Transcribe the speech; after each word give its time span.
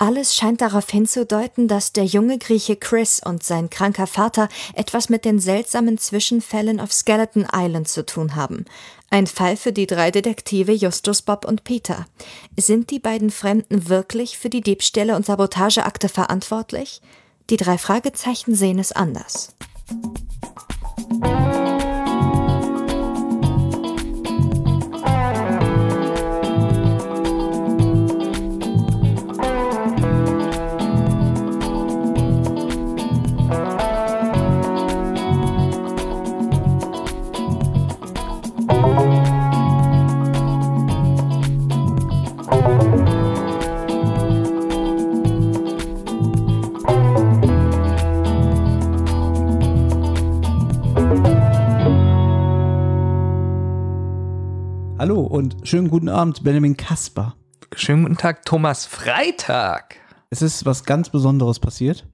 Alles 0.00 0.34
scheint 0.34 0.62
darauf 0.62 0.88
hinzudeuten, 0.88 1.68
dass 1.68 1.92
der 1.92 2.06
junge 2.06 2.38
Grieche 2.38 2.74
Chris 2.74 3.20
und 3.22 3.42
sein 3.42 3.68
kranker 3.68 4.06
Vater 4.06 4.48
etwas 4.74 5.10
mit 5.10 5.26
den 5.26 5.38
seltsamen 5.38 5.98
Zwischenfällen 5.98 6.80
auf 6.80 6.90
Skeleton 6.90 7.46
Island 7.54 7.86
zu 7.86 8.06
tun 8.06 8.34
haben. 8.34 8.64
Ein 9.10 9.26
Fall 9.26 9.58
für 9.58 9.74
die 9.74 9.86
drei 9.86 10.10
Detektive 10.10 10.72
Justus, 10.72 11.20
Bob 11.20 11.44
und 11.44 11.64
Peter. 11.64 12.06
Sind 12.56 12.90
die 12.90 12.98
beiden 12.98 13.30
Fremden 13.30 13.90
wirklich 13.90 14.38
für 14.38 14.48
die 14.48 14.62
Diebstähle 14.62 15.14
und 15.14 15.26
Sabotageakte 15.26 16.08
verantwortlich? 16.08 17.02
Die 17.50 17.58
drei 17.58 17.76
Fragezeichen 17.76 18.54
sehen 18.54 18.78
es 18.78 18.92
anders. 18.92 19.54
Hallo 55.00 55.22
und 55.22 55.56
schönen 55.62 55.88
guten 55.88 56.10
Abend, 56.10 56.44
Benjamin 56.44 56.76
Kasper. 56.76 57.34
Schönen 57.74 58.02
guten 58.02 58.18
Tag, 58.18 58.44
Thomas 58.44 58.84
Freitag. 58.84 59.96
Es 60.28 60.42
ist 60.42 60.66
was 60.66 60.84
ganz 60.84 61.08
Besonderes 61.08 61.58
passiert, 61.58 62.06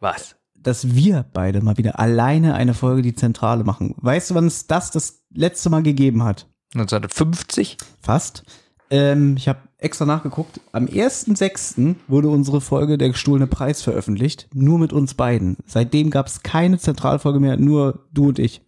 Was? 0.00 0.34
dass 0.56 0.96
wir 0.96 1.24
beide 1.32 1.60
mal 1.60 1.76
wieder 1.76 2.00
alleine 2.00 2.54
eine 2.56 2.74
Folge 2.74 3.02
die 3.02 3.14
Zentrale 3.14 3.62
machen. 3.62 3.94
Weißt 3.98 4.30
du, 4.30 4.34
wann 4.34 4.48
es 4.48 4.66
das 4.66 4.90
das 4.90 5.22
letzte 5.32 5.70
Mal 5.70 5.84
gegeben 5.84 6.24
hat? 6.24 6.48
1950? 6.74 7.76
Fast. 8.00 8.42
Ähm, 8.90 9.36
ich 9.36 9.46
habe 9.46 9.60
extra 9.78 10.06
nachgeguckt. 10.06 10.60
Am 10.72 10.86
1.6. 10.86 11.94
wurde 12.08 12.28
unsere 12.28 12.60
Folge 12.60 12.98
Der 12.98 13.10
gestohlene 13.10 13.46
Preis 13.46 13.82
veröffentlicht. 13.82 14.48
Nur 14.52 14.80
mit 14.80 14.92
uns 14.92 15.14
beiden. 15.14 15.56
Seitdem 15.66 16.10
gab 16.10 16.26
es 16.26 16.42
keine 16.42 16.80
Zentralfolge 16.80 17.38
mehr, 17.38 17.56
nur 17.56 18.08
du 18.12 18.30
und 18.30 18.40
ich. 18.40 18.65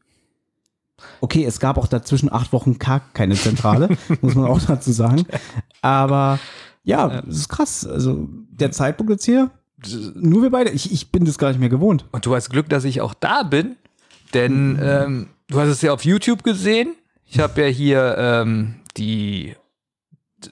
Okay, 1.20 1.44
es 1.44 1.60
gab 1.60 1.78
auch 1.78 1.86
dazwischen 1.86 2.32
acht 2.32 2.52
Wochen 2.52 2.78
gar 2.78 3.00
keine 3.14 3.34
Zentrale, 3.34 3.88
muss 4.20 4.34
man 4.34 4.46
auch 4.46 4.60
dazu 4.60 4.92
sagen. 4.92 5.26
Aber 5.82 6.38
ja, 6.84 7.22
es 7.28 7.36
ist 7.38 7.48
krass. 7.48 7.86
Also 7.86 8.28
der 8.50 8.72
Zeitpunkt 8.72 9.10
jetzt 9.12 9.24
hier, 9.24 9.50
nur 10.14 10.42
wir 10.42 10.50
beide. 10.50 10.70
Ich, 10.70 10.92
ich 10.92 11.10
bin 11.12 11.24
das 11.24 11.38
gar 11.38 11.48
nicht 11.48 11.60
mehr 11.60 11.68
gewohnt. 11.68 12.06
Und 12.12 12.26
du 12.26 12.34
hast 12.34 12.50
Glück, 12.50 12.68
dass 12.68 12.84
ich 12.84 13.00
auch 13.00 13.14
da 13.14 13.42
bin, 13.44 13.76
denn 14.34 14.78
ähm, 14.82 15.28
du 15.48 15.60
hast 15.60 15.68
es 15.68 15.82
ja 15.82 15.92
auf 15.92 16.04
YouTube 16.04 16.42
gesehen. 16.42 16.94
Ich 17.24 17.38
habe 17.38 17.60
ja 17.62 17.66
hier 17.68 18.16
ähm, 18.18 18.76
die 18.96 19.54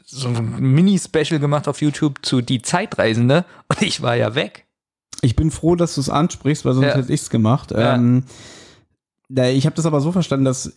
so 0.04 0.28
ein 0.28 0.58
Mini-Special 0.60 1.38
gemacht 1.40 1.68
auf 1.68 1.80
YouTube 1.80 2.18
zu 2.24 2.40
Die 2.40 2.60
Zeitreisende 2.62 3.44
und 3.68 3.82
ich 3.82 4.02
war 4.02 4.16
ja 4.16 4.34
weg. 4.34 4.66
Ich 5.22 5.34
bin 5.36 5.50
froh, 5.50 5.76
dass 5.76 5.94
du 5.94 6.00
es 6.00 6.10
ansprichst, 6.10 6.64
weil 6.64 6.74
sonst 6.74 6.86
Ja. 6.88 6.94
hätte 6.96 7.12
ich 7.12 7.22
es 7.22 7.30
gemacht. 7.30 7.70
Ja. 7.70 7.94
Ähm, 7.94 8.24
ich 9.28 9.66
habe 9.66 9.76
das 9.76 9.86
aber 9.86 10.00
so 10.00 10.12
verstanden, 10.12 10.44
dass 10.44 10.72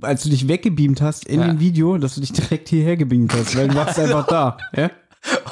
als 0.00 0.24
du 0.24 0.30
dich 0.30 0.48
weggebeamt 0.48 1.00
hast 1.00 1.26
in 1.26 1.40
Ja. 1.40 1.46
dem 1.46 1.60
Video, 1.60 1.96
dass 1.96 2.16
du 2.16 2.20
dich 2.20 2.32
direkt 2.32 2.68
hierher 2.68 2.96
gebeamt 2.96 3.32
hast, 3.34 3.56
weil 3.56 3.68
du 3.68 3.74
warst 3.76 3.98
einfach 3.98 4.26
da. 4.26 4.56
Ja? 4.76 4.90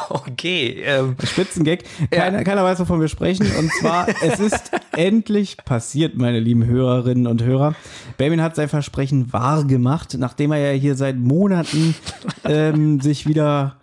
Okay. 0.09 0.83
Ähm, 0.85 1.15
Spitzengag. 1.23 1.85
Keiner, 2.11 2.43
keiner 2.43 2.65
weiß, 2.65 2.81
wovon 2.81 3.01
wir 3.01 3.07
sprechen. 3.07 3.47
Und 3.57 3.71
zwar, 3.81 4.09
es 4.23 4.41
ist 4.41 4.73
endlich 4.97 5.57
passiert, 5.59 6.17
meine 6.17 6.41
lieben 6.41 6.67
Hörerinnen 6.67 7.29
und 7.29 7.45
Hörer. 7.45 7.77
Benjamin 8.17 8.43
hat 8.43 8.57
sein 8.57 8.69
Versprechen 8.69 9.33
wahr 9.33 9.65
gemacht, 9.65 10.17
nachdem 10.19 10.51
er 10.51 10.73
ja 10.73 10.79
hier 10.79 10.97
seit 10.97 11.17
Monaten 11.19 11.95
ähm, 12.45 13.01
sich 13.01 13.29
wieder 13.29 13.80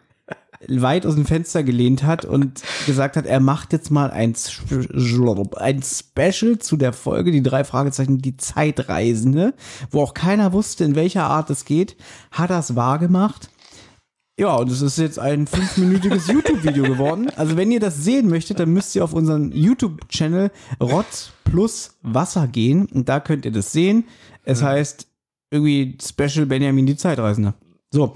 weit 0.67 1.05
aus 1.05 1.15
dem 1.15 1.25
Fenster 1.25 1.63
gelehnt 1.63 2.03
hat 2.03 2.25
und 2.25 2.61
gesagt 2.85 3.17
hat, 3.17 3.25
er 3.25 3.39
macht 3.39 3.73
jetzt 3.73 3.91
mal 3.91 4.11
ein, 4.11 4.35
ein 5.55 5.83
Special 5.83 6.59
zu 6.59 6.77
der 6.77 6.93
Folge, 6.93 7.31
die 7.31 7.43
drei 7.43 7.63
Fragezeichen, 7.63 8.19
die 8.19 8.37
Zeitreisende, 8.37 9.53
wo 9.91 10.01
auch 10.01 10.13
keiner 10.13 10.53
wusste, 10.53 10.83
in 10.83 10.95
welcher 10.95 11.25
Art 11.25 11.49
es 11.49 11.65
geht, 11.65 11.95
hat 12.31 12.49
er 12.49 12.59
es 12.59 12.75
wahr 12.75 12.99
gemacht. 12.99 13.49
Ja, 14.39 14.55
und 14.55 14.69
es 14.69 14.83
ist 14.83 14.99
jetzt 14.99 15.17
ein 15.17 15.47
fünfminütiges 15.47 16.27
YouTube-Video 16.31 16.83
geworden. 16.83 17.31
Also 17.35 17.57
wenn 17.57 17.71
ihr 17.71 17.79
das 17.79 18.03
sehen 18.03 18.29
möchtet, 18.29 18.59
dann 18.59 18.71
müsst 18.71 18.95
ihr 18.95 19.03
auf 19.03 19.13
unseren 19.13 19.51
YouTube-Channel 19.51 20.51
Rotz 20.79 21.31
plus 21.43 21.97
Wasser 22.03 22.47
gehen 22.47 22.85
und 22.87 23.09
da 23.09 23.19
könnt 23.19 23.45
ihr 23.45 23.51
das 23.51 23.71
sehen. 23.71 24.05
Es 24.43 24.61
heißt 24.61 25.07
irgendwie 25.49 25.97
Special 26.01 26.45
Benjamin 26.45 26.85
die 26.85 26.97
Zeitreisende. 26.97 27.55
So, 27.91 28.15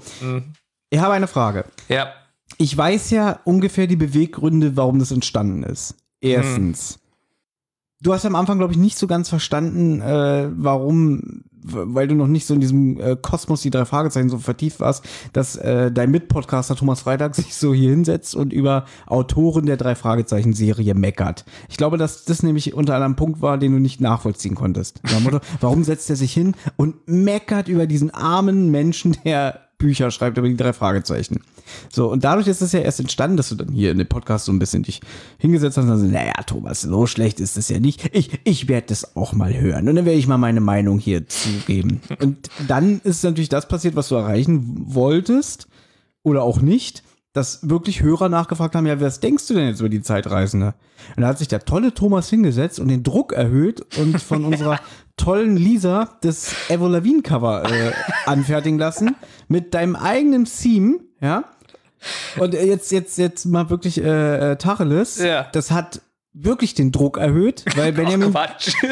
ich 0.90 1.00
habe 1.00 1.14
eine 1.14 1.26
Frage. 1.26 1.64
ja. 1.88 2.12
Ich 2.58 2.76
weiß 2.76 3.10
ja 3.10 3.40
ungefähr 3.44 3.86
die 3.86 3.96
Beweggründe, 3.96 4.76
warum 4.76 4.98
das 4.98 5.10
entstanden 5.10 5.62
ist. 5.62 5.96
Erstens. 6.20 6.98
Du 8.02 8.12
hast 8.12 8.26
am 8.26 8.34
Anfang, 8.34 8.58
glaube 8.58 8.72
ich, 8.72 8.78
nicht 8.78 8.98
so 8.98 9.06
ganz 9.06 9.28
verstanden, 9.28 10.00
äh, 10.00 10.48
warum, 10.56 11.44
weil 11.62 12.08
du 12.08 12.16
noch 12.16 12.26
nicht 12.26 12.46
so 12.46 12.54
in 12.54 12.60
diesem 12.60 12.98
äh, 13.00 13.16
Kosmos, 13.20 13.62
die 13.62 13.70
drei 13.70 13.84
Fragezeichen 13.84 14.28
so 14.28 14.38
vertieft 14.38 14.80
warst, 14.80 15.04
dass 15.32 15.54
äh, 15.54 15.92
dein 15.92 16.10
Mitpodcaster 16.10 16.74
Thomas 16.74 17.02
Freitag 17.02 17.34
sich 17.36 17.54
so 17.54 17.72
hier 17.72 17.90
hinsetzt 17.90 18.34
und 18.34 18.52
über 18.52 18.86
Autoren 19.06 19.66
der 19.66 19.76
drei 19.76 19.94
Fragezeichen-Serie 19.94 20.94
meckert. 20.94 21.44
Ich 21.68 21.76
glaube, 21.76 21.96
dass 21.96 22.24
das 22.24 22.42
nämlich 22.42 22.74
unter 22.74 22.96
anderem 22.96 23.14
Punkt 23.14 23.40
war, 23.40 23.56
den 23.56 23.70
du 23.70 23.78
nicht 23.78 24.00
nachvollziehen 24.00 24.56
konntest. 24.56 25.00
Motto, 25.22 25.38
warum 25.60 25.84
setzt 25.84 26.10
er 26.10 26.16
sich 26.16 26.32
hin 26.32 26.56
und 26.74 26.96
meckert 27.06 27.68
über 27.68 27.86
diesen 27.86 28.10
armen 28.10 28.72
Menschen, 28.72 29.16
der 29.24 29.60
Bücher 29.82 30.10
schreibt 30.12 30.38
über 30.38 30.48
die 30.48 30.56
drei 30.56 30.72
Fragezeichen. 30.72 31.40
So, 31.90 32.10
und 32.10 32.22
dadurch 32.22 32.46
ist 32.46 32.62
es 32.62 32.72
ja 32.72 32.80
erst 32.80 33.00
entstanden, 33.00 33.36
dass 33.36 33.48
du 33.48 33.56
dann 33.56 33.72
hier 33.72 33.90
in 33.90 33.98
dem 33.98 34.06
Podcast 34.06 34.44
so 34.44 34.52
ein 34.52 34.58
bisschen 34.58 34.84
dich 34.84 35.00
hingesetzt 35.38 35.76
hast 35.76 35.84
und 35.84 35.98
so, 35.98 36.06
naja, 36.06 36.34
Thomas, 36.46 36.82
so 36.82 37.06
schlecht 37.06 37.40
ist 37.40 37.56
es 37.56 37.68
ja 37.68 37.80
nicht. 37.80 38.14
Ich, 38.14 38.30
ich 38.44 38.68
werde 38.68 38.86
das 38.88 39.16
auch 39.16 39.32
mal 39.32 39.58
hören 39.58 39.88
und 39.88 39.96
dann 39.96 40.04
werde 40.04 40.18
ich 40.18 40.28
mal 40.28 40.38
meine 40.38 40.60
Meinung 40.60 40.98
hier 40.98 41.26
zugeben. 41.26 42.00
Und 42.20 42.48
dann 42.68 43.00
ist 43.02 43.24
natürlich 43.24 43.48
das 43.48 43.66
passiert, 43.66 43.96
was 43.96 44.08
du 44.08 44.14
erreichen 44.14 44.82
wolltest 44.86 45.66
oder 46.22 46.42
auch 46.42 46.60
nicht, 46.60 47.02
dass 47.32 47.68
wirklich 47.68 48.02
Hörer 48.02 48.28
nachgefragt 48.28 48.74
haben, 48.74 48.86
ja, 48.86 49.00
was 49.00 49.20
denkst 49.20 49.48
du 49.48 49.54
denn 49.54 49.66
jetzt 49.66 49.80
über 49.80 49.88
die 49.88 50.02
Zeitreisende? 50.02 50.74
Und 51.16 51.22
da 51.22 51.28
hat 51.28 51.38
sich 51.38 51.48
der 51.48 51.64
tolle 51.64 51.94
Thomas 51.94 52.28
hingesetzt 52.28 52.78
und 52.78 52.88
den 52.88 53.02
Druck 53.02 53.32
erhöht 53.32 53.80
und 53.96 54.20
von 54.20 54.44
unserer 54.52 54.78
tollen 55.16 55.56
Lisa 55.56 56.18
das 56.20 56.54
Avril 56.70 56.92
Lavigne 56.92 57.22
Cover 57.22 57.64
äh, 57.70 57.92
anfertigen 58.26 58.78
lassen 58.78 59.16
mit 59.48 59.74
deinem 59.74 59.96
eigenen 59.96 60.44
Theme, 60.44 61.00
ja? 61.20 61.44
Und 62.38 62.54
äh, 62.54 62.64
jetzt, 62.64 62.90
jetzt, 62.90 63.18
jetzt 63.18 63.44
mal 63.44 63.70
wirklich 63.70 63.98
äh, 63.98 64.52
äh, 64.52 64.56
Tacheles. 64.56 65.18
Ja. 65.18 65.46
Das 65.52 65.70
hat 65.70 66.00
wirklich 66.32 66.74
den 66.74 66.92
Druck 66.92 67.18
erhöht, 67.18 67.64
weil 67.76 67.92
Benjamin 67.92 68.34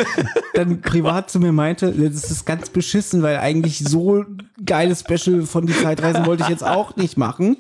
dann 0.55 0.81
privat 0.81 1.31
zu 1.31 1.41
mir 1.41 1.53
meinte, 1.53 1.93
das 1.93 2.31
ist 2.31 2.45
ganz 2.45 2.71
beschissen, 2.71 3.23
weil 3.23 3.39
eigentlich 3.39 3.79
so 3.79 4.25
geiles 4.65 5.01
Special 5.01 5.43
von 5.43 5.67
die 5.67 5.75
Zeitreisen 5.75 6.27
wollte 6.27 6.45
ich 6.45 6.49
jetzt 6.49 6.65
auch 6.65 6.97
nicht 6.97 7.17
machen. 7.17 7.57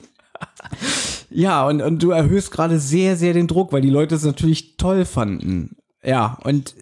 Ja, 1.31 1.66
und, 1.66 1.81
und 1.81 2.03
du 2.03 2.10
erhöhst 2.10 2.50
gerade 2.50 2.78
sehr, 2.78 3.16
sehr 3.16 3.32
den 3.32 3.47
Druck, 3.47 3.72
weil 3.72 3.81
die 3.81 3.91
Leute 3.91 4.15
es 4.15 4.25
natürlich 4.25 4.77
toll 4.77 5.04
fanden. 5.04 5.77
Ja, 6.03 6.38
und 6.44 6.75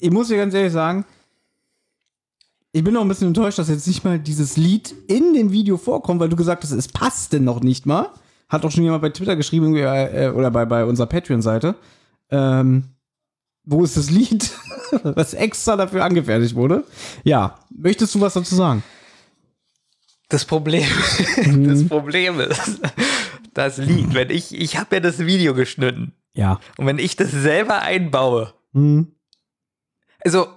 ich 0.00 0.10
muss 0.10 0.28
dir 0.28 0.36
ganz 0.36 0.54
ehrlich 0.54 0.72
sagen, 0.72 1.04
ich 2.72 2.84
bin 2.84 2.94
noch 2.94 3.00
ein 3.02 3.08
bisschen 3.08 3.28
enttäuscht, 3.28 3.58
dass 3.58 3.68
jetzt 3.68 3.86
nicht 3.86 4.04
mal 4.04 4.18
dieses 4.18 4.56
Lied 4.56 4.94
in 5.08 5.34
dem 5.34 5.50
Video 5.50 5.76
vorkommt, 5.76 6.20
weil 6.20 6.28
du 6.28 6.36
gesagt 6.36 6.62
hast, 6.64 6.70
es 6.72 6.88
passt 6.88 7.32
denn 7.32 7.44
noch 7.44 7.60
nicht 7.60 7.86
mal. 7.86 8.10
Hat 8.48 8.64
auch 8.64 8.70
schon 8.70 8.84
jemand 8.84 9.02
bei 9.02 9.10
Twitter 9.10 9.36
geschrieben 9.36 9.74
äh, 9.76 10.32
oder 10.34 10.50
bei, 10.50 10.64
bei 10.64 10.84
unserer 10.84 11.06
Patreon-Seite. 11.06 11.74
Ähm, 12.30 12.84
wo 13.64 13.84
ist 13.84 13.96
das 13.96 14.10
Lied, 14.10 14.50
was 15.02 15.34
extra 15.34 15.76
dafür 15.76 16.04
angefertigt 16.04 16.54
wurde? 16.54 16.84
Ja, 17.24 17.58
möchtest 17.70 18.14
du 18.14 18.20
was 18.20 18.34
dazu 18.34 18.54
sagen? 18.54 18.82
Das 20.28 20.44
Problem, 20.44 20.86
das 21.64 21.88
Problem 21.88 22.38
ist, 22.40 22.80
das 23.54 23.78
Lied, 23.78 24.12
wenn 24.14 24.28
ich, 24.30 24.54
ich 24.54 24.76
habe 24.78 24.96
ja 24.96 25.00
das 25.00 25.20
Video 25.20 25.54
geschnitten 25.54 26.12
Ja. 26.34 26.60
und 26.76 26.84
wenn 26.86 26.98
ich 26.98 27.16
das 27.16 27.30
selber 27.30 27.80
einbaue, 27.80 28.52
Hm. 28.74 29.08
Also 30.34 30.48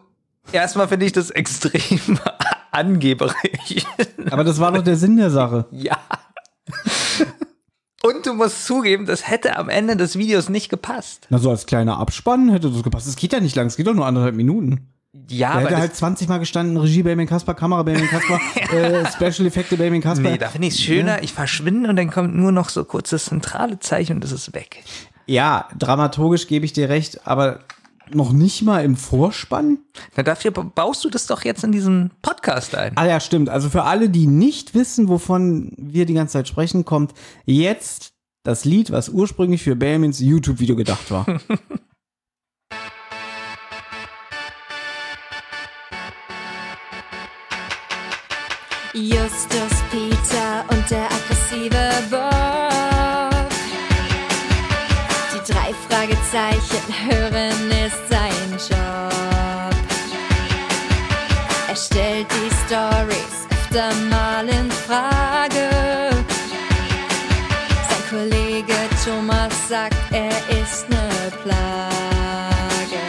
erstmal 0.51 0.88
finde 0.88 1.06
ich 1.06 1.12
das 1.13 1.29
extrem 1.29 2.19
angeberisch. 2.71 3.85
Aber 4.29 4.44
das 4.44 4.59
war 4.59 4.71
doch 4.71 4.83
der 4.83 4.95
Sinn 4.97 5.18
der 5.18 5.29
Sache. 5.29 5.65
ja. 5.71 5.97
Und 8.03 8.25
du 8.25 8.33
musst 8.33 8.65
zugeben, 8.65 9.06
das 9.06 9.27
hätte 9.29 9.57
am 9.57 9.69
Ende 9.69 9.95
des 9.95 10.18
Videos 10.18 10.50
nicht 10.50 10.69
gepasst. 10.69 11.27
Na, 11.29 11.38
so 11.38 11.51
als 11.51 11.68
kleiner 11.68 12.00
Abspann 12.00 12.50
hätte 12.50 12.71
das 12.71 12.81
gepasst. 12.81 13.07
Es 13.07 13.15
geht 13.15 13.31
ja 13.31 13.39
nicht 13.39 13.56
lang, 13.56 13.68
es 13.68 13.75
geht 13.77 13.85
doch 13.85 13.94
nur 13.94 14.07
anderthalb 14.07 14.33
Minuten. 14.35 14.88
Ja, 15.29 15.53
Da 15.53 15.59
hätte 15.59 15.77
halt 15.77 15.95
20 15.95 16.27
Mal 16.27 16.39
gestanden, 16.39 16.77
Regie 16.77 17.03
Benjamin 17.03 17.27
Kasper, 17.27 17.53
Kamera 17.53 17.83
Benjamin 17.83 18.09
Kasper, 18.09 18.39
äh, 18.75 19.06
Special 19.12 19.45
Effekte 19.47 19.77
Benjamin 19.77 20.01
Kasper. 20.01 20.31
nee, 20.31 20.38
da 20.39 20.47
finde 20.50 20.69
ich 20.69 20.75
es 20.75 20.81
schöner, 20.81 21.21
ich 21.21 21.33
verschwinde 21.33 21.89
und 21.89 21.95
dann 21.95 22.09
kommt 22.09 22.33
nur 22.35 22.51
noch 22.51 22.69
so 22.69 22.85
kurz 22.85 23.12
das 23.12 23.25
zentrale 23.25 23.77
Zeichen 23.79 24.15
und 24.15 24.23
es 24.23 24.31
ist 24.31 24.56
weg. 24.56 24.83
Ja, 25.27 25.68
dramaturgisch 25.77 26.47
gebe 26.47 26.65
ich 26.65 26.73
dir 26.73 26.89
recht, 26.89 27.27
aber 27.27 27.59
noch 28.16 28.31
nicht 28.34 28.62
mal 28.63 28.84
im 28.84 28.96
Vorspann? 28.96 29.80
Na, 30.16 30.24
dafür 30.24 30.52
ba- 30.52 30.63
baust 30.63 31.04
du 31.04 31.10
das 31.10 31.28
doch 31.28 31.44
jetzt 31.44 31.63
in 31.63 31.72
diesen 31.72 32.12
Podcast 32.22 32.75
ein. 32.75 32.94
Ah 32.96 33.06
ja, 33.08 33.19
stimmt. 33.19 33.50
Also 33.50 33.69
für 33.69 33.84
alle, 33.84 34.10
die 34.10 34.28
nicht 34.28 34.74
wissen, 34.74 35.08
wovon 35.10 35.74
wir 35.78 36.06
die 36.06 36.13
ganze 36.13 36.34
Zeit 36.34 36.48
sprechen, 36.48 36.86
kommt 36.86 37.13
jetzt 37.46 38.13
das 38.44 38.66
Lied, 38.66 38.92
was 38.92 39.10
ursprünglich 39.10 39.63
für 39.63 39.75
Benjamins 39.75 40.19
YouTube-Video 40.19 40.75
gedacht 40.75 41.12
war. 41.12 41.25
Justus 48.94 49.81
Peter 49.90 50.66
und 50.69 50.90
der 50.92 51.06
aggressive 51.06 51.92
Bob. 52.10 53.50
Die 55.34 55.52
drei 55.52 55.74
Fragezeichen 55.90 57.10
hören 57.10 57.70
öfter 63.71 63.94
mal 64.09 64.47
in 64.47 64.69
Frage. 64.71 65.69
Sein 67.89 68.03
Kollege 68.09 68.73
Thomas 69.03 69.53
sagt, 69.69 69.95
er 70.12 70.29
ist 70.62 70.89
ne 70.89 71.09
Plage. 71.44 73.00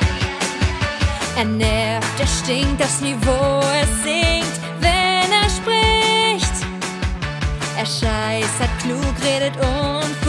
Er 1.37 1.45
nervt, 1.45 2.21
er 2.21 2.27
stinkt, 2.27 2.81
das 2.81 3.01
Niveau, 3.01 3.61
es 3.83 4.03
sinkt, 4.03 4.61
wenn 4.81 5.33
er 5.33 5.51
spricht. 5.51 6.57
Er 7.77 7.87
scheißert 7.87 8.71
klug, 8.83 9.15
redet 9.25 9.57
Unfug, 9.57 10.22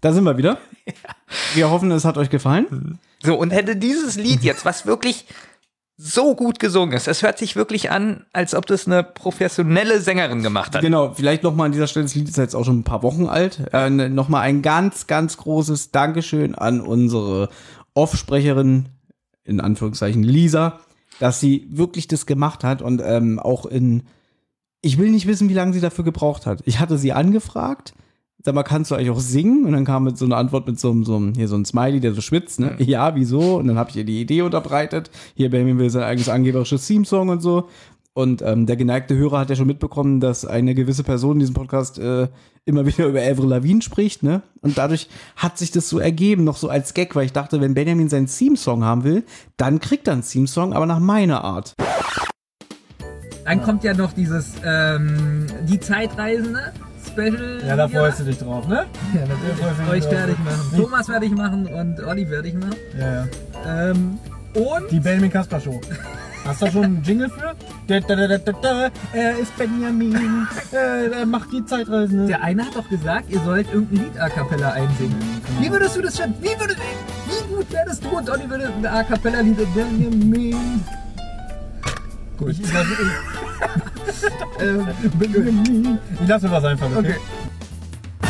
Da 0.00 0.12
sind 0.12 0.24
wir 0.24 0.36
wieder. 0.36 0.58
Wir 1.54 1.70
hoffen, 1.70 1.90
es 1.90 2.04
hat 2.04 2.16
euch 2.16 2.30
gefallen. 2.30 2.98
So, 3.22 3.34
und 3.36 3.50
hätte 3.50 3.76
dieses 3.76 4.16
Lied 4.16 4.42
jetzt, 4.42 4.64
was 4.64 4.86
wirklich 4.86 5.26
so 5.96 6.36
gut 6.36 6.60
gesungen 6.60 6.96
ist, 6.96 7.08
es 7.08 7.22
hört 7.22 7.38
sich 7.38 7.56
wirklich 7.56 7.90
an, 7.90 8.24
als 8.32 8.54
ob 8.54 8.66
das 8.66 8.86
eine 8.86 9.02
professionelle 9.02 10.00
Sängerin 10.00 10.44
gemacht 10.44 10.74
hat. 10.74 10.82
Genau, 10.82 11.12
vielleicht 11.12 11.42
nochmal 11.42 11.66
an 11.66 11.72
dieser 11.72 11.88
Stelle, 11.88 12.04
das 12.04 12.14
Lied 12.14 12.28
ist 12.28 12.38
jetzt 12.38 12.54
auch 12.54 12.64
schon 12.64 12.78
ein 12.78 12.84
paar 12.84 13.02
Wochen 13.02 13.26
alt. 13.26 13.60
Äh, 13.72 13.90
nochmal 13.90 14.42
ein 14.42 14.62
ganz, 14.62 15.08
ganz 15.08 15.36
großes 15.36 15.90
Dankeschön 15.90 16.54
an 16.54 16.80
unsere 16.80 17.48
Offsprecherin, 17.94 18.90
in 19.42 19.60
Anführungszeichen 19.60 20.22
Lisa, 20.22 20.78
dass 21.18 21.40
sie 21.40 21.66
wirklich 21.70 22.06
das 22.06 22.26
gemacht 22.26 22.62
hat 22.62 22.80
und 22.80 23.02
ähm, 23.04 23.40
auch 23.40 23.66
in. 23.66 24.04
Ich 24.80 24.98
will 24.98 25.10
nicht 25.10 25.26
wissen, 25.26 25.48
wie 25.48 25.54
lange 25.54 25.72
sie 25.72 25.80
dafür 25.80 26.04
gebraucht 26.04 26.46
hat. 26.46 26.62
Ich 26.64 26.78
hatte 26.78 26.96
sie 26.96 27.12
angefragt. 27.12 27.92
Sag 28.44 28.54
mal, 28.54 28.62
kannst 28.62 28.90
du 28.90 28.94
eigentlich 28.94 29.10
auch 29.10 29.18
singen? 29.18 29.64
Und 29.64 29.72
dann 29.72 29.84
kam 29.84 30.04
mit 30.04 30.16
so 30.16 30.24
eine 30.24 30.36
Antwort 30.36 30.68
mit 30.68 30.78
so 30.78 30.92
einem, 30.92 31.04
so 31.04 31.16
einem, 31.16 31.34
hier 31.34 31.48
so 31.48 31.56
ein 31.56 31.64
Smiley, 31.64 31.98
der 31.98 32.14
so 32.14 32.20
schwitzt, 32.20 32.60
ne? 32.60 32.76
Ja, 32.78 33.16
wieso? 33.16 33.56
Und 33.56 33.66
dann 33.66 33.76
habe 33.76 33.90
ich 33.90 33.96
ihr 33.96 34.04
die 34.04 34.20
Idee 34.20 34.42
unterbreitet. 34.42 35.10
Hier, 35.34 35.50
Benjamin 35.50 35.78
will 35.78 35.90
sein 35.90 36.04
eigenes 36.04 36.28
angeberisches 36.28 36.86
Theme-Song 36.86 37.30
und 37.30 37.42
so. 37.42 37.68
Und 38.14 38.40
ähm, 38.42 38.66
der 38.66 38.76
geneigte 38.76 39.16
Hörer 39.16 39.40
hat 39.40 39.50
ja 39.50 39.56
schon 39.56 39.66
mitbekommen, 39.66 40.20
dass 40.20 40.44
eine 40.44 40.74
gewisse 40.74 41.02
Person 41.02 41.34
in 41.34 41.38
diesem 41.40 41.54
Podcast 41.54 41.98
äh, 41.98 42.28
immer 42.64 42.86
wieder 42.86 43.06
über 43.06 43.20
Avril 43.20 43.48
Lavigne 43.48 43.82
spricht, 43.82 44.22
ne? 44.22 44.42
Und 44.60 44.78
dadurch 44.78 45.08
hat 45.34 45.58
sich 45.58 45.72
das 45.72 45.88
so 45.88 45.98
ergeben, 45.98 46.44
noch 46.44 46.56
so 46.56 46.68
als 46.68 46.94
Gag, 46.94 47.16
weil 47.16 47.26
ich 47.26 47.32
dachte, 47.32 47.60
wenn 47.60 47.74
Benjamin 47.74 48.08
seinen 48.08 48.26
Theme-Song 48.26 48.84
haben 48.84 49.02
will, 49.02 49.24
dann 49.56 49.80
kriegt 49.80 50.06
er 50.06 50.12
einen 50.12 50.22
Theme-Song, 50.22 50.72
aber 50.74 50.86
nach 50.86 51.00
meiner 51.00 51.42
Art. 51.42 51.74
Dann 53.44 53.62
kommt 53.62 53.82
ja 53.82 53.94
noch 53.94 54.12
dieses, 54.12 54.52
ähm, 54.64 55.46
die 55.68 55.80
Zeitreisende 55.80 56.72
Special. 57.18 57.60
Ja, 57.66 57.76
da 57.76 57.88
freust 57.88 58.20
du 58.20 58.24
dich 58.24 58.38
drauf, 58.38 58.66
ne? 58.68 58.86
Ja, 59.14 59.20
natürlich. 59.26 59.90
Euch 59.90 60.04
fertig 60.04 60.38
machen. 60.38 60.76
Thomas 60.76 61.06
fertig 61.06 61.32
machen 61.32 61.66
und 61.66 62.00
Olli 62.04 62.26
fertig 62.26 62.54
machen. 62.54 62.76
Ja, 62.98 63.14
ja. 63.14 63.90
Ähm, 63.90 64.18
und 64.54 64.90
Die 64.90 65.00
Benjamin 65.00 65.30
Kasper 65.30 65.60
Show. 65.60 65.80
Hast 66.44 66.62
du 66.62 66.66
da 66.66 66.72
schon 66.72 66.84
einen 66.84 67.02
Jingle 67.02 67.28
für? 67.28 67.54
Da, 67.88 68.00
da, 68.00 68.14
da, 68.16 68.26
da, 68.28 68.38
da, 68.38 68.52
da. 68.52 68.90
Er 69.12 69.38
ist 69.38 69.56
Benjamin. 69.56 70.46
Er 70.72 71.26
macht 71.26 71.52
die 71.52 71.64
Zeitreisende. 71.64 72.26
der 72.26 72.42
eine 72.42 72.64
hat 72.64 72.76
doch 72.76 72.88
gesagt, 72.88 73.30
ihr 73.30 73.40
sollt 73.40 73.66
irgendein 73.72 74.04
Lied 74.04 74.20
a 74.20 74.28
cappella 74.28 74.72
einsingen. 74.72 75.16
Wie 75.60 75.70
würdest 75.70 75.96
du 75.96 76.02
das 76.02 76.16
schon? 76.16 76.32
Wie, 76.40 76.58
würdest, 76.58 76.78
wie 77.26 77.54
gut 77.54 77.66
wärst 77.72 78.04
du 78.04 78.16
und 78.16 78.30
Olli 78.30 78.48
würde 78.48 78.66
ein 78.72 78.86
a 78.86 79.02
cappella 79.02 79.40
Lied 79.40 79.58
Benjamin. 79.74 80.84
Gut. 82.38 82.50
Ich, 82.50 82.60
ich, 82.60 82.72
lasse, 82.72 82.88
Ähm, 84.60 84.88
ich, 85.02 85.10
Benjamin. 85.18 85.98
Ich 86.22 86.28
lasse 86.28 86.46
mir 86.46 86.52
was 86.52 86.64
einfallen, 86.64 86.96
okay? 86.96 87.16
Okay. 87.16 88.28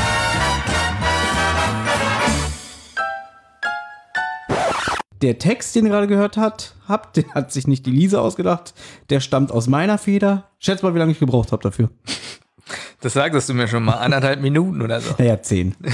Der 5.20 5.38
Text, 5.38 5.74
den 5.74 5.84
ihr 5.84 5.90
gerade 5.90 6.06
gehört 6.06 6.36
hat, 6.36 6.74
habt, 6.86 7.16
den 7.16 7.34
hat 7.34 7.52
sich 7.52 7.66
nicht 7.66 7.84
die 7.86 7.90
Lisa 7.90 8.20
ausgedacht. 8.20 8.72
Der 9.10 9.18
stammt 9.18 9.50
aus 9.50 9.66
meiner 9.66 9.98
Feder. 9.98 10.48
Schätz 10.60 10.82
mal, 10.82 10.94
wie 10.94 10.98
lange 10.98 11.10
ich 11.10 11.18
gebraucht 11.18 11.50
habe 11.50 11.62
dafür. 11.62 11.90
Das 13.00 13.14
sagtest 13.14 13.48
du 13.48 13.54
mir 13.54 13.66
schon 13.66 13.84
mal, 13.84 13.94
anderthalb 13.94 14.40
Minuten 14.40 14.80
oder 14.80 15.00
so. 15.00 15.14
Naja, 15.18 15.42
zehn. 15.42 15.74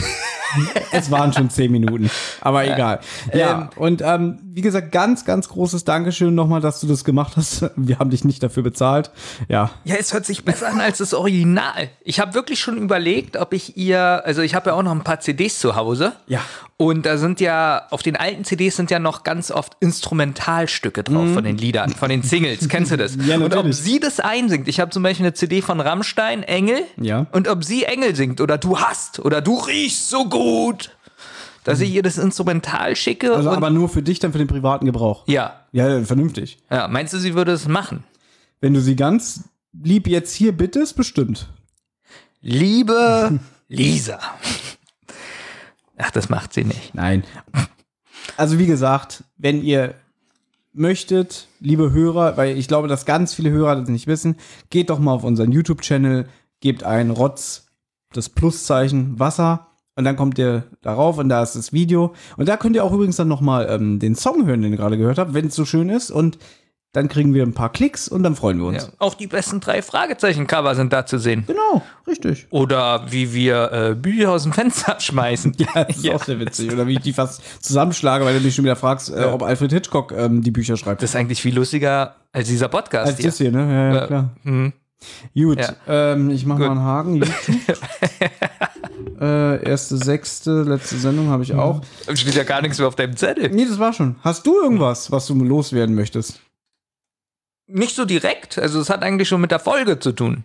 es 0.92 1.10
waren 1.10 1.32
schon 1.32 1.50
zehn 1.50 1.70
Minuten, 1.70 2.10
aber 2.40 2.64
egal. 2.64 3.00
Ja, 3.32 3.70
und 3.76 4.02
ähm, 4.02 4.38
wie 4.44 4.60
gesagt, 4.60 4.92
ganz, 4.92 5.24
ganz 5.24 5.48
großes 5.48 5.84
Dankeschön 5.84 6.34
nochmal, 6.34 6.60
dass 6.60 6.80
du 6.80 6.86
das 6.86 7.04
gemacht 7.04 7.34
hast. 7.36 7.70
Wir 7.76 7.98
haben 7.98 8.10
dich 8.10 8.24
nicht 8.24 8.42
dafür 8.42 8.62
bezahlt. 8.62 9.10
Ja, 9.48 9.70
Ja, 9.84 9.96
es 9.96 10.12
hört 10.12 10.26
sich 10.26 10.44
besser 10.44 10.68
an 10.68 10.80
als 10.80 10.98
das 10.98 11.14
Original. 11.14 11.90
Ich 12.04 12.20
habe 12.20 12.34
wirklich 12.34 12.60
schon 12.60 12.76
überlegt, 12.76 13.36
ob 13.36 13.52
ich 13.52 13.76
ihr, 13.76 14.22
also 14.24 14.42
ich 14.42 14.54
habe 14.54 14.70
ja 14.70 14.76
auch 14.76 14.82
noch 14.82 14.92
ein 14.92 15.02
paar 15.02 15.20
CDs 15.20 15.58
zu 15.58 15.74
Hause. 15.76 16.12
Ja. 16.26 16.40
Und 16.76 17.06
da 17.06 17.18
sind 17.18 17.40
ja, 17.40 17.86
auf 17.90 18.02
den 18.02 18.16
alten 18.16 18.44
CDs 18.44 18.76
sind 18.76 18.90
ja 18.90 18.98
noch 18.98 19.22
ganz 19.22 19.52
oft 19.52 19.76
Instrumentalstücke 19.78 21.04
drauf 21.04 21.32
von 21.32 21.44
den 21.44 21.56
Liedern, 21.56 21.90
von 21.90 22.08
den 22.08 22.22
Singles. 22.22 22.68
Kennst 22.68 22.90
du 22.90 22.96
das? 22.96 23.16
Ja, 23.24 23.36
und 23.36 23.56
ob 23.56 23.72
sie 23.72 24.00
das 24.00 24.20
einsingt. 24.20 24.68
Ich 24.68 24.80
habe 24.80 24.90
zum 24.90 25.02
Beispiel 25.02 25.24
eine 25.24 25.34
CD 25.34 25.62
von 25.62 25.80
Rammstein, 25.80 26.42
Engel. 26.42 26.82
Ja. 27.00 27.26
Und 27.32 27.48
ob 27.48 27.64
sie 27.64 27.84
Engel 27.84 28.14
singt 28.14 28.40
oder 28.40 28.58
du 28.58 28.80
hast 28.80 29.18
oder 29.18 29.40
du 29.40 29.56
riechst 29.56 30.10
so 30.10 30.28
gut, 30.28 30.43
dass 31.64 31.80
ich 31.80 31.90
ihr 31.92 32.02
das 32.02 32.18
Instrumental 32.18 32.94
schicke. 32.96 33.34
also 33.34 33.50
aber 33.50 33.70
nur 33.70 33.88
für 33.88 34.02
dich 34.02 34.18
dann 34.18 34.32
für 34.32 34.38
den 34.38 34.46
privaten 34.48 34.86
Gebrauch. 34.86 35.26
ja. 35.26 35.60
Ja, 35.72 36.04
vernünftig. 36.04 36.58
ja. 36.70 36.86
Meinst 36.86 37.12
du, 37.14 37.18
sie 37.18 37.34
würde 37.34 37.50
es 37.50 37.66
machen? 37.66 38.04
Wenn 38.60 38.74
du 38.74 38.80
sie 38.80 38.94
ganz 38.94 39.42
lieb 39.72 40.06
jetzt 40.06 40.32
hier 40.32 40.52
bittest, 40.56 40.94
bestimmt. 40.96 41.48
Liebe 42.40 43.40
Lisa. 43.68 44.20
Ach, 45.98 46.10
das 46.12 46.28
macht 46.28 46.52
sie 46.52 46.62
nicht. 46.64 46.94
Nein. 46.94 47.24
Also 48.36 48.58
wie 48.58 48.66
gesagt, 48.66 49.24
wenn 49.36 49.64
ihr 49.64 49.94
möchtet, 50.72 51.48
liebe 51.60 51.90
Hörer, 51.92 52.36
weil 52.36 52.56
ich 52.56 52.68
glaube, 52.68 52.86
dass 52.88 53.04
ganz 53.06 53.34
viele 53.34 53.50
Hörer 53.50 53.76
das 53.76 53.88
nicht 53.88 54.06
wissen, 54.06 54.36
geht 54.70 54.90
doch 54.90 54.98
mal 54.98 55.12
auf 55.12 55.24
unseren 55.24 55.52
YouTube-Channel, 55.52 56.28
gebt 56.60 56.84
ein 56.84 57.10
Rotz, 57.10 57.66
das 58.12 58.28
Pluszeichen 58.28 59.18
Wasser 59.18 59.68
und 59.96 60.04
dann 60.04 60.16
kommt 60.16 60.38
ihr 60.38 60.64
darauf 60.82 61.18
und 61.18 61.28
da 61.28 61.42
ist 61.42 61.54
das 61.56 61.72
Video 61.72 62.14
und 62.36 62.48
da 62.48 62.56
könnt 62.56 62.76
ihr 62.76 62.84
auch 62.84 62.92
übrigens 62.92 63.16
dann 63.16 63.28
noch 63.28 63.40
mal 63.40 63.66
ähm, 63.70 63.98
den 63.98 64.14
Song 64.14 64.46
hören, 64.46 64.62
den 64.62 64.72
ihr 64.72 64.78
gerade 64.78 64.98
gehört 64.98 65.18
habt, 65.18 65.34
wenn 65.34 65.46
es 65.46 65.54
so 65.54 65.64
schön 65.64 65.88
ist 65.88 66.10
und 66.10 66.38
dann 66.92 67.08
kriegen 67.08 67.34
wir 67.34 67.42
ein 67.42 67.54
paar 67.54 67.72
Klicks 67.72 68.06
und 68.06 68.22
dann 68.22 68.36
freuen 68.36 68.58
wir 68.58 68.66
uns. 68.66 68.84
Ja. 68.84 68.88
Auch 69.00 69.14
die 69.14 69.26
besten 69.26 69.58
drei 69.58 69.82
Fragezeichen-Cover 69.82 70.76
sind 70.76 70.92
da 70.92 71.04
zu 71.04 71.18
sehen. 71.18 71.42
Genau, 71.44 71.82
richtig. 72.06 72.46
Oder 72.50 73.10
wie 73.10 73.34
wir 73.34 73.72
äh, 73.72 73.94
Bücher 73.96 74.30
aus 74.30 74.44
dem 74.44 74.52
Fenster 74.52 74.94
schmeißen. 75.00 75.56
Ja, 75.58 75.82
das 75.86 75.96
ist 75.96 76.08
auch 76.14 76.22
sehr 76.22 76.38
witzig. 76.38 76.72
Oder 76.72 76.86
wie 76.86 76.92
ich 76.92 77.00
die 77.00 77.12
fast 77.12 77.42
zusammenschlage, 77.60 78.24
weil 78.24 78.38
du 78.38 78.44
mich 78.44 78.54
schon 78.54 78.64
wieder 78.64 78.76
fragst, 78.76 79.10
äh, 79.10 79.24
ob 79.24 79.42
Alfred 79.42 79.72
Hitchcock 79.72 80.12
ähm, 80.16 80.42
die 80.42 80.52
Bücher 80.52 80.76
schreibt. 80.76 81.02
Das 81.02 81.10
ist 81.10 81.16
eigentlich 81.16 81.42
viel 81.42 81.56
lustiger 81.56 82.14
als 82.32 82.46
dieser 82.46 82.68
Podcast 82.68 83.08
Als 83.08 83.16
hier. 83.16 83.26
das 83.26 83.38
hier, 83.38 83.50
ne? 83.50 83.58
Ja, 83.72 83.94
ja, 83.96 84.04
Äh, 84.04 84.06
klar. 84.06 84.30
hm. 84.44 84.72
Gut, 85.34 85.58
Ja. 85.58 85.74
ähm, 85.88 86.30
ich 86.30 86.46
mache 86.46 86.60
mal 86.60 86.70
einen 86.70 86.80
Haken. 86.80 87.24
Äh, 89.20 89.64
erste, 89.64 89.96
sechste, 89.96 90.62
letzte 90.62 90.96
Sendung 90.96 91.28
habe 91.28 91.42
ich 91.42 91.54
auch. 91.54 91.80
Da 92.06 92.16
steht 92.16 92.34
ja 92.34 92.44
gar 92.44 92.62
nichts 92.62 92.78
mehr 92.78 92.88
auf 92.88 92.96
deinem 92.96 93.16
Zettel. 93.16 93.50
Nee, 93.50 93.66
das 93.66 93.78
war 93.78 93.92
schon. 93.92 94.16
Hast 94.22 94.46
du 94.46 94.60
irgendwas, 94.60 95.10
was 95.10 95.26
du 95.26 95.34
loswerden 95.34 95.94
möchtest? 95.94 96.40
Nicht 97.66 97.94
so 97.96 98.04
direkt. 98.04 98.58
Also 98.58 98.80
es 98.80 98.90
hat 98.90 99.02
eigentlich 99.02 99.28
schon 99.28 99.40
mit 99.40 99.50
der 99.50 99.58
Folge 99.60 99.98
zu 99.98 100.12
tun. 100.12 100.44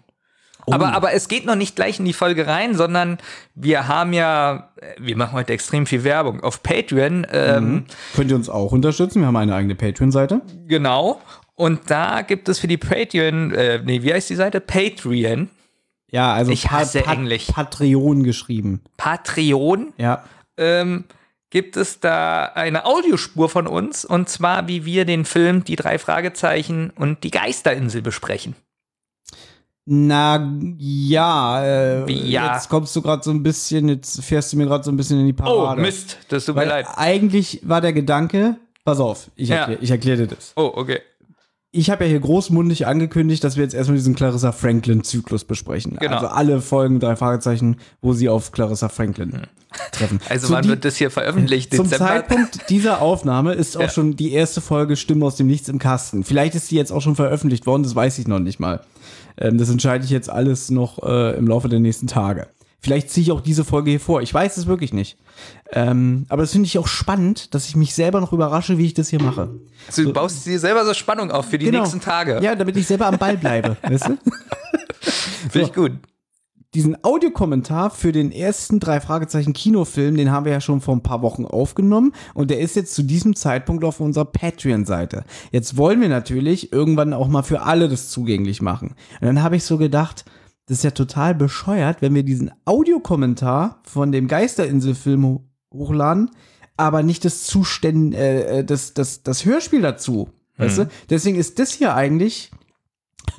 Aber, 0.67 0.93
aber 0.93 1.13
es 1.13 1.27
geht 1.27 1.45
noch 1.45 1.55
nicht 1.55 1.75
gleich 1.75 1.99
in 1.99 2.05
die 2.05 2.13
Folge 2.13 2.45
rein, 2.47 2.75
sondern 2.75 3.17
wir 3.55 3.87
haben 3.87 4.13
ja, 4.13 4.71
äh, 4.75 4.95
wir 4.99 5.17
machen 5.17 5.33
heute 5.33 5.53
extrem 5.53 5.85
viel 5.85 6.03
Werbung 6.03 6.41
auf 6.41 6.61
Patreon. 6.63 7.25
Ähm, 7.31 7.85
Könnt 8.15 8.29
ihr 8.29 8.35
uns 8.35 8.49
auch 8.49 8.71
unterstützen? 8.71 9.21
Wir 9.21 9.27
haben 9.27 9.35
eine 9.35 9.55
eigene 9.55 9.75
Patreon-Seite. 9.75 10.41
Genau. 10.67 11.21
Und 11.55 11.89
da 11.89 12.21
gibt 12.21 12.49
es 12.49 12.59
für 12.59 12.67
die 12.67 12.77
Patreon, 12.77 13.53
äh, 13.53 13.81
nee, 13.83 14.03
wie 14.03 14.13
heißt 14.13 14.29
die 14.29 14.35
Seite? 14.35 14.59
Patreon. 14.61 15.49
Ja, 16.11 16.33
also 16.33 16.51
Ich 16.51 16.71
hasse 16.71 17.05
Englisch. 17.05 17.47
Patreon 17.47 18.23
geschrieben. 18.23 18.81
Patreon. 18.97 19.93
Ja. 19.97 20.23
ähm, 20.57 21.05
gibt 21.51 21.77
es 21.77 21.99
da 21.99 22.45
eine 22.45 22.85
Audiospur 22.85 23.49
von 23.49 23.65
uns 23.67 24.05
und 24.05 24.29
zwar 24.29 24.67
wie 24.67 24.85
wir 24.85 25.05
den 25.05 25.25
Film 25.25 25.63
Die 25.63 25.75
drei 25.75 25.97
Fragezeichen 25.97 26.91
und 26.95 27.23
die 27.23 27.31
Geisterinsel 27.31 28.01
besprechen. 28.03 28.55
Na 29.91 30.47
ja, 30.77 31.63
äh, 31.63 32.11
ja? 32.11 32.53
jetzt 32.53 32.69
kommst 32.69 32.95
du 32.95 33.01
gerade 33.01 33.23
so 33.23 33.31
ein 33.31 33.41
bisschen, 33.41 33.89
jetzt 33.89 34.23
fährst 34.23 34.53
du 34.53 34.57
mir 34.57 34.65
gerade 34.67 34.83
so 34.83 34.91
ein 34.91 34.97
bisschen 34.97 35.19
in 35.19 35.25
die 35.25 35.33
Oh, 35.33 35.43
Parade. 35.43 35.81
Mist, 35.81 36.19
das 36.29 36.45
tut 36.45 36.53
mir 36.55 36.61
Weil 36.61 36.67
leid. 36.67 36.87
eigentlich 36.95 37.61
war 37.63 37.81
der 37.81 37.93
Gedanke, 37.93 38.57
pass 38.85 38.99
auf, 38.99 39.31
ich, 39.35 39.49
Ja. 39.49 39.55
erklär, 39.61 39.77
ich 39.81 39.89
erkläre 39.89 40.17
dir 40.17 40.27
das. 40.35 40.53
Oh, 40.55 40.71
okay. 40.75 40.99
Ich 41.71 41.91
habe 41.91 42.03
ja 42.05 42.09
hier 42.09 42.19
großmundig 42.19 42.87
angekündigt, 42.87 43.43
dass 43.43 43.55
wir 43.55 43.63
jetzt 43.63 43.75
erstmal 43.75 43.95
diesen 43.97 44.15
Clarissa 44.15 44.51
Franklin-Zyklus 44.51 45.43
besprechen. 45.43 45.97
Genau. 45.99 46.15
Also 46.15 46.27
alle 46.27 46.61
Folgen, 46.61 46.99
drei 46.99 47.15
Fragezeichen, 47.15 47.77
wo 48.01 48.13
sie 48.13 48.27
auf 48.27 48.51
Clarissa 48.51 48.89
Franklin 48.89 49.41
treffen. 49.91 50.19
Also 50.29 50.47
Zu 50.47 50.53
wann 50.53 50.63
die- 50.63 50.69
wird 50.69 50.83
das 50.83 50.95
hier 50.95 51.11
veröffentlicht? 51.11 51.75
Zum 51.75 51.87
Dezember? 51.87 52.07
Zeitpunkt 52.07 52.69
dieser 52.71 53.03
Aufnahme 53.03 53.53
ist 53.53 53.77
auch 53.77 53.81
Ja. 53.81 53.89
schon 53.89 54.15
die 54.15 54.31
erste 54.33 54.61
Folge 54.61 54.95
Stimme 54.95 55.23
aus 55.27 55.35
dem 55.35 55.45
Nichts 55.45 55.69
im 55.69 55.77
Kasten. 55.77 56.23
Vielleicht 56.23 56.55
ist 56.55 56.71
die 56.71 56.75
jetzt 56.75 56.91
auch 56.91 57.01
schon 57.01 57.15
veröffentlicht 57.15 57.67
worden, 57.67 57.83
das 57.83 57.95
weiß 57.95 58.17
ich 58.17 58.27
noch 58.27 58.39
nicht 58.39 58.59
mal. 58.59 58.81
Ähm, 59.37 59.59
das 59.59 59.69
entscheide 59.69 60.03
ich 60.03 60.09
jetzt 60.09 60.29
alles 60.31 60.71
noch 60.71 61.03
äh, 61.03 61.37
im 61.37 61.45
Laufe 61.47 61.69
der 61.69 61.79
nächsten 61.79 62.07
Tage. 62.07 62.47
Vielleicht 62.81 63.11
ziehe 63.11 63.23
ich 63.23 63.31
auch 63.31 63.41
diese 63.41 63.63
Folge 63.65 63.91
hier 63.91 63.99
vor. 63.99 64.21
Ich 64.23 64.33
weiß 64.33 64.57
es 64.57 64.65
wirklich 64.65 64.91
nicht. 64.93 65.17
Ähm, 65.71 66.25
aber 66.29 66.41
das 66.43 66.51
finde 66.51 66.65
ich 66.65 66.77
auch 66.79 66.87
spannend, 66.87 67.53
dass 67.53 67.67
ich 67.67 67.75
mich 67.75 67.93
selber 67.93 68.19
noch 68.21 68.33
überrasche, 68.33 68.77
wie 68.77 68.85
ich 68.87 68.93
das 68.95 69.09
hier 69.09 69.21
mache. 69.21 69.49
Also, 69.87 70.03
du 70.03 70.13
baust 70.13 70.45
dir 70.45 70.59
selber 70.59 70.83
so 70.85 70.93
Spannung 70.93 71.29
auf 71.31 71.45
für 71.47 71.57
die 71.59 71.65
Genau. 71.67 71.79
nächsten 71.81 72.01
Tage. 72.01 72.39
Ja, 72.41 72.55
damit 72.55 72.75
ich 72.77 72.87
selber 72.87 73.05
am 73.07 73.17
Ball 73.17 73.37
bleibe. 73.37 73.77
weißt 73.83 74.07
du? 74.09 74.17
Finde 75.49 75.67
ich 75.67 75.73
gut. 75.73 75.91
diesen 76.73 77.03
Audiokommentar 77.03 77.89
für 77.91 78.11
den 78.11 78.31
ersten 78.31 78.79
drei 78.79 78.99
Fragezeichen 78.99 79.53
Kinofilm, 79.53 80.17
den 80.17 80.31
haben 80.31 80.45
wir 80.45 80.51
ja 80.51 80.61
schon 80.61 80.81
vor 80.81 80.95
ein 80.95 81.03
paar 81.03 81.21
Wochen 81.21 81.45
aufgenommen 81.45 82.13
und 82.33 82.51
der 82.51 82.59
ist 82.59 82.75
jetzt 82.75 82.93
zu 82.93 83.01
diesem 83.03 83.35
Zeitpunkt 83.35 83.83
auf 83.83 83.99
unserer 83.99 84.25
Patreon-Seite. 84.25 85.23
Jetzt 85.51 85.77
wollen 85.77 86.01
wir 86.01 86.09
natürlich 86.09 86.71
irgendwann 86.73 87.13
auch 87.13 87.27
mal 87.27 87.43
für 87.43 87.61
alle 87.61 87.89
das 87.89 88.09
zugänglich 88.09 88.61
machen. 88.61 88.95
Und 89.21 89.27
dann 89.27 89.41
habe 89.43 89.55
ich 89.55 89.63
so 89.63 89.77
gedacht, 89.77 90.25
das 90.67 90.77
ist 90.79 90.83
ja 90.83 90.91
total 90.91 91.33
bescheuert, 91.33 92.01
wenn 92.03 92.13
wir 92.13 92.21
diesen 92.23 92.51
Audiokommentar 92.65 93.81
von 93.83 94.11
dem 94.11 94.27
Geisterinsel-Film 94.27 95.39
hochladen, 95.73 96.31
aber 96.77 97.03
nicht 97.03 97.25
das 97.25 97.43
Zuständ, 97.43 98.15
äh, 98.15 98.63
das, 98.63 98.93
das, 98.93 99.23
das 99.23 99.45
Hörspiel 99.45 99.81
dazu. 99.81 100.29
Weißt 100.57 100.77
du? 100.77 100.89
Deswegen 101.09 101.37
ist 101.37 101.57
das 101.57 101.71
hier 101.71 101.95
eigentlich 101.95 102.51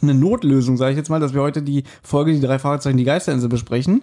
eine 0.01 0.15
Notlösung, 0.15 0.77
sage 0.77 0.93
ich 0.93 0.97
jetzt 0.97 1.11
mal, 1.11 1.21
dass 1.21 1.35
wir 1.35 1.43
heute 1.43 1.63
die 1.63 1.85
Folge, 2.03 2.33
die 2.33 2.41
drei 2.41 2.59
Fragezeichen, 2.59 2.97
die 2.97 3.05
Geisterinsel 3.05 3.49
besprechen. 3.49 4.03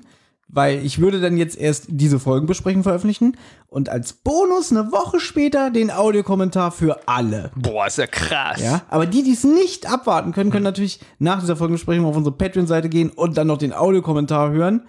Weil 0.49 0.85
ich 0.85 0.99
würde 0.99 1.19
dann 1.19 1.35
jetzt 1.35 1.57
erst 1.57 1.87
diese 1.89 2.19
Folgen 2.19 2.47
besprechen, 2.47 2.81
veröffentlichen 2.81 3.35
und 3.67 3.89
als 3.89 4.13
Bonus 4.13 4.71
eine 4.71 4.93
Woche 4.93 5.19
später 5.19 5.71
den 5.71 5.91
Audiokommentar 5.91 6.71
für 6.71 7.05
alle. 7.05 7.51
Boah, 7.57 7.87
ist 7.87 7.97
ja 7.97 8.07
krass. 8.07 8.61
Ja, 8.61 8.81
aber 8.87 9.07
die, 9.07 9.23
die 9.23 9.33
es 9.33 9.43
nicht 9.43 9.91
abwarten 9.91 10.31
können, 10.31 10.49
können 10.49 10.63
natürlich 10.63 11.01
nach 11.19 11.41
dieser 11.41 11.57
Folgenbesprechung 11.57 12.05
auf 12.05 12.15
unsere 12.15 12.33
Patreon-Seite 12.33 12.87
gehen 12.87 13.09
und 13.09 13.35
dann 13.37 13.47
noch 13.47 13.57
den 13.57 13.73
Audiokommentar 13.73 14.51
hören 14.51 14.83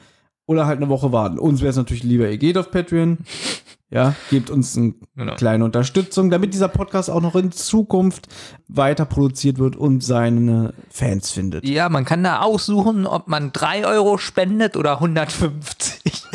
oder 0.49 0.67
halt 0.67 0.79
eine 0.79 0.89
Woche 0.89 1.13
warten. 1.13 1.39
Uns 1.39 1.61
wäre 1.61 1.71
es 1.71 1.77
natürlich 1.77 2.03
lieber, 2.03 2.29
ihr 2.29 2.39
geht 2.39 2.57
auf 2.59 2.71
Patreon. 2.73 3.19
Ja, 3.91 4.15
gebt 4.31 4.51
uns 4.51 4.77
eine 4.77 4.95
Genau. 5.17 5.35
kleine 5.37 5.65
Unterstützung, 5.65 6.31
damit 6.31 6.53
dieser 6.53 6.69
Podcast 6.69 7.11
auch 7.11 7.21
noch 7.23 7.35
in 7.37 7.53
Zukunft 7.53 8.29
weiter 8.67 9.05
produziert 9.07 9.59
wird 9.59 9.77
und 9.77 10.03
seine 10.03 10.75
Fans 10.91 11.31
findet. 11.31 11.67
Ja, 11.67 11.89
man 11.89 12.05
kann 12.05 12.23
da 12.25 12.41
aussuchen, 12.41 13.07
ob 13.07 13.29
man 13.29 13.53
3 13.53 13.87
Euro 13.87 14.19
spendet 14.19 14.77
oder 14.77 14.95
150. 15.01 16.03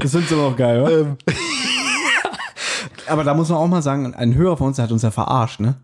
Das 0.00 0.10
sind 0.10 0.30
aber 0.32 0.48
auch 0.48 0.56
geil, 0.56 0.82
oder? 0.82 1.00
Ähm. 1.00 1.16
Aber 3.06 3.24
da 3.24 3.32
muss 3.32 3.48
man 3.48 3.56
auch 3.56 3.66
mal 3.68 3.80
sagen, 3.80 4.14
ein 4.14 4.34
Hörer 4.34 4.58
von 4.58 4.66
uns, 4.68 4.76
der 4.76 4.82
hat 4.82 4.92
uns 4.92 5.00
ja 5.00 5.10
verarscht, 5.10 5.60
ne? 5.60 5.76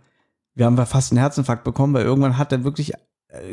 Wir 0.54 0.66
haben 0.66 0.76
fast 0.86 1.10
einen 1.10 1.20
Herzinfarkt 1.20 1.64
bekommen, 1.64 1.94
weil 1.94 2.04
irgendwann 2.04 2.36
hat 2.36 2.52
er 2.52 2.64
wirklich, 2.64 2.92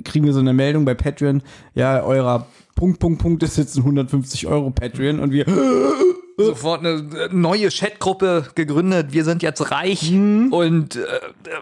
kriegen 0.04 0.26
wir 0.26 0.34
so 0.34 0.40
eine 0.40 0.54
Meldung 0.54 0.86
bei 0.86 0.94
Patreon, 0.94 1.42
ja, 1.74 2.04
eurer 2.04 2.48
Punkt, 2.76 3.00
Punkt, 3.00 3.22
Punkt 3.22 3.44
ist 3.44 3.58
jetzt 3.58 3.76
ein 3.76 3.82
150 3.82 4.48
Euro 4.48 4.72
Patreon 4.72 5.20
und 5.20 5.32
wir, 5.32 5.46
Sofort 6.38 6.86
eine 6.86 7.30
neue 7.32 7.70
Chatgruppe 7.70 8.46
gegründet. 8.56 9.08
Wir 9.12 9.24
sind 9.24 9.44
jetzt 9.44 9.72
reich. 9.72 10.12
Mhm. 10.12 10.52
Und 10.52 10.96
äh, 10.96 11.02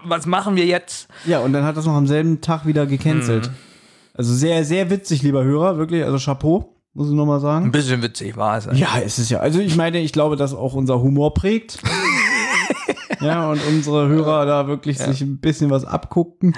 was 0.03 0.25
machen 0.25 0.55
wir 0.55 0.65
jetzt? 0.65 1.07
ja, 1.25 1.39
und 1.39 1.53
dann 1.53 1.63
hat 1.63 1.77
das 1.77 1.85
noch 1.85 1.95
am 1.95 2.07
selben 2.07 2.41
Tag 2.41 2.65
wieder 2.65 2.85
gecancelt. 2.85 3.47
Mhm. 3.47 3.55
Also 4.13 4.33
sehr, 4.33 4.65
sehr 4.65 4.89
witzig, 4.89 5.23
lieber 5.23 5.43
Hörer, 5.43 5.77
wirklich, 5.77 6.03
also 6.03 6.17
Chapeau, 6.17 6.75
muss 6.93 7.07
ich 7.07 7.13
nochmal 7.13 7.39
sagen. 7.39 7.65
Ein 7.65 7.71
bisschen 7.71 8.01
witzig 8.01 8.35
war 8.35 8.57
es. 8.57 8.67
eigentlich. 8.67 8.81
Ja, 8.81 8.99
es 9.03 9.17
ist 9.17 9.29
ja. 9.29 9.39
Also 9.39 9.59
ich 9.59 9.75
meine, 9.75 9.99
ich 9.99 10.11
glaube, 10.11 10.35
dass 10.35 10.53
auch 10.53 10.73
unser 10.73 11.01
Humor 11.01 11.33
prägt. 11.33 11.79
ja, 13.19 13.49
und 13.49 13.61
unsere 13.67 14.07
Hörer 14.07 14.45
da 14.45 14.67
wirklich 14.67 14.97
sich 14.97 15.21
ein 15.21 15.39
bisschen 15.39 15.69
was 15.69 15.85
abgucken. 15.85 16.57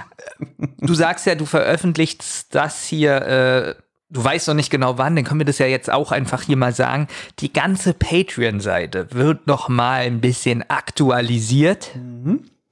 Du 0.80 0.94
sagst 0.94 1.26
ja, 1.26 1.36
du 1.36 1.46
veröffentlichst 1.46 2.54
das 2.54 2.86
hier, 2.86 3.22
äh, 3.22 3.76
du 4.10 4.24
weißt 4.24 4.48
noch 4.48 4.56
nicht 4.56 4.70
genau 4.70 4.98
wann, 4.98 5.16
dann 5.16 5.26
können 5.26 5.40
wir 5.40 5.46
das 5.46 5.58
ja 5.58 5.66
jetzt 5.66 5.92
auch 5.92 6.12
einfach 6.12 6.44
hier 6.44 6.58
mal 6.58 6.74
sagen. 6.74 7.08
Die 7.40 7.52
ganze 7.52 7.94
Patreon-Seite 7.94 9.08
wird 9.12 9.48
noch 9.48 9.70
mal 9.70 10.02
ein 10.02 10.22
bisschen 10.22 10.64
aktualisiert. 10.70 11.92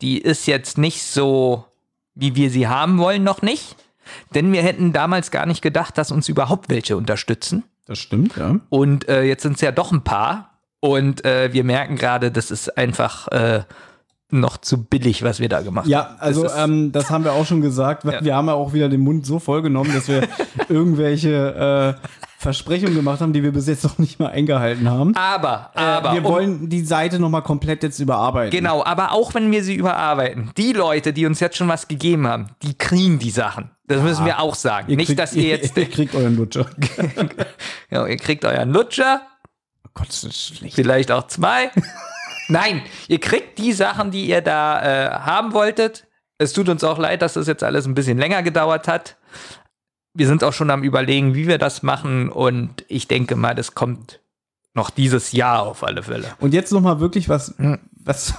Die 0.01 0.17
ist 0.17 0.47
jetzt 0.47 0.77
nicht 0.77 1.03
so, 1.03 1.65
wie 2.15 2.35
wir 2.35 2.49
sie 2.49 2.67
haben 2.67 2.97
wollen, 2.97 3.23
noch 3.23 3.41
nicht. 3.41 3.75
Denn 4.33 4.51
wir 4.53 4.63
hätten 4.63 4.93
damals 4.93 5.31
gar 5.31 5.45
nicht 5.45 5.61
gedacht, 5.61 5.97
dass 5.97 6.11
uns 6.11 6.29
überhaupt 6.29 6.69
welche 6.69 6.97
unterstützen. 6.97 7.63
Das 7.85 7.99
stimmt, 7.99 8.35
ja. 8.37 8.59
Und 8.69 9.07
äh, 9.07 9.23
jetzt 9.23 9.43
sind 9.43 9.55
es 9.55 9.61
ja 9.61 9.71
doch 9.71 9.91
ein 9.91 10.03
paar. 10.03 10.48
Und 10.81 11.25
äh, 11.25 11.51
wir 11.53 11.63
merken 11.63 11.95
gerade, 11.97 12.31
das 12.31 12.51
ist 12.51 12.77
einfach 12.77 13.27
äh, 13.29 13.63
noch 14.31 14.57
zu 14.57 14.83
billig, 14.83 15.23
was 15.23 15.39
wir 15.39 15.49
da 15.49 15.61
gemacht 15.61 15.85
haben. 15.85 15.91
Ja, 15.91 16.15
also 16.19 16.43
Das 16.43 16.57
ähm, 16.57 16.91
das 16.91 17.09
haben 17.09 17.23
wir 17.23 17.33
auch 17.33 17.45
schon 17.45 17.61
gesagt. 17.61 18.03
Ja. 18.05 18.23
Wir 18.23 18.35
haben 18.35 18.47
ja 18.47 18.53
auch 18.53 18.73
wieder 18.73 18.87
den 18.87 19.01
Mund 19.01 19.25
so 19.25 19.39
voll 19.39 19.61
genommen, 19.61 19.91
dass 19.93 20.07
wir 20.07 20.27
irgendwelche 20.69 21.97
äh, 21.99 22.07
Versprechungen 22.37 22.95
gemacht 22.95 23.19
haben, 23.19 23.33
die 23.33 23.43
wir 23.43 23.51
bis 23.51 23.67
jetzt 23.67 23.83
noch 23.83 23.97
nicht 23.97 24.19
mal 24.19 24.27
eingehalten 24.29 24.89
haben. 24.89 25.13
Aber, 25.15 25.71
aber. 25.73 26.11
äh, 26.11 26.13
wir 26.13 26.25
um- 26.25 26.31
wollen 26.31 26.69
die 26.69 26.85
Seite 26.85 27.19
noch 27.19 27.29
mal 27.29 27.41
komplett 27.41 27.83
jetzt 27.83 27.99
überarbeiten. 27.99 28.51
Genau, 28.51 28.83
aber 28.85 29.11
auch 29.11 29.33
wenn 29.33 29.51
wir 29.51 29.63
sie 29.63 29.75
überarbeiten, 29.75 30.51
die 30.57 30.71
Leute, 30.71 31.11
die 31.11 31.25
uns 31.25 31.39
jetzt 31.41 31.57
schon 31.57 31.67
was 31.67 31.87
gegeben 31.89 32.27
haben, 32.27 32.47
die 32.61 32.77
kriegen 32.77 33.19
die 33.19 33.31
Sachen. 33.31 33.71
Das 33.87 34.01
müssen 34.03 34.25
wir 34.25 34.39
auch 34.39 34.55
sagen. 34.55 34.89
Ihr 34.91 34.95
Nicht, 34.97 35.07
kriegt, 35.07 35.19
dass 35.19 35.33
ihr 35.33 35.43
jetzt, 35.57 35.75
ihr 35.75 35.89
kriegt 35.89 36.15
euren 36.15 36.37
Lutscher. 36.37 36.67
ja, 37.89 38.05
ihr 38.07 38.17
kriegt 38.17 38.45
euren 38.45 38.71
Lutscher, 38.71 39.21
Oh 39.89 39.91
Gott, 39.95 40.09
das 40.09 40.23
ist 40.23 40.57
schlecht. 40.57 40.75
vielleicht 40.75 41.11
auch 41.11 41.27
zwei. 41.27 41.71
Nein, 42.47 42.81
ihr 43.07 43.19
kriegt 43.19 43.57
die 43.57 43.73
Sachen, 43.73 44.11
die 44.11 44.25
ihr 44.27 44.41
da 44.41 44.81
äh, 44.81 45.09
haben 45.19 45.53
wolltet. 45.53 46.07
Es 46.37 46.53
tut 46.53 46.69
uns 46.69 46.83
auch 46.83 46.97
leid, 46.97 47.21
dass 47.21 47.33
das 47.33 47.47
jetzt 47.47 47.63
alles 47.63 47.85
ein 47.85 47.93
bisschen 47.95 48.17
länger 48.17 48.41
gedauert 48.43 48.87
hat. 48.87 49.17
Wir 50.13 50.25
sind 50.27 50.43
auch 50.43 50.53
schon 50.53 50.71
am 50.71 50.83
Überlegen, 50.83 51.35
wie 51.35 51.47
wir 51.47 51.57
das 51.57 51.83
machen. 51.83 52.29
Und 52.29 52.85
ich 52.87 53.07
denke 53.07 53.35
mal, 53.35 53.53
das 53.55 53.75
kommt 53.75 54.21
noch 54.73 54.89
dieses 54.89 55.31
Jahr 55.31 55.63
auf 55.63 55.83
alle 55.83 56.01
Fälle. 56.03 56.27
Und 56.39 56.53
jetzt 56.53 56.71
noch 56.71 56.81
mal 56.81 56.99
wirklich 56.99 57.27
was, 57.29 57.53
Hm. 57.57 57.79
Was 58.03 58.33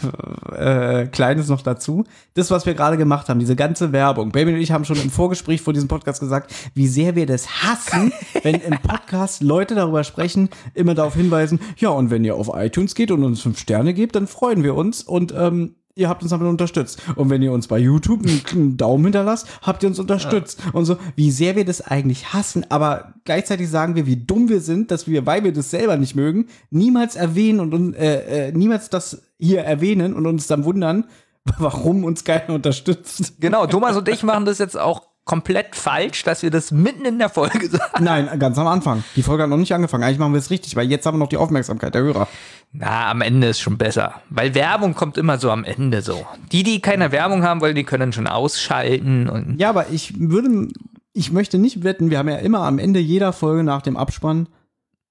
äh, 0.56 1.06
Kleines 1.06 1.48
noch 1.48 1.62
dazu. 1.62 2.04
Das, 2.34 2.50
was 2.50 2.66
wir 2.66 2.74
gerade 2.74 2.96
gemacht 2.96 3.28
haben, 3.28 3.38
diese 3.38 3.56
ganze 3.56 3.92
Werbung. 3.92 4.32
Baby 4.32 4.54
und 4.54 4.60
ich 4.60 4.72
haben 4.72 4.84
schon 4.84 5.00
im 5.00 5.10
Vorgespräch 5.10 5.60
vor 5.60 5.72
diesem 5.72 5.88
Podcast 5.88 6.20
gesagt, 6.20 6.52
wie 6.74 6.88
sehr 6.88 7.14
wir 7.14 7.26
das 7.26 7.62
hassen, 7.62 8.12
wenn 8.42 8.56
im 8.56 8.78
Podcast 8.78 9.42
Leute 9.42 9.74
darüber 9.74 10.04
sprechen, 10.04 10.48
immer 10.74 10.94
darauf 10.94 11.14
hinweisen, 11.14 11.60
ja, 11.76 11.90
und 11.90 12.10
wenn 12.10 12.24
ihr 12.24 12.36
auf 12.36 12.50
iTunes 12.54 12.94
geht 12.94 13.10
und 13.10 13.22
uns 13.22 13.42
fünf 13.42 13.58
Sterne 13.58 13.94
gebt, 13.94 14.16
dann 14.16 14.26
freuen 14.26 14.62
wir 14.62 14.74
uns 14.74 15.02
und 15.02 15.32
ähm, 15.36 15.76
ihr 16.00 16.08
habt 16.08 16.22
uns 16.22 16.30
damit 16.30 16.48
unterstützt. 16.48 17.00
Und 17.14 17.30
wenn 17.30 17.42
ihr 17.42 17.52
uns 17.52 17.68
bei 17.68 17.78
YouTube 17.78 18.26
einen, 18.26 18.76
Daumen 18.76 19.04
hinterlasst, 19.04 19.46
habt 19.62 19.82
ihr 19.82 19.88
uns 19.88 19.98
unterstützt. 19.98 20.60
Und 20.72 20.86
so, 20.86 20.96
wie 21.14 21.30
sehr 21.30 21.56
wir 21.56 21.64
das 21.64 21.82
eigentlich 21.82 22.32
hassen, 22.32 22.66
aber 22.70 23.14
gleichzeitig 23.24 23.68
sagen 23.68 23.94
wir, 23.94 24.06
wie 24.06 24.16
dumm 24.16 24.48
wir 24.48 24.60
sind, 24.60 24.90
dass 24.90 25.06
wir, 25.06 25.26
weil 25.26 25.44
wir 25.44 25.52
das 25.52 25.70
selber 25.70 25.96
nicht 25.96 26.16
mögen, 26.16 26.46
niemals 26.70 27.16
erwähnen 27.16 27.60
und 27.60 27.94
äh, 27.94 28.48
äh, 28.48 28.52
niemals 28.52 28.88
das 28.88 29.22
hier 29.38 29.60
erwähnen 29.60 30.14
und 30.14 30.26
uns 30.26 30.46
dann 30.46 30.64
wundern, 30.64 31.04
warum 31.58 32.04
uns 32.04 32.24
keiner 32.24 32.54
unterstützt. 32.54 33.34
Genau, 33.40 33.66
Thomas 33.66 33.96
und 33.96 34.08
ich 34.08 34.22
machen 34.24 34.46
das 34.46 34.58
jetzt 34.58 34.78
auch 34.78 35.09
komplett 35.30 35.76
falsch, 35.76 36.24
dass 36.24 36.42
wir 36.42 36.50
das 36.50 36.72
mitten 36.72 37.04
in 37.04 37.20
der 37.20 37.28
Folge 37.28 37.68
sagen. 37.70 38.02
Nein, 38.02 38.28
ganz 38.40 38.58
am 38.58 38.66
Anfang. 38.66 39.04
Die 39.14 39.22
Folge 39.22 39.44
hat 39.44 39.50
noch 39.50 39.58
nicht 39.58 39.72
angefangen. 39.72 40.02
Eigentlich 40.02 40.18
machen 40.18 40.32
wir 40.32 40.40
es 40.40 40.50
richtig, 40.50 40.74
weil 40.74 40.90
jetzt 40.90 41.06
haben 41.06 41.14
wir 41.14 41.18
noch 41.20 41.28
die 41.28 41.36
Aufmerksamkeit 41.36 41.94
der 41.94 42.02
Hörer. 42.02 42.26
Na, 42.72 43.08
am 43.08 43.20
Ende 43.20 43.46
ist 43.46 43.60
schon 43.60 43.78
besser. 43.78 44.14
Weil 44.28 44.56
Werbung 44.56 44.94
kommt 44.94 45.16
immer 45.18 45.38
so 45.38 45.52
am 45.52 45.62
Ende 45.62 46.02
so. 46.02 46.26
Die, 46.50 46.64
die 46.64 46.80
keine 46.80 47.12
Werbung 47.12 47.44
haben 47.44 47.60
wollen, 47.60 47.76
die 47.76 47.84
können 47.84 48.12
schon 48.12 48.26
ausschalten 48.26 49.28
und. 49.28 49.60
Ja, 49.60 49.68
aber 49.68 49.90
ich 49.90 50.18
würde, 50.18 50.66
ich 51.12 51.30
möchte 51.30 51.58
nicht 51.58 51.84
wetten, 51.84 52.10
wir 52.10 52.18
haben 52.18 52.28
ja 52.28 52.38
immer 52.38 52.62
am 52.62 52.80
Ende 52.80 52.98
jeder 52.98 53.32
Folge 53.32 53.62
nach 53.62 53.82
dem 53.82 53.96
Abspann 53.96 54.48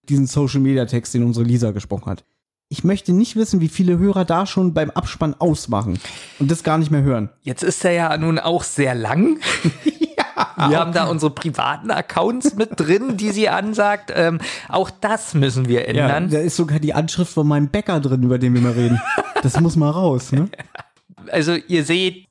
diesen 0.10 0.28
Social 0.28 0.60
Media 0.60 0.84
Text, 0.84 1.14
den 1.14 1.24
unsere 1.24 1.46
Lisa 1.46 1.72
gesprochen 1.72 2.12
hat. 2.12 2.26
Ich 2.68 2.84
möchte 2.84 3.14
nicht 3.14 3.38
wissen, 3.38 3.62
wie 3.62 3.70
viele 3.70 3.98
Hörer 4.00 4.26
da 4.26 4.46
schon 4.46 4.74
beim 4.74 4.90
Abspann 4.90 5.34
ausmachen 5.40 5.98
und 6.40 6.52
das 6.52 6.64
gar 6.64 6.78
nicht 6.78 6.92
mehr 6.92 7.04
hören. 7.04 7.30
Jetzt 7.42 7.64
ist 7.64 7.86
er 7.86 7.94
ja 7.94 8.18
nun 8.18 8.38
auch 8.38 8.64
sehr 8.64 8.96
lang. 8.96 9.40
Wir 10.68 10.80
haben 10.80 10.94
da 10.94 11.06
unsere 11.08 11.32
privaten 11.32 11.92
Accounts 11.92 12.56
mit 12.56 12.72
drin, 12.80 13.18
die 13.18 13.32
sie 13.32 13.50
ansagt. 13.50 14.12
Ähm, 14.16 14.40
auch 14.68 14.90
das 14.90 15.34
müssen 15.34 15.68
wir 15.68 15.88
ändern. 15.88 16.30
da 16.30 16.40
ist 16.40 16.56
sogar 16.56 16.80
die 16.80 16.94
Anschrift 16.94 17.34
von 17.34 17.48
meinem 17.48 17.70
Bäcker 17.70 18.00
drin, 18.00 18.24
über 18.24 18.38
den 18.40 18.54
wir 18.54 18.62
mal 18.62 18.72
reden. 18.74 19.02
Das 19.42 19.60
muss 19.60 19.76
mal 19.76 19.90
raus, 19.90 20.32
ne? 20.32 20.50
Also 21.32 21.54
ihr 21.54 21.84
seht, 21.84 22.28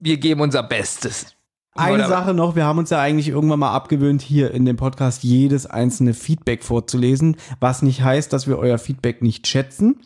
wir 0.00 0.18
geben 0.18 0.42
unser 0.42 0.62
Bestes. 0.62 1.34
Eine 1.74 1.94
Oder- 1.94 2.08
Sache 2.08 2.34
noch, 2.34 2.56
wir 2.56 2.64
haben 2.64 2.78
uns 2.78 2.90
ja 2.90 3.00
eigentlich 3.00 3.28
irgendwann 3.28 3.60
mal 3.60 3.72
abgewöhnt, 3.72 4.20
hier 4.20 4.50
in 4.50 4.64
dem 4.64 4.76
Podcast 4.76 5.22
jedes 5.22 5.64
einzelne 5.66 6.12
Feedback 6.12 6.64
vorzulesen, 6.64 7.36
was 7.60 7.82
nicht 7.82 8.02
heißt, 8.02 8.32
dass 8.32 8.46
wir 8.48 8.58
euer 8.58 8.78
Feedback 8.78 9.22
nicht 9.22 9.46
schätzen. 9.46 10.00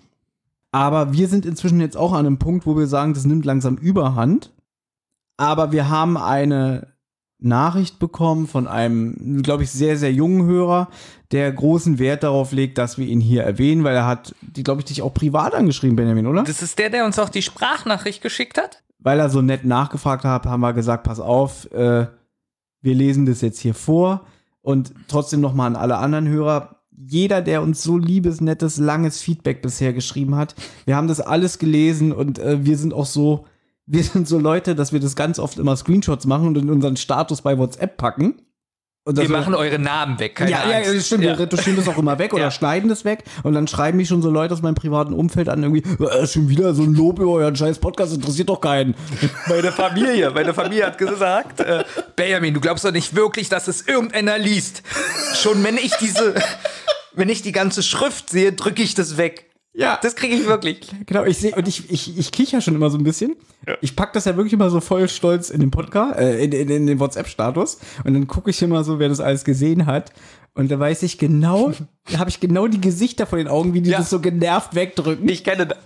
Aber 0.70 1.12
wir 1.12 1.28
sind 1.28 1.46
inzwischen 1.46 1.80
jetzt 1.80 1.96
auch 1.96 2.12
an 2.12 2.26
einem 2.26 2.38
Punkt, 2.38 2.66
wo 2.66 2.76
wir 2.76 2.86
sagen, 2.86 3.14
das 3.14 3.24
nimmt 3.24 3.44
langsam 3.44 3.76
überhand. 3.76 4.52
Aber 5.36 5.72
wir 5.72 5.88
haben 5.88 6.16
eine 6.16 6.91
Nachricht 7.44 7.98
bekommen 7.98 8.46
von 8.46 8.66
einem, 8.66 9.42
glaube 9.42 9.62
ich, 9.64 9.70
sehr, 9.70 9.96
sehr 9.96 10.12
jungen 10.12 10.46
Hörer, 10.46 10.88
der 11.30 11.50
großen 11.52 11.98
Wert 11.98 12.22
darauf 12.22 12.52
legt, 12.52 12.78
dass 12.78 12.98
wir 12.98 13.06
ihn 13.06 13.20
hier 13.20 13.42
erwähnen, 13.42 13.84
weil 13.84 13.96
er 13.96 14.06
hat, 14.06 14.34
die, 14.40 14.62
glaube 14.62 14.80
ich, 14.80 14.84
dich 14.86 15.02
auch 15.02 15.14
privat 15.14 15.54
angeschrieben, 15.54 15.96
Benjamin, 15.96 16.26
oder? 16.26 16.42
Das 16.44 16.62
ist 16.62 16.78
der, 16.78 16.90
der 16.90 17.04
uns 17.04 17.18
auch 17.18 17.28
die 17.28 17.42
Sprachnachricht 17.42 18.22
geschickt 18.22 18.58
hat? 18.58 18.82
weil 19.02 19.18
er 19.18 19.30
so 19.30 19.42
nett 19.42 19.64
nachgefragt 19.64 20.24
hat, 20.24 20.46
haben 20.46 20.60
wir 20.60 20.72
gesagt, 20.72 21.04
pass 21.04 21.20
auf, 21.20 21.70
äh, 21.72 22.06
wir 22.80 22.94
lesen 22.94 23.26
das 23.26 23.40
jetzt 23.40 23.60
hier 23.60 23.74
vor 23.74 24.26
und 24.60 24.92
trotzdem 25.08 25.40
nochmal 25.40 25.68
an 25.68 25.76
alle 25.76 25.98
anderen 25.98 26.28
Hörer. 26.28 26.76
Jeder, 26.90 27.42
der 27.42 27.62
uns 27.62 27.82
so 27.82 27.98
liebes, 27.98 28.40
nettes, 28.40 28.78
langes 28.78 29.20
Feedback 29.20 29.60
bisher 29.60 29.92
geschrieben 29.92 30.36
hat, 30.36 30.54
wir 30.84 30.96
haben 30.96 31.08
das 31.08 31.20
alles 31.20 31.58
gelesen 31.58 32.12
und 32.12 32.38
äh, 32.38 32.64
wir 32.64 32.76
sind 32.76 32.94
auch 32.94 33.06
so, 33.06 33.46
wir 33.86 34.04
sind 34.04 34.28
so 34.28 34.38
Leute, 34.38 34.74
dass 34.74 34.92
wir 34.92 35.00
das 35.00 35.16
ganz 35.16 35.38
oft 35.38 35.58
immer 35.58 35.76
Screenshots 35.76 36.26
machen 36.26 36.46
und 36.48 36.58
in 36.58 36.70
unseren 36.70 36.96
Status 36.96 37.42
bei 37.42 37.58
WhatsApp 37.58 37.96
packen. 37.96 38.42
Und 39.04 39.18
Wir 39.18 39.28
machen 39.28 39.52
eure 39.56 39.80
Namen 39.80 40.20
weg. 40.20 40.36
Keine 40.36 40.52
ja, 40.52 40.70
ja, 40.70 40.76
Angst. 40.76 40.94
das 40.94 41.06
stimmt. 41.08 41.24
Ja. 41.24 41.32
Wir 41.32 41.40
retuschieren 41.40 41.76
das 41.76 41.88
auch 41.88 41.98
immer 41.98 42.20
weg 42.20 42.32
oder 42.34 42.44
Ja. 42.44 42.50
schneiden 42.52 42.88
das 42.88 43.04
weg. 43.04 43.24
Und 43.42 43.52
dann 43.54 43.66
schreiben 43.66 43.96
mich 43.96 44.06
schon 44.06 44.22
so 44.22 44.30
Leute 44.30 44.54
aus 44.54 44.62
meinem 44.62 44.76
privaten 44.76 45.12
Umfeld 45.12 45.48
an, 45.48 45.60
irgendwie, 45.60 45.82
äh, 46.04 46.24
schon 46.28 46.48
wieder 46.48 46.72
so 46.72 46.84
ein 46.84 46.94
Lob 46.94 47.18
über 47.18 47.32
euren 47.32 47.56
scheiß 47.56 47.80
Podcast, 47.80 48.14
interessiert 48.14 48.48
doch 48.48 48.60
keinen. 48.60 48.94
Meine 49.48 49.72
Familie, 49.72 50.30
meine 50.30 50.54
Familie 50.54 50.86
hat 50.86 50.98
gesagt, 50.98 51.58
äh, 51.58 51.82
Benjamin, 52.14 52.54
du 52.54 52.60
glaubst 52.60 52.84
doch 52.84 52.92
nicht 52.92 53.16
wirklich, 53.16 53.48
dass 53.48 53.66
es 53.66 53.88
irgendeiner 53.88 54.38
liest. 54.38 54.84
Schon 55.34 55.64
wenn 55.64 55.78
ich 55.78 55.94
diese, 55.96 56.34
wenn 57.14 57.28
ich 57.28 57.42
die 57.42 57.50
ganze 57.52 57.82
Schrift 57.82 58.30
sehe, 58.30 58.52
drücke 58.52 58.84
ich 58.84 58.94
das 58.94 59.16
weg. 59.16 59.51
Ja. 59.74 59.98
Das 60.02 60.14
kriege 60.16 60.34
ich 60.34 60.46
wirklich. 60.46 60.80
Genau, 61.06 61.24
ich 61.24 61.38
sehe, 61.38 61.54
und 61.56 61.66
ich, 61.66 61.90
ich, 61.90 62.18
ich 62.18 62.30
kicher 62.32 62.60
schon 62.60 62.74
immer 62.74 62.90
so 62.90 62.98
ein 62.98 63.04
bisschen. 63.04 63.36
Ich 63.80 63.96
pack 63.96 64.12
das 64.12 64.26
ja 64.26 64.36
wirklich 64.36 64.52
immer 64.52 64.68
so 64.70 64.80
voll 64.80 65.08
stolz 65.08 65.48
in 65.50 65.60
den 65.60 65.70
Podcast, 65.70 66.18
äh, 66.18 66.44
in, 66.44 66.52
in, 66.52 66.68
in 66.68 66.86
den 66.86 67.00
WhatsApp-Status. 67.00 67.78
Und 68.04 68.14
dann 68.14 68.26
gucke 68.26 68.50
ich 68.50 68.60
immer 68.62 68.84
so, 68.84 68.98
wer 68.98 69.08
das 69.08 69.20
alles 69.20 69.44
gesehen 69.44 69.86
hat. 69.86 70.12
Und 70.54 70.70
da 70.70 70.78
weiß 70.78 71.02
ich 71.04 71.16
genau, 71.16 71.72
da 72.10 72.18
habe 72.18 72.28
ich 72.28 72.38
genau 72.40 72.66
die 72.66 72.80
Gesichter 72.80 73.24
vor 73.26 73.38
den 73.38 73.48
Augen, 73.48 73.72
wie 73.72 73.80
die 73.80 73.90
Ja. 73.90 73.98
das 73.98 74.10
so 74.10 74.20
genervt 74.20 74.74
wegdrücken. 74.74 75.26
Ich 75.28 75.42
kenne 75.44 75.66
das. 75.66 75.78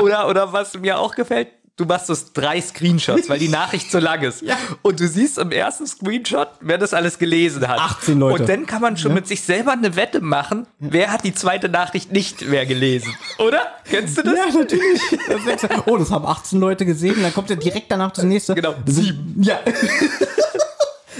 Oder, 0.00 0.28
oder 0.28 0.52
was 0.52 0.78
mir 0.78 0.98
auch 0.98 1.14
gefällt, 1.16 1.48
du 1.80 1.86
machst 1.86 2.10
das 2.10 2.32
drei 2.32 2.60
Screenshots, 2.60 3.28
weil 3.28 3.38
die 3.38 3.48
Nachricht 3.60 3.90
so 3.90 3.98
lang 3.98 4.20
ist. 4.22 4.42
Ja. 4.42 4.56
Und 4.82 5.00
du 5.00 5.08
siehst 5.08 5.38
im 5.38 5.50
ersten 5.50 5.86
Screenshot, 5.86 6.48
wer 6.60 6.78
das 6.78 6.92
alles 6.92 7.18
gelesen 7.18 7.66
hat. 7.66 7.78
18 7.78 8.18
Leute. 8.18 8.42
Und 8.42 8.48
dann 8.48 8.66
kann 8.66 8.82
man 8.82 8.96
schon 8.96 9.14
mit 9.14 9.26
sich 9.26 9.40
selber 9.40 9.72
eine 9.72 9.96
Wette 9.96 10.20
machen, 10.20 10.66
wer 10.78 11.10
hat 11.10 11.24
die 11.24 11.34
zweite 11.34 11.68
Nachricht 11.68 12.12
nicht 12.12 12.46
mehr 12.46 12.66
gelesen. 12.66 13.14
Oder? 13.38 13.62
Kennst 13.84 14.18
du 14.18 14.22
das? 14.22 14.34
Ja, 14.34 14.58
natürlich. 14.58 15.00
Das 15.28 15.86
oh, 15.86 15.96
das 15.96 16.10
haben 16.10 16.26
18 16.26 16.60
Leute 16.60 16.84
gesehen. 16.84 17.16
Dann 17.22 17.32
kommt 17.32 17.48
ja 17.50 17.56
direkt 17.56 17.90
danach 17.90 18.12
das 18.12 18.24
nächste. 18.24 18.54
Genau, 18.54 18.74
ist, 18.84 19.14
ja. 19.40 19.60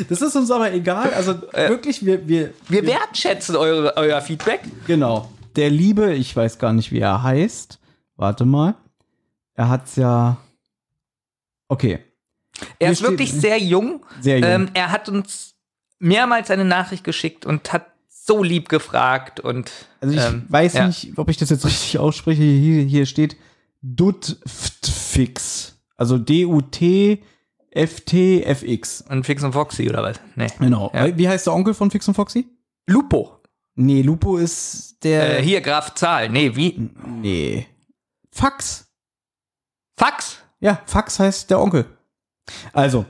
Das 0.09 0.23
ist 0.23 0.35
uns 0.35 0.51
aber 0.51 0.73
egal. 0.73 1.13
Also 1.13 1.43
wirklich, 1.53 2.07
wir, 2.07 2.27
wir, 2.27 2.55
Wir 2.69 2.87
wertschätzen 2.87 3.55
eure, 3.55 3.97
euer 3.99 4.23
Feedback. 4.23 4.63
Genau. 4.87 5.31
Der 5.57 5.69
Liebe, 5.69 6.15
ich 6.15 6.35
weiß 6.35 6.59
gar 6.59 6.73
nicht, 6.73 6.91
wie 6.91 7.01
er 7.01 7.23
heißt. 7.23 7.79
Warte 8.17 8.47
mal. 8.47 8.77
Er 9.61 9.69
hat's 9.69 9.97
ja. 9.97 10.39
Okay. 11.71 12.01
Er 12.79 12.89
Hier 12.89 12.91
ist 12.91 13.03
wirklich 13.03 13.33
sehr 13.33 13.59
jung. 13.59 14.05
Sehr 14.21 14.39
jung. 14.41 14.49
Ähm, 14.49 14.69
er 14.75 14.91
hat 14.91 15.09
uns 15.09 15.55
mehrmals 16.01 16.51
eine 16.51 16.65
Nachricht 16.65 17.05
geschickt 17.05 17.47
und 17.47 17.73
hat 17.73 17.87
so 18.09 18.43
lieb 18.43 18.69
gefragt 18.69 19.39
und 19.41 19.71
Also 20.01 20.17
ich 20.17 20.21
ähm, 20.23 20.47
weiß 20.49 20.75
ja. 20.75 20.89
nicht, 20.89 21.17
ob 21.17 21.31
ich 21.31 21.37
das 21.37 21.51
jetzt 21.51 21.65
richtig 21.65 21.99
ausspreche. 21.99 22.43
Hier, 22.43 22.83
hier 22.83 23.07
steht 23.07 23.37
Dutfix. 23.83 25.79
Also 25.97 26.19
D-U-T-F-T-F-X. 26.19 27.25
Und 29.09 29.25
Fix 29.25 29.45
und 29.45 29.53
Foxy 29.53 29.89
oder 29.89 30.03
was? 30.03 30.21
Nee. 30.35 30.49
Genau. 30.59 30.91
Ja. 30.93 31.17
Wie 31.17 31.29
heißt 31.29 31.47
der 31.47 31.55
Onkel 31.55 31.75
von 31.75 31.91
Fix 31.91 32.09
und 32.09 32.15
Foxy? 32.15 32.49
Lupo. 32.87 33.43
Nee, 33.77 34.03
Lupo 34.03 34.39
ist 34.39 35.05
der. 35.05 35.39
Äh, 35.39 35.43
hier, 35.43 35.61
Graf 35.61 35.95
Zahl. 35.95 36.29
Nee, 36.31 36.57
wie? 36.57 36.91
Nee. 37.07 37.69
Fax. 38.33 38.89
Fax. 39.97 40.43
Ja, 40.61 40.81
Fax 40.85 41.19
heißt 41.19 41.51
der 41.51 41.61
Onkel. 41.61 41.87
Also, 42.73 43.05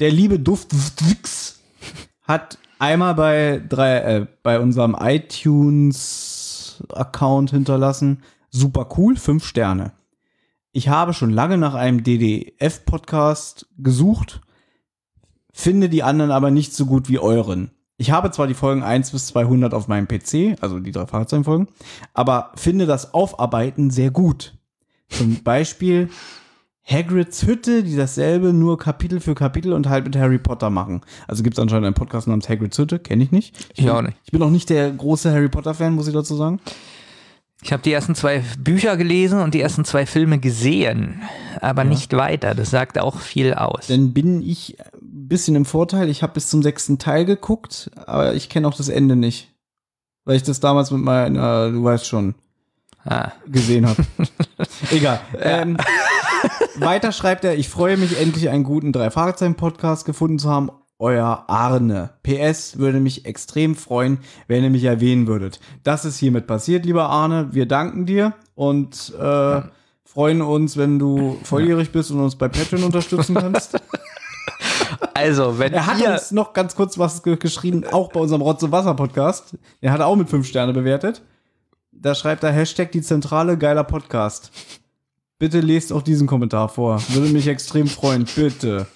der 0.00 0.10
liebe 0.10 0.38
Duftwix 0.38 1.62
hat 2.22 2.58
einmal 2.78 3.14
bei 3.14 3.62
drei, 3.66 3.96
äh, 3.98 4.26
bei 4.42 4.60
unserem 4.60 4.94
iTunes-Account 4.98 7.50
hinterlassen. 7.50 8.22
Super 8.50 8.88
cool, 8.96 9.16
fünf 9.16 9.46
Sterne. 9.46 9.92
Ich 10.72 10.88
habe 10.88 11.14
schon 11.14 11.30
lange 11.30 11.58
nach 11.58 11.74
einem 11.74 12.02
DDF-Podcast 12.02 13.68
gesucht, 13.78 14.40
finde 15.52 15.88
die 15.88 16.02
anderen 16.02 16.32
aber 16.32 16.50
nicht 16.50 16.74
so 16.74 16.86
gut 16.86 17.08
wie 17.08 17.18
euren. 17.18 17.70
Ich 17.98 18.10
habe 18.10 18.30
zwar 18.30 18.46
die 18.46 18.52
Folgen 18.52 18.82
1 18.82 19.12
bis 19.12 19.28
200 19.28 19.72
auf 19.72 19.88
meinem 19.88 20.06
PC, 20.06 20.58
also 20.60 20.80
die 20.80 20.92
drei 20.92 21.06
Fahrzeugfolgen, 21.06 21.68
aber 22.12 22.52
finde 22.56 22.84
das 22.84 23.14
Aufarbeiten 23.14 23.88
sehr 23.90 24.10
gut. 24.10 24.58
Zum 25.08 25.42
Beispiel 25.42 26.10
Hagrids 26.88 27.44
Hütte, 27.44 27.82
die 27.82 27.96
dasselbe 27.96 28.52
nur 28.52 28.78
Kapitel 28.78 29.18
für 29.20 29.34
Kapitel 29.34 29.72
und 29.72 29.88
halt 29.88 30.04
mit 30.04 30.16
Harry 30.16 30.38
Potter 30.38 30.70
machen. 30.70 31.00
Also 31.26 31.42
gibt 31.42 31.56
es 31.58 31.62
anscheinend 31.62 31.86
einen 31.86 31.94
Podcast 31.94 32.28
namens 32.28 32.48
Hagrids 32.48 32.78
Hütte, 32.78 32.98
kenne 33.00 33.24
ich 33.24 33.32
nicht. 33.32 33.56
Ich 33.74 33.84
bin, 33.84 33.90
auch 33.90 34.02
nicht. 34.02 34.16
Ich 34.24 34.30
bin 34.30 34.42
auch 34.42 34.50
nicht 34.50 34.70
der 34.70 34.90
große 34.92 35.32
Harry 35.32 35.48
Potter-Fan, 35.48 35.94
muss 35.94 36.06
ich 36.06 36.14
dazu 36.14 36.36
sagen. 36.36 36.60
Ich 37.62 37.72
habe 37.72 37.82
die 37.82 37.92
ersten 37.92 38.14
zwei 38.14 38.44
Bücher 38.58 38.96
gelesen 38.96 39.40
und 39.40 39.54
die 39.54 39.60
ersten 39.60 39.84
zwei 39.84 40.06
Filme 40.06 40.38
gesehen, 40.38 41.22
aber 41.60 41.82
nicht 41.82 42.12
weiter. 42.12 42.54
Das 42.54 42.70
sagt 42.70 42.98
auch 42.98 43.18
viel 43.18 43.54
aus. 43.54 43.88
Dann 43.88 44.12
bin 44.12 44.40
ich 44.42 44.76
ein 44.94 45.26
bisschen 45.28 45.56
im 45.56 45.64
Vorteil. 45.64 46.08
Ich 46.08 46.22
habe 46.22 46.34
bis 46.34 46.48
zum 46.48 46.62
sechsten 46.62 46.98
Teil 46.98 47.24
geguckt, 47.24 47.90
aber 48.06 48.34
ich 48.34 48.48
kenne 48.48 48.68
auch 48.68 48.74
das 48.74 48.88
Ende 48.88 49.16
nicht. 49.16 49.48
Weil 50.24 50.36
ich 50.36 50.42
das 50.44 50.60
damals 50.60 50.90
mit 50.92 51.00
meiner, 51.02 51.70
du 51.72 51.82
weißt 51.82 52.06
schon, 52.06 52.34
Ah. 53.08 53.32
gesehen 53.46 53.86
habe. 53.86 54.04
Egal. 54.90 55.20
Ähm, 55.40 55.76
weiter 56.80 57.12
schreibt 57.12 57.44
er, 57.44 57.56
ich 57.56 57.68
freue 57.68 57.96
mich 57.96 58.20
endlich 58.20 58.48
einen 58.48 58.64
guten 58.64 58.92
Drei-Fragezeichen-Podcast 58.92 60.04
gefunden 60.04 60.38
zu 60.38 60.50
haben. 60.50 60.70
Euer 60.98 61.44
Arne. 61.48 62.10
PS 62.22 62.78
würde 62.78 63.00
mich 63.00 63.26
extrem 63.26 63.74
freuen, 63.74 64.18
wenn 64.48 64.64
ihr 64.64 64.70
mich 64.70 64.84
erwähnen 64.84 65.26
würdet. 65.26 65.60
Das 65.82 66.06
ist 66.06 66.18
hiermit 66.18 66.46
passiert, 66.46 66.86
lieber 66.86 67.10
Arne. 67.10 67.48
Wir 67.52 67.66
danken 67.66 68.06
dir 68.06 68.32
und 68.54 69.12
äh, 69.20 69.60
freuen 70.04 70.40
uns, 70.40 70.78
wenn 70.78 70.98
du 70.98 71.38
volljährig 71.42 71.92
bist 71.92 72.10
und 72.10 72.20
uns 72.20 72.36
bei 72.36 72.48
Patreon 72.48 72.84
unterstützen 72.84 73.34
kannst. 73.34 73.78
Also, 75.12 75.58
wenn 75.58 75.72
Er 75.72 75.86
hat 75.86 76.00
ihr 76.00 76.10
uns 76.10 76.30
noch 76.30 76.52
ganz 76.52 76.74
kurz 76.74 76.98
was 76.98 77.22
ge 77.22 77.36
geschrieben, 77.36 77.84
auch 77.90 78.12
bei 78.12 78.20
unserem 78.20 78.42
Rotze 78.42 78.72
Wasser 78.72 78.94
Podcast. 78.94 79.56
Der 79.82 79.92
hat 79.92 80.00
er 80.00 80.06
auch 80.06 80.16
mit 80.16 80.30
fünf 80.30 80.46
Sterne 80.46 80.72
bewertet. 80.72 81.22
Da 81.92 82.14
schreibt 82.14 82.42
er 82.42 82.52
Hashtag 82.52 82.92
die 82.92 83.02
Zentrale 83.02 83.58
geiler 83.58 83.84
Podcast. 83.84 84.50
Bitte 85.38 85.60
lest 85.60 85.92
auch 85.92 86.00
diesen 86.00 86.26
Kommentar 86.26 86.70
vor. 86.70 87.02
Würde 87.08 87.30
mich 87.30 87.46
extrem 87.46 87.88
freuen. 87.88 88.24
Bitte. 88.34 88.86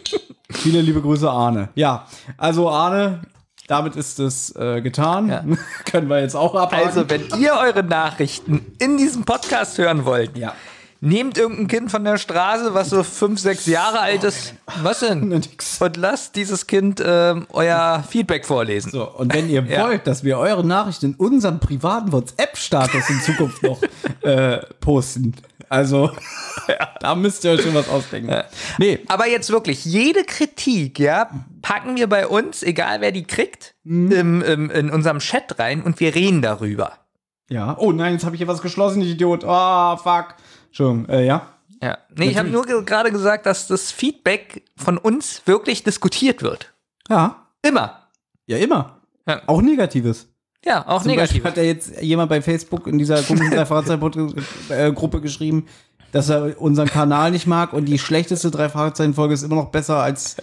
Viele 0.50 0.80
liebe 0.80 1.00
Grüße, 1.00 1.30
Arne. 1.30 1.68
Ja, 1.76 2.06
also 2.36 2.68
Arne, 2.68 3.20
damit 3.68 3.94
ist 3.94 4.18
es 4.18 4.54
äh, 4.56 4.80
getan. 4.82 5.28
Ja. 5.28 5.44
Können 5.84 6.08
wir 6.08 6.20
jetzt 6.20 6.34
auch 6.34 6.56
abhaken. 6.56 6.84
Also, 6.84 7.08
wenn 7.08 7.22
ihr 7.40 7.54
eure 7.54 7.84
Nachrichten 7.84 8.74
in 8.80 8.96
diesem 8.96 9.24
Podcast 9.24 9.78
hören 9.78 10.04
wollt, 10.04 10.36
ja. 10.36 10.54
Nehmt 11.04 11.38
irgendein 11.38 11.68
Kind 11.68 11.90
von 11.90 12.02
der 12.04 12.18
Straße, 12.18 12.74
was 12.74 12.90
so 12.90 13.02
fünf, 13.02 13.38
sechs 13.38 13.66
Jahre 13.66 14.00
alt 14.00 14.24
ist. 14.24 14.54
Was 14.82 15.00
denn? 15.00 15.28
Nix. 15.28 15.80
Und 15.80 15.96
lasst 15.96 16.34
dieses 16.36 16.66
Kind 16.66 17.02
ähm, 17.04 17.46
euer 17.52 18.02
Feedback 18.08 18.46
vorlesen. 18.46 18.90
So, 18.90 19.08
und 19.10 19.32
wenn 19.34 19.48
ihr 19.48 19.62
Ja. 19.68 19.84
wollt, 19.86 20.06
dass 20.06 20.24
wir 20.24 20.38
eure 20.38 20.64
Nachrichten 20.66 21.06
in 21.06 21.14
unserem 21.14 21.60
privaten 21.60 22.12
WhatsApp-Status 22.12 23.08
in 23.10 23.20
Zukunft 23.20 23.62
noch 23.62 23.80
äh, 24.22 24.58
posten, 24.80 25.34
also 25.68 26.10
da 27.00 27.14
müsst 27.14 27.44
ihr 27.44 27.52
euch 27.52 27.62
schon 27.62 27.74
was 27.74 27.88
ausdenken. 27.88 28.42
Nee, 28.78 29.00
Aber 29.08 29.26
jetzt 29.26 29.50
wirklich, 29.50 29.84
jede 29.84 30.24
Kritik, 30.24 30.98
ja, 30.98 31.28
packen 31.62 31.96
wir 31.96 32.06
bei 32.08 32.26
uns, 32.28 32.62
egal 32.62 33.00
wer 33.00 33.12
die 33.12 33.24
kriegt, 33.24 33.74
im, 33.84 34.42
im, 34.42 34.70
in 34.70 34.90
unserem 34.90 35.18
Chat 35.18 35.58
rein 35.58 35.82
und 35.82 36.00
wir 36.00 36.14
reden 36.14 36.42
darüber. 36.42 36.92
ja. 37.50 37.76
Oh 37.78 37.92
nein, 37.92 38.12
jetzt 38.14 38.24
habe 38.24 38.36
ich 38.36 38.40
hier 38.40 38.48
was 38.48 38.62
geschlossen, 38.62 39.00
ich 39.02 39.10
Idiot. 39.10 39.44
Ah, 39.44 39.96
fuck. 39.96 40.34
Entschuldigung, 40.74 41.08
äh, 41.08 41.24
ja. 41.24 41.46
Ja. 41.80 41.98
Nee, 42.16 42.30
ich 42.30 42.36
habe 42.36 42.48
nur 42.48 42.64
ge 42.64 42.82
gerade 42.84 43.12
gesagt, 43.12 43.46
dass 43.46 43.68
das 43.68 43.92
Feedback 43.92 44.64
von 44.76 44.98
uns 44.98 45.42
wirklich 45.46 45.84
diskutiert 45.84 46.42
wird. 46.42 46.74
Ja. 47.08 47.46
Immer. 47.62 48.08
Ja, 48.46 48.58
immer. 48.58 49.00
Ja. 49.24 49.42
Auch 49.46 49.62
Negatives. 49.62 50.26
Ja, 50.64 50.84
auch 50.88 51.02
Zum 51.02 51.12
negativ. 51.12 51.44
Beispiel 51.44 51.50
hat 51.50 51.56
ja 51.58 51.62
jetzt 51.62 52.02
jemand 52.02 52.28
bei 52.28 52.42
Facebook 52.42 52.88
in 52.88 52.98
dieser 52.98 53.22
komischen 53.22 53.52
Drei-Fragezeichen-Gruppe 53.52 55.20
geschrieben, 55.20 55.66
dass 56.10 56.28
er 56.28 56.60
unseren 56.60 56.88
Kanal 56.88 57.30
nicht 57.30 57.46
mag 57.46 57.72
und 57.72 57.84
die 57.84 57.98
schlechteste 57.98 58.50
Drei-Fragezeichen-Folge 58.50 59.34
ist 59.34 59.44
immer 59.44 59.56
noch 59.56 59.70
besser 59.70 59.98
als 59.98 60.38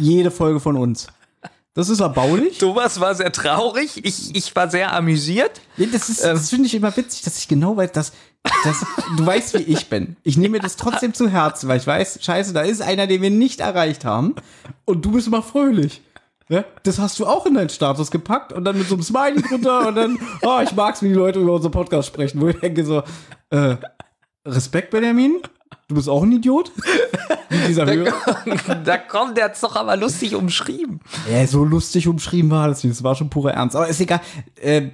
jede 0.00 0.32
Folge 0.32 0.58
von 0.58 0.76
uns. 0.76 1.06
Das 1.78 1.88
ist 1.88 2.00
erbaulich. 2.00 2.58
Thomas 2.58 2.98
war 2.98 3.14
sehr 3.14 3.30
traurig, 3.30 4.04
ich, 4.04 4.34
ich 4.34 4.56
war 4.56 4.68
sehr 4.68 4.92
amüsiert. 4.92 5.60
Ja, 5.76 5.86
das 5.86 6.08
ist, 6.08 6.24
das 6.24 6.50
finde 6.50 6.66
ich 6.66 6.74
immer 6.74 6.96
witzig, 6.96 7.22
dass 7.22 7.38
ich 7.38 7.46
genau 7.46 7.76
weiß, 7.76 7.92
dass, 7.92 8.12
dass 8.64 8.84
du 9.16 9.24
weißt, 9.24 9.54
wie 9.54 9.62
ich 9.62 9.88
bin. 9.88 10.16
Ich 10.24 10.36
nehme 10.36 10.56
mir 10.56 10.60
das 10.60 10.74
trotzdem 10.74 11.14
zu 11.14 11.28
Herzen, 11.28 11.68
weil 11.68 11.78
ich 11.78 11.86
weiß, 11.86 12.18
scheiße, 12.20 12.52
da 12.52 12.62
ist 12.62 12.82
einer, 12.82 13.06
den 13.06 13.22
wir 13.22 13.30
nicht 13.30 13.60
erreicht 13.60 14.04
haben 14.04 14.34
und 14.86 15.04
du 15.04 15.12
bist 15.12 15.28
immer 15.28 15.40
fröhlich. 15.40 16.02
Ja, 16.48 16.64
das 16.82 16.98
hast 16.98 17.20
du 17.20 17.26
auch 17.26 17.46
in 17.46 17.54
deinen 17.54 17.68
Status 17.68 18.10
gepackt 18.10 18.52
und 18.52 18.64
dann 18.64 18.76
mit 18.76 18.88
so 18.88 18.96
einem 18.96 19.04
Smiley 19.04 19.40
drunter 19.40 19.86
und 19.86 19.94
dann, 19.94 20.18
oh, 20.42 20.58
ich 20.60 20.74
mag's, 20.74 21.00
wie 21.00 21.10
die 21.10 21.14
Leute 21.14 21.38
über 21.38 21.52
unseren 21.52 21.70
Podcast 21.70 22.08
sprechen, 22.08 22.40
wo 22.40 22.48
ich 22.48 22.58
denke 22.58 22.84
so, 22.84 23.04
äh, 23.50 23.76
Respekt, 24.44 24.90
Benjamin, 24.90 25.42
du 25.88 25.94
bist 25.94 26.08
auch 26.08 26.22
ein 26.22 26.32
Idiot. 26.32 26.70
Wie 27.48 27.66
dieser 27.66 27.86
Hörer. 27.86 28.12
da 28.84 28.98
kommt 28.98 29.36
der 29.36 29.46
hat's 29.46 29.60
doch 29.60 29.74
aber 29.76 29.96
lustig 29.96 30.34
umschrieben. 30.34 31.00
Ja, 31.30 31.46
so 31.46 31.64
lustig 31.64 32.06
umschrieben 32.06 32.50
war 32.50 32.68
das 32.68 32.84
nicht. 32.84 32.94
Das 32.96 33.02
war 33.02 33.14
schon 33.14 33.30
purer 33.30 33.52
Ernst. 33.54 33.74
Aber 33.74 33.88
ist 33.88 34.00
egal. 34.00 34.20
Äh, 34.60 34.88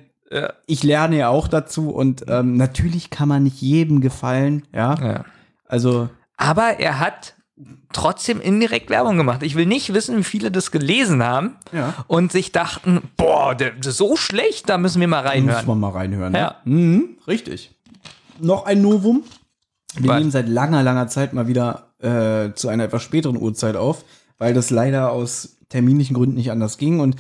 Ich 0.67 0.83
lerne 0.83 1.17
ja 1.19 1.29
auch 1.29 1.49
dazu 1.49 1.91
und 1.91 2.25
ähm, 2.29 2.57
natürlich 2.57 3.11
kann 3.11 3.29
man 3.29 3.43
nicht 3.45 3.61
jedem 3.61 4.01
gefallen. 4.01 4.63
Ja. 4.73 4.95
Ja. 5.01 5.25
Also, 5.67 6.09
Aber 6.37 6.79
er 6.81 6.99
hat 7.01 7.35
trotzdem 7.93 8.41
indirekt 8.41 8.91
Werbung 8.91 9.17
gemacht. 9.17 9.43
Ich 9.45 9.55
will 9.55 9.67
nicht 9.67 9.95
wissen, 9.95 10.17
wie 10.19 10.25
viele 10.25 10.51
das 10.51 10.71
gelesen 10.73 11.23
haben 11.23 11.57
Ja. 11.73 11.95
und 12.09 12.33
sich 12.33 12.51
dachten, 12.53 13.03
boah, 13.17 13.55
der, 13.55 13.71
der 13.73 13.91
ist 13.91 13.99
so 13.99 14.17
schlecht, 14.17 14.69
da 14.69 14.79
müssen 14.79 15.01
wir 15.01 15.07
mal 15.09 15.21
reinhören. 15.27 15.67
man 15.67 15.79
mal 15.81 15.91
reinhören. 15.91 16.33
ne? 16.33 16.39
Ja. 16.39 16.57
Mhm, 16.65 17.17
richtig. 17.29 17.73
Noch 18.41 18.67
ein 18.67 18.83
Novum. 18.83 19.23
Wir 19.97 20.11
Was? 20.11 20.19
nehmen 20.19 20.31
seit 20.31 20.49
langer, 20.49 20.83
langer 20.83 21.09
Zeit 21.09 21.33
mal 21.33 21.47
wieder 21.47 21.89
äh, 22.01 22.53
zu 22.55 22.69
einer 22.69 22.85
etwas 22.85 23.03
späteren 23.03 23.37
Uhrzeit 23.41 23.77
auf, 23.77 24.05
weil 24.39 24.55
das 24.55 24.71
leider 24.71 25.11
aus 25.13 25.57
terminlichen 25.69 26.15
Gründen 26.15 26.35
nicht 26.37 26.51
anders 26.51 26.79
ging. 26.79 27.01
Und 27.01 27.17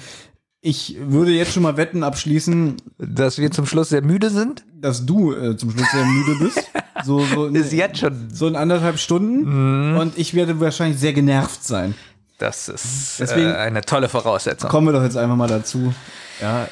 ich 0.60 0.96
würde 0.98 1.30
jetzt 1.32 1.52
schon 1.52 1.62
mal 1.62 1.76
Wetten 1.76 2.02
abschließen, 2.02 2.76
Dass 2.98 3.38
wir 3.38 3.50
zum 3.50 3.66
Schluss 3.66 3.90
sehr 3.90 4.02
müde 4.02 4.30
sind, 4.30 4.64
dass 4.74 5.04
du 5.06 5.32
äh, 5.32 5.56
zum 5.56 5.70
Schluss 5.70 5.90
sehr 5.92 6.04
müde 6.04 6.36
bist. 6.44 6.60
So, 7.04 7.22
so, 7.24 7.46
ist 7.48 7.72
jetzt 7.72 7.98
schon. 7.98 8.30
so 8.32 8.46
in 8.46 8.56
anderthalb 8.56 8.98
Stunden. 8.98 9.90
Mhm. 9.92 9.98
Und 9.98 10.16
ich 10.16 10.32
werde 10.32 10.58
wahrscheinlich 10.60 10.98
sehr 10.98 11.12
genervt 11.12 11.62
sein. 11.62 11.94
Das 12.38 12.68
ist 12.68 13.16
Deswegen- 13.20 13.50
äh, 13.50 13.54
eine 13.56 13.82
tolle 13.82 14.08
Voraussetzung. 14.08 14.70
Kommen 14.70 14.86
wir 14.86 14.92
doch 14.92 15.02
jetzt 15.02 15.16
einfach 15.18 15.36
mal 15.36 15.48
dazu. 15.48 15.92
Ja, 16.40 16.66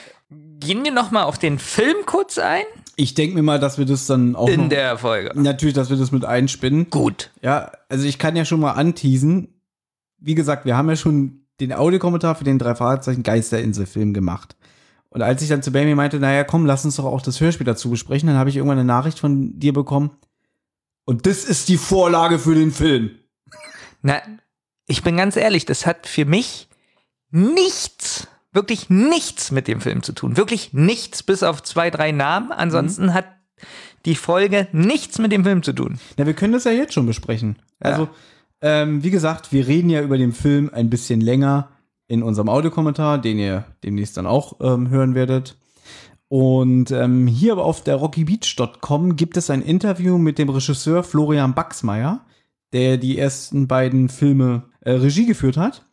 Gehen 0.61 0.85
wir 0.85 0.93
noch 0.93 1.11
mal 1.11 1.25
auf 1.25 1.39
den 1.39 1.59
Film 1.59 1.97
kurz 2.07 2.39
ein 2.39 2.63
ich 2.97 3.15
denke 3.15 3.35
mir 3.35 3.43
mal, 3.43 3.59
dass 3.59 3.79
wir 3.79 3.87
das 3.87 4.07
dann 4.07 4.37
auch 4.37 4.49
in 4.49 4.63
noch, 4.63 4.69
der 4.69 4.99
Folge. 4.99 5.33
natürlich, 5.35 5.75
dass 5.75 5.91
wir 5.91 5.97
das 5.97 6.13
mit 6.13 6.25
einspinnen. 6.25 6.91
Gut. 6.91 7.31
Ja, 7.41 7.73
also 7.89 8.07
ich 8.07 8.19
kann 8.19 8.37
ja 8.37 8.45
schon 8.45 8.61
mal 8.61 8.73
anteasen. 8.73 9.49
Wie 10.19 10.35
gesagt, 10.35 10.65
wir 10.65 10.77
haben 10.77 10.89
ja 10.89 10.97
schon 10.97 11.47
den 11.61 11.73
Audiokommentar 11.73 12.35
für 12.35 12.45
den 12.45 12.59
drei 12.59 12.75
Fragezeichen 12.75 13.23
Geisterinsel-Film 13.23 14.15
gemacht. 14.15 14.57
Und 15.09 15.23
als 15.23 15.43
ich 15.43 15.49
dann 15.49 15.63
zu 15.63 15.73
Baby 15.73 15.95
meinte, 15.95 16.19
naja, 16.19 16.43
komm, 16.43 16.65
lass 16.65 16.85
uns 16.85 16.97
doch 16.97 17.05
auch 17.05 17.23
das 17.23 17.41
Hörspiel 17.41 17.67
dazu 17.67 17.91
besprechen, 17.91 18.29
dann 18.29 18.39
habe 18.39 18.51
ich 18.51 18.57
irgendwann 18.57 18.79
eine 18.79 18.87
Nachricht 18.87 19.19
von 19.19 19.59
dir 19.59 19.73
bekommen. 19.73 20.11
Und 21.05 21.27
das 21.27 21.45
ist 21.45 21.69
die 21.69 21.77
Vorlage 21.77 22.39
für 22.39 22.55
den 22.55 22.71
Film. 22.71 23.11
Na, 24.01 24.23
ich 24.87 25.03
bin 25.03 25.17
ganz 25.17 25.37
ehrlich, 25.37 25.67
das 25.67 25.87
hat 25.87 26.07
für 26.07 26.25
mich 26.25 26.69
nichts, 27.31 28.29
wirklich 28.53 28.91
nichts 28.91 29.51
mit 29.51 29.69
dem 29.69 29.81
Film 29.81 30.03
zu 30.03 30.13
tun. 30.13 30.37
Wirklich 30.37 30.73
nichts, 30.73 31.23
bis 31.23 31.43
auf 31.43 31.63
zwei, 31.63 31.91
drei 31.91 32.13
Namen. 32.13 32.53
Ansonsten 32.53 33.15
hat 33.15 33.27
die 34.05 34.15
Folge 34.15 34.69
nichts 34.73 35.19
mit 35.19 35.33
dem 35.33 35.45
Film 35.45 35.63
zu 35.63 35.73
tun. 35.73 35.99
Na, 36.17 36.27
wir 36.27 36.35
können 36.35 36.53
das 36.53 36.65
ja 36.65 36.73
jetzt 36.73 36.95
schon 36.95 37.07
besprechen. 37.07 37.57
Also, 37.81 38.09
ähm, 38.61 39.03
wie 39.03 39.11
gesagt, 39.11 39.53
wir 39.53 39.67
reden 39.67 39.91
ja 39.91 40.03
über 40.03 40.19
den 40.19 40.33
Film 40.33 40.71
ein 40.73 40.91
bisschen 40.91 41.21
länger 41.21 41.71
in 42.09 42.23
unserem 42.23 42.49
Audiokommentar, 42.49 43.19
den 43.19 43.39
ihr 43.39 43.65
demnächst 43.85 44.17
dann 44.17 44.27
auch 44.27 44.61
ähm, 44.61 44.91
hören 44.91 45.15
werdet. 45.15 45.57
Und 46.29 46.91
ähm, 46.91 47.27
hier 47.27 47.59
auf 47.59 47.85
der 47.85 47.97
rockybeach.com 47.97 49.17
gibt 49.17 49.37
es 49.37 49.51
ein 49.51 49.63
Interview 49.63 50.19
mit 50.19 50.39
dem 50.39 50.49
Regisseur 50.49 51.03
Florian 51.03 51.55
Baxmeier, 51.55 52.25
der 52.73 52.97
die 52.97 53.19
ersten 53.19 53.69
beiden 53.69 54.09
Filme 54.09 54.63
äh, 54.81 54.93
Regie 54.93 55.27
geführt 55.27 55.57
hat. 55.57 55.85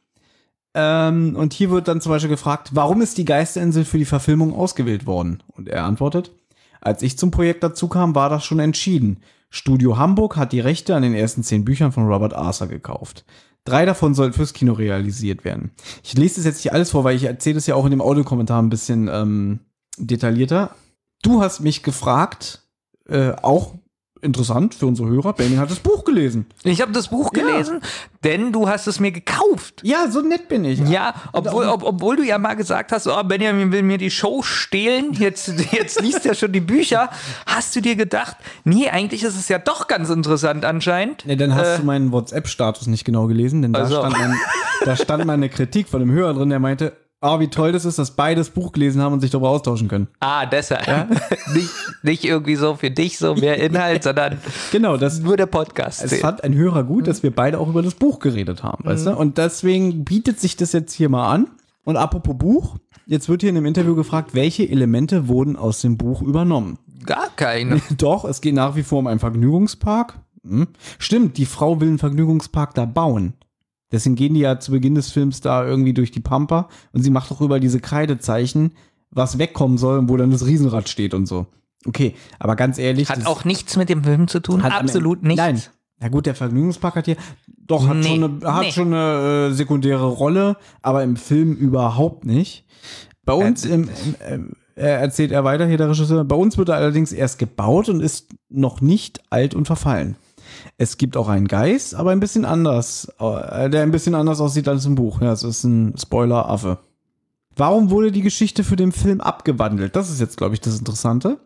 Ähm, 0.79 1.35
und 1.35 1.51
hier 1.51 1.71
wird 1.71 1.89
dann 1.89 1.99
zum 1.99 2.11
Beispiel 2.11 2.29
gefragt, 2.29 2.69
warum 2.73 3.01
ist 3.01 3.17
die 3.17 3.25
Geisterinsel 3.25 3.83
für 3.83 3.97
die 3.97 4.05
Verfilmung 4.05 4.55
ausgewählt 4.55 5.05
worden? 5.05 5.43
Und 5.55 5.67
er 5.67 5.83
antwortet, 5.83 6.31
als 6.79 7.01
ich 7.01 7.17
zum 7.17 7.31
Projekt 7.31 7.63
dazu 7.63 7.89
kam, 7.89 8.15
war 8.15 8.29
das 8.29 8.45
schon 8.45 8.59
entschieden. 8.59 9.19
Studio 9.49 9.97
Hamburg 9.97 10.37
hat 10.37 10.53
die 10.53 10.61
Rechte 10.61 10.95
an 10.95 11.01
den 11.01 11.13
ersten 11.13 11.43
zehn 11.43 11.65
Büchern 11.65 11.91
von 11.91 12.07
Robert 12.07 12.33
Arthur 12.33 12.67
gekauft. 12.67 13.25
Drei 13.65 13.85
davon 13.85 14.13
sollten 14.13 14.35
fürs 14.35 14.53
Kino 14.53 14.73
realisiert 14.73 15.43
werden. 15.43 15.71
Ich 16.01 16.13
lese 16.13 16.35
das 16.35 16.45
jetzt 16.45 16.63
nicht 16.63 16.71
alles 16.71 16.91
vor, 16.91 17.03
weil 17.03 17.17
ich 17.17 17.25
erzähle 17.25 17.55
das 17.55 17.67
ja 17.67 17.75
auch 17.75 17.83
in 17.83 17.91
dem 17.91 18.01
Audiokommentar 18.01 18.61
ein 18.61 18.69
bisschen 18.69 19.09
ähm, 19.11 19.59
detaillierter. 19.97 20.75
Du 21.23 21.41
hast 21.41 21.59
mich 21.59 21.83
gefragt, 21.83 22.63
äh, 23.07 23.31
auch 23.41 23.73
interessant 24.21 24.75
für 24.75 24.85
unsere 24.85 25.07
Hörer, 25.09 25.33
Benjamin 25.33 25.59
hat 25.59 25.71
das 25.71 25.79
Buch 25.79 26.03
gelesen. 26.03 26.45
Ich 26.63 26.81
habe 26.81 26.91
das 26.91 27.07
Buch 27.09 27.31
Ja. 27.35 27.41
gelesen, 27.43 27.81
denn 28.23 28.51
du 28.51 28.67
hast 28.67 28.87
es 28.87 28.99
mir 28.99 29.11
gekauft. 29.11 29.81
Ja, 29.83 30.09
so 30.09 30.21
nett 30.21 30.47
bin 30.47 30.65
ich. 30.65 30.79
Ja, 30.89 31.13
obwohl, 31.33 31.65
ob, 31.67 31.83
obwohl 31.83 32.17
du 32.17 32.23
ja 32.25 32.37
mal 32.37 32.55
gesagt 32.55 32.91
hast, 32.91 33.07
oh, 33.07 33.23
Benjamin 33.23 33.71
will 33.71 33.83
mir 33.83 33.97
die 33.97 34.11
Show 34.11 34.41
stehlen, 34.43 35.13
jetzt, 35.13 35.47
jetzt 35.71 36.01
liest 36.01 36.25
er 36.25 36.35
schon 36.35 36.51
die 36.51 36.59
Bücher, 36.59 37.09
hast 37.45 37.75
du 37.75 37.81
dir 37.81 37.95
gedacht, 37.95 38.35
nee, 38.63 38.89
eigentlich 38.89 39.23
ist 39.23 39.35
es 39.37 39.47
ja 39.47 39.59
doch 39.59 39.87
ganz 39.87 40.09
interessant 40.09 40.65
anscheinend. 40.65 41.23
Ja, 41.25 41.35
dann 41.35 41.55
hast 41.55 41.79
du 41.79 41.83
meinen 41.83 42.11
WhatsApp-Status 42.11 42.87
nicht 42.87 43.05
genau 43.05 43.27
gelesen, 43.27 43.61
denn 43.61 43.73
da, 43.73 43.79
Also. 43.81 43.99
stand 43.99 44.17
mein, 44.17 44.37
da 44.85 44.95
stand 44.95 45.25
mal 45.25 45.33
eine 45.33 45.49
Kritik 45.49 45.87
von 45.87 46.01
einem 46.01 46.11
Hörer 46.11 46.33
drin, 46.33 46.49
der 46.49 46.59
meinte, 46.59 46.93
ah, 47.21 47.39
wie 47.39 47.47
toll 47.47 47.71
das 47.71 47.85
ist, 47.85 47.99
dass 47.99 48.11
beide 48.11 48.41
das 48.41 48.49
Buch 48.49 48.71
gelesen 48.71 49.01
haben 49.01 49.13
und 49.13 49.19
sich 49.19 49.31
darüber 49.31 49.49
austauschen 49.49 49.87
können. 49.87 50.07
Ah, 50.19 50.45
deshalb. 50.45 51.09
nicht, 51.53 51.69
nicht 52.03 52.25
irgendwie 52.25 52.55
so 52.55 52.75
für 52.75 52.91
dich 52.91 53.17
so 53.17 53.35
mehr 53.35 53.57
Inhalt, 53.57 54.03
sondern 54.03 54.37
Genau, 54.71 54.97
das 54.97 55.19
nur 55.19 55.37
der 55.37 55.45
Podcast. 55.45 56.03
es 56.03 56.19
fand 56.19 56.43
ein 56.43 56.53
Hörer 56.53 56.83
gut, 56.83 57.07
dass 57.07 57.23
wir 57.23 57.31
beide 57.31 57.59
auch 57.59 57.67
über 57.67 57.81
das 57.81 57.95
Buch 57.95 58.19
geredet 58.19 58.63
haben, 58.63 58.85
weißt 58.85 59.07
du? 59.07 59.15
Und 59.15 59.37
deswegen 59.37 60.05
bietet 60.05 60.39
sich 60.39 60.55
das 60.55 60.73
jetzt 60.73 60.93
hier 60.93 61.09
mal 61.09 61.31
an. 61.31 61.47
Und 61.83 61.97
apropos 61.97 62.37
Buch, 62.37 62.77
jetzt 63.05 63.29
wird 63.29 63.41
hier 63.41 63.49
in 63.49 63.55
dem 63.55 63.65
Interview 63.65 63.95
gefragt, 63.95 64.35
welche 64.35 64.69
Elemente 64.69 65.27
wurden 65.27 65.55
aus 65.55 65.81
dem 65.81 65.97
Buch 65.97 66.21
übernommen. 66.21 66.77
Gar 67.05 67.29
keine. 67.35 67.81
Doch, 67.97 68.25
es 68.25 68.41
geht 68.41 68.53
nach 68.53 68.75
wie 68.75 68.83
vor 68.83 68.99
um 68.99 69.07
einen 69.07 69.19
Vergnügungspark. 69.19 70.19
Hm. 70.43 70.67
Stimmt, 70.99 71.37
die 71.37 71.45
Frau 71.45 71.81
will 71.81 71.87
einen 71.87 71.97
Vergnügungspark 71.97 72.73
da 72.75 72.85
bauen. 72.85 73.33
Deswegen 73.91 74.15
gehen 74.15 74.33
die 74.33 74.41
ja 74.41 74.59
zu 74.59 74.71
Beginn 74.71 74.95
des 74.95 75.11
Films 75.11 75.41
da 75.41 75.65
irgendwie 75.65 75.93
durch 75.93 76.11
die 76.11 76.19
Pampa 76.19 76.69
und 76.93 77.01
sie 77.01 77.09
macht 77.09 77.31
auch 77.31 77.41
überall 77.41 77.59
diese 77.59 77.79
Kreidezeichen, 77.79 78.71
was 79.11 79.37
wegkommen 79.39 79.77
soll 79.77 79.97
und 79.97 80.09
wo 80.09 80.17
dann 80.17 80.31
das 80.31 80.45
Riesenrad 80.45 80.89
steht 80.89 81.13
und 81.13 81.25
so. 81.25 81.47
Okay, 81.85 82.13
aber 82.37 82.55
ganz 82.55 82.77
ehrlich. 82.77 83.09
Hat 83.09 83.25
auch 83.25 83.45
nichts 83.45 83.77
mit 83.77 83.89
dem 83.89 84.03
Film 84.03 84.27
zu 84.27 84.41
tun. 84.41 84.61
Absolut 84.61 85.23
nichts. 85.23 85.37
Nein. 85.37 85.61
Na 86.01 86.07
gut, 86.09 86.25
der 86.25 86.35
Vergnügungspark 86.35 86.95
hat 86.95 87.05
hier 87.05 87.17
doch 87.57 87.87
hat 87.87 87.97
Nee, 87.97 88.03
schon 88.03 88.23
eine, 88.23 88.53
hat 88.53 88.61
nee. 88.61 88.71
schon 88.71 88.93
eine 88.93 89.47
äh, 89.49 89.53
sekundäre 89.53 90.07
Rolle, 90.07 90.57
aber 90.81 91.03
im 91.03 91.15
Film 91.15 91.53
überhaupt 91.53 92.25
nicht. 92.25 92.65
Bei 93.25 93.33
uns 93.33 93.65
Äh, 93.65 93.73
im, 93.73 93.89
im, 94.29 94.55
erzählt 94.75 95.31
er 95.31 95.43
weiter 95.43 95.67
hier 95.67 95.77
der 95.77 95.89
Regisseur. 95.89 96.23
Bei 96.23 96.35
uns 96.35 96.57
wird 96.57 96.69
er 96.69 96.75
allerdings 96.75 97.11
erst 97.11 97.37
gebaut 97.37 97.89
und 97.89 97.99
ist 97.99 98.29
noch 98.49 98.81
nicht 98.81 99.21
alt 99.29 99.53
und 99.53 99.65
verfallen. 99.65 100.15
Es 100.81 100.97
gibt 100.97 101.17
auch 101.17 101.27
einen 101.27 101.49
Geist, 101.49 101.93
aber 101.93 102.11
ein 102.11 102.21
bisschen 102.21 102.45
anders, 102.45 103.11
äh, 103.19 103.69
der 103.69 103.83
ein 103.83 103.91
bisschen 103.91 104.15
anders 104.15 104.39
aussieht 104.39 104.65
als 104.69 104.85
im 104.85 104.95
Buch. 104.95 105.19
Ja, 105.21 105.33
es 105.33 105.43
ist 105.43 105.65
ein 105.65 105.93
Spoiler-Affe. 105.97 106.77
Warum 107.57 107.89
wurde 107.89 108.13
die 108.13 108.21
Geschichte 108.21 108.63
für 108.63 108.77
den 108.77 108.93
Film 108.93 109.19
abgewandelt? 109.19 109.97
Das 109.97 110.09
ist 110.09 110.21
jetzt, 110.21 110.37
glaube 110.37 110.53
ich, 110.53 110.61
das 110.61 110.79
Interessante. 110.79 111.37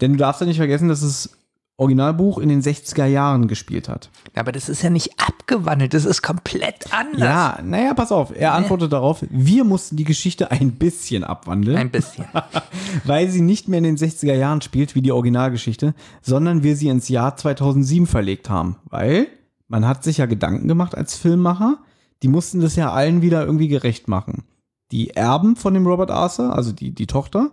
Denn 0.00 0.12
du 0.12 0.16
darfst 0.16 0.40
ja 0.40 0.46
nicht 0.46 0.56
vergessen, 0.56 0.88
dass 0.88 1.02
es 1.02 1.36
Originalbuch 1.78 2.38
in 2.38 2.48
den 2.48 2.60
60er 2.60 3.06
Jahren 3.06 3.46
gespielt 3.46 3.88
hat. 3.88 4.10
Aber 4.34 4.50
das 4.50 4.68
ist 4.68 4.82
ja 4.82 4.90
nicht 4.90 5.12
abgewandelt, 5.20 5.94
das 5.94 6.04
ist 6.04 6.22
komplett 6.22 6.92
anders. 6.92 7.20
Ja, 7.20 7.58
naja, 7.62 7.94
pass 7.94 8.10
auf. 8.10 8.32
Er 8.34 8.54
antwortet 8.54 8.92
darauf, 8.92 9.24
wir 9.30 9.62
mussten 9.62 9.96
die 9.96 10.04
Geschichte 10.04 10.50
ein 10.50 10.72
bisschen 10.72 11.22
abwandeln. 11.22 11.76
Ein 11.76 11.90
bisschen. 11.90 12.26
weil 13.04 13.30
sie 13.30 13.42
nicht 13.42 13.68
mehr 13.68 13.78
in 13.78 13.84
den 13.84 13.96
60er 13.96 14.34
Jahren 14.34 14.60
spielt, 14.60 14.96
wie 14.96 15.02
die 15.02 15.12
Originalgeschichte, 15.12 15.94
sondern 16.20 16.64
wir 16.64 16.74
sie 16.74 16.88
ins 16.88 17.08
Jahr 17.08 17.36
2007 17.36 18.08
verlegt 18.08 18.50
haben. 18.50 18.76
Weil 18.90 19.28
man 19.68 19.86
hat 19.86 20.02
sich 20.02 20.18
ja 20.18 20.26
Gedanken 20.26 20.66
gemacht 20.66 20.96
als 20.96 21.16
Filmmacher, 21.16 21.78
die 22.24 22.28
mussten 22.28 22.60
das 22.60 22.74
ja 22.74 22.90
allen 22.90 23.22
wieder 23.22 23.46
irgendwie 23.46 23.68
gerecht 23.68 24.08
machen. 24.08 24.42
Die 24.90 25.10
Erben 25.10 25.54
von 25.54 25.74
dem 25.74 25.86
Robert 25.86 26.10
Arthur, 26.10 26.56
also 26.56 26.72
die, 26.72 26.92
die 26.92 27.06
Tochter, 27.06 27.52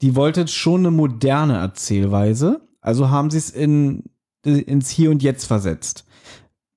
die 0.00 0.16
wollte 0.16 0.48
schon 0.48 0.80
eine 0.80 0.90
moderne 0.90 1.58
Erzählweise, 1.58 2.60
also 2.82 3.08
haben 3.08 3.30
sie 3.30 3.38
es 3.38 3.48
in, 3.48 4.04
ins 4.44 4.90
Hier 4.90 5.10
und 5.10 5.22
Jetzt 5.22 5.46
versetzt. 5.46 6.04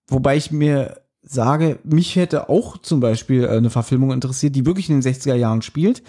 Wobei 0.07 0.37
ich 0.37 0.51
mir 0.51 1.01
sage, 1.21 1.79
mich 1.83 2.15
hätte 2.15 2.49
auch 2.49 2.77
zum 2.77 2.99
Beispiel 2.99 3.47
eine 3.47 3.71
Verfilmung 3.71 4.11
interessiert, 4.11 4.55
die 4.55 4.65
wirklich 4.65 4.89
in 4.89 5.01
den 5.01 5.13
60er 5.13 5.35
Jahren 5.35 5.63
spielt, 5.63 6.03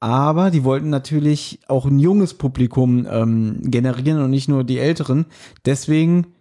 aber 0.00 0.50
die 0.50 0.64
wollten 0.64 0.90
natürlich 0.90 1.60
auch 1.68 1.84
ein 1.84 2.00
junges 2.00 2.34
Publikum 2.34 3.06
ähm, 3.08 3.60
generieren 3.62 4.20
und 4.20 4.30
nicht 4.30 4.48
nur 4.48 4.64
die 4.64 4.78
Älteren. 4.78 5.26
Deswegen 5.64 6.34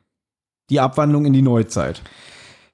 die 0.71 0.79
Abwandlung 0.79 1.25
in 1.25 1.33
die 1.33 1.43
Neuzeit. 1.43 2.01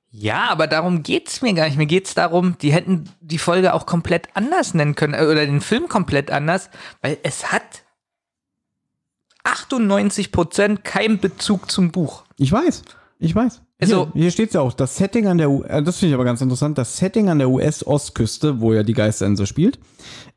Ja, 0.09 0.47
aber 0.49 0.67
darum 0.67 1.03
geht's 1.03 1.41
mir 1.41 1.53
gar 1.53 1.65
nicht. 1.65 1.77
Mir 1.77 1.87
geht's 1.87 2.13
darum, 2.13 2.57
die 2.61 2.71
hätten 2.71 3.09
die 3.19 3.37
Folge 3.37 3.73
auch 3.73 3.85
komplett 3.85 4.29
anders 4.33 4.73
nennen 4.73 4.95
können 4.95 5.13
äh, 5.13 5.25
oder 5.25 5.45
den 5.45 5.59
Film 5.59 5.89
komplett 5.89 6.31
anders, 6.31 6.69
weil 7.01 7.17
es 7.23 7.51
hat 7.51 7.83
98 9.47 10.31
Prozent 10.31 10.83
keinen 10.83 11.19
Bezug 11.19 11.71
zum 11.71 11.91
Buch. 11.91 12.23
Ich 12.37 12.51
weiß, 12.51 12.83
ich 13.19 13.33
weiß. 13.33 13.61
Also- 13.79 14.09
hier, 14.13 14.23
hier 14.23 14.31
steht 14.31 14.53
ja 14.53 14.61
auch, 14.61 14.73
das 14.73 14.97
Setting 14.97 15.27
an 15.27 15.37
der, 15.37 15.51
U 15.51 15.61
äh, 15.63 15.83
das 15.83 15.97
finde 15.97 16.09
ich 16.09 16.13
aber 16.15 16.25
ganz 16.25 16.41
interessant, 16.41 16.77
das 16.77 16.97
Setting 16.97 17.29
an 17.29 17.37
der 17.37 17.49
US-Ostküste, 17.49 18.59
wo 18.59 18.73
ja 18.73 18.83
die 18.83 18.93
Geisterinsel 18.93 19.45
spielt, 19.45 19.79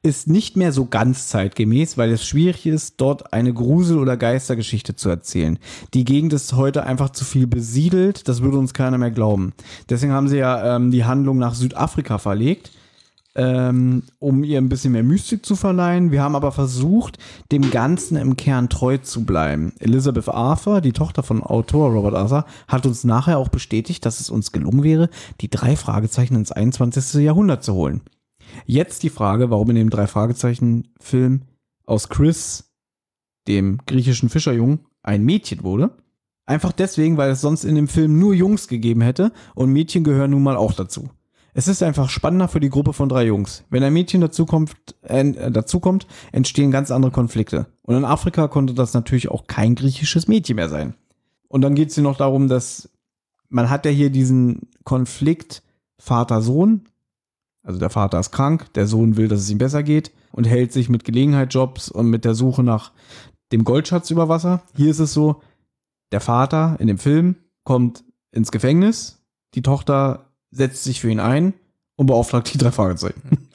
ist 0.02 0.28
nicht 0.28 0.56
mehr 0.56 0.72
so 0.72 0.86
ganz 0.86 1.28
zeitgemäß, 1.28 1.96
weil 1.96 2.10
es 2.10 2.24
schwierig 2.24 2.66
ist, 2.66 2.94
dort 2.98 3.32
eine 3.32 3.52
Grusel- 3.54 3.98
oder 3.98 4.16
Geistergeschichte 4.16 4.94
zu 4.94 5.08
erzählen. 5.08 5.58
Die 5.94 6.04
Gegend 6.04 6.32
ist 6.34 6.52
heute 6.52 6.84
einfach 6.84 7.10
zu 7.10 7.24
viel 7.24 7.46
besiedelt, 7.46 8.28
das 8.28 8.42
würde 8.42 8.58
uns 8.58 8.74
keiner 8.74 8.98
mehr 8.98 9.10
glauben. 9.10 9.52
Deswegen 9.88 10.12
haben 10.12 10.28
sie 10.28 10.38
ja 10.38 10.76
ähm, 10.76 10.90
die 10.90 11.04
Handlung 11.04 11.38
nach 11.38 11.54
Südafrika 11.54 12.18
verlegt 12.18 12.72
ähm, 13.34 14.02
um 14.18 14.42
ihr 14.42 14.58
ein 14.58 14.68
bisschen 14.68 14.92
mehr 14.92 15.02
Mystik 15.02 15.46
zu 15.46 15.56
verleihen. 15.56 16.10
Wir 16.10 16.22
haben 16.22 16.34
aber 16.34 16.52
versucht, 16.52 17.18
dem 17.52 17.70
Ganzen 17.70 18.16
im 18.16 18.36
Kern 18.36 18.68
treu 18.68 18.98
zu 18.98 19.24
bleiben. 19.24 19.72
Elizabeth 19.78 20.28
Arthur, 20.28 20.80
die 20.80 20.92
Tochter 20.92 21.22
von 21.22 21.42
Autor 21.42 21.90
Robert 21.90 22.14
Arthur, 22.14 22.44
hat 22.66 22.86
uns 22.86 23.04
nachher 23.04 23.38
auch 23.38 23.48
bestätigt, 23.48 24.04
dass 24.04 24.20
es 24.20 24.30
uns 24.30 24.52
gelungen 24.52 24.82
wäre, 24.82 25.10
die 25.40 25.50
drei 25.50 25.76
Fragezeichen 25.76 26.34
ins 26.34 26.52
21. 26.52 27.22
Jahrhundert 27.22 27.62
zu 27.62 27.74
holen. 27.74 28.00
Jetzt 28.66 29.02
die 29.02 29.10
Frage, 29.10 29.50
warum 29.50 29.70
in 29.70 29.76
dem 29.76 29.90
drei 29.90 30.06
Fragezeichen 30.06 30.88
Film 31.00 31.42
aus 31.86 32.08
Chris, 32.08 32.72
dem 33.46 33.78
griechischen 33.86 34.28
Fischerjungen, 34.28 34.80
ein 35.02 35.24
Mädchen 35.24 35.62
wurde. 35.62 35.90
Einfach 36.46 36.72
deswegen, 36.72 37.16
weil 37.16 37.30
es 37.30 37.40
sonst 37.40 37.64
in 37.64 37.76
dem 37.76 37.88
Film 37.88 38.18
nur 38.18 38.34
Jungs 38.34 38.66
gegeben 38.66 39.02
hätte 39.02 39.32
und 39.54 39.72
Mädchen 39.72 40.02
gehören 40.02 40.32
nun 40.32 40.42
mal 40.42 40.56
auch 40.56 40.72
dazu. 40.72 41.10
Es 41.52 41.68
ist 41.68 41.82
einfach 41.82 42.08
spannender 42.08 42.48
für 42.48 42.60
die 42.60 42.70
Gruppe 42.70 42.92
von 42.92 43.08
drei 43.08 43.24
Jungs. 43.24 43.64
Wenn 43.70 43.82
ein 43.82 43.92
Mädchen 43.92 44.20
dazukommt, 44.20 44.72
äh, 45.02 45.50
dazukommt, 45.50 46.06
entstehen 46.32 46.70
ganz 46.70 46.90
andere 46.90 47.12
Konflikte. 47.12 47.66
Und 47.82 47.96
in 47.96 48.04
Afrika 48.04 48.48
konnte 48.48 48.74
das 48.74 48.94
natürlich 48.94 49.30
auch 49.30 49.46
kein 49.46 49.74
griechisches 49.74 50.28
Mädchen 50.28 50.56
mehr 50.56 50.68
sein. 50.68 50.94
Und 51.48 51.62
dann 51.62 51.74
geht 51.74 51.88
es 51.88 51.96
hier 51.96 52.04
noch 52.04 52.16
darum, 52.16 52.48
dass 52.48 52.88
man 53.48 53.68
hat 53.68 53.84
ja 53.84 53.90
hier 53.90 54.10
diesen 54.10 54.68
Konflikt 54.84 55.62
Vater-Sohn. 55.98 56.82
Also 57.62 57.78
der 57.78 57.90
Vater 57.90 58.20
ist 58.20 58.30
krank, 58.30 58.72
der 58.74 58.86
Sohn 58.86 59.16
will, 59.16 59.28
dass 59.28 59.40
es 59.40 59.50
ihm 59.50 59.58
besser 59.58 59.82
geht 59.82 60.12
und 60.32 60.44
hält 60.44 60.72
sich 60.72 60.88
mit 60.88 61.04
Gelegenheitsjobs 61.04 61.90
und 61.90 62.08
mit 62.08 62.24
der 62.24 62.34
Suche 62.34 62.62
nach 62.62 62.92
dem 63.52 63.64
Goldschatz 63.64 64.10
über 64.10 64.28
Wasser. 64.28 64.62
Hier 64.76 64.90
ist 64.90 65.00
es 65.00 65.12
so, 65.12 65.42
der 66.12 66.20
Vater 66.20 66.76
in 66.78 66.86
dem 66.86 66.98
Film 66.98 67.36
kommt 67.64 68.04
ins 68.30 68.52
Gefängnis, 68.52 69.22
die 69.54 69.62
Tochter 69.62 70.29
setzt 70.50 70.84
sich 70.84 71.00
für 71.00 71.10
ihn 71.10 71.20
ein 71.20 71.54
und 71.96 72.06
beauftragt 72.06 72.52
die 72.52 72.58
drei 72.58 72.70
Fragezeichen. 72.70 73.48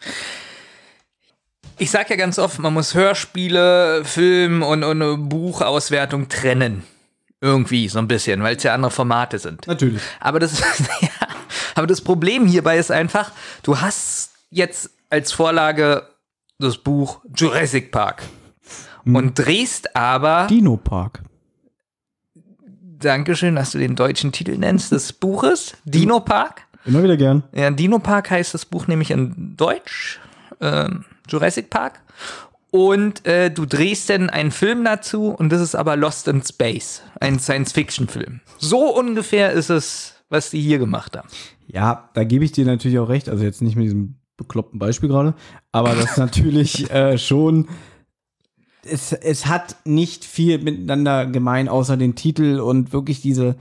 Ich 1.78 1.92
sag 1.92 2.10
ja 2.10 2.16
ganz 2.16 2.40
oft, 2.40 2.60
man 2.60 2.74
muss 2.74 2.94
Hörspiele, 2.94 4.06
Film 4.06 4.64
und, 4.64 4.84
und 4.84 5.30
Buchauswertung 5.30 6.30
trennen. 6.30 6.84
Irgendwie 7.42 7.90
so 7.90 8.00
ein 8.00 8.08
bisschen, 8.08 8.42
weil 8.44 8.56
es 8.56 8.64
ja 8.64 8.74
andere 8.74 8.92
Formate 8.92 9.40
sind. 9.40 9.68
Natürlich. 9.68 10.02
Aber 10.20 10.40
das, 10.40 10.60
ja, 11.02 11.10
aber 11.76 11.86
das 11.86 12.02
Problem 12.02 12.48
hierbei 12.48 12.78
ist 12.78 12.92
einfach, 12.92 13.32
du 13.64 13.82
hast 13.82 14.32
jetzt 14.50 14.90
als 15.10 15.34
Vorlage 15.34 16.08
das 16.60 16.78
Buch 16.78 17.22
Jurassic 17.36 17.92
Park 17.92 18.24
und 19.06 19.38
drehst 19.38 19.96
aber, 19.96 20.48
Dino 20.50 20.78
Park. 20.78 21.22
Dankeschön, 22.34 23.56
dass 23.56 23.72
du 23.72 23.78
den 23.78 23.96
deutschen 23.96 24.32
Titel 24.32 24.58
nennst, 24.58 24.92
des 24.92 25.14
Buches, 25.14 25.76
Dino 25.84 26.22
Park. 26.22 26.65
Immer 26.86 27.04
wieder 27.04 27.18
gern. 27.18 27.44
Ja, 27.54 27.72
Dino 27.72 28.00
Park 28.00 28.30
heißt 28.30 28.54
das 28.54 28.66
Buch 28.66 28.88
nämlich 28.88 29.12
in 29.12 29.56
Deutsch, 29.58 30.20
ähm, 30.62 31.06
Jurassic 31.28 31.70
Park. 31.70 32.02
Und 32.72 33.26
äh, 33.26 33.50
du 33.52 33.66
drehst 33.66 34.10
dann 34.10 34.30
einen 34.30 34.52
Film 34.52 34.84
dazu 34.84 35.30
und 35.30 35.50
das 35.50 35.62
ist 35.62 35.76
aber 35.76 35.96
Lost 35.96 36.28
in 36.28 36.44
Space, 36.44 37.02
ein 37.22 37.40
Science-Fiction-Film. 37.40 38.42
So 38.58 38.94
ungefähr 38.94 39.54
ist 39.54 39.70
es, 39.70 40.16
was 40.30 40.50
die 40.50 40.60
hier 40.60 40.78
gemacht 40.78 41.16
haben. 41.16 41.30
Ja, 41.68 42.10
da 42.14 42.24
gebe 42.26 42.44
ich 42.44 42.52
dir 42.52 42.66
natürlich 42.66 43.00
auch 43.00 43.08
recht. 43.08 43.30
Also 43.30 43.44
jetzt 43.44 43.62
nicht 43.62 43.76
mit 43.78 43.86
diesem 43.86 44.16
bekloppten 44.36 44.78
Beispiel 44.78 45.08
gerade, 45.08 45.36
aber 45.72 45.96
das 45.96 46.12
ist 46.12 46.18
natürlich 46.18 46.92
äh, 46.94 47.18
schon. 47.18 47.70
Es, 48.84 49.14
es 49.14 49.48
hat 49.48 49.78
nicht 49.86 50.26
viel 50.26 50.60
miteinander 50.60 51.26
gemein, 51.26 51.70
außer 51.70 51.98
den 51.98 52.16
Titel 52.16 52.60
und 52.60 52.94
wirklich 52.94 53.22
diese 53.22 53.56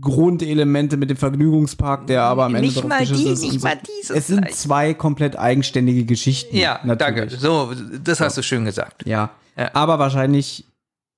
Grundelemente 0.00 0.96
mit 0.98 1.08
dem 1.08 1.16
Vergnügungspark, 1.16 2.06
der 2.06 2.22
aber 2.22 2.44
am 2.44 2.54
Ende 2.54 2.68
Nicht 2.68 2.86
mal 2.86 3.06
die, 3.06 3.24
ist 3.24 3.42
nicht 3.42 3.60
so. 3.60 3.66
mal 3.66 3.78
dieses 3.98 4.16
Es 4.16 4.26
sind 4.26 4.50
zwei 4.52 4.92
komplett 4.92 5.38
eigenständige 5.38 6.04
Geschichten. 6.04 6.56
Ja, 6.56 6.80
danke. 6.94 7.28
So, 7.30 7.72
das 8.04 8.20
hast 8.20 8.36
du 8.36 8.42
schön 8.42 8.64
gesagt. 8.64 9.06
Ja. 9.06 9.30
Ja. 9.56 9.70
Aber 9.74 9.98
wahrscheinlich, 9.98 10.66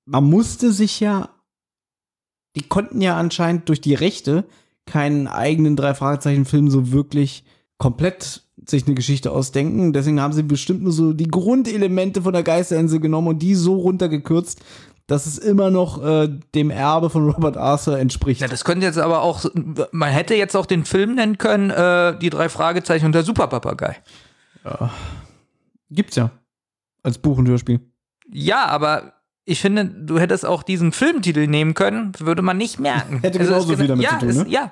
man 0.06 0.24
musste 0.24 0.72
sich 0.72 1.00
ja, 1.00 1.30
die 2.56 2.62
konnten 2.62 3.00
ja 3.00 3.16
anscheinend 3.16 3.68
durch 3.68 3.80
die 3.80 3.94
Rechte 3.94 4.44
keinen 4.87 5.26
eigenen 5.26 5.76
drei 5.76 5.94
Fragezeichen 5.94 6.44
Film 6.44 6.70
so 6.70 6.92
wirklich 6.92 7.44
komplett 7.78 8.42
sich 8.66 8.87
eine 8.87 8.94
Geschichte 8.94 9.30
ausdenken. 9.33 9.92
Deswegen 9.92 10.20
haben 10.20 10.33
sie 10.33 10.42
bestimmt 10.42 10.83
nur 10.83 10.92
so 10.92 11.12
die 11.12 11.28
Grundelemente 11.28 12.22
von 12.22 12.33
der 12.33 12.42
Geisterinsel 12.42 13.00
genommen 13.00 13.28
und 13.28 13.40
die 13.40 13.54
so 13.54 13.76
runtergekürzt, 13.76 14.61
dass 15.11 15.27
es 15.27 15.38
immer 15.38 15.70
noch 15.70 16.05
äh, 16.05 16.29
dem 16.55 16.70
Erbe 16.70 17.11
von 17.11 17.29
Robert 17.29 17.57
Arthur 17.57 17.99
entspricht. 17.99 18.40
Ja, 18.40 18.49
das 18.49 18.64
könnte 18.64 18.87
jetzt 18.87 18.99
aber 18.99 19.23
auch, 19.23 19.44
man 19.90 20.11
hätte 20.11 20.35
jetzt 20.35 20.57
auch 20.57 20.66
den 20.66 20.85
Film 20.85 21.16
nennen 21.16 21.37
können, 21.37 21.70
äh, 21.70 22.16
die 22.18 22.31
drei 22.31 22.49
Fragezeichen 22.49 23.07
und 23.07 23.12
der 23.12 23.25
Superpapagei. 23.25 23.96
Gibt's 25.90 26.16
ja. 26.16 26.31
Als 27.03 27.18
Buch 27.18 27.38
und 27.38 27.49
Hörspiel. 27.49 27.81
Ja, 28.31 28.66
aber 28.66 29.14
ich 29.44 29.61
finde, 29.61 29.85
du 29.87 30.18
hättest 30.20 30.46
auch 30.46 30.62
diesen 30.62 30.92
Filmtitel 30.92 31.49
nehmen 31.49 31.75
können, 31.75 32.12
würde 32.18 32.42
man 32.42 32.57
nicht 32.57 32.79
merken. 32.79 33.18
Hätte 33.23 33.40
es 33.40 33.49
genauso 33.49 33.73
ist 33.73 33.79
viel 33.79 33.88
damit 33.88 34.05
ja, 34.05 34.18
zu 34.18 34.27
tun, 34.27 34.37
ne? 34.37 34.46
Ja, 34.49 34.70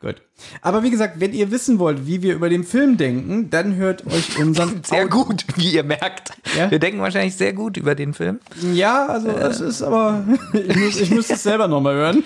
Gut. 0.00 0.22
Aber 0.62 0.82
wie 0.82 0.90
gesagt, 0.90 1.20
wenn 1.20 1.34
ihr 1.34 1.50
wissen 1.50 1.78
wollt, 1.78 2.06
wie 2.06 2.22
wir 2.22 2.34
über 2.34 2.48
den 2.48 2.64
Film 2.64 2.96
denken, 2.96 3.50
dann 3.50 3.76
hört 3.76 4.06
euch 4.06 4.38
unseren 4.38 4.82
sehr 4.84 5.04
Audio- 5.04 5.24
gut, 5.24 5.44
wie 5.56 5.74
ihr 5.74 5.84
merkt. 5.84 6.30
Ja? 6.56 6.70
Wir 6.70 6.78
denken 6.78 7.00
wahrscheinlich 7.02 7.36
sehr 7.36 7.52
gut 7.52 7.76
über 7.76 7.94
den 7.94 8.14
Film. 8.14 8.40
Ja, 8.72 9.04
also 9.06 9.28
es 9.28 9.60
ist 9.60 9.82
aber, 9.82 10.24
ich, 10.54 10.74
muss, 10.76 10.98
ich 11.00 11.10
müsste 11.10 11.34
es 11.34 11.42
selber 11.42 11.68
nochmal 11.68 11.94
hören. 11.96 12.24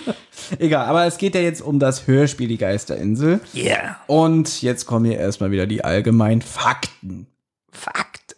Egal, 0.61 0.87
aber 0.87 1.05
es 1.07 1.19
geht 1.19 1.35
ja 1.35 1.41
jetzt 1.41 1.63
um 1.63 1.81
das 1.81 2.07
Hörspiel 2.07 2.47
Die 2.47 2.59
Geisterinsel. 2.59 3.41
Yeah. 3.57 3.97
Und 4.07 4.63
jetzt 4.63 4.87
kommen 4.87 5.05
hier 5.07 5.19
erstmal 5.19 5.51
wieder 5.51 5.67
die 5.67 5.83
allgemeinen 5.85 6.43
Fakten. 6.43 7.27
Fakten. 7.73 8.37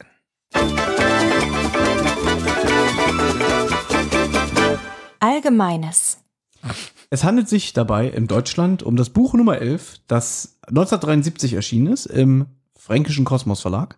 Allgemeines. 5.21 6.19
Es 7.11 7.25
handelt 7.25 7.49
sich 7.49 7.73
dabei 7.73 8.09
in 8.09 8.27
Deutschland 8.27 8.83
um 8.83 8.97
das 8.97 9.11
Buch 9.11 9.35
Nummer 9.35 9.59
11, 9.59 10.01
das 10.09 10.59
1973 10.63 11.55
erschienen 11.55 11.93
ist 11.93 12.07
im 12.07 12.47
Fränkischen 12.75 13.25
Kosmos 13.25 13.61
Verlag. 13.61 13.97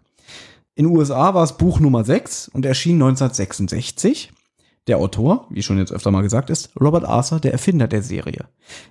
In 0.75 0.87
den 0.87 0.95
USA 0.97 1.33
war 1.35 1.43
es 1.43 1.57
Buch 1.57 1.81
Nummer 1.81 2.05
6 2.05 2.49
und 2.49 2.67
erschien 2.67 2.97
1966. 2.97 4.33
Der 4.87 4.99
Autor, 4.99 5.47
wie 5.51 5.63
schon 5.63 5.79
jetzt 5.79 5.93
öfter 5.93 6.11
mal 6.11 6.23
gesagt 6.23 6.51
ist, 6.51 6.71
Robert 6.81 7.05
Arthur, 7.05 7.41
der 7.41 7.53
Erfinder 7.53 7.89
der 7.89 8.03
Serie. 8.03 8.47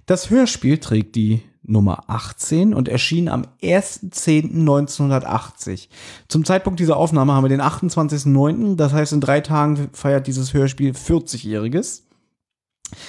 Das 0.05 0.29
Hörspiel 0.29 0.77
trägt 0.79 1.15
die 1.15 1.41
Nummer 1.63 2.03
18 2.07 2.73
und 2.73 2.87
erschien 2.87 3.29
am 3.29 3.45
1.10.1980. 3.61 5.89
Zum 6.27 6.45
Zeitpunkt 6.45 6.79
dieser 6.79 6.97
Aufnahme 6.97 7.33
haben 7.33 7.43
wir 7.43 7.49
den 7.49 7.61
28.09., 7.61 8.75
das 8.75 8.93
heißt 8.93 9.13
in 9.13 9.21
drei 9.21 9.41
Tagen 9.41 9.89
feiert 9.93 10.27
dieses 10.27 10.53
Hörspiel 10.53 10.91
40-jähriges. 10.91 12.06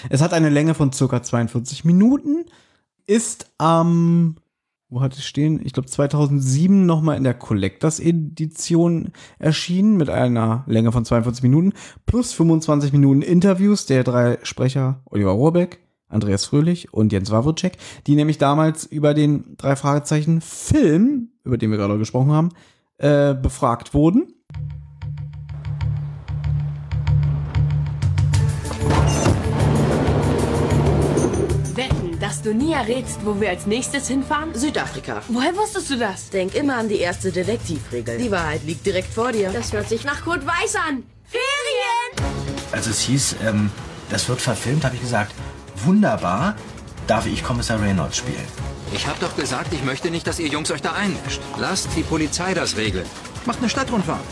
Es 0.09 0.23
hat 0.23 0.33
eine 0.33 0.49
Länge 0.49 0.75
von 0.75 0.93
circa 0.93 1.23
42 1.23 1.85
Minuten, 1.85 2.47
ist 3.07 3.51
am, 3.59 4.37
wo 4.89 5.01
hat 5.01 5.15
es 5.15 5.25
stehen? 5.25 5.61
Ich 5.65 5.73
glaube 5.73 5.89
2007 5.89 6.87
nochmal 6.87 7.17
in 7.17 7.25
der 7.25 7.35
Collectors 7.35 8.01
Edition 8.01 9.13
erschienen 9.39 9.97
mit 9.97 10.11
einer 10.11 10.65
Länge 10.67 10.93
von 10.93 11.05
42 11.05 11.43
Minuten 11.43 11.73
plus 12.07 12.33
25 12.33 12.93
Minuten 12.93 13.23
Interviews 13.23 13.87
der 13.87 14.05
drei 14.05 14.39
Sprecher 14.43 15.01
Oliver 15.07 15.31
Rohrbeck, 15.31 15.81
Andreas 16.09 16.45
Fröhlich 16.47 16.93
und 16.93 17.13
Jens 17.13 17.31
Wawrczyk, 17.31 17.79
die 18.07 18.15
nämlich 18.15 18.39
damals 18.39 18.85
über 18.85 19.15
den 19.15 19.57
drei 19.57 19.77
Fragezeichen 19.77 20.41
Film, 20.41 21.31
über 21.45 21.59
den 21.59 21.71
wir 21.71 21.79
gerade 21.79 21.99
gesprochen 21.99 22.33
haben, 22.33 22.51
äh, 22.99 23.35
befragt 23.35 23.95
wurden. 23.95 24.35
Du 32.49 32.55
nie 32.55 32.73
errätst, 32.73 33.19
wo 33.25 33.41
wir 33.41 33.51
als 33.51 33.67
nächstes 33.67 34.09
hinfahren? 34.09 34.55
Südafrika. 34.55 35.23
Woher 35.29 35.55
wusstest 35.55 35.91
du 35.91 35.97
das? 35.97 36.31
Denk 36.31 36.55
immer 36.55 36.77
an 36.77 36.89
die 36.89 36.99
erste 36.99 37.31
Detektivregel. 37.31 38.19
Die 38.19 38.31
Wahrheit 38.31 38.63
liegt 38.65 38.87
direkt 38.87 39.13
vor 39.13 39.33
dir. 39.33 39.51
Das 39.51 39.73
hört 39.73 39.89
sich 39.89 40.05
nach 40.05 40.25
Kurt 40.25 40.47
Weiß 40.47 40.77
an. 40.77 41.03
Ferien! 41.27 42.33
Als 42.73 42.87
es 42.87 43.01
hieß, 43.01 43.37
ähm, 43.47 43.71
das 44.11 44.29
wird 44.29 44.41
verfilmt, 44.41 44.85
habe 44.85 44.95
ich 44.95 45.03
gesagt, 45.03 45.33
wunderbar, 45.85 46.57
darf 47.07 47.27
ich 47.27 47.45
Kommissar 47.45 47.81
Reynolds 47.81 48.17
spielen. 48.17 48.47
Ich 48.93 49.07
hab 49.07 49.21
doch 49.21 49.37
gesagt, 49.37 49.73
ich 49.75 49.85
möchte 49.85 50.11
nicht, 50.11 50.27
dass 50.27 50.39
ihr 50.39 50.49
Jungs 50.49 50.71
euch 50.71 50.81
da 50.81 50.93
einmischt. 50.93 51.41
Lasst 51.59 51.89
die 51.97 52.03
Polizei 52.03 52.55
das 52.55 52.77
regeln. 52.79 53.05
Macht 53.45 53.59
eine 53.59 53.69
Stadtrundfahrt. 53.69 54.25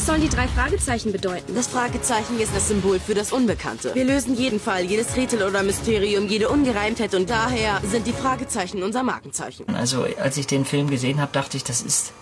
Was 0.00 0.06
sollen 0.06 0.22
die 0.22 0.30
drei 0.30 0.48
Fragezeichen 0.48 1.12
bedeuten? 1.12 1.54
Das 1.54 1.66
Fragezeichen 1.66 2.40
ist 2.40 2.56
das 2.56 2.68
Symbol 2.68 2.98
für 2.98 3.12
das 3.12 3.32
Unbekannte. 3.32 3.94
Wir 3.94 4.06
lösen 4.06 4.34
jeden 4.34 4.58
Fall, 4.58 4.84
jedes 4.84 5.14
Rätsel 5.14 5.42
oder 5.42 5.62
Mysterium, 5.62 6.26
jede 6.26 6.48
Ungereimtheit 6.48 7.14
und 7.14 7.28
daher 7.28 7.82
sind 7.84 8.06
die 8.06 8.14
Fragezeichen 8.14 8.82
unser 8.82 9.02
Markenzeichen. 9.02 9.66
Also, 9.74 10.06
als 10.18 10.38
ich 10.38 10.46
den 10.46 10.64
Film 10.64 10.88
gesehen 10.88 11.20
habe, 11.20 11.32
dachte 11.32 11.58
ich, 11.58 11.64
das 11.64 11.82
ist 11.82 12.14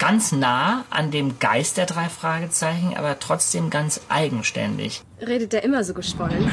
ganz 0.00 0.32
nah 0.32 0.86
an 0.90 1.12
dem 1.12 1.38
Geist 1.38 1.76
der 1.76 1.86
drei 1.86 2.08
Fragezeichen, 2.08 2.96
aber 2.96 3.16
trotzdem 3.20 3.70
ganz 3.70 4.00
eigenständig. 4.08 5.02
Redet 5.24 5.54
er 5.54 5.62
immer 5.62 5.84
so 5.84 5.94
geschwollen? 5.94 6.50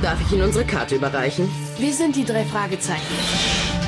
Darf 0.00 0.18
ich 0.22 0.32
Ihnen 0.32 0.44
unsere 0.44 0.64
Karte 0.64 0.94
überreichen? 0.94 1.50
Wir 1.76 1.92
sind 1.92 2.16
die 2.16 2.24
drei 2.24 2.46
Fragezeichen. 2.46 3.87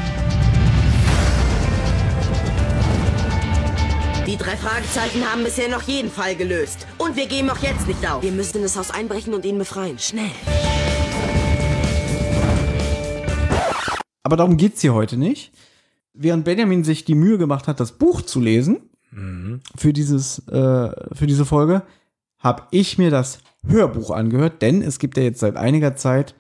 Die 4.31 4.37
drei 4.37 4.57
Fragezeichen 4.57 5.29
haben 5.29 5.43
bisher 5.43 5.69
noch 5.69 5.83
jeden 5.83 6.09
Fall 6.09 6.37
gelöst. 6.37 6.87
Und 6.99 7.17
wir 7.17 7.27
geben 7.27 7.51
auch 7.51 7.59
jetzt 7.59 7.89
nicht 7.89 8.09
auf. 8.09 8.23
Wir 8.23 8.31
müssen 8.31 8.59
in 8.59 8.63
das 8.63 8.77
Haus 8.77 8.93
einbrechen 8.93 9.35
und 9.35 9.45
ihn 9.45 9.59
befreien. 9.59 9.99
Schnell. 9.99 10.31
Aber 14.23 14.37
darum 14.37 14.57
geht's 14.57 14.83
hier 14.83 14.95
heute 14.95 15.17
nicht. 15.17 15.51
Während 16.15 16.45
Benjamin 16.45 16.85
sich 16.85 17.05
die 17.05 17.17
Mühe 17.17 17.39
gemacht 17.39 17.67
hat, 17.67 17.81
das 17.81 17.91
Buch 17.91 18.23
zu 18.23 18.39
lesen 18.39 18.77
für 19.75 19.93
dieses 19.93 20.47
äh, 20.47 20.93
für 21.13 21.27
diese 21.27 21.45
Folge, 21.45 21.83
habe 22.39 22.69
ich 22.71 22.99
mir 22.99 23.11
das 23.11 23.41
Hörbuch 23.67 24.13
angehört, 24.13 24.63
denn 24.63 24.81
es 24.81 25.01
gibt 25.01 25.17
ja 25.17 25.25
jetzt 25.25 25.41
seit 25.41 25.57
einiger 25.57 25.97
Zeit 25.97 26.37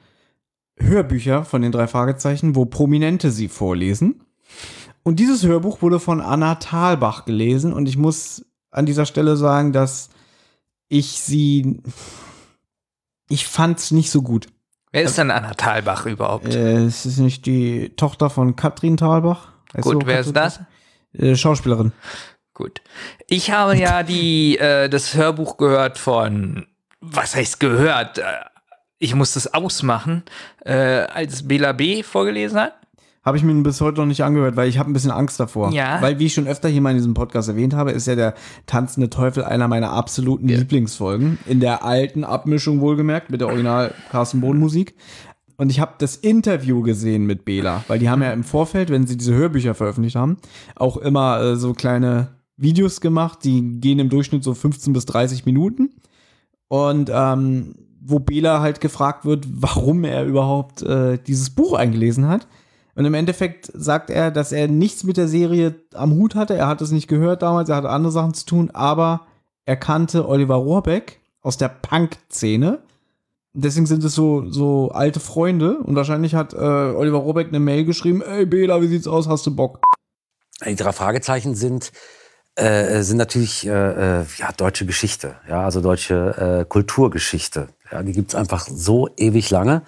Hörbücher 0.76 1.44
von 1.44 1.60
den 1.60 1.72
drei 1.72 1.88
Fragezeichen, 1.88 2.54
wo 2.54 2.66
Prominente 2.66 3.32
sie 3.32 3.48
vorlesen. 3.48 4.20
Und 5.02 5.18
dieses 5.18 5.44
Hörbuch 5.44 5.82
wurde 5.82 5.98
von 6.00 6.20
Anna 6.20 6.56
Thalbach 6.56 7.24
gelesen 7.24 7.72
und 7.72 7.88
ich 7.88 7.96
muss 7.96 8.44
an 8.70 8.86
dieser 8.86 9.06
Stelle 9.06 9.36
sagen, 9.36 9.72
dass 9.72 10.10
ich 10.88 11.20
sie 11.20 11.82
ich 13.28 13.46
fand's 13.46 13.90
nicht 13.92 14.10
so 14.10 14.22
gut. 14.22 14.48
Wer 14.92 15.04
ist 15.04 15.16
denn 15.16 15.30
Anna 15.30 15.54
Thalbach 15.54 16.04
überhaupt? 16.06 16.52
Äh, 16.52 16.84
es 16.84 17.06
ist 17.06 17.18
nicht 17.18 17.46
die 17.46 17.90
Tochter 17.96 18.28
von 18.28 18.56
Katrin 18.56 18.96
Thalbach. 18.96 19.52
Heißt 19.72 19.84
Gut, 19.84 20.02
so, 20.02 20.06
wer 20.06 20.20
ist 20.20 20.34
das? 20.34 20.60
Äh, 21.12 21.36
Schauspielerin. 21.36 21.92
Gut. 22.54 22.80
Ich 23.28 23.52
habe 23.52 23.76
ja 23.76 24.02
die, 24.02 24.58
äh, 24.58 24.88
das 24.88 25.14
Hörbuch 25.14 25.56
gehört 25.56 25.96
von, 25.96 26.66
was 27.00 27.36
heißt 27.36 27.60
gehört? 27.60 28.18
Äh, 28.18 28.24
Ich 28.98 29.14
musste 29.14 29.38
es 29.38 29.54
ausmachen, 29.54 30.24
äh, 30.64 30.72
als 30.74 31.46
Bela 31.46 31.72
B. 31.72 32.02
vorgelesen 32.02 32.58
hat. 32.58 32.74
Habe 33.22 33.36
ich 33.36 33.42
mir 33.42 33.52
bis 33.62 33.82
heute 33.82 34.00
noch 34.00 34.06
nicht 34.06 34.24
angehört, 34.24 34.56
weil 34.56 34.68
ich 34.68 34.78
habe 34.78 34.90
ein 34.90 34.94
bisschen 34.94 35.10
Angst 35.10 35.38
davor. 35.38 35.72
Ja. 35.72 36.00
Weil, 36.00 36.18
wie 36.18 36.26
ich 36.26 36.34
schon 36.34 36.46
öfter 36.46 36.70
hier 36.70 36.80
mal 36.80 36.90
in 36.90 36.96
diesem 36.96 37.12
Podcast 37.12 37.50
erwähnt 37.50 37.74
habe, 37.74 37.90
ist 37.90 38.06
ja 38.06 38.14
der 38.14 38.34
tanzende 38.64 39.10
Teufel 39.10 39.44
einer 39.44 39.68
meiner 39.68 39.92
absoluten 39.92 40.48
Lieblingsfolgen. 40.48 41.38
In 41.46 41.60
der 41.60 41.84
alten 41.84 42.24
Abmischung 42.24 42.80
wohlgemerkt, 42.80 43.30
mit 43.30 43.42
der 43.42 43.48
Original 43.48 43.94
Carsten 44.10 44.40
Bohn 44.40 44.58
Musik. 44.58 44.94
Und 45.58 45.68
ich 45.68 45.80
habe 45.80 45.92
das 45.98 46.16
Interview 46.16 46.80
gesehen 46.80 47.26
mit 47.26 47.44
Bela, 47.44 47.84
weil 47.88 47.98
die 47.98 48.08
haben 48.08 48.22
ja 48.22 48.32
im 48.32 48.44
Vorfeld, 48.44 48.88
wenn 48.88 49.06
sie 49.06 49.18
diese 49.18 49.34
Hörbücher 49.34 49.74
veröffentlicht 49.74 50.16
haben, 50.16 50.38
auch 50.74 50.96
immer 50.96 51.38
äh, 51.42 51.56
so 51.56 51.74
kleine 51.74 52.28
Videos 52.56 53.02
gemacht, 53.02 53.40
die 53.44 53.78
gehen 53.80 53.98
im 53.98 54.08
Durchschnitt 54.08 54.42
so 54.42 54.54
15 54.54 54.94
bis 54.94 55.04
30 55.04 55.44
Minuten. 55.44 55.90
Und 56.68 57.10
ähm, 57.12 57.74
wo 58.00 58.18
Bela 58.18 58.60
halt 58.60 58.80
gefragt 58.80 59.26
wird, 59.26 59.46
warum 59.50 60.04
er 60.04 60.24
überhaupt 60.24 60.82
äh, 60.82 61.18
dieses 61.18 61.50
Buch 61.50 61.74
eingelesen 61.74 62.26
hat. 62.26 62.46
Und 63.00 63.06
im 63.06 63.14
Endeffekt 63.14 63.70
sagt 63.72 64.10
er, 64.10 64.30
dass 64.30 64.52
er 64.52 64.68
nichts 64.68 65.04
mit 65.04 65.16
der 65.16 65.26
Serie 65.26 65.74
am 65.94 66.12
Hut 66.16 66.34
hatte. 66.34 66.54
Er 66.54 66.66
hat 66.66 66.82
es 66.82 66.90
nicht 66.90 67.08
gehört 67.08 67.40
damals, 67.40 67.70
er 67.70 67.76
hatte 67.76 67.88
andere 67.88 68.12
Sachen 68.12 68.34
zu 68.34 68.44
tun, 68.44 68.70
aber 68.74 69.22
er 69.64 69.76
kannte 69.76 70.28
Oliver 70.28 70.56
Rohrbeck 70.56 71.18
aus 71.40 71.56
der 71.56 71.70
Punk-Szene. 71.70 72.80
Deswegen 73.54 73.86
sind 73.86 74.04
es 74.04 74.14
so, 74.14 74.50
so 74.50 74.90
alte 74.90 75.18
Freunde. 75.18 75.78
Und 75.78 75.96
wahrscheinlich 75.96 76.34
hat 76.34 76.52
äh, 76.52 76.56
Oliver 76.58 77.16
Rohrbeck 77.16 77.48
eine 77.48 77.58
Mail 77.58 77.86
geschrieben: 77.86 78.20
Ey, 78.20 78.44
Bela, 78.44 78.82
wie 78.82 78.88
sieht's 78.88 79.08
aus? 79.08 79.26
Hast 79.26 79.46
du 79.46 79.56
Bock? 79.56 79.80
Die 80.66 80.76
drei 80.76 80.92
Fragezeichen 80.92 81.54
sind 81.54 81.92
äh, 82.56 83.00
sind 83.00 83.16
natürlich 83.16 83.66
äh, 83.66 83.70
äh, 83.70 84.24
ja 84.36 84.52
deutsche 84.54 84.84
Geschichte, 84.84 85.36
ja 85.48 85.64
also 85.64 85.80
deutsche 85.80 86.60
äh, 86.60 86.64
Kulturgeschichte. 86.68 87.68
Ja, 87.90 88.02
die 88.02 88.12
gibt's 88.12 88.34
einfach 88.34 88.66
so 88.66 89.08
ewig 89.16 89.48
lange. 89.48 89.84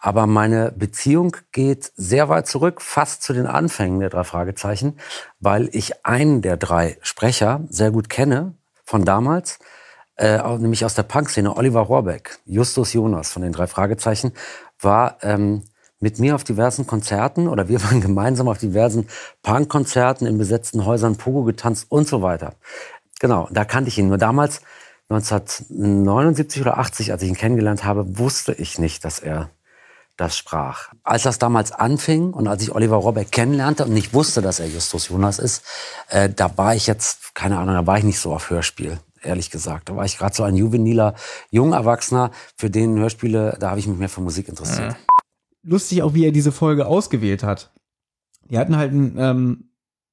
Aber 0.00 0.26
meine 0.26 0.72
Beziehung 0.72 1.36
geht 1.52 1.92
sehr 1.96 2.28
weit 2.28 2.46
zurück, 2.46 2.80
fast 2.80 3.22
zu 3.22 3.32
den 3.32 3.46
Anfängen 3.46 4.00
der 4.00 4.10
drei 4.10 4.24
Fragezeichen, 4.24 4.98
weil 5.40 5.68
ich 5.72 6.06
einen 6.06 6.40
der 6.40 6.56
drei 6.56 6.98
Sprecher 7.02 7.62
sehr 7.68 7.90
gut 7.90 8.08
kenne 8.08 8.54
von 8.84 9.04
damals, 9.04 9.58
äh, 10.16 10.38
nämlich 10.58 10.84
aus 10.84 10.94
der 10.94 11.02
Punk-Szene, 11.02 11.56
Oliver 11.56 11.80
Rohrbeck, 11.80 12.38
Justus 12.44 12.92
Jonas 12.92 13.30
von 13.30 13.42
den 13.42 13.52
drei 13.52 13.66
Fragezeichen, 13.66 14.32
war 14.80 15.18
ähm, 15.22 15.64
mit 16.00 16.20
mir 16.20 16.36
auf 16.36 16.44
diversen 16.44 16.86
Konzerten 16.86 17.48
oder 17.48 17.68
wir 17.68 17.82
waren 17.84 18.00
gemeinsam 18.00 18.48
auf 18.48 18.58
diversen 18.58 19.08
Punk-Konzerten 19.42 20.26
in 20.26 20.38
besetzten 20.38 20.84
Häusern 20.84 21.16
Pogo 21.16 21.42
getanzt 21.42 21.86
und 21.88 22.06
so 22.06 22.22
weiter. 22.22 22.54
Genau, 23.20 23.48
da 23.50 23.64
kannte 23.64 23.88
ich 23.88 23.98
ihn. 23.98 24.08
Nur 24.08 24.18
damals, 24.18 24.60
1979 25.08 26.60
oder 26.60 26.78
80, 26.78 27.12
als 27.12 27.22
ich 27.22 27.28
ihn 27.28 27.36
kennengelernt 27.36 27.84
habe, 27.84 28.18
wusste 28.18 28.52
ich 28.52 28.78
nicht, 28.78 29.04
dass 29.04 29.18
er 29.18 29.50
das 30.18 30.36
sprach. 30.36 30.92
Als 31.04 31.22
das 31.22 31.38
damals 31.38 31.72
anfing 31.72 32.34
und 32.34 32.48
als 32.48 32.62
ich 32.62 32.74
Oliver 32.74 32.96
Rohrbeck 32.96 33.30
kennenlernte 33.30 33.84
und 33.84 33.92
nicht 33.92 34.12
wusste, 34.12 34.42
dass 34.42 34.60
er 34.60 34.66
Justus 34.66 35.08
Jonas 35.08 35.38
ist, 35.38 35.62
äh, 36.08 36.28
da 36.28 36.58
war 36.58 36.74
ich 36.74 36.86
jetzt, 36.86 37.34
keine 37.34 37.58
Ahnung, 37.58 37.74
da 37.74 37.86
war 37.86 37.98
ich 37.98 38.04
nicht 38.04 38.18
so 38.18 38.34
auf 38.34 38.50
Hörspiel, 38.50 38.98
ehrlich 39.22 39.50
gesagt. 39.50 39.88
Da 39.88 39.96
war 39.96 40.04
ich 40.04 40.18
gerade 40.18 40.34
so 40.34 40.42
ein 40.42 40.56
juveniler 40.56 41.14
Jungerwachsener, 41.50 42.32
für 42.56 42.68
den 42.68 42.98
Hörspiele, 42.98 43.56
da 43.60 43.70
habe 43.70 43.78
ich 43.78 43.86
mich 43.86 43.96
mehr 43.96 44.08
für 44.08 44.20
Musik 44.20 44.48
interessiert. 44.48 44.96
lustig 45.62 46.02
auch, 46.02 46.14
wie 46.14 46.26
er 46.26 46.32
diese 46.32 46.52
Folge 46.52 46.86
ausgewählt 46.86 47.44
hat. 47.44 47.70
Die 48.50 48.58
hatten 48.58 48.76
halt 48.76 48.92
ähm, 48.92 49.70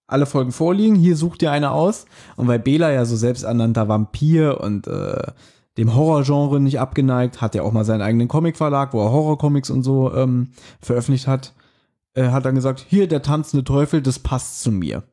alle 0.08 0.28
Folgen 0.28 0.52
vorliegen, 0.52 0.96
hier 0.96 1.16
sucht 1.16 1.42
ihr 1.42 1.52
eine 1.52 1.72
aus. 1.72 2.06
Und 2.36 2.48
weil 2.48 2.60
Bela 2.60 2.92
ja 2.92 3.06
so 3.06 3.16
selbsternannter 3.16 3.88
Vampir 3.88 4.62
und 4.62 4.86
äh, 4.88 5.32
dem 5.78 5.94
Horrorgenre 5.94 6.60
nicht 6.60 6.80
abgeneigt, 6.80 7.42
hat 7.42 7.56
er 7.56 7.64
auch 7.64 7.72
mal 7.72 7.86
seinen 7.86 8.02
eigenen 8.02 8.28
Comicverlag, 8.28 8.94
wo 8.94 9.04
er 9.04 9.12
Horrorcomics 9.12 9.70
und 9.70 9.84
so 9.84 10.14
ähm, 10.14 10.52
veröffentlicht 10.82 11.28
hat, 11.28 11.54
äh, 12.14 12.30
hat 12.30 12.46
dann 12.46 12.56
gesagt, 12.56 12.86
hier 12.88 13.08
der 13.08 13.22
tanzende 13.22 13.64
Teufel, 13.64 14.02
das 14.02 14.20
passt 14.20 14.62
zu 14.62 14.72
mir. 14.72 15.04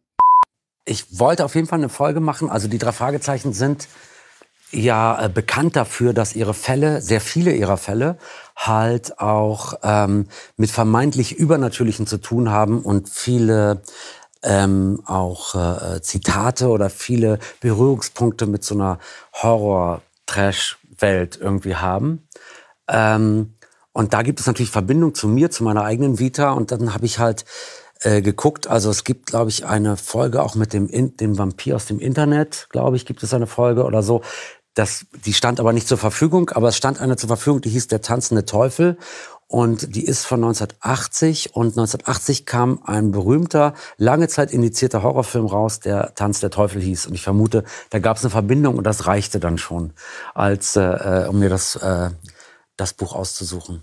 Ich 0.85 1.18
wollte 1.18 1.44
auf 1.44 1.55
jeden 1.55 1.66
Fall 1.66 1.79
eine 1.79 1.88
Folge 1.88 2.20
machen. 2.20 2.51
Also 2.51 2.68
die 2.68 2.79
drei 2.79 2.92
Fragezeichen 2.92 3.53
sind 3.53 3.88
ja 4.72 5.25
äh, 5.25 5.29
bekannt 5.29 5.77
dafür, 5.77 6.12
dass 6.12 6.35
ihre 6.35 6.55
Fälle, 6.55 7.01
sehr 7.01 7.20
viele 7.20 7.53
ihrer 7.53 7.76
Fälle, 7.76 8.18
halt 8.57 9.18
auch 9.20 9.74
ähm, 9.82 10.26
mit 10.57 10.70
vermeintlich 10.70 11.36
Übernatürlichen 11.36 12.07
zu 12.07 12.18
tun 12.18 12.51
haben 12.51 12.82
und 12.82 13.09
viele 13.09 13.82
ähm, 14.43 15.03
auch 15.07 15.55
äh, 15.55 16.01
Zitate 16.03 16.68
oder 16.68 16.91
viele 16.91 17.39
Berührungspunkte 17.61 18.47
mit 18.47 18.64
so 18.64 18.74
einer 18.74 18.99
Horror-Trash-Welt 20.33 21.39
irgendwie 21.41 21.76
haben. 21.76 22.26
Ähm, 22.89 23.55
und 23.93 24.14
da 24.14 24.22
gibt 24.22 24.41
es 24.41 24.47
natürlich 24.47 24.70
Verbindung 24.70 25.14
zu 25.14 25.28
mir, 25.28 25.51
zu 25.51 25.64
meiner 25.64 25.85
eigenen 25.85 26.18
Vita. 26.18 26.53
Und 26.53 26.72
dann 26.72 26.95
habe 26.95 27.07
ich 27.07 27.18
halt 27.18 27.45
äh, 28.01 28.22
geguckt. 28.22 28.66
Also 28.66 28.91
es 28.91 29.05
gibt, 29.05 29.26
glaube 29.26 29.51
ich, 29.51 29.66
eine 29.66 29.97
Folge 29.97 30.43
auch 30.43 30.55
mit 30.55 30.72
dem, 30.72 30.89
In 30.89 31.16
dem 31.16 31.39
Vampir 31.39 31.76
aus 31.76 31.87
dem 31.87 32.01
Internet, 32.01 32.68
glaube 32.70 32.97
ich, 32.97 33.07
gibt 33.07 33.22
es 33.22 33.35
eine 33.35 33.47
Folge 33.47 33.85
oder 33.85 34.03
so. 34.03 34.22
Das, 34.74 35.05
die 35.26 35.35
stand 35.35 35.61
aber 35.61 35.74
nicht 35.74 35.87
zur 35.87 35.99
Verfügung, 35.99 36.49
aber 36.51 36.68
es 36.68 36.78
stand 36.78 36.99
eine 36.99 37.16
zur 37.16 37.28
Verfügung, 37.28 37.61
die 37.61 37.68
hieß 37.68 37.89
Der 37.89 38.01
tanzende 38.01 38.47
Teufel. 38.47 38.97
Und 39.53 39.94
die 39.94 40.07
ist 40.07 40.24
von 40.24 40.42
1980 40.42 41.55
und 41.55 41.76
1980 41.76 42.46
kam 42.46 42.80
ein 42.86 43.11
berühmter, 43.11 43.74
lange 43.98 44.26
Zeit 44.28 44.50
indizierter 44.50 45.03
Horrorfilm 45.03 45.44
raus, 45.44 45.78
der 45.78 46.14
Tanz 46.14 46.40
der 46.40 46.48
Teufel 46.48 46.80
hieß. 46.80 47.05
Und 47.05 47.12
ich 47.12 47.20
vermute, 47.20 47.62
da 47.90 47.98
gab 47.98 48.16
es 48.16 48.24
eine 48.24 48.30
Verbindung 48.30 48.78
und 48.78 48.84
das 48.84 49.07
reichte 49.07 49.40
dann 49.40 49.59
schon, 49.59 49.92
als 50.32 50.76
äh, 50.76 51.26
um 51.28 51.38
mir 51.38 51.50
das, 51.50 51.76
äh, 51.76 52.09
das 52.78 52.94
Buch 52.94 53.14
auszusuchen. 53.14 53.82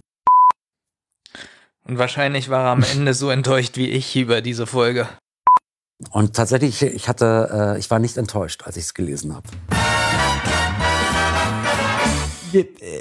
Und 1.85 1.99
wahrscheinlich 1.99 2.49
war 2.49 2.63
er 2.63 2.71
am 2.71 2.81
Ende 2.91 3.13
so 3.13 3.29
enttäuscht 3.29 3.77
wie 3.77 3.89
ich 3.89 4.15
über 4.15 4.41
diese 4.41 4.65
Folge. 4.65 5.07
Und 6.09 6.35
tatsächlich, 6.35 6.81
ich 6.81 7.07
hatte, 7.07 7.75
äh, 7.75 7.79
ich 7.79 7.91
war 7.91 7.99
nicht 7.99 8.17
enttäuscht, 8.17 8.63
als 8.63 8.75
ich 8.75 8.85
es 8.85 8.95
gelesen 8.95 9.35
habe. 9.35 9.47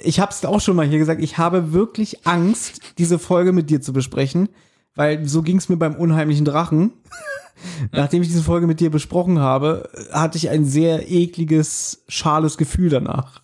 Ich 0.04 0.20
habe 0.20 0.32
es 0.32 0.44
auch 0.44 0.60
schon 0.60 0.76
mal 0.76 0.86
hier 0.86 0.98
gesagt, 0.98 1.22
ich 1.22 1.38
habe 1.38 1.72
wirklich 1.72 2.26
Angst, 2.26 2.80
diese 2.98 3.18
Folge 3.18 3.52
mit 3.52 3.70
dir 3.70 3.80
zu 3.80 3.92
besprechen, 3.92 4.48
weil 4.94 5.26
so 5.26 5.42
ging 5.42 5.58
es 5.58 5.68
mir 5.68 5.76
beim 5.76 5.94
unheimlichen 5.94 6.44
Drachen. 6.44 6.92
Nachdem 7.92 8.22
ich 8.22 8.28
diese 8.28 8.42
Folge 8.42 8.66
mit 8.66 8.80
dir 8.80 8.90
besprochen 8.90 9.40
habe, 9.40 9.88
hatte 10.12 10.38
ich 10.38 10.48
ein 10.50 10.64
sehr 10.64 11.10
ekliges, 11.10 12.04
schales 12.08 12.56
Gefühl 12.56 12.88
danach. 12.88 13.42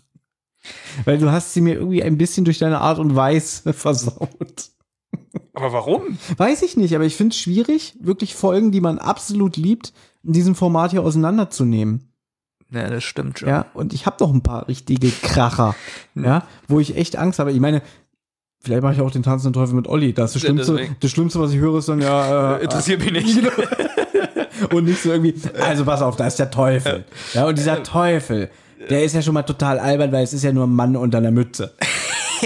Weil 1.04 1.18
du 1.18 1.30
hast 1.30 1.52
sie 1.52 1.60
mir 1.60 1.74
irgendwie 1.74 2.02
ein 2.02 2.16
bisschen 2.16 2.44
durch 2.44 2.58
deine 2.58 2.80
Art 2.80 2.98
und 2.98 3.16
Weise 3.16 3.72
versaut. 3.72 4.70
Aber 5.52 5.72
warum? 5.72 6.18
Weiß 6.36 6.62
ich 6.62 6.76
nicht, 6.76 6.94
aber 6.94 7.04
ich 7.04 7.16
finde 7.16 7.32
es 7.32 7.40
schwierig, 7.40 7.94
wirklich 8.00 8.34
Folgen, 8.34 8.72
die 8.72 8.80
man 8.80 8.98
absolut 8.98 9.56
liebt, 9.56 9.92
in 10.24 10.32
diesem 10.32 10.54
Format 10.54 10.90
hier 10.90 11.02
auseinanderzunehmen. 11.02 12.13
Ja, 12.74 12.88
das 12.88 13.04
stimmt 13.04 13.38
schon. 13.38 13.48
Ja, 13.48 13.66
und 13.74 13.92
ich 13.92 14.06
habe 14.06 14.16
doch 14.18 14.32
ein 14.32 14.42
paar 14.42 14.68
richtige 14.68 15.10
Kracher, 15.10 15.74
ja, 16.14 16.46
wo 16.68 16.80
ich 16.80 16.96
echt 16.96 17.16
Angst 17.16 17.38
habe. 17.38 17.52
Ich 17.52 17.60
meine, 17.60 17.82
vielleicht 18.60 18.82
mache 18.82 18.94
ich 18.94 19.00
auch 19.00 19.10
den 19.10 19.22
tanzenden 19.22 19.52
Teufel 19.52 19.74
mit 19.74 19.86
Olli. 19.86 20.12
Das, 20.12 20.34
ist 20.34 20.36
das, 20.36 20.42
Ja, 20.42 20.48
Schlimmste, 20.48 20.72
deswegen. 20.72 20.96
das 21.00 21.10
Schlimmste, 21.10 21.40
was 21.40 21.52
ich 21.52 21.58
höre, 21.58 21.78
ist 21.78 21.88
dann 21.88 22.00
ja. 22.00 22.56
Äh, 22.56 22.62
Interessiert 22.64 23.00
mich 23.00 23.12
nicht. 23.12 23.38
und 24.72 24.84
nicht 24.84 25.02
so 25.02 25.12
irgendwie, 25.12 25.34
also 25.60 25.84
pass 25.84 26.02
auf, 26.02 26.16
da 26.16 26.26
ist 26.26 26.38
der 26.38 26.50
Teufel. 26.50 27.04
Ja, 27.32 27.46
und 27.46 27.58
dieser 27.58 27.82
Teufel, 27.82 28.50
der 28.90 29.04
ist 29.04 29.14
ja 29.14 29.22
schon 29.22 29.34
mal 29.34 29.42
total 29.42 29.78
albern, 29.78 30.12
weil 30.12 30.24
es 30.24 30.32
ist 30.32 30.44
ja 30.44 30.52
nur 30.52 30.66
ein 30.66 30.74
Mann 30.74 30.96
unter 30.96 31.18
einer 31.18 31.30
Mütze. 31.30 31.74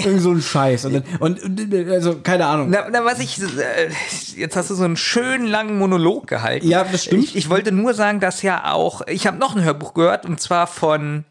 Irgend 0.04 0.22
so 0.22 0.32
ein 0.32 0.40
Scheiß. 0.40 0.86
Und, 0.86 0.94
dann, 0.94 1.04
und, 1.20 1.42
und 1.42 1.74
also, 1.90 2.20
keine 2.20 2.46
Ahnung. 2.46 2.70
Na, 2.70 2.86
na, 2.90 3.04
was 3.04 3.18
ich, 3.18 3.40
äh, 3.40 3.90
jetzt 4.36 4.56
hast 4.56 4.70
du 4.70 4.74
so 4.74 4.84
einen 4.84 4.96
schönen 4.96 5.46
langen 5.46 5.78
Monolog 5.78 6.26
gehalten. 6.26 6.66
Ja, 6.66 6.84
das 6.84 7.04
stimmt. 7.04 7.24
Ich, 7.24 7.36
ich 7.36 7.50
wollte 7.50 7.72
nur 7.72 7.94
sagen, 7.94 8.20
dass 8.20 8.42
ja 8.42 8.72
auch, 8.72 9.02
ich 9.06 9.26
habe 9.26 9.38
noch 9.38 9.56
ein 9.56 9.62
Hörbuch 9.62 9.94
gehört 9.94 10.24
und 10.24 10.40
zwar 10.40 10.66
von 10.66 11.24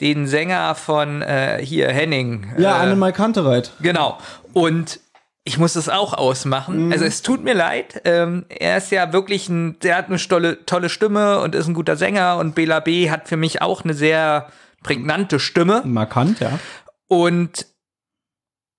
den 0.00 0.26
Sänger 0.26 0.74
von 0.74 1.22
äh, 1.22 1.58
hier 1.62 1.88
Henning. 1.88 2.46
Ja, 2.58 2.78
äh, 2.78 2.82
Annemal 2.82 3.12
Kantereit. 3.12 3.72
Genau. 3.80 4.18
Und 4.52 5.00
ich 5.44 5.58
muss 5.58 5.74
das 5.74 5.88
auch 5.88 6.12
ausmachen. 6.12 6.86
Mhm. 6.86 6.92
Also 6.92 7.04
es 7.04 7.22
tut 7.22 7.44
mir 7.44 7.54
leid. 7.54 8.02
Ähm, 8.04 8.44
er 8.48 8.76
ist 8.78 8.90
ja 8.90 9.12
wirklich 9.12 9.48
ein, 9.48 9.78
der 9.80 9.96
hat 9.96 10.08
eine 10.08 10.18
tolle, 10.18 10.66
tolle 10.66 10.88
Stimme 10.88 11.40
und 11.40 11.54
ist 11.54 11.68
ein 11.68 11.74
guter 11.74 11.96
Sänger 11.96 12.38
und 12.38 12.54
Bela 12.54 12.80
B 12.80 13.10
hat 13.10 13.28
für 13.28 13.36
mich 13.36 13.62
auch 13.62 13.84
eine 13.84 13.94
sehr 13.94 14.48
prägnante 14.82 15.38
Stimme. 15.38 15.82
Markant, 15.84 16.40
ja. 16.40 16.58
Und 17.06 17.66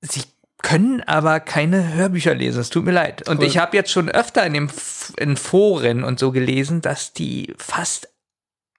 sie 0.01 0.21
können 0.61 1.01
aber 1.01 1.39
keine 1.39 1.93
Hörbücher 1.93 2.33
lesen. 2.33 2.59
Es 2.59 2.69
tut 2.69 2.83
mir 2.85 2.91
leid. 2.91 3.27
Und 3.29 3.39
Cool. 3.39 3.45
ich 3.45 3.57
habe 3.57 3.77
jetzt 3.77 3.91
schon 3.91 4.09
öfter 4.09 4.45
in, 4.45 4.53
dem, 4.53 4.65
F- 4.65 5.13
in 5.17 5.37
Foren 5.37 6.03
und 6.03 6.19
so 6.19 6.31
gelesen, 6.31 6.81
dass 6.81 7.13
die 7.13 7.53
fast 7.57 8.09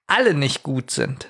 alle 0.07 0.33
nicht 0.33 0.63
gut 0.63 0.91
sind. 0.91 1.27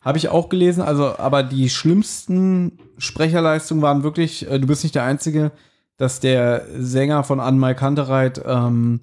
Habe 0.00 0.18
ich 0.18 0.28
auch 0.28 0.48
gelesen, 0.48 0.82
also, 0.82 1.18
aber 1.18 1.42
die 1.42 1.68
schlimmsten 1.68 2.78
Sprecherleistungen 2.98 3.82
waren 3.82 4.02
wirklich, 4.04 4.48
äh, 4.48 4.58
du 4.58 4.66
bist 4.66 4.84
nicht 4.84 4.94
der 4.94 5.04
Einzige, 5.04 5.52
dass 5.96 6.20
der 6.20 6.66
Sänger 6.78 7.22
von 7.24 7.40
Anmal 7.40 7.74
Kantereit 7.74 8.40
ähm, 8.46 9.00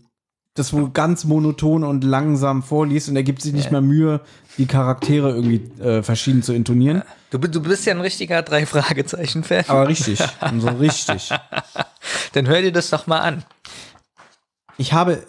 das 0.54 0.74
wohl 0.74 0.90
ganz 0.90 1.24
monoton 1.24 1.84
und 1.84 2.04
langsam 2.04 2.62
vorliest 2.62 3.08
und 3.10 3.16
er 3.16 3.24
gibt 3.24 3.42
sich 3.42 3.54
nicht 3.54 3.72
mal 3.72 3.82
Mühe, 3.82 4.20
die 4.58 4.66
Charaktere 4.66 5.30
irgendwie 5.30 5.82
äh, 5.82 6.04
verschieden 6.04 6.44
zu 6.44 6.54
intonieren. 6.54 7.04
Du, 7.30 7.38
du 7.38 7.62
bist 7.62 7.86
ja 7.86 7.94
ein 7.94 8.02
richtiger 8.02 8.42
Drei-Fragezeichen-Fan. 8.42 9.66
Aber 9.68 9.88
richtig, 9.88 10.20
so 10.60 10.68
richtig. 10.68 11.30
Dann 12.34 12.48
hör 12.48 12.62
dir 12.62 12.74
das 12.74 12.90
doch 12.90 13.08
mal 13.08 13.20
an. 13.20 13.46
Ich 14.78 14.92
habe, 14.92 15.24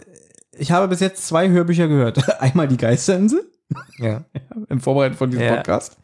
ich 0.53 0.73
habe 0.73 0.89
bis 0.89 0.99
jetzt 0.99 1.27
zwei 1.27 1.49
Hörbücher 1.49 1.87
gehört. 1.87 2.41
Einmal 2.41 2.66
die 2.66 2.77
Geisterinsel. 2.77 3.49
Ja. 3.99 4.25
Im 4.68 4.81
Vorbereiten 4.81 5.14
von 5.16 5.31
diesem 5.31 5.45
Ja. 5.45 5.57
Podcast. 5.57 5.99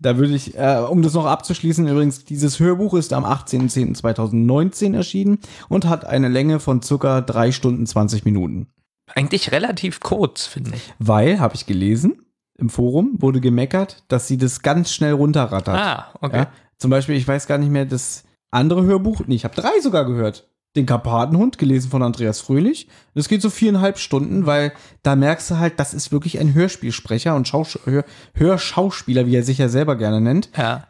Da 0.00 0.16
würde 0.16 0.34
ich, 0.34 0.56
äh, 0.56 0.84
um 0.88 1.02
das 1.02 1.14
noch 1.14 1.26
abzuschließen, 1.26 1.86
übrigens, 1.88 2.24
dieses 2.24 2.60
Hörbuch 2.60 2.94
ist 2.94 3.12
am 3.12 3.24
18.10.2019 3.24 4.94
erschienen 4.94 5.38
und 5.68 5.86
hat 5.86 6.04
eine 6.04 6.28
Länge 6.28 6.60
von 6.60 6.82
circa 6.82 7.20
drei 7.20 7.52
Stunden 7.52 7.86
20 7.86 8.24
Minuten. 8.24 8.68
Eigentlich 9.14 9.52
relativ 9.52 10.00
kurz, 10.00 10.46
finde 10.46 10.72
ich. 10.74 10.94
Weil, 10.98 11.40
habe 11.40 11.54
ich 11.54 11.66
gelesen, 11.66 12.24
im 12.56 12.70
Forum 12.70 13.16
wurde 13.18 13.40
gemeckert, 13.40 14.04
dass 14.08 14.28
sie 14.28 14.36
das 14.38 14.62
ganz 14.62 14.92
schnell 14.92 15.12
runterrattert. 15.12 15.76
Ah, 15.76 16.06
okay. 16.20 16.36
Ja? 16.38 16.52
Zum 16.78 16.90
Beispiel, 16.90 17.16
ich 17.16 17.26
weiß 17.26 17.46
gar 17.46 17.58
nicht 17.58 17.70
mehr, 17.70 17.84
das 17.84 18.24
andere 18.50 18.84
Hörbuch, 18.84 19.22
nee, 19.26 19.34
ich 19.34 19.44
habe 19.44 19.54
drei 19.54 19.80
sogar 19.82 20.04
gehört. 20.04 20.48
Den 20.76 20.86
Karpatenhund, 20.86 21.58
gelesen 21.58 21.90
von 21.90 22.02
Andreas 22.02 22.40
Fröhlich. 22.40 22.88
Das 23.14 23.28
geht 23.28 23.42
so 23.42 23.50
viereinhalb 23.50 23.98
Stunden, 23.98 24.46
weil 24.46 24.72
da 25.02 25.16
merkst 25.16 25.50
du 25.50 25.58
halt, 25.58 25.78
das 25.78 25.92
ist 25.92 26.12
wirklich 26.12 26.38
ein 26.40 26.54
Hörspielsprecher 26.54 27.34
und 27.34 27.46
Schaus 27.46 27.78
Hör 27.84 28.04
Hörschauspieler, 28.34 29.26
wie 29.26 29.36
er 29.36 29.42
sich 29.42 29.58
ja 29.58 29.68
selber 29.68 29.96
gerne 29.96 30.20
nennt. 30.20 30.48
Ja. 30.56 30.88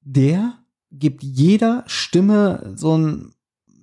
Der 0.00 0.54
gibt 0.90 1.22
jeder 1.22 1.84
Stimme 1.86 2.72
so 2.74 2.96
ein 2.96 3.32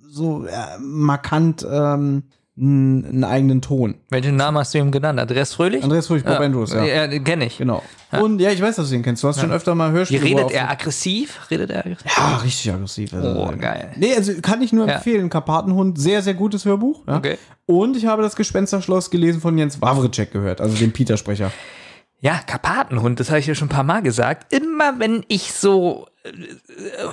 so 0.02 0.44
äh, 0.44 0.78
markant 0.80 1.66
ähm, 1.70 2.24
einen 2.58 3.24
eigenen 3.24 3.62
Ton. 3.62 3.94
Welchen 4.10 4.36
Namen 4.36 4.58
hast 4.58 4.74
du 4.74 4.78
ihm 4.78 4.90
genannt? 4.90 5.18
Andreas 5.18 5.54
Fröhlich? 5.54 5.82
Andreas 5.82 6.08
Fröhlich, 6.08 6.24
Bob 6.24 6.40
Andrews, 6.40 6.72
ja. 6.72 6.84
Ja, 6.84 7.06
kenne 7.20 7.46
ich. 7.46 7.58
Genau. 7.58 7.82
Und 8.10 8.40
ja, 8.40 8.50
ich 8.50 8.60
weiß, 8.60 8.76
dass 8.76 8.90
du 8.90 8.96
ihn 8.96 9.02
kennst. 9.02 9.22
Du 9.22 9.28
hast 9.28 9.40
schon 9.40 9.52
öfter 9.52 9.74
mal 9.74 9.92
Hörspiele. 9.92 10.22
redet 10.24 10.50
er 10.50 10.70
aggressiv? 10.70 11.40
Redet 11.50 11.70
er 11.70 11.86
aggressiv? 11.86 12.12
Ja, 12.16 12.36
richtig 12.38 12.72
aggressiv. 12.72 13.14
Also, 13.14 13.28
Oh, 13.40 13.52
geil. 13.58 13.92
Nee, 13.96 14.14
also 14.14 14.32
kann 14.42 14.60
ich 14.62 14.72
nur 14.72 14.86
Ja. 14.88 14.94
empfehlen. 14.94 15.30
Karpatenhund, 15.30 15.98
sehr, 15.98 16.22
sehr 16.22 16.34
gutes 16.34 16.64
Hörbuch. 16.64 17.02
Ja? 17.06 17.16
Okay. 17.18 17.38
Und 17.66 17.96
ich 17.96 18.04
habe 18.06 18.22
das 18.22 18.34
Gespensterschloss 18.36 19.10
gelesen 19.10 19.40
von 19.40 19.56
Jens 19.56 19.80
Wawritschek 19.80 20.32
gehört, 20.32 20.60
also 20.60 20.76
dem 20.76 20.92
Peter-Sprecher. 20.92 21.52
Ja, 22.22 22.38
Karpatenhund, 22.46 23.18
das 23.18 23.30
habe 23.30 23.38
ich 23.40 23.46
ja 23.46 23.54
schon 23.54 23.66
ein 23.68 23.74
paar 23.74 23.82
Mal 23.84 24.02
gesagt. 24.02 24.52
Immer 24.52 24.98
wenn 24.98 25.24
ich 25.28 25.52
so 25.54 26.06
äh, 26.24 26.30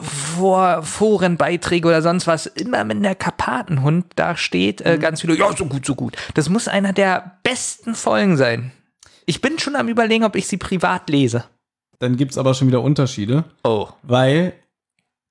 vor 0.02 0.84
Forenbeiträge 0.84 1.88
oder 1.88 2.02
sonst 2.02 2.28
was, 2.28 2.46
immer 2.46 2.88
wenn 2.90 3.02
der 3.04 3.16
Karpatenhund 3.16 4.06
da 4.18 4.36
steht, 4.36 4.82
Mhm. 4.82 4.86
äh, 4.86 4.98
ganz 4.98 5.22
viele, 5.22 5.36
ja, 5.38 5.56
so 5.56 5.66
gut, 5.66 5.86
so 5.86 5.96
gut. 5.96 6.18
Das 6.34 6.50
muss 6.50 6.68
einer 6.68 6.92
der 6.92 7.38
besten 7.44 7.96
Folgen 7.96 8.36
sein. 8.36 8.72
Ich 9.26 9.40
bin 9.42 9.60
schon 9.60 9.76
am 9.78 9.88
überlegen, 9.88 10.26
ob 10.26 10.36
ich 10.36 10.48
sie 10.48 10.58
privat 10.58 11.10
lese. 11.10 11.46
Dann 12.00 12.18
gibt's 12.18 12.38
aber 12.38 12.54
schon 12.54 12.68
wieder 12.68 12.82
Unterschiede, 12.82 13.46
Oh. 13.64 13.88
weil 14.04 14.54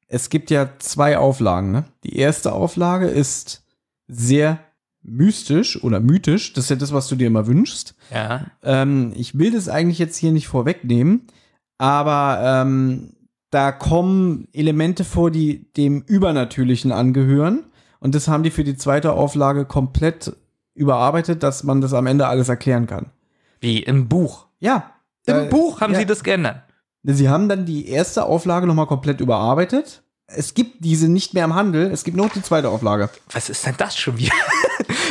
es 0.08 0.30
gibt 0.30 0.50
ja 0.50 0.70
zwei 0.78 1.18
Auflagen. 1.18 1.70
Ne? 1.70 1.84
Die 2.02 2.16
erste 2.18 2.52
Auflage 2.52 3.06
ist 3.08 3.62
sehr 4.08 4.58
mystisch 5.06 5.82
oder 5.82 6.00
mythisch. 6.00 6.52
Das 6.52 6.64
ist 6.64 6.70
ja 6.70 6.76
das, 6.76 6.92
was 6.92 7.08
du 7.08 7.16
dir 7.16 7.26
immer 7.28 7.46
wünschst. 7.46 7.94
Ja. 8.12 8.46
Ähm, 8.62 9.12
ich 9.16 9.38
will 9.38 9.52
das 9.52 9.68
eigentlich 9.68 9.98
jetzt 9.98 10.16
hier 10.16 10.32
nicht 10.32 10.48
vorwegnehmen, 10.48 11.22
aber 11.78 12.40
ähm, 12.42 13.12
da 13.50 13.72
kommen 13.72 14.48
Elemente 14.52 15.04
vor, 15.04 15.30
die 15.30 15.72
dem 15.74 16.02
Übernatürlichen 16.02 16.92
angehören. 16.92 17.64
Und 18.00 18.14
das 18.14 18.28
haben 18.28 18.42
die 18.42 18.50
für 18.50 18.64
die 18.64 18.76
zweite 18.76 19.12
Auflage 19.12 19.64
komplett 19.64 20.36
überarbeitet, 20.74 21.42
dass 21.42 21.64
man 21.64 21.80
das 21.80 21.94
am 21.94 22.06
Ende 22.06 22.26
alles 22.26 22.48
erklären 22.48 22.86
kann. 22.86 23.06
Wie 23.60 23.78
im 23.82 24.08
Buch. 24.08 24.46
Ja. 24.58 24.92
Im 25.26 25.34
Äh, 25.36 25.48
Buch 25.48 25.80
haben 25.80 25.92
ja. 25.94 26.00
sie 26.00 26.06
das 26.06 26.22
geändert. 26.22 26.62
Sie 27.02 27.28
haben 27.28 27.48
dann 27.48 27.64
die 27.64 27.88
erste 27.88 28.24
Auflage 28.24 28.66
nochmal 28.66 28.86
komplett 28.86 29.20
überarbeitet. 29.20 30.02
Es 30.28 30.54
gibt 30.54 30.84
diese 30.84 31.08
nicht 31.08 31.34
mehr 31.34 31.44
im 31.44 31.54
Handel, 31.54 31.88
es 31.92 32.02
gibt 32.02 32.16
nur 32.16 32.26
noch 32.26 32.32
die 32.32 32.42
zweite 32.42 32.68
Auflage. 32.68 33.08
Was 33.30 33.48
ist 33.48 33.64
denn 33.64 33.76
das 33.78 33.96
schon 33.96 34.18
wieder? 34.18 34.34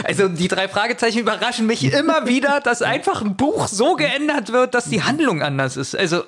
Also 0.05 0.27
die 0.27 0.47
drei 0.47 0.67
Fragezeichen 0.67 1.19
überraschen 1.19 1.65
mich 1.65 1.93
immer 1.93 2.27
wieder, 2.27 2.59
dass 2.63 2.81
einfach 2.81 3.21
ein 3.21 3.35
Buch 3.35 3.67
so 3.67 3.95
geändert 3.95 4.51
wird, 4.51 4.73
dass 4.73 4.85
die 4.85 5.03
Handlung 5.03 5.41
anders 5.41 5.77
ist. 5.77 5.95
Also 5.95 6.23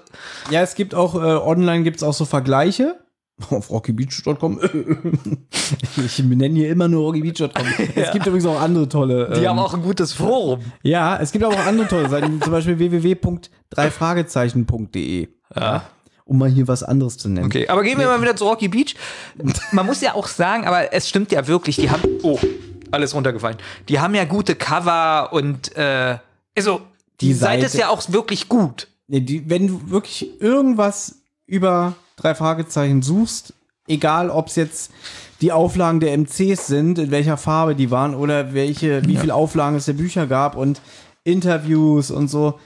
Ja, 0.50 0.62
es 0.62 0.76
gibt 0.76 0.96
auch, 0.96 1.16
äh, 1.16 1.20
online 1.20 1.84
gibt 1.84 1.98
es 1.98 2.04
auch 2.04 2.14
so 2.14 2.26
Vergleiche. 2.26 2.98
Auf 3.52 3.70
rockybeach.com. 3.70 4.60
ich 6.04 6.20
nenne 6.20 6.56
hier 6.56 6.72
immer 6.72 6.88
nur 6.88 7.04
rockybeach.com. 7.04 7.68
Es 7.96 8.12
gibt 8.12 8.26
übrigens 8.26 8.48
auch 8.48 8.60
andere 8.60 8.90
tolle. 8.90 9.32
die 9.36 9.42
ähm, 9.42 9.50
haben 9.50 9.60
auch 9.60 9.76
ein 9.76 9.84
gutes 9.84 10.14
Forum. 10.14 10.62
Ja, 10.82 11.18
es 11.18 11.32
gibt 11.32 11.46
aber 11.46 11.54
auch 11.54 11.68
andere 11.68 11.88
tolle 11.88 12.10
Seiten, 12.10 12.42
zum 12.42 12.52
Beispiel 12.52 12.80
www.dreifragezeichen.de. 12.80 15.28
Ja. 15.56 15.84
Um 16.26 16.40
mal 16.40 16.50
hier 16.50 16.68
was 16.68 16.82
anderes 16.84 17.18
zu 17.18 17.30
nennen. 17.30 17.46
Okay, 17.46 17.70
aber 17.70 17.84
gehen 17.84 18.00
wir 18.00 18.08
mal 18.08 18.22
wieder 18.22 18.36
zu 18.36 18.44
Rocky 18.46 18.68
Beach. 18.68 18.96
Man 19.72 19.86
muss 19.86 20.02
ja 20.02 20.16
auch 20.16 20.28
sagen, 20.28 20.66
aber 20.66 20.92
es 20.92 21.08
stimmt 21.08 21.32
ja 21.32 21.48
wirklich, 21.48 21.78
die 21.78 21.90
haben. 21.90 22.02
Oh, 22.24 22.38
alles 22.92 23.14
runtergefallen. 23.14 23.58
Die 23.90 24.00
haben 24.00 24.16
ja 24.16 24.26
gute 24.26 24.56
Cover 24.56 25.30
und 25.34 25.76
äh, 25.76 26.18
also 26.56 26.82
die, 27.22 27.28
Die 27.28 27.34
Seite, 27.34 27.62
Seite- 27.62 27.66
ist 27.66 27.78
ja 27.80 27.90
auch 27.90 28.04
wirklich 28.12 28.48
gut. 28.50 28.88
Nee, 29.08 29.22
die, 29.22 29.50
wenn 29.50 29.68
du 29.68 29.90
wirklich 29.90 30.42
irgendwas 30.42 31.16
über 31.46 31.96
drei 32.18 32.36
Fragezeichen 32.36 33.02
suchst, 33.02 33.54
egal 33.88 34.30
ob 34.30 34.48
es 34.48 34.56
jetzt 34.56 34.92
die 35.42 35.52
Auflagen 35.52 36.00
der 36.00 36.18
MCs 36.18 36.68
sind, 36.68 36.98
in 37.00 37.12
welcher 37.12 37.38
Farbe 37.38 37.76
die 37.76 37.92
waren 37.92 38.16
oder 38.16 38.54
welche, 38.54 39.06
wie 39.08 39.18
viele 39.18 39.36
Auflagen 39.36 39.78
es 39.78 39.86
der 39.86 39.94
Bücher 39.94 40.26
gab 40.28 40.56
und 40.58 40.82
Interviews 41.24 42.10
und 42.12 42.28
so. 42.30 42.60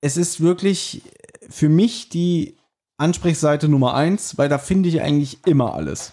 Es 0.00 0.16
ist 0.16 0.40
wirklich 0.40 1.02
für 1.48 1.68
mich 1.68 2.08
die 2.08 2.56
Ansprechseite 2.96 3.68
Nummer 3.68 3.94
eins, 3.94 4.38
weil 4.38 4.48
da 4.48 4.58
finde 4.58 4.88
ich 4.88 5.02
eigentlich 5.02 5.46
immer 5.46 5.74
alles. 5.74 6.12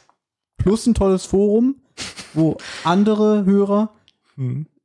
Plus 0.57 0.85
ein 0.87 0.93
tolles 0.93 1.25
Forum, 1.25 1.75
wo 2.33 2.57
andere 2.83 3.45
Hörer 3.45 3.89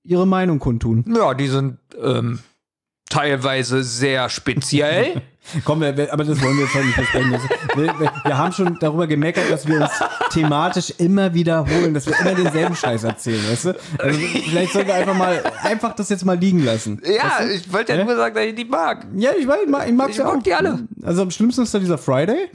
ihre 0.03 0.27
Meinung 0.27 0.59
kundtun. 0.59 1.05
Ja, 1.17 1.35
die 1.35 1.49
sind 1.49 1.79
ähm, 2.03 2.41
teilweise 3.09 3.83
sehr 3.83 4.29
speziell. 4.29 5.23
Komm, 5.65 5.81
wir, 5.81 6.13
aber 6.13 6.25
das 6.25 6.43
wollen 6.43 6.57
wir 6.57 6.65
jetzt 6.65 6.75
heute 6.75 6.87
nicht 6.87 6.97
besprechen. 6.97 7.33
Das- 7.33 7.43
Wir, 7.77 8.01
wir, 8.01 8.13
wir 8.25 8.37
haben 8.39 8.53
schon 8.53 8.77
darüber 8.81 9.07
gemeckert, 9.07 9.49
dass 9.49 9.67
wir 9.67 9.81
uns 9.83 9.91
thematisch 10.33 10.93
immer 10.99 11.33
wiederholen, 11.35 11.95
dass 11.95 12.07
wir 12.07 12.19
immer 12.19 12.35
denselben 12.35 12.75
Scheiß 12.75 13.05
erzählen, 13.05 13.41
weißt 13.49 13.65
du? 13.67 13.75
Also, 13.99 14.19
vielleicht 14.19 14.73
sollten 14.73 14.89
wir 14.89 14.95
einfach 14.97 15.15
mal, 15.17 15.41
einfach 15.63 15.95
das 15.95 16.09
jetzt 16.09 16.25
mal 16.25 16.37
liegen 16.37 16.65
lassen. 16.65 17.01
ja, 17.05 17.23
Weißt 17.39 17.41
du? 17.49 17.55
ich 17.55 17.73
wollte 17.73 17.95
ja 17.95 18.05
nur 18.05 18.17
sagen, 18.17 18.35
dass 18.35 18.45
ich 18.45 18.55
die 18.57 18.65
mag. 18.65 19.07
Ja, 19.17 19.31
ich 19.39 19.47
mag, 19.47 19.59
ich 19.65 19.71
mag, 19.71 19.87
ich 19.89 19.95
mag's 19.95 20.11
Ich 20.13 20.17
ja 20.19 20.25
mag 20.25 20.39
auch. 20.39 20.43
die 20.43 20.53
alle. 20.55 20.81
Also 21.05 21.23
am 21.23 21.31
schlimmsten 21.31 21.63
ist 21.63 21.73
da 21.73 21.79
dieser 21.79 21.99
Friday 21.99 22.49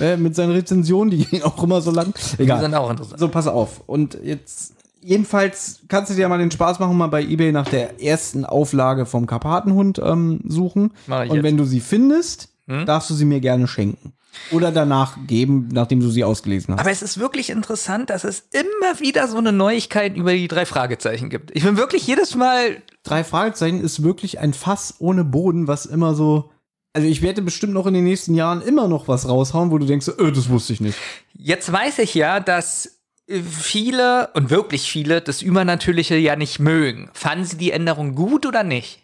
äh, 0.00 0.16
mit 0.16 0.34
seinen 0.34 0.52
Rezensionen, 0.52 1.10
die 1.10 1.24
gehen 1.24 1.42
auch 1.44 1.62
immer 1.62 1.80
so 1.80 1.90
lang. 1.90 2.14
Egal. 2.38 2.58
Die 2.58 2.64
sind 2.64 2.74
auch 2.74 2.90
interessant. 2.90 3.18
So, 3.20 3.28
pass 3.28 3.46
auf. 3.46 3.82
Und 3.86 4.18
jetzt, 4.22 4.74
jedenfalls 5.00 5.80
kannst 5.88 6.10
du 6.10 6.14
dir 6.14 6.22
ja 6.22 6.28
mal 6.28 6.38
den 6.38 6.50
Spaß 6.50 6.78
machen, 6.78 6.96
mal 6.96 7.06
bei 7.08 7.22
Ebay 7.22 7.52
nach 7.52 7.68
der 7.68 8.02
ersten 8.02 8.44
Auflage 8.44 9.06
vom 9.06 9.26
Karpatenhund 9.26 10.00
ähm, 10.04 10.40
suchen. 10.46 10.92
Mach 11.06 11.24
ich 11.24 11.30
Und 11.30 11.36
jetzt. 11.36 11.44
wenn 11.44 11.56
du 11.56 11.64
sie 11.64 11.80
findest, 11.80 12.48
Hm? 12.66 12.84
darfst 12.84 13.08
du 13.08 13.14
sie 13.14 13.24
mir 13.24 13.40
gerne 13.40 13.66
schenken. 13.66 14.12
Oder 14.52 14.70
danach 14.70 15.16
geben, 15.26 15.68
nachdem 15.72 16.00
du 16.00 16.10
sie 16.10 16.22
ausgelesen 16.22 16.74
hast. 16.74 16.80
Aber 16.80 16.90
es 16.90 17.00
ist 17.00 17.18
wirklich 17.18 17.48
interessant, 17.48 18.10
dass 18.10 18.24
es 18.24 18.44
immer 18.52 19.00
wieder 19.00 19.26
so 19.26 19.38
eine 19.38 19.52
Neuigkeit 19.52 20.16
über 20.16 20.32
die 20.32 20.48
drei 20.48 20.66
Fragezeichen 20.66 21.30
gibt. 21.30 21.50
Ich 21.56 21.64
bin 21.64 21.78
wirklich 21.78 22.06
jedes 22.06 22.34
Mal. 22.34 22.82
Drei 23.04 23.24
Fragezeichen 23.24 23.80
ist 23.80 24.02
wirklich 24.02 24.38
ein 24.38 24.52
Fass 24.52 24.96
ohne 24.98 25.24
Boden, 25.24 25.66
was 25.66 25.86
immer 25.86 26.14
so. 26.14 26.50
Also 26.98 27.08
ich 27.08 27.22
werde 27.22 27.42
bestimmt 27.42 27.74
noch 27.74 27.86
in 27.86 27.94
den 27.94 28.02
nächsten 28.02 28.34
Jahren 28.34 28.60
immer 28.60 28.88
noch 28.88 29.06
was 29.06 29.28
raushauen, 29.28 29.70
wo 29.70 29.78
du 29.78 29.86
denkst, 29.86 30.08
äh, 30.08 30.32
das 30.32 30.48
wusste 30.48 30.72
ich 30.72 30.80
nicht. 30.80 30.98
Jetzt 31.36 31.70
weiß 31.70 32.00
ich 32.00 32.12
ja, 32.14 32.40
dass 32.40 32.98
äh, 33.28 33.38
viele 33.40 34.30
und 34.34 34.50
wirklich 34.50 34.90
viele 34.90 35.20
das 35.20 35.40
Übernatürliche 35.40 36.16
ja 36.16 36.34
nicht 36.34 36.58
mögen. 36.58 37.08
Fanden 37.12 37.44
sie 37.44 37.56
die 37.56 37.70
Änderung 37.70 38.16
gut 38.16 38.46
oder 38.46 38.64
nicht? 38.64 38.98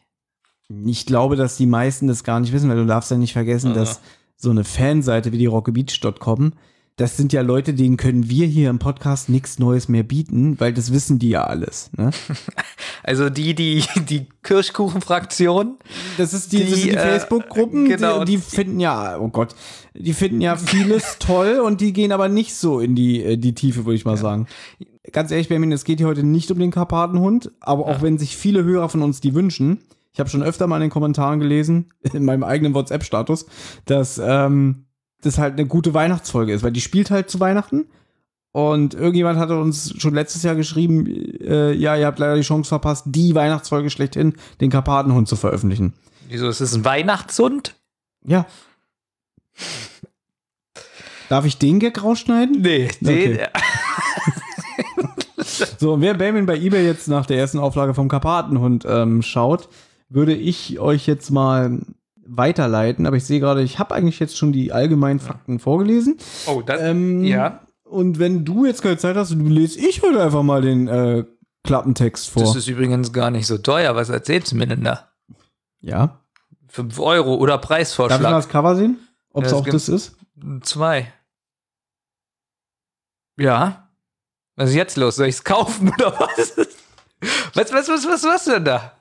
Ich 0.87 1.07
glaube, 1.07 1.37
dass 1.37 1.57
die 1.57 1.67
meisten 1.67 2.09
das 2.09 2.25
gar 2.25 2.41
nicht 2.41 2.53
wissen, 2.53 2.69
weil 2.69 2.79
du 2.79 2.87
darfst 2.87 3.13
ja 3.13 3.17
nicht 3.17 3.33
vergessen, 3.33 3.71
Ah. 3.71 3.75
dass 3.75 4.01
so 4.37 4.51
eine 4.51 4.65
Fanseite 4.65 5.31
wie 5.31 5.39
die 5.39 5.47
rockebeach.com, 5.47 6.53
das 6.97 7.17
sind 7.17 7.33
ja 7.33 7.43
Leute, 7.43 7.75
denen 7.75 7.97
können 7.97 8.29
wir 8.31 8.47
hier 8.47 8.71
im 8.71 8.79
Podcast 8.79 9.29
nichts 9.29 9.59
Neues 9.59 9.89
mehr 9.89 10.05
bieten, 10.05 10.61
weil 10.61 10.73
das 10.73 10.93
wissen 10.93 11.19
die 11.19 11.31
ja 11.31 11.45
alles. 11.45 11.91
Ne? 11.97 12.11
Also 13.07 13.29
die, 13.29 13.55
die, 13.55 13.85
die 14.09 14.29
Kirschkuchenfraktion. 14.43 15.77
Das 16.17 16.33
ist 16.33 16.53
die, 16.53 16.65
die 16.65 16.91
äh, 16.91 16.99
Facebook-Gruppen, 16.99 17.87
genau. 17.87 18.25
die, 18.25 18.37
die 18.37 18.39
finden 18.39 18.81
ja, 18.81 19.19
oh 19.19 19.29
Gott, 19.29 19.55
die 19.93 20.15
finden 20.15 20.41
ja 20.41 20.57
vieles 20.57 21.17
toll 21.19 21.61
und 21.63 21.83
die 21.83 21.93
gehen 21.93 22.13
aber 22.13 22.31
nicht 22.31 22.55
so 22.55 22.81
in 22.81 22.95
die, 22.95 23.23
äh, 23.23 23.37
die 23.37 23.55
Tiefe, 23.55 23.85
würde 23.85 23.97
ich 23.97 24.07
mal 24.07 24.17
sagen. 24.17 24.47
Ganz 25.13 25.31
ehrlich, 25.31 25.49
Benjamin, 25.49 25.73
es 25.73 25.85
geht 25.85 25.99
hier 25.99 26.07
heute 26.07 26.23
nicht 26.23 26.51
um 26.51 26.59
den 26.59 26.71
Karpatenhund, 26.71 27.53
aber 27.61 27.85
auch 27.85 28.01
wenn 28.01 28.17
sich 28.17 28.39
viele 28.39 28.65
Hörer 28.65 28.89
von 28.89 29.03
uns 29.03 29.21
die 29.21 29.35
wünschen, 29.35 29.81
ich 30.15 30.21
habe 30.21 30.31
schon 30.31 30.43
öfter 30.43 30.67
mal 30.67 30.77
in 30.77 30.83
den 30.83 30.91
Kommentaren 30.91 31.41
gelesen, 31.41 31.91
in 32.15 32.25
meinem 32.25 32.45
eigenen 32.45 32.73
WhatsApp-Status, 32.73 33.45
dass 33.85 34.19
ähm, 34.25 34.87
das 35.25 35.39
halt 35.39 35.55
eine 35.55 35.67
gute 35.67 35.95
Weihnachtsfolge 35.95 36.53
ist, 36.53 36.63
weil 36.63 36.73
die 36.73 36.81
spielt 36.81 37.11
halt 37.11 37.31
zu 37.31 37.41
Weihnachten. 37.41 37.87
Und 38.53 38.95
irgendjemand 38.95 39.39
hatte 39.39 39.59
uns 39.59 39.95
schon 39.99 40.15
letztes 40.15 40.45
Jahr 40.45 40.55
geschrieben, 40.55 41.07
äh, 41.41 41.73
ja, 41.73 41.97
ihr 41.97 42.07
habt 42.07 42.21
leider 42.21 42.37
die 42.37 42.43
Chance 42.43 42.69
verpasst, 42.69 43.05
die 43.07 43.35
Weihnachtsfolge 43.35 43.91
schlechthin, 43.91 44.35
den 44.61 44.71
Karpatenhund 44.71 45.27
zu 45.27 45.35
veröffentlichen. 45.35 45.93
Wieso 46.29 46.49
ist 46.49 46.61
es 46.61 46.75
ein 46.75 46.85
Weihnachtshund? 46.85 47.75
Ja. 48.25 48.47
Darf 51.29 51.47
ich 51.47 51.59
den 51.59 51.81
Gag 51.81 52.03
rausschneiden? 52.03 52.63
Nee, 52.63 52.89
den, 53.01 53.33
Okay. 53.35 53.49
So, 55.79 55.95
und 55.95 56.01
wer 56.01 56.15
Benjamin 56.15 56.47
bei 56.47 56.57
eBay 56.57 56.85
jetzt 56.85 57.09
nach 57.09 57.27
der 57.27 57.39
ersten 57.39 57.59
Auflage 57.59 57.95
vom 57.95 58.09
Karpatenhund 58.09 58.85
ähm, 58.89 59.23
schaut, 59.23 59.69
würde 60.09 60.35
ich 60.35 60.79
euch 60.79 61.07
jetzt 61.07 61.31
mal 61.31 61.81
weiterleiten. 62.27 63.07
Aber 63.07 63.17
ich 63.17 63.25
sehe 63.25 63.41
gerade, 63.41 63.63
ich 63.63 63.79
habe 63.79 63.95
eigentlich 63.95 64.19
jetzt 64.21 64.37
schon 64.37 64.53
die 64.53 64.73
allgemeinen 64.73 65.21
Fakten 65.21 65.59
vorgelesen. 65.59 66.17
Oh, 66.47 66.63
das, 66.63 66.81
Ähm, 66.81 67.25
ja. 67.25 67.61
Und 67.85 68.19
wenn 68.19 68.45
du 68.45 68.65
jetzt 68.67 68.83
keine 68.83 68.97
Zeit 68.97 69.15
hast, 69.17 69.31
du 69.33 69.37
lese 69.49 69.79
ich 69.79 70.03
heute 70.03 70.23
einfach 70.23 70.43
mal 70.43 70.63
den 70.63 70.89
äh, 70.89 71.25
Klappentext 71.65 72.29
vor. 72.31 72.43
Das 72.43 72.57
ist 72.57 72.67
übrigens 72.69 73.13
gar 73.13 73.31
nicht 73.31 73.47
so 73.47 73.59
teuer. 73.59 73.95
Was 73.95 74.09
erzählst 74.09 74.53
du 74.53 74.57
mir 74.57 74.67
denn 74.67 74.85
da? 74.85 75.11
ja. 75.81 76.21
5 76.69 76.99
Euro 76.99 77.37
oder 77.37 77.53
Darf 77.53 77.63
ich 77.63 77.69
mal 77.71 77.77
Preisvorschlag? 77.77 78.33
das 78.33 78.49
Cover 78.49 78.75
sehen? 78.75 78.99
Ob 79.33 79.45
es 79.45 79.53
Ja, 79.53 79.59
auch 79.59 79.65
das 79.65 79.89
ist? 79.89 80.17
Zwei. 80.63 81.13
Ja. 83.39 83.91
Was 84.57 84.71
ist 84.71 84.77
jetzt 84.77 84.97
los? 84.97 85.17
Soll 85.17 85.29
ich 85.29 85.37
es 85.37 85.45
kaufen 85.45 85.89
oder 85.99 86.19
was? 86.19 86.57
Was, 87.55 87.73
was, 87.73 87.89
was, 87.89 88.07
was, 88.07 88.25
was 88.25 88.45
denn 88.45 88.65
da? 88.65 88.93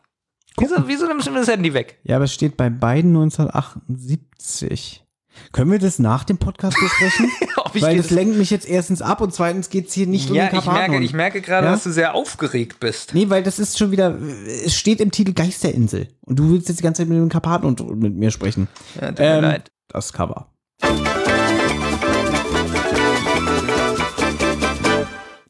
Wieso, 0.60 0.76
wieso 0.88 1.08
nimmst 1.08 1.28
du 1.28 1.32
mir 1.32 1.40
das 1.40 1.48
Handy 1.48 1.74
weg? 1.74 2.00
Ja, 2.04 2.18
aber 2.18 2.26
es 2.26 2.34
steht 2.34 2.58
bei 2.58 2.70
beiden 2.70 3.12
1978. 3.16 5.04
Können 5.52 5.72
wir 5.72 5.80
das 5.80 5.98
nach 5.98 6.24
dem 6.26 6.38
Podcast 6.38 6.78
besprechen? 6.80 7.32
Weil 7.82 7.98
das 7.98 8.12
lenkt 8.12 8.38
mich 8.38 8.52
jetzt 8.52 8.68
erstens 8.70 9.02
ab 9.02 9.20
und 9.20 9.34
zweitens 9.34 9.72
geht 9.72 9.88
es 9.88 9.94
hier 9.94 10.06
nicht 10.06 10.30
um 10.30 10.36
ja, 10.36 10.48
den 10.50 10.60
ich 10.60 10.66
merke, 10.68 11.04
ich 11.04 11.14
merke 11.14 11.42
gerade, 11.42 11.66
Ja? 11.66 11.72
dass 11.72 11.84
du 11.84 11.92
sehr 11.92 12.14
aufgeregt 12.14 12.80
bist. 12.80 13.16
Nee, 13.16 13.32
weil 13.32 13.42
das 13.42 13.58
ist 13.58 13.80
schon 13.80 13.90
wieder, 13.90 14.16
es 14.64 14.76
steht 14.76 15.02
im 15.02 15.10
Titel 15.10 15.34
Geisterinsel. 15.34 16.08
Und 16.22 16.38
du 16.38 16.52
willst 16.52 16.68
jetzt 16.70 16.78
die 16.78 16.84
ganze 16.84 17.02
Zeit 17.02 17.10
mit 17.10 17.18
dem 17.18 17.30
Karpaten 17.30 17.66
und 17.66 17.98
mit 18.00 18.14
mir 18.14 18.30
sprechen. 18.30 18.68
Ja, 19.02 19.08
tut 19.08 19.20
mir 19.20 19.42
leid. 19.42 19.72
Das 19.88 20.14
Cover. 20.14 20.52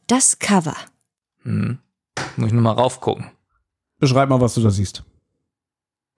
Das 0.08 0.39
Cover. 0.39 0.76
Hm. 1.43 1.80
Muss 2.38 2.47
ich 2.47 2.54
nur 2.54 2.62
mal 2.62 2.72
raufgucken. 2.72 3.32
Beschreib 4.04 4.28
mal, 4.28 4.41
was 4.41 4.54
du 4.56 4.62
da 4.62 4.70
siehst. 4.70 5.01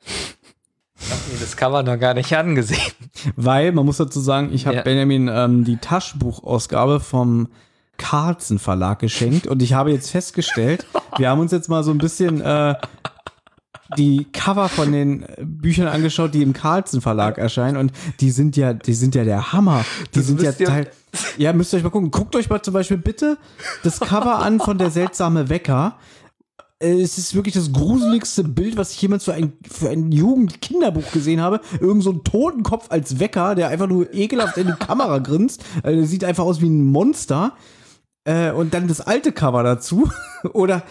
Ich 0.07 1.11
habe 1.11 1.21
mir 1.31 1.39
das 1.39 1.55
Cover 1.55 1.83
noch 1.83 1.99
gar 1.99 2.15
nicht 2.15 2.35
angesehen. 2.35 2.81
Weil, 3.35 3.71
man 3.73 3.85
muss 3.85 3.97
dazu 3.97 4.19
sagen, 4.19 4.49
ich 4.51 4.65
habe 4.65 4.77
Ja. 4.77 4.81
Benjamin 4.81 5.27
ähm, 5.31 5.63
die 5.63 5.77
Taschenbuchausgabe 5.77 6.99
vom 6.99 7.47
Carlsen 7.97 8.57
Verlag 8.57 8.97
geschenkt 8.99 9.45
und 9.45 9.61
ich 9.61 9.73
habe 9.73 9.91
jetzt 9.91 10.09
festgestellt, 10.09 10.87
wir 11.17 11.29
haben 11.29 11.39
uns 11.39 11.51
jetzt 11.51 11.69
mal 11.69 11.83
so 11.83 11.91
ein 11.91 11.99
bisschen 11.99 12.41
äh, 12.41 12.73
die 13.97 14.25
Cover 14.33 14.67
von 14.67 14.91
den 14.91 15.27
Büchern 15.39 15.87
angeschaut, 15.87 16.33
die 16.33 16.41
im 16.41 16.53
Carlsen 16.53 17.01
Verlag 17.01 17.37
erscheinen 17.37 17.77
und 17.77 17.91
die 18.19 18.31
sind 18.31 18.57
ja, 18.57 18.73
die 18.73 18.95
sind 18.95 19.13
ja 19.13 19.23
der 19.23 19.53
Hammer. 19.53 19.85
Die 20.15 20.17
Das 20.17 20.25
sind 20.27 20.41
ja 20.41 20.53
Teil. 20.53 20.89
Ja, 21.37 21.53
müsst 21.53 21.71
ihr 21.71 21.77
euch 21.77 21.83
mal 21.83 21.91
gucken. 21.91 22.09
Guckt 22.09 22.35
euch 22.35 22.49
mal 22.49 22.63
zum 22.63 22.73
Beispiel 22.73 22.97
bitte 22.97 23.37
das 23.83 23.99
Cover 23.99 24.39
an 24.39 24.59
von 24.59 24.79
der 24.79 24.89
seltsame 24.89 25.49
Wecker. 25.49 25.97
Äh, 26.79 27.01
Es 27.01 27.17
ist 27.17 27.35
wirklich 27.35 27.55
das 27.55 27.71
gruseligste 27.71 28.43
Bild, 28.43 28.77
was 28.77 28.91
ich 28.91 29.01
jemals 29.01 29.25
für 29.25 29.33
ein, 29.33 29.53
für 29.69 29.89
ein 29.89 30.11
Jugend-Kinderbuch 30.11 31.11
gesehen 31.11 31.41
habe. 31.41 31.61
Irgend 31.79 32.03
so 32.03 32.11
ein 32.11 32.23
Totenkopf 32.23 32.87
als 32.89 33.19
Wecker, 33.19 33.55
der 33.55 33.69
einfach 33.69 33.87
nur 33.87 34.13
ekelhaft 34.13 34.57
in 34.57 34.67
die 34.67 34.73
Kamera 34.73 35.19
grinst. 35.19 35.63
Also, 35.83 36.05
sieht 36.05 36.23
einfach 36.23 36.43
aus 36.43 36.61
wie 36.61 36.69
ein 36.69 36.85
Monster. 36.85 37.53
Äh, 38.25 38.51
und 38.51 38.73
dann 38.73 38.87
das 38.87 39.01
alte 39.01 39.31
Cover 39.31 39.63
dazu. 39.63 40.09
Oder 40.53 40.83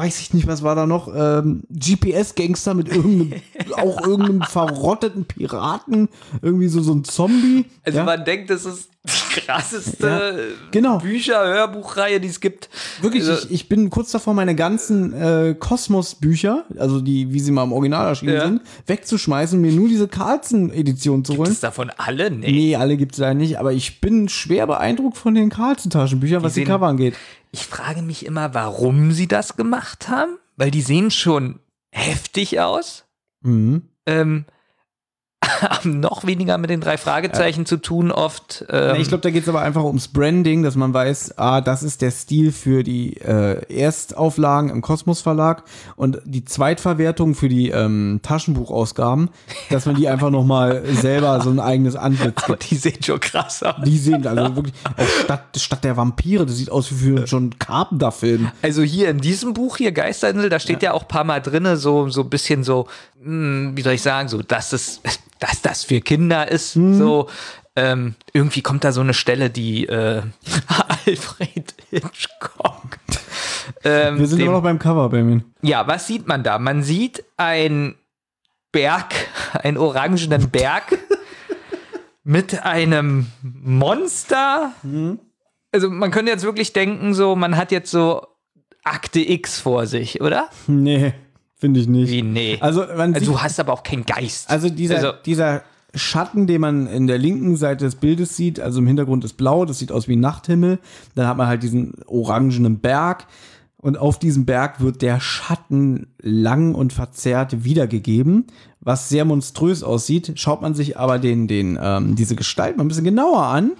weiß 0.00 0.20
ich 0.20 0.32
nicht, 0.32 0.46
was 0.46 0.62
war 0.62 0.74
da 0.74 0.86
noch? 0.86 1.08
Ähm, 1.14 1.62
GPS-Gangster 1.70 2.72
mit 2.74 2.88
irgendeinem, 2.88 3.40
auch 3.76 4.00
irgendeinem 4.06 4.42
verrotteten 4.42 5.26
Piraten. 5.26 6.08
Irgendwie 6.40 6.68
so, 6.68 6.80
so 6.80 6.94
ein 6.94 7.04
Zombie. 7.04 7.66
Also 7.84 7.98
ja? 7.98 8.04
man 8.04 8.24
denkt, 8.24 8.48
das 8.48 8.64
ist 8.64 8.88
die 9.04 9.40
krasseste 9.40 10.06
Ja, 10.06 10.54
genau. 10.70 10.98
Bücher, 10.98 11.42
Hörbuchreihe, 11.46 12.18
die 12.20 12.28
es 12.28 12.40
gibt. 12.40 12.68
Wirklich, 13.02 13.26
Also- 13.28 13.46
ich, 13.46 13.52
ich 13.52 13.68
bin 13.68 13.90
kurz 13.90 14.10
davor, 14.10 14.32
meine 14.34 14.54
ganzen 14.54 15.12
äh, 15.12 15.54
Kosmos-Bücher, 15.58 16.64
also 16.78 17.00
die, 17.00 17.32
wie 17.32 17.40
sie 17.40 17.52
mal 17.52 17.64
im 17.64 17.72
Original 17.72 18.06
erschienen 18.08 18.34
Ja. 18.34 18.44
sind, 18.46 18.60
wegzuschmeißen 18.86 19.60
mir 19.60 19.72
nur 19.72 19.88
diese 19.88 20.08
Carlsen-Edition 20.08 21.24
zu 21.24 21.36
holen. 21.36 21.50
Ist 21.50 21.62
davon 21.62 21.90
alle? 21.96 22.30
Nee. 22.30 22.50
Nee, 22.52 22.76
alle 22.76 22.96
gibt's 22.96 23.18
leider 23.18 23.34
nicht, 23.34 23.58
aber 23.58 23.72
ich 23.72 24.00
bin 24.00 24.28
schwer 24.28 24.66
beeindruckt 24.66 25.16
von 25.16 25.34
den 25.34 25.50
Carlsen-Taschenbüchern, 25.50 26.42
was 26.42 26.54
die 26.54 26.64
Cover 26.64 26.86
angeht. 26.86 27.14
Ich 27.52 27.66
frage 27.66 28.02
mich 28.02 28.24
immer, 28.26 28.54
warum 28.54 29.12
sie 29.12 29.28
das 29.28 29.56
gemacht 29.56 30.08
haben, 30.08 30.38
weil 30.56 30.70
die 30.70 30.82
sehen 30.82 31.10
schon 31.10 31.60
heftig 31.92 32.60
aus. 32.60 33.04
Mhm. 33.42 33.88
Ähm, 34.06 34.44
haben 35.60 36.00
noch 36.00 36.26
weniger 36.26 36.58
mit 36.58 36.70
den 36.70 36.80
drei 36.80 36.96
Fragezeichen 36.96 37.66
zu 37.66 37.76
tun, 37.76 38.10
oft. 38.10 38.64
Ähm, 38.68 38.92
Nee, 38.94 39.02
ich 39.02 39.08
glaube, 39.08 39.22
da 39.22 39.30
geht 39.30 39.42
es 39.42 39.48
aber 39.48 39.62
einfach 39.62 39.84
ums 39.84 40.08
Branding, 40.08 40.62
dass 40.62 40.76
man 40.76 40.94
weiß, 40.94 41.38
ah, 41.38 41.60
das 41.60 41.82
ist 41.82 42.02
der 42.02 42.10
Stil 42.10 42.52
für 42.52 42.82
die 42.82 43.16
äh, 43.18 43.60
Erstauflagen 43.72 44.70
im 44.70 44.82
Kosmos 44.82 45.20
Verlag 45.20 45.64
und 45.96 46.20
die 46.24 46.44
Zweitverwertung 46.44 47.34
für 47.34 47.48
die 47.48 47.70
ähm, 47.70 48.20
Taschenbuchausgaben, 48.22 49.30
dass 49.70 49.86
man 49.86 49.96
die 49.96 50.08
einfach 50.08 50.30
noch 50.30 50.44
mal 50.44 50.82
selber 50.86 51.40
so 51.40 51.50
ein 51.50 51.60
eigenes 51.60 51.96
Antlitz 51.96 52.44
gibt. 52.46 52.70
die 52.70 52.76
sehen 52.76 53.02
schon 53.02 53.20
krass 53.20 53.62
aus. 53.62 53.76
Die 53.84 53.98
sehen 53.98 54.26
also 54.26 54.56
wirklich 54.56 54.74
statt, 55.24 55.44
statt 55.56 55.84
der 55.84 55.96
Vampire, 55.96 56.46
das 56.46 56.56
sieht 56.56 56.70
aus 56.70 56.90
wie 56.90 56.94
für 57.00 57.26
schon 57.26 57.48
ein 57.48 57.58
Carpenter-Film. 57.58 58.50
Also 58.62 58.82
hier 58.82 59.10
in 59.10 59.18
diesem 59.18 59.54
Buch 59.54 59.76
hier, 59.76 59.92
Geisterinsel, 59.92 60.48
da 60.48 60.58
steht 60.58 60.82
ja, 60.82 60.92
auch 60.92 61.02
ein 61.02 61.08
paar 61.08 61.24
Mal 61.24 61.40
drinne, 61.40 61.76
so, 61.76 62.08
so 62.08 62.22
ein 62.22 62.30
bisschen 62.30 62.64
so, 62.64 62.86
hm, 63.22 63.72
wie 63.74 63.82
soll 63.82 63.94
ich 63.94 64.02
sagen, 64.02 64.28
so, 64.28 64.42
dass 64.42 64.72
es, 64.72 65.00
dass 65.40 65.62
das 65.62 65.84
für 65.84 66.00
Kinder 66.00 66.48
ist, 66.50 66.76
Mhm. 66.76 66.94
so. 66.94 67.28
Ähm, 67.76 68.14
irgendwie 68.32 68.62
kommt 68.62 68.82
da 68.84 68.90
so 68.92 69.00
eine 69.00 69.14
Stelle, 69.14 69.48
die 69.48 69.86
äh, 69.86 70.22
Alfred 71.06 71.74
Hitchcock. 71.90 72.98
Ähm, 73.84 74.18
Wir 74.18 74.26
sind 74.26 74.38
dem- 74.38 74.46
immer 74.48 74.56
noch 74.56 74.62
beim 74.62 74.78
Cover, 74.78 75.08
Benjamin. 75.08 75.44
Ja, 75.62 75.86
was 75.86 76.06
sieht 76.06 76.26
man 76.26 76.42
da? 76.42 76.58
Man 76.58 76.82
sieht 76.82 77.24
ein 77.36 77.94
Berg, 78.72 79.14
einen 79.52 79.78
orangenen 79.78 80.50
Berg 80.50 80.98
mit 82.24 82.62
einem 82.64 83.28
Monster. 83.42 84.72
Also 85.72 85.90
man 85.90 86.10
könnte 86.10 86.32
jetzt 86.32 86.44
wirklich 86.44 86.72
denken, 86.72 87.14
so 87.14 87.36
man 87.36 87.56
hat 87.56 87.72
jetzt 87.72 87.90
so 87.90 88.26
Akte 88.82 89.20
X 89.20 89.60
vor 89.60 89.86
sich, 89.86 90.20
oder? 90.20 90.48
Nee, 90.66 91.14
finde 91.60 91.78
ich 91.80 91.86
nicht. 91.88 92.10
Wie 92.10 92.22
nee? 92.22 92.58
Also, 92.60 92.80
man 92.96 93.14
Also 93.14 93.18
sieht, 93.26 93.28
du 93.28 93.40
hast 93.42 93.60
aber 93.60 93.72
auch 93.72 93.82
keinen 93.82 94.04
Geist. 94.06 94.50
Also 94.50 94.68
dieser, 94.70 94.96
Also- 94.96 95.12
dieser 95.24 95.62
Schatten, 95.94 96.46
den 96.46 96.60
man 96.60 96.86
in 96.86 97.06
der 97.06 97.18
linken 97.18 97.56
Seite 97.56 97.84
des 97.84 97.96
Bildes 97.96 98.36
sieht, 98.36 98.60
also 98.60 98.78
im 98.80 98.86
Hintergrund 98.86 99.24
ist 99.24 99.34
blau, 99.36 99.64
das 99.64 99.78
sieht 99.78 99.92
aus 99.92 100.08
wie 100.08 100.16
ein 100.16 100.20
Nachthimmel. 100.20 100.78
Dann 101.14 101.26
hat 101.26 101.36
man 101.36 101.46
halt 101.48 101.62
diesen 101.62 101.94
orangenen 102.06 102.78
Berg 102.78 103.26
und 103.76 103.98
auf 103.98 104.18
diesem 104.18 104.46
Berg 104.46 104.80
wird 104.80 105.02
der 105.02 105.20
Schatten 105.20 106.06
lang 106.20 106.74
und 106.74 106.92
verzerrt 106.92 107.64
wiedergegeben, 107.64 108.46
was 108.80 109.08
sehr 109.08 109.24
monströs 109.24 109.82
aussieht. 109.82 110.32
Schaut 110.36 110.62
man 110.62 110.74
sich 110.74 110.96
aber 110.98 111.18
den, 111.18 111.48
den, 111.48 111.78
ähm, 111.82 112.14
diese 112.14 112.36
Gestalt 112.36 112.76
mal 112.76 112.84
ein 112.84 112.88
bisschen 112.88 113.04
genauer 113.04 113.42
an, 113.42 113.72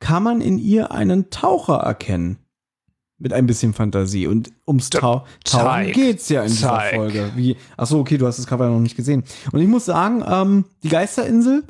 kann 0.00 0.22
man 0.22 0.40
in 0.40 0.58
ihr 0.58 0.90
einen 0.90 1.30
Taucher 1.30 1.76
erkennen. 1.76 2.38
Mit 3.22 3.32
ein 3.32 3.46
bisschen 3.46 3.72
Fantasie. 3.72 4.26
Und 4.26 4.50
ums 4.66 4.90
Tau 4.90 5.24
Tauchen 5.44 5.92
geht's 5.92 6.28
ja 6.28 6.42
in 6.42 6.48
dieser 6.48 6.70
zeig. 6.70 6.96
Folge. 6.96 7.30
Wie, 7.36 7.56
ach 7.76 7.86
so, 7.86 8.00
okay, 8.00 8.18
du 8.18 8.26
hast 8.26 8.40
das 8.40 8.48
Cover 8.48 8.68
noch 8.68 8.80
nicht 8.80 8.96
gesehen. 8.96 9.22
Und 9.52 9.60
ich 9.60 9.68
muss 9.68 9.84
sagen, 9.84 10.24
ähm, 10.26 10.64
die 10.82 10.88
Geisterinsel 10.88 11.62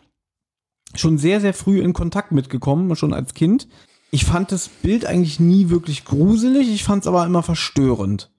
schon 0.94 1.18
sehr, 1.18 1.42
sehr 1.42 1.52
früh 1.52 1.80
in 1.80 1.92
Kontakt 1.92 2.32
mitgekommen, 2.32 2.96
schon 2.96 3.12
als 3.12 3.34
Kind. 3.34 3.68
Ich 4.10 4.24
fand 4.24 4.50
das 4.50 4.68
Bild 4.68 5.04
eigentlich 5.04 5.40
nie 5.40 5.68
wirklich 5.68 6.04
gruselig, 6.06 6.70
ich 6.70 6.84
fand 6.84 7.02
es 7.02 7.06
aber 7.06 7.24
immer 7.26 7.42
verstörend. 7.42 8.30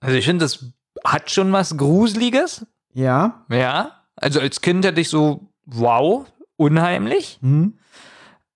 Also 0.00 0.16
ich 0.16 0.24
finde, 0.24 0.44
das 0.44 0.66
hat 1.04 1.30
schon 1.30 1.52
was 1.52 1.76
Gruseliges. 1.76 2.66
Ja. 2.92 3.44
Ja. 3.50 4.04
Also 4.16 4.40
als 4.40 4.60
Kind 4.60 4.84
hätte 4.84 5.00
ich 5.00 5.08
so, 5.08 5.48
wow, 5.66 6.26
unheimlich. 6.56 7.38
Hm. 7.42 7.78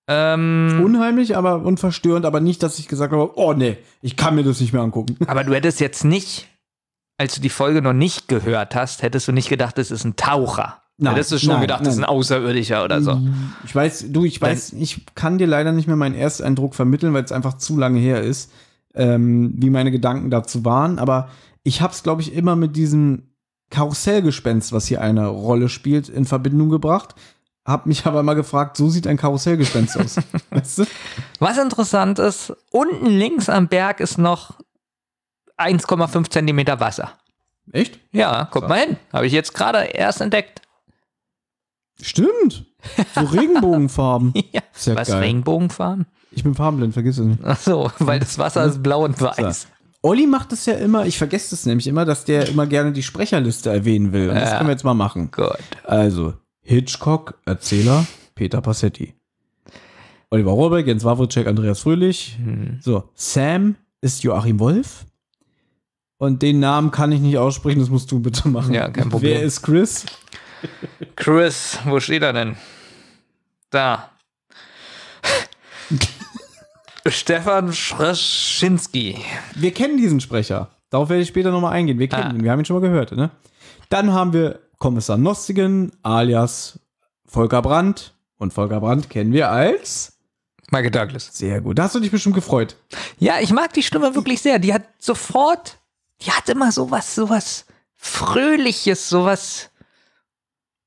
Ähm, 0.07 0.81
Unheimlich, 0.83 1.35
aber 1.35 1.61
und 1.63 1.79
verstörend, 1.79 2.25
aber 2.25 2.39
nicht, 2.39 2.63
dass 2.63 2.79
ich 2.79 2.87
gesagt 2.87 3.11
habe, 3.11 3.37
oh 3.37 3.53
nee, 3.53 3.77
ich 4.01 4.15
kann 4.15 4.35
mir 4.35 4.43
das 4.43 4.61
nicht 4.61 4.71
mehr 4.71 4.81
angucken. 4.81 5.17
aber 5.27 5.43
du 5.43 5.53
hättest 5.53 5.81
jetzt 5.81 6.05
nicht, 6.05 6.47
als 7.17 7.35
du 7.35 7.41
die 7.41 7.49
Folge 7.49 7.81
noch 7.81 7.93
nicht 7.93 8.27
gehört 8.27 8.73
hast, 8.73 9.03
hättest 9.03 9.27
du 9.27 9.33
nicht 9.33 9.49
gedacht, 9.49 9.77
das 9.77 9.91
ist 9.91 10.05
ein 10.05 10.15
Taucher. 10.15 10.81
Nein, 10.99 11.13
hättest 11.13 11.33
du 11.33 11.37
schon 11.37 11.49
nein, 11.49 11.61
gedacht, 11.61 11.81
das 11.81 11.89
ist 11.89 11.99
ein 11.99 12.01
nein. 12.01 12.09
Außerirdischer 12.09 12.83
oder 12.83 13.01
so. 13.01 13.21
Ich 13.65 13.75
weiß, 13.75 14.05
du, 14.09 14.25
ich 14.25 14.41
weiß, 14.41 14.73
ich 14.73 15.05
kann 15.13 15.37
dir 15.37 15.45
leider 15.45 15.71
nicht 15.71 15.87
mehr 15.87 15.95
meinen 15.95 16.15
Ersteindruck 16.15 16.73
vermitteln, 16.73 17.13
weil 17.13 17.23
es 17.23 17.31
einfach 17.31 17.55
zu 17.55 17.77
lange 17.77 17.99
her 17.99 18.23
ist, 18.23 18.51
ähm, 18.95 19.53
wie 19.57 19.69
meine 19.69 19.91
Gedanken 19.91 20.31
dazu 20.31 20.65
waren. 20.65 20.97
Aber 20.97 21.29
ich 21.63 21.81
habe 21.81 21.93
es, 21.93 22.01
glaube 22.01 22.23
ich, 22.23 22.33
immer 22.33 22.55
mit 22.55 22.75
diesem 22.75 23.29
Karussellgespenst, 23.69 24.71
was 24.71 24.87
hier 24.87 25.01
eine 25.01 25.27
Rolle 25.27 25.69
spielt, 25.69 26.09
in 26.09 26.25
Verbindung 26.25 26.69
gebracht. 26.69 27.13
Hab 27.67 27.85
mich 27.85 28.05
aber 28.05 28.23
mal 28.23 28.33
gefragt, 28.35 28.77
so 28.77 28.89
sieht 28.89 29.05
ein 29.07 29.17
Karussellgespenst 29.17 29.97
aus. 29.99 30.15
weißt 30.51 30.79
du? 30.79 30.85
Was 31.39 31.57
interessant 31.57 32.17
ist, 32.17 32.53
unten 32.71 33.07
links 33.07 33.49
am 33.49 33.67
Berg 33.67 33.99
ist 33.99 34.17
noch 34.17 34.57
1,5 35.57 36.29
Zentimeter 36.29 36.79
Wasser. 36.79 37.11
Echt? 37.73 37.99
Ja, 38.13 38.47
guck 38.49 38.69
mal 38.69 38.79
hin. 38.79 38.97
Habe 39.11 39.27
ich 39.27 39.33
jetzt 39.33 39.53
gerade 39.53 39.79
erst 39.79 40.21
entdeckt. 40.21 40.61
Stimmt. 42.01 42.65
So 43.15 43.21
Regenbogenfarben. 43.33 44.33
ja. 44.53 44.61
Ja 44.85 44.95
Was, 44.95 45.09
geil. 45.09 45.19
Regenbogenfarben? 45.19 46.05
Ich 46.31 46.43
bin 46.43 46.55
farbenblind, 46.55 46.93
vergiss 46.93 47.17
es 47.17 47.25
nicht. 47.25 47.39
Ach 47.43 47.57
so, 47.59 47.91
weil 47.99 48.19
das 48.19 48.37
Wasser 48.37 48.63
ist 48.65 48.81
blau 48.83 49.03
und 49.03 49.19
weiß. 49.19 49.61
So. 49.63 49.67
Olli 50.03 50.27
macht 50.27 50.53
es 50.53 50.65
ja 50.67 50.75
immer, 50.75 51.05
ich 51.05 51.17
vergesse 51.17 51.53
es 51.55 51.65
nämlich 51.65 51.87
immer, 51.87 52.05
dass 52.05 52.23
der 52.23 52.47
immer 52.47 52.67
gerne 52.67 52.91
die 52.93 53.03
Sprecherliste 53.03 53.71
erwähnen 53.71 54.13
will. 54.13 54.29
Und 54.29 54.35
das 54.35 54.51
Ja. 54.51 54.57
können 54.57 54.69
wir 54.69 54.73
jetzt 54.73 54.83
mal 54.85 54.93
machen. 54.93 55.31
Gut. 55.31 55.57
Also, 55.83 56.35
Hitchcock, 56.67 57.39
Erzähler, 57.45 58.05
Peter 58.35 58.59
Passetti. 58.61 59.13
Oliver 60.29 60.51
Rohrbeck, 60.51 60.85
Jens 60.85 61.05
Wawritschek, 61.05 61.47
Andreas 61.47 61.79
Fröhlich. 61.79 62.37
Hm. 62.43 62.79
So, 62.81 63.09
Sam 63.15 63.75
ist 64.01 64.23
Joachim 64.23 64.59
Wolf. 64.59 65.05
Und 66.17 66.41
den 66.41 66.59
Namen 66.59 66.91
kann 66.91 67.11
ich 67.13 67.21
nicht 67.21 67.37
aussprechen, 67.37 67.79
das 67.79 67.89
musst 67.89 68.11
du 68.11 68.19
bitte 68.19 68.49
machen. 68.49 68.73
Ja, 68.73 68.89
kein 68.89 69.09
Problem. 69.09 69.35
Wer 69.35 69.43
ist 69.43 69.61
Chris? 69.61 70.05
Chris, 71.15 71.79
wo 71.85 71.99
steht 72.01 72.23
er 72.23 72.33
denn? 72.33 72.57
Da. 73.69 74.09
Stefan 77.07 77.71
Schraschinski. 77.71 79.15
Wir 79.55 79.71
kennen 79.73 79.95
diesen 79.97 80.19
Sprecher. 80.19 80.71
Darauf 80.89 81.07
werde 81.09 81.21
ich 81.21 81.29
später 81.29 81.51
nochmal 81.51 81.71
eingehen. 81.73 81.99
Wir 81.99 82.09
kennen 82.09 82.23
Ah. 82.23 82.33
ihn, 82.33 82.43
wir 82.43 82.51
haben 82.51 82.59
ihn 82.59 82.65
schon 82.65 82.75
mal 82.81 82.87
gehört. 82.87 83.13
Ne? 83.13 83.29
Dann 83.89 84.11
haben 84.11 84.33
wir 84.33 84.59
Kommissar 84.77 85.17
Nostigen 85.17 85.91
alias 86.03 86.79
Volker 87.25 87.61
Brandt. 87.61 88.13
Und 88.37 88.53
Volker 88.53 88.79
Brandt 88.79 89.09
kennen 89.09 89.33
wir 89.33 89.49
als 89.49 90.13
Michael 90.69 90.91
Douglas. 90.91 91.35
Sehr 91.35 91.61
gut. 91.61 91.79
Da 91.79 91.83
hast 91.83 91.95
du 91.95 91.99
dich 91.99 92.11
bestimmt 92.11 92.35
gefreut. 92.35 92.75
Ja, 93.17 93.39
ich 93.39 93.51
mag 93.51 93.73
die 93.73 93.83
Stimme 93.83 94.13
wirklich 94.15 94.41
sehr. 94.41 94.59
Die 94.59 94.73
hat 94.73 94.83
sofort, 94.99 95.79
die 96.21 96.31
hat 96.31 96.47
immer 96.49 96.71
sowas, 96.71 97.15
sowas 97.15 97.65
Fröhliches, 97.95 99.09
sowas. 99.09 99.69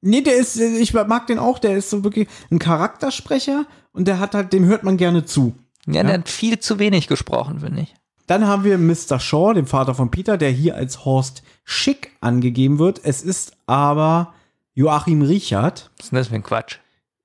Nee, 0.01 0.22
der 0.22 0.36
ist, 0.36 0.57
ich 0.57 0.95
mag 0.95 1.26
den 1.26 1.38
auch, 1.38 1.59
der 1.59 1.76
ist 1.76 1.91
so 1.91 2.05
wirklich 2.05 2.28
ein 2.51 2.59
Charaktersprecher 2.59 3.66
und 3.93 4.07
der 4.07 4.20
hat 4.20 4.34
halt, 4.34 4.53
dem 4.53 4.64
hört 4.64 4.84
man 4.84 4.97
gerne 4.97 5.24
zu. 5.24 5.55
Ja, 5.86 6.03
der 6.05 6.14
hat 6.14 6.28
viel 6.28 6.61
zu 6.61 6.78
wenig 6.78 7.09
gesprochen, 7.09 7.61
finde 7.61 7.82
ich. 7.82 7.95
Dann 8.30 8.46
haben 8.46 8.62
wir 8.62 8.78
Mr. 8.78 9.18
Shaw, 9.18 9.54
den 9.54 9.66
Vater 9.66 9.92
von 9.92 10.12
Peter, 10.12 10.38
der 10.38 10.52
hier 10.52 10.76
als 10.76 11.04
Horst 11.04 11.42
Schick 11.64 12.12
angegeben 12.20 12.78
wird. 12.78 13.00
Es 13.02 13.22
ist 13.22 13.56
aber 13.66 14.34
Joachim 14.72 15.22
Richard. 15.22 15.90
Was 15.96 16.04
ist 16.04 16.12
denn 16.12 16.16
das 16.16 16.28
für 16.28 16.36
ein 16.36 16.44
Quatsch? 16.44 16.78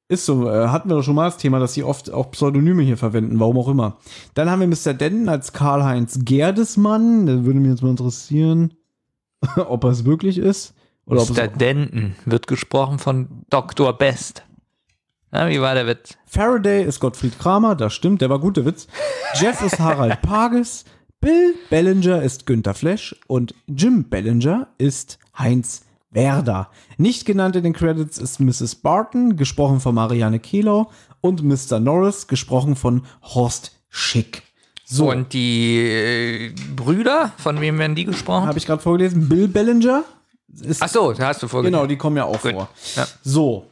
Ist 0.08 0.26
so, 0.26 0.50
äh, 0.50 0.70
hatten 0.70 0.90
wir 0.90 0.96
doch 0.96 1.04
schon 1.04 1.14
mal 1.14 1.26
das 1.26 1.38
Thema, 1.38 1.60
dass 1.60 1.76
sie 1.76 1.84
oft 1.84 2.12
auch 2.12 2.32
Pseudonyme 2.32 2.82
hier 2.82 2.98
verwenden, 2.98 3.40
warum 3.40 3.60
auch 3.60 3.68
immer. 3.68 3.98
Dann 4.34 4.50
haben 4.50 4.62
wir 4.62 4.68
Mr. 4.68 4.96
Denton 4.96 5.30
als 5.30 5.54
Karl-Heinz 5.54 6.22
Gerdesmann. 6.24 7.28
Da 7.28 7.46
würde 7.46 7.60
mich 7.60 7.70
jetzt 7.70 7.84
mal 7.84 7.92
interessieren, 7.92 8.74
ob 9.58 9.84
er 9.84 9.92
es 9.92 10.06
wirklich 10.06 10.40
ist. 10.40 10.74
Oder 11.06 11.22
ob 11.22 11.30
es 11.30 11.38
Mr. 11.38 11.50
Denton 11.50 12.16
wird 12.26 12.48
gesprochen 12.48 12.98
von 12.98 13.28
Dr. 13.52 13.94
Best. 13.94 14.44
Ja, 15.36 15.50
wie 15.50 15.60
war 15.60 15.76
der 15.76 15.86
Witz? 15.86 16.18
Faraday 16.26 16.84
ist 16.84 17.02
Gottfried 17.02 17.38
Kramer, 17.38 17.76
das 17.76 17.94
stimmt, 17.94 18.22
der 18.22 18.30
war 18.30 18.40
gut, 18.40 18.56
der 18.56 18.66
Witz. 18.66 18.88
Jeff 19.34 19.62
ist 19.62 19.80
Harald 19.80 20.22
Pages, 20.24 20.86
Bill 21.26 21.56
Bellinger 21.72 22.22
ist 22.22 22.46
Günther 22.46 22.76
Flesch 22.76 23.16
und 23.26 23.56
Jim 23.66 24.04
Bellinger 24.04 24.68
ist 24.78 25.18
Heinz 25.36 25.82
Werder. 26.12 26.70
Nicht 26.98 27.26
genannt 27.26 27.56
in 27.56 27.64
den 27.64 27.74
Credits 27.74 28.20
ist 28.20 28.40
Mrs. 28.40 28.76
Barton, 28.76 29.36
gesprochen 29.36 29.80
von 29.80 29.96
Marianne 29.96 30.38
Kehlau 30.40 30.92
und 31.22 31.42
Mr. 31.44 31.80
Norris, 31.80 32.28
gesprochen 32.28 32.76
von 32.76 33.08
Horst 33.24 33.72
Schick. 33.90 34.44
So, 34.86 35.10
Und 35.10 35.34
die 35.34 35.80
äh, 35.80 36.54
Brüder, 36.76 37.32
von 37.38 37.60
wem 37.60 37.80
werden 37.80 37.96
die 37.96 38.06
gesprochen? 38.06 38.46
habe 38.46 38.60
ich 38.60 38.68
gerade 38.68 38.84
vorgelesen, 38.84 39.28
Bill 39.28 39.48
Bellinger. 39.48 40.04
Ist, 40.62 40.84
Ach 40.84 40.90
so, 40.90 41.12
da 41.12 41.30
hast 41.30 41.42
du 41.42 41.48
vorgelesen. 41.48 41.74
Genau, 41.74 41.88
die 41.88 41.98
kommen 41.98 42.18
ja 42.18 42.26
auch 42.26 42.40
Gut. 42.40 42.52
vor. 42.52 42.70
Ja. 42.96 43.08
So. 43.24 43.66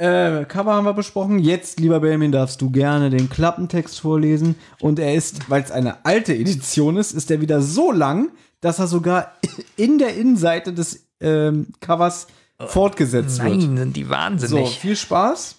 Äh, 0.00 0.46
Cover 0.46 0.72
haben 0.72 0.86
wir 0.86 0.94
besprochen. 0.94 1.38
Jetzt, 1.38 1.78
lieber 1.78 2.00
Benjamin, 2.00 2.32
darfst 2.32 2.62
du 2.62 2.70
gerne 2.70 3.10
den 3.10 3.28
Klappentext 3.28 4.00
vorlesen. 4.00 4.54
Und 4.80 4.98
er 4.98 5.14
ist, 5.14 5.50
weil 5.50 5.62
es 5.62 5.70
eine 5.70 6.06
alte 6.06 6.34
Edition 6.34 6.96
ist, 6.96 7.12
ist 7.12 7.30
er 7.30 7.42
wieder 7.42 7.60
so 7.60 7.92
lang, 7.92 8.30
dass 8.62 8.78
er 8.78 8.86
sogar 8.86 9.34
in 9.76 9.98
der 9.98 10.16
Innenseite 10.16 10.72
des 10.72 11.06
ähm, 11.20 11.66
Covers 11.80 12.28
fortgesetzt 12.66 13.42
wird. 13.44 13.58
Nein, 13.58 13.76
sind 13.76 13.94
die 13.96 14.04
So, 14.04 14.10
wahnsinnig. 14.10 14.78
viel 14.78 14.96
Spaß. 14.96 15.56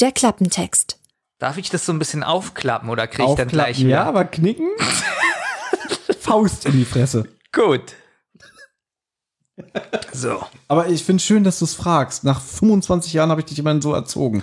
Der 0.00 0.10
Klappentext. 0.10 0.98
Darf 1.38 1.56
ich 1.56 1.70
das 1.70 1.86
so 1.86 1.92
ein 1.92 2.00
bisschen 2.00 2.24
aufklappen 2.24 2.88
oder 2.90 3.06
kriege 3.06 3.30
ich 3.30 3.36
dann 3.36 3.46
gleich 3.48 3.78
wieder? 3.78 3.90
ja, 3.90 4.04
aber 4.04 4.24
knicken. 4.24 4.68
Faust 6.20 6.66
in 6.66 6.72
die 6.72 6.84
Fresse. 6.84 7.28
Gut. 7.52 7.94
So. 10.12 10.42
Aber 10.68 10.88
ich 10.88 11.04
finde 11.04 11.22
schön, 11.22 11.44
dass 11.44 11.58
du 11.58 11.64
es 11.64 11.74
fragst. 11.74 12.24
Nach 12.24 12.40
25 12.40 13.12
Jahren 13.12 13.30
habe 13.30 13.40
ich 13.40 13.46
dich 13.46 13.58
immerhin 13.58 13.82
so 13.82 13.92
erzogen. 13.92 14.42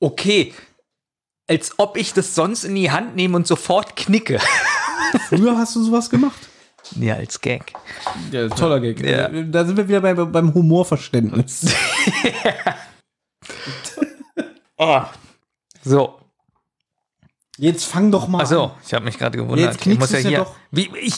Okay. 0.00 0.52
Als 1.48 1.78
ob 1.78 1.96
ich 1.96 2.12
das 2.14 2.34
sonst 2.34 2.64
in 2.64 2.74
die 2.74 2.90
Hand 2.90 3.16
nehme 3.16 3.36
und 3.36 3.46
sofort 3.46 3.96
knicke. 3.96 4.40
Früher 5.28 5.56
hast 5.56 5.76
du 5.76 5.82
sowas 5.84 6.10
gemacht? 6.10 6.48
Ja, 6.98 7.14
als 7.14 7.40
Gag. 7.40 7.72
Ja, 8.30 8.48
toller 8.48 8.80
Gag. 8.80 9.00
Ja. 9.04 9.28
Da 9.28 9.64
sind 9.64 9.76
wir 9.76 9.88
wieder 9.88 10.00
bei, 10.00 10.14
beim 10.14 10.52
Humorverständnis. 10.54 11.66
oh. 14.76 15.02
So. 15.86 16.18
Jetzt 17.58 17.84
fang 17.84 18.10
doch 18.10 18.26
mal 18.26 18.40
Achso, 18.40 18.64
an. 18.64 18.70
ich 18.86 18.94
habe 18.94 19.04
mich 19.04 19.18
gerade 19.18 19.36
gewundert. 19.36 19.74
Jetzt 19.74 19.86
ich 19.86 19.98
muss 19.98 20.10
ja 20.12 20.18
ja 20.20 20.28
hier. 20.28 20.38
doch. 20.38 20.56
Wie, 20.70 20.90
ich, 20.96 21.16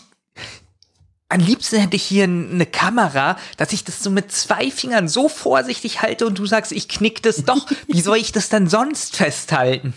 am 1.29 1.41
liebsten 1.41 1.79
hätte 1.79 1.97
ich 1.97 2.05
hier 2.05 2.25
eine 2.25 2.67
Kamera, 2.67 3.37
dass 3.57 3.73
ich 3.73 3.85
das 3.85 4.03
so 4.03 4.11
mit 4.11 4.31
zwei 4.31 4.71
Fingern 4.71 5.09
so 5.09 5.29
vorsichtig 5.29 6.03
halte 6.03 6.27
und 6.27 6.39
du 6.39 6.47
sagst, 6.47 6.73
ich 6.73 6.89
knick 6.89 7.23
das 7.23 7.45
doch. 7.45 7.67
Wie 7.89 8.01
soll 8.01 8.19
ich 8.19 8.33
das 8.33 8.49
dann 8.49 8.69
sonst 8.69 9.17
festhalten? 9.17 9.93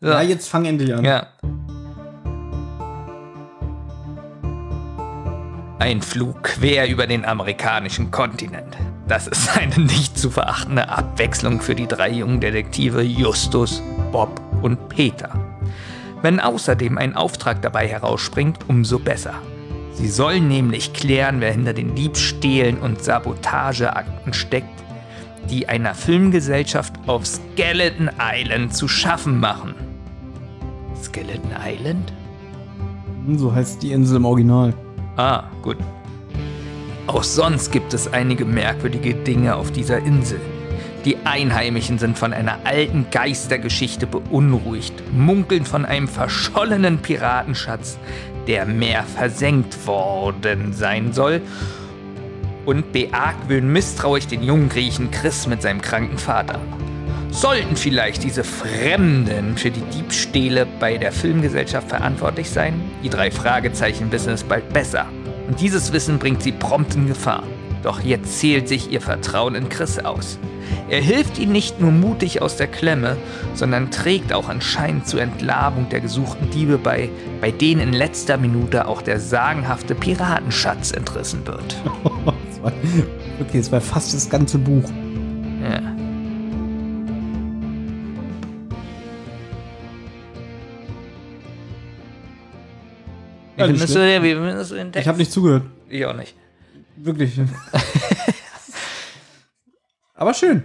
So. 0.00 0.08
Ja, 0.08 0.22
jetzt 0.22 0.48
fang 0.48 0.64
endlich 0.64 0.92
an. 0.92 1.04
Ja. 1.04 1.28
Ein 5.78 6.02
Flug 6.02 6.42
quer 6.42 6.88
über 6.88 7.06
den 7.06 7.24
amerikanischen 7.24 8.10
Kontinent. 8.10 8.76
Das 9.06 9.26
ist 9.26 9.56
eine 9.56 9.78
nicht 9.78 10.18
zu 10.18 10.30
verachtende 10.30 10.88
Abwechslung 10.88 11.60
für 11.60 11.74
die 11.74 11.86
drei 11.86 12.10
jungen 12.10 12.40
Detektive 12.40 13.02
Justus, 13.02 13.82
Bob 14.10 14.40
und 14.62 14.88
Peter. 14.88 15.30
Wenn 16.22 16.40
außerdem 16.40 16.96
ein 16.96 17.14
Auftrag 17.14 17.60
dabei 17.60 17.86
herausspringt, 17.86 18.58
umso 18.68 18.98
besser. 18.98 19.34
Sie 19.94 20.08
sollen 20.08 20.48
nämlich 20.48 20.92
klären, 20.92 21.40
wer 21.40 21.52
hinter 21.52 21.72
den 21.72 21.94
Diebstählen 21.94 22.78
und 22.78 23.02
Sabotageakten 23.02 24.32
steckt, 24.32 24.82
die 25.48 25.68
einer 25.68 25.94
Filmgesellschaft 25.94 26.94
auf 27.06 27.26
Skeleton 27.26 28.10
Island 28.20 28.74
zu 28.74 28.88
schaffen 28.88 29.38
machen. 29.38 29.74
Skeleton 31.00 31.52
Island? 31.64 32.12
So 33.36 33.54
heißt 33.54 33.82
die 33.82 33.92
Insel 33.92 34.16
im 34.16 34.24
Original. 34.24 34.74
Ah, 35.16 35.44
gut. 35.62 35.76
Auch 37.06 37.22
sonst 37.22 37.70
gibt 37.70 37.94
es 37.94 38.12
einige 38.12 38.44
merkwürdige 38.44 39.14
Dinge 39.14 39.54
auf 39.54 39.70
dieser 39.70 39.98
Insel. 39.98 40.40
Die 41.04 41.18
Einheimischen 41.24 41.98
sind 41.98 42.16
von 42.16 42.32
einer 42.32 42.60
alten 42.64 43.06
Geistergeschichte 43.10 44.06
beunruhigt, 44.06 44.94
munkeln 45.12 45.66
von 45.66 45.84
einem 45.84 46.08
verschollenen 46.08 46.98
Piratenschatz, 46.98 47.98
der 48.46 48.62
im 48.62 48.78
Meer 48.78 49.02
versenkt 49.02 49.86
worden 49.86 50.72
sein 50.72 51.12
soll, 51.12 51.42
und 52.64 52.92
beargwöhnen 52.92 53.70
misstrauisch 53.70 54.26
den 54.26 54.42
jungen 54.42 54.70
Griechen 54.70 55.10
Chris 55.10 55.46
mit 55.46 55.60
seinem 55.60 55.82
kranken 55.82 56.16
Vater. 56.16 56.58
Sollten 57.30 57.76
vielleicht 57.76 58.22
diese 58.22 58.42
Fremden 58.42 59.58
für 59.58 59.70
die 59.70 59.82
Diebstähle 59.82 60.66
bei 60.80 60.96
der 60.96 61.12
Filmgesellschaft 61.12 61.90
verantwortlich 61.90 62.48
sein? 62.48 62.80
Die 63.02 63.10
drei 63.10 63.30
Fragezeichen 63.30 64.10
wissen 64.10 64.32
es 64.32 64.44
bald 64.44 64.72
besser. 64.72 65.06
Und 65.48 65.60
dieses 65.60 65.92
Wissen 65.92 66.18
bringt 66.18 66.42
sie 66.42 66.52
prompt 66.52 66.94
in 66.94 67.08
Gefahr. 67.08 67.42
Doch 67.84 68.00
jetzt 68.00 68.38
zählt 68.38 68.66
sich 68.66 68.90
ihr 68.90 69.02
Vertrauen 69.02 69.54
in 69.54 69.68
Chris 69.68 69.98
aus. 69.98 70.38
Er 70.88 71.02
hilft 71.02 71.38
ihnen 71.38 71.52
nicht 71.52 71.80
nur 71.82 71.92
mutig 71.92 72.40
aus 72.40 72.56
der 72.56 72.66
Klemme, 72.66 73.18
sondern 73.54 73.90
trägt 73.90 74.32
auch 74.32 74.48
anscheinend 74.48 75.06
zur 75.06 75.20
Entlarvung 75.20 75.90
der 75.90 76.00
gesuchten 76.00 76.48
Diebe 76.48 76.78
bei, 76.78 77.10
bei 77.42 77.50
denen 77.50 77.82
in 77.82 77.92
letzter 77.92 78.38
Minute 78.38 78.88
auch 78.88 79.02
der 79.02 79.20
sagenhafte 79.20 79.94
Piratenschatz 79.94 80.92
entrissen 80.92 81.46
wird. 81.46 81.76
Okay, 83.40 83.58
es 83.58 83.70
war 83.70 83.80
fast 83.82 84.14
das 84.14 84.30
ganze 84.30 84.56
Buch. 84.56 84.88
Ja. 85.60 85.82
Wie 93.56 93.64
findest 93.66 94.70
du 94.70 94.76
den 94.76 94.92
Text? 94.92 95.00
Ich 95.02 95.08
habe 95.08 95.18
nicht 95.18 95.30
zugehört. 95.30 95.64
Ich 95.90 96.06
auch 96.06 96.16
nicht. 96.16 96.34
Wirklich. 96.96 97.40
Aber 100.16 100.32
schön. 100.32 100.62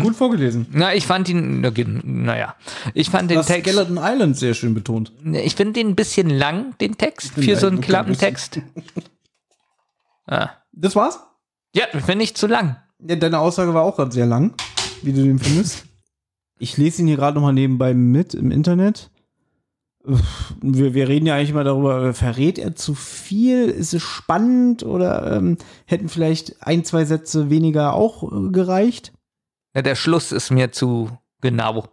Gut 0.00 0.14
vorgelesen. 0.14 0.66
Na, 0.70 0.94
ich 0.94 1.06
fand 1.06 1.28
ihn, 1.28 1.60
naja, 2.04 2.54
ich 2.94 3.10
fand 3.10 3.28
den 3.30 3.38
Das 3.38 3.46
Text, 3.48 3.68
Skeleton 3.68 3.98
Island 4.00 4.36
sehr 4.36 4.54
schön 4.54 4.72
betont. 4.72 5.12
ich 5.24 5.56
finde 5.56 5.72
den 5.74 5.88
ein 5.88 5.96
bisschen 5.96 6.30
lang, 6.30 6.78
den 6.78 6.96
Text, 6.96 7.32
für 7.34 7.56
so 7.56 7.66
einen 7.66 7.78
Okay, 7.78 7.86
Klappentext. 7.86 8.60
Ah. 10.26 10.52
Das 10.72 10.96
war's? 10.96 11.18
Ja, 11.76 11.84
finde 12.00 12.24
ich 12.24 12.34
zu 12.34 12.46
lang. 12.46 12.78
Ja, 12.98 13.16
deine 13.16 13.40
Aussage 13.40 13.74
war 13.74 13.82
auch 13.82 13.96
gerade 13.96 14.10
sehr 14.10 14.24
lang, 14.24 14.54
wie 15.02 15.12
du 15.12 15.22
den 15.22 15.38
findest. 15.38 15.84
Ich 16.58 16.78
lese 16.78 17.02
ihn 17.02 17.08
hier 17.08 17.16
gerade 17.16 17.34
nochmal 17.34 17.52
nebenbei 17.52 17.92
mit 17.92 18.32
im 18.32 18.50
Internet. 18.50 19.10
Wir, 20.60 20.92
wir 20.92 21.08
reden 21.08 21.26
ja 21.26 21.34
eigentlich 21.34 21.50
immer 21.50 21.64
darüber, 21.64 22.12
verrät 22.12 22.58
er 22.58 22.76
zu 22.76 22.94
viel? 22.94 23.64
Ist 23.64 23.94
es 23.94 24.02
spannend 24.02 24.82
oder 24.82 25.36
ähm, 25.36 25.56
hätten 25.86 26.08
vielleicht 26.08 26.62
ein, 26.62 26.84
zwei 26.84 27.04
Sätze 27.04 27.48
weniger 27.48 27.94
auch 27.94 28.22
äh, 28.22 28.50
gereicht? 28.50 29.12
Ja, 29.74 29.82
der 29.82 29.94
Schluss 29.94 30.30
ist 30.30 30.50
mir 30.50 30.72
zu 30.72 31.10
genau. 31.40 31.88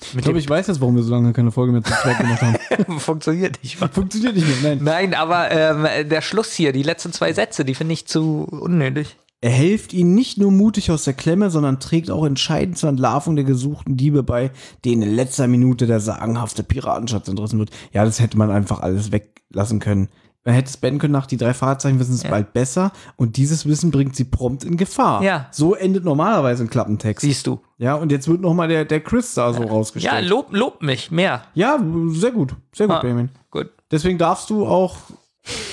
Ich 0.00 0.22
glaube, 0.22 0.38
ich 0.38 0.48
weiß 0.48 0.66
jetzt, 0.66 0.80
warum 0.80 0.96
wir 0.96 1.02
so 1.02 1.12
lange 1.12 1.32
keine 1.32 1.50
Folge 1.50 1.72
mehr 1.72 1.82
zu 1.82 1.92
zweit 1.92 2.18
gemacht 2.18 2.42
haben. 2.42 2.98
Funktioniert 2.98 3.62
nicht. 3.62 3.78
Funktioniert 3.78 4.34
nicht 4.34 4.62
mehr, 4.62 4.74
nein. 4.74 4.84
Nein, 4.84 5.14
aber 5.14 5.50
ähm, 5.50 6.08
der 6.08 6.20
Schluss 6.20 6.52
hier, 6.52 6.72
die 6.72 6.82
letzten 6.82 7.12
zwei 7.12 7.32
Sätze, 7.32 7.64
die 7.64 7.74
finde 7.74 7.94
ich 7.94 8.06
zu 8.06 8.46
unnötig. 8.50 9.16
Er 9.44 9.50
hilft 9.50 9.92
ihnen 9.92 10.14
nicht 10.14 10.38
nur 10.38 10.50
mutig 10.50 10.90
aus 10.90 11.04
der 11.04 11.12
Klemme, 11.12 11.50
sondern 11.50 11.78
trägt 11.78 12.10
auch 12.10 12.24
entscheidend 12.24 12.78
zur 12.78 12.88
Entlarvung 12.88 13.36
der 13.36 13.44
gesuchten 13.44 13.94
Diebe 13.98 14.22
bei, 14.22 14.50
denen 14.86 15.02
in 15.02 15.14
letzter 15.14 15.46
Minute 15.48 15.86
der 15.86 16.00
sagenhafte 16.00 16.62
Piratenschatz 16.62 17.28
entrissen 17.28 17.58
wird. 17.58 17.68
Ja, 17.92 18.06
das 18.06 18.20
hätte 18.20 18.38
man 18.38 18.50
einfach 18.50 18.80
alles 18.80 19.12
weglassen 19.12 19.80
können. 19.80 20.08
Man 20.46 20.54
hätte 20.54 20.70
es 20.70 20.78
beenden 20.78 20.98
können 20.98 21.12
nach 21.12 21.26
die 21.26 21.36
drei 21.36 21.52
Fahrzeichen 21.52 21.98
wissen 22.00 22.14
es 22.14 22.22
Ja. 22.22 22.30
bald 22.30 22.54
besser 22.54 22.90
und 23.16 23.36
dieses 23.36 23.66
Wissen 23.66 23.90
bringt 23.90 24.16
sie 24.16 24.24
prompt 24.24 24.64
in 24.64 24.78
Gefahr. 24.78 25.22
Ja. 25.22 25.46
So 25.50 25.74
endet 25.74 26.04
normalerweise 26.06 26.64
ein 26.64 26.70
Klappentext. 26.70 27.20
Siehst 27.20 27.46
du. 27.46 27.60
Ja, 27.76 27.96
und 27.96 28.12
jetzt 28.12 28.26
wird 28.28 28.40
noch 28.40 28.54
mal 28.54 28.68
der, 28.68 28.86
der 28.86 29.00
Chris 29.00 29.34
da 29.34 29.52
so 29.52 29.62
Ja, 29.62 29.68
rausgestellt. 29.68 30.26
lob, 30.26 30.54
lob 30.54 30.80
mich 30.80 31.10
mehr. 31.10 31.42
Ja, 31.52 31.78
sehr 32.12 32.30
gut. 32.30 32.56
Sehr 32.74 32.86
gut, 32.86 32.96
Ah, 32.96 33.00
Benjamin. 33.00 33.28
Gut, 33.50 33.68
Deswegen 33.90 34.16
darfst 34.16 34.48
du 34.48 34.64
auch 34.66 34.96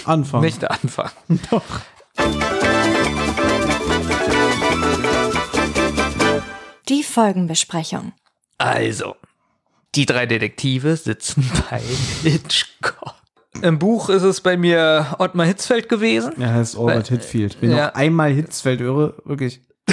anfangen. 0.03 0.43
nicht 0.43 0.69
anfangen. 0.69 1.11
Doch. 1.49 1.63
Die 6.91 7.03
Folgenbesprechung. 7.03 8.11
Also, 8.57 9.15
die 9.95 10.05
drei 10.05 10.25
Detektive 10.25 10.97
sitzen 10.97 11.49
bei 11.69 11.79
Hitchcock. 12.21 13.15
Im 13.61 13.79
Buch 13.79 14.09
ist 14.09 14.23
es 14.23 14.41
bei 14.41 14.57
mir 14.57 15.15
Ottmar 15.17 15.45
Hitzfeld 15.45 15.87
gewesen. 15.87 16.33
Er 16.41 16.53
heißt 16.53 16.77
Albert 16.77 17.07
Hitfield. 17.07 17.55
Wenn 17.61 17.71
ja. 17.71 17.87
noch 17.87 17.95
einmal 17.95 18.31
Hitzfeld 18.33 18.81
höre, 18.81 19.13
wirklich. 19.23 19.61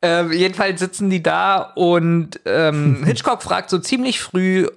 Ähm, 0.00 0.30
jedenfalls 0.30 0.78
sitzen 0.78 1.10
die 1.10 1.24
da 1.24 1.72
und 1.74 2.38
ähm, 2.44 3.02
Hitchcock 3.04 3.42
fragt 3.42 3.68
so 3.68 3.80
ziemlich 3.80 4.20
früh, 4.20 4.68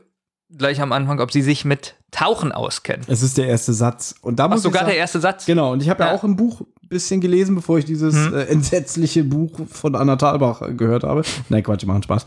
gleich 0.49 0.81
am 0.81 0.91
Anfang, 0.91 1.19
ob 1.19 1.31
sie 1.31 1.43
sich 1.43 1.63
mit 1.63 1.93
Tauchen 2.09 2.51
auskennen. 2.51 3.05
Es 3.07 3.21
ist 3.21 3.37
der 3.37 3.45
erste 3.47 3.73
Satz. 3.73 4.15
Und 4.23 4.39
da 4.39 4.45
Ach, 4.45 4.49
muss 4.49 4.61
ich 4.61 4.63
sogar 4.63 4.79
sagen, 4.79 4.89
der 4.89 4.97
erste 4.97 5.19
Satz. 5.19 5.45
Genau, 5.45 5.73
und 5.73 5.83
ich 5.83 5.89
habe 5.89 6.01
ja. 6.01 6.09
Ja. 6.09 6.15
auch 6.15 6.23
im 6.23 6.35
Buch 6.35 6.63
bisschen 6.91 7.21
gelesen, 7.21 7.55
bevor 7.55 7.79
ich 7.79 7.85
dieses 7.85 8.13
Hm. 8.13 8.33
äh, 8.33 8.43
entsetzliche 8.43 9.23
Buch 9.23 9.51
von 9.67 9.95
Anna 9.95 10.17
Thalbach 10.17 10.61
äh, 10.61 10.73
gehört 10.73 11.03
habe. 11.03 11.23
Nein, 11.49 11.63
Quatsch, 11.63 11.85
machen 11.85 12.03
Spaß. 12.03 12.25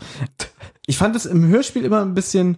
Ich 0.87 0.97
fand 0.97 1.15
es 1.15 1.25
im 1.25 1.47
Hörspiel 1.47 1.85
immer 1.85 2.01
ein 2.01 2.13
bisschen 2.13 2.57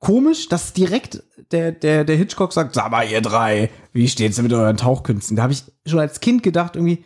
komisch, 0.00 0.48
dass 0.48 0.74
direkt 0.74 1.22
der, 1.50 1.72
der, 1.72 2.04
der 2.04 2.16
Hitchcock 2.16 2.52
sagt, 2.52 2.74
sag 2.74 2.90
mal, 2.90 3.08
ihr 3.08 3.22
drei, 3.22 3.70
wie 3.92 4.08
steht's 4.08 4.36
denn 4.36 4.42
mit 4.42 4.52
euren 4.52 4.76
Tauchkünsten? 4.76 5.36
Da 5.36 5.44
habe 5.44 5.52
ich 5.54 5.64
schon 5.86 5.98
als 5.98 6.20
Kind 6.20 6.42
gedacht, 6.42 6.76
irgendwie, 6.76 7.04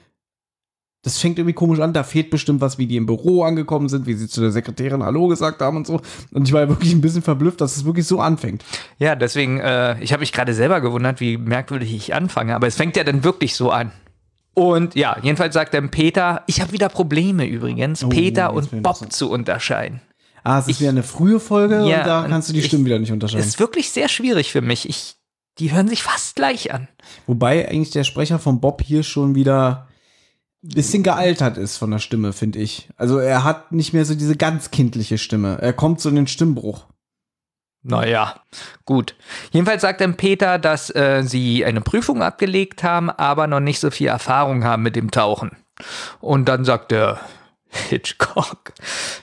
das 1.03 1.19
fängt 1.19 1.39
irgendwie 1.39 1.55
komisch 1.55 1.79
an, 1.79 1.93
da 1.93 2.03
fehlt 2.03 2.31
bestimmt 2.31 2.61
was, 2.61 2.77
wie 2.77 2.87
die 2.87 2.97
im 2.97 3.07
Büro 3.07 3.45
angekommen 3.45 3.89
sind, 3.89 4.07
wie 4.07 4.15
sie 4.15 4.29
zu 4.29 4.41
der 4.41 4.51
Sekretärin 4.51 5.05
Hallo 5.05 5.29
gesagt 5.29 5.61
haben 5.61 5.77
und 5.77 5.87
so. 5.87 6.01
Und 6.33 6.49
ich 6.49 6.53
war 6.53 6.69
wirklich 6.69 6.93
ein 6.93 7.01
bisschen 7.01 7.23
verblüfft, 7.23 7.61
dass 7.61 7.77
es 7.77 7.85
wirklich 7.85 8.07
so 8.07 8.21
anfängt. 8.21 8.65
Ja, 8.99 9.15
deswegen, 9.15 9.61
äh, 9.61 10.03
ich 10.03 10.13
habe 10.13 10.21
mich 10.21 10.33
gerade 10.33 10.53
selber 10.55 10.81
gewundert, 10.81 11.21
wie 11.21 11.37
merkwürdig 11.37 11.95
ich 11.95 12.15
anfange, 12.15 12.55
aber 12.57 12.67
es 12.67 12.77
fängt 12.77 12.97
ja 12.97 13.05
dann 13.05 13.23
wirklich 13.23 13.55
so 13.55 13.71
an. 13.71 13.93
Und 14.59 14.95
ja, 14.95 15.17
jedenfalls 15.23 15.55
sagt 15.55 15.75
dann 15.75 15.91
Peter, 15.91 16.43
ich 16.47 16.61
habe 16.61 16.73
wieder 16.73 16.89
Probleme 16.89 17.47
übrigens, 17.47 18.03
Oh, 18.05 18.09
Peter 18.09 18.53
und 18.53 18.73
ich 18.73 18.83
Bob 18.83 19.13
zu 19.13 19.31
unterscheiden. 19.31 20.01
Ah, 20.45 20.59
es 20.59 20.69
ist 20.69 20.81
wieder 20.81 20.91
eine 20.91 21.03
frühe 21.03 21.41
Folge 21.41 21.77
Ja, 21.87 21.99
und 22.01 22.07
da 22.07 22.27
kannst 22.29 22.49
du 22.49 22.53
die 22.53 22.61
ich- 22.61 22.67
Stimmen 22.67 22.85
wieder 22.85 22.99
nicht 22.99 23.13
unterscheiden. 23.13 23.45
Ist 23.47 23.59
wirklich 23.61 23.91
sehr 23.91 24.09
schwierig 24.09 24.51
für 24.53 24.61
mich. 24.63 24.89
Ich, 24.89 25.17
die 25.59 25.73
hören 25.73 25.89
sich 25.89 26.03
fast 26.03 26.37
gleich 26.37 26.73
an. 26.73 26.89
Wobei 27.27 27.69
eigentlich 27.69 27.91
der 27.91 28.05
Sprecher 28.05 28.39
von 28.39 28.61
Bob 28.61 28.83
hier 28.83 29.03
schon 29.03 29.35
wieder 29.35 29.89
ein 30.65 30.71
bisschen 30.71 31.03
gealtert 31.03 31.57
ist 31.57 31.77
von 31.77 31.91
der 31.91 31.99
Stimme, 31.99 32.33
finde 32.33 32.59
ich. 32.61 32.89
Also 32.97 33.19
er 33.19 33.45
hat 33.45 33.73
nicht 33.73 33.93
mehr 33.93 34.05
so 34.05 34.15
diese 34.15 34.37
ganz 34.37 34.71
kindliche 34.71 35.19
Stimme. 35.19 35.59
Er 35.61 35.73
kommt 35.73 36.01
so 36.01 36.09
in 36.09 36.17
den 36.17 36.27
Stimmbruch. 36.27 36.87
Naja, 37.83 38.43
gut. 38.85 39.15
Jedenfalls 39.51 39.83
sagt 39.83 40.01
dann 40.01 40.17
Peter, 40.17 40.59
dass 40.59 40.95
äh, 40.95 41.23
sie 41.25 41.65
eine 41.65 41.81
Prüfung 41.81 42.23
abgelegt 42.23 42.83
haben, 42.83 43.09
aber 43.11 43.47
noch 43.47 43.61
nicht 43.61 43.81
so 43.81 43.91
viel 43.91 44.09
Erfahrung 44.09 44.65
haben 44.65 44.83
mit 44.83 44.97
dem 44.97 45.11
Tauchen. 45.11 45.53
Und 46.21 46.47
dann 46.47 46.65
sagt 46.65 46.91
der 46.91 47.21
Hitchcock. 47.69 48.73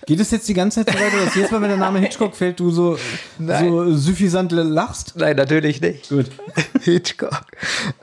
Geht 0.05 0.19
es 0.19 0.31
jetzt 0.31 0.47
die 0.47 0.53
ganze 0.53 0.85
Zeit 0.85 0.95
so 0.95 1.03
weiter, 1.03 1.25
dass 1.25 1.35
jedes 1.35 1.51
Mal, 1.51 1.61
wenn 1.61 1.69
der 1.69 1.77
Name 1.77 1.99
Hitchcock 1.99 2.35
fällt, 2.35 2.59
du 2.59 2.69
so, 2.69 2.97
so 3.39 3.95
suffisant 3.95 4.51
lachst? 4.51 5.13
Nein, 5.15 5.35
natürlich 5.35 5.81
nicht. 5.81 6.09
Gut. 6.09 6.27
Hitchcock 6.81 7.45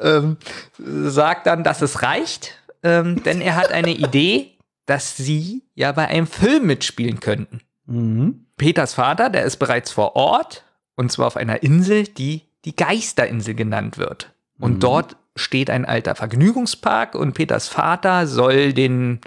ähm, 0.00 0.36
sagt 0.78 1.46
dann, 1.46 1.62
dass 1.62 1.80
es 1.80 2.03
reicht, 2.03 2.59
ähm, 2.82 3.22
denn 3.22 3.40
er 3.40 3.57
hat 3.57 3.70
eine 3.70 3.92
Idee, 3.92 4.59
dass 4.86 5.16
sie 5.16 5.62
ja 5.74 5.92
bei 5.92 6.09
einem 6.09 6.26
Film 6.26 6.66
mitspielen 6.66 7.20
könnten. 7.20 7.61
Mhm. 7.87 8.47
Peters 8.57 8.95
Vater, 8.95 9.30
der 9.30 9.45
ist 9.45 9.57
bereits 9.57 9.91
vor 9.91 10.16
Ort, 10.16 10.64
und 10.95 11.11
zwar 11.11 11.26
auf 11.26 11.37
einer 11.37 11.62
Insel, 11.62 12.05
die 12.05 12.43
die 12.64 12.76
Geisterinsel 12.76 13.55
genannt 13.55 13.99
wird. 13.99 14.33
Und 14.59 14.74
Mhm. 14.74 14.80
dort 14.80 15.16
steht 15.35 15.70
ein 15.70 15.85
alter 15.85 16.14
Vergnügungspark 16.14 17.14
und 17.14 17.33
Peters 17.33 17.66
Vater 17.68 18.26
soll 18.26 18.72
den, 18.72 19.20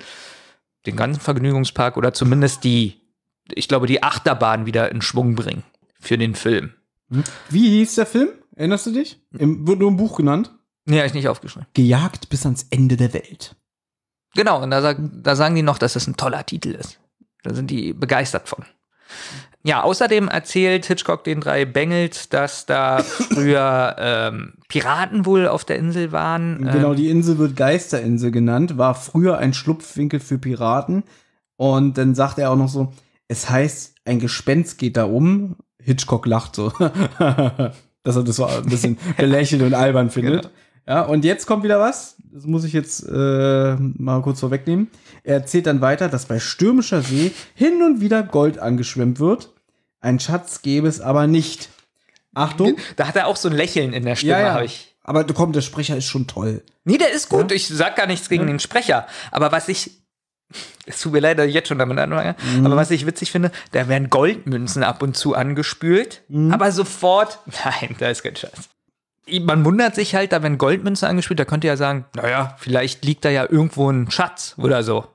den 0.86 0.96
ganzen 0.96 1.20
Vergnügungspark 1.20 1.98
oder 1.98 2.14
zumindest 2.14 2.64
die, 2.64 3.02
ich 3.54 3.68
glaube, 3.68 3.88
die 3.88 4.04
Achterbahn 4.04 4.66
wieder 4.66 4.92
in 4.92 5.02
Schwung 5.02 5.36
bringen 5.36 5.64
für 6.00 6.18
den 6.18 6.36
Film. 6.36 6.74
Wie 7.50 7.70
hieß 7.70 7.96
der 7.96 8.06
Film? 8.06 8.30
Erinnerst 8.56 8.86
du 8.86 8.92
dich? 8.92 9.20
Im, 9.38 9.68
wird 9.68 9.80
nur 9.80 9.90
im 9.90 9.98
Buch 9.98 10.16
genannt. 10.18 10.52
Nee, 10.86 11.04
ich 11.04 11.14
nicht 11.14 11.28
aufgeschrieben. 11.28 11.68
Gejagt 11.74 12.30
bis 12.30 12.46
ans 12.46 12.68
Ende 12.70 12.96
der 12.96 13.14
Welt. 13.14 13.56
Genau, 14.36 14.62
und 14.62 14.70
da, 14.72 14.94
da 14.94 15.36
sagen 15.36 15.56
die 15.56 15.62
noch, 15.64 15.78
dass 15.78 15.96
es 15.96 16.08
ein 16.08 16.16
toller 16.18 16.46
Titel 16.46 16.70
ist. 16.70 17.00
Da 17.46 17.54
sind 17.54 17.70
die 17.70 17.94
begeistert 17.94 18.50
von. 18.50 18.66
Ja, 19.64 19.82
außerdem 19.82 20.28
erzählt 20.28 20.86
Hitchcock 20.86 21.24
den 21.24 21.42
drei 21.42 21.66
Bengels, 21.66 22.30
dass 22.30 22.66
da 22.66 23.00
früher 23.00 23.96
ähm, 24.00 24.54
Piraten 24.68 25.26
wohl 25.26 25.48
auf 25.48 25.66
der 25.66 25.78
Insel 25.78 26.12
waren. 26.12 26.70
Genau, 26.72 26.92
Ähm, 26.92 26.98
die 26.98 27.10
Insel 27.10 27.38
wird 27.38 27.56
Geisterinsel 27.56 28.32
genannt, 28.32 28.78
war 28.78 28.94
früher 28.94 29.38
ein 29.38 29.54
Schlupfwinkel 29.54 30.20
für 30.20 30.38
Piraten. 30.38 31.04
Und 31.58 31.98
dann 31.98 32.16
sagt 32.16 32.38
er 32.38 32.52
auch 32.52 32.56
noch 32.56 32.70
so, 32.70 32.94
es 33.28 33.50
heißt, 33.50 33.96
ein 34.06 34.20
Gespenst 34.20 34.78
geht 34.78 34.98
da 34.98 35.06
um. 35.06 35.56
Hitchcock 35.82 36.26
lacht 36.26 36.56
so. 36.56 36.70
Dass 37.20 38.16
er 38.16 38.24
das 38.24 38.36
so 38.36 38.46
ein 38.46 38.66
bisschen 38.66 38.98
belächelt 39.18 39.64
und 39.64 39.74
albern 39.74 40.12
findet. 40.12 40.44
Genau. 40.44 40.54
Ja, 40.88 41.02
und 41.02 41.26
jetzt 41.26 41.46
kommt 41.48 41.64
wieder 41.64 41.80
was. 41.80 42.16
Das 42.32 42.46
muss 42.46 42.64
ich 42.64 42.74
jetzt 42.74 43.04
äh, 43.08 43.76
mal 43.76 44.22
kurz 44.22 44.40
vorwegnehmen. 44.42 44.90
Er 45.24 45.36
erzählt 45.36 45.66
dann 45.68 45.82
weiter, 45.82 46.10
dass 46.10 46.26
bei 46.26 46.40
stürmischer 46.40 47.02
See 47.02 47.32
hin 47.56 47.82
und 47.82 48.02
wieder 48.02 48.24
Gold 48.24 48.60
angeschwemmt 48.60 49.20
wird. 49.20 49.52
Ein 50.02 50.20
Schatz 50.20 50.62
gäbe 50.62 50.88
es 50.88 51.02
aber 51.02 51.28
nicht. 51.28 51.70
Achtung. 52.34 52.76
Da 52.98 53.08
hat 53.08 53.16
er 53.16 53.28
auch 53.28 53.38
so 53.38 53.50
ein 53.50 53.56
Lächeln 53.56 53.94
in 53.94 54.04
der 54.06 54.16
Stimme, 54.16 54.34
Ja, 54.34 54.40
ja. 54.42 54.54
habe 54.54 54.66
ich. 54.66 54.96
Aber 55.04 55.24
komm, 55.24 55.54
der 55.54 55.62
Sprecher 55.62 55.96
ist 55.98 56.06
schon 56.06 56.28
toll. 56.28 56.64
Nee, 56.84 56.98
der 56.98 57.12
ist 57.12 57.30
gut. 57.30 57.52
Ich 57.52 57.68
sag 57.68 57.96
gar 57.96 58.08
nichts 58.08 58.28
gegen 58.28 58.48
den 58.48 58.60
Sprecher. 58.60 59.08
Aber 59.32 59.52
was 59.52 59.68
ich. 59.70 59.92
Es 60.86 61.02
tut 61.02 61.14
mir 61.14 61.20
leid, 61.20 61.40
dass 61.40 61.48
ich 61.48 61.54
jetzt 61.56 61.68
schon 61.70 61.80
damit 61.80 61.98
anfange. 61.98 62.36
Mhm. 62.56 62.66
Aber 62.66 62.76
was 62.76 62.92
ich 62.92 63.08
witzig 63.08 63.32
finde, 63.32 63.52
da 63.72 63.88
werden 63.88 64.10
Goldmünzen 64.10 64.84
ab 64.84 65.02
und 65.02 65.18
zu 65.18 65.34
angespült. 65.34 66.22
Mhm. 66.28 66.52
Aber 66.52 66.72
sofort. 66.72 67.40
Nein, 67.66 67.96
da 67.98 68.10
ist 68.10 68.22
kein 68.24 68.36
Scheiß. 68.36 68.52
Man 69.42 69.66
wundert 69.66 69.96
sich 69.96 70.14
halt, 70.14 70.32
da 70.32 70.44
werden 70.44 70.58
Goldmünzen 70.58 71.08
angespült, 71.08 71.40
da 71.40 71.46
könnte 71.46 71.68
ja 71.68 71.78
sagen, 71.78 72.06
naja, 72.16 72.56
vielleicht 72.60 73.04
liegt 73.06 73.26
da 73.26 73.30
ja 73.30 73.50
irgendwo 73.50 73.90
ein 73.90 74.12
Schatz 74.12 74.56
oder 74.58 74.84
so. 74.84 75.06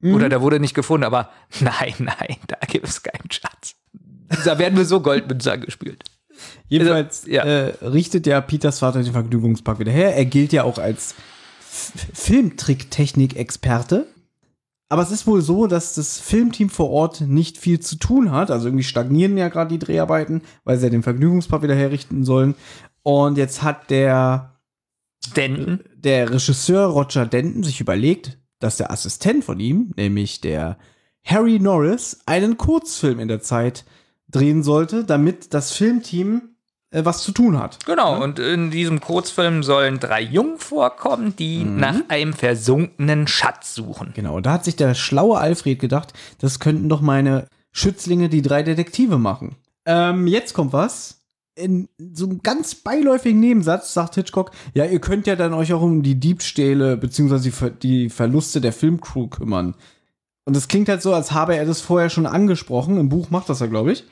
Mhm. 0.00 0.14
Oder 0.14 0.28
der 0.28 0.40
wurde 0.40 0.60
nicht 0.60 0.74
gefunden, 0.74 1.04
aber 1.04 1.30
nein, 1.60 1.94
nein, 1.98 2.36
da 2.46 2.56
gibt 2.66 2.88
es 2.88 3.02
keinen 3.02 3.30
Schatz. 3.30 3.74
Da 4.44 4.58
werden 4.58 4.74
nur 4.74 4.84
so 4.84 5.00
Goldmünzen 5.00 5.52
angespült. 5.52 6.04
Jedenfalls 6.68 7.24
Also, 7.24 7.32
ja. 7.32 7.42
äh, 7.44 7.74
richtet 7.84 8.26
ja 8.26 8.40
Peters 8.40 8.78
Vater 8.78 9.02
den 9.02 9.12
Vergnügungspark 9.12 9.78
wieder 9.78 9.92
her. 9.92 10.14
Er 10.14 10.24
gilt 10.24 10.52
ja 10.52 10.64
auch 10.64 10.78
als 10.78 11.14
Filmtricktechnik-Experte. 12.14 14.06
Aber 14.90 15.02
es 15.02 15.10
ist 15.10 15.26
wohl 15.26 15.42
so, 15.42 15.66
dass 15.66 15.94
das 15.94 16.18
Filmteam 16.18 16.70
vor 16.70 16.88
Ort 16.90 17.20
nicht 17.20 17.58
viel 17.58 17.78
zu 17.78 17.96
tun 17.96 18.30
hat. 18.30 18.50
Also 18.50 18.68
irgendwie 18.68 18.84
stagnieren 18.84 19.36
ja 19.36 19.48
gerade 19.48 19.68
die 19.70 19.78
Dreharbeiten, 19.78 20.40
weil 20.64 20.78
sie 20.78 20.84
ja 20.84 20.90
den 20.90 21.02
Vergnügungspark 21.02 21.62
wieder 21.62 21.74
herrichten 21.74 22.24
sollen. 22.24 22.54
Und 23.08 23.38
jetzt 23.38 23.62
hat 23.62 23.88
der, 23.88 24.60
Denton, 25.34 25.80
der 25.94 26.30
Regisseur 26.30 26.88
Roger 26.88 27.24
Denton 27.24 27.62
sich 27.62 27.80
überlegt, 27.80 28.36
dass 28.58 28.76
der 28.76 28.90
Assistent 28.90 29.44
von 29.44 29.58
ihm, 29.60 29.94
nämlich 29.96 30.42
der 30.42 30.76
Harry 31.24 31.58
Norris, 31.58 32.20
einen 32.26 32.58
Kurzfilm 32.58 33.18
in 33.18 33.28
der 33.28 33.40
Zeit 33.40 33.86
drehen 34.28 34.62
sollte, 34.62 35.04
damit 35.04 35.54
das 35.54 35.72
Filmteam 35.72 36.50
äh, 36.90 37.02
was 37.02 37.22
zu 37.22 37.32
tun 37.32 37.58
hat. 37.58 37.78
Genau, 37.86 38.22
und 38.22 38.38
in 38.38 38.70
diesem 38.70 39.00
Kurzfilm 39.00 39.62
sollen 39.62 40.00
drei 40.00 40.20
Jungen 40.20 40.58
vorkommen, 40.58 41.34
die 41.34 41.64
nach 41.64 42.00
einem 42.08 42.34
versunkenen 42.34 43.26
Schatz 43.26 43.74
suchen. 43.74 44.12
Genau, 44.14 44.40
da 44.40 44.52
hat 44.52 44.66
sich 44.66 44.76
der 44.76 44.92
schlaue 44.92 45.38
Alfred 45.38 45.78
gedacht, 45.78 46.12
das 46.40 46.60
könnten 46.60 46.90
doch 46.90 47.00
meine 47.00 47.46
Schützlinge, 47.72 48.28
die 48.28 48.42
drei 48.42 48.62
Detektive, 48.62 49.16
machen. 49.16 49.56
Ähm, 49.86 50.26
jetzt 50.26 50.52
kommt 50.52 50.74
was. 50.74 51.17
In 51.58 51.88
so 52.12 52.26
einem 52.26 52.42
ganz 52.42 52.74
beiläufigen 52.74 53.40
Nebensatz 53.40 53.92
sagt 53.92 54.14
Hitchcock, 54.14 54.52
ja, 54.74 54.84
ihr 54.84 55.00
könnt 55.00 55.26
ja 55.26 55.36
dann 55.36 55.52
euch 55.52 55.72
auch 55.72 55.82
um 55.82 56.02
die 56.02 56.14
Diebstähle 56.14 56.96
beziehungsweise 56.96 57.44
die, 57.44 57.50
Ver 57.50 57.70
die 57.70 58.10
Verluste 58.10 58.60
der 58.60 58.72
Filmcrew 58.72 59.28
kümmern. 59.28 59.74
Und 60.44 60.56
das 60.56 60.68
klingt 60.68 60.88
halt 60.88 61.02
so, 61.02 61.12
als 61.12 61.32
habe 61.32 61.56
er 61.56 61.66
das 61.66 61.80
vorher 61.80 62.10
schon 62.10 62.26
angesprochen. 62.26 62.98
Im 62.98 63.08
Buch 63.08 63.30
macht 63.30 63.48
das 63.48 63.60
er, 63.60 63.68
glaube 63.68 63.92
ich. 63.92 64.04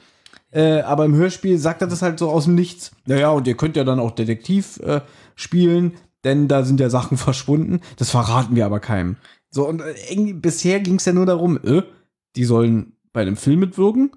Äh, 0.51 0.81
aber 0.81 1.05
im 1.05 1.15
Hörspiel 1.15 1.59
sagt 1.59 1.83
er 1.83 1.89
das 1.89 2.03
halt 2.03 2.19
so 2.19 2.31
aus 2.31 2.45
dem 2.45 2.55
Nichts. 2.55 2.93
Naja, 3.07 3.31
und 3.31 3.47
ihr 3.47 3.57
könnt 3.57 3.77
ja 3.77 3.85
dann 3.85 4.01
auch 4.01 4.11
Detektiv 4.11 4.79
äh, 4.81 5.01
spielen, 5.35 5.95
denn 6.25 6.49
da 6.49 6.65
sind 6.65 6.81
ja 6.81 6.91
Sachen 6.91 7.17
verschwunden. 7.17 7.81
Das 7.97 8.11
verraten 8.11 8.57
wir 8.57 8.67
aber 8.67 8.81
keinem. 8.81 9.17
So, 9.51 9.69
und 9.69 9.81
äh, 9.81 10.33
bisher 10.35 10.81
ging 10.81 10.97
es 10.97 11.05
ja 11.05 11.13
nur 11.13 11.27
darum, 11.27 11.59
äh, 11.65 11.83
die 12.37 12.45
sollen 12.45 12.93
bei 13.13 13.23
einem 13.23 13.37
Film 13.37 13.61
mitwirken, 13.61 14.11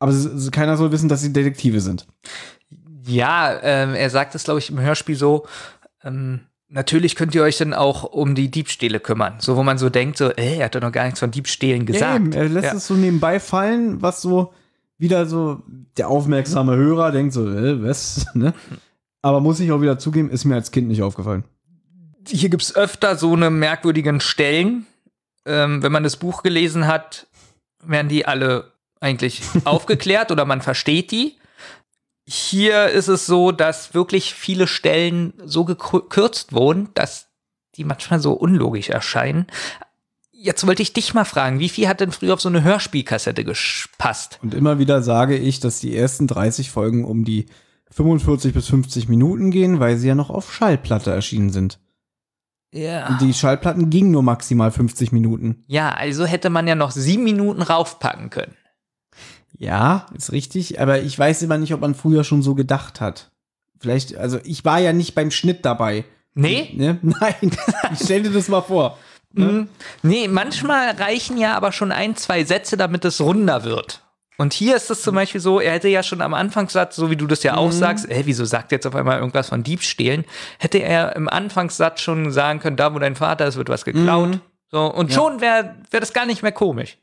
aber 0.00 0.10
es, 0.10 0.24
es, 0.24 0.50
keiner 0.50 0.76
soll 0.76 0.90
wissen, 0.90 1.08
dass 1.08 1.20
sie 1.20 1.32
Detektive 1.32 1.80
sind. 1.80 2.06
Ja, 3.06 3.58
ähm, 3.62 3.94
er 3.94 4.10
sagt 4.10 4.34
es, 4.34 4.44
glaube 4.44 4.60
ich, 4.60 4.70
im 4.70 4.80
Hörspiel 4.80 5.16
so, 5.16 5.46
ähm, 6.04 6.40
natürlich 6.68 7.16
könnt 7.16 7.34
ihr 7.34 7.42
euch 7.42 7.58
dann 7.58 7.74
auch 7.74 8.04
um 8.04 8.34
die 8.34 8.50
Diebstähle 8.50 9.00
kümmern. 9.00 9.34
So, 9.38 9.56
wo 9.56 9.62
man 9.62 9.78
so 9.78 9.88
denkt, 9.90 10.16
so, 10.18 10.30
ey, 10.30 10.58
er 10.58 10.66
hat 10.66 10.74
doch 10.74 10.80
noch 10.80 10.92
gar 10.92 11.04
nichts 11.04 11.20
von 11.20 11.30
Diebstählen 11.30 11.86
gesagt. 11.86 12.02
Ja, 12.02 12.16
eben, 12.16 12.32
er 12.32 12.48
lässt 12.48 12.66
Ja. 12.66 12.74
es 12.74 12.86
so 12.86 12.94
nebenbei 12.94 13.40
fallen, 13.40 14.00
was 14.02 14.22
so 14.22 14.52
wieder 14.98 15.26
so 15.26 15.62
der 15.96 16.08
aufmerksame 16.08 16.76
Hörer 16.76 17.10
denkt 17.12 17.32
so, 17.34 17.48
äh, 17.48 17.82
was, 17.82 18.26
ne? 18.34 18.54
Aber 19.20 19.40
muss 19.40 19.60
ich 19.60 19.70
auch 19.72 19.80
wieder 19.80 19.98
zugeben, 19.98 20.30
ist 20.30 20.44
mir 20.44 20.54
als 20.54 20.70
Kind 20.70 20.88
nicht 20.88 21.02
aufgefallen. 21.02 21.44
Hier 22.28 22.48
gibt's 22.50 22.74
öfter 22.74 23.16
so 23.16 23.32
eine 23.32 23.50
merkwürdigen 23.50 24.20
Stellen. 24.20 24.86
Ähm, 25.44 25.82
wenn 25.82 25.90
man 25.92 26.04
das 26.04 26.16
Buch 26.16 26.42
gelesen 26.44 26.86
hat, 26.86 27.26
werden 27.84 28.08
die 28.08 28.26
alle 28.26 28.72
eigentlich 29.00 29.42
aufgeklärt 29.64 30.30
oder 30.30 30.44
man 30.44 30.60
versteht 30.62 31.10
die. 31.10 31.36
Hier 32.34 32.86
ist 32.88 33.08
es 33.08 33.26
so, 33.26 33.52
dass 33.52 33.92
wirklich 33.92 34.32
viele 34.32 34.66
Stellen 34.66 35.34
so 35.44 35.66
gekürzt 35.66 36.54
wurden, 36.54 36.88
dass 36.94 37.26
die 37.76 37.84
manchmal 37.84 38.20
so 38.20 38.32
unlogisch 38.32 38.88
erscheinen. 38.88 39.48
Jetzt 40.30 40.66
wollte 40.66 40.80
ich 40.80 40.94
dich 40.94 41.12
mal 41.12 41.26
fragen, 41.26 41.58
wie 41.58 41.68
viel 41.68 41.88
hat 41.88 42.00
denn 42.00 42.10
früher 42.10 42.32
auf 42.32 42.40
so 42.40 42.48
eine 42.48 42.64
Hörspielkassette 42.64 43.44
gepasst? 43.44 44.38
Und 44.42 44.54
immer 44.54 44.78
wieder 44.78 45.02
sage 45.02 45.36
ich, 45.36 45.60
dass 45.60 45.80
die 45.80 45.94
ersten 45.94 46.26
30 46.26 46.70
Folgen 46.70 47.04
um 47.04 47.26
die 47.26 47.44
45 47.90 48.54
bis 48.54 48.66
50 48.66 49.10
Minuten 49.10 49.50
gehen, 49.50 49.78
weil 49.78 49.98
sie 49.98 50.08
ja 50.08 50.14
noch 50.14 50.30
auf 50.30 50.54
Schallplatte 50.54 51.10
erschienen 51.10 51.50
sind. 51.50 51.80
Ja. 52.72 53.08
Und 53.08 53.20
die 53.20 53.34
Schallplatten 53.34 53.90
gingen 53.90 54.10
nur 54.10 54.22
maximal 54.22 54.70
50 54.70 55.12
Minuten. 55.12 55.64
Ja, 55.66 55.90
also 55.90 56.24
hätte 56.24 56.48
man 56.48 56.66
ja 56.66 56.76
noch 56.76 56.92
sieben 56.92 57.24
Minuten 57.24 57.60
raufpacken 57.60 58.30
können. 58.30 58.56
Ja, 59.58 60.06
ist 60.16 60.32
richtig, 60.32 60.80
aber 60.80 61.00
ich 61.02 61.18
weiß 61.18 61.42
immer 61.42 61.58
nicht, 61.58 61.72
ob 61.74 61.80
man 61.80 61.94
früher 61.94 62.24
schon 62.24 62.42
so 62.42 62.54
gedacht 62.54 63.00
hat. 63.00 63.30
Vielleicht, 63.78 64.16
also 64.16 64.38
ich 64.44 64.64
war 64.64 64.78
ja 64.78 64.92
nicht 64.92 65.14
beim 65.14 65.30
Schnitt 65.30 65.64
dabei. 65.64 66.04
Nee? 66.34 66.70
Ne? 66.76 66.98
Nein, 67.02 67.34
ich 67.92 67.98
stell 68.02 68.22
dir 68.22 68.30
das 68.30 68.48
mal 68.48 68.62
vor. 68.62 68.98
Mhm. 69.34 69.68
Nee, 70.02 70.28
manchmal 70.28 70.90
reichen 70.90 71.38
ja 71.38 71.56
aber 71.56 71.72
schon 71.72 71.90
ein, 71.90 72.16
zwei 72.16 72.44
Sätze, 72.44 72.76
damit 72.76 73.02
es 73.06 73.18
runder 73.18 73.64
wird. 73.64 74.02
Und 74.36 74.52
hier 74.52 74.76
ist 74.76 74.90
es 74.90 75.00
zum 75.00 75.14
Beispiel 75.14 75.40
so, 75.40 75.58
er 75.58 75.72
hätte 75.72 75.88
ja 75.88 76.02
schon 76.02 76.20
am 76.20 76.34
Anfangssatz, 76.34 76.96
so 76.96 77.08
wie 77.10 77.16
du 77.16 77.26
das 77.26 77.42
ja 77.42 77.56
auch 77.56 77.68
Mhm. 77.68 77.72
sagst, 77.72 78.10
ey, 78.10 78.26
wieso 78.26 78.44
sagt 78.44 78.72
jetzt 78.72 78.86
auf 78.86 78.94
einmal 78.94 79.18
irgendwas 79.20 79.48
von 79.48 79.62
Diebstählen? 79.62 80.26
Hätte 80.58 80.78
er 80.82 81.16
im 81.16 81.30
Anfangssatz 81.30 82.02
schon 82.02 82.30
sagen 82.30 82.60
können, 82.60 82.76
da 82.76 82.94
wo 82.94 82.98
dein 82.98 83.16
Vater 83.16 83.46
ist, 83.46 83.56
wird 83.56 83.70
was 83.70 83.86
geklaut. 83.86 84.28
Mhm. 84.32 84.40
So, 84.70 84.92
und 84.92 85.10
Ja. 85.10 85.16
schon 85.16 85.40
wäre 85.40 85.76
wär 85.90 86.00
das 86.00 86.12
gar 86.12 86.26
nicht 86.26 86.42
mehr 86.42 86.52
komisch. 86.52 86.98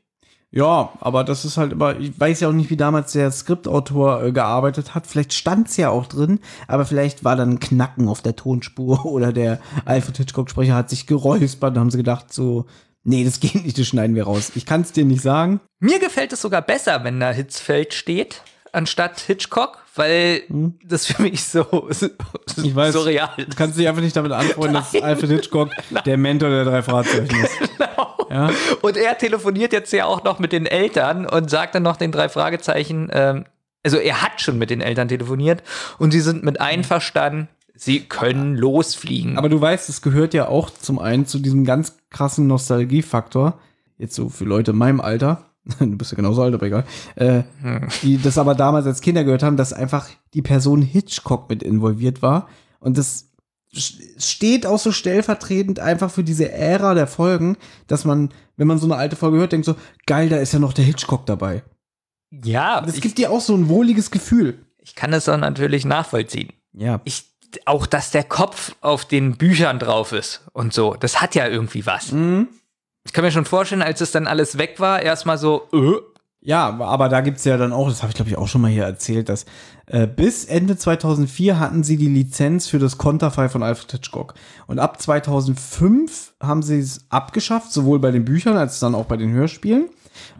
Ja, 0.52 0.92
aber 1.00 1.22
das 1.22 1.44
ist 1.44 1.56
halt 1.56 1.72
immer, 1.72 1.98
ich 1.98 2.18
weiß 2.18 2.40
ja 2.40 2.48
auch 2.48 2.52
nicht, 2.52 2.70
wie 2.70 2.76
damals 2.76 3.12
der 3.12 3.30
Skriptautor 3.30 4.24
äh, 4.24 4.32
gearbeitet 4.32 4.94
hat. 4.94 5.06
Vielleicht 5.06 5.32
stand's 5.32 5.76
ja 5.76 5.90
auch 5.90 6.06
drin, 6.06 6.40
aber 6.66 6.84
vielleicht 6.84 7.22
war 7.22 7.36
dann 7.36 7.50
ein 7.50 7.60
Knacken 7.60 8.08
auf 8.08 8.20
der 8.20 8.34
Tonspur 8.34 9.04
oder 9.06 9.32
der 9.32 9.60
Alfred 9.84 10.16
Hitchcock-Sprecher 10.16 10.74
hat 10.74 10.90
sich 10.90 11.06
geräuspert. 11.06 11.76
Da 11.76 11.80
haben 11.80 11.90
sie 11.90 11.98
gedacht 11.98 12.32
so, 12.32 12.66
nee, 13.04 13.24
das 13.24 13.38
geht 13.40 13.64
nicht, 13.64 13.78
das 13.78 13.86
schneiden 13.86 14.16
wir 14.16 14.24
raus. 14.24 14.50
Ich 14.56 14.66
kann's 14.66 14.90
dir 14.90 15.04
nicht 15.04 15.22
sagen. 15.22 15.60
Mir 15.78 16.00
gefällt 16.00 16.32
es 16.32 16.42
sogar 16.42 16.62
besser, 16.62 17.04
wenn 17.04 17.20
da 17.20 17.30
Hitzfeld 17.30 17.94
steht, 17.94 18.42
anstatt 18.72 19.20
Hitchcock, 19.20 19.79
weil 19.94 20.42
das 20.84 21.06
für 21.06 21.22
mich 21.22 21.44
so, 21.44 21.64
Hm? 21.70 22.10
Ich 22.64 22.74
weiß, 22.74 22.92
surreal 22.94 23.30
du 23.36 23.56
kannst 23.56 23.78
dich 23.78 23.88
einfach 23.88 24.02
nicht 24.02 24.16
damit 24.16 24.32
anfreunden, 24.32 24.74
dass 24.74 24.94
Alfred 24.94 25.30
Hitchcock 25.30 25.70
der 26.06 26.16
Mentor 26.16 26.50
der 26.50 26.64
drei 26.64 26.82
Fragezeichen 26.82 27.44
ist. 27.44 27.52
Ja? 28.30 28.50
Und 28.80 28.96
er 28.96 29.18
telefoniert 29.18 29.72
jetzt 29.72 29.92
ja 29.92 30.06
auch 30.06 30.22
noch 30.24 30.38
mit 30.38 30.52
den 30.52 30.66
Eltern 30.66 31.26
und 31.26 31.50
sagt 31.50 31.74
dann 31.74 31.82
noch 31.82 31.96
den 31.96 32.12
drei 32.12 32.28
Fragezeichen, 32.28 33.08
ähm, 33.12 33.44
also 33.82 33.96
er 33.96 34.22
hat 34.22 34.40
schon 34.40 34.58
mit 34.58 34.70
den 34.70 34.80
Eltern 34.80 35.08
telefoniert 35.08 35.62
und 35.98 36.12
sie 36.12 36.20
sind 36.20 36.44
mit 36.44 36.60
einverstanden, 36.60 37.48
sie 37.74 38.00
können 38.00 38.56
losfliegen. 38.56 39.38
Aber 39.38 39.48
du 39.48 39.60
weißt, 39.60 39.88
es 39.88 40.02
gehört 40.02 40.34
ja 40.34 40.48
auch 40.48 40.70
zum 40.70 40.98
einen 40.98 41.26
zu 41.26 41.38
diesem 41.38 41.64
ganz 41.64 41.96
krassen 42.10 42.46
Nostalgiefaktor, 42.46 43.58
jetzt 43.98 44.14
so 44.14 44.28
für 44.28 44.44
Leute 44.44 44.72
in 44.72 44.78
meinem 44.78 45.00
Alter, 45.00 45.49
du 45.78 45.96
bist 45.96 46.12
ja 46.12 46.16
genauso 46.16 46.42
alt, 46.42 46.54
aber 46.54 46.66
egal, 46.66 46.84
äh, 47.16 47.42
die 48.02 48.18
das 48.18 48.38
aber 48.38 48.54
damals 48.54 48.86
als 48.86 49.00
Kinder 49.00 49.24
gehört 49.24 49.42
haben, 49.42 49.56
dass 49.56 49.72
einfach 49.72 50.08
die 50.34 50.42
Person 50.42 50.82
Hitchcock 50.82 51.48
mit 51.48 51.62
involviert 51.62 52.22
war. 52.22 52.48
Und 52.80 52.96
das 52.98 53.28
steht 53.72 54.66
auch 54.66 54.78
so 54.78 54.90
stellvertretend 54.90 55.78
einfach 55.78 56.10
für 56.10 56.24
diese 56.24 56.50
Ära 56.50 56.94
der 56.94 57.06
Folgen, 57.06 57.56
dass 57.86 58.04
man, 58.04 58.30
wenn 58.56 58.66
man 58.66 58.78
so 58.78 58.86
eine 58.86 58.96
alte 58.96 59.16
Folge 59.16 59.38
hört, 59.38 59.52
denkt 59.52 59.66
so, 59.66 59.76
geil, 60.06 60.28
da 60.28 60.38
ist 60.38 60.52
ja 60.52 60.58
noch 60.58 60.72
der 60.72 60.84
Hitchcock 60.84 61.26
dabei. 61.26 61.62
ja, 62.30 62.80
Das 62.80 62.96
ich, 62.96 63.00
gibt 63.00 63.18
dir 63.18 63.30
auch 63.30 63.40
so 63.40 63.54
ein 63.54 63.68
wohliges 63.68 64.10
Gefühl. 64.10 64.58
ich 64.78 64.94
kann 64.94 65.12
das 65.12 65.28
auch 65.28 65.36
natürlich 65.36 65.84
nachvollziehen. 65.84 66.48
Ja. 66.72 67.00
Ich, 67.04 67.26
auch, 67.64 67.86
dass 67.86 68.10
der 68.10 68.24
Kopf 68.24 68.74
auf 68.80 69.04
den 69.04 69.36
Büchern 69.36 69.78
drauf 69.78 70.12
ist 70.12 70.42
und 70.52 70.72
so, 70.72 70.94
das 70.94 71.20
hat 71.20 71.34
ja 71.34 71.46
irgendwie 71.46 71.84
was. 71.86 72.12
Mhm. 72.12 72.48
Ich 73.04 73.12
kann 73.12 73.24
mir 73.24 73.30
schon 73.30 73.44
vorstellen, 73.44 73.82
als 73.82 74.00
es 74.00 74.12
dann 74.12 74.26
alles 74.26 74.58
weg 74.58 74.78
war, 74.78 75.02
erstmal 75.02 75.38
so, 75.38 75.68
äh, 75.72 75.92
Ja, 76.42 76.78
aber 76.80 77.08
da 77.08 77.20
gibt's 77.20 77.44
ja 77.44 77.56
dann 77.56 77.72
auch, 77.72 77.88
das 77.88 78.02
habe 78.02 78.10
ich 78.10 78.16
glaube 78.16 78.30
ich 78.30 78.38
auch 78.38 78.48
schon 78.48 78.60
mal 78.60 78.70
hier 78.70 78.84
erzählt, 78.84 79.28
dass 79.28 79.46
äh, 79.86 80.06
bis 80.06 80.44
Ende 80.44 80.76
2004 80.76 81.58
hatten 81.58 81.82
sie 81.82 81.96
die 81.96 82.08
Lizenz 82.08 82.66
für 82.66 82.78
das 82.78 82.98
Konterfei 82.98 83.48
von 83.48 83.62
Alfred 83.62 83.92
Hitchcock. 83.92 84.34
Und 84.66 84.78
ab 84.78 85.00
2005 85.00 86.34
haben 86.42 86.62
sie 86.62 86.78
es 86.78 87.06
abgeschafft, 87.10 87.72
sowohl 87.72 87.98
bei 87.98 88.10
den 88.10 88.24
Büchern 88.24 88.56
als 88.56 88.80
dann 88.80 88.94
auch 88.94 89.06
bei 89.06 89.16
den 89.16 89.32
Hörspielen, 89.32 89.88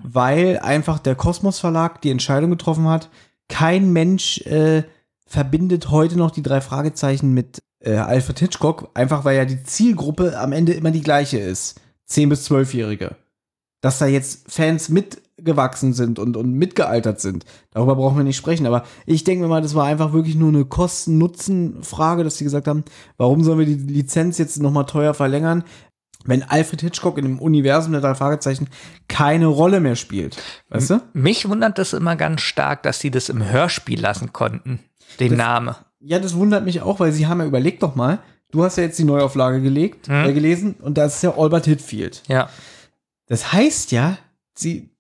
weil 0.03 0.59
einfach 0.59 0.99
der 0.99 1.15
Kosmos 1.15 1.59
Verlag 1.59 2.01
die 2.03 2.11
Entscheidung 2.11 2.51
getroffen 2.51 2.89
hat, 2.89 3.09
kein 3.49 3.93
Mensch 3.93 4.41
äh, 4.43 4.85
verbindet 5.27 5.91
heute 5.91 6.17
noch 6.17 6.31
die 6.31 6.43
drei 6.43 6.61
Fragezeichen 6.61 7.33
mit 7.33 7.61
äh, 7.81 7.97
Alfred 7.97 8.39
Hitchcock, 8.39 8.91
einfach 8.95 9.25
weil 9.25 9.37
ja 9.37 9.45
die 9.45 9.63
Zielgruppe 9.63 10.39
am 10.39 10.53
Ende 10.53 10.73
immer 10.73 10.91
die 10.91 11.03
gleiche 11.03 11.39
ist. 11.39 11.81
10- 12.11 12.29
bis 12.29 12.51
12-Jährige 12.51 13.17
dass 13.83 13.97
da 13.99 14.05
jetzt 14.05 14.53
Fans 14.53 14.91
mitgewachsen 14.91 15.95
sind 15.95 16.19
und, 16.19 16.37
und 16.37 16.53
mitgealtert 16.53 17.19
sind. 17.19 17.47
Darüber 17.71 17.97
brauchen 17.97 18.19
wir 18.19 18.25
nicht 18.25 18.37
sprechen. 18.37 18.67
Aber 18.67 18.85
ich 19.07 19.25
denke 19.25 19.43
mir 19.45 19.49
mal, 19.49 19.63
das 19.63 19.75
war 19.75 19.87
einfach 19.87 20.13
wirklich 20.13 20.35
nur 20.37 20.51
eine 20.51 20.67
Kosten-Nutzen-Frage, 20.67 22.25
dass 22.25 22.37
sie 22.39 22.45
gesagt 22.45 22.67
haben, 22.69 22.85
warum 23.17 23.43
sollen 23.43 23.59
wir 23.59 23.67
die 23.67 23.75
Lizenz 23.75 24.39
jetzt 24.39 24.61
nochmal 24.61 24.87
teuer 24.87 25.15
verlängern, 25.15 25.65
wenn 26.25 26.43
Alfred 26.43 26.83
Hitchcock 26.83 27.17
in 27.17 27.25
dem 27.25 27.39
Universum 27.39 27.93
der 27.93 28.03
drei 28.03 28.15
Fragezeichen 28.15 28.69
keine 29.09 29.47
Rolle 29.47 29.81
mehr 29.81 29.97
spielt. 29.97 30.37
Weißt 30.69 30.91
du? 30.91 31.01
mich 31.15 31.49
wundert 31.49 31.79
das 31.79 31.95
immer 31.95 32.17
ganz 32.17 32.43
stark, 32.43 32.83
dass 32.83 33.01
sie 33.01 33.11
das 33.11 33.31
im 33.31 33.43
Hörspiel 33.43 33.99
lassen 34.01 34.33
konnten, 34.35 34.81
den 35.19 35.31
Das- 35.31 35.39
Namen. 35.39 35.75
Ja, 36.03 36.19
das 36.19 36.35
wundert 36.35 36.65
mich 36.65 36.83
auch, 36.83 37.01
weil 37.01 37.13
sie 37.13 37.27
haben 37.27 37.41
ja 37.41 37.47
überlegt 37.47 37.83
doch 37.83 37.95
mal, 37.95 38.19
du 38.51 38.63
hast 38.65 38.77
ja 38.77 38.85
jetzt 38.85 38.99
die 38.99 39.05
Neuauflage 39.05 39.61
gelegt, 39.61 40.09
Hm. 40.09 40.25
äh, 40.29 40.33
gelesen 40.33 40.75
und 40.81 40.97
das 40.99 41.17
ist 41.17 41.23
ja 41.23 41.37
Albert 41.37 41.67
Hitfield. 41.67 42.23
Ja. 42.29 42.49
Das 43.27 43.53
heißt 43.53 43.93
ja, 43.93 44.19
sie 44.55 44.91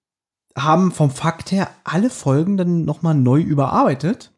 haben 0.56 0.92
vom 0.92 1.10
Fakt 1.10 1.52
her 1.52 1.70
alle 1.84 2.10
Folgen 2.10 2.56
dann 2.56 2.84
nochmal 2.84 3.14
neu 3.14 3.40
überarbeitet. 3.40 4.30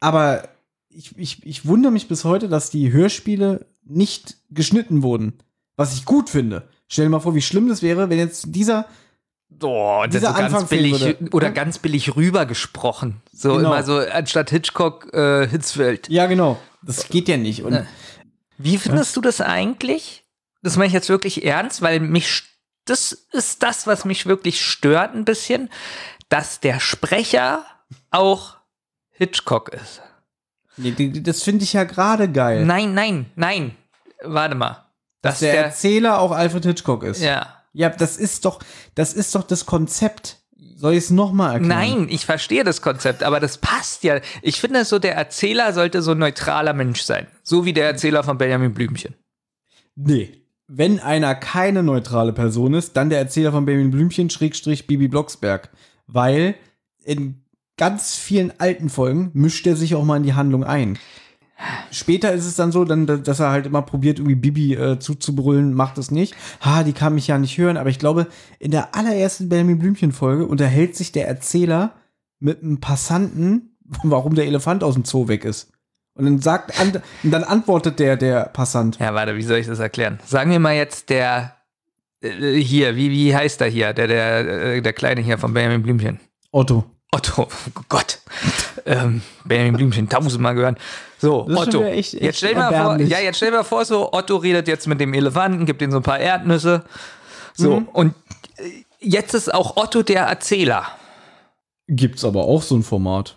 Aber 0.00 0.48
ich, 0.88 1.16
ich, 1.18 1.46
ich 1.46 1.66
wundere 1.66 1.92
mich 1.92 2.08
bis 2.08 2.24
heute, 2.24 2.48
dass 2.48 2.70
die 2.70 2.92
Hörspiele 2.92 3.66
nicht 3.84 4.36
geschnitten 4.50 5.02
wurden. 5.02 5.34
Was 5.76 5.94
ich 5.94 6.04
gut 6.04 6.28
finde. 6.30 6.68
Stell 6.88 7.06
dir 7.06 7.10
mal 7.10 7.20
vor, 7.20 7.34
wie 7.34 7.42
schlimm 7.42 7.68
das 7.68 7.82
wäre, 7.82 8.10
wenn 8.10 8.18
jetzt 8.18 8.46
dieser. 8.48 8.86
Oh, 9.62 10.00
das 10.04 10.10
Dieser 10.12 10.28
so 10.32 10.34
ganz 10.38 10.54
Anfang 10.54 10.68
billig 10.68 11.00
würde. 11.00 11.28
oder 11.32 11.50
ganz 11.50 11.78
billig 11.78 12.14
rübergesprochen. 12.16 13.16
So 13.32 13.54
Genau. 13.56 13.68
immer 13.74 13.82
so 13.82 13.98
anstatt 13.98 14.50
Hitchcock 14.50 15.12
äh, 15.12 15.46
Hitzfeld. 15.48 16.08
Ja, 16.08 16.26
genau. 16.26 16.58
Das 16.82 17.08
geht 17.08 17.28
ja 17.28 17.36
nicht. 17.36 17.62
Und 17.64 17.72
Äh. 17.74 17.84
Wie 18.62 18.78
findest 18.78 19.16
du 19.16 19.20
das 19.20 19.40
eigentlich? 19.40 20.24
Das 20.62 20.76
meine 20.76 20.88
ich 20.88 20.92
jetzt 20.92 21.08
wirklich 21.08 21.44
ernst, 21.44 21.82
weil 21.82 22.00
mich 22.00 22.44
das 22.84 23.12
ist 23.32 23.62
das, 23.62 23.86
was 23.86 24.04
mich 24.04 24.26
wirklich 24.26 24.64
stört 24.64 25.14
ein 25.14 25.24
bisschen, 25.24 25.70
dass 26.28 26.60
der 26.60 26.80
Sprecher 26.80 27.64
auch 28.10 28.56
Hitchcock 29.10 29.70
ist. 29.70 30.02
Nee, 30.76 30.92
das 31.22 31.42
finde 31.42 31.64
ich 31.64 31.72
ja 31.74 31.84
gerade 31.84 32.30
geil. 32.30 32.64
Nein, 32.64 32.94
nein, 32.94 33.26
nein. 33.36 33.76
Warte 34.22 34.54
mal. 34.54 34.86
dass 35.22 35.40
der, 35.40 35.64
Erzähler 35.64 36.18
auch 36.18 36.32
Alfred 36.32 36.64
Hitchcock 36.64 37.02
ist. 37.04 37.20
Ja. 37.20 37.56
Ja, 37.72 37.88
das 37.90 38.16
ist 38.16 38.44
doch, 38.44 38.60
das 38.94 39.12
ist 39.12 39.34
doch 39.34 39.44
das 39.44 39.66
Konzept. 39.66 40.39
Soll 40.80 40.94
ich 40.94 41.04
es 41.04 41.10
nochmal 41.10 41.56
erklären? 41.56 41.68
Nein, 41.68 42.06
ich 42.08 42.24
verstehe 42.24 42.64
das 42.64 42.80
Konzept, 42.80 43.22
aber 43.22 43.38
das 43.38 43.58
passt 43.58 44.02
ja. 44.02 44.18
Ich 44.40 44.62
finde 44.62 44.86
so, 44.86 44.98
der 44.98 45.14
Erzähler 45.14 45.74
sollte 45.74 46.00
so 46.00 46.12
ein 46.12 46.18
neutraler 46.18 46.72
Mensch 46.72 47.02
sein. 47.02 47.26
So 47.42 47.66
wie 47.66 47.74
der 47.74 47.84
Erzähler 47.84 48.24
von 48.24 48.38
Benjamin 48.38 48.72
Blümchen. 48.72 49.14
Nee. 49.94 50.38
Wenn 50.68 50.98
einer 50.98 51.34
keine 51.34 51.82
neutrale 51.82 52.32
Person 52.32 52.72
ist, 52.72 52.96
dann 52.96 53.10
der 53.10 53.18
Erzähler 53.18 53.52
von 53.52 53.66
Benjamin 53.66 53.90
Blümchen, 53.90 54.30
Schrägstrich 54.30 54.86
Bibi 54.86 55.08
Blocksberg. 55.08 55.68
Weil 56.06 56.54
in 57.04 57.44
ganz 57.76 58.16
vielen 58.16 58.58
alten 58.58 58.88
Folgen 58.88 59.32
mischt 59.34 59.66
er 59.66 59.76
sich 59.76 59.94
auch 59.94 60.04
mal 60.04 60.16
in 60.16 60.22
die 60.22 60.34
Handlung 60.34 60.64
ein. 60.64 60.98
Später 61.90 62.32
ist 62.32 62.46
es 62.46 62.56
dann 62.56 62.72
so, 62.72 62.84
dann, 62.84 63.06
dass 63.06 63.40
er 63.40 63.50
halt 63.50 63.66
immer 63.66 63.82
probiert, 63.82 64.18
irgendwie 64.18 64.34
Bibi 64.34 64.74
äh, 64.74 64.98
zuzubrüllen, 64.98 65.74
macht 65.74 65.98
es 65.98 66.10
nicht. 66.10 66.34
Ha, 66.60 66.82
die 66.82 66.92
kann 66.92 67.14
mich 67.14 67.26
ja 67.26 67.38
nicht 67.38 67.58
hören, 67.58 67.76
aber 67.76 67.90
ich 67.90 67.98
glaube, 67.98 68.26
in 68.58 68.70
der 68.70 68.94
allerersten 68.94 69.48
Benjamin 69.48 69.78
Blümchen-Folge 69.78 70.46
unterhält 70.46 70.96
sich 70.96 71.12
der 71.12 71.28
Erzähler 71.28 71.92
mit 72.38 72.62
einem 72.62 72.80
Passanten, 72.80 73.76
warum 74.02 74.34
der 74.34 74.46
Elefant 74.46 74.84
aus 74.84 74.94
dem 74.94 75.04
Zoo 75.04 75.28
weg 75.28 75.44
ist. 75.44 75.72
Und 76.14 76.24
dann 76.24 76.38
sagt, 76.40 76.78
an, 76.80 77.00
und 77.22 77.30
dann 77.30 77.44
antwortet 77.44 77.98
der, 77.98 78.16
der 78.16 78.44
Passant. 78.44 78.98
Ja, 78.98 79.14
warte, 79.14 79.36
wie 79.36 79.42
soll 79.42 79.58
ich 79.58 79.66
das 79.66 79.78
erklären? 79.78 80.18
Sagen 80.26 80.50
wir 80.50 80.58
mal 80.58 80.74
jetzt 80.74 81.08
der 81.08 81.56
äh, 82.20 82.56
hier, 82.56 82.96
wie, 82.96 83.10
wie 83.10 83.34
heißt 83.34 83.60
der 83.60 83.68
hier? 83.68 83.92
Der, 83.92 84.06
der, 84.06 84.74
äh, 84.76 84.82
der 84.82 84.92
Kleine 84.92 85.20
hier 85.20 85.38
von 85.38 85.54
Benjamin 85.54 85.82
Blümchen. 85.82 86.20
Otto. 86.50 86.84
Otto, 87.12 87.42
oh 87.76 87.80
Gott. 87.88 88.20
ähm, 88.86 89.20
Benjamin 89.44 89.74
Blümchen, 89.76 90.08
tausendmal 90.08 90.54
gehört. 90.54 90.78
So, 91.18 91.42
Das 91.48 91.66
ist 91.66 91.72
schon 91.72 91.82
Otto. 91.82 91.84
echt- 91.90 92.14
echt 92.14 92.22
jetzt 92.22 92.38
stell 92.38 92.54
dir 92.54 92.60
mal 92.60 92.72
vor, 92.72 93.00
ja, 93.00 93.18
jetzt 93.18 93.36
stell 93.36 93.50
dir 93.50 93.56
mal 93.58 93.64
vor, 93.64 93.84
so, 93.84 94.12
Otto 94.12 94.36
redet 94.36 94.68
jetzt 94.68 94.86
mit 94.86 95.00
dem 95.00 95.12
Elefanten, 95.12 95.66
gibt 95.66 95.82
ihm 95.82 95.90
so 95.90 95.96
ein 95.96 96.02
paar 96.04 96.20
Erdnüsse. 96.20 96.84
So, 97.54 97.80
Mhm. 97.80 97.88
und 97.92 98.14
äh, 98.58 98.62
jetzt 99.00 99.34
ist 99.34 99.52
auch 99.52 99.76
Otto 99.76 100.02
der 100.02 100.22
Erzähler. 100.26 100.86
Gibt's 101.88 102.24
aber 102.24 102.44
auch 102.44 102.62
so 102.62 102.76
ein 102.76 102.84
Format. 102.84 103.36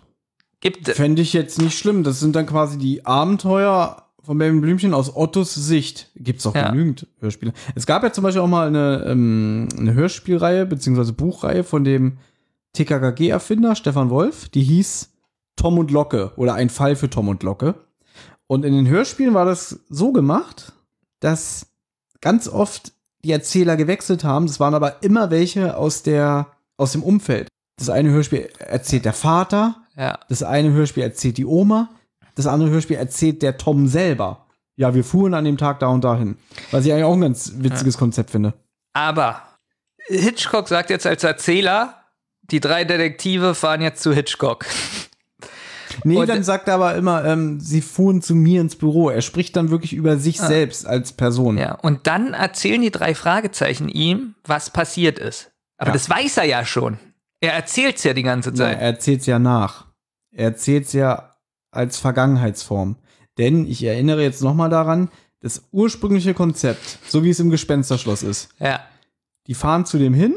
Gibt 0.60 0.88
Fände 0.88 1.20
ich 1.20 1.32
jetzt 1.32 1.60
nicht 1.60 1.76
schlimm. 1.76 2.04
Das 2.04 2.20
sind 2.20 2.36
dann 2.36 2.46
quasi 2.46 2.78
die 2.78 3.04
Abenteuer 3.04 4.04
von 4.22 4.38
Benjamin 4.38 4.62
Blümchen 4.62 4.94
aus 4.94 5.14
Ottos 5.14 5.52
Sicht. 5.54 6.10
Gibt's 6.14 6.46
auch 6.46 6.54
Ja. 6.54 6.70
genügend 6.70 7.08
Hörspiele. 7.18 7.52
Es 7.74 7.84
gab 7.86 8.02
ja 8.04 8.12
zum 8.12 8.22
Beispiel 8.22 8.40
auch 8.40 8.46
mal 8.46 8.68
eine, 8.68 9.04
ähm, 9.08 9.68
eine 9.76 9.92
Hörspielreihe 9.94 10.64
beziehungsweise 10.64 11.12
Buchreihe 11.12 11.64
von 11.64 11.82
dem 11.84 12.18
TKKG-Erfinder 12.74 13.74
Stefan 13.74 14.10
Wolf. 14.10 14.48
Die 14.50 14.62
hieß 14.62 15.10
Tom 15.56 15.78
und 15.78 15.90
Locke 15.90 16.32
oder 16.36 16.54
ein 16.54 16.70
Fall 16.70 16.96
für 16.96 17.08
Tom 17.10 17.28
und 17.28 17.42
Locke. 17.42 17.74
Und 18.46 18.64
in 18.64 18.74
den 18.74 18.88
Hörspielen 18.88 19.34
war 19.34 19.44
das 19.46 19.80
so 19.88 20.12
gemacht, 20.12 20.72
dass 21.20 21.66
ganz 22.20 22.48
oft 22.48 22.92
die 23.24 23.32
Erzähler 23.32 23.76
gewechselt 23.76 24.22
haben. 24.24 24.46
Das 24.46 24.60
waren 24.60 24.74
aber 24.74 25.02
immer 25.02 25.30
welche 25.30 25.76
aus 25.76 26.02
der 26.02 26.48
aus 26.76 26.92
dem 26.92 27.02
Umfeld. 27.02 27.48
Das 27.78 27.88
eine 27.88 28.10
Hörspiel 28.10 28.48
erzählt 28.58 29.04
der 29.04 29.12
Vater, 29.12 29.76
Ja. 29.96 30.18
das 30.28 30.42
eine 30.42 30.72
Hörspiel 30.72 31.02
erzählt 31.04 31.38
die 31.38 31.46
Oma, 31.46 31.88
das 32.34 32.46
andere 32.46 32.70
Hörspiel 32.70 32.96
erzählt 32.96 33.42
der 33.42 33.56
Tom 33.56 33.86
selber. 33.88 34.46
Ja, 34.76 34.92
wir 34.94 35.04
fuhren 35.04 35.34
an 35.34 35.44
dem 35.44 35.56
Tag 35.56 35.78
da 35.78 35.86
und 35.88 36.02
dahin. 36.02 36.36
Was 36.72 36.84
ich 36.84 36.92
eigentlich 36.92 37.04
auch 37.04 37.12
ein 37.14 37.20
ganz 37.20 37.52
witziges 37.58 37.96
Konzept 37.96 38.30
finde. 38.30 38.54
Aber 38.92 39.40
Hitchcock 40.06 40.68
sagt 40.68 40.90
jetzt 40.90 41.06
als 41.06 41.22
Erzähler, 41.22 41.94
die 42.50 42.60
drei 42.60 42.84
Detektive 42.84 43.54
fahren 43.54 43.80
jetzt 43.82 44.02
zu 44.02 44.12
Hitchcock. 44.12 44.66
Nee, 46.02 46.16
Und- 46.16 46.28
dann 46.28 46.42
sagt 46.42 46.66
er 46.68 46.74
aber 46.74 46.94
immer, 46.96 47.24
ähm, 47.24 47.60
sie 47.60 47.80
fuhren 47.80 48.20
zu 48.20 48.34
mir 48.34 48.60
ins 48.60 48.74
Büro. 48.76 49.10
Er 49.10 49.22
spricht 49.22 49.54
dann 49.56 49.70
wirklich 49.70 49.92
über 49.92 50.16
sich 50.18 50.40
Ah. 50.42 50.46
selbst 50.46 50.86
als 50.86 51.12
Person. 51.12 51.56
Ja, 51.56 51.74
und 51.76 52.06
dann 52.06 52.34
erzählen 52.34 52.82
die 52.82 52.90
drei 52.90 53.14
Fragezeichen 53.14 53.88
ihm, 53.88 54.34
was 54.44 54.70
passiert 54.70 55.18
ist. 55.18 55.52
Aber 55.78 55.90
Ja. 55.90 55.94
das 55.94 56.10
weiß 56.10 56.38
er 56.38 56.44
ja 56.44 56.64
schon. 56.64 56.98
Er 57.40 57.52
erzählt's 57.54 58.02
ja 58.04 58.12
die 58.14 58.22
ganze 58.22 58.52
Zeit. 58.54 58.76
er 58.78 58.82
erzählt's 58.82 59.26
ja 59.26 59.38
nach. 59.38 59.86
Er 60.32 60.46
erzählt's 60.46 60.92
ja 60.94 61.36
als 61.70 61.98
Vergangenheitsform. 61.98 62.96
Denn 63.38 63.66
ich 63.66 63.82
erinnere 63.84 64.22
jetzt 64.22 64.42
nochmal 64.42 64.70
daran, 64.70 65.10
das 65.40 65.68
ursprüngliche 65.72 66.34
Konzept, 66.34 66.98
so 67.06 67.22
wie 67.22 67.30
es 67.30 67.40
im 67.40 67.50
Gespensterschloss 67.50 68.22
ist. 68.22 68.48
Ja. 68.58 68.80
Die 69.46 69.54
fahren 69.54 69.84
zu 69.84 69.98
dem 69.98 70.14
hin, 70.14 70.34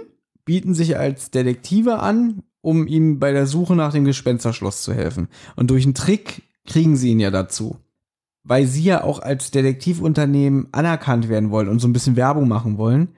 bieten 0.48 0.74
sich 0.74 0.98
als 0.98 1.30
Detektive 1.30 2.00
an, 2.00 2.41
um 2.62 2.88
ihm 2.88 3.20
bei 3.20 3.34
der 3.34 3.45
Suche 3.45 3.76
nach 3.76 3.91
dem 3.91 4.06
Gespensterschloss 4.06 4.82
zu 4.82 4.93
helfen. 4.93 5.28
Und 5.58 5.70
durch 5.70 5.84
einen 5.84 5.93
Trick 5.93 6.41
kriegen 6.66 6.95
sie 6.95 7.10
ihn 7.10 7.20
ja 7.20 7.32
dazu. 7.32 7.78
Weil 8.43 8.66
sie 8.66 8.84
ja 8.84 9.04
auch 9.04 9.20
als 9.20 9.52
Detektivunternehmen 9.52 10.70
anerkannt 10.72 11.28
werden 11.28 11.52
wollen 11.52 11.68
und 11.68 11.80
so 11.80 11.88
ein 11.88 11.93
bisschen 11.93 12.16
Werbung 12.16 12.48
machen 12.48 12.78
wollen, 12.78 13.10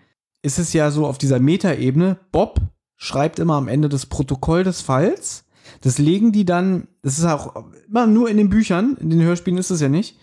ist 0.42 0.58
es 0.58 0.74
ja 0.74 0.90
so 0.90 1.06
auf 1.06 1.20
dieser 1.20 1.40
Metaebene, 1.40 2.18
Bob 2.32 2.62
schreibt 2.96 3.38
immer 3.38 3.56
am 3.56 3.68
Ende 3.68 3.90
das 3.90 4.08
Protokoll 4.08 4.64
des 4.64 4.82
Falls. 4.82 5.46
Das 5.82 6.00
legen 6.00 6.32
die 6.32 6.46
dann, 6.46 6.88
das 7.04 7.20
ist 7.20 7.26
auch 7.26 7.64
immer 7.88 8.08
nur 8.08 8.28
in 8.30 8.38
den 8.38 8.50
Büchern, 8.50 8.98
in 9.00 9.12
den 9.12 9.22
Hörspielen 9.22 9.60
ist 9.60 9.70
es 9.70 9.82
ja 9.82 9.90
nicht. 9.90 10.18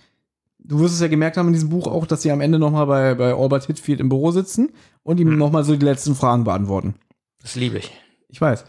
Du 0.68 0.80
wirst 0.80 0.94
es 0.94 1.00
ja 1.00 1.08
gemerkt 1.08 1.36
haben 1.36 1.46
in 1.46 1.52
diesem 1.52 1.68
Buch 1.68 1.86
auch, 1.86 2.06
dass 2.06 2.22
sie 2.22 2.32
am 2.32 2.40
Ende 2.40 2.58
nochmal 2.58 2.86
bei, 2.86 3.14
bei 3.14 3.34
Albert 3.34 3.66
Hitfield 3.66 4.00
im 4.00 4.08
Büro 4.08 4.32
sitzen 4.32 4.70
und 5.02 5.20
ihm 5.20 5.36
nochmal 5.38 5.64
so 5.64 5.76
die 5.76 5.84
letzten 5.84 6.14
Fragen 6.16 6.44
beantworten. 6.44 6.96
Das 7.40 7.54
liebe 7.54 7.78
ich. 7.78 7.92
Ich 8.28 8.40
weiß. 8.40 8.64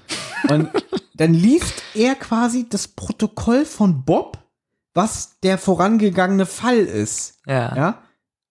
Und 0.50 0.70
dann 1.16 1.34
liest 1.34 1.82
er 1.96 2.16
quasi 2.16 2.68
das 2.70 2.88
Protokoll 2.88 3.66
von 3.66 4.06
Bob, 4.06 4.38
was 4.94 5.40
der 5.42 5.58
vorangegangene 5.58 6.46
Fall 6.46 6.78
ist. 6.78 7.40
Ja. 7.48 7.76
Ja. 7.76 8.04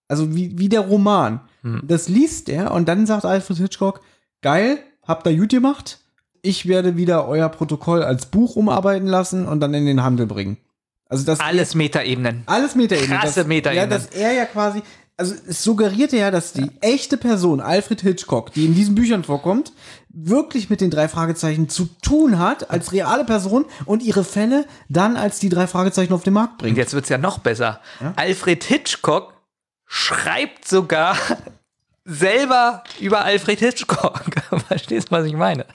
Also 0.08 0.34
wie, 0.34 0.58
wie 0.58 0.68
der 0.68 0.80
Roman. 0.80 1.40
Hm. 1.62 1.82
Das 1.84 2.08
liest 2.08 2.48
er 2.48 2.72
und 2.72 2.88
dann 2.88 3.06
sagt 3.06 3.24
Alfred 3.24 3.58
Hitchcock, 3.58 4.00
geil, 4.42 4.78
habt 5.02 5.26
ihr 5.26 5.36
gut 5.36 5.50
gemacht. 5.50 6.00
Ich 6.42 6.66
werde 6.66 6.96
wieder 6.96 7.26
euer 7.26 7.48
Protokoll 7.48 8.02
als 8.02 8.26
Buch 8.26 8.56
umarbeiten 8.56 9.08
lassen 9.08 9.46
und 9.46 9.60
dann 9.60 9.74
in 9.74 9.86
den 9.86 10.02
Handel 10.02 10.26
bringen. 10.26 10.58
Also 11.08 11.24
das 11.24 11.40
Alles 11.40 11.74
Metaebenen. 11.74 12.42
alles 12.46 12.74
Metaebene. 12.74 13.18
Krasse 13.18 13.44
Metaebenen. 13.44 13.90
Ja, 13.90 13.96
dass 13.96 14.06
er 14.06 14.32
ja 14.32 14.44
quasi, 14.44 14.82
also 15.16 15.34
es 15.48 15.62
suggerierte 15.62 16.16
ja, 16.16 16.30
dass 16.30 16.52
die 16.52 16.68
echte 16.80 17.16
Person, 17.16 17.60
Alfred 17.60 18.00
Hitchcock, 18.00 18.52
die 18.52 18.66
in 18.66 18.74
diesen 18.74 18.94
Büchern 18.96 19.22
vorkommt, 19.22 19.72
wirklich 20.08 20.68
mit 20.70 20.80
den 20.80 20.90
drei 20.90 21.08
Fragezeichen 21.08 21.68
zu 21.68 21.88
tun 22.02 22.38
hat, 22.38 22.70
als 22.70 22.92
reale 22.92 23.24
Person 23.24 23.66
und 23.84 24.02
ihre 24.02 24.24
Fälle 24.24 24.64
dann 24.88 25.16
als 25.16 25.38
die 25.38 25.48
drei 25.48 25.66
Fragezeichen 25.66 26.12
auf 26.12 26.24
den 26.24 26.32
Markt 26.32 26.54
Und 26.54 26.58
bringt. 26.58 26.78
jetzt 26.78 26.92
wird's 26.94 27.08
ja 27.08 27.18
noch 27.18 27.38
besser. 27.38 27.80
Alfred 28.16 28.64
Hitchcock 28.64 29.34
schreibt 29.86 30.66
sogar 30.66 31.16
selber 32.04 32.82
über 33.00 33.24
Alfred 33.24 33.58
Hitchcock. 33.60 34.22
Verstehst 34.68 35.08
du, 35.08 35.12
was 35.12 35.26
ich 35.26 35.34
meine? 35.34 35.66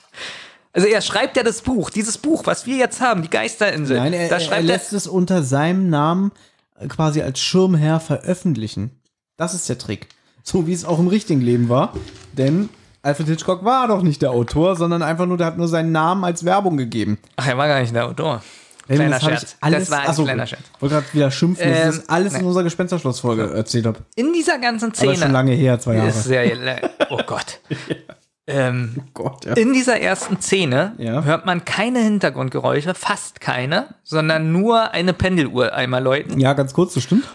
Also 0.73 0.87
er 0.87 1.01
schreibt 1.01 1.35
ja 1.37 1.43
das 1.43 1.61
Buch, 1.61 1.89
dieses 1.89 2.17
Buch, 2.17 2.43
was 2.45 2.65
wir 2.65 2.77
jetzt 2.77 3.01
haben, 3.01 3.21
die 3.23 3.29
Geisterinsel. 3.29 3.97
Nein, 3.97 4.13
er, 4.13 4.29
da 4.29 4.39
schreibt 4.39 4.61
er, 4.61 4.67
lässt 4.67 4.93
es 4.93 5.05
unter 5.07 5.43
seinem 5.43 5.89
Namen 5.89 6.31
äh, 6.79 6.87
quasi 6.87 7.21
als 7.21 7.39
Schirmherr 7.41 7.99
veröffentlichen. 7.99 8.91
Das 9.37 9.53
ist 9.53 9.67
der 9.67 9.77
Trick. 9.77 10.07
So 10.43 10.67
wie 10.67 10.73
es 10.73 10.85
auch 10.85 10.99
im 10.99 11.07
richtigen 11.07 11.41
Leben 11.41 11.67
war. 11.69 11.93
Denn 12.33 12.69
Alfred 13.03 13.27
Hitchcock 13.27 13.65
war 13.65 13.87
doch 13.87 14.01
nicht 14.01 14.21
der 14.21 14.31
Autor, 14.31 14.75
sondern 14.75 15.01
einfach 15.01 15.25
nur, 15.25 15.37
der 15.37 15.47
hat 15.47 15.57
nur 15.57 15.67
seinen 15.67 15.91
Namen 15.91 16.23
als 16.23 16.45
Werbung 16.45 16.77
gegeben. 16.77 17.17
Ach, 17.35 17.47
er 17.47 17.57
war 17.57 17.67
gar 17.67 17.81
nicht 17.81 17.93
der 17.93 18.05
Autor. 18.05 18.41
Kleiner 18.87 19.11
das 19.11 19.23
Scherz. 19.23 19.55
Alles, 19.61 19.79
das 19.83 19.91
war 19.91 19.99
ein 20.01 20.07
achso, 20.07 20.23
kleiner 20.23 20.47
Scherz. 20.47 20.61
wollte 20.79 20.95
gerade 20.95 21.13
wieder 21.13 21.31
schimpfen, 21.31 21.69
dass 21.69 21.79
Ähm, 21.79 21.89
ich 21.91 21.95
das 21.97 22.09
alles 22.09 22.33
in 22.33 22.39
nein. 22.39 22.47
unserer 22.47 22.63
Gespensterschlossfolge 22.63 23.53
erzählt 23.53 23.85
habe. 23.85 23.99
In 24.15 24.33
dieser 24.33 24.57
ganzen 24.59 24.85
Aber 24.87 24.95
Szene. 24.95 25.15
schon 25.17 25.31
lange 25.31 25.51
her, 25.53 25.79
zwei 25.79 25.95
Jahre. 25.97 26.09
Ist 26.09 26.23
sehr, 26.23 26.81
oh 27.09 27.19
Gott. 27.25 27.59
ähm, 28.51 29.03
Gott, 29.13 29.45
ja. 29.45 29.53
In 29.53 29.73
dieser 29.73 29.99
ersten 29.99 30.39
Szene 30.41 30.93
Ja. 30.97 31.23
hört 31.23 31.45
man 31.45 31.65
keine 31.65 31.99
Hintergrundgeräusche, 31.99 32.93
fast 32.93 33.41
keine, 33.41 33.95
sondern 34.03 34.51
nur 34.51 34.91
eine 34.91 35.13
Pendeluhr 35.13 35.73
einmal 35.73 36.03
läuten. 36.03 36.39
Ja, 36.39 36.53
ganz 36.53 36.73
kurz, 36.73 36.93
das 36.93 37.03
stimmt. 37.03 37.25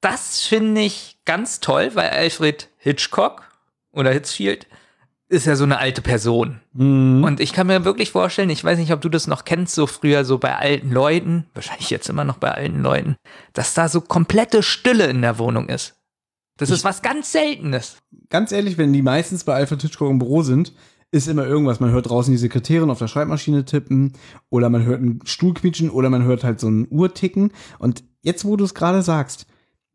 Das 0.00 0.42
finde 0.42 0.82
ich 0.82 1.18
ganz 1.24 1.60
toll, 1.60 1.90
weil 1.94 2.10
Alfred 2.10 2.68
Hitchcock 2.78 3.42
oder 3.92 4.10
Hitzfield 4.12 4.66
ist 5.28 5.46
ja 5.46 5.56
so 5.56 5.64
eine 5.64 5.78
alte 5.78 6.02
Person. 6.02 6.60
Mhm. 6.74 7.24
Und 7.24 7.40
ich 7.40 7.52
kann 7.52 7.66
mir 7.66 7.84
wirklich 7.84 8.12
vorstellen, 8.12 8.50
ich 8.50 8.62
weiß 8.62 8.78
nicht, 8.78 8.92
ob 8.92 9.00
du 9.00 9.08
das 9.08 9.26
noch 9.26 9.44
kennst, 9.44 9.74
so 9.74 9.88
früher 9.88 10.24
so 10.24 10.38
bei 10.38 10.54
alten 10.54 10.92
Leuten, 10.92 11.46
wahrscheinlich 11.54 11.90
jetzt 11.90 12.08
immer 12.08 12.22
noch 12.24 12.36
bei 12.36 12.52
alten 12.52 12.80
Leuten, 12.82 13.16
dass 13.52 13.74
da 13.74 13.88
so 13.88 14.00
komplette 14.00 14.62
Stille 14.62 15.06
in 15.06 15.22
der 15.22 15.38
Wohnung 15.38 15.68
ist. 15.68 15.94
Das 16.58 16.70
ist 16.70 16.84
was 16.84 17.02
ganz 17.02 17.32
Seltenes. 17.32 17.96
Ganz 18.28 18.52
ehrlich, 18.52 18.78
wenn 18.78 18.92
die 18.92 19.02
meistens 19.02 19.44
bei 19.44 19.54
Alfred 19.54 19.82
Hitchcock 19.82 20.10
im 20.10 20.18
Büro 20.18 20.42
sind, 20.42 20.72
ist 21.12 21.28
immer 21.28 21.46
irgendwas. 21.46 21.80
Man 21.80 21.90
hört 21.90 22.08
draußen 22.08 22.32
die 22.32 22.38
Sekretärin 22.38 22.90
auf 22.90 22.98
der 22.98 23.08
Schreibmaschine 23.08 23.64
tippen 23.64 24.12
oder 24.50 24.68
man 24.68 24.84
hört 24.84 25.00
einen 25.00 25.20
Stuhl 25.24 25.54
quietschen 25.54 25.90
oder 25.90 26.10
man 26.10 26.24
hört 26.24 26.44
halt 26.44 26.60
so 26.60 26.68
ein 26.68 26.88
Uhr 26.90 27.14
ticken. 27.14 27.52
Und 27.78 28.04
jetzt, 28.22 28.44
wo 28.44 28.56
du 28.56 28.64
es 28.64 28.74
gerade 28.74 29.02
sagst, 29.02 29.46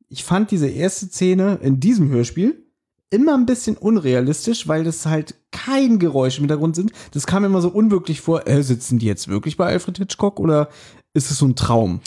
ich 0.07 0.23
fand 0.23 0.51
diese 0.51 0.67
erste 0.67 1.07
Szene 1.07 1.59
in 1.61 1.79
diesem 1.79 2.09
Hörspiel 2.09 2.65
immer 3.09 3.33
ein 3.33 3.45
bisschen 3.45 3.77
unrealistisch, 3.77 4.67
weil 4.67 4.83
das 4.83 5.05
halt 5.05 5.35
kein 5.51 5.99
Geräusch 5.99 6.37
im 6.37 6.43
Hintergrund 6.43 6.75
sind. 6.75 6.91
Das 7.11 7.27
kam 7.27 7.43
mir 7.43 7.49
immer 7.49 7.61
so 7.61 7.69
unwirklich 7.69 8.21
vor. 8.21 8.47
Äh, 8.47 8.63
sitzen 8.63 8.99
die 8.99 9.05
jetzt 9.05 9.27
wirklich 9.27 9.57
bei 9.57 9.67
Alfred 9.67 9.97
Hitchcock 9.97 10.39
oder 10.39 10.69
ist 11.13 11.29
es 11.29 11.37
so 11.37 11.45
ein 11.45 11.57
Traum? 11.57 11.99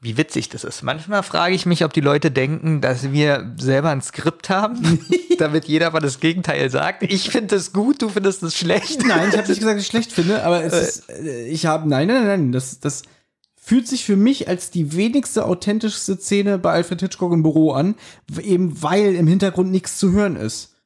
Wie 0.00 0.16
witzig 0.16 0.48
das 0.48 0.62
ist. 0.62 0.82
Manchmal 0.82 1.24
frage 1.24 1.56
ich 1.56 1.66
mich, 1.66 1.84
ob 1.84 1.92
die 1.92 2.00
Leute 2.00 2.30
denken, 2.30 2.80
dass 2.80 3.10
wir 3.10 3.52
selber 3.58 3.90
ein 3.90 4.00
Skript 4.00 4.48
haben, 4.48 5.04
damit 5.38 5.64
jeder 5.64 5.90
mal 5.90 5.98
das 5.98 6.20
Gegenteil 6.20 6.70
sagt. 6.70 7.02
Ich 7.02 7.30
finde 7.30 7.56
es 7.56 7.72
gut, 7.72 8.00
du 8.00 8.08
findest 8.08 8.44
es 8.44 8.56
schlecht. 8.56 9.04
Nein, 9.04 9.30
ich 9.30 9.36
habe 9.36 9.48
nicht 9.48 9.58
gesagt, 9.58 9.76
dass 9.76 9.82
ich 9.82 9.88
schlecht 9.88 10.12
finde, 10.12 10.44
aber 10.44 10.62
es 10.62 10.72
ist, 10.72 11.10
äh, 11.10 11.46
ich 11.48 11.66
habe, 11.66 11.88
nein, 11.88 12.06
nein, 12.06 12.26
nein, 12.26 12.52
das, 12.52 12.78
das 12.78 13.02
fühlt 13.60 13.88
sich 13.88 14.04
für 14.04 14.16
mich 14.16 14.46
als 14.46 14.70
die 14.70 14.94
wenigste 14.94 15.44
authentischste 15.44 16.16
Szene 16.16 16.58
bei 16.58 16.72
Alfred 16.72 17.00
Hitchcock 17.00 17.32
im 17.32 17.42
Büro 17.42 17.72
an, 17.72 17.96
eben 18.40 18.80
weil 18.82 19.16
im 19.16 19.26
Hintergrund 19.26 19.72
nichts 19.72 19.98
zu 19.98 20.12
hören 20.12 20.36
ist. 20.36 20.76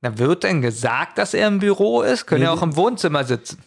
Da 0.00 0.18
wird 0.18 0.42
denn 0.42 0.60
gesagt, 0.60 1.18
dass 1.18 1.34
er 1.34 1.46
im 1.46 1.60
Büro 1.60 2.02
ist, 2.02 2.26
können 2.26 2.40
Nee, 2.40 2.46
ja 2.46 2.52
auch 2.52 2.62
im 2.62 2.76
Wohnzimmer 2.76 3.24
sitzen. 3.24 3.62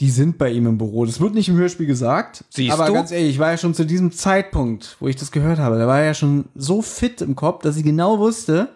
Die 0.00 0.10
sind 0.10 0.36
bei 0.38 0.50
ihm 0.50 0.66
im 0.66 0.78
Büro. 0.78 1.04
Das 1.06 1.20
wird 1.20 1.34
nicht 1.34 1.48
im 1.48 1.56
Hörspiel 1.56 1.86
gesagt. 1.86 2.44
Siehst 2.50 2.72
aber 2.72 2.86
du? 2.86 2.94
ganz 2.94 3.12
ehrlich, 3.12 3.30
ich 3.30 3.38
war 3.38 3.50
ja 3.52 3.56
schon 3.56 3.74
zu 3.74 3.84
diesem 3.86 4.10
Zeitpunkt, 4.10 4.96
wo 5.00 5.06
ich 5.08 5.16
das 5.16 5.30
gehört 5.30 5.58
habe, 5.58 5.78
da 5.78 5.86
war 5.86 6.00
er 6.00 6.06
ja 6.06 6.14
schon 6.14 6.46
so 6.54 6.82
fit 6.82 7.20
im 7.20 7.36
Kopf, 7.36 7.62
dass 7.62 7.76
ich 7.76 7.84
genau 7.84 8.18
wusste, 8.18 8.70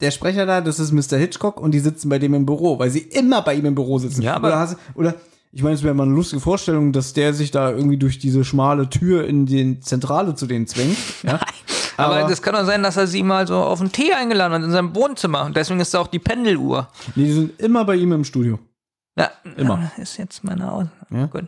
der 0.00 0.10
Sprecher 0.10 0.46
da, 0.46 0.60
das 0.60 0.78
ist 0.78 0.92
Mr. 0.92 1.16
Hitchcock 1.18 1.60
und 1.60 1.72
die 1.72 1.80
sitzen 1.80 2.08
bei 2.08 2.18
dem 2.18 2.34
im 2.34 2.46
Büro, 2.46 2.78
weil 2.78 2.90
sie 2.90 3.00
immer 3.00 3.42
bei 3.42 3.54
ihm 3.54 3.64
im 3.64 3.74
Büro 3.74 3.98
sitzen. 3.98 4.22
Ja, 4.22 4.34
aber- 4.34 4.48
oder, 4.48 4.58
hast, 4.58 4.76
oder 4.94 5.14
ich 5.50 5.62
meine, 5.62 5.74
es 5.76 5.82
wäre 5.84 5.94
mal 5.94 6.02
eine 6.04 6.14
lustige 6.14 6.40
Vorstellung, 6.40 6.92
dass 6.92 7.12
der 7.12 7.32
sich 7.32 7.50
da 7.52 7.70
irgendwie 7.70 7.96
durch 7.96 8.18
diese 8.18 8.44
schmale 8.44 8.90
Tür 8.90 9.24
in 9.26 9.46
die 9.46 9.78
Zentrale 9.80 10.34
zu 10.34 10.46
denen 10.46 10.66
zwängt. 10.66 10.96
Ja? 11.22 11.38
Aber, 11.96 12.16
Aber- 12.16 12.28
das 12.28 12.42
kann 12.42 12.54
doch 12.54 12.64
sein, 12.64 12.82
dass 12.82 12.96
er 12.96 13.06
sie 13.06 13.22
mal 13.22 13.46
so 13.46 13.56
auf 13.56 13.80
einen 13.80 13.92
Tee 13.92 14.12
eingeladen 14.12 14.52
hat 14.52 14.62
in 14.64 14.70
seinem 14.72 14.94
Wohnzimmer. 14.96 15.44
Und 15.44 15.56
deswegen 15.56 15.78
ist 15.78 15.94
da 15.94 16.00
auch 16.00 16.08
die 16.08 16.18
Pendeluhr. 16.18 16.88
Nee, 17.14 17.24
die 17.26 17.32
sind 17.32 17.60
immer 17.60 17.84
bei 17.84 17.94
ihm 17.94 18.10
im 18.12 18.24
Studio. 18.24 18.58
Ja, 19.16 19.30
Immer. 19.56 19.90
Ist 19.96 20.16
jetzt 20.16 20.42
meine 20.44 20.70
Aus. 20.72 20.86
Ja. 21.10 21.26
Gut. 21.26 21.46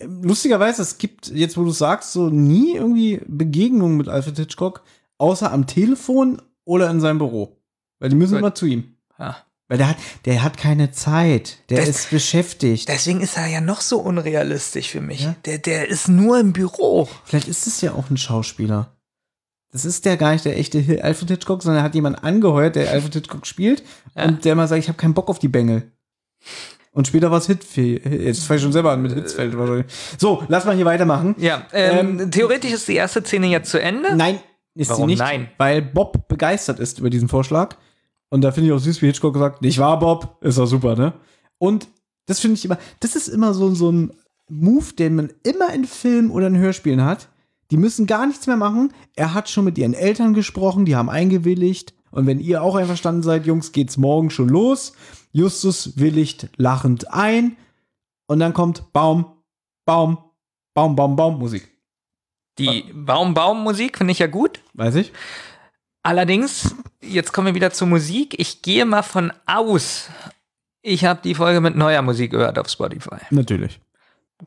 Lustigerweise, 0.00 0.82
es 0.82 0.98
gibt, 0.98 1.28
jetzt 1.28 1.56
wo 1.56 1.64
du 1.64 1.70
sagst, 1.70 2.12
so 2.12 2.28
nie 2.30 2.76
irgendwie 2.76 3.20
Begegnungen 3.26 3.96
mit 3.96 4.08
Alfred 4.08 4.36
Hitchcock, 4.36 4.82
außer 5.16 5.50
am 5.52 5.66
Telefon 5.66 6.40
oder 6.64 6.88
in 6.90 7.00
seinem 7.00 7.18
Büro. 7.18 7.56
Weil 7.98 8.10
die 8.10 8.16
müssen 8.16 8.32
Gut. 8.34 8.38
immer 8.40 8.54
zu 8.54 8.66
ihm. 8.66 8.94
Ja. 9.18 9.36
Weil 9.66 9.78
der 9.78 9.88
hat, 9.88 9.96
der 10.24 10.42
hat 10.44 10.56
keine 10.56 10.92
Zeit. 10.92 11.58
Der 11.70 11.78
Das- 11.80 11.88
ist 11.88 12.10
beschäftigt. 12.10 12.88
Deswegen 12.88 13.20
ist 13.20 13.36
er 13.36 13.46
ja 13.46 13.60
noch 13.60 13.80
so 13.80 13.98
unrealistisch 14.00 14.90
für 14.90 15.00
mich. 15.00 15.22
Ja. 15.24 15.34
Der, 15.46 15.58
der 15.58 15.88
ist 15.88 16.08
nur 16.08 16.38
im 16.38 16.52
Büro. 16.52 17.08
Vielleicht 17.24 17.48
ist 17.48 17.66
es 17.66 17.80
ja 17.80 17.92
auch 17.92 18.08
ein 18.08 18.16
Schauspieler. 18.16 18.94
Das 19.72 19.84
ist 19.84 20.04
der 20.06 20.16
gar 20.16 20.32
nicht 20.32 20.44
der 20.46 20.58
echte 20.58 20.78
Alfred 21.02 21.28
Hitchcock, 21.30 21.62
sondern 21.62 21.82
er 21.82 21.84
hat 21.84 21.94
jemand 21.94 22.22
angeheuert, 22.24 22.76
der 22.76 22.90
Alfred 22.90 23.14
Hitchcock 23.14 23.46
spielt 23.46 23.82
Ja. 24.14 24.24
und 24.26 24.44
der 24.44 24.54
mal 24.54 24.68
sagt, 24.68 24.82
ich 24.82 24.88
habe 24.88 24.96
keinen 24.96 25.12
Bock 25.14 25.28
auf 25.28 25.38
die 25.38 25.48
Bengel. 25.48 25.90
Und 26.92 27.06
später 27.06 27.30
war 27.30 27.38
es 27.38 27.46
Hitfeld. 27.46 28.04
Jetzt 28.06 28.44
fange 28.44 28.56
ich 28.56 28.62
schon 28.62 28.72
selber 28.72 28.92
an 28.92 29.02
mit 29.02 29.12
Hitzfeld. 29.12 29.56
wahrscheinlich. 29.56 29.86
So, 30.18 30.42
lass 30.48 30.64
mal 30.64 30.74
hier 30.74 30.84
weitermachen. 30.84 31.34
Ja, 31.38 31.66
ähm, 31.72 32.30
theoretisch 32.30 32.72
ist 32.72 32.88
die 32.88 32.94
erste 32.96 33.22
Szene 33.22 33.46
jetzt 33.48 33.70
zu 33.70 33.80
Ende. 33.80 34.16
Nein, 34.16 34.40
ist 34.74 34.90
Warum 34.90 35.02
sie 35.02 35.06
nicht. 35.12 35.18
nein? 35.20 35.48
Weil 35.58 35.82
Bob 35.82 36.28
begeistert 36.28 36.80
ist 36.80 36.98
über 36.98 37.10
diesen 37.10 37.28
Vorschlag. 37.28 37.76
Und 38.30 38.42
da 38.42 38.52
finde 38.52 38.68
ich 38.68 38.74
auch 38.74 38.80
süß, 38.80 39.00
wie 39.02 39.06
Hitchcock 39.06 39.34
gesagt, 39.34 39.62
nicht 39.62 39.78
wahr, 39.78 39.98
Bob? 39.98 40.36
Ist 40.40 40.58
doch 40.58 40.66
super, 40.66 40.96
ne? 40.96 41.14
Und 41.58 41.88
das 42.26 42.40
finde 42.40 42.54
ich 42.56 42.64
immer, 42.64 42.78
das 43.00 43.16
ist 43.16 43.28
immer 43.28 43.54
so, 43.54 43.74
so 43.74 43.90
ein 43.90 44.12
Move, 44.48 44.92
den 44.98 45.14
man 45.14 45.30
immer 45.44 45.72
in 45.72 45.84
Filmen 45.84 46.30
oder 46.30 46.46
in 46.46 46.56
Hörspielen 46.58 47.04
hat. 47.04 47.28
Die 47.70 47.76
müssen 47.76 48.06
gar 48.06 48.26
nichts 48.26 48.46
mehr 48.46 48.56
machen. 48.56 48.92
Er 49.14 49.34
hat 49.34 49.48
schon 49.48 49.64
mit 49.64 49.76
ihren 49.78 49.94
Eltern 49.94 50.34
gesprochen, 50.34 50.84
die 50.84 50.96
haben 50.96 51.10
eingewilligt. 51.10 51.94
Und 52.10 52.26
wenn 52.26 52.40
ihr 52.40 52.62
auch 52.62 52.76
einverstanden 52.76 53.22
seid, 53.22 53.46
Jungs, 53.46 53.72
geht's 53.72 53.96
morgen 53.98 54.30
schon 54.30 54.48
los. 54.48 54.94
Justus 55.38 55.96
willigt 55.96 56.48
lachend 56.56 57.12
ein. 57.12 57.56
Und 58.26 58.40
dann 58.40 58.52
kommt 58.52 58.92
Baum, 58.92 59.24
Baum, 59.86 60.18
Baum, 60.74 60.96
Baum, 60.96 61.16
Baum, 61.16 61.38
Musik. 61.38 61.68
Die 62.58 62.84
Baum-Baum-Musik 62.92 63.98
finde 63.98 64.12
ich 64.12 64.18
ja 64.18 64.26
gut. 64.26 64.60
Weiß 64.74 64.96
ich? 64.96 65.12
Allerdings, 66.02 66.74
jetzt 67.00 67.32
kommen 67.32 67.48
wir 67.48 67.54
wieder 67.54 67.70
zur 67.70 67.86
Musik. 67.86 68.38
Ich 68.38 68.62
gehe 68.62 68.84
mal 68.84 69.02
von 69.02 69.32
aus, 69.46 70.08
ich 70.82 71.04
habe 71.04 71.20
die 71.22 71.34
Folge 71.34 71.60
mit 71.60 71.76
neuer 71.76 72.02
Musik 72.02 72.32
gehört 72.32 72.58
auf 72.58 72.68
Spotify. 72.68 73.18
Natürlich. 73.30 73.80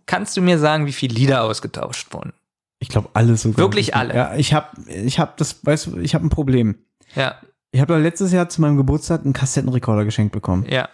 Kannst 0.05 0.35
du 0.37 0.41
mir 0.41 0.57
sagen, 0.59 0.85
wie 0.85 0.93
viele 0.93 1.13
Lieder 1.13 1.43
ausgetauscht 1.43 2.13
wurden? 2.13 2.33
Ich 2.79 2.89
glaube, 2.89 3.09
alles 3.13 3.43
sogar. 3.43 3.57
Wirklich 3.57 3.95
alle? 3.95 4.15
Ja, 4.15 4.35
ich 4.35 4.53
habe 4.53 4.67
ich 4.89 5.19
hab 5.19 5.37
das, 5.37 5.65
weißt 5.65 5.87
du, 5.87 5.99
ich 5.99 6.15
habe 6.15 6.25
ein 6.25 6.29
Problem. 6.29 6.75
Ja, 7.15 7.35
Ich 7.71 7.79
habe 7.81 7.97
letztes 7.97 8.31
Jahr 8.31 8.49
zu 8.49 8.61
meinem 8.61 8.77
Geburtstag 8.77 9.23
einen 9.23 9.33
Kassettenrekorder 9.33 10.05
geschenkt 10.05 10.33
bekommen. 10.33 10.65
ja. 10.69 10.89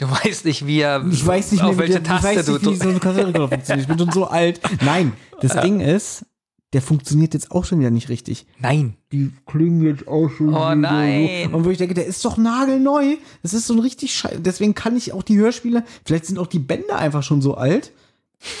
Du 0.00 0.08
weißt 0.08 0.44
nicht, 0.44 0.64
wie 0.64 0.78
er 0.78 1.04
Ich 1.10 1.26
weiß 1.26 1.50
nicht 1.50 1.60
auf 1.60 1.70
mehr, 1.70 1.88
wie, 1.88 1.92
welche 1.92 1.98
ich 1.98 2.06
Taste 2.08 2.28
weiß 2.28 2.46
nicht, 2.46 2.64
du 2.66 2.70
wie 2.70 2.76
so 2.76 2.88
ein 2.88 3.00
Kassettenrekorder 3.00 3.48
funktioniert. 3.48 3.82
Ich 3.82 3.88
bin 3.88 3.98
schon 3.98 4.12
so 4.12 4.26
alt. 4.28 4.60
Nein, 4.84 5.12
das 5.40 5.60
Ding 5.60 5.80
ist, 5.80 6.24
der 6.72 6.82
funktioniert 6.82 7.34
jetzt 7.34 7.50
auch 7.50 7.64
schon 7.64 7.80
wieder 7.80 7.90
nicht 7.90 8.08
richtig. 8.08 8.46
Nein. 8.60 8.94
Die 9.10 9.32
klingen 9.46 9.82
jetzt 9.82 10.06
auch 10.06 10.28
schon 10.30 10.50
Oh 10.50 10.58
wieder 10.58 10.74
nein. 10.76 11.48
so. 11.50 11.56
Und 11.56 11.64
wo 11.64 11.70
ich 11.70 11.78
denke, 11.78 11.94
der 11.94 12.06
ist 12.06 12.24
doch 12.24 12.36
nagelneu. 12.36 13.16
Das 13.42 13.54
ist 13.54 13.66
so 13.66 13.74
ein 13.74 13.80
richtig 13.80 14.14
Scheiß. 14.14 14.36
Deswegen 14.38 14.72
kann 14.76 14.96
ich 14.96 15.12
auch 15.12 15.24
die 15.24 15.36
Hörspiele, 15.36 15.82
vielleicht 16.04 16.26
sind 16.26 16.38
auch 16.38 16.46
die 16.46 16.60
Bänder 16.60 16.96
einfach 16.96 17.24
schon 17.24 17.42
so 17.42 17.54
alt. 17.56 17.90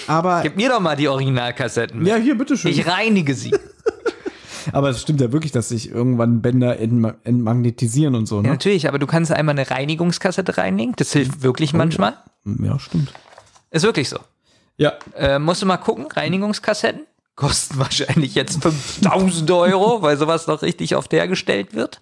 Aber 0.08 0.40
Gib 0.42 0.56
mir 0.56 0.70
doch 0.70 0.80
mal 0.80 0.96
die 0.96 1.06
Originalkassetten. 1.06 2.04
ja, 2.04 2.16
hier, 2.16 2.36
bitteschön. 2.36 2.72
Ich 2.72 2.84
reinige 2.88 3.34
sie. 3.34 3.54
Aber 4.72 4.90
es 4.90 5.00
stimmt 5.00 5.20
ja 5.20 5.32
wirklich, 5.32 5.52
dass 5.52 5.68
sich 5.68 5.90
irgendwann 5.90 6.42
Bänder 6.42 6.78
entma 6.78 7.14
entmagnetisieren 7.24 8.14
und 8.14 8.26
so, 8.26 8.36
Ja, 8.36 8.42
ne? 8.42 8.48
natürlich, 8.50 8.88
aber 8.88 8.98
du 8.98 9.06
kannst 9.06 9.32
einmal 9.32 9.54
eine 9.58 9.70
Reinigungskassette 9.70 10.58
reinigen. 10.58 10.94
Das 10.96 11.12
hilft 11.12 11.42
wirklich 11.42 11.72
manchmal. 11.72 12.16
Ja, 12.44 12.78
stimmt. 12.78 13.12
Ist 13.70 13.82
wirklich 13.84 14.08
so. 14.08 14.18
Ja. 14.76 14.94
Äh, 15.16 15.38
musst 15.38 15.62
du 15.62 15.66
mal 15.66 15.76
gucken, 15.76 16.06
Reinigungskassetten 16.10 17.02
kosten 17.34 17.78
wahrscheinlich 17.78 18.34
jetzt 18.34 18.62
5000 18.62 19.50
Euro, 19.50 20.02
weil 20.02 20.16
sowas 20.18 20.46
noch 20.46 20.62
richtig 20.62 20.96
oft 20.96 21.12
hergestellt 21.12 21.74
wird. 21.74 22.00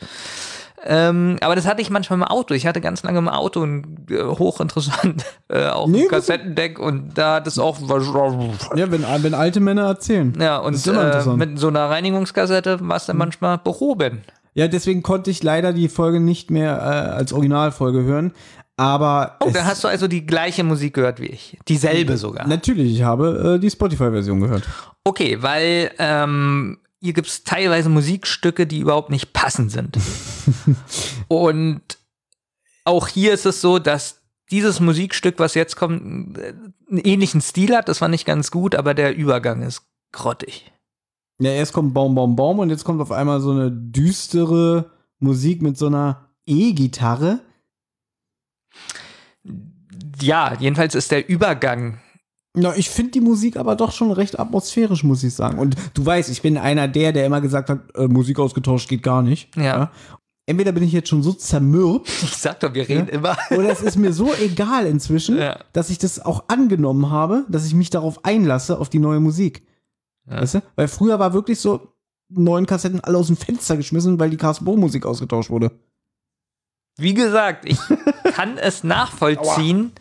Ähm, 0.88 1.36
aber 1.40 1.56
das 1.56 1.66
hatte 1.66 1.82
ich 1.82 1.90
manchmal 1.90 2.18
im 2.18 2.22
Auto. 2.24 2.54
Ich 2.54 2.66
hatte 2.66 2.80
ganz 2.80 3.02
lange 3.02 3.18
im 3.18 3.28
Auto 3.28 3.64
ein 3.64 4.06
äh, 4.08 4.22
hochinteressant 4.22 5.24
äh, 5.48 5.66
auch 5.66 5.88
Nee, 5.88 6.02
ein. 6.04 6.08
Kassettendeck 6.08 6.78
und 6.78 7.18
da 7.18 7.34
hat 7.36 7.46
es 7.48 7.58
auch 7.58 7.78
Ja, 7.80 8.90
wenn, 8.92 9.04
wenn 9.22 9.34
alte 9.34 9.60
Männer 9.60 9.82
erzählen. 9.86 10.32
ja 10.40 10.58
und 10.58 10.74
äh, 10.86 11.26
mit 11.36 11.58
so 11.58 11.68
einer 11.68 11.90
Reinigungskassette 11.90 12.78
war 12.88 12.96
es 12.96 13.06
dann 13.06 13.16
manchmal 13.16 13.58
behoben. 13.58 14.22
Ja, 14.54 14.68
deswegen 14.68 15.02
konnte 15.02 15.30
ich 15.30 15.42
leider 15.42 15.72
die 15.72 15.88
Folge 15.88 16.20
nicht 16.20 16.50
mehr 16.50 16.76
äh, 16.78 17.14
als 17.16 17.32
Originalfolge 17.32 18.04
hören. 18.04 18.32
Aber 18.78 19.36
Oh, 19.42 19.46
es- 19.48 19.54
da 19.54 19.64
hast 19.64 19.84
du 19.84 19.88
also 19.88 20.06
die 20.06 20.24
gleiche 20.26 20.62
Musik 20.62 20.94
gehört 20.94 21.20
wie 21.20 21.26
ich. 21.26 21.58
Dieselbe 21.68 22.16
sogar. 22.16 22.46
natürlich, 22.46 22.92
ich 22.94 23.02
habe 23.02 23.54
äh, 23.56 23.58
die 23.58 23.70
Spotify-Version 23.70 24.40
gehört. 24.40 24.62
Okay, 25.04 25.38
weil 25.42 25.90
ähm, 25.98 26.78
hier 27.01 27.12
gibt 27.12 27.28
es 27.28 27.44
teilweise 27.44 27.89
Musikstücke, 27.89 28.66
die 28.66 28.81
überhaupt 28.81 29.10
nicht 29.10 29.32
passend 29.32 29.70
sind. 29.70 29.98
Und 31.28 31.82
auch 32.85 33.09
hier 33.09 33.32
ist 33.32 33.47
es 33.47 33.60
so, 33.60 33.78
dass 33.78 34.23
dieses 34.51 34.81
Musikstück, 34.81 35.39
was 35.39 35.55
jetzt 35.55 35.77
kommt, 35.77 36.39
einen 36.39 36.98
ähnlichen 36.98 37.40
Stil 37.40 37.77
hat. 37.77 37.89
Das 37.89 38.01
war 38.01 38.09
nicht 38.09 38.27
ganz 38.27 38.51
gut, 38.51 38.74
aber 38.74 38.94
der 38.94 39.16
Übergang 39.16 39.62
ist 39.62 39.82
grottig. 40.12 40.73
Ja, 41.39 41.51
erst 41.51 41.73
kommt 41.73 41.93
Baum, 41.93 42.14
Baum, 42.14 42.36
Baum 42.36 42.60
und 42.60 42.70
jetzt 42.70 42.85
kommt 42.85 43.01
auf 43.01 43.12
einmal 43.12 43.40
so 43.40 43.51
eine 43.51 43.70
düstere 43.70 44.90
Musik 45.18 45.62
mit 45.62 45.77
so 45.77 45.86
einer 45.86 46.31
E-Gitarre. 46.47 47.40
Ja, 50.20 50.56
jedenfalls 50.59 50.94
ist 50.94 51.10
der 51.10 51.28
Übergang. 51.28 52.01
Ja, 52.57 52.74
ich 52.74 52.89
finde 52.89 53.12
die 53.12 53.20
Musik 53.20 53.57
aber 53.57 53.77
doch 53.77 53.93
schon 53.93 54.11
recht 54.12 54.39
atmosphärisch, 54.39 55.05
muss 55.05 55.23
ich 55.23 55.35
sagen. 55.35 55.59
Und 55.59 55.77
du 55.95 56.05
weißt, 56.07 56.31
ich 56.31 56.41
bin 56.43 56.57
einer 56.57 56.89
der, 56.89 57.12
der 57.12 57.27
immer 57.27 57.41
gesagt 57.41 57.69
hat, 57.69 57.81
äh, 57.97 58.07
Musik 58.09 58.39
ausgetauscht 58.39 58.89
geht 58.89 59.03
gar 59.03 59.23
nicht. 59.23 59.55
Ja. 59.57 59.91
Entweder 60.47 60.73
bin 60.73 60.83
ich 60.85 60.93
jetzt 60.93 61.09
schon 61.09 61.23
so 61.23 61.33
zermürbt, 61.33 62.09
Ich 62.23 62.37
sag 62.37 62.61
doch, 62.61 62.73
wir 62.73 62.89
reden 62.89 63.09
immer. 63.09 63.37
oder 63.51 63.69
es 63.70 63.83
ist 63.83 63.97
mir 63.97 64.12
so 64.12 64.33
egal 64.41 64.87
inzwischen, 64.87 65.37
Ja. 65.39 65.59
dass 65.73 65.91
ich 65.91 65.99
das 65.99 66.24
auch 66.24 66.45
angenommen 66.49 67.11
habe, 67.11 67.45
dass 67.49 67.66
ich 67.66 67.74
mich 67.74 67.91
darauf 67.91 68.24
einlasse, 68.24 68.78
auf 68.78 68.89
die 68.89 69.01
neue 69.01 69.20
Musik. 69.20 69.66
Ja. 70.28 70.41
Weißt 70.41 70.55
du? 70.55 70.62
Weil 70.77 70.89
früher 70.89 71.19
war 71.19 71.33
wirklich 71.35 71.61
so, 71.61 71.93
neuen 72.28 72.66
Kassetten 72.66 73.01
alle 73.01 73.19
aus 73.19 73.27
dem 73.28 73.37
Fenster 73.37 73.77
geschmissen, 73.77 74.19
weil 74.19 74.31
die 74.31 74.37
Carsten 74.37 74.65
Bohr 74.65 74.77
Musik 74.77 75.05
ausgetauscht 75.07 75.51
wurde. 75.51 75.73
Wie 76.97 77.12
gesagt, 77.15 77.65
ich 77.69 77.78
kann 78.35 78.57
es 78.57 78.83
nachvollziehen, 78.83 79.93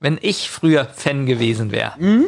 wenn 0.00 0.18
ich 0.20 0.50
früher 0.50 0.84
Fan 0.84 1.26
gewesen 1.26 1.70
wäre. 1.72 1.92
Mhm. 1.98 2.26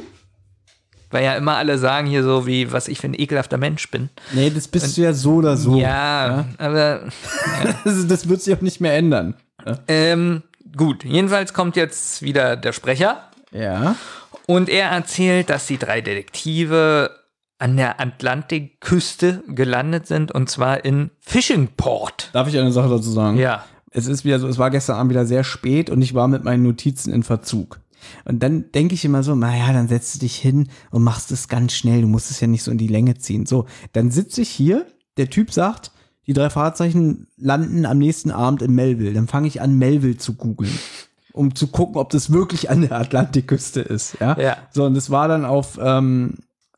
Weil 1.12 1.24
ja 1.24 1.34
immer 1.34 1.56
alle 1.56 1.76
sagen 1.76 2.06
hier 2.06 2.22
so, 2.22 2.46
wie, 2.46 2.70
was 2.72 2.86
ich 2.86 3.00
für 3.00 3.08
ein 3.08 3.18
ekelhafter 3.18 3.58
Mensch 3.58 3.90
bin. 3.90 4.10
Nee, 4.32 4.50
das 4.50 4.68
bist 4.68 4.96
du 4.96 5.02
ja 5.02 5.12
so 5.12 5.34
oder 5.36 5.56
so. 5.56 5.76
Ja, 5.76 6.44
aber 6.58 7.08
Also, 7.84 8.06
das 8.06 8.28
wird 8.28 8.42
sich 8.42 8.54
auch 8.56 8.60
nicht 8.60 8.80
mehr 8.80 8.94
ändern. 8.96 9.34
ähm, 9.88 10.42
gut. 10.76 11.04
Jedenfalls 11.04 11.52
kommt 11.52 11.74
jetzt 11.76 12.22
wieder 12.22 12.56
der 12.56 12.72
Sprecher 12.72 13.24
Ja. 13.50 13.96
und 14.46 14.68
er 14.68 14.90
erzählt, 14.90 15.50
dass 15.50 15.66
die 15.66 15.78
drei 15.78 16.00
Detektive 16.00 17.10
an 17.58 17.76
der 17.76 18.00
Atlantikküste 18.00 19.42
gelandet 19.48 20.06
sind 20.06 20.32
und 20.32 20.48
zwar 20.48 20.84
in 20.84 21.10
Fishingport. 21.20 22.30
Darf 22.32 22.48
ich 22.48 22.56
eine 22.58 22.72
Sache 22.72 22.88
dazu 22.88 23.10
sagen? 23.10 23.36
Ja. 23.36 23.64
Es 23.90 24.06
ist 24.06 24.24
wieder 24.24 24.38
so, 24.38 24.46
es 24.48 24.58
war 24.58 24.70
gestern 24.70 24.96
Abend 24.96 25.10
wieder 25.10 25.26
sehr 25.26 25.44
spät 25.44 25.90
und 25.90 26.00
ich 26.00 26.14
war 26.14 26.28
mit 26.28 26.44
meinen 26.44 26.62
Notizen 26.62 27.12
in 27.12 27.22
Verzug. 27.22 27.80
Und 28.24 28.42
dann 28.42 28.70
denke 28.72 28.94
ich 28.94 29.04
immer 29.04 29.22
so, 29.22 29.34
naja, 29.34 29.72
dann 29.72 29.88
setzt 29.88 30.14
du 30.14 30.18
dich 30.20 30.36
hin 30.36 30.68
und 30.90 31.02
machst 31.02 31.32
es 31.32 31.48
ganz 31.48 31.72
schnell. 31.72 32.02
Du 32.02 32.08
musst 32.08 32.30
es 32.30 32.40
ja 32.40 32.46
nicht 32.46 32.62
so 32.62 32.70
in 32.70 32.78
die 32.78 32.88
Länge 32.88 33.18
ziehen. 33.18 33.46
So, 33.46 33.66
dann 33.92 34.10
sitze 34.10 34.42
ich 34.42 34.48
hier, 34.48 34.86
der 35.16 35.28
Typ 35.28 35.52
sagt, 35.52 35.90
die 36.26 36.32
drei 36.32 36.50
Fahrzeichen 36.50 37.26
landen 37.36 37.84
am 37.86 37.98
nächsten 37.98 38.30
Abend 38.30 38.62
in 38.62 38.74
Melville. 38.74 39.12
Dann 39.12 39.26
fange 39.26 39.48
ich 39.48 39.60
an, 39.60 39.76
Melville 39.76 40.16
zu 40.16 40.34
googeln, 40.34 40.78
um 41.32 41.54
zu 41.54 41.66
gucken, 41.66 41.96
ob 41.96 42.10
das 42.10 42.32
wirklich 42.32 42.70
an 42.70 42.82
der 42.82 42.92
Atlantikküste 42.92 43.80
ist. 43.80 44.16
Ja. 44.20 44.38
Ja. 44.38 44.56
So, 44.70 44.84
und 44.84 44.94
das 44.94 45.10
war 45.10 45.28
dann 45.28 45.44
auf 45.44 45.78
ähm, 45.82 46.34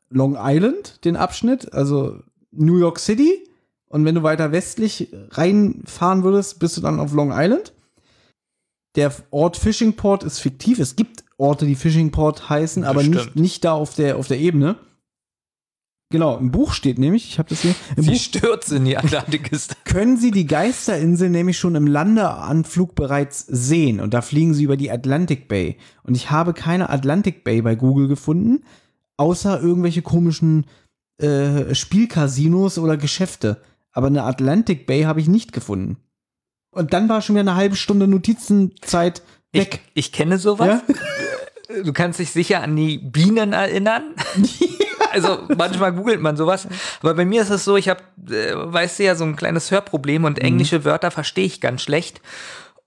Long 0.09 0.35
Island, 0.39 1.05
den 1.05 1.15
Abschnitt, 1.15 1.73
also 1.73 2.19
New 2.51 2.77
York 2.77 2.99
City. 2.99 3.47
Und 3.93 4.05
wenn 4.05 4.15
du 4.15 4.23
weiter 4.23 4.51
westlich 4.51 5.09
reinfahren 5.29 6.23
würdest, 6.23 6.57
bist 6.57 6.75
du 6.75 6.81
dann 6.81 6.99
auf 6.99 7.13
Long 7.13 7.29
Island. 7.31 7.73
Der 8.95 9.13
Ort 9.29 9.55
Fishingport 9.55 10.23
ist 10.23 10.39
fiktiv. 10.39 10.79
Es 10.79 10.95
gibt 10.95 11.23
Orte, 11.37 11.67
die 11.67 11.75
Fishingport 11.75 12.49
heißen, 12.49 12.85
aber 12.85 13.03
nicht, 13.03 13.21
stimmt. 13.21 13.35
nicht 13.35 13.63
da 13.63 13.73
auf 13.73 13.93
der, 13.93 14.17
auf 14.17 14.27
der 14.27 14.39
Ebene. 14.39 14.77
Genau, 16.09 16.39
im 16.39 16.49
Buch 16.49 16.73
steht 16.73 16.97
nämlich, 16.97 17.29
ich 17.29 17.37
habe 17.37 17.49
das 17.49 17.61
hier, 17.61 17.75
im 17.95 18.01
Sie 18.01 18.13
Buch 18.13 18.19
stürzt 18.19 18.71
in 18.71 18.85
die 18.85 18.97
Atlantikküste. 18.97 19.75
können 19.85 20.17
Sie 20.17 20.31
die 20.31 20.47
Geisterinsel 20.47 21.29
nämlich 21.29 21.59
schon 21.59 21.75
im 21.75 21.85
Landeanflug 21.85 22.95
bereits 22.95 23.45
sehen. 23.47 23.99
Und 23.99 24.15
da 24.15 24.23
fliegen 24.23 24.55
Sie 24.55 24.63
über 24.63 24.75
die 24.75 24.89
Atlantic 24.89 25.47
Bay. 25.47 25.77
Und 26.01 26.15
ich 26.15 26.31
habe 26.31 26.55
keine 26.55 26.89
Atlantic 26.89 27.43
Bay 27.43 27.61
bei 27.61 27.75
Google 27.75 28.07
gefunden, 28.07 28.63
außer 29.17 29.61
irgendwelche 29.61 30.01
komischen 30.01 30.65
äh, 31.19 31.75
Spielcasinos 31.75 32.79
oder 32.79 32.97
Geschäfte. 32.97 33.61
Aber 33.93 34.07
eine 34.07 34.23
Atlantic 34.23 34.85
Bay 34.85 35.03
habe 35.03 35.21
ich 35.21 35.27
nicht 35.27 35.53
gefunden. 35.53 35.97
Und 36.71 36.93
dann 36.93 37.07
war 37.07 37.21
schon 37.21 37.35
wieder 37.35 37.41
eine 37.41 37.55
halbe 37.55 37.75
Stunde 37.75 38.07
Notizenzeit 38.07 39.21
weg. 39.51 39.81
Ich, 39.93 40.07
ich 40.07 40.11
kenne 40.11 40.39
sowas. 40.39 40.81
Du 41.83 41.93
kannst 41.93 42.19
dich 42.19 42.31
sicher 42.31 42.61
an 42.61 42.75
die 42.75 42.97
Bienen 42.97 43.53
erinnern. 43.53 44.15
Also 45.11 45.43
manchmal 45.55 45.93
googelt 45.93 46.21
man 46.21 46.35
sowas. 46.35 46.67
Aber 47.01 47.13
bei 47.13 47.23
mir 47.23 47.43
ist 47.43 47.51
es 47.51 47.63
so, 47.63 47.77
ich 47.77 47.87
habe, 47.87 48.01
äh, 48.31 48.53
weißt 48.55 48.97
du 48.97 49.03
ja, 49.03 49.13
so 49.13 49.23
ein 49.23 49.35
kleines 49.35 49.69
Hörproblem 49.69 50.23
und 50.23 50.39
englische 50.39 50.85
Wörter 50.85 51.11
verstehe 51.11 51.45
ich 51.45 51.61
ganz 51.61 51.83
schlecht. 51.83 52.19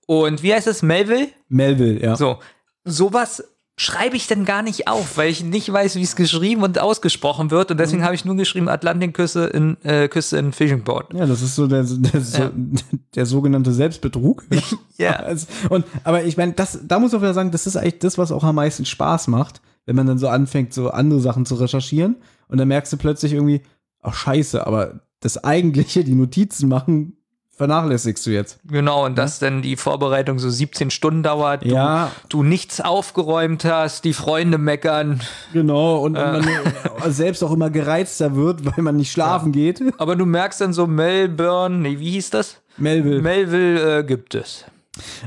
Und 0.07 0.43
wie 0.43 0.53
heißt 0.53 0.67
es? 0.67 0.81
Melville? 0.81 1.29
Melville, 1.47 2.01
ja. 2.01 2.17
So, 2.17 2.39
sowas 2.83 3.43
schreibe 3.79 4.15
ich 4.15 4.25
denn 4.25 4.43
gar 4.43 4.63
nicht 4.63 4.87
auf, 4.87 5.17
weil 5.17 5.29
ich 5.29 5.43
nicht 5.43 5.71
weiß, 5.71 5.95
wie 5.95 6.01
es 6.01 6.15
geschrieben 6.15 6.63
und 6.63 6.79
ausgesprochen 6.79 7.51
wird. 7.51 7.69
Und 7.69 7.79
deswegen 7.79 8.03
habe 8.03 8.15
ich 8.15 8.25
nur 8.25 8.35
geschrieben 8.35 8.69
Atlantikküste 8.69 9.41
in, 9.41 9.77
äh, 9.83 10.07
Küste 10.07 10.37
in 10.37 10.51
Fishingport. 10.51 11.13
Ja, 11.13 11.27
das 11.27 11.43
ist 11.43 11.55
so 11.55 11.67
der, 11.67 11.83
der, 11.83 12.21
so, 12.21 12.49
der 13.15 13.25
sogenannte 13.25 13.71
Selbstbetrug. 13.71 14.45
Ja. 14.99 15.23
Und, 15.69 15.85
aber 16.03 16.23
ich 16.23 16.37
meine, 16.37 16.53
das, 16.53 16.79
da 16.83 16.97
muss 16.97 17.13
auch 17.13 17.21
wieder 17.21 17.35
sagen, 17.35 17.51
das 17.51 17.67
ist 17.67 17.75
eigentlich 17.75 17.99
das, 17.99 18.17
was 18.17 18.31
auch 18.31 18.43
am 18.43 18.55
meisten 18.55 18.83
Spaß 18.83 19.27
macht, 19.27 19.61
wenn 19.85 19.95
man 19.95 20.07
dann 20.07 20.17
so 20.17 20.27
anfängt, 20.27 20.73
so 20.73 20.89
andere 20.89 21.19
Sachen 21.19 21.45
zu 21.45 21.53
recherchieren 21.53 22.15
und 22.47 22.57
dann 22.57 22.67
merkst 22.67 22.91
du 22.93 22.97
plötzlich 22.97 23.33
irgendwie, 23.33 23.61
ach 24.01 24.15
scheiße, 24.15 24.65
aber 24.65 25.01
das 25.19 25.43
eigentliche, 25.43 26.03
die 26.03 26.15
Notizen 26.15 26.67
machen, 26.67 27.17
vernachlässigst 27.57 28.25
du 28.25 28.29
jetzt. 28.29 28.59
Genau, 28.69 29.05
und 29.05 29.17
dass 29.17 29.39
dann 29.39 29.61
die 29.61 29.75
Vorbereitung 29.75 30.39
so 30.39 30.49
17 30.49 30.91
Stunden 30.91 31.23
dauert, 31.23 31.63
du, 31.65 31.69
Ja. 31.69 32.11
du 32.29 32.43
nichts 32.43 32.79
aufgeräumt 32.79 33.65
hast, 33.65 34.05
die 34.05 34.13
Freunde 34.13 34.57
meckern. 34.57 35.21
Genau, 35.53 35.97
und, 35.97 36.15
und 36.17 36.45
man 36.45 37.11
selbst 37.11 37.43
auch 37.43 37.51
immer 37.51 37.69
gereizter 37.69 38.35
wird, 38.35 38.65
weil 38.65 38.83
man 38.83 38.95
nicht 38.95 39.11
schlafen 39.11 39.51
geht. 39.51 39.81
Aber 39.97 40.15
du 40.15 40.25
merkst 40.25 40.61
dann 40.61 40.71
so 40.73 40.87
Melbourne, 40.87 41.77
nee, 41.79 41.99
wie 41.99 42.11
hieß 42.11 42.29
das? 42.29 42.61
Melville. 42.77 43.21
Melville 43.21 43.99
äh, 43.99 44.03
gibt 44.03 44.35
es. 44.35 44.65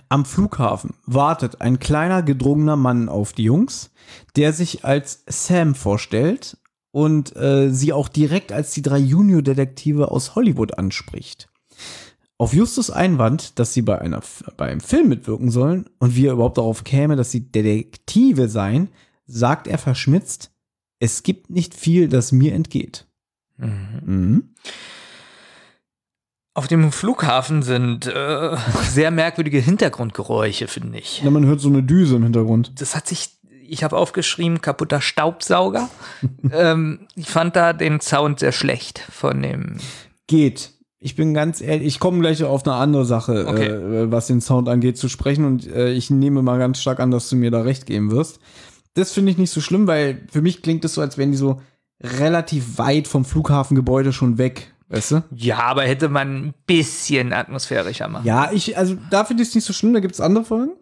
Am 0.09 0.25
Flughafen 0.25 0.95
wartet 1.07 1.61
ein 1.61 1.79
kleiner 1.79 2.23
gedrungener 2.23 2.77
Mann 2.77 3.09
auf 3.09 3.33
die 3.33 3.45
Jungs, 3.45 3.91
der 4.37 4.53
sich 4.53 4.85
als 4.85 5.23
Sam 5.29 5.75
vorstellt 5.75 6.57
und 6.93 7.37
äh, 7.37 7.71
sie 7.71 7.93
auch 7.93 8.09
direkt 8.09 8.53
als 8.53 8.73
die 8.73 8.83
drei 8.83 8.99
Junior-Detektive 8.99 10.11
aus 10.11 10.35
Hollywood 10.35 10.77
anspricht. 10.79 11.49
Auf 12.41 12.55
Justus 12.55 12.91
Einwand, 12.91 13.59
dass 13.59 13.75
sie 13.75 13.83
bei, 13.83 14.01
einer, 14.01 14.23
bei 14.57 14.71
einem 14.71 14.81
Film 14.81 15.11
mitwirken 15.11 15.51
sollen 15.51 15.91
und 15.99 16.17
wie 16.17 16.25
er 16.25 16.33
überhaupt 16.33 16.57
darauf 16.57 16.85
käme, 16.85 17.15
dass 17.15 17.31
sie 17.31 17.53
Detektive 17.53 18.49
seien, 18.49 18.89
sagt 19.27 19.67
er 19.67 19.77
verschmitzt, 19.77 20.51
es 21.01 21.23
gibt 21.23 21.51
nicht 21.51 21.75
viel, 21.75 22.09
das 22.09 22.33
mir 22.33 22.55
entgeht. 22.55 23.05
Mhm. 23.59 24.55
Auf 26.55 26.67
dem 26.67 26.91
Flughafen 26.93 27.63
sind 27.63 28.07
äh, 28.07 28.57
sehr 28.89 29.11
merkwürdige 29.11 29.59
Hintergrundgeräusche, 29.59 30.67
finde 30.67 30.99
ich. 30.99 31.21
Ja, 31.23 31.29
man 31.29 31.45
hört 31.45 31.61
so 31.61 31.69
eine 31.69 31.83
Düse 31.83 32.17
im 32.17 32.23
Hintergrund. 32.23 32.81
Das 32.81 32.97
hat 32.97 33.07
sich, 33.07 33.29
ich 33.69 33.85
habe 33.85 33.99
aufgeschrieben, 33.99 34.63
kaputter 34.63 35.03
Staubsauger. 35.03 35.91
ähm, 36.53 37.07
ich 37.17 37.29
fand 37.29 37.55
da 37.55 37.75
den 37.75 38.01
Sound 38.01 38.41
sehr 38.41 38.53
schlecht 38.53 38.99
von 38.99 39.43
dem. 39.43 39.77
Geht. 40.27 40.80
Ich 41.03 41.17
bin 41.17 41.33
ganz 41.33 41.63
ehrlich, 41.63 41.87
ich 41.87 41.99
komme 41.99 42.21
gleich 42.21 42.45
auf 42.45 42.67
eine 42.67 42.75
andere 42.77 43.07
Sache, 43.07 43.47
Okay. 43.49 43.69
äh, 43.69 44.13
was 44.13 44.27
den 44.27 44.41
Sound 44.43 44.69
angeht, 44.69 44.99
zu 44.99 45.09
sprechen 45.09 45.45
und 45.47 45.67
äh, 45.67 45.93
ich 45.93 46.11
nehme 46.11 46.43
mal 46.43 46.59
ganz 46.59 46.79
stark 46.81 47.01
an, 47.01 47.11
dass 47.11 47.29
du 47.31 47.37
mir 47.37 47.51
da 47.51 47.63
recht 47.63 47.87
geben 47.87 48.11
wirst. 48.11 48.39
Das 48.95 49.13
finde 49.13 49.33
ich 49.33 49.39
nicht 49.39 49.51
so 49.51 49.61
schlimm, 49.63 49.87
weil 49.87 50.27
für 50.31 50.43
mich 50.43 50.63
klingt 50.63 50.85
es 50.85 50.95
so, 50.95 51.01
als 51.01 51.17
wären 51.17 51.31
die 51.31 51.39
so 51.39 51.61
relativ 52.03 52.77
weit 52.79 53.09
vom 53.09 53.25
Flughafengebäude 53.25 54.13
schon 54.13 54.37
weg, 54.37 54.75
weißt 54.89 55.11
du? 55.13 55.25
Ja, 55.35 55.61
aber 55.61 55.83
hätte 55.85 56.09
man 56.11 56.37
ein 56.49 56.55
bisschen 56.67 57.33
atmosphärischer 57.33 58.09
machen. 58.09 58.27
Ja, 58.27 58.51
ich, 58.53 58.77
also 58.77 58.97
da 59.11 59.25
finde 59.25 59.43
ich 59.43 59.51
es 59.51 59.55
nicht 59.55 59.65
so 59.65 59.73
schlimm, 59.73 59.95
da 59.95 60.01
gibt 60.01 60.15
es 60.15 60.21
andere 60.21 60.45
Folgen. 60.45 60.73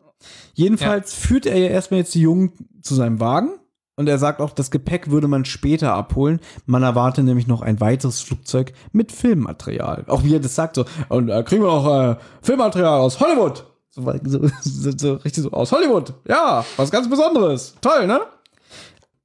Jedenfalls 0.55 1.15
führt 1.15 1.47
er 1.47 1.57
ja 1.59 1.69
erstmal 1.69 2.01
jetzt 2.01 2.15
die 2.15 2.23
Jungen 2.23 2.53
zu 2.83 2.97
seinem 2.97 3.21
Wagen 3.21 3.51
und 3.99 4.09
er 4.09 4.19
sagt 4.19 4.41
auch, 4.41 4.51
das 4.51 4.71
Gepäck 4.71 5.11
würde 5.11 5.27
man 5.27 5.45
später 5.45 5.93
abholen. 5.93 6.39
Man 6.67 6.85
erwarte 6.85 7.25
nämlich 7.25 7.49
noch 7.49 7.63
ein 7.63 7.81
weiteres 7.81 8.21
Flugzeug 8.21 8.73
mit 8.93 9.11
Filmmaterial. 9.11 10.05
Auch 10.07 10.23
wie 10.23 10.37
er 10.37 10.39
das 10.39 10.55
sagt, 10.55 10.77
so, 10.77 10.85
und 11.09 11.27
da 11.27 11.43
kriegen 11.43 11.65
wir 11.65 11.73
auch 11.73 12.13
äh, 12.13 12.17
Filmmaterial 12.41 13.01
aus 13.01 13.19
Hollywood. 13.19 13.65
So, 13.91 14.03
so, 14.23 14.49
so, 14.61 14.91
so 14.97 15.15
richtig 15.15 15.43
so, 15.43 15.51
aus 15.51 15.73
Hollywood. 15.73 16.15
Ja, 16.29 16.65
was 16.77 16.93
ganz 16.93 17.11
Besonderes. 17.11 17.75
Toll, 17.81 18.07
ne? 18.07 18.21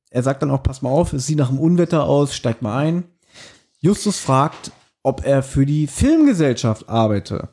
Er 0.10 0.24
sagt 0.24 0.41
dann 0.41 0.50
auch, 0.50 0.64
pass 0.64 0.82
mal 0.82 0.90
auf, 0.90 1.14
es 1.14 1.28
sieht 1.28 1.38
nach 1.38 1.50
einem 1.50 1.60
Unwetter 1.60 2.06
aus, 2.06 2.34
steigt 2.34 2.64
mal 2.64 2.76
ein. 2.76 3.04
Justus 3.78 4.18
fragt, 4.18 4.72
ob 5.04 5.24
er 5.24 5.44
für 5.44 5.68
die 5.68 5.86
Filmgesellschaft 5.86 6.90
arbeite. 6.90 7.50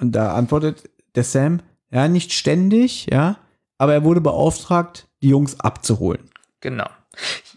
Und 0.00 0.16
da 0.16 0.34
antwortet 0.34 0.90
der 1.14 1.22
Sam, 1.22 1.60
ja, 1.92 2.08
nicht 2.08 2.32
ständig, 2.32 3.06
ja, 3.12 3.36
aber 3.78 3.94
er 3.94 4.02
wurde 4.02 4.20
beauftragt, 4.20 5.06
die 5.22 5.28
Jungs 5.28 5.60
abzuholen. 5.60 6.28
Genau. 6.66 6.88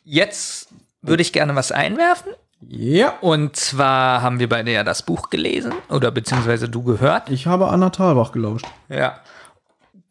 Jetzt 0.05 0.67
würde 1.01 1.23
ich 1.23 1.33
gerne 1.33 1.55
was 1.55 1.71
einwerfen. 1.71 2.31
Ja. 2.67 3.17
Und 3.21 3.55
zwar 3.55 4.21
haben 4.21 4.37
wir 4.37 4.47
beide 4.47 4.71
ja 4.71 4.83
das 4.83 5.01
Buch 5.01 5.31
gelesen 5.31 5.73
oder 5.89 6.11
beziehungsweise 6.11 6.69
du 6.69 6.83
gehört. 6.83 7.31
Ich 7.31 7.47
habe 7.47 7.69
Anna 7.69 7.89
Thalbach 7.89 8.31
gelauscht. 8.33 8.67
Ja. 8.87 9.19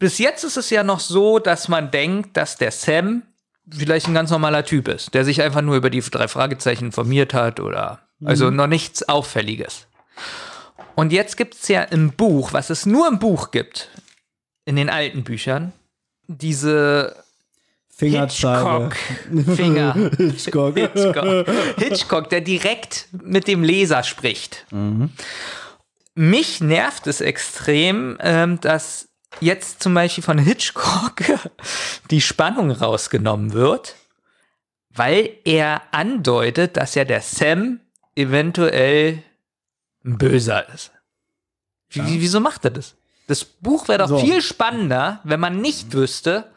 Bis 0.00 0.18
jetzt 0.18 0.42
ist 0.42 0.56
es 0.56 0.68
ja 0.70 0.82
noch 0.82 0.98
so, 0.98 1.38
dass 1.38 1.68
man 1.68 1.92
denkt, 1.92 2.36
dass 2.36 2.56
der 2.56 2.72
Sam 2.72 3.22
vielleicht 3.70 4.08
ein 4.08 4.14
ganz 4.14 4.32
normaler 4.32 4.64
Typ 4.64 4.88
ist, 4.88 5.14
der 5.14 5.24
sich 5.24 5.42
einfach 5.42 5.62
nur 5.62 5.76
über 5.76 5.90
die 5.90 6.00
drei 6.00 6.26
Fragezeichen 6.26 6.86
informiert 6.86 7.34
hat 7.34 7.60
oder 7.60 8.00
also 8.24 8.50
Mhm. 8.50 8.56
noch 8.56 8.66
nichts 8.66 9.08
Auffälliges. 9.08 9.86
Und 10.96 11.12
jetzt 11.12 11.36
gibt 11.36 11.54
es 11.54 11.68
ja 11.68 11.82
im 11.82 12.10
Buch, 12.10 12.52
was 12.52 12.70
es 12.70 12.84
nur 12.84 13.06
im 13.06 13.20
Buch 13.20 13.52
gibt, 13.52 13.90
in 14.64 14.74
den 14.74 14.90
alten 14.90 15.22
Büchern, 15.22 15.72
diese 16.26 17.14
Fingerzeige. 17.98 18.90
Hitchcock. 19.30 19.56
Finger. 19.56 19.94
Hitchcock. 20.16 20.74
Hitchcock. 20.78 21.46
Hitchcock, 21.78 22.30
der 22.30 22.40
direkt 22.40 23.08
mit 23.12 23.48
dem 23.48 23.64
Leser 23.64 24.04
spricht. 24.04 24.64
Mhm. 24.70 25.10
Mich 26.14 26.60
nervt 26.60 27.06
es 27.08 27.20
extrem, 27.20 28.16
ähm, 28.20 28.60
dass 28.60 29.08
jetzt 29.40 29.82
zum 29.82 29.94
Beispiel 29.94 30.22
von 30.24 30.38
Hitchcock 30.38 31.16
die 32.10 32.20
Spannung 32.20 32.70
rausgenommen 32.70 33.52
wird, 33.52 33.96
weil 34.90 35.30
er 35.44 35.82
andeutet, 35.90 36.76
dass 36.76 36.94
ja 36.94 37.04
der 37.04 37.20
Sam 37.20 37.80
eventuell 38.16 39.22
ein 40.04 40.18
Böser 40.18 40.72
ist. 40.72 40.92
Wie, 41.90 42.04
wie- 42.06 42.20
Wieso 42.20 42.38
macht 42.40 42.64
er 42.64 42.70
das? 42.70 42.94
Das 43.26 43.44
Buch 43.44 43.88
wäre 43.88 43.98
doch 43.98 44.08
So. 44.08 44.18
viel 44.18 44.40
spannender, 44.40 45.20
wenn 45.24 45.40
man 45.40 45.60
nicht 45.60 45.92
wüsste. 45.92 46.50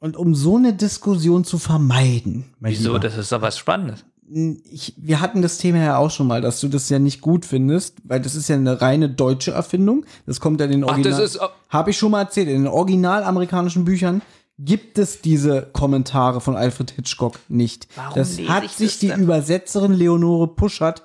Und 0.00 0.16
um 0.16 0.34
so 0.34 0.56
eine 0.56 0.74
Diskussion 0.74 1.44
zu 1.44 1.58
vermeiden, 1.58 2.44
Wieso? 2.60 2.88
Lieber, 2.88 3.00
Das 3.00 3.16
ist 3.16 3.32
doch 3.32 3.42
was 3.42 3.58
Spannendes. 3.58 4.04
ich, 4.30 4.94
wir 4.96 5.20
hatten 5.20 5.42
das 5.42 5.58
Thema 5.58 5.78
ja 5.78 5.96
auch 5.96 6.10
schon 6.10 6.26
mal, 6.28 6.40
dass 6.40 6.60
du 6.60 6.68
das 6.68 6.88
ja 6.88 6.98
nicht 6.98 7.20
gut 7.20 7.44
findest, 7.44 7.96
weil 8.04 8.20
das 8.20 8.34
ist 8.34 8.48
ja 8.48 8.56
eine 8.56 8.80
reine 8.80 9.08
deutsche 9.08 9.50
Erfindung. 9.52 10.04
Das 10.26 10.38
kommt 10.40 10.60
ja 10.60 10.66
in 10.66 10.72
den 10.72 10.84
Ach, 10.84 10.88
das 10.98 11.18
Original. 11.18 11.22
ist- 11.22 11.40
Habe 11.70 11.90
ich 11.90 11.98
schon 11.98 12.10
mal 12.12 12.20
erzählt. 12.22 12.48
In 12.48 12.64
den 12.64 12.66
original 12.72 13.24
amerikanischen 13.24 13.84
Büchern 13.84 14.22
gibt 14.60 14.98
es 14.98 15.20
diese 15.20 15.62
Kommentare 15.72 16.40
von 16.40 16.56
Alfred 16.56 16.90
Hitchcock 16.92 17.38
nicht. 17.48 17.88
Warum 17.96 18.14
das 18.14 18.38
hat 18.48 18.64
ich 18.64 18.72
sich 18.72 18.90
das 18.90 18.98
die 18.98 19.08
denn? 19.08 19.20
Übersetzerin 19.22 19.92
Leonore 19.92 20.48
Puschert, 20.48 21.02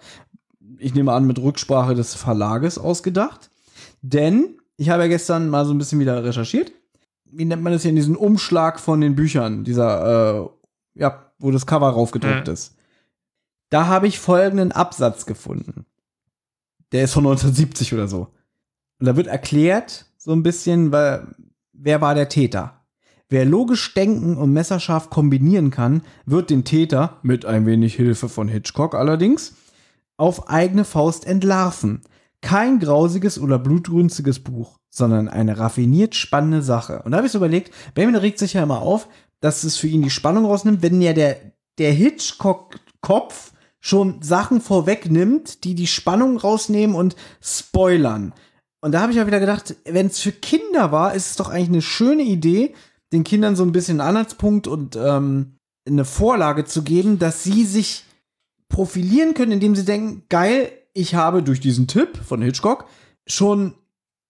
ich 0.77 0.93
nehme 0.93 1.13
an, 1.13 1.25
mit 1.25 1.39
Rücksprache 1.39 1.95
des 1.95 2.13
Verlages 2.15 2.77
ausgedacht. 2.77 3.49
Denn 4.01 4.57
ich 4.75 4.89
habe 4.89 5.03
ja 5.03 5.07
gestern 5.07 5.49
mal 5.49 5.65
so 5.65 5.73
ein 5.73 5.77
bisschen 5.77 5.99
wieder 5.99 6.23
recherchiert. 6.23 6.71
Wie 7.35 7.45
nennt 7.45 7.63
man 7.63 7.73
das 7.73 7.81
hier 7.81 7.89
in 7.89 7.95
diesem 7.95 8.15
Umschlag 8.15 8.79
von 8.79 9.01
den 9.01 9.15
Büchern? 9.15 9.63
Dieser, 9.63 10.43
äh, 10.43 10.49
ja, 10.99 11.31
wo 11.39 11.51
das 11.51 11.65
Cover 11.65 11.89
raufgedruckt 11.89 12.47
Mhm. 12.47 12.53
ist. 12.53 12.75
Da 13.69 13.87
habe 13.87 14.07
ich 14.07 14.19
folgenden 14.19 14.71
Absatz 14.71 15.25
gefunden. 15.25 15.85
Der 16.91 17.05
ist 17.05 17.13
von 17.13 17.23
1970 17.23 17.93
oder 17.93 18.07
so. 18.07 18.27
Und 18.99 19.07
da 19.07 19.15
wird 19.15 19.27
erklärt, 19.27 20.05
so 20.17 20.31
ein 20.31 20.43
bisschen, 20.43 20.91
weil, 20.91 21.27
wer 21.73 21.99
war 22.01 22.13
der 22.13 22.29
Täter? 22.29 22.81
Wer 23.29 23.45
logisch 23.45 23.95
denken 23.95 24.37
und 24.37 24.53
messerscharf 24.53 25.09
kombinieren 25.09 25.71
kann, 25.71 26.03
wird 26.25 26.51
den 26.51 26.63
Täter, 26.65 27.17
mit 27.23 27.45
ein 27.45 27.65
wenig 27.65 27.95
Hilfe 27.95 28.29
von 28.29 28.47
Hitchcock 28.47 28.93
allerdings, 28.93 29.55
auf 30.17 30.49
eigene 30.49 30.85
Faust 30.85 31.25
entlarven. 31.25 32.01
Kein 32.41 32.79
grausiges 32.79 33.39
oder 33.39 33.57
blutrünstiges 33.57 34.39
Buch, 34.39 34.77
sondern 34.95 35.27
eine 35.27 35.57
raffiniert 35.57 36.13
spannende 36.13 36.61
Sache. 36.61 37.01
Und 37.03 37.11
da 37.11 37.17
habe 37.17 37.25
ich 37.25 37.33
so 37.33 37.39
überlegt, 37.39 37.73
Benjamin 37.95 38.21
regt 38.21 38.37
sich 38.37 38.53
ja 38.53 38.61
immer 38.61 38.83
auf, 38.83 39.07
dass 39.39 39.63
es 39.63 39.75
für 39.75 39.87
ihn 39.87 40.03
die 40.03 40.11
Spannung 40.11 40.45
rausnimmt, 40.45 40.83
wenn 40.83 41.01
ja 41.01 41.13
der, 41.13 41.37
der 41.79 41.91
Hitchcock-Kopf 41.91 43.53
schon 43.79 44.21
Sachen 44.21 44.61
vorwegnimmt, 44.61 45.63
die 45.63 45.73
die 45.73 45.87
Spannung 45.87 46.37
rausnehmen 46.37 46.95
und 46.95 47.15
spoilern. 47.41 48.33
Und 48.81 48.91
da 48.91 49.01
habe 49.01 49.11
ich 49.11 49.19
auch 49.19 49.25
wieder 49.25 49.39
gedacht, 49.39 49.75
wenn 49.83 50.07
es 50.07 50.19
für 50.19 50.31
Kinder 50.31 50.91
war, 50.91 51.15
ist 51.15 51.31
es 51.31 51.35
doch 51.37 51.49
eigentlich 51.49 51.69
eine 51.69 51.81
schöne 51.81 52.23
Idee, 52.23 52.75
den 53.11 53.23
Kindern 53.23 53.55
so 53.55 53.63
ein 53.63 53.71
bisschen 53.71 53.99
einen 53.99 54.09
Anhaltspunkt 54.09 54.67
und 54.67 54.95
ähm, 54.95 55.55
eine 55.87 56.05
Vorlage 56.05 56.65
zu 56.65 56.83
geben, 56.83 57.17
dass 57.17 57.43
sie 57.43 57.65
sich 57.65 58.05
profilieren 58.69 59.33
können, 59.33 59.53
indem 59.53 59.75
sie 59.75 59.85
denken, 59.85 60.23
geil, 60.29 60.71
ich 60.93 61.15
habe 61.15 61.41
durch 61.41 61.59
diesen 61.59 61.87
Tipp 61.87 62.15
von 62.23 62.43
Hitchcock 62.43 62.85
schon 63.25 63.73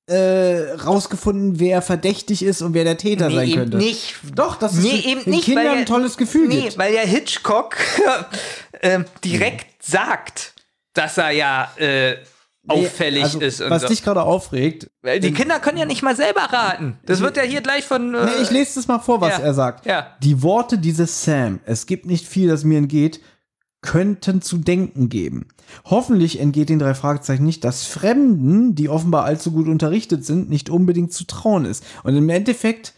äh, 0.07 0.71
rausgefunden, 0.85 1.59
wer 1.59 1.81
verdächtig 1.81 2.43
ist 2.43 2.61
und 2.61 2.73
wer 2.73 2.83
der 2.83 2.97
Täter 2.97 3.29
Nee, 3.29 3.35
sein 3.35 3.47
eben 3.47 3.57
könnte. 3.59 3.77
nicht. 3.77 4.15
Doch, 4.35 4.55
das 4.57 4.73
ist 4.73 4.83
nee, 4.83 5.01
für 5.01 5.07
eben 5.07 5.23
den 5.23 5.29
nicht, 5.31 5.45
Kindern 5.45 5.65
weil 5.67 5.77
ein 5.77 5.85
tolles 5.85 6.17
Gefühl 6.17 6.47
nee, 6.47 6.61
gibt. 6.63 6.77
weil 6.77 6.93
ja 6.93 7.01
Hitchcock 7.01 7.77
ähm, 8.81 9.05
direkt 9.23 9.81
sagt, 9.83 10.53
dass 10.93 11.17
er 11.17 11.31
ja 11.31 11.71
äh, 11.77 12.15
auffällig 12.67 13.23
also, 13.23 13.39
ist. 13.39 13.61
Und 13.61 13.69
was 13.69 13.83
so. 13.83 13.87
dich 13.89 14.03
gerade 14.03 14.23
aufregt. 14.23 14.89
Weil 15.01 15.19
die 15.19 15.27
denn- 15.29 15.37
Kinder 15.37 15.59
können 15.59 15.77
ja 15.77 15.85
nicht 15.85 16.01
mal 16.03 16.15
selber 16.15 16.41
raten. 16.41 16.99
Das 17.05 17.19
wird 17.21 17.35
ja 17.37 17.43
hier 17.43 17.61
gleich 17.61 17.85
von. 17.85 18.13
Äh, 18.13 18.25
Nee, 18.25 18.31
ich 18.41 18.51
lese 18.51 18.75
das 18.75 18.87
mal 18.87 18.99
vor, 18.99 19.21
was 19.21 19.37
ja, 19.37 19.43
er 19.43 19.53
sagt. 19.53 19.85
ja. 19.85 20.15
Die 20.21 20.41
Worte 20.43 20.77
dieses 20.77 21.23
Sam, 21.23 21.59
es 21.65 21.85
gibt 21.85 22.05
nicht 22.05 22.27
viel, 22.27 22.49
das 22.49 22.63
mir 22.63 22.77
entgeht, 22.77 23.21
könnten 23.83 24.41
zu 24.41 24.57
denken 24.57 25.09
geben. 25.09 25.45
Hoffentlich 25.85 26.39
entgeht 26.39 26.69
den 26.69 26.79
drei 26.79 26.95
Fragezeichen 26.95 27.45
nicht, 27.45 27.63
dass 27.63 27.85
Fremden, 27.85 28.73
die 28.73 28.89
offenbar 28.89 29.25
allzu 29.25 29.51
gut 29.51 29.67
unterrichtet 29.67 30.25
sind, 30.25 30.49
nicht 30.49 30.71
unbedingt 30.71 31.13
zu 31.13 31.25
trauen 31.25 31.65
ist. 31.65 31.83
Und 32.03 32.15
im 32.15 32.29
Endeffekt, 32.29 32.93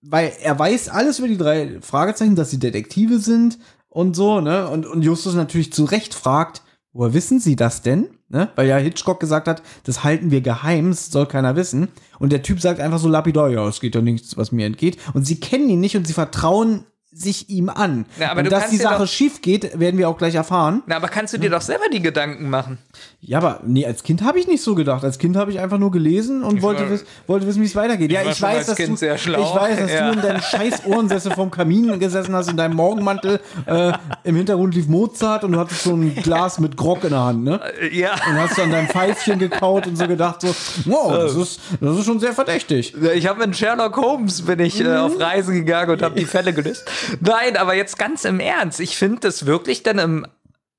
weil 0.00 0.32
er 0.42 0.58
weiß 0.58 0.88
alles 0.88 1.18
über 1.18 1.28
die 1.28 1.36
drei 1.36 1.80
Fragezeichen, 1.82 2.36
dass 2.36 2.50
sie 2.50 2.58
Detektive 2.58 3.18
sind 3.18 3.58
und 3.88 4.16
so, 4.16 4.40
ne? 4.40 4.68
Und, 4.68 4.86
und 4.86 5.02
Justus 5.02 5.34
natürlich 5.34 5.72
zu 5.72 5.84
Recht 5.84 6.14
fragt, 6.14 6.62
woher 6.92 7.12
wissen 7.12 7.40
sie 7.40 7.56
das 7.56 7.82
denn? 7.82 8.08
Ne? 8.28 8.50
Weil 8.56 8.66
ja 8.66 8.76
Hitchcock 8.76 9.20
gesagt 9.20 9.46
hat, 9.46 9.62
das 9.84 10.02
halten 10.02 10.30
wir 10.30 10.40
geheim, 10.40 10.90
das 10.90 11.10
soll 11.10 11.26
keiner 11.26 11.54
wissen. 11.54 11.88
Und 12.18 12.32
der 12.32 12.42
Typ 12.42 12.60
sagt 12.60 12.80
einfach 12.80 12.98
so 12.98 13.08
lapidar, 13.08 13.50
ja, 13.50 13.66
es 13.68 13.80
geht 13.80 13.94
doch 13.94 14.02
nichts, 14.02 14.36
was 14.36 14.50
mir 14.50 14.66
entgeht. 14.66 14.98
Und 15.14 15.26
sie 15.26 15.38
kennen 15.38 15.68
ihn 15.68 15.80
nicht 15.80 15.96
und 15.96 16.06
sie 16.06 16.12
vertrauen 16.12 16.84
sich 17.16 17.48
ihm 17.48 17.68
an. 17.68 18.04
Ja, 18.20 18.30
aber 18.32 18.40
und 18.42 18.52
dass 18.52 18.70
die 18.70 18.76
Sache 18.76 19.02
doch- 19.04 19.08
schief 19.08 19.40
geht, 19.42 19.78
werden 19.80 19.96
wir 19.98 20.08
auch 20.08 20.18
gleich 20.18 20.34
erfahren. 20.34 20.82
Na, 20.86 20.96
aber 20.96 21.08
kannst 21.08 21.32
du 21.34 21.38
dir 21.38 21.50
doch 21.50 21.62
selber 21.62 21.84
die 21.92 22.02
Gedanken 22.02 22.50
machen? 22.50 22.78
Ja, 23.20 23.38
aber 23.38 23.60
nee, 23.66 23.84
als 23.86 24.02
Kind 24.02 24.22
habe 24.22 24.38
ich 24.38 24.46
nicht 24.46 24.62
so 24.62 24.74
gedacht. 24.74 25.02
Als 25.02 25.18
Kind 25.18 25.36
habe 25.36 25.50
ich 25.50 25.58
einfach 25.58 25.78
nur 25.78 25.90
gelesen 25.90 26.42
und 26.44 26.62
wollte, 26.62 26.82
war- 26.84 26.90
wiss, 26.90 27.04
wollte 27.26 27.46
wissen, 27.46 27.62
wie 27.62 27.66
es 27.66 27.74
weitergeht. 27.74 28.12
Ja, 28.12 28.24
war 28.24 28.30
ich 28.32 28.40
weiß, 28.42 28.66
dass 28.66 28.76
Kind 28.76 28.90
du, 28.90 28.96
sehr 28.96 29.16
schlau. 29.18 29.40
ich 29.42 29.54
weiß, 29.60 29.78
dass 29.78 29.90
Ja. 29.96 30.08
du 30.10 30.16
in 30.16 30.22
deinem 30.22 30.40
scheiß 30.42 30.84
Ohrensessel 30.86 31.32
vom 31.32 31.50
Kamin 31.50 31.98
gesessen 31.98 32.34
hast, 32.34 32.48
in 32.50 32.56
deinem 32.56 32.76
Morgenmantel. 32.76 33.40
Äh, 33.66 33.92
Im 34.24 34.36
Hintergrund 34.36 34.74
lief 34.74 34.86
Mozart 34.86 35.42
und 35.44 35.52
du 35.52 35.58
hattest 35.58 35.82
so 35.84 35.94
ein 35.94 36.14
Glas 36.16 36.58
mit 36.60 36.76
Grog 36.76 37.02
in 37.04 37.10
der 37.10 37.24
Hand, 37.24 37.44
ne? 37.44 37.60
Ja. 37.92 38.12
Und 38.12 38.38
hast 38.38 38.58
dann 38.58 38.70
dein 38.70 38.88
Pfeifchen 38.88 39.38
gekaut 39.38 39.86
und 39.86 39.96
so 39.96 40.06
gedacht 40.06 40.42
so, 40.42 40.48
wow, 40.84 41.12
das 41.14 41.34
ist, 41.34 41.60
das 41.80 41.96
ist 41.98 42.04
schon 42.04 42.20
sehr 42.20 42.32
verdächtig. 42.34 42.94
Ich 43.14 43.26
habe 43.26 43.46
mit 43.46 43.56
Sherlock 43.56 43.96
Holmes 43.96 44.42
bin 44.42 44.60
ich 44.60 44.78
Mhm. 44.80 44.86
äh, 44.86 44.96
auf 44.96 45.18
Reisen 45.18 45.54
gegangen 45.54 45.90
und 45.92 46.02
habe 46.02 46.14
die 46.18 46.26
Fälle 46.26 46.52
gelöst. 46.52 46.84
Nein, 47.20 47.56
aber 47.56 47.74
jetzt 47.74 47.98
ganz 47.98 48.24
im 48.24 48.40
Ernst. 48.40 48.80
Ich 48.80 48.96
finde 48.96 49.20
das 49.20 49.46
wirklich 49.46 49.82
dann 49.82 49.98
im 49.98 50.26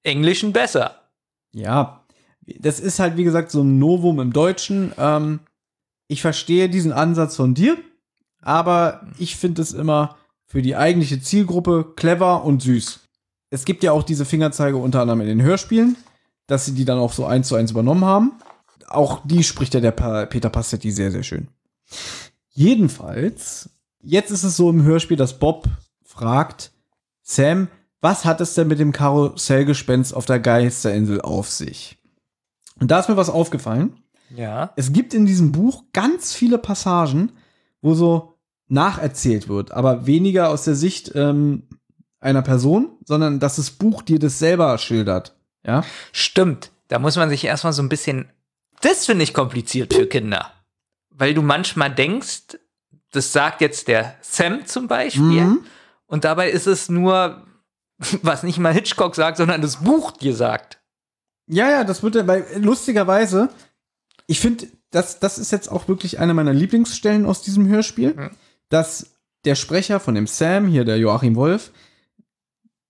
Englischen 0.03 0.53
besser. 0.53 0.95
Ja, 1.51 2.05
das 2.59 2.79
ist 2.79 2.99
halt, 2.99 3.17
wie 3.17 3.23
gesagt, 3.23 3.51
so 3.51 3.61
ein 3.61 3.79
Novum 3.79 4.19
im 4.19 4.31
Deutschen. 4.31 4.93
Ähm, 4.97 5.41
ich 6.07 6.21
verstehe 6.21 6.69
diesen 6.69 6.93
Ansatz 6.93 7.35
von 7.35 7.53
dir, 7.53 7.77
aber 8.41 9.05
ich 9.17 9.35
finde 9.35 9.61
es 9.61 9.73
immer 9.73 10.15
für 10.45 10.61
die 10.61 10.75
eigentliche 10.75 11.21
Zielgruppe 11.21 11.93
clever 11.95 12.45
und 12.45 12.61
süß. 12.61 13.01
Es 13.49 13.65
gibt 13.65 13.83
ja 13.83 13.91
auch 13.91 14.03
diese 14.03 14.25
Fingerzeige 14.25 14.77
unter 14.77 15.01
anderem 15.01 15.21
in 15.21 15.27
den 15.27 15.41
Hörspielen, 15.41 15.97
dass 16.47 16.65
sie 16.65 16.73
die 16.73 16.85
dann 16.85 16.97
auch 16.97 17.11
so 17.11 17.25
eins 17.25 17.49
zu 17.49 17.55
eins 17.55 17.71
übernommen 17.71 18.05
haben. 18.05 18.31
Auch 18.87 19.21
die 19.25 19.43
spricht 19.43 19.73
ja 19.73 19.81
der 19.81 19.91
Peter 19.91 20.49
Passetti 20.49 20.91
sehr, 20.91 21.11
sehr 21.11 21.23
schön. 21.23 21.49
Jedenfalls, 22.49 23.69
jetzt 24.01 24.31
ist 24.31 24.43
es 24.43 24.55
so 24.55 24.69
im 24.69 24.83
Hörspiel, 24.83 25.17
dass 25.17 25.39
Bob 25.39 25.67
fragt, 26.17 26.71
Sam, 27.21 27.67
was 28.01 28.25
hat 28.25 28.41
es 28.41 28.53
denn 28.53 28.67
mit 28.67 28.79
dem 28.79 28.91
Karussellgespenst 28.91 30.13
auf 30.13 30.25
der 30.25 30.39
Geisterinsel 30.39 31.21
auf 31.21 31.49
sich? 31.49 31.97
Und 32.79 32.91
da 32.91 32.99
ist 32.99 33.09
mir 33.09 33.17
was 33.17 33.29
aufgefallen. 33.29 34.01
Ja. 34.35 34.71
Es 34.75 34.93
gibt 34.93 35.13
in 35.13 35.25
diesem 35.25 35.51
Buch 35.51 35.83
ganz 35.93 36.33
viele 36.33 36.57
Passagen, 36.57 37.31
wo 37.81 37.93
so 37.93 38.35
nacherzählt 38.67 39.47
wird, 39.47 39.71
aber 39.71 40.05
weniger 40.05 40.49
aus 40.49 40.65
der 40.65 40.75
Sicht 40.75 41.13
ähm, 41.15 41.63
einer 42.19 42.41
Person, 42.41 42.97
sondern 43.05 43.39
dass 43.39 43.55
das 43.55 43.71
Buch 43.71 44.01
dir 44.01 44.19
das 44.19 44.39
selber 44.39 44.77
schildert. 44.77 45.35
Ja. 45.65 45.83
Stimmt. 46.11 46.71
Da 46.87 46.99
muss 46.99 47.15
man 47.15 47.29
sich 47.29 47.45
erstmal 47.45 47.73
so 47.73 47.81
ein 47.81 47.89
bisschen. 47.89 48.29
Das 48.81 49.05
finde 49.05 49.23
ich 49.23 49.33
kompliziert 49.33 49.93
für 49.93 50.07
Kinder. 50.07 50.51
Weil 51.09 51.33
du 51.33 51.41
manchmal 51.41 51.93
denkst, 51.93 52.57
das 53.11 53.33
sagt 53.33 53.61
jetzt 53.61 53.87
der 53.87 54.15
Sam 54.21 54.65
zum 54.65 54.87
Beispiel. 54.87 55.45
Mhm. 55.45 55.59
Und 56.07 56.23
dabei 56.23 56.49
ist 56.49 56.67
es 56.67 56.89
nur, 56.89 57.45
was 58.21 58.43
nicht 58.43 58.57
mal 58.59 58.73
Hitchcock 58.73 59.15
sagt, 59.15 59.37
sondern 59.37 59.61
das 59.61 59.77
Buch 59.77 60.11
dir 60.11 60.35
sagt. 60.35 60.79
Ja, 61.49 61.69
ja, 61.69 61.83
das 61.83 62.03
wird 62.03 62.15
ja, 62.15 62.27
weil 62.27 62.45
lustigerweise, 62.57 63.49
ich 64.25 64.39
finde, 64.39 64.67
das, 64.91 65.19
das 65.19 65.37
ist 65.37 65.51
jetzt 65.51 65.69
auch 65.71 65.87
wirklich 65.87 66.19
eine 66.19 66.33
meiner 66.33 66.53
Lieblingsstellen 66.53 67.25
aus 67.25 67.41
diesem 67.41 67.67
Hörspiel, 67.67 68.13
Mhm. 68.15 68.29
dass 68.69 69.11
der 69.45 69.55
Sprecher 69.55 69.99
von 69.99 70.15
dem 70.15 70.27
Sam, 70.27 70.67
hier 70.67 70.83
der 70.83 70.97
Joachim 70.97 71.35
Wolf, 71.35 71.71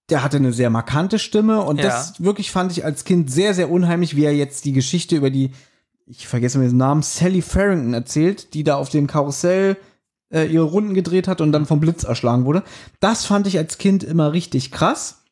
der 0.10 0.23
hatte 0.23 0.38
eine 0.38 0.53
sehr 0.53 0.69
markante 0.69 1.19
Stimme 1.19 1.61
und 1.61 1.77
Ja. 1.77 1.84
das 1.85 2.23
wirklich 2.23 2.52
fand 2.52 2.72
ich 2.72 2.85
als 2.85 3.03
Kind 3.03 3.30
sehr, 3.31 3.53
sehr 3.53 3.69
unheimlich, 3.69 4.15
wie 4.15 4.23
er 4.23 4.34
jetzt 4.35 4.65
die 4.65 4.72
Geschichte 4.73 5.15
über 5.15 5.30
die, 5.30 5.52
ich 6.06 6.27
vergesse 6.27 6.57
mir 6.57 6.68
den 6.69 6.77
Namen, 6.77 7.03
Sally 7.03 7.41
Farrington 7.41 7.94
erzählt, 7.94 8.53
die 8.53 8.64
da 8.64 8.76
auf 8.76 8.89
dem 8.89 9.06
Karussell 9.07 9.76
äh, 10.32 10.45
ihre 10.45 10.66
Runden 10.66 10.94
gedreht 10.94 11.28
hat 11.28 11.41
und 11.41 11.52
dann 11.52 11.66
vom 11.66 11.80
Blitz 11.80 12.04
erschlagen 12.04 12.45
wurde. 12.45 12.64
Das 12.99 13.26
fand 13.26 13.48
ich 13.48 13.58
als 13.58 13.78
Kind 13.78 14.04
immer 14.04 14.34
richtig 14.34 14.72
krass. 14.72 15.24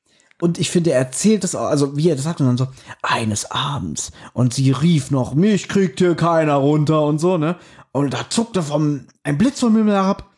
Und 0.41 0.59
ich 0.59 0.69
finde, 0.69 0.91
er 0.91 0.99
erzählt 0.99 1.43
das 1.43 1.55
auch, 1.55 1.67
also 1.67 1.95
wie 1.95 2.09
er 2.09 2.15
das 2.15 2.25
sagt 2.25 2.41
und 2.41 2.47
dann 2.47 2.57
so, 2.57 2.67
eines 3.01 3.51
Abends. 3.51 4.11
Und 4.33 4.53
sie 4.53 4.71
rief 4.71 5.09
noch, 5.09 5.33
mich 5.33 5.69
kriegt 5.69 5.99
hier 5.99 6.15
keiner 6.15 6.55
runter 6.55 7.03
und 7.03 7.19
so, 7.19 7.37
ne? 7.37 7.55
Und 7.93 8.13
da 8.13 8.29
zuckte 8.29 8.61
vom, 8.61 9.07
ein 9.23 9.37
Blitz 9.37 9.61
vom 9.61 9.75
Himmel 9.75 9.93
herab 9.93 10.29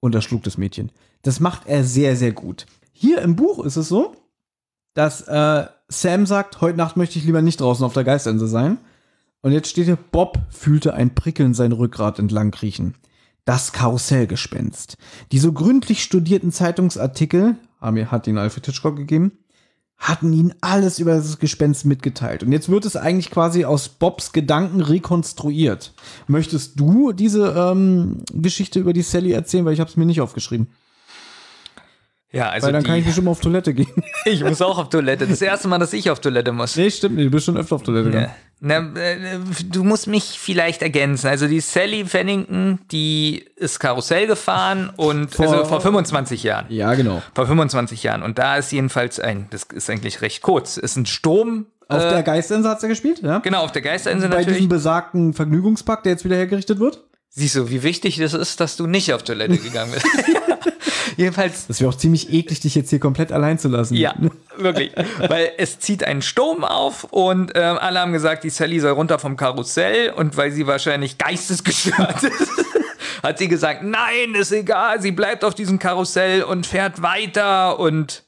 und 0.00 0.16
erschlug 0.16 0.42
das 0.42 0.58
Mädchen. 0.58 0.90
Das 1.22 1.38
macht 1.38 1.66
er 1.66 1.84
sehr, 1.84 2.16
sehr 2.16 2.32
gut. 2.32 2.66
Hier 2.92 3.22
im 3.22 3.36
Buch 3.36 3.64
ist 3.64 3.76
es 3.76 3.88
so, 3.88 4.16
dass 4.94 5.20
äh, 5.22 5.66
Sam 5.88 6.26
sagt, 6.26 6.60
heute 6.60 6.76
Nacht 6.76 6.96
möchte 6.96 7.18
ich 7.18 7.24
lieber 7.24 7.42
nicht 7.42 7.60
draußen 7.60 7.84
auf 7.84 7.92
der 7.92 8.04
Geisterinsel 8.04 8.48
sein. 8.48 8.78
Und 9.42 9.52
jetzt 9.52 9.68
steht 9.68 9.86
hier, 9.86 9.98
Bob 10.10 10.38
fühlte 10.50 10.94
ein 10.94 11.14
Prickeln 11.14 11.54
sein 11.54 11.72
Rückgrat 11.72 12.18
entlang 12.18 12.50
kriechen. 12.50 12.94
Das 13.44 13.72
Karussellgespenst. 13.72 14.96
Die 15.32 15.38
so 15.38 15.52
gründlich 15.52 16.02
studierten 16.02 16.52
Zeitungsartikel, 16.52 17.56
hat 17.80 18.26
ihn 18.26 18.38
Alfred 18.38 18.66
Hitchcock 18.66 18.96
gegeben, 18.96 19.32
hatten 19.98 20.32
ihnen 20.32 20.54
alles 20.60 20.98
über 20.98 21.14
das 21.14 21.38
Gespenst 21.38 21.84
mitgeteilt. 21.84 22.42
Und 22.42 22.52
jetzt 22.52 22.68
wird 22.68 22.84
es 22.84 22.96
eigentlich 22.96 23.30
quasi 23.30 23.64
aus 23.64 23.88
Bobs 23.88 24.32
Gedanken 24.32 24.80
rekonstruiert. 24.80 25.94
Möchtest 26.26 26.78
du 26.78 27.12
diese 27.12 27.54
ähm, 27.56 28.24
Geschichte 28.32 28.80
über 28.80 28.92
die 28.92 29.02
Sally 29.02 29.32
erzählen? 29.32 29.64
Weil 29.64 29.74
ich 29.74 29.80
habe 29.80 29.90
es 29.90 29.96
mir 29.96 30.06
nicht 30.06 30.20
aufgeschrieben. 30.20 30.68
Ja, 32.32 32.48
also 32.48 32.66
Weil 32.66 32.72
dann 32.72 32.82
die, 32.82 32.88
kann 32.88 32.98
ich 32.98 33.04
bestimmt 33.04 33.28
auf 33.28 33.40
Toilette 33.40 33.74
gehen. 33.74 33.92
ich 34.24 34.42
muss 34.42 34.62
auch 34.62 34.78
auf 34.78 34.88
Toilette. 34.88 35.26
Das 35.26 35.42
erste 35.42 35.68
Mal, 35.68 35.78
dass 35.78 35.92
ich 35.92 36.08
auf 36.10 36.18
Toilette 36.20 36.52
muss. 36.52 36.76
nee, 36.76 36.90
stimmt 36.90 37.16
nicht. 37.16 37.26
Du 37.26 37.30
bist 37.30 37.44
schon 37.44 37.58
öfter 37.58 37.76
auf 37.76 37.82
Toilette 37.82 38.06
gegangen. 38.06 38.26
Ja. 38.26 38.34
Na, 38.64 38.76
äh, 38.98 39.38
du 39.68 39.84
musst 39.84 40.06
mich 40.06 40.38
vielleicht 40.38 40.82
ergänzen. 40.82 41.26
Also 41.26 41.46
die 41.46 41.60
Sally 41.60 42.06
Fennington, 42.06 42.78
die 42.90 43.44
ist 43.56 43.80
Karussell 43.80 44.26
gefahren 44.26 44.90
und 44.96 45.34
Vor- 45.34 45.48
also 45.52 45.64
vor 45.64 45.80
25 45.80 46.42
Jahren. 46.44 46.66
Ja, 46.68 46.94
genau. 46.94 47.22
Vor 47.34 47.46
25 47.46 48.02
Jahren. 48.02 48.22
Und 48.22 48.38
da 48.38 48.56
ist 48.56 48.72
jedenfalls 48.72 49.20
ein, 49.20 49.48
das 49.50 49.64
ist 49.64 49.90
eigentlich 49.90 50.22
recht 50.22 50.42
kurz, 50.42 50.76
ist 50.78 50.96
ein 50.96 51.06
Sturm. 51.06 51.66
Auf 51.88 52.02
äh, 52.02 52.08
der 52.08 52.22
Geisterinsel 52.22 52.70
hat 52.70 52.82
er 52.82 52.88
gespielt, 52.88 53.20
ja? 53.22 53.40
Genau, 53.40 53.62
auf 53.64 53.72
der 53.72 53.82
Geisterinsel 53.82 54.28
Bei 54.30 54.36
natürlich. 54.36 54.58
diesem 54.58 54.68
besagten 54.70 55.34
Vergnügungspark, 55.34 56.04
der 56.04 56.12
jetzt 56.12 56.24
wieder 56.24 56.36
hergerichtet 56.36 56.78
wird. 56.78 57.02
Siehst 57.28 57.56
du, 57.56 57.68
wie 57.68 57.82
wichtig 57.82 58.16
das 58.18 58.32
ist, 58.32 58.60
dass 58.60 58.76
du 58.76 58.86
nicht 58.86 59.12
auf 59.12 59.22
Toilette 59.24 59.58
gegangen 59.58 59.92
bist. 59.92 60.06
Jedenfalls 61.16 61.66
Das 61.66 61.80
wäre 61.80 61.90
auch 61.90 61.96
ziemlich 61.96 62.32
eklig, 62.32 62.60
dich 62.60 62.74
jetzt 62.74 62.90
hier 62.90 63.00
komplett 63.00 63.32
allein 63.32 63.58
zu 63.58 63.68
lassen. 63.68 63.94
Ja, 63.94 64.14
wirklich. 64.56 64.92
Weil 65.28 65.52
es 65.58 65.78
zieht 65.78 66.04
einen 66.04 66.22
Sturm 66.22 66.64
auf 66.64 67.04
und 67.04 67.52
ähm, 67.54 67.78
alle 67.78 68.00
haben 68.00 68.12
gesagt, 68.12 68.44
die 68.44 68.50
Sally 68.50 68.80
soll 68.80 68.92
runter 68.92 69.18
vom 69.18 69.36
Karussell 69.36 70.10
und 70.10 70.36
weil 70.36 70.52
sie 70.52 70.66
wahrscheinlich 70.66 71.18
geistesgestört 71.18 72.22
ist, 72.22 72.50
hat 73.22 73.38
sie 73.38 73.48
gesagt, 73.48 73.82
nein, 73.82 74.34
ist 74.34 74.52
egal, 74.52 75.00
sie 75.00 75.12
bleibt 75.12 75.44
auf 75.44 75.54
diesem 75.54 75.78
Karussell 75.78 76.42
und 76.44 76.66
fährt 76.66 77.02
weiter 77.02 77.78
und 77.78 78.24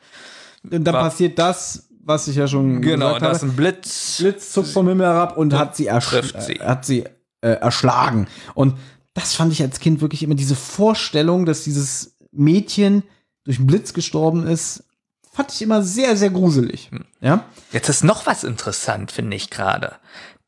Und 0.71 0.85
dann 0.85 0.95
passiert 0.95 1.39
das, 1.39 1.89
was 2.05 2.29
ich 2.29 2.37
ja 2.37 2.47
schon 2.47 2.83
genau, 2.83 3.07
gesagt 3.15 3.23
da 3.23 3.27
habe. 3.27 3.37
ist 3.37 3.43
ein 3.43 3.57
Blitz. 3.57 4.17
Blitz 4.21 4.53
zuckt 4.53 4.69
vom 4.69 4.89
Himmel 4.89 5.07
herab 5.07 5.37
und 5.37 5.55
hat 5.55 5.75
sie, 5.77 5.87
ersch 5.87 6.11
sie. 6.39 6.57
äh, 6.57 6.65
hat 6.65 6.85
sie 6.85 7.05
äh, 7.41 7.49
erschlagen. 7.51 8.27
Und 8.55 8.75
das 9.15 9.35
fand 9.35 9.53
ich 9.53 9.63
als 9.63 9.79
Kind 9.81 10.01
wirklich 10.01 10.23
immer 10.23 10.35
diese 10.35 10.57
Vorstellung, 10.57 11.47
dass 11.47 11.63
dieses 11.65 12.14
Mädchen 12.35 13.03
durch 13.45 13.59
einen 13.59 13.67
Blitz 13.67 13.93
gestorben 13.93 14.47
ist, 14.47 14.85
fand 15.33 15.53
ich 15.53 15.63
immer 15.63 15.83
sehr, 15.83 16.17
sehr 16.17 16.31
gruselig. 16.31 16.91
Hm. 16.91 17.05
Ja? 17.21 17.45
Jetzt 17.73 17.89
ist 17.89 18.05
noch 18.05 18.27
was 18.27 18.45
interessant, 18.45 19.13
finde 19.13 19.37
ich 19.37 19.51
gerade. 19.51 19.97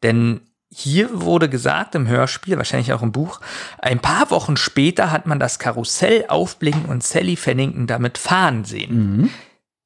Denn 0.02 0.40
hier 0.68 1.22
wurde 1.22 1.48
gesagt 1.48 1.94
im 1.94 2.06
Hörspiel, 2.08 2.56
wahrscheinlich 2.56 2.92
auch 2.92 3.02
im 3.02 3.12
Buch, 3.12 3.40
ein 3.78 4.00
paar 4.00 4.30
Wochen 4.30 4.56
später 4.56 5.10
hat 5.10 5.26
man 5.26 5.38
das 5.40 5.58
Karussell 5.58 6.26
aufblinken 6.28 6.86
und 6.86 7.02
Sally 7.02 7.36
Fennington 7.36 7.86
damit 7.86 8.18
fahren 8.18 8.64
sehen. 8.64 9.30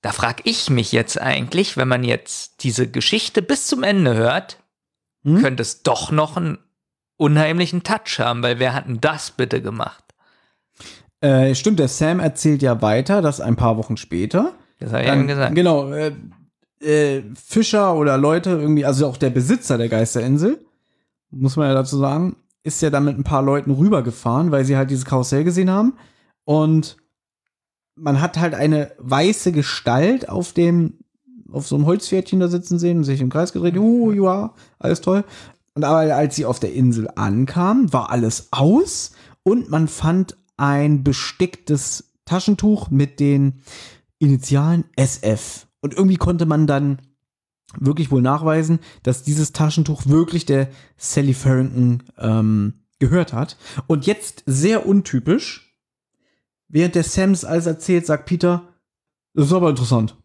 Da 0.03 0.13
frage 0.13 0.43
ich 0.47 0.71
mich 0.71 0.93
jetzt 0.93 1.21
eigentlich, 1.21 1.77
wenn 1.77 1.89
man 1.89 2.03
jetzt 2.05 2.65
diese 2.65 2.89
Geschichte 2.89 3.43
bis 3.43 3.67
zum 3.67 3.83
Ende 3.83 4.15
hört, 4.15 4.59
Hm? 5.23 5.43
könnte 5.43 5.63
es 5.63 5.83
doch 5.83 6.11
noch 6.11 6.39
einen 6.39 6.59
unheimlichen 7.17 7.83
Touch 7.83 8.19
haben, 8.19 8.43
weil 8.43 8.59
wer 8.59 8.73
hat 8.73 8.89
denn 8.89 9.01
das 9.03 9.31
bitte 9.33 9.61
gemacht? 9.61 10.03
Äh, 11.21 11.55
stimmt, 11.55 11.79
der 11.79 11.89
Sam 11.89 12.21
erzählt 12.21 12.63
ja 12.63 12.81
weiter, 12.81 13.21
dass 13.21 13.41
ein 13.41 13.57
paar 13.57 13.77
Wochen 13.77 13.97
später 13.97 14.55
Das 14.79 14.93
habe 14.93 15.03
ich 15.03 15.09
eben 15.09 15.27
gesagt. 15.27 15.55
Genau, 15.55 15.93
äh, 15.93 16.13
äh, 16.81 17.23
Fischer 17.35 17.95
oder 17.95 18.17
Leute 18.17 18.51
irgendwie, 18.51 18.87
also 18.87 19.07
auch 19.07 19.19
der 19.19 19.31
Besitzer 19.31 19.77
der 19.77 19.89
Geisterinsel, 19.89 20.65
muss 21.31 21.57
man 21.57 21.69
ja 21.69 21.75
dazu 21.75 21.99
sagen, 21.99 22.37
ist 22.63 22.83
ja 22.83 22.91
dann 22.91 23.05
mit 23.05 23.19
ein 23.19 23.25
paar 23.25 23.43
Leuten 23.43 23.71
rübergefahren, 23.71 24.51
weil 24.51 24.65
sie 24.65 24.77
halt 24.77 24.91
dieses 24.91 25.05
Karussell 25.05 25.45
gesehen 25.45 25.71
haben. 25.71 25.95
Und 26.45 26.97
man 27.95 28.21
hat 28.21 28.39
halt 28.39 28.55
eine 28.55 28.93
weiße 28.99 29.53
Gestalt 29.53 30.29
auf 30.29 30.53
dem, 30.53 30.95
auf 31.51 31.67
so 31.67 31.77
einem 31.77 31.87
Holzpferdchen 31.87 32.41
da 32.41 32.49
sitzen 32.49 32.79
sehen 32.79 32.99
und 32.99 33.05
sich 33.05 33.21
im 33.21 33.31
Kreis 33.31 33.53
gedreht. 33.53 33.77
Uh, 33.77 34.13
ja, 34.13 34.55
alles 34.79 35.01
toll. 35.01 35.25
Und 35.75 35.85
aber 35.85 36.15
als 36.15 36.37
sie 36.37 36.47
auf 36.47 36.61
der 36.61 36.73
Insel 36.73 37.09
ankam, 37.15 37.93
war 37.93 38.11
alles 38.11 38.49
aus 38.51 39.13
und 39.43 39.71
man 39.71 39.89
fand 39.89 40.37
ein 40.61 41.03
besticktes 41.03 42.13
Taschentuch 42.27 42.91
mit 42.91 43.19
den 43.19 43.63
Initialen 44.19 44.85
SF. 44.97 45.67
Und 45.81 45.95
irgendwie 45.95 46.17
konnte 46.17 46.45
man 46.47 46.67
dann 46.67 47.01
wirklich 47.79 48.11
wohl 48.11 48.21
nachweisen, 48.21 48.81
dass 49.03 49.23
dieses 49.23 49.53
Taschentuch 49.53 50.07
wirklich 50.07 50.45
der 50.45 50.69
Sally 50.97 51.35
Farrington 51.35 52.03
ähm, 52.19 52.75
gehört 52.99 53.33
hat. 53.33 53.57
Und 53.87 54.07
jetzt 54.07 54.43
sehr 54.45 54.87
untypisch, 54.87 55.75
während 56.69 56.95
der 56.95 57.05
Sams 57.05 57.45
alles 57.45 57.67
erzählt, 57.67 58.05
sagt 58.05 58.27
Peter, 58.27 58.69
das 59.33 59.47
ist 59.47 59.53
aber 59.53 59.71
interessant. 59.71 60.17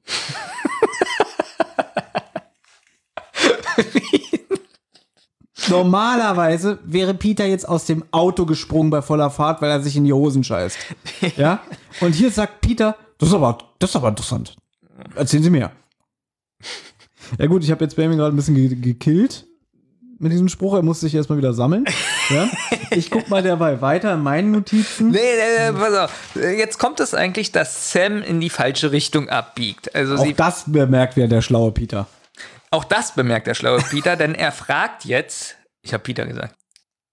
Normalerweise 5.69 6.79
wäre 6.83 7.13
Peter 7.13 7.45
jetzt 7.45 7.67
aus 7.67 7.85
dem 7.85 8.03
Auto 8.11 8.45
gesprungen 8.45 8.89
bei 8.89 9.01
voller 9.01 9.29
Fahrt, 9.29 9.61
weil 9.61 9.69
er 9.69 9.81
sich 9.81 9.95
in 9.95 10.03
die 10.03 10.13
Hosen 10.13 10.43
scheißt. 10.43 10.77
Ja? 11.37 11.59
Und 12.01 12.13
hier 12.13 12.31
sagt 12.31 12.61
Peter, 12.61 12.95
das 13.17 13.29
ist 13.29 13.35
aber, 13.35 13.57
das 13.79 13.89
ist 13.89 13.95
aber 13.95 14.09
interessant. 14.09 14.55
Erzählen 15.15 15.43
Sie 15.43 15.49
mir. 15.49 15.71
Ja 17.39 17.47
gut, 17.47 17.63
ich 17.63 17.71
habe 17.71 17.83
jetzt 17.83 17.95
Benjamin 17.95 18.17
gerade 18.17 18.33
ein 18.33 18.35
bisschen 18.35 18.55
ge 18.55 18.75
gekillt 18.75 19.45
mit 20.19 20.31
diesem 20.31 20.47
Spruch. 20.47 20.75
Er 20.75 20.83
musste 20.83 21.05
sich 21.05 21.15
erstmal 21.15 21.37
wieder 21.37 21.53
sammeln. 21.53 21.85
Ja? 22.29 22.49
Ich 22.91 23.11
guck 23.11 23.29
mal 23.29 23.43
derweil 23.43 23.81
weiter 23.81 24.13
in 24.13 24.23
meinen 24.23 24.51
Notizen. 24.51 25.09
Nee, 25.09 25.19
nee, 25.19 25.71
nee, 25.71 25.77
pass 25.77 25.93
auf. 25.93 26.11
Jetzt 26.35 26.77
kommt 26.77 26.99
es 26.99 27.13
eigentlich, 27.13 27.51
dass 27.51 27.91
Sam 27.91 28.21
in 28.21 28.39
die 28.39 28.49
falsche 28.49 28.91
Richtung 28.91 29.29
abbiegt. 29.29 29.93
Also 29.95 30.15
Auch 30.15 30.31
das 30.31 30.63
bemerkt 30.67 31.17
wer 31.17 31.27
der 31.27 31.41
schlaue 31.41 31.71
Peter. 31.71 32.07
Auch 32.71 32.83
das 32.83 33.13
bemerkt 33.13 33.47
der 33.47 33.53
schlaue 33.53 33.79
Peter, 33.79 34.15
denn 34.15 34.35
er 34.35 34.51
fragt 34.51 35.05
jetzt, 35.05 35.54
ich 35.85 35.93
habe 35.93 36.03
Peter 36.03 36.25
gesagt, 36.25 36.55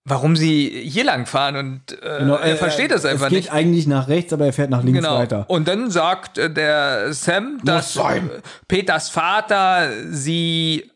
warum 0.04 0.34
sie 0.34 0.68
hier 0.84 1.04
lang 1.04 1.26
fahren 1.26 1.56
und 1.56 1.92
äh, 2.02 2.18
Genau, 2.18 2.34
er 2.36 2.54
äh, 2.54 2.56
versteht 2.56 2.90
das 2.90 3.04
einfach 3.04 3.26
es 3.26 3.30
geht 3.30 3.38
nicht. 3.44 3.52
eigentlich 3.52 3.86
nach 3.86 4.08
rechts, 4.08 4.32
aber 4.32 4.46
er 4.46 4.52
fährt 4.52 4.70
nach 4.70 4.82
links 4.82 4.98
Genau. 5.00 5.16
weiter. 5.18 5.44
Und 5.48 5.68
dann 5.68 5.90
sagt 5.90 6.38
äh, 6.38 6.50
der 6.50 7.12
Sam, 7.12 7.60
dass 7.64 7.94
äh, 7.96 8.20
Peters 8.66 9.10
Vater 9.10 9.90
sie 10.10 10.90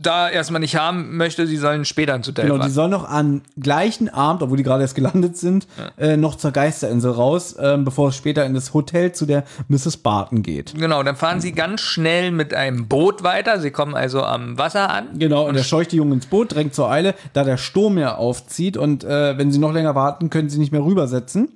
da 0.00 0.28
erstmal 0.28 0.60
nicht 0.60 0.76
haben 0.76 1.16
möchte, 1.16 1.46
sie 1.46 1.56
sollen 1.56 1.84
später 1.84 2.14
ins 2.14 2.28
Hotel 2.28 2.46
Genau, 2.46 2.62
die 2.62 2.70
sollen 2.70 2.90
noch 2.90 3.08
am 3.08 3.42
gleichen 3.58 4.08
Abend, 4.08 4.42
obwohl 4.42 4.56
die 4.56 4.62
gerade 4.62 4.82
erst 4.82 4.94
gelandet 4.94 5.36
sind, 5.36 5.66
äh, 5.98 6.16
noch 6.16 6.36
zur 6.36 6.50
Geisterinsel 6.50 7.12
raus, 7.12 7.56
ähm, 7.58 7.84
bevor 7.84 8.08
es 8.08 8.16
später 8.16 8.44
in 8.44 8.54
das 8.54 8.74
Hotel 8.74 9.12
zu 9.12 9.26
der 9.26 9.44
Mrs. 9.68 9.98
Barton 9.98 10.42
geht. 10.42 10.74
Genau, 10.74 11.02
dann 11.02 11.16
fahren 11.16 11.40
sie 11.40 11.52
ganz 11.52 11.80
schnell 11.80 12.30
mit 12.30 12.52
einem 12.52 12.88
Boot 12.88 13.22
weiter. 13.22 13.60
Sie 13.60 13.70
kommen 13.70 13.94
also 13.94 14.22
am 14.22 14.58
Wasser 14.58 14.90
an. 14.90 15.18
Genau, 15.18 15.48
und 15.48 15.56
er 15.56 15.64
scheucht 15.64 15.92
die 15.92 15.96
Jungen 15.96 16.12
ins 16.12 16.26
Boot, 16.26 16.54
drängt 16.54 16.74
zur 16.74 16.90
Eile, 16.90 17.14
da 17.32 17.44
der 17.44 17.56
Sturm 17.56 17.98
ja 17.98 18.16
aufzieht 18.16 18.76
und 18.76 19.04
äh, 19.04 19.38
wenn 19.38 19.50
sie 19.50 19.58
noch 19.58 19.72
länger 19.72 19.94
warten, 19.94 20.30
können 20.30 20.50
sie 20.50 20.58
nicht 20.58 20.72
mehr 20.72 20.84
rübersetzen. 20.84 21.48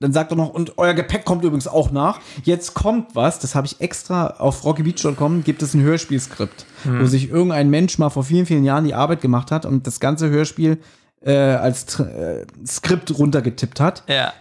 Dann 0.00 0.12
sagt 0.14 0.32
er 0.32 0.36
noch, 0.36 0.48
und 0.48 0.78
euer 0.78 0.94
Gepäck 0.94 1.26
kommt 1.26 1.44
übrigens 1.44 1.68
auch 1.68 1.90
nach. 1.90 2.20
Jetzt 2.42 2.72
kommt 2.74 3.14
was, 3.14 3.38
das 3.38 3.54
habe 3.54 3.66
ich 3.66 3.80
extra 3.82 4.28
auf 4.38 4.64
rockybeach.com, 4.64 5.44
gibt 5.44 5.62
es 5.62 5.74
ein 5.74 5.82
Hörspielskript, 5.82 6.64
Hm. 6.84 7.00
wo 7.00 7.04
sich 7.06 7.28
irgendein 7.28 7.68
Mensch 7.68 7.98
mal 7.98 8.08
vor 8.08 8.24
vielen, 8.24 8.46
vielen 8.46 8.64
Jahren 8.64 8.84
die 8.84 8.94
Arbeit 8.94 9.20
gemacht 9.20 9.50
hat 9.50 9.66
und 9.66 9.86
das 9.86 10.00
ganze 10.00 10.30
Hörspiel 10.30 10.78
äh, 11.20 11.32
als 11.34 12.00
äh, 12.00 12.46
Skript 12.66 13.16
runtergetippt 13.18 13.78
hat. 13.78 14.04
Ja. 14.08 14.32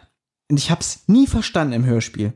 Und 0.49 0.57
ich 0.57 0.72
habe 0.72 0.80
es 0.80 1.02
nie 1.07 1.27
verstanden 1.27 1.73
im 1.73 1.86
Hörspiel. 1.86 2.31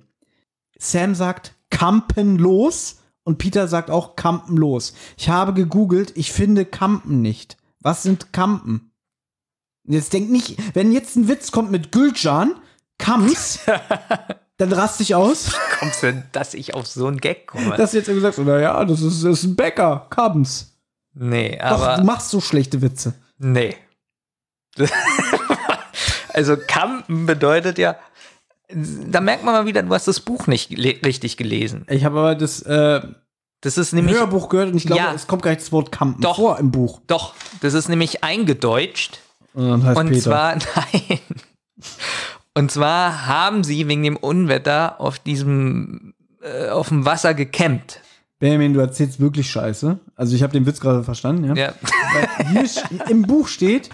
Sam 0.78 1.16
sagt 1.16 1.56
Kampen 1.70 2.38
los 2.38 2.98
und 3.24 3.38
Peter 3.38 3.70
sagt 3.70 3.90
auch 3.90 4.18
Kampen 4.18 4.58
los. 4.58 4.94
Ich 5.18 5.30
habe 5.30 5.54
gegoogelt, 5.54 6.12
ich 6.18 6.34
finde 6.34 6.66
Kampen 6.66 7.22
nicht. 7.22 7.56
Was 7.80 8.04
sind 8.04 8.34
Kampen? 8.34 8.92
Jetzt 9.88 10.12
denk 10.12 10.30
nicht, 10.30 10.58
wenn 10.76 10.92
jetzt 10.92 11.16
ein 11.16 11.30
Witz 11.30 11.52
kommt 11.52 11.72
mit 11.72 11.94
Gülcan, 11.94 12.56
Kams, 12.98 13.60
dann 14.58 14.72
raste 14.74 15.04
ich 15.04 15.16
aus. 15.16 15.52
Kommst 15.80 16.04
du, 16.04 16.24
dass 16.32 16.54
ich 16.54 16.74
auf 16.74 16.88
so 16.88 17.08
einen 17.08 17.20
Gag 17.20 17.48
komme? 17.48 17.76
Dass 17.76 17.92
du 17.92 17.98
jetzt 17.98 18.08
irgendwie 18.08 18.24
sagst, 18.24 18.40
oder 18.40 18.60
ja, 18.60 18.84
das 18.86 19.02
ist, 19.02 19.24
das 19.24 19.40
ist 19.40 19.44
ein 19.44 19.56
Bäcker, 19.56 20.08
Kams. 20.10 20.78
nee, 21.14 21.58
Doch, 21.58 21.82
aber. 21.82 21.98
du 21.98 22.04
machst 22.06 22.30
so 22.30 22.40
schlechte 22.42 22.82
Witze. 22.82 23.14
Nee. 23.38 23.76
also 26.30 26.56
Kampen 26.68 27.26
bedeutet 27.26 27.78
ja, 27.78 27.96
da 28.70 29.22
merkt 29.22 29.44
man 29.44 29.54
mal 29.54 29.66
wieder, 29.66 29.84
du 29.84 29.94
hast 29.94 30.08
das 30.08 30.20
Buch 30.20 30.48
nicht 30.48 30.72
le- 30.72 31.00
richtig 31.06 31.38
gelesen. 31.38 31.86
Ich 31.90 32.06
habe 32.06 32.18
aber 32.20 32.36
das 32.36 32.62
äh, 32.64 33.02
Das 33.62 33.78
ist 33.78 33.94
nämlich 33.94 34.16
Hörbuch 34.16 34.50
gehört 34.50 34.70
und 34.72 34.78
ich 34.78 34.86
glaube, 34.86 35.02
Ja. 35.04 35.14
es 35.14 35.28
kommt 35.28 35.44
gar 35.44 35.52
nicht 35.52 35.62
das 35.62 35.72
Wort 35.72 35.92
Kampen 35.92 36.22
Doch. 36.22 36.38
vor 36.38 36.58
im 36.60 36.72
Buch. 36.72 37.02
doch, 37.08 37.36
das 37.62 37.74
ist 37.76 37.88
nämlich 37.90 38.24
eingedeutscht 38.24 39.20
Und 39.54 39.84
und 39.86 40.22
zwar 40.22 40.56
nein. 40.76 41.20
Und 42.56 42.72
zwar 42.72 43.26
haben 43.26 43.64
sie 43.64 43.88
wegen 43.88 44.04
dem 44.04 44.18
Unwetter 44.18 45.02
auf 45.02 45.20
diesem 45.20 46.14
äh, 46.42 46.70
auf 46.70 46.90
dem 46.90 47.06
Wasser 47.06 47.34
gecampt. 47.34 48.02
Benjamin, 48.40 48.74
du 48.74 48.82
erzählst 48.82 49.20
wirklich 49.20 49.50
Scheiße. 49.50 50.00
Also 50.16 50.36
ich 50.36 50.44
habe 50.44 50.52
den 50.52 50.66
Witz 50.66 50.82
gerade 50.82 51.04
verstanden, 51.04 51.46
ja. 51.46 51.56
Ja. 51.56 51.74
Weil 52.14 52.48
hier 52.52 53.10
im 53.10 53.22
Buch 53.22 53.48
steht, 53.48 53.90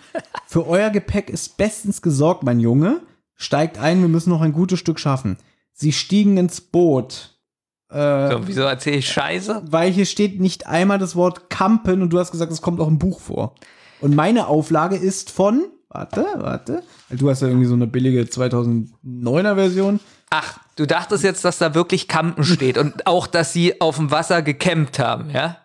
für 0.48 0.68
euer 0.68 0.90
Gepäck 0.90 1.30
ist 1.30 1.57
bestens 1.57 2.02
gesorgt, 2.02 2.44
mein 2.44 2.60
Junge. 2.60 3.02
Steigt 3.36 3.77
ein, 3.77 4.02
wir 4.02 4.10
müssen 4.10 4.31
noch 4.31 4.41
ein 4.41 4.52
gutes 4.52 4.80
Stück 4.80 4.99
schaffen. 4.99 5.38
Sie 5.72 5.94
stiegen 5.94 6.38
ins 6.38 6.60
Boot. 6.60 7.38
Äh, 7.90 8.31
So, 8.31 8.48
wieso 8.48 8.61
erzähle 8.64 8.98
ich 8.98 9.07
Scheiße? 9.10 9.64
Weil 9.69 9.91
hier 9.91 10.06
steht 10.06 10.40
nicht 10.41 10.68
einmal 10.68 10.98
das 10.98 11.15
Wort 11.15 11.49
Kampen 11.49 12.02
und 12.02 12.10
du 12.10 12.19
hast 12.19 12.31
gesagt, 12.31 12.52
es 12.52 12.61
kommt 12.61 12.81
auch 12.81 12.88
im 12.88 12.98
Buch 12.98 13.22
vor. 13.22 13.56
Und 14.02 14.15
meine 14.15 14.48
Auflage 14.48 14.95
ist 14.98 15.30
von, 15.30 15.65
warte, 15.90 16.26
warte, 16.38 16.84
du 17.10 17.30
hast 17.30 17.41
ja 17.41 17.48
irgendwie 17.48 17.68
so 17.68 17.74
eine 17.74 17.88
billige 17.88 18.24
2009er 18.24 19.56
Version. 19.56 19.99
Ach, 20.30 20.60
du 20.76 20.86
dachtest 20.86 21.24
jetzt, 21.24 21.44
dass 21.44 21.57
da 21.57 21.74
wirklich 21.74 22.07
Campen 22.07 22.44
steht 22.44 22.78
und 22.78 23.07
auch, 23.07 23.28
dass 23.28 23.52
sie 23.53 23.82
auf 23.82 23.98
dem 23.98 24.11
Wasser 24.11 24.41
gecampt 24.41 24.99
haben, 24.99 25.32
ja? 25.32 25.57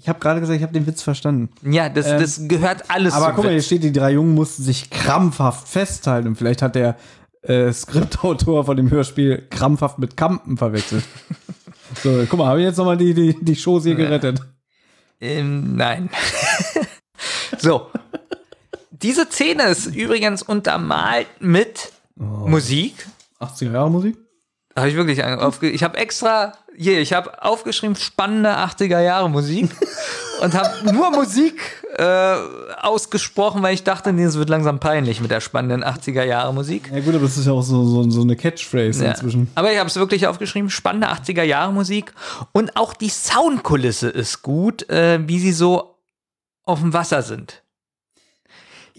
Ich 0.00 0.08
habe 0.08 0.20
gerade 0.20 0.38
gesagt, 0.38 0.56
ich 0.56 0.62
habe 0.62 0.72
den 0.72 0.86
Witz 0.86 1.02
verstanden. 1.02 1.50
Ja, 1.68 1.88
das, 1.88 2.06
Ähm, 2.06 2.20
das 2.20 2.40
gehört 2.46 2.88
alles 2.88 3.14
Aber 3.14 3.32
guck 3.32 3.44
mal, 3.44 3.50
hier 3.50 3.62
steht, 3.62 3.82
die 3.82 3.92
drei 3.92 4.12
Jungen 4.12 4.34
mussten 4.34 4.62
sich 4.62 4.90
krampfhaft 4.90 5.66
festhalten. 5.66 6.28
Und 6.28 6.36
vielleicht 6.36 6.62
hat 6.62 6.76
der 6.76 6.96
äh, 7.42 7.72
Skriptautor 7.72 8.64
von 8.64 8.76
dem 8.76 8.90
Hörspiel 8.90 9.48
krampfhaft 9.50 9.98
mit 9.98 10.16
Kampen 10.16 10.56
verwechselt. 10.56 11.02
so, 12.02 12.24
guck 12.28 12.38
mal, 12.38 12.46
habe 12.46 12.60
ich 12.60 12.66
jetzt 12.66 12.76
nochmal 12.76 12.96
die, 12.96 13.12
die, 13.12 13.36
die 13.40 13.56
Shows 13.56 13.82
hier 13.82 13.96
gerettet. 13.96 14.40
Ähm, 15.20 15.74
nein. 15.74 16.10
so. 17.58 17.88
Diese 18.90 19.26
Szene 19.30 19.64
ist 19.64 19.86
übrigens 19.94 20.42
untermalt 20.42 21.26
mit 21.40 21.92
Oh. 22.20 22.48
Musik. 22.48 23.06
80er 23.40 23.72
Jahre 23.72 23.90
Musik? 23.90 24.16
Habe 24.76 24.88
ich 24.88 24.96
wirklich 24.96 25.24
ange- 25.24 25.38
aufge 25.38 25.70
Ich 25.70 25.82
habe 25.84 25.96
extra 25.96 26.52
hier, 26.76 26.98
ich 27.00 27.12
habe 27.12 27.42
aufgeschrieben 27.44 27.94
spannende 27.96 28.50
80er 28.50 29.00
Jahre 29.00 29.30
Musik 29.30 29.70
und 30.42 30.54
habe 30.54 30.92
nur 30.92 31.10
Musik 31.12 31.60
äh, 31.96 32.36
ausgesprochen, 32.80 33.62
weil 33.62 33.74
ich 33.74 33.84
dachte, 33.84 34.12
nee, 34.12 34.24
es 34.24 34.36
wird 34.36 34.48
langsam 34.48 34.80
peinlich 34.80 35.20
mit 35.20 35.30
der 35.30 35.40
spannenden 35.40 35.84
80er 35.84 36.24
Jahre 36.24 36.52
Musik. 36.54 36.90
Ja 36.92 37.00
gut, 37.00 37.14
aber 37.14 37.24
das 37.24 37.36
ist 37.36 37.46
ja 37.46 37.52
auch 37.52 37.62
so, 37.62 37.84
so, 37.84 38.08
so 38.10 38.22
eine 38.22 38.34
Catchphrase 38.36 39.04
Ja. 39.04 39.10
inzwischen. 39.12 39.48
Aber 39.54 39.72
ich 39.72 39.78
habe 39.78 39.88
es 39.88 39.96
wirklich 39.96 40.26
aufgeschrieben, 40.26 40.70
spannende 40.70 41.08
80er 41.08 41.42
Jahre 41.44 41.72
Musik 41.72 42.12
und 42.52 42.76
auch 42.76 42.94
die 42.94 43.10
Soundkulisse 43.10 44.08
ist 44.08 44.42
gut, 44.42 44.88
äh, 44.90 45.20
wie 45.28 45.38
sie 45.38 45.52
so 45.52 45.94
auf 46.64 46.80
dem 46.80 46.92
Wasser 46.92 47.22
sind. 47.22 47.62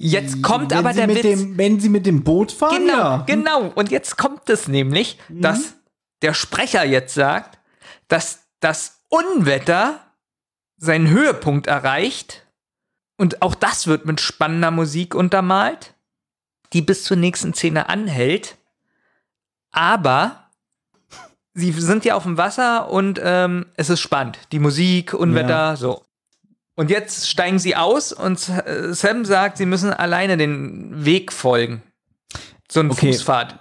Jetzt 0.01 0.41
kommt 0.41 0.71
wenn 0.71 0.77
aber 0.77 0.93
der 0.93 1.07
mit 1.07 1.17
Witz. 1.17 1.23
Dem, 1.23 1.57
wenn 1.57 1.79
sie 1.79 1.89
mit 1.89 2.05
dem 2.05 2.23
Boot 2.23 2.51
fahren, 2.51 2.85
Genau, 2.87 2.97
ja. 2.97 3.17
Mhm. 3.17 3.25
genau. 3.25 3.67
Und 3.75 3.91
jetzt 3.91 4.17
kommt 4.17 4.49
es 4.49 4.67
nämlich, 4.67 5.17
dass 5.29 5.73
der 6.21 6.33
Sprecher 6.33 6.85
jetzt 6.85 7.13
sagt, 7.13 7.59
dass 8.07 8.39
das 8.61 9.01
Unwetter 9.09 9.99
seinen 10.77 11.09
Höhepunkt 11.09 11.67
erreicht. 11.67 12.45
Und 13.17 13.41
auch 13.41 13.55
das 13.55 13.87
wird 13.87 14.05
mit 14.05 14.21
spannender 14.21 14.71
Musik 14.71 15.13
untermalt, 15.15 15.93
die 16.71 16.81
bis 16.81 17.03
zur 17.03 17.17
nächsten 17.17 17.53
Szene 17.53 17.89
anhält. 17.89 18.57
Aber 19.71 20.49
sie 21.53 21.71
sind 21.73 22.05
ja 22.05 22.15
auf 22.15 22.23
dem 22.23 22.37
Wasser 22.37 22.89
und 22.89 23.19
ähm, 23.21 23.65
es 23.75 23.89
ist 23.89 23.99
spannend. 23.99 24.39
Die 24.53 24.59
Musik, 24.59 25.13
Unwetter, 25.13 25.49
Ja. 25.49 25.75
so. 25.75 26.03
Und 26.79 26.89
jetzt 26.89 27.27
steigen 27.27 27.59
sie 27.59 27.75
aus 27.75 28.13
und 28.13 28.47
äh, 28.47 28.93
Sam 28.93 29.25
sagt, 29.25 29.57
sie 29.57 29.65
müssen 29.65 29.91
alleine 29.91 30.37
den 30.37 31.03
Weg 31.03 31.33
folgen. 31.33 31.83
So 32.71 32.79
eine 32.79 32.91
Okay. 32.91 33.11
Fußfahrt. 33.11 33.59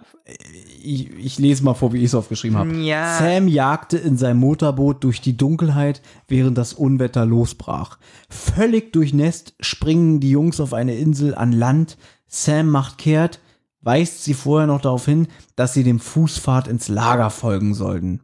Ich, 0.81 1.11
ich 1.19 1.36
lese 1.40 1.65
mal 1.65 1.74
vor, 1.74 1.93
wie 1.93 1.99
ich 1.99 2.05
es 2.05 2.15
aufgeschrieben 2.15 2.57
habe. 2.57 2.73
Ja. 2.77 3.19
Sam 3.19 3.49
jagte 3.49 3.99
in 3.99 4.16
sein 4.16 4.36
Motorboot 4.36 5.03
durch 5.03 5.20
die 5.20 5.36
Dunkelheit, 5.36 6.01
während 6.28 6.57
das 6.57 6.73
Unwetter 6.74 7.27
losbrach. 7.27 7.99
Völlig 8.31 8.93
durchnässt 8.93 9.55
springen 9.59 10.20
die 10.20 10.31
Jungs 10.31 10.61
auf 10.61 10.73
eine 10.73 10.95
Insel 10.95 11.35
an 11.35 11.51
Land. 11.51 11.99
Sam 12.28 12.69
macht 12.69 12.99
kehrt, 12.99 13.40
weist 13.81 14.23
sie 14.23 14.35
vorher 14.35 14.69
noch 14.69 14.82
darauf 14.82 15.07
hin, 15.07 15.27
dass 15.57 15.74
sie 15.74 15.82
dem 15.82 15.99
Fußpfad 15.99 16.69
ins 16.69 16.86
Lager 16.86 17.31
folgen 17.31 17.74
sollten. 17.74 18.20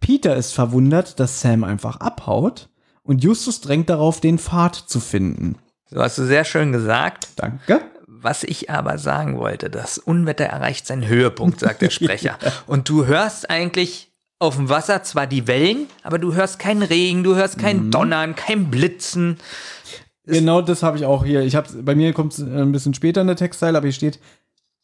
Peter 0.00 0.34
ist 0.34 0.52
verwundert, 0.54 1.20
dass 1.20 1.42
Sam 1.42 1.62
einfach 1.62 2.00
abhaut 2.00 2.69
und 3.02 3.24
Justus 3.24 3.60
drängt 3.60 3.88
darauf, 3.90 4.20
den 4.20 4.38
Pfad 4.38 4.76
zu 4.76 5.00
finden. 5.00 5.56
So 5.86 6.00
hast 6.00 6.18
du 6.18 6.24
sehr 6.26 6.44
schön 6.44 6.72
gesagt. 6.72 7.28
Danke. 7.36 7.80
Was 8.06 8.44
ich 8.44 8.70
aber 8.70 8.98
sagen 8.98 9.38
wollte, 9.38 9.70
das 9.70 9.98
Unwetter 9.98 10.44
erreicht 10.44 10.86
seinen 10.86 11.06
Höhepunkt, 11.08 11.60
sagt 11.60 11.82
der 11.82 11.90
Sprecher. 11.90 12.38
Und 12.66 12.88
du 12.88 13.06
hörst 13.06 13.48
eigentlich 13.50 14.12
auf 14.38 14.56
dem 14.56 14.68
Wasser 14.68 15.02
zwar 15.02 15.26
die 15.26 15.46
Wellen, 15.46 15.86
aber 16.02 16.18
du 16.18 16.34
hörst 16.34 16.58
keinen 16.58 16.82
Regen, 16.82 17.24
du 17.24 17.34
hörst 17.34 17.58
kein 17.58 17.86
Mhm. 17.86 17.90
Donnern, 17.90 18.34
kein 18.36 18.70
Blitzen. 18.70 19.38
Genau 20.24 20.62
das 20.62 20.82
habe 20.82 20.96
ich 20.96 21.04
auch 21.04 21.24
hier. 21.24 21.42
Ich 21.42 21.56
hab's, 21.56 21.74
bei 21.80 21.94
mir 21.94 22.12
kommt 22.12 22.34
es 22.34 22.40
ein 22.40 22.72
bisschen 22.72 22.94
später 22.94 23.20
in 23.20 23.26
der 23.26 23.36
Textteil, 23.36 23.74
aber 23.74 23.86
hier 23.86 23.92
steht, 23.92 24.20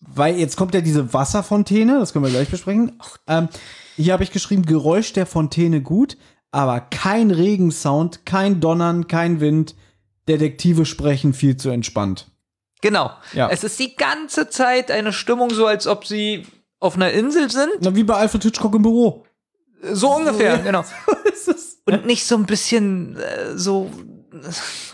weil 0.01 0.37
jetzt 0.37 0.57
kommt 0.57 0.75
ja 0.75 0.81
diese 0.81 1.13
Wasserfontäne, 1.15 1.99
das 1.99 2.13
können 2.13 2.25
wir 2.25 2.33
gleich 2.33 2.49
besprechen. 2.51 2.99
Ähm, 3.27 3.49
hier 3.97 4.13
habe 4.13 4.25
ich 4.25 4.31
geschrieben, 4.33 4.67
Geräusch 4.67 5.13
der 5.13 5.27
Fontäne 5.27 5.81
gut, 5.81 6.17
aber 6.57 6.81
kein 6.81 7.31
Regensound, 7.31 8.25
kein 8.25 8.61
Donnern, 8.61 9.09
kein 9.09 9.41
Wind. 9.41 9.75
Detektive 10.29 10.87
sprechen 10.87 11.35
viel 11.35 11.57
zu 11.57 11.69
entspannt. 11.71 12.27
Genau. 12.81 13.11
Ja. 13.33 13.49
Es 13.51 13.63
ist 13.63 13.79
die 13.79 13.95
ganze 13.95 14.49
Zeit 14.49 14.91
eine 14.91 15.13
Stimmung 15.13 15.51
so, 15.51 15.67
als 15.67 15.87
ob 15.87 16.07
sie 16.07 16.47
auf 16.81 16.97
einer 16.97 17.11
Insel 17.13 17.51
sind. 17.51 17.71
Na, 17.81 17.95
wie 17.95 18.03
bei 18.05 18.15
Alfred 18.17 18.43
Hitchcock 18.43 18.75
im 18.75 18.83
Büro. 18.83 19.25
So 19.93 20.15
ungefähr, 20.17 20.57
ja. 20.57 20.63
genau. 20.63 20.85
Und 21.87 22.07
nicht 22.07 22.25
so 22.27 22.35
ein 22.37 22.47
bisschen 22.47 23.17
äh, 23.17 23.57
so. 23.57 23.91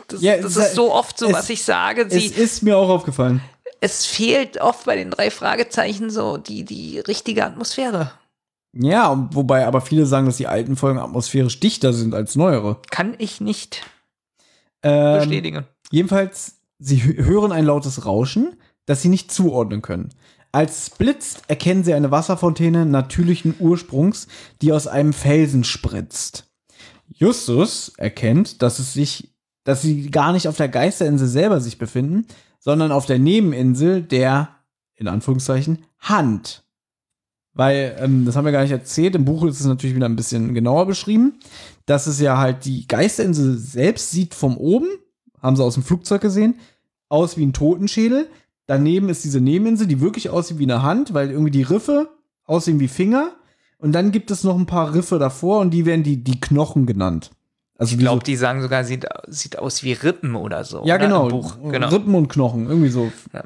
Das, 0.09 0.20
Ja, 0.20 0.36
das 0.36 0.56
es- 0.56 0.66
ist 0.66 0.74
so 0.74 0.93
oft 0.93 1.18
so, 1.18 1.26
es- 1.28 1.32
was 1.32 1.51
ich 1.51 1.62
sage. 1.64 2.02
Es 2.09 2.12
Sie, 2.12 2.26
ist 2.26 2.62
mir 2.62 2.76
auch 2.76 2.89
aufgefallen. 2.90 3.40
es 3.80 4.05
fehlt 4.05 4.60
oft 4.60 4.84
bei 4.84 4.97
den 4.97 5.10
drei 5.10 5.30
Fragezeichen 5.30 6.10
so 6.10 6.36
die, 6.36 6.64
die 6.64 6.98
richtige 6.98 7.44
Atmosphäre. 7.47 8.12
Ja, 8.74 9.28
wobei 9.32 9.66
aber 9.66 9.80
viele 9.80 10.06
sagen, 10.06 10.26
dass 10.26 10.38
die 10.38 10.46
alten 10.46 10.76
Folgen 10.76 10.98
atmosphärisch 10.98 11.60
dichter 11.60 11.92
sind 11.92 12.14
als 12.14 12.36
neuere. 12.36 12.80
Kann 12.90 13.14
ich 13.18 13.40
nicht 13.40 13.82
Ähm, 14.82 15.18
Bestätigen. 15.18 15.64
Jedenfalls, 15.90 16.56
sie 16.78 16.98
hö- 17.02 17.24
hören 17.24 17.52
ein 17.52 17.66
lautes 17.66 18.06
Rauschen, 18.06 18.56
das 18.86 19.02
sie 19.02 19.08
nicht 19.10 19.30
zuordnen 19.30 19.82
können. 19.82 20.08
Als 20.52 20.78
es 20.78 20.90
blitzt, 20.90 21.42
erkennen 21.48 21.84
sie 21.84 21.94
eine 21.94 22.10
Wasserfontäne 22.10 22.84
natürlichen 22.86 23.54
Ursprungs, 23.58 24.26
die 24.60 24.72
aus 24.72 24.86
einem 24.86 25.12
Felsen 25.12 25.64
spritzt. 25.64 26.50
Justus 27.08 27.92
erkennt, 27.98 28.62
dass 28.62 28.78
es 28.78 28.92
sich, 28.92 29.34
dass 29.64 29.82
sie 29.82 30.10
gar 30.10 30.32
nicht 30.32 30.48
auf 30.48 30.56
der 30.56 30.68
Geisterinsel 30.68 31.28
selber 31.28 31.60
sich 31.60 31.78
befinden, 31.78 32.26
sondern 32.58 32.90
auf 32.92 33.06
der 33.06 33.18
Nebeninsel 33.18 34.02
der, 34.02 34.48
in 34.94 35.08
Anführungszeichen, 35.08 35.84
Hand. 36.00 36.64
Weil, 37.54 37.96
ähm, 38.00 38.24
das 38.24 38.34
haben 38.34 38.44
wir 38.44 38.52
gar 38.52 38.62
nicht 38.62 38.72
erzählt, 38.72 39.14
im 39.14 39.24
Buch 39.24 39.44
ist 39.44 39.60
es 39.60 39.66
natürlich 39.66 39.94
wieder 39.94 40.08
ein 40.08 40.16
bisschen 40.16 40.54
genauer 40.54 40.86
beschrieben, 40.86 41.34
dass 41.86 42.06
es 42.06 42.18
ja 42.18 42.38
halt 42.38 42.64
die 42.64 42.86
Geisterinsel 42.86 43.58
selbst 43.58 44.10
sieht 44.10 44.34
vom 44.34 44.56
oben, 44.56 44.88
haben 45.40 45.56
sie 45.56 45.64
aus 45.64 45.74
dem 45.74 45.82
Flugzeug 45.82 46.22
gesehen, 46.22 46.54
aus 47.08 47.36
wie 47.36 47.44
ein 47.44 47.52
Totenschädel. 47.52 48.28
Daneben 48.66 49.08
ist 49.10 49.24
diese 49.24 49.40
Nebeninsel, 49.40 49.86
die 49.86 50.00
wirklich 50.00 50.30
aussieht 50.30 50.58
wie 50.58 50.64
eine 50.64 50.82
Hand, 50.82 51.12
weil 51.12 51.30
irgendwie 51.30 51.50
die 51.50 51.62
Riffe 51.62 52.08
aussehen 52.44 52.80
wie 52.80 52.88
Finger. 52.88 53.32
Und 53.76 53.92
dann 53.92 54.12
gibt 54.12 54.30
es 54.30 54.44
noch 54.44 54.56
ein 54.56 54.66
paar 54.66 54.94
Riffe 54.94 55.18
davor 55.18 55.60
und 55.60 55.72
die 55.72 55.84
werden 55.84 56.04
die, 56.04 56.22
die 56.22 56.40
Knochen 56.40 56.86
genannt. 56.86 57.32
Also 57.76 57.94
Ich 57.94 57.98
glaube, 57.98 58.22
die 58.22 58.36
sagen 58.36 58.62
sogar, 58.62 58.84
sieht, 58.84 59.06
sieht 59.26 59.58
aus 59.58 59.82
wie 59.82 59.92
Rippen 59.92 60.36
oder 60.36 60.62
so. 60.62 60.84
ja, 60.86 60.96
ne, 60.96 61.04
genau. 61.04 61.28
Genau. 61.68 61.88
Rippen 61.88 62.14
und 62.14 62.28
Knochen, 62.28 62.68
irgendwie 62.68 62.90
so. 62.90 63.10
Ja. 63.34 63.44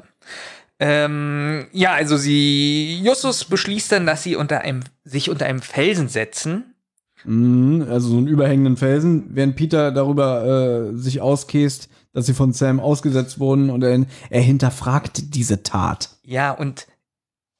Ähm, 0.79 1.67
ja, 1.71 1.93
also 1.93 2.17
sie, 2.17 2.99
Justus 3.03 3.45
beschließt 3.45 3.91
dann, 3.91 4.05
dass 4.05 4.23
sie 4.23 4.35
unter 4.35 4.61
einem, 4.61 4.81
sich 5.03 5.29
unter 5.29 5.45
einem 5.47 5.61
Felsen 5.61 6.07
setzen. 6.07 6.75
Mhm, 7.25 7.87
also 7.89 8.09
so 8.09 8.17
einen 8.17 8.27
überhängenden 8.27 8.77
Felsen, 8.77 9.25
während 9.29 9.55
Peter 9.55 9.91
darüber 9.91 10.91
äh, 10.93 10.97
sich 10.97 11.19
auskäst, 11.19 11.89
dass 12.13 12.27
sie 12.27 12.33
von 12.33 12.53
Sam 12.53 12.79
ausgesetzt 12.79 13.39
wurden 13.39 13.69
und 13.69 13.83
er, 13.83 14.05
er 14.29 14.41
hinterfragt 14.41 15.35
diese 15.35 15.63
Tat. 15.63 16.09
Ja, 16.23 16.51
und 16.51 16.87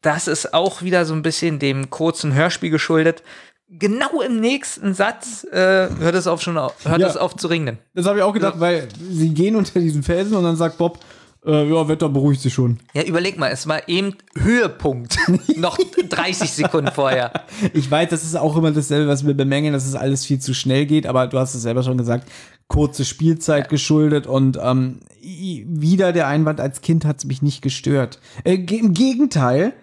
das 0.02 0.28
ist 0.28 0.54
auch 0.54 0.84
wieder 0.84 1.06
so 1.06 1.14
ein 1.14 1.24
bisschen 1.24 1.58
dem 1.60 1.90
kurzen 1.90 2.34
Hörspiel 2.36 2.70
geschuldet. 2.70 3.24
Genau 3.70 4.22
im 4.22 4.40
nächsten 4.40 4.94
Satz 4.94 5.44
äh, 5.52 5.90
hört 6.00 6.16
es 6.16 6.28
auf 6.28 6.42
schon 6.42 6.58
auf, 6.58 6.74
hört 6.86 7.02
Ja. 7.02 7.08
es 7.08 7.18
auf 7.18 7.36
zu 7.36 7.48
regnen. 7.48 7.80
Das 7.96 8.06
habe 8.06 8.20
ich 8.20 8.24
auch 8.24 8.32
gedacht, 8.34 8.60
weil 8.60 8.88
sie 9.12 9.34
gehen 9.34 9.56
unter 9.56 9.80
diesen 9.80 10.04
Felsen 10.04 10.38
und 10.38 10.44
dann 10.44 10.56
sagt 10.56 10.78
Bob, 10.78 11.00
äh, 11.48 11.70
ja, 11.70 11.88
Wetter 11.88 12.10
beruhigt 12.10 12.42
sich 12.42 12.54
schon. 12.54 12.80
Ja, 12.94 13.04
überleg 13.04 13.38
mal, 13.40 13.50
es 13.52 13.68
war 13.68 13.88
eben 13.88 14.16
Höhepunkt. 14.38 15.18
Noch 15.56 15.78
30 15.78 16.52
Sekunden 16.52 16.92
vorher. 16.92 17.32
Ich 17.74 17.90
weiß, 17.90 18.10
das 18.10 18.24
ist 18.24 18.36
auch 18.36 18.56
immer 18.58 18.72
dasselbe, 18.72 19.08
was 19.08 19.26
wir 19.26 19.34
bemängeln, 19.34 19.74
dass 19.74 19.86
es 19.86 19.96
alles 19.96 20.26
viel 20.26 20.40
zu 20.40 20.54
schnell 20.54 20.86
geht, 20.86 21.08
aber 21.08 21.28
du 21.28 21.40
hast 21.40 21.56
es 21.56 21.62
selber 21.62 21.84
schon 21.84 21.98
gesagt, 21.98 22.30
kurze 22.68 23.06
Spielzeit 23.06 23.70
geschuldet 23.70 24.28
und 24.28 24.60
ähm, 24.62 25.00
wieder 25.22 26.12
der 26.12 26.28
Einwand, 26.28 26.60
als 26.60 26.82
Kind 26.82 27.06
hat 27.06 27.20
es 27.20 27.26
mich 27.26 27.42
nicht 27.42 27.62
gestört. 27.62 28.20
Äh, 28.44 28.56
Im 28.56 28.94
Gegenteil, 28.94 29.74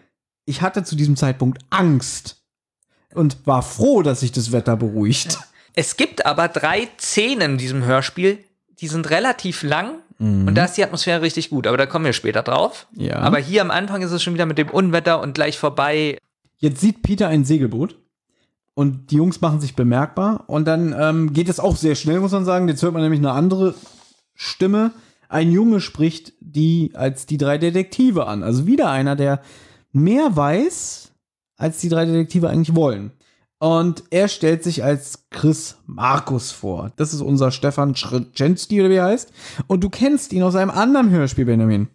ich 0.45 0.61
hatte 0.61 0.85
zu 0.85 0.97
diesem 0.97 1.16
Zeitpunkt 1.16 1.62
Angst 1.70 2.43
und 3.15 3.47
war 3.47 3.62
froh, 3.62 4.03
dass 4.03 4.20
sich 4.20 4.32
das 4.32 4.53
Wetter 4.53 4.77
beruhigt. 4.77 5.39
Es 5.74 5.97
gibt 5.97 6.27
aber 6.27 6.49
drei 6.49 6.89
Szenen 7.01 7.53
in 7.53 7.59
diesem 7.59 7.85
Hörspiel, 7.85 8.39
die 8.81 8.89
sind 8.89 9.11
relativ 9.11 9.62
lang 9.62 9.99
Mhm. 10.19 10.49
und 10.49 10.55
da 10.55 10.65
ist 10.65 10.77
die 10.77 10.85
Atmosphäre 10.85 11.23
richtig 11.23 11.51
gut, 11.51 11.66
aber 11.66 11.77
da 11.77 11.86
kommen 11.86 12.05
wir 12.05 12.12
später 12.12 12.43
drauf. 12.43 12.86
Ja. 12.95 13.16
Aber 13.16 13.39
hier 13.39 13.62
am 13.62 13.70
Anfang 13.70 14.03
ist 14.03 14.12
es 14.12 14.23
schon 14.23 14.35
wieder 14.35 14.47
mit 14.47 14.59
dem 14.59 14.70
Unwetter 14.70 15.20
und 15.20 15.35
gleich 15.35 15.59
vorbei. 15.59 16.19
Jetzt 16.59 16.81
sieht 16.81 17.03
Peter 17.03 17.28
ein 17.28 17.45
Segelboot 17.45 17.97
und 18.74 19.11
die 19.11 19.16
Jungs 19.16 19.41
machen 19.41 19.61
sich 19.61 19.74
bemerkbar 19.74 20.45
und 20.47 20.66
dann 20.66 20.95
ähm, 20.99 21.32
geht 21.32 21.49
es 21.49 21.61
auch 21.61 21.77
sehr 21.77 21.95
schnell, 21.95 22.20
muss 22.20 22.32
man 22.32 22.45
sagen. 22.45 22.69
Jetzt 22.69 22.82
hört 22.82 22.93
man 22.93 23.03
nämlich 23.03 23.20
eine 23.20 23.32
andere 23.32 23.74
Stimme. 24.35 24.93
Ein 25.28 25.51
Junge 25.51 25.81
spricht 25.81 26.32
die 26.41 26.93
als 26.95 27.27
die 27.27 27.39
drei 27.39 27.59
Detektive 27.59 28.27
an. 28.27 28.43
Also 28.43 28.66
wieder 28.66 28.91
einer, 28.91 29.16
der 29.16 29.41
mehr 29.93 30.36
weiß, 30.36 31.12
als 31.57 31.78
die 31.78 31.89
drei 31.89 32.05
Detektive 32.05 32.49
eigentlich 32.49 32.74
wollen. 32.74 33.12
Und 33.65 34.05
er 34.11 34.28
stellt 34.28 34.62
sich 34.62 34.85
als 34.85 35.24
Chris 35.31 35.78
Markus 35.86 36.53
vor. 36.53 36.93
Das 36.97 37.15
ist 37.15 37.23
unser 37.23 37.51
Stefan 37.51 37.97
Schrzenzki, 37.97 38.78
oder 38.78 38.91
wie 38.91 38.97
er 38.97 39.07
heißt. 39.07 39.32
Und 39.69 39.82
du 39.82 39.89
kennst 39.89 40.35
ihn 40.35 40.43
aus 40.43 40.55
einem 40.55 40.69
anderen 40.69 41.09
Hörspiel, 41.09 41.47
Benjamin. 41.47 41.89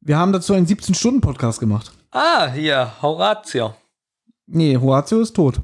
Wir 0.00 0.18
haben 0.18 0.32
dazu 0.32 0.52
einen 0.54 0.66
17-Stunden-Podcast 0.66 1.60
gemacht. 1.60 1.92
Ah, 2.10 2.50
hier, 2.50 3.00
Horatio. 3.00 3.76
Nee, 4.46 4.76
Horatio 4.76 5.20
ist 5.20 5.36
tot. 5.36 5.60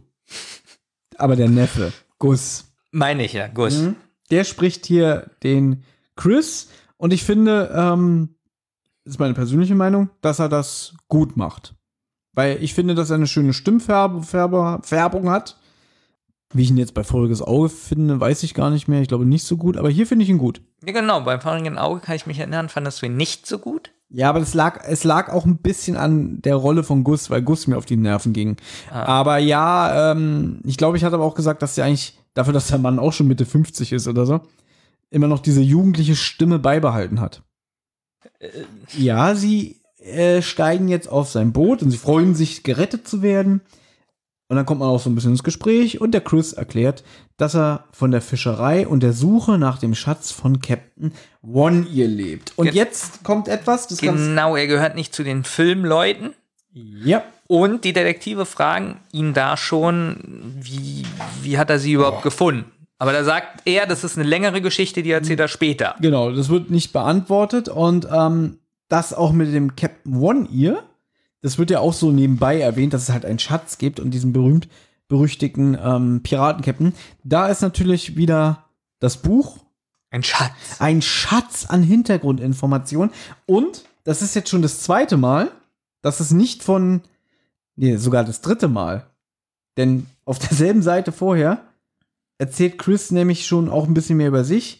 Aber 1.17 1.35
der 1.35 1.49
Neffe, 1.49 1.93
Gus. 2.21 2.67
Meine 2.93 3.25
ich 3.25 3.33
ja, 3.33 3.49
Gus. 3.49 3.77
Mhm. 3.77 3.97
Der 4.31 4.45
spricht 4.45 4.87
hier 4.87 5.33
den 5.43 5.83
Chris 6.15 6.69
und 6.97 7.13
ich 7.13 7.25
finde, 7.25 7.73
ähm, 7.75 8.37
ist 9.03 9.19
meine 9.19 9.35
persönliche 9.35 9.75
Meinung, 9.75 10.11
dass 10.21 10.39
er 10.39 10.49
das 10.49 10.95
gut 11.09 11.37
macht. 11.37 11.75
Weil 12.41 12.63
ich 12.63 12.73
finde, 12.73 12.95
dass 12.95 13.11
er 13.11 13.17
eine 13.17 13.27
schöne 13.27 13.53
Stimmfärbung 13.53 14.23
Färbung 14.23 15.29
hat. 15.29 15.59
Wie 16.55 16.63
ich 16.63 16.71
ihn 16.71 16.79
jetzt 16.79 16.95
bei 16.95 17.05
Voriges 17.05 17.43
Auge 17.43 17.69
finde, 17.69 18.19
weiß 18.19 18.45
ich 18.45 18.55
gar 18.55 18.71
nicht 18.71 18.89
mehr. 18.89 19.03
Ich 19.03 19.09
glaube 19.09 19.27
nicht 19.27 19.45
so 19.45 19.59
gut, 19.59 19.77
aber 19.77 19.91
hier 19.91 20.07
finde 20.07 20.23
ich 20.23 20.31
ihn 20.31 20.39
gut. 20.39 20.63
Ja, 20.83 20.95
genau, 20.95 21.21
beim 21.21 21.43
vorigen 21.43 21.77
Auge 21.77 22.01
kann 22.01 22.17
ich 22.17 22.25
mich 22.25 22.39
erinnern, 22.39 22.71
fandest 22.71 23.03
du 23.03 23.07
ihn 23.07 23.19
nicht 23.19 23.47
so 23.47 23.59
gut. 23.59 23.93
Ja, 24.09 24.31
aber 24.31 24.41
es 24.41 24.55
lag, 24.55 24.83
es 24.89 25.05
lag 25.05 25.31
auch 25.31 25.45
ein 25.45 25.59
bisschen 25.59 25.99
an 25.99 26.41
der 26.41 26.55
Rolle 26.55 26.83
von 26.83 27.05
Gus, 27.05 27.29
weil 27.29 27.43
Gus 27.43 27.67
mir 27.67 27.77
auf 27.77 27.85
die 27.85 27.99
Nerven 27.99 28.33
ging. 28.33 28.57
Ah. 28.91 29.03
Aber 29.03 29.37
ja, 29.37 30.13
ähm, 30.13 30.63
ich 30.65 30.79
glaube, 30.79 30.97
ich 30.97 31.05
hatte 31.05 31.17
aber 31.17 31.27
auch 31.27 31.35
gesagt, 31.35 31.61
dass 31.61 31.77
er 31.77 31.85
eigentlich, 31.85 32.19
dafür, 32.33 32.55
dass 32.55 32.69
der 32.69 32.79
Mann 32.79 32.99
auch 32.99 33.13
schon 33.13 33.29
Mitte 33.29 33.45
50 33.45 33.93
ist 33.93 34.09
oder 34.09 34.25
so, 34.25 34.41
immer 35.11 35.29
noch 35.29 35.41
diese 35.41 35.61
jugendliche 35.61 36.17
Stimme 36.17 36.59
beibehalten 36.59 37.21
hat. 37.21 37.43
Ja, 38.97 39.35
sie 39.35 39.80
äh, 40.03 40.43
steigen 40.43 40.89
jetzt 40.89 41.09
auf 41.09 41.29
sein 41.31 41.53
Boot 41.53 41.83
und 41.83 41.91
sie 41.91 41.99
freuen 41.99 42.35
sich, 42.35 42.63
gerettet 42.63 43.07
zu 43.09 43.23
werden. 43.23 43.61
Und 44.49 44.57
dann 44.57 44.67
kommt 44.67 44.81
man 44.81 44.89
auch 44.89 44.99
so 44.99 45.09
ein 45.09 45.15
bisschen 45.15 45.31
ins 45.31 45.45
Gespräch 45.45 46.01
und 46.01 46.11
der 46.13 46.23
Chris 46.23 46.53
erklärt, 46.53 47.05
dass 47.37 47.55
er 47.55 47.85
von 47.93 48.11
der 48.11 48.21
Fischerei 48.21 48.85
und 48.87 49.01
der 49.03 49.13
Suche 49.13 49.59
nach 49.59 49.79
dem 49.79 49.95
Schatz 49.95 50.33
von 50.33 50.61
Captain 50.61 51.13
One 51.43 51.87
Ear 51.95 52.09
lebt. 52.09 52.53
Und 52.57 52.67
Ge- 52.67 52.75
jetzt 52.75 53.23
kommt 53.23 53.47
etwas, 53.47 53.87
das 53.87 53.99
Genau, 54.01 54.57
er 54.57 54.67
gehört 54.67 54.97
nicht 54.97 55.15
zu 55.15 55.23
den 55.23 55.45
Filmleuten. 55.45 56.35
Ja. 56.73 57.23
Und 57.47 57.85
die 57.85 57.93
Detektive 57.93 58.45
fragen 58.47 59.01
ihn 59.13 59.35
da 59.35 59.57
schon, 59.57 60.55
wie, 60.61 61.05
wie 61.43 61.59
hat 61.59 61.71
er 61.71 61.79
sie 61.79 61.93
überhaupt 61.93 62.23
gefunden? 62.23 62.65
Aber 62.99 63.13
da 63.13 63.25
sagt 63.25 63.63
er, 63.65 63.87
das 63.87 64.05
ist 64.05 64.19
eine 64.19 64.29
längere 64.29 64.61
Geschichte, 64.61 65.03
die 65.03 65.11
erzählt 65.11 65.41
er 65.41 65.49
später. 65.49 65.95
Genau, 66.01 66.31
das 66.33 66.49
wird 66.49 66.71
nicht 66.71 66.93
beantwortet 66.93 67.69
und 67.69 68.07
ähm, 68.13 68.59
das 68.91 69.15
auch 69.15 69.33
mit 69.33 69.55
dem 69.55 69.77
Captain 69.77 70.17
One 70.17 70.49
Ear, 70.53 70.83
das 71.41 71.57
wird 71.57 71.71
ja 71.71 71.81
auch 71.81 71.95
so 71.95 72.13
nebenbei 72.13 72.61
erwähnt, 72.61 72.93
dass 72.93 73.05
es 73.05 73.11
halt 73.11 73.25
einen 73.25 73.39
Schatz 73.39 73.79
gibt 73.79 73.99
und 73.99 74.11
diesen 74.11 74.33
berühmt 74.35 74.69
berüchtigten 75.09 75.77
ähm, 75.83 76.23
Piratencaptain. 76.23 76.95
Da 77.25 77.49
ist 77.49 77.63
natürlich 77.63 78.17
wieder 78.17 78.65
das 79.01 79.17
Buch. 79.17 79.59
Ein 80.11 80.23
Schatz. 80.23 80.53
Ein 80.79 81.03
Schatz 81.03 81.67
an 81.67 81.83
Hintergrundinformationen. 81.83 83.13
Und 83.47 83.85
das 84.05 84.23
ist 84.23 84.35
jetzt 84.35 84.51
schon 84.51 84.63
das 84.63 84.83
zweite 84.83 85.17
Mal, 85.17 85.51
dass 86.03 86.21
es 86.21 86.31
nicht 86.31 86.63
von, 86.63 87.03
nee, 87.77 87.97
sogar 87.97 88.25
das 88.25 88.41
dritte 88.41 88.69
Mal. 88.69 89.07
Denn 89.77 90.07
auf 90.25 90.39
derselben 90.49 90.83
Seite 90.83 91.13
vorher 91.13 91.65
erzählt 92.39 92.79
Chris 92.79 93.11
nämlich 93.11 93.47
schon 93.47 93.69
auch 93.69 93.87
ein 93.87 93.95
bisschen 93.95 94.17
mehr 94.17 94.29
über 94.29 94.45
sich, 94.45 94.80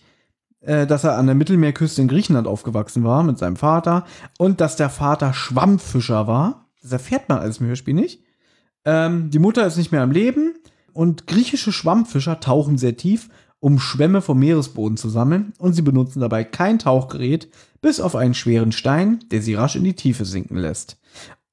dass 0.61 1.05
er 1.05 1.17
an 1.17 1.27
der 1.27 1.35
Mittelmeerküste 1.35 2.03
in 2.03 2.09
Griechenland 2.09 2.47
aufgewachsen 2.47 3.05
war 3.05 3.23
mit 3.23 3.39
seinem 3.39 3.57
Vater 3.57 4.05
und 4.39 4.61
dass 4.61 4.77
der 4.77 4.91
Vater 4.91 5.33
Schwammfischer 5.33 6.27
war. 6.27 6.67
Das 6.83 6.93
erfährt 6.93 7.29
man 7.29 7.39
alles 7.39 7.59
im 7.59 7.67
Hörspiel 7.67 7.95
nicht. 7.95 8.23
Ähm, 8.85 9.31
die 9.31 9.39
Mutter 9.39 9.67
ist 9.67 9.77
nicht 9.77 9.93
mehr 9.93 10.03
am 10.03 10.11
Leben 10.11 10.55
und 10.93 11.27
griechische 11.27 11.73
Schwammfischer 11.73 12.41
tauchen 12.41 12.79
sehr 12.79 12.97
tief, 12.97 13.29
um 13.59 13.79
Schwämme 13.79 14.23
vom 14.23 14.39
Meeresboden 14.39 14.97
zu 14.97 15.09
sammeln 15.09 15.53
und 15.59 15.75
sie 15.75 15.83
benutzen 15.83 16.21
dabei 16.21 16.45
kein 16.45 16.79
Tauchgerät, 16.79 17.51
bis 17.83 18.01
auf 18.01 18.17
einen 18.17 18.35
schweren 18.35 18.73
Stein, 18.73 19.21
der 19.31 19.43
sie 19.43 19.55
rasch 19.55 19.77
in 19.77 19.85
die 19.85 19.95
Tiefe 19.95 20.25
sinken 20.25 20.57
lässt. 20.57 20.99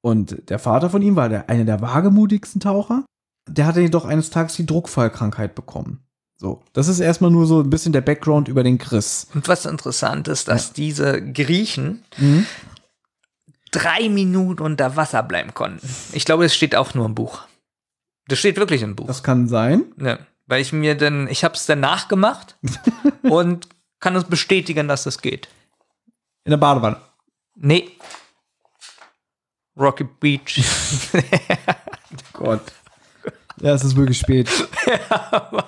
Und 0.00 0.48
der 0.48 0.58
Vater 0.58 0.90
von 0.90 1.02
ihm 1.02 1.16
war 1.16 1.28
der, 1.28 1.50
einer 1.50 1.64
der 1.64 1.80
wagemutigsten 1.80 2.60
Taucher. 2.60 3.04
Der 3.48 3.66
hatte 3.66 3.80
jedoch 3.80 4.04
eines 4.04 4.30
Tages 4.30 4.56
die 4.56 4.66
Druckfallkrankheit 4.66 5.54
bekommen. 5.54 6.00
So, 6.40 6.62
das 6.72 6.86
ist 6.86 7.00
erstmal 7.00 7.32
nur 7.32 7.46
so 7.46 7.60
ein 7.60 7.68
bisschen 7.70 7.92
der 7.92 8.00
Background 8.00 8.46
über 8.48 8.62
den 8.62 8.78
Chris. 8.78 9.26
Und 9.34 9.48
was 9.48 9.66
interessant 9.66 10.28
ist, 10.28 10.46
dass 10.48 10.72
diese 10.72 11.20
Griechen 11.32 12.04
Mhm. 12.16 12.46
drei 13.72 14.08
Minuten 14.08 14.62
unter 14.62 14.94
Wasser 14.96 15.22
bleiben 15.24 15.52
konnten. 15.52 15.86
Ich 16.12 16.24
glaube, 16.24 16.44
das 16.44 16.54
steht 16.54 16.76
auch 16.76 16.94
nur 16.94 17.06
im 17.06 17.14
Buch. 17.16 17.42
Das 18.28 18.38
steht 18.38 18.56
wirklich 18.56 18.82
im 18.82 18.94
Buch. 18.94 19.06
Das 19.08 19.22
kann 19.24 19.48
sein. 19.48 19.84
Ne, 19.96 20.18
weil 20.46 20.60
ich 20.62 20.72
mir 20.72 20.96
dann, 20.96 21.26
ich 21.28 21.42
habe 21.42 21.54
es 21.54 21.66
dann 21.66 21.80
nachgemacht 21.80 22.56
und 23.22 23.68
kann 23.98 24.14
es 24.14 24.24
bestätigen, 24.24 24.86
dass 24.86 25.02
das 25.02 25.20
geht. 25.20 25.48
In 26.44 26.50
der 26.50 26.56
Badewanne. 26.58 26.98
Nee. 27.56 27.90
Rocky 29.76 30.04
Beach. 30.04 30.62
Gott. 32.32 32.62
Ja, 33.60 33.74
es 33.74 33.82
ist 33.82 33.96
wirklich 33.96 34.18
spät. 34.18 34.48
Ja, 35.10 35.64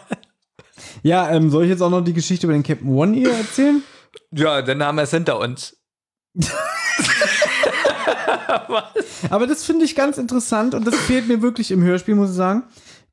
ähm, 1.30 1.50
soll 1.50 1.64
ich 1.64 1.70
jetzt 1.70 1.82
auch 1.82 1.90
noch 1.90 2.02
die 2.02 2.12
Geschichte 2.12 2.46
über 2.46 2.54
den 2.54 2.62
Captain 2.62 2.88
One 2.88 3.16
Ear 3.16 3.32
erzählen? 3.32 3.82
Ja, 4.32 4.62
dann 4.62 4.82
haben 4.82 4.96
wir 4.96 5.02
es 5.02 5.10
hinter 5.10 5.38
uns. 5.38 5.76
Aber 9.30 9.46
das 9.46 9.64
finde 9.64 9.84
ich 9.84 9.94
ganz 9.94 10.18
interessant 10.18 10.74
und 10.74 10.86
das 10.86 10.96
fehlt 10.96 11.28
mir 11.28 11.42
wirklich 11.42 11.70
im 11.70 11.82
Hörspiel, 11.82 12.14
muss 12.14 12.30
ich 12.30 12.36
sagen. 12.36 12.64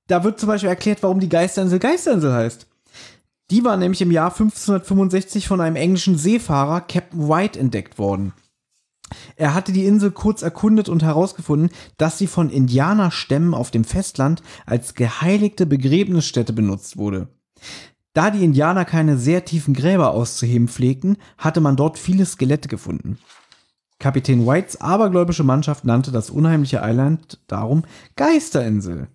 Da 0.07 0.23
wird 0.23 0.39
zum 0.39 0.47
Beispiel 0.47 0.69
erklärt, 0.69 1.03
warum 1.03 1.19
die 1.19 1.29
Geisterinsel 1.29 1.79
Geisterinsel 1.79 2.33
heißt. 2.33 2.67
Die 3.51 3.63
war 3.63 3.77
nämlich 3.77 4.01
im 4.01 4.11
Jahr 4.11 4.31
1565 4.31 5.47
von 5.47 5.61
einem 5.61 5.75
englischen 5.75 6.17
Seefahrer, 6.17 6.81
Captain 6.81 7.29
White, 7.29 7.59
entdeckt 7.59 7.97
worden. 7.97 8.33
Er 9.37 9.53
hatte 9.53 9.71
die 9.71 9.85
Insel 9.85 10.11
kurz 10.11 10.41
erkundet 10.41 10.89
und 10.89 11.01
herausgefunden, 11.01 11.69
dass 11.97 12.17
sie 12.17 12.27
von 12.27 12.49
Indianerstämmen 12.49 13.53
auf 13.53 13.71
dem 13.71 13.85
Festland 13.85 14.41
als 14.65 14.95
geheiligte 14.95 15.65
Begräbnisstätte 15.65 16.51
benutzt 16.51 16.97
wurde. 16.97 17.29
Da 18.13 18.31
die 18.31 18.43
Indianer 18.43 18.85
keine 18.85 19.17
sehr 19.17 19.45
tiefen 19.45 19.73
Gräber 19.73 20.11
auszuheben 20.11 20.67
pflegten, 20.67 21.17
hatte 21.37 21.61
man 21.61 21.75
dort 21.75 21.99
viele 21.99 22.25
Skelette 22.25 22.67
gefunden. 22.67 23.19
Kapitän 23.99 24.45
Whites 24.45 24.79
abergläubische 24.79 25.43
Mannschaft 25.43 25.85
nannte 25.85 26.11
das 26.11 26.29
unheimliche 26.29 26.81
Eiland 26.81 27.39
darum 27.47 27.83
Geisterinsel. 28.15 29.07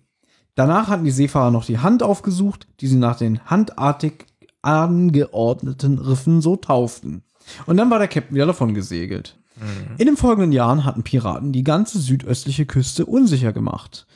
Danach 0.55 0.87
hatten 0.87 1.05
die 1.05 1.11
Seefahrer 1.11 1.51
noch 1.51 1.65
die 1.65 1.79
Hand 1.79 2.03
aufgesucht, 2.03 2.67
die 2.79 2.87
sie 2.87 2.97
nach 2.97 3.17
den 3.17 3.43
handartig 3.45 4.25
angeordneten 4.61 5.99
Riffen 5.99 6.41
so 6.41 6.55
tauften. 6.55 7.23
Und 7.65 7.77
dann 7.77 7.89
war 7.89 7.99
der 7.99 8.07
Captain 8.07 8.35
wieder 8.35 8.45
davon 8.45 8.73
gesegelt. 8.73 9.37
In 9.97 10.05
den 10.05 10.17
folgenden 10.17 10.51
Jahren 10.51 10.83
hatten 10.83 11.03
Piraten 11.03 11.51
die 11.51 11.63
ganze 11.63 11.99
südöstliche 11.99 12.65
Küste 12.65 13.05
unsicher 13.05 13.53
gemacht. 13.53 14.07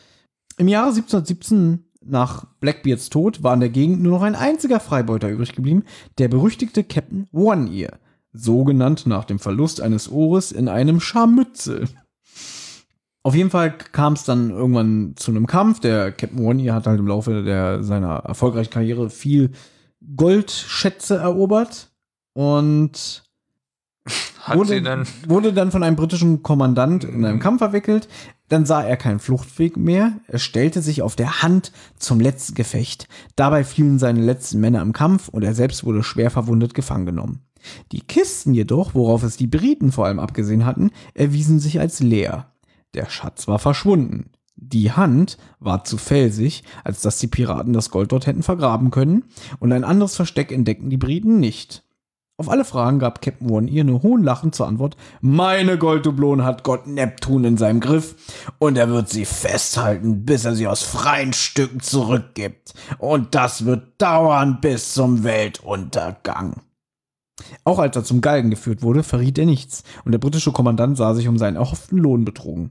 Im 0.58 0.68
Jahre 0.68 0.90
1717 0.90 1.86
nach 2.10 2.46
Blackbeards 2.60 3.10
Tod 3.10 3.44
war 3.44 3.54
in 3.54 3.60
der 3.60 3.70
Gegend 3.70 4.02
nur 4.02 4.14
noch 4.14 4.22
ein 4.24 4.36
einziger 4.36 4.80
Freibeuter 4.80 5.30
übrig 5.30 5.54
geblieben, 5.54 5.84
der 6.18 6.28
berüchtigte 6.28 6.84
Captain 6.84 7.28
One 7.32 7.72
Ear, 7.72 8.00
so 8.34 8.64
genannt 8.64 9.06
nach 9.06 9.26
dem 9.26 9.40
Verlust 9.40 9.82
eines 9.82 10.12
Ohres 10.12 10.52
in 10.52 10.68
einem 10.68 11.00
Scharmützel. 11.00 11.88
Auf 13.24 13.36
jeden 13.36 13.50
Fall 13.50 13.78
kam 13.78 14.14
es 14.14 14.24
dann 14.24 14.52
irgendwann 14.52 15.14
zu 15.18 15.32
einem 15.32 15.48
Kampf. 15.48 15.82
Der 15.82 16.14
Captain 16.14 16.46
One 16.46 16.64
Ear 16.64 16.76
hat 16.76 16.88
halt 16.88 17.00
im 17.00 17.08
Laufe 17.08 17.44
der, 17.44 17.84
seiner 17.84 18.20
erfolgreichen 18.20 18.72
Karriere 18.72 19.10
viel 19.10 19.52
Goldschätze 20.16 21.18
erobert 21.18 21.92
und 22.34 23.24
Hat 24.42 24.58
wurde, 24.58 24.70
sie 24.70 24.82
dann. 24.82 25.08
wurde 25.28 25.54
dann 25.54 25.72
von 25.72 25.84
einem 25.84 25.96
britischen 25.96 26.44
Kommandant 26.44 27.04
in 27.04 27.26
einem 27.26 27.40
Kampf 27.40 27.60
verwickelt. 27.60 28.08
Dann 28.50 28.66
sah 28.66 28.82
er 28.82 28.96
keinen 28.96 29.20
Fluchtweg 29.20 29.76
mehr. 29.76 30.14
Er 30.28 30.40
stellte 30.40 30.82
sich 30.82 31.02
auf 31.02 31.16
der 31.16 31.42
Hand 31.42 31.72
zum 31.98 32.20
letzten 32.20 32.56
Gefecht. 32.56 33.08
Dabei 33.36 33.64
fielen 33.64 34.00
seine 34.00 34.22
letzten 34.22 34.60
Männer 34.60 34.82
im 34.82 34.94
Kampf 34.94 35.28
und 35.28 35.44
er 35.44 35.54
selbst 35.54 35.84
wurde 35.84 36.04
schwer 36.04 36.32
verwundet 36.32 36.74
gefangen 36.74 37.06
genommen. 37.06 37.42
Die 37.92 38.02
Kisten 38.02 38.54
jedoch, 38.54 38.94
worauf 38.96 39.24
es 39.24 39.36
die 39.36 39.48
Briten 39.48 39.92
vor 39.92 40.06
allem 40.06 40.20
abgesehen 40.20 40.66
hatten, 40.66 40.92
erwiesen 41.14 41.60
sich 41.60 41.80
als 41.80 42.00
leer. 42.00 42.54
Der 42.94 43.10
Schatz 43.10 43.48
war 43.48 43.60
verschwunden. 43.60 44.32
Die 44.56 44.92
Hand 44.92 45.38
war 45.60 45.84
zu 45.84 45.98
felsig, 45.98 46.64
als 46.84 47.02
dass 47.02 47.20
die 47.20 47.28
Piraten 47.28 47.74
das 47.74 47.92
Gold 47.92 48.12
dort 48.12 48.26
hätten 48.26 48.42
vergraben 48.42 48.90
können, 48.90 49.26
und 49.60 49.72
ein 49.72 49.84
anderes 49.84 50.16
Versteck 50.16 50.52
entdeckten 50.52 50.90
die 50.90 50.98
Briten 50.98 51.40
nicht. 51.40 51.84
Auf 52.40 52.50
alle 52.50 52.66
Fragen 52.66 53.00
gab 53.00 53.24
Captain 53.24 53.50
One 53.50 53.68
ihr 53.68 53.84
nur 53.84 54.04
hohnlachend 54.04 54.54
zur 54.54 54.68
Antwort, 54.68 54.96
meine 55.22 55.80
Golddublonen 55.80 56.46
hat 56.46 56.64
Gott 56.64 56.86
Neptun 56.86 57.44
in 57.44 57.58
seinem 57.58 57.80
Griff 57.80 58.16
und 58.60 58.78
er 58.78 58.90
wird 58.90 59.10
sie 59.10 59.26
festhalten, 59.26 60.24
bis 60.24 60.46
er 60.46 60.54
sie 60.54 60.68
aus 60.68 60.84
freien 60.84 61.34
Stücken 61.34 61.80
zurückgibt. 61.80 62.76
Und 63.00 63.34
das 63.34 63.66
wird 63.66 64.00
dauern 64.00 64.60
bis 64.62 64.94
zum 64.94 65.24
Weltuntergang. 65.24 66.62
Auch 67.64 67.80
als 67.80 67.96
er 67.96 68.04
zum 68.04 68.22
Galgen 68.22 68.52
geführt 68.52 68.84
wurde, 68.84 69.02
verriet 69.02 69.40
er 69.40 69.48
nichts 69.48 69.82
und 70.06 70.12
der 70.12 70.20
britische 70.20 70.52
Kommandant 70.52 70.96
sah 70.96 71.16
sich 71.16 71.28
um 71.28 71.40
seinen 71.40 71.56
erhofften 71.56 71.98
Lohn 71.98 72.24
betrogen. 72.24 72.70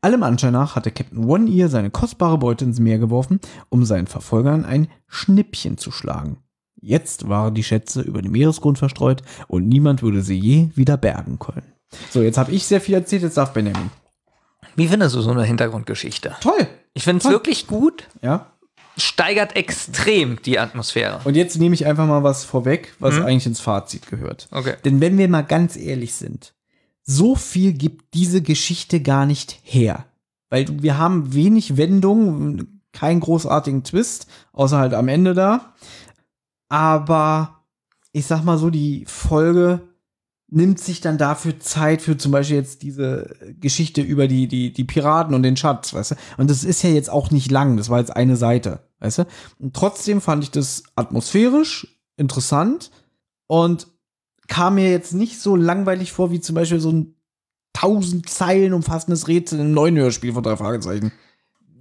Allem 0.00 0.24
Anschein 0.24 0.54
nach 0.54 0.74
hatte 0.74 0.90
Captain 0.90 1.24
One 1.24 1.48
Ear 1.48 1.68
seine 1.68 1.90
kostbare 1.90 2.38
Beute 2.38 2.64
ins 2.64 2.80
Meer 2.80 2.98
geworfen, 2.98 3.38
um 3.68 3.84
seinen 3.84 4.08
Verfolgern 4.08 4.64
ein 4.64 4.88
Schnippchen 5.06 5.78
zu 5.78 5.92
schlagen. 5.92 6.38
Jetzt 6.84 7.28
waren 7.28 7.54
die 7.54 7.64
Schätze 7.64 8.02
über 8.02 8.20
den 8.20 8.30
Meeresgrund 8.30 8.78
verstreut 8.78 9.22
und 9.48 9.66
niemand 9.68 10.02
würde 10.02 10.20
sie 10.22 10.38
je 10.38 10.68
wieder 10.74 10.96
bergen 10.98 11.38
können. 11.38 11.72
So, 12.10 12.20
jetzt 12.22 12.36
habe 12.36 12.52
ich 12.52 12.64
sehr 12.66 12.80
viel 12.80 12.94
erzählt, 12.94 13.22
jetzt 13.22 13.36
darf 13.38 13.52
Benjamin. 13.54 13.90
Wie 14.76 14.88
findest 14.88 15.14
du 15.14 15.20
so 15.22 15.30
eine 15.30 15.44
Hintergrundgeschichte? 15.44 16.36
Toll. 16.40 16.66
Ich 16.92 17.04
finde 17.04 17.24
es 17.24 17.30
wirklich 17.30 17.66
gut. 17.66 18.08
Ja. 18.22 18.50
Steigert 18.98 19.56
extrem 19.56 20.40
die 20.42 20.58
Atmosphäre. 20.58 21.20
Und 21.24 21.36
jetzt 21.36 21.58
nehme 21.58 21.74
ich 21.74 21.86
einfach 21.86 22.06
mal 22.06 22.22
was 22.22 22.44
vorweg, 22.44 22.94
was 22.98 23.14
Mhm. 23.14 23.22
eigentlich 23.22 23.46
ins 23.46 23.60
Fazit 23.60 24.08
gehört. 24.08 24.48
Okay. 24.50 24.74
Denn 24.84 25.00
wenn 25.00 25.16
wir 25.16 25.28
mal 25.28 25.42
ganz 25.42 25.76
ehrlich 25.76 26.14
sind, 26.14 26.54
so 27.02 27.34
viel 27.34 27.72
gibt 27.72 28.12
diese 28.14 28.42
Geschichte 28.42 29.00
gar 29.00 29.24
nicht 29.26 29.58
her. 29.62 30.04
Weil 30.50 30.66
wir 30.82 30.98
haben 30.98 31.32
wenig 31.34 31.76
Wendungen, 31.76 32.82
keinen 32.92 33.20
großartigen 33.20 33.82
Twist, 33.82 34.26
außer 34.52 34.78
halt 34.78 34.94
am 34.94 35.08
Ende 35.08 35.34
da. 35.34 35.74
Aber 36.68 37.64
ich 38.12 38.26
sag 38.26 38.44
mal 38.44 38.58
so, 38.58 38.70
die 38.70 39.04
Folge 39.06 39.88
nimmt 40.48 40.78
sich 40.78 41.00
dann 41.00 41.18
dafür 41.18 41.58
Zeit 41.58 42.00
für 42.00 42.16
zum 42.16 42.30
Beispiel 42.30 42.56
jetzt 42.56 42.82
diese 42.82 43.34
Geschichte 43.60 44.02
über 44.02 44.28
die, 44.28 44.46
die, 44.46 44.72
die 44.72 44.84
Piraten 44.84 45.34
und 45.34 45.42
den 45.42 45.56
Schatz, 45.56 45.92
weißt 45.92 46.12
du? 46.12 46.14
Und 46.38 46.48
das 46.48 46.64
ist 46.64 46.82
ja 46.82 46.90
jetzt 46.90 47.10
auch 47.10 47.30
nicht 47.30 47.50
lang, 47.50 47.76
das 47.76 47.90
war 47.90 47.98
jetzt 47.98 48.14
eine 48.14 48.36
Seite, 48.36 48.88
weißt 49.00 49.18
du? 49.18 49.26
Und 49.58 49.74
trotzdem 49.74 50.20
fand 50.20 50.44
ich 50.44 50.50
das 50.50 50.84
atmosphärisch 50.94 51.88
interessant 52.16 52.90
und 53.48 53.88
kam 54.46 54.76
mir 54.76 54.90
jetzt 54.90 55.14
nicht 55.14 55.40
so 55.40 55.56
langweilig 55.56 56.12
vor 56.12 56.30
wie 56.30 56.40
zum 56.40 56.54
Beispiel 56.54 56.80
so 56.80 56.92
ein 56.92 57.16
tausend 57.72 58.28
Zeilen 58.28 58.74
umfassendes 58.74 59.26
Rätsel 59.26 59.58
im 59.58 59.72
neuen 59.72 59.96
Hörspiel 59.96 60.32
von 60.32 60.42
drei 60.42 60.56
Fragezeichen. 60.56 61.10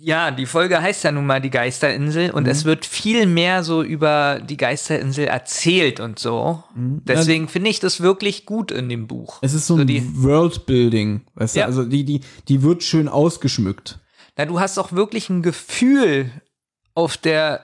Ja, 0.05 0.31
die 0.31 0.45
Folge 0.45 0.81
heißt 0.81 1.05
ja 1.05 1.13
nun 1.13 1.25
mal 1.25 1.39
die 1.39 1.49
Geisterinsel 1.49 2.31
und 2.31 2.43
Mhm. 2.43 2.49
es 2.49 2.65
wird 2.65 2.85
viel 2.85 3.25
mehr 3.25 3.63
so 3.63 3.81
über 3.83 4.41
die 4.43 4.57
Geisterinsel 4.57 5.25
erzählt 5.25 6.01
und 6.01 6.19
so. 6.19 6.61
Deswegen 6.75 7.47
finde 7.47 7.69
ich 7.69 7.79
das 7.79 8.01
wirklich 8.01 8.45
gut 8.45 8.71
in 8.71 8.89
dem 8.89 9.07
Buch. 9.07 9.39
Es 9.41 9.53
ist 9.53 9.65
so 9.67 9.77
ein 9.77 9.87
Worldbuilding, 10.23 11.21
weißt 11.35 11.55
Ja. 11.55 11.63
du? 11.63 11.67
Also 11.67 11.83
die, 11.85 12.03
die, 12.03 12.19
die 12.49 12.63
wird 12.63 12.83
schön 12.83 13.07
ausgeschmückt. 13.07 13.99
Na, 14.37 14.45
du 14.45 14.59
hast 14.59 14.77
auch 14.77 14.91
wirklich 14.91 15.29
ein 15.29 15.41
Gefühl, 15.41 16.29
auf 16.95 17.15
der 17.15 17.61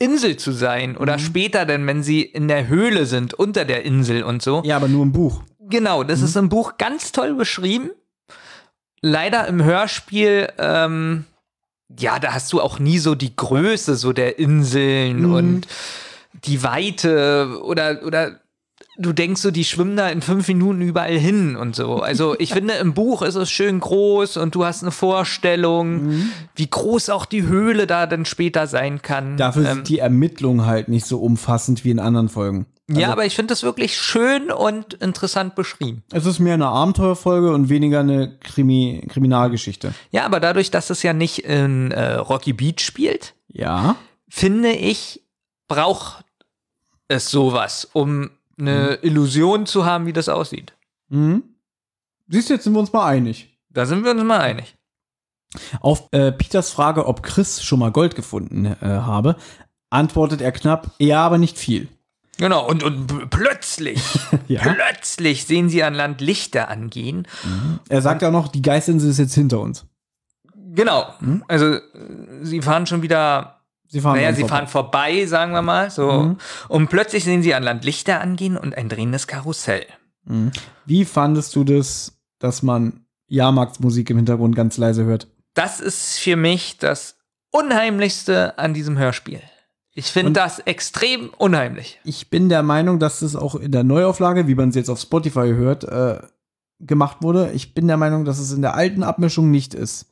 Insel 0.00 0.36
zu 0.36 0.50
sein 0.52 0.96
oder 0.96 1.14
Mhm. 1.14 1.20
später 1.20 1.64
dann, 1.64 1.86
wenn 1.86 2.02
sie 2.02 2.22
in 2.22 2.48
der 2.48 2.66
Höhle 2.66 3.06
sind, 3.06 3.34
unter 3.34 3.64
der 3.64 3.84
Insel 3.84 4.24
und 4.24 4.42
so. 4.42 4.62
Ja, 4.64 4.76
aber 4.76 4.88
nur 4.88 5.04
im 5.04 5.12
Buch. 5.12 5.42
Genau, 5.60 6.02
das 6.02 6.22
ist 6.22 6.34
im 6.36 6.48
Buch 6.48 6.76
ganz 6.76 7.12
toll 7.12 7.34
beschrieben. 7.34 7.90
Leider 9.00 9.46
im 9.46 9.62
Hörspiel, 9.62 10.48
ähm, 10.58 11.24
ja, 11.98 12.18
da 12.18 12.34
hast 12.34 12.52
du 12.52 12.60
auch 12.60 12.78
nie 12.78 12.98
so 12.98 13.14
die 13.14 13.34
Größe 13.36 13.96
so 13.96 14.12
der 14.12 14.38
Inseln 14.38 15.26
Mhm. 15.26 15.32
und 15.32 15.66
die 16.44 16.62
Weite 16.62 17.60
oder, 17.62 18.00
oder 18.04 18.40
du 18.98 19.12
denkst 19.12 19.40
so, 19.40 19.50
die 19.50 19.64
schwimmen 19.64 19.96
da 19.96 20.08
in 20.08 20.20
fünf 20.22 20.48
Minuten 20.48 20.82
überall 20.82 21.16
hin 21.18 21.56
und 21.56 21.74
so. 21.74 21.96
Also 22.00 22.34
ich 22.38 22.52
finde, 22.52 22.74
im 22.74 22.94
Buch 22.94 23.22
ist 23.22 23.36
es 23.36 23.50
schön 23.50 23.80
groß 23.80 24.36
und 24.36 24.54
du 24.54 24.64
hast 24.64 24.82
eine 24.82 24.90
Vorstellung, 24.90 26.24
wie 26.56 26.68
groß 26.68 27.10
auch 27.10 27.24
die 27.26 27.44
Höhle 27.44 27.86
da 27.86 28.06
dann 28.06 28.24
später 28.24 28.66
sein 28.66 29.00
kann. 29.02 29.36
Dafür 29.36 29.64
Ähm, 29.66 29.74
sind 29.76 29.88
die 29.88 29.98
Ermittlungen 30.00 30.66
halt 30.66 30.88
nicht 30.88 31.06
so 31.06 31.18
umfassend 31.20 31.84
wie 31.84 31.90
in 31.90 31.98
anderen 32.00 32.28
Folgen. 32.28 32.66
Also, 32.88 33.00
ja, 33.02 33.12
aber 33.12 33.26
ich 33.26 33.36
finde 33.36 33.52
das 33.52 33.62
wirklich 33.62 33.98
schön 33.98 34.50
und 34.50 34.94
interessant 34.94 35.54
beschrieben. 35.54 36.02
Es 36.10 36.24
ist 36.24 36.38
mehr 36.38 36.54
eine 36.54 36.68
Abenteuerfolge 36.68 37.52
und 37.52 37.68
weniger 37.68 38.00
eine 38.00 38.38
Krimi 38.38 39.04
Kriminalgeschichte. 39.08 39.92
Ja, 40.10 40.24
aber 40.24 40.40
dadurch, 40.40 40.70
dass 40.70 40.88
es 40.88 41.02
ja 41.02 41.12
nicht 41.12 41.40
in 41.40 41.90
äh, 41.90 42.14
Rocky 42.14 42.54
Beach 42.54 42.80
spielt, 42.80 43.34
Ja. 43.48 43.96
finde 44.28 44.72
ich, 44.72 45.22
braucht 45.68 46.24
es 47.08 47.30
sowas, 47.30 47.86
um 47.92 48.30
eine 48.58 48.94
Illusion 49.02 49.66
zu 49.66 49.84
haben, 49.84 50.06
wie 50.06 50.12
das 50.14 50.28
aussieht. 50.30 50.72
Mhm. 51.10 51.42
Siehst 52.28 52.48
du, 52.50 52.54
jetzt 52.54 52.64
sind 52.64 52.72
wir 52.72 52.80
uns 52.80 52.92
mal 52.92 53.06
einig. 53.06 53.58
Da 53.70 53.84
sind 53.86 54.02
wir 54.04 54.10
uns 54.12 54.22
mal 54.24 54.40
einig. 54.40 54.74
Auf 55.80 56.08
äh, 56.12 56.32
Peters 56.32 56.70
Frage, 56.70 57.06
ob 57.06 57.22
Chris 57.22 57.62
schon 57.62 57.78
mal 57.78 57.90
Gold 57.92 58.14
gefunden 58.14 58.64
äh, 58.66 58.76
habe, 58.82 59.36
antwortet 59.90 60.40
er 60.40 60.52
knapp, 60.52 60.90
ja, 60.98 61.24
aber 61.24 61.38
nicht 61.38 61.56
viel. 61.58 61.88
Genau, 62.38 62.66
und, 62.68 62.82
und 62.82 63.30
plötzlich, 63.30 64.00
Ja. 64.48 64.62
plötzlich 64.62 65.44
sehen 65.44 65.68
sie 65.68 65.82
an 65.82 65.94
Land 65.94 66.20
Lichter 66.20 66.68
angehen. 66.68 67.26
Er 67.88 68.00
sagt 68.00 68.22
ja 68.22 68.30
noch, 68.30 68.48
die 68.48 68.62
Geisterinsel 68.62 69.10
ist 69.10 69.18
jetzt 69.18 69.34
hinter 69.34 69.60
uns. 69.60 69.84
Genau, 70.74 71.12
also 71.48 71.74
äh, 71.74 71.80
sie 72.42 72.62
fahren 72.62 72.86
schon 72.86 73.02
wieder 73.02 73.54
Sie 73.90 74.02
fahren 74.02 74.16
naja, 74.16 74.34
sie 74.34 74.42
vorbei. 74.42 74.54
fahren 74.56 74.68
vorbei, 74.68 75.26
sagen 75.26 75.52
wir 75.52 75.62
mal, 75.62 75.90
so. 75.90 76.12
Mhm. 76.12 76.36
Und 76.68 76.88
plötzlich 76.90 77.24
sehen 77.24 77.42
sie 77.42 77.54
an 77.54 77.62
Land 77.62 77.84
Lichter 77.86 78.20
angehen 78.20 78.56
und 78.58 78.76
ein 78.76 78.88
drehendes 78.90 79.26
Karussell. 79.26 79.86
Mhm. 80.26 80.52
Wie 80.84 81.06
fandest 81.06 81.56
du 81.56 81.64
das, 81.64 82.18
dass 82.38 82.62
man 82.62 83.06
Jahrmarktsmusik 83.28 84.10
im 84.10 84.18
Hintergrund 84.18 84.54
ganz 84.54 84.76
leise 84.76 85.04
hört? 85.04 85.26
Das 85.54 85.80
ist 85.80 86.18
für 86.18 86.36
mich 86.36 86.76
das 86.76 87.16
Unheimlichste 87.50 88.58
an 88.58 88.74
diesem 88.74 88.98
Hörspiel. 88.98 89.40
Ich 89.98 90.12
finde 90.12 90.30
das 90.30 90.60
extrem 90.60 91.30
unheimlich. 91.38 91.98
Ich 92.04 92.30
bin 92.30 92.48
der 92.48 92.62
Meinung, 92.62 93.00
dass 93.00 93.18
das 93.18 93.34
auch 93.34 93.56
in 93.56 93.72
der 93.72 93.82
Neuauflage, 93.82 94.46
wie 94.46 94.54
man 94.54 94.68
es 94.68 94.76
jetzt 94.76 94.90
auf 94.90 95.00
Spotify 95.00 95.48
hört, 95.56 95.82
äh, 95.82 96.20
gemacht 96.78 97.16
wurde. 97.22 97.50
Ich 97.52 97.74
bin 97.74 97.88
der 97.88 97.96
Meinung, 97.96 98.24
dass 98.24 98.38
es 98.38 98.52
in 98.52 98.62
der 98.62 98.74
alten 98.74 99.02
Abmischung 99.02 99.50
nicht 99.50 99.74
ist. 99.74 100.06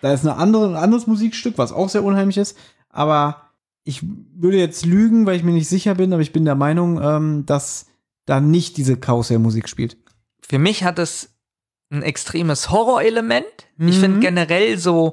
Da 0.00 0.14
ist 0.14 0.22
eine 0.22 0.36
andere, 0.36 0.68
ein 0.70 0.76
anderes 0.76 1.06
Musikstück, 1.06 1.58
was 1.58 1.70
auch 1.72 1.90
sehr 1.90 2.02
unheimlich 2.02 2.38
ist, 2.38 2.56
aber 2.88 3.50
ich 3.84 4.00
würde 4.02 4.56
jetzt 4.56 4.86
lügen, 4.86 5.26
weil 5.26 5.36
ich 5.36 5.42
mir 5.42 5.52
nicht 5.52 5.68
sicher 5.68 5.94
bin, 5.96 6.14
aber 6.14 6.22
ich 6.22 6.32
bin 6.32 6.46
der 6.46 6.54
Meinung, 6.54 6.98
ähm, 7.02 7.44
dass 7.44 7.86
da 8.24 8.40
nicht 8.40 8.78
diese 8.78 8.96
Karussellmusik 8.96 9.68
spielt. 9.68 9.98
Für 10.40 10.58
mich 10.58 10.82
hat 10.82 10.98
es 10.98 11.28
ein 11.90 12.02
extremes 12.02 12.70
Horrorelement. 12.70 13.44
Ich 13.78 13.96
Mhm. 13.98 14.00
finde 14.00 14.20
generell 14.20 14.78
so 14.78 15.12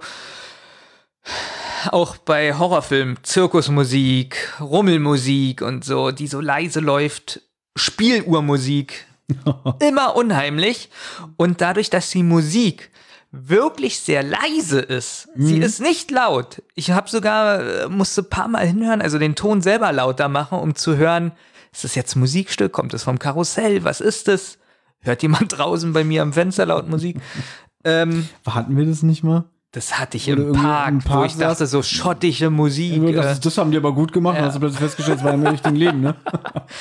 auch 1.91 2.17
bei 2.17 2.53
Horrorfilmen 2.53 3.17
Zirkusmusik, 3.23 4.53
Rummelmusik 4.59 5.61
und 5.61 5.83
so, 5.83 6.11
die 6.11 6.27
so 6.27 6.39
leise 6.39 6.79
läuft, 6.79 7.41
Spieluhrmusik, 7.75 9.05
immer 9.79 10.15
unheimlich. 10.15 10.89
Und 11.37 11.61
dadurch, 11.61 11.89
dass 11.89 12.09
die 12.09 12.23
Musik 12.23 12.91
wirklich 13.31 13.99
sehr 13.99 14.21
leise 14.21 14.79
ist, 14.79 15.27
sie 15.35 15.57
ist 15.57 15.81
nicht 15.81 16.11
laut. 16.11 16.61
Ich 16.75 16.91
habe 16.91 17.09
sogar, 17.09 17.61
äh, 17.61 17.89
musste 17.89 18.21
ein 18.21 18.29
paar 18.29 18.47
Mal 18.47 18.67
hinhören, 18.67 19.01
also 19.01 19.17
den 19.17 19.35
Ton 19.35 19.61
selber 19.61 19.91
lauter 19.91 20.29
machen, 20.29 20.59
um 20.59 20.75
zu 20.75 20.97
hören, 20.97 21.31
ist 21.71 21.83
das 21.83 21.95
jetzt 21.95 22.15
Musikstück, 22.15 22.71
kommt 22.71 22.93
es 22.93 23.03
vom 23.03 23.17
Karussell, 23.17 23.83
was 23.83 24.01
ist 24.01 24.27
das? 24.27 24.59
Hört 24.99 25.23
jemand 25.23 25.57
draußen 25.57 25.91
bei 25.93 26.03
mir 26.03 26.21
am 26.21 26.33
Fenster 26.33 26.67
laut 26.67 26.87
Musik? 26.87 27.17
ähm, 27.83 28.29
Hatten 28.45 28.77
wir 28.77 28.85
das 28.85 29.01
nicht 29.01 29.23
mal? 29.23 29.45
Das 29.73 29.99
hatte 29.99 30.17
ich 30.17 30.27
im 30.27 30.53
Park, 30.53 30.89
im 30.89 31.03
wo 31.03 31.09
Park 31.09 31.25
ich 31.31 31.35
dachte, 31.35 31.65
so 31.65 31.81
schottische 31.81 32.51
Musik. 32.51 33.15
Das, 33.15 33.39
äh, 33.39 33.41
das 33.41 33.57
haben 33.57 33.71
die 33.71 33.77
aber 33.77 33.91
gut 33.93 34.13
gemacht, 34.13 34.37
ja. 34.37 34.45
hast 34.45 34.55
du 34.55 34.59
plötzlich 34.59 34.79
festgestellt, 34.79 35.17
es 35.17 35.23
war 35.23 35.33
im 35.33 35.45
richtigen 35.45 35.75
Leben, 35.75 36.01
ne? 36.01 36.15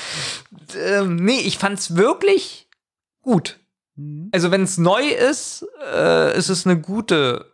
ähm, 0.91 1.15
nee, 1.15 1.39
ich 1.39 1.57
fand's 1.57 1.95
wirklich 1.95 2.69
gut. 3.23 3.59
Also 4.31 4.51
wenn 4.51 4.61
es 4.61 4.77
neu 4.77 5.01
ist, 5.01 5.65
äh, 5.91 6.37
ist 6.37 6.49
es 6.49 6.67
eine 6.67 6.79
gute 6.79 7.53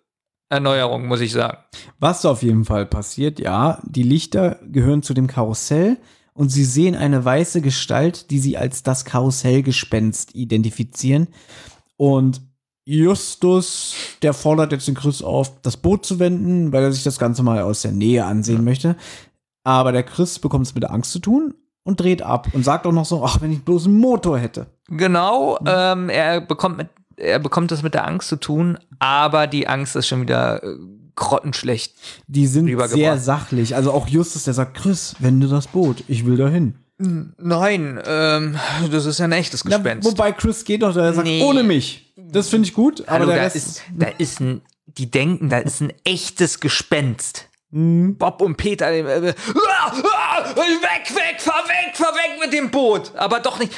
Erneuerung, 0.49 1.07
muss 1.07 1.21
ich 1.21 1.31
sagen. 1.31 1.57
Was 1.99 2.25
auf 2.25 2.43
jeden 2.43 2.65
Fall 2.65 2.85
passiert, 2.85 3.39
ja, 3.39 3.81
die 3.85 4.03
Lichter 4.03 4.59
gehören 4.67 5.03
zu 5.03 5.13
dem 5.13 5.27
Karussell 5.27 5.97
und 6.33 6.49
sie 6.49 6.65
sehen 6.65 6.95
eine 6.95 7.23
weiße 7.23 7.61
Gestalt, 7.61 8.29
die 8.29 8.39
sie 8.39 8.57
als 8.57 8.83
das 8.83 9.05
Karussellgespenst 9.05 10.35
identifizieren. 10.35 11.27
Und 11.95 12.41
Justus, 12.89 13.93
der 14.23 14.33
fordert 14.33 14.71
jetzt 14.71 14.87
den 14.87 14.95
Chris 14.95 15.21
auf, 15.21 15.61
das 15.61 15.77
Boot 15.77 16.07
zu 16.07 16.17
wenden, 16.17 16.71
weil 16.71 16.81
er 16.81 16.91
sich 16.91 17.03
das 17.03 17.19
Ganze 17.19 17.43
mal 17.43 17.61
aus 17.61 17.83
der 17.83 17.91
Nähe 17.91 18.25
ansehen 18.25 18.63
möchte. 18.63 18.95
Aber 19.63 19.91
der 19.91 20.01
Chris 20.01 20.39
bekommt 20.39 20.65
es 20.65 20.73
mit 20.73 20.81
der 20.81 20.91
Angst 20.91 21.11
zu 21.11 21.19
tun 21.19 21.53
und 21.83 21.99
dreht 21.99 22.23
ab 22.23 22.47
und 22.51 22.65
sagt 22.65 22.87
auch 22.87 22.91
noch 22.91 23.05
so, 23.05 23.23
ach, 23.23 23.41
wenn 23.41 23.51
ich 23.51 23.63
bloß 23.63 23.85
einen 23.85 23.99
Motor 23.99 24.39
hätte. 24.39 24.65
Genau, 24.87 25.59
ähm, 25.67 26.09
er 26.09 26.41
bekommt 26.41 26.77
mit, 26.77 26.87
er 27.15 27.37
bekommt 27.37 27.69
das 27.69 27.83
mit 27.83 27.93
der 27.93 28.07
Angst 28.07 28.27
zu 28.27 28.37
tun, 28.37 28.79
aber 28.97 29.45
die 29.45 29.67
Angst 29.67 29.95
ist 29.95 30.07
schon 30.07 30.21
wieder 30.21 30.63
äh, 30.63 30.75
grottenschlecht. 31.15 31.93
Die 32.25 32.47
sind 32.47 32.75
sehr 32.87 33.19
sachlich. 33.19 33.75
Also 33.75 33.91
auch 33.91 34.07
Justus, 34.07 34.45
der 34.45 34.55
sagt, 34.55 34.75
Chris, 34.75 35.15
wende 35.19 35.47
das 35.47 35.67
Boot, 35.67 36.03
ich 36.07 36.25
will 36.25 36.37
dahin. 36.37 36.73
Nein, 36.99 38.01
ähm, 38.05 38.59
das 38.91 39.05
ist 39.05 39.19
ja 39.19 39.25
ein 39.25 39.31
echtes 39.31 39.63
Gespenst. 39.63 40.05
wobei 40.05 40.33
Chris 40.33 40.65
geht 40.65 40.81
doch, 40.83 40.93
der 40.93 41.13
sagt, 41.13 41.25
Nee. 41.27 41.41
ohne 41.43 41.63
mich. 41.63 42.13
Das 42.17 42.49
finde 42.49 42.67
ich 42.67 42.73
gut, 42.73 43.01
aber 43.07 43.11
Hallo, 43.11 43.25
der 43.27 43.35
da 43.37 43.43
Rest 43.43 43.55
ist, 43.55 43.81
da 43.95 44.07
ist 44.17 44.41
ein, 44.41 44.61
die 44.85 45.09
denken, 45.09 45.49
da 45.49 45.59
ist 45.59 45.79
ein 45.81 45.93
echtes 46.03 46.59
Gespenst. 46.59 47.47
Mhm. 47.71 48.17
Bob 48.17 48.41
und 48.41 48.57
Peter, 48.57 48.89
äh, 48.91 48.99
äh, 48.99 49.33
ah, 49.69 49.91
ah, 49.93 50.55
weg, 50.57 51.15
weg, 51.15 51.39
fahr 51.39 51.63
weg, 51.67 51.95
fahr 51.95 52.13
weg 52.15 52.39
mit 52.43 52.51
dem 52.51 52.69
Boot. 52.69 53.13
Aber 53.15 53.39
doch 53.39 53.59
nicht, 53.59 53.71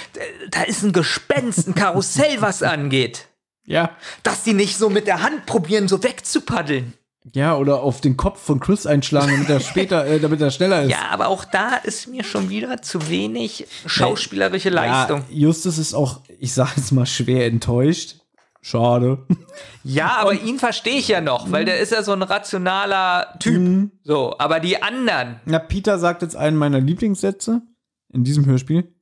da 0.50 0.64
ist 0.64 0.82
ein 0.84 0.92
Gespenst, 0.94 1.68
ein 1.68 1.76
Karussell, 1.76 2.42
was 2.42 2.64
angeht. 2.64 3.28
Ja. 3.66 3.92
Dass 4.24 4.44
die 4.44 4.54
nicht 4.54 4.78
so 4.78 4.90
mit 4.90 5.06
der 5.08 5.22
Hand 5.22 5.46
probieren, 5.46 5.88
so 5.88 6.02
wegzupaddeln. 6.04 6.94
Ja, 7.34 7.56
oder 7.56 7.82
auf 7.82 8.02
den 8.02 8.18
Kopf 8.18 8.42
von 8.42 8.60
Chris 8.60 8.88
einschlagen, 8.88 9.32
damit 9.32 9.50
er 9.50 9.60
später, 9.60 10.06
äh, 10.08 10.20
damit 10.20 10.42
er 10.42 10.50
schneller 10.50 10.84
ist. 10.84 10.90
Ja, 10.90 11.10
aber 11.12 11.28
auch 11.28 11.46
da 11.46 11.76
ist 11.76 12.08
mir 12.08 12.24
schon 12.24 12.50
wieder 12.50 12.82
zu 12.82 13.10
wenig 13.10 13.68
schauspielerische 13.86 14.70
Leistung. 14.70 15.24
Ja, 15.30 15.38
Justus 15.48 15.78
ist 15.78 15.94
auch, 15.94 16.22
ich 16.40 16.54
sage 16.54 16.72
jetzt 16.78 16.92
mal, 16.92 17.06
schwer 17.06 17.46
enttäuscht. 17.46 18.16
Schade. 18.64 19.26
Ja, 19.84 20.18
aber 20.20 20.34
ihn 20.34 20.60
verstehe 20.60 20.98
ich 20.98 21.08
ja 21.08 21.20
noch, 21.20 21.52
weil 21.52 21.66
der 21.66 21.80
ist 21.80 21.92
ja 21.92 22.04
so 22.04 22.12
ein 22.12 22.22
rationaler 22.22 23.36
Typ. 23.40 23.60
Mhm. 23.60 23.92
So, 24.04 24.36
aber 24.38 24.60
die 24.60 24.82
anderen, 24.82 25.40
Na, 25.46 25.58
Peter 25.58 25.98
sagt 25.98 26.22
jetzt 26.22 26.36
einen 26.36 26.58
meiner 26.58 26.80
Lieblingssätze 26.80 27.64
in 28.14 28.24
diesem 28.24 28.46
Hörspiel. 28.46 28.94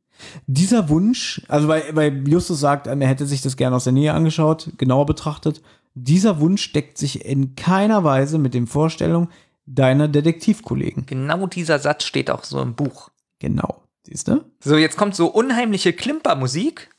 Dieser 0.48 0.88
Wunsch, 0.88 1.42
also 1.48 1.68
weil, 1.68 1.84
weil 1.94 2.28
Justus 2.28 2.60
sagt, 2.60 2.88
er 2.88 2.98
hätte 3.08 3.26
sich 3.26 3.42
das 3.42 3.58
gerne 3.58 3.76
aus 3.76 3.84
der 3.86 3.94
Nähe 3.94 4.14
angeschaut, 4.14 4.70
genauer 4.78 5.06
betrachtet. 5.06 5.62
Dieser 6.04 6.40
Wunsch 6.40 6.72
deckt 6.74 6.98
sich 6.98 7.26
in 7.26 7.56
keiner 7.56 8.04
Weise 8.04 8.38
mit 8.38 8.54
den 8.54 8.68
Vorstellungen 8.68 9.30
deiner 9.66 10.08
Detektivkollegen. 10.08 11.06
genau 11.06 11.46
dieser 11.48 11.80
Satz 11.80 12.04
steht 12.04 12.32
auch 12.32 12.44
so 12.44 12.62
im 12.62 12.74
Buch. 12.76 13.10
Genau. 13.40 13.84
Siehst 14.04 14.28
du? 14.28 14.44
So, 14.64 14.78
jetzt 14.78 14.98
kommt 14.98 15.16
so 15.16 15.28
unheimliche 15.28 15.94
Klimpermusik. 15.94 16.90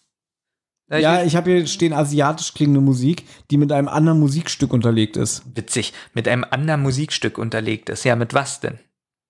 Da 0.88 0.98
Ja, 0.98 1.22
ich 1.22 1.34
habe 1.36 1.50
hier 1.50 1.66
stehen 1.66 1.92
asiatisch 1.92 2.52
klingende 2.54 2.80
Musik, 2.80 3.24
die 3.50 3.56
mit 3.58 3.72
einem 3.72 3.88
anderen 3.88 4.20
Musikstück 4.20 4.72
unterlegt 4.72 5.16
ist. 5.16 5.42
Witzig, 5.54 5.92
mit 6.14 6.28
einem 6.28 6.44
anderen 6.48 6.82
Musikstück 6.82 7.38
unterlegt 7.38 7.88
ist. 7.88 8.04
Ja, 8.04 8.16
mit 8.16 8.34
was 8.34 8.60
denn? 8.60 8.78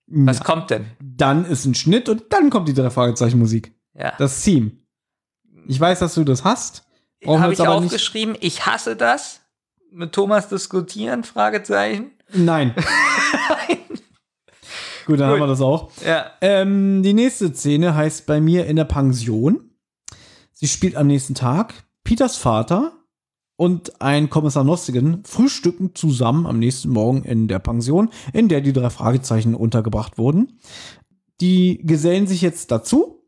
Was 0.07 0.39
Ja. 0.39 0.45
kommt 0.45 0.71
denn? 0.71 0.87
Dann 1.01 1.45
ist 1.45 1.65
ein 1.67 1.75
Schnitt 1.75 2.09
und 2.09 2.25
dann 2.31 2.51
kommt 2.51 2.69
die 2.69 2.75
drei 2.75 2.91
Fragezeichen 2.91 3.39
Musik. 3.39 3.73
Ja. 3.95 4.13
Das 4.19 4.43
Theme. 4.43 4.73
Ich 5.67 5.79
weiß, 5.79 6.01
dass 6.01 6.15
du 6.15 6.25
das 6.25 6.45
hast. 6.45 6.85
Habe 7.27 7.53
ich 7.53 7.61
aber 7.61 7.81
nicht. 7.81 7.87
aufgeschrieben, 7.93 8.37
ich 8.41 8.67
hasse 8.67 8.97
das. 8.97 9.40
Mit 9.93 10.13
Thomas 10.13 10.49
diskutieren, 10.49 11.25
Fragezeichen. 11.25 12.13
Nein. 12.33 12.75
Gut, 15.07 15.19
dann 15.19 15.31
haben 15.31 15.41
wir 15.41 15.47
das 15.47 15.61
auch. 15.61 15.91
Ja. 16.05 16.31
Ähm, 16.41 17.03
die 17.03 17.15
nächste 17.15 17.53
Szene 17.53 17.95
heißt 17.95 18.27
bei 18.27 18.41
mir 18.41 18.67
in 18.67 18.77
der 18.77 18.85
Pension. 18.85 19.71
Sie 20.53 20.69
spielt 20.69 20.97
am 20.97 21.07
nächsten 21.07 21.35
Tag. 21.35 21.75
Peters 22.05 22.37
Vater 22.37 22.93
und 23.57 24.01
ein 24.01 24.31
Kommissar 24.31 24.65
Nostigen 24.65 25.25
frühstücken 25.25 25.95
zusammen 25.95 26.47
am 26.47 26.59
nächsten 26.59 26.91
Morgen 26.91 27.25
in 27.25 27.49
der 27.49 27.59
Pension, 27.59 28.11
in 28.33 28.49
der 28.49 28.61
die 28.61 28.73
drei 28.73 28.91
Fragezeichen 28.91 29.55
untergebracht 29.55 30.17
wurden. 30.17 30.61
Die 31.41 31.81
gesellen 31.85 32.27
sich 32.27 32.43
jetzt 32.43 32.71
dazu 32.71 33.25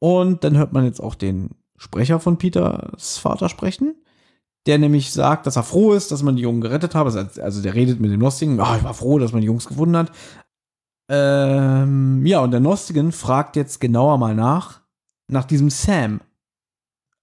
und 0.00 0.44
dann 0.44 0.56
hört 0.56 0.72
man 0.72 0.84
jetzt 0.84 1.00
auch 1.00 1.14
den 1.14 1.50
Sprecher 1.76 2.20
von 2.20 2.38
Peters 2.38 3.18
Vater 3.18 3.48
sprechen, 3.48 3.94
der 4.66 4.78
nämlich 4.78 5.12
sagt, 5.12 5.46
dass 5.46 5.56
er 5.56 5.62
froh 5.62 5.92
ist, 5.92 6.10
dass 6.10 6.22
man 6.22 6.36
die 6.36 6.42
Jungen 6.42 6.60
gerettet 6.60 6.94
hat. 6.94 7.38
Also, 7.38 7.62
der 7.62 7.74
redet 7.74 8.00
mit 8.00 8.10
dem 8.10 8.20
Nostigen, 8.20 8.60
ah, 8.60 8.76
ich 8.76 8.84
war 8.84 8.94
froh, 8.94 9.18
dass 9.18 9.32
man 9.32 9.40
die 9.40 9.46
Jungs 9.46 9.66
gefunden 9.66 9.96
hat. 9.96 10.12
Ähm, 11.08 12.24
ja, 12.24 12.40
und 12.40 12.50
der 12.50 12.60
Nostigen 12.60 13.12
fragt 13.12 13.56
jetzt 13.56 13.80
genauer 13.80 14.16
mal 14.18 14.34
nach, 14.34 14.80
nach 15.28 15.44
diesem 15.44 15.70
Sam. 15.70 16.20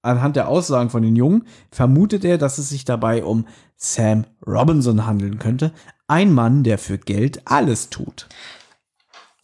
Anhand 0.03 0.35
der 0.35 0.47
Aussagen 0.47 0.89
von 0.89 1.03
den 1.03 1.15
Jungen 1.15 1.47
vermutet 1.71 2.25
er, 2.25 2.37
dass 2.37 2.57
es 2.57 2.69
sich 2.69 2.85
dabei 2.85 3.23
um 3.23 3.47
Sam 3.75 4.25
Robinson 4.45 5.05
handeln 5.05 5.39
könnte. 5.39 5.71
Ein 6.07 6.33
Mann, 6.33 6.63
der 6.63 6.77
für 6.77 6.97
Geld 6.97 7.41
alles 7.45 7.89
tut. 7.89 8.27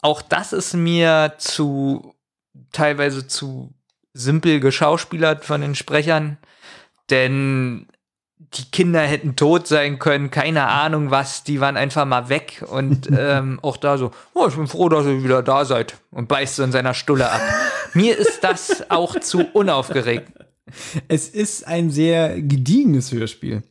Auch 0.02 0.22
das 0.22 0.52
ist 0.52 0.74
mir 0.74 1.34
zu 1.38 2.14
teilweise 2.72 3.26
zu 3.26 3.72
simpel 4.14 4.60
geschauspielert 4.60 5.44
von 5.44 5.60
den 5.60 5.74
Sprechern, 5.74 6.38
denn 7.10 7.86
die 8.54 8.64
Kinder 8.70 9.00
hätten 9.00 9.36
tot 9.36 9.66
sein 9.66 9.98
können, 9.98 10.30
keine 10.30 10.66
Ahnung 10.68 11.10
was, 11.10 11.44
die 11.44 11.60
waren 11.60 11.76
einfach 11.76 12.04
mal 12.06 12.28
weg 12.28 12.64
und 12.70 13.08
ähm, 13.18 13.58
auch 13.62 13.76
da 13.76 13.98
so, 13.98 14.10
oh, 14.34 14.46
ich 14.48 14.54
bin 14.54 14.66
froh, 14.66 14.88
dass 14.88 15.06
ihr 15.06 15.22
wieder 15.24 15.42
da 15.42 15.64
seid 15.64 15.96
und 16.10 16.28
beißt 16.28 16.56
so 16.56 16.62
in 16.62 16.72
seiner 16.72 16.94
Stulle 16.94 17.30
ab. 17.30 17.40
Mir 17.94 18.16
ist 18.16 18.40
das 18.42 18.90
auch 18.90 19.18
zu 19.20 19.44
unaufgeregt. 19.52 20.32
Es 21.08 21.28
ist 21.28 21.66
ein 21.66 21.90
sehr 21.90 22.40
gediegenes 22.40 23.10
Hörspiel. 23.12 23.62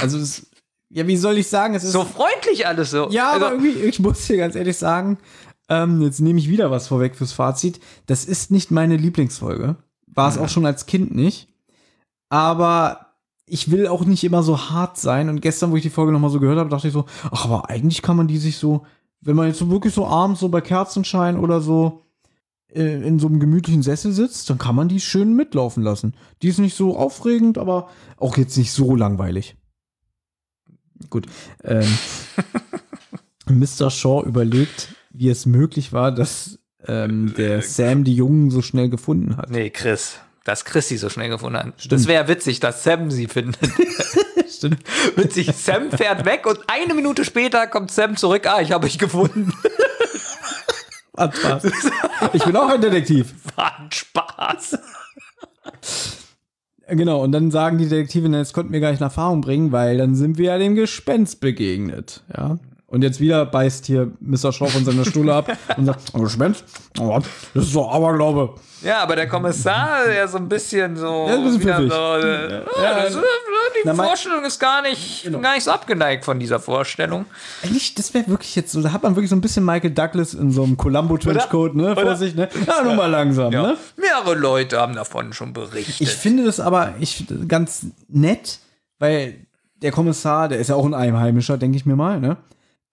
Also, 0.00 0.18
es, 0.18 0.46
ja, 0.90 1.06
wie 1.06 1.16
soll 1.16 1.38
ich 1.38 1.46
sagen? 1.48 1.74
Es 1.74 1.84
ist 1.84 1.92
So 1.92 2.04
freundlich 2.04 2.66
alles 2.66 2.90
so. 2.90 3.08
Ja, 3.10 3.30
aber 3.32 3.50
Also- 3.50 3.64
irgendwie, 3.64 3.82
ich 3.84 4.00
muss 4.00 4.26
dir 4.26 4.36
ganz 4.36 4.54
ehrlich 4.56 4.76
sagen, 4.76 5.18
ähm, 5.68 6.02
jetzt 6.02 6.20
nehme 6.20 6.38
ich 6.38 6.48
wieder 6.48 6.70
was 6.70 6.88
vorweg 6.88 7.16
fürs 7.16 7.32
Fazit. 7.32 7.80
Das 8.06 8.24
ist 8.24 8.50
nicht 8.50 8.70
meine 8.70 8.96
Lieblingsfolge. 8.96 9.76
War 10.08 10.28
es 10.28 10.36
auch 10.38 10.48
schon 10.48 10.66
als 10.66 10.86
Kind 10.86 11.14
nicht. 11.14 11.48
Aber 12.34 13.12
ich 13.46 13.70
will 13.70 13.86
auch 13.86 14.04
nicht 14.04 14.24
immer 14.24 14.42
so 14.42 14.58
hart 14.58 14.98
sein. 14.98 15.28
Und 15.28 15.40
gestern, 15.40 15.70
wo 15.70 15.76
ich 15.76 15.84
die 15.84 15.90
Folge 15.90 16.10
nochmal 16.10 16.30
so 16.30 16.40
gehört 16.40 16.58
habe, 16.58 16.68
dachte 16.68 16.88
ich 16.88 16.92
so, 16.92 17.04
ach, 17.30 17.44
aber 17.44 17.70
eigentlich 17.70 18.02
kann 18.02 18.16
man 18.16 18.26
die 18.26 18.38
sich 18.38 18.56
so, 18.56 18.84
wenn 19.20 19.36
man 19.36 19.46
jetzt 19.46 19.60
so 19.60 19.70
wirklich 19.70 19.94
so 19.94 20.04
abends 20.04 20.40
so 20.40 20.48
bei 20.48 20.60
Kerzenschein 20.60 21.38
oder 21.38 21.60
so 21.60 22.06
äh, 22.72 23.06
in 23.06 23.20
so 23.20 23.28
einem 23.28 23.38
gemütlichen 23.38 23.84
Sessel 23.84 24.10
sitzt, 24.10 24.50
dann 24.50 24.58
kann 24.58 24.74
man 24.74 24.88
die 24.88 24.98
schön 24.98 25.36
mitlaufen 25.36 25.84
lassen. 25.84 26.16
Die 26.42 26.48
ist 26.48 26.58
nicht 26.58 26.76
so 26.76 26.96
aufregend, 26.96 27.56
aber 27.56 27.88
auch 28.16 28.36
jetzt 28.36 28.58
nicht 28.58 28.72
so 28.72 28.96
langweilig. 28.96 29.56
Gut. 31.08 31.26
Ähm, 31.62 31.86
Mr. 33.48 33.92
Shaw 33.92 34.24
überlegt, 34.26 34.88
wie 35.12 35.28
es 35.28 35.46
möglich 35.46 35.92
war, 35.92 36.10
dass 36.10 36.58
ähm, 36.84 37.32
der 37.36 37.62
Sam 37.62 38.02
die 38.02 38.16
Jungen 38.16 38.50
so 38.50 38.60
schnell 38.60 38.88
gefunden 38.88 39.36
hat. 39.36 39.50
Nee, 39.50 39.70
Chris. 39.70 40.18
Dass 40.44 40.64
Chris 40.64 40.88
sie 40.88 40.98
so 40.98 41.08
schnell 41.08 41.30
gefunden 41.30 41.58
hat. 41.58 41.74
Das 41.90 42.06
wäre 42.06 42.28
witzig, 42.28 42.60
dass 42.60 42.84
Sam 42.84 43.10
sie 43.10 43.26
findet. 43.26 43.58
Stimmt. 44.48 44.78
witzig. 45.16 45.52
Sam 45.54 45.90
fährt 45.90 46.24
weg 46.24 46.46
und 46.46 46.60
eine 46.66 46.94
Minute 46.94 47.24
später 47.24 47.66
kommt 47.66 47.90
Sam 47.90 48.16
zurück. 48.16 48.46
Ah, 48.46 48.60
ich 48.60 48.72
habe 48.72 48.86
euch 48.86 48.98
gefunden. 48.98 49.52
Hat 51.16 51.36
Spaß. 51.36 51.64
Ich 52.32 52.44
bin 52.44 52.56
auch 52.56 52.68
ein 52.68 52.80
Detektiv. 52.80 53.34
War 53.54 53.88
Spaß. 53.88 54.78
Genau, 56.88 57.22
und 57.22 57.30
dann 57.30 57.52
sagen 57.52 57.78
die 57.78 57.88
Detektive, 57.88 58.28
das 58.30 58.52
konnten 58.52 58.72
wir 58.72 58.80
gar 58.80 58.90
nicht 58.90 59.00
in 59.00 59.04
Erfahrung 59.04 59.40
bringen, 59.40 59.70
weil 59.70 59.96
dann 59.96 60.16
sind 60.16 60.38
wir 60.38 60.46
ja 60.46 60.58
dem 60.58 60.74
Gespenst 60.74 61.40
begegnet. 61.40 62.24
Ja. 62.36 62.58
Und 62.86 63.02
jetzt 63.02 63.18
wieder 63.18 63.46
beißt 63.46 63.86
hier 63.86 64.12
Mr. 64.20 64.52
Schroff 64.52 64.72
von 64.72 64.84
seiner 64.84 65.04
Stuhle 65.04 65.34
ab 65.34 65.50
und 65.76 65.86
sagt, 65.86 66.00
oh, 66.12 66.20
Gespenst? 66.20 66.64
Oh, 67.00 67.18
das 67.54 67.64
ist 67.64 67.72
so 67.72 67.88
Aberglaube. 67.88 68.54
Ja, 68.82 69.02
aber 69.02 69.16
der 69.16 69.26
Kommissar, 69.26 70.04
der 70.06 70.28
so 70.28 70.36
ein 70.36 70.48
bisschen 70.48 70.94
so. 70.96 71.26
Ja, 71.26 71.34
ein 71.34 71.44
bisschen 71.44 71.60
wieder 71.62 71.78
so 71.78 72.26
äh, 72.26 72.52
Ja. 72.52 72.62
ja, 72.82 73.02
das, 73.02 73.16
äh, 73.16 73.20
die 73.82 73.86
Na, 73.86 73.94
Vorstellung 73.94 74.44
ist 74.44 74.60
gar 74.60 74.82
nicht, 74.82 75.28
gar 75.42 75.54
nicht 75.54 75.64
so 75.64 75.70
abgeneigt 75.70 76.24
von 76.26 76.38
dieser 76.38 76.60
Vorstellung. 76.60 77.24
Eigentlich, 77.64 77.94
das 77.94 78.12
wäre 78.12 78.28
wirklich 78.28 78.54
jetzt 78.54 78.70
so, 78.72 78.82
da 78.82 78.92
hat 78.92 79.02
man 79.02 79.16
wirklich 79.16 79.30
so 79.30 79.36
ein 79.36 79.40
bisschen 79.40 79.64
Michael 79.64 79.90
Douglas 79.92 80.34
in 80.34 80.50
so 80.52 80.62
einem 80.62 80.76
Columbo-Trenchcoat, 80.76 81.74
ne, 81.74 81.96
vor 81.96 82.16
sich, 82.16 82.34
ne? 82.34 82.48
Ja, 82.66 82.82
nur 82.84 82.94
mal 82.94 83.10
langsam, 83.10 83.50
Ja. 83.52 83.62
ne? 83.62 83.76
Mehrere 83.96 84.34
Leute 84.38 84.78
haben 84.78 84.94
davon 84.94 85.32
schon 85.32 85.52
berichtet. 85.54 86.00
Ich 86.00 86.10
finde 86.10 86.44
das 86.44 86.60
aber 86.60 86.94
ich, 87.00 87.24
ganz 87.48 87.86
nett, 88.08 88.58
weil 88.98 89.46
der 89.82 89.90
Kommissar, 89.90 90.48
der 90.48 90.58
ist 90.58 90.68
ja 90.68 90.76
auch 90.76 90.84
ein 90.86 90.94
Einheimischer, 90.94 91.56
denke 91.56 91.76
ich 91.78 91.86
mir 91.86 91.96
mal, 91.96 92.20
ne? 92.20 92.36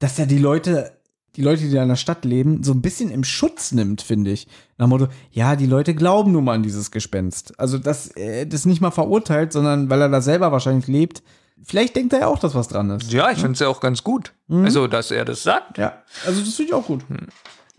Dass 0.01 0.19
er 0.19 0.25
die 0.25 0.37
Leute, 0.37 0.91
die 1.37 1.43
Leute, 1.43 1.61
die 1.61 1.71
da 1.71 1.83
in 1.83 1.89
der 1.89 1.95
Stadt 1.95 2.25
leben, 2.25 2.63
so 2.63 2.73
ein 2.73 2.81
bisschen 2.81 3.11
im 3.11 3.23
Schutz 3.23 3.71
nimmt, 3.71 4.01
finde 4.01 4.31
ich. 4.31 4.47
Nach 4.77 4.87
dem 4.87 4.89
Motto, 4.89 5.07
ja, 5.31 5.55
die 5.55 5.67
Leute 5.67 5.95
glauben 5.95 6.33
nun 6.33 6.43
mal 6.43 6.55
an 6.55 6.63
dieses 6.63 6.91
Gespenst. 6.91 7.57
Also, 7.57 7.77
dass 7.77 8.07
er 8.07 8.45
das 8.45 8.65
nicht 8.65 8.81
mal 8.81 8.91
verurteilt, 8.91 9.53
sondern 9.53 9.89
weil 9.89 10.01
er 10.01 10.09
da 10.09 10.19
selber 10.19 10.51
wahrscheinlich 10.51 10.87
lebt. 10.87 11.23
Vielleicht 11.63 11.95
denkt 11.95 12.11
er 12.13 12.21
ja 12.21 12.27
auch, 12.27 12.39
dass 12.39 12.55
was 12.55 12.67
dran 12.67 12.89
ist. 12.89 13.13
ja, 13.13 13.29
ich 13.31 13.37
finde 13.37 13.53
es 13.53 13.59
ja 13.59 13.67
auch 13.67 13.79
ganz 13.79 14.03
gut. 14.03 14.33
Also, 14.49 14.87
dass 14.87 15.11
er 15.11 15.23
das 15.23 15.43
sagt. 15.43 15.77
Ja, 15.77 16.01
also 16.25 16.41
das 16.41 16.55
finde 16.55 16.71
ich 16.71 16.73
auch 16.73 16.87
gut. 16.87 17.05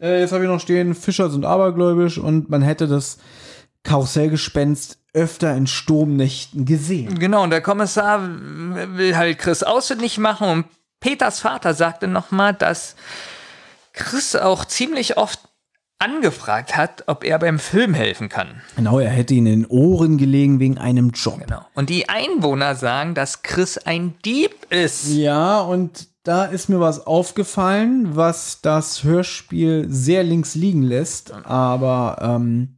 Äh, 0.01 0.21
jetzt 0.21 0.33
habe 0.33 0.45
ich 0.45 0.51
noch 0.51 0.61
stehen, 0.61 0.95
Fischer 0.95 1.29
sind 1.29 1.45
abergläubisch 1.45 2.19
und 2.19 2.49
man 2.49 2.63
hätte 2.63 2.87
das 2.87 3.19
Karussellgespenst 3.83 4.99
öfter 5.15 5.55
in 5.57 5.67
Sturmnächten 5.67 6.65
gesehen. 6.65 7.19
Genau, 7.19 7.43
und 7.43 7.51
der 7.51 7.61
Kommissar 7.61 8.21
will 8.23 9.17
halt 9.17 9.39
Chris 9.39 9.63
ausfindig 9.63 10.19
machen 10.19 10.49
und 10.49 10.65
Peters 11.03 11.41
Vater 11.41 11.75
sagte 11.75 12.09
nochmal, 12.09 12.55
dass 12.55 12.97
Chris 13.93 14.35
auch 14.35 14.65
ziemlich 14.65 15.19
oft 15.19 15.41
angefragt 15.99 16.77
hat, 16.77 17.05
ob 17.07 17.25
er 17.25 17.39
beim 17.39 17.59
Film 17.59 17.93
helfen 17.93 18.29
kann. 18.29 18.63
Genau, 18.77 18.99
er 18.99 19.11
hätte 19.11 19.35
ihn 19.35 19.47
in 19.47 19.63
den 19.63 19.67
Ohren 19.67 20.17
gelegen 20.17 20.59
wegen 20.59 20.79
einem 20.79 21.11
Job. 21.11 21.41
Genau. 21.41 21.65
Und 21.75 21.91
die 21.91 22.09
Einwohner 22.09 22.75
sagen, 22.75 23.15
dass 23.15 23.43
Chris 23.43 23.79
ein 23.79 24.15
Dieb 24.25 24.55
ist. 24.71 25.09
Ja, 25.09 25.61
und 25.61 26.09
da 26.25 26.45
ist 26.45 26.69
mir 26.69 26.81
was 26.81 27.07
aufgefallen, 27.07 28.17
was 28.17 28.61
das 28.63 29.05
Hörspiel 29.05 29.87
sehr 29.89 30.23
links 30.23 30.55
liegen 30.55 30.83
lässt, 30.83 31.33
aber 31.33 32.19
ähm, 32.21 32.77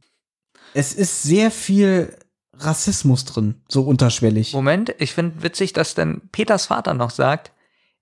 es 0.73 0.93
ist 0.93 1.23
sehr 1.23 1.51
viel 1.51 2.15
Rassismus 2.57 3.25
drin, 3.25 3.61
so 3.67 3.83
unterschwellig. 3.83 4.53
Moment, 4.53 4.95
ich 4.97 5.13
finde 5.13 5.43
witzig, 5.43 5.73
dass 5.73 5.93
dann 5.93 6.21
Peters 6.31 6.67
Vater 6.67 6.93
noch 6.93 7.11
sagt, 7.11 7.51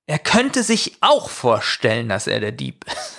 er 0.05 0.19
könnte 0.19 0.63
sich 0.63 0.97
auch 1.01 1.29
vorstellen, 1.29 2.09
dass 2.09 2.27
er 2.27 2.39
der 2.39 2.51
Dieb 2.51 2.85
ist. 2.87 3.17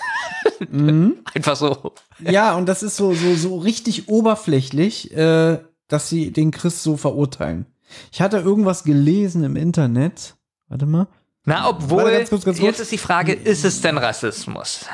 Einfach 1.33 1.55
so. 1.55 1.93
Ja, 2.19 2.55
und 2.55 2.67
das 2.67 2.83
ist 2.83 2.95
so, 2.95 3.13
so, 3.13 3.35
so 3.35 3.57
richtig 3.57 4.07
oberflächlich, 4.07 5.11
äh, 5.15 5.59
dass 5.87 6.09
sie 6.09 6.31
den 6.31 6.51
Chris 6.51 6.83
so 6.83 6.97
verurteilen. 6.97 7.65
Ich 8.11 8.21
hatte 8.21 8.37
irgendwas 8.37 8.83
gelesen 8.83 9.43
im 9.43 9.55
Internet. 9.55 10.35
Warte 10.67 10.85
mal. 10.85 11.07
Na, 11.45 11.69
obwohl, 11.69 12.11
ganz 12.11 12.29
kurz, 12.29 12.45
ganz 12.45 12.57
kurz. 12.57 12.67
jetzt 12.67 12.79
ist 12.79 12.91
die 12.91 12.97
Frage, 12.97 13.33
ist 13.33 13.65
es 13.65 13.81
denn 13.81 13.97
Rassismus? 13.97 14.85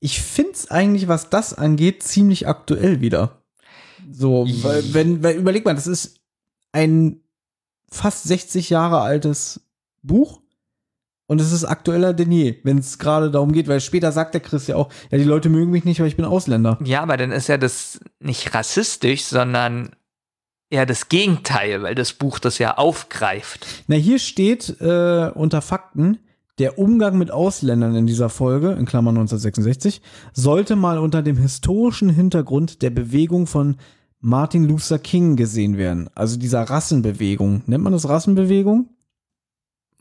Ich 0.00 0.20
find's 0.20 0.70
eigentlich, 0.70 1.08
was 1.08 1.28
das 1.28 1.54
angeht, 1.54 2.04
ziemlich 2.04 2.46
aktuell 2.46 3.00
wieder. 3.00 3.42
So, 4.10 4.46
weil, 4.62 4.94
wenn, 4.94 5.22
weil, 5.22 5.36
überleg 5.36 5.64
mal, 5.64 5.74
das 5.74 5.88
ist 5.88 6.20
ein 6.70 7.20
fast 7.90 8.24
60 8.24 8.70
Jahre 8.70 9.00
altes 9.00 9.60
Buch 10.02 10.40
und 11.28 11.42
es 11.42 11.52
ist 11.52 11.64
aktueller 11.64 12.14
denn 12.14 12.32
je, 12.32 12.56
wenn 12.64 12.78
es 12.78 12.98
gerade 12.98 13.30
darum 13.30 13.52
geht, 13.52 13.68
weil 13.68 13.80
später 13.80 14.12
sagt 14.12 14.32
der 14.32 14.40
Chris 14.40 14.66
ja 14.66 14.76
auch, 14.76 14.88
ja, 15.10 15.18
die 15.18 15.24
Leute 15.24 15.50
mögen 15.50 15.70
mich 15.70 15.84
nicht, 15.84 16.00
weil 16.00 16.08
ich 16.08 16.16
bin 16.16 16.24
Ausländer. 16.24 16.78
Ja, 16.82 17.02
aber 17.02 17.18
dann 17.18 17.32
ist 17.32 17.48
ja 17.48 17.58
das 17.58 18.00
nicht 18.18 18.54
rassistisch, 18.54 19.24
sondern 19.24 19.90
eher 20.70 20.86
das 20.86 21.10
Gegenteil, 21.10 21.82
weil 21.82 21.94
das 21.94 22.14
Buch 22.14 22.38
das 22.38 22.58
ja 22.58 22.78
aufgreift. 22.78 23.66
Na, 23.88 23.96
hier 23.96 24.18
steht 24.18 24.80
äh, 24.80 25.30
unter 25.34 25.60
Fakten, 25.60 26.18
der 26.58 26.78
Umgang 26.78 27.18
mit 27.18 27.30
Ausländern 27.30 27.94
in 27.94 28.06
dieser 28.06 28.30
Folge, 28.30 28.72
in 28.72 28.86
Klammern 28.86 29.16
1966, 29.16 30.00
sollte 30.32 30.76
mal 30.76 30.98
unter 30.98 31.22
dem 31.22 31.36
historischen 31.36 32.08
Hintergrund 32.08 32.80
der 32.80 32.90
Bewegung 32.90 33.46
von 33.46 33.76
Martin 34.20 34.64
Luther 34.64 34.98
King 34.98 35.36
gesehen 35.36 35.76
werden. 35.76 36.08
Also 36.14 36.38
dieser 36.38 36.62
Rassenbewegung. 36.62 37.62
Nennt 37.66 37.84
man 37.84 37.92
das 37.92 38.08
Rassenbewegung? 38.08 38.88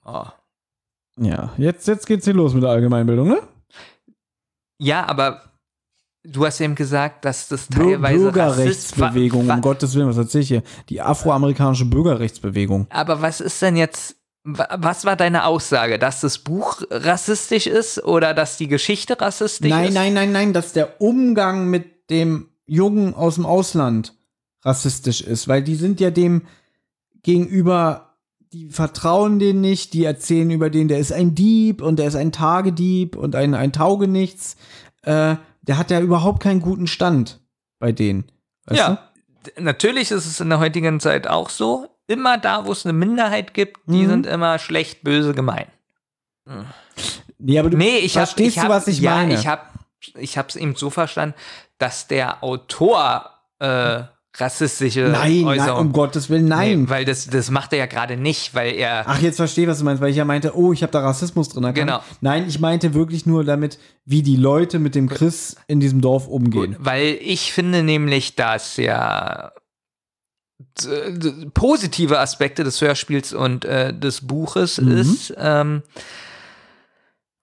Oh. 0.05 0.25
Ja, 1.19 1.51
jetzt, 1.57 1.87
jetzt 1.87 2.05
geht's 2.05 2.25
hier 2.25 2.33
los 2.33 2.53
mit 2.53 2.63
der 2.63 2.69
Allgemeinbildung, 2.71 3.27
ne? 3.29 3.39
Ja, 4.79 5.07
aber 5.07 5.41
du 6.23 6.45
hast 6.45 6.61
eben 6.61 6.75
gesagt, 6.75 7.25
dass 7.25 7.47
das 7.47 7.67
teilweise 7.67 8.19
Bürgerrechtsbewegung, 8.19 9.49
um 9.49 9.61
Gottes 9.61 9.95
Willen, 9.95 10.07
was 10.07 10.17
erzähl 10.17 10.41
ich 10.41 10.47
hier? 10.49 10.63
Die 10.89 11.01
afroamerikanische 11.01 11.85
Bürgerrechtsbewegung. 11.85 12.85
Aber 12.91 13.21
was 13.21 13.41
ist 13.41 13.59
denn 13.61 13.75
jetzt, 13.77 14.15
wa- 14.43 14.67
was 14.77 15.05
war 15.05 15.15
deine 15.15 15.45
Aussage, 15.45 15.97
dass 15.97 16.21
das 16.21 16.37
Buch 16.37 16.83
rassistisch 16.91 17.65
ist 17.65 18.03
oder 18.03 18.33
dass 18.35 18.57
die 18.57 18.67
Geschichte 18.67 19.19
rassistisch 19.19 19.69
Nein, 19.71 19.87
ist? 19.89 19.93
nein, 19.95 20.13
nein, 20.13 20.31
nein, 20.31 20.53
dass 20.53 20.73
der 20.73 21.01
Umgang 21.01 21.67
mit 21.69 22.09
dem 22.11 22.49
Jungen 22.67 23.15
aus 23.15 23.35
dem 23.35 23.45
Ausland 23.47 24.13
rassistisch 24.63 25.21
ist, 25.21 25.47
weil 25.47 25.63
die 25.63 25.75
sind 25.75 25.99
ja 25.99 26.11
dem 26.11 26.43
gegenüber, 27.23 28.06
die 28.53 28.69
vertrauen 28.69 29.39
den 29.39 29.61
nicht, 29.61 29.93
die 29.93 30.03
erzählen 30.05 30.49
über 30.51 30.69
den, 30.69 30.87
der 30.87 30.99
ist 30.99 31.11
ein 31.11 31.35
Dieb 31.35 31.81
und 31.81 31.97
der 31.99 32.07
ist 32.07 32.15
ein 32.15 32.31
Tagedieb 32.31 33.15
und 33.15 33.35
ein, 33.35 33.53
ein 33.53 33.73
Taugenichts. 33.73 34.55
Äh, 35.03 35.35
der 35.61 35.77
hat 35.77 35.91
ja 35.91 35.99
überhaupt 35.99 36.41
keinen 36.41 36.61
guten 36.61 36.87
Stand 36.87 37.39
bei 37.79 37.91
denen. 37.91 38.25
Ja, 38.71 39.09
d- 39.45 39.61
natürlich 39.61 40.11
ist 40.11 40.25
es 40.25 40.39
in 40.39 40.49
der 40.49 40.59
heutigen 40.59 40.99
Zeit 40.99 41.27
auch 41.27 41.49
so. 41.49 41.87
Immer 42.07 42.37
da, 42.37 42.65
wo 42.65 42.71
es 42.71 42.85
eine 42.85 42.93
Minderheit 42.93 43.53
gibt, 43.53 43.79
die 43.85 44.03
Mhm. 44.03 44.09
sind 44.09 44.25
immer 44.27 44.59
schlecht, 44.59 45.03
böse, 45.03 45.33
gemein. 45.33 45.67
du? 46.45 46.53
Nee, 47.39 47.59
aber 47.59 47.69
du 47.69 47.77
nee, 47.77 47.97
ich 47.97 48.15
hab, 48.17 48.27
verstehst 48.27 48.55
ich 48.55 48.59
hab, 48.59 48.67
du, 48.69 48.73
was 48.73 48.87
ich 48.87 48.99
ja, 48.99 49.15
meine? 49.15 49.33
ich 49.33 49.45
habe 49.45 49.61
ich 50.17 50.37
hab's 50.37 50.55
eben 50.55 50.75
so 50.75 50.89
verstanden, 50.89 51.35
dass 51.77 52.07
der 52.07 52.43
Autor 52.43 53.29
äh, 53.59 54.03
rassistische 54.35 55.09
nein, 55.11 55.41
nein, 55.41 55.45
Äußerungen 55.45 55.87
um 55.87 55.93
Gottes 55.93 56.29
Willen, 56.29 56.45
nein. 56.47 56.83
Nee, 56.83 56.89
weil 56.89 57.05
das, 57.05 57.27
das 57.27 57.49
macht 57.49 57.73
er 57.73 57.79
ja 57.79 57.85
gerade 57.85 58.17
nicht, 58.17 58.53
weil 58.53 58.73
er. 58.75 59.03
Ach, 59.07 59.19
jetzt 59.19 59.37
verstehe 59.37 59.63
ich, 59.63 59.69
was 59.69 59.79
du 59.79 59.85
meinst, 59.85 60.01
weil 60.01 60.11
ich 60.11 60.17
ja 60.17 60.25
meinte, 60.25 60.55
oh, 60.55 60.73
ich 60.73 60.83
habe 60.83 60.91
da 60.91 60.99
Rassismus 60.99 61.49
drin 61.49 61.63
erkannt. 61.63 61.87
Genau. 61.87 61.99
Nein, 62.21 62.45
ich 62.47 62.59
meinte 62.59 62.93
wirklich 62.93 63.25
nur 63.25 63.43
damit, 63.43 63.79
wie 64.05 64.21
die 64.21 64.35
Leute 64.35 64.79
mit 64.79 64.93
dem 64.95 65.09
Chris 65.09 65.55
in 65.67 65.79
diesem 65.79 66.01
Dorf 66.01 66.27
umgehen. 66.27 66.75
Weil 66.79 67.17
ich 67.21 67.51
finde 67.51 67.83
nämlich, 67.83 68.35
dass 68.35 68.77
ja 68.77 69.51
positive 71.53 72.19
Aspekte 72.19 72.63
des 72.63 72.81
Hörspiels 72.81 73.33
und 73.33 73.65
äh, 73.65 73.93
des 73.93 74.25
Buches 74.25 74.79
Mhm. 74.79 74.91
ist, 74.97 75.33
ähm, 75.37 75.83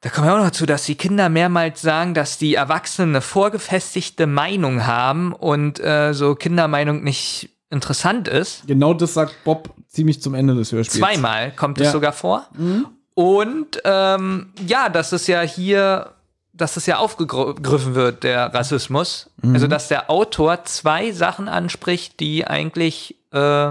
da 0.04 0.10
kommen 0.10 0.26
wir 0.28 0.34
auch 0.34 0.38
noch 0.38 0.44
dazu, 0.44 0.66
dass 0.66 0.84
die 0.84 0.96
Kinder 0.96 1.30
mehrmals 1.30 1.80
sagen, 1.80 2.12
dass 2.12 2.36
die 2.36 2.56
Erwachsenen 2.56 3.12
eine 3.12 3.22
vorgefestigte 3.22 4.26
Meinung 4.26 4.84
haben 4.86 5.32
und 5.32 5.80
äh, 5.80 6.12
so 6.12 6.34
Kindermeinung 6.34 7.02
nicht 7.02 7.48
interessant 7.70 8.28
ist. 8.28 8.66
Genau 8.66 8.92
das 8.92 9.14
sagt 9.14 9.34
Bob 9.44 9.70
ziemlich 9.88 10.20
zum 10.20 10.34
Ende 10.34 10.54
des 10.54 10.72
Hörspiels. 10.72 10.98
Zweimal 11.00 11.52
kommt 11.52 11.78
es 11.80 11.86
Ja. 11.86 11.92
sogar 11.92 12.12
vor. 12.12 12.46
Mhm. 12.54 12.86
Und 13.14 13.80
ähm, 13.86 14.52
ja, 14.66 14.90
dass 14.90 15.12
es 15.12 15.26
ja 15.26 15.40
hier, 15.40 16.10
dass 16.52 16.76
es 16.76 16.84
ja 16.84 16.98
aufgegriffen 16.98 17.94
wird, 17.94 18.24
der 18.24 18.52
Rassismus. 18.52 19.30
Mhm. 19.40 19.54
Also, 19.54 19.68
dass 19.68 19.88
der 19.88 20.10
Autor 20.10 20.64
zwei 20.64 21.12
Sachen 21.12 21.48
anspricht, 21.48 22.20
die 22.20 22.46
eigentlich, 22.46 23.16
äh, 23.32 23.70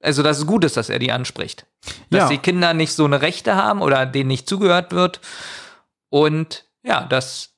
also, 0.00 0.22
dass 0.22 0.38
es 0.38 0.46
gut 0.46 0.64
ist, 0.64 0.76
dass 0.76 0.88
er 0.90 0.98
die 0.98 1.10
anspricht. 1.12 1.66
Dass 2.10 2.22
Ja. 2.24 2.28
die 2.28 2.38
Kinder 2.38 2.72
nicht 2.74 2.92
so 2.92 3.04
eine 3.04 3.20
Rechte 3.20 3.54
haben 3.56 3.82
oder 3.82 4.06
denen 4.06 4.28
nicht 4.28 4.48
zugehört 4.48 4.92
wird. 4.92 5.20
Und 6.10 6.66
ja, 6.82 7.04
dass 7.04 7.50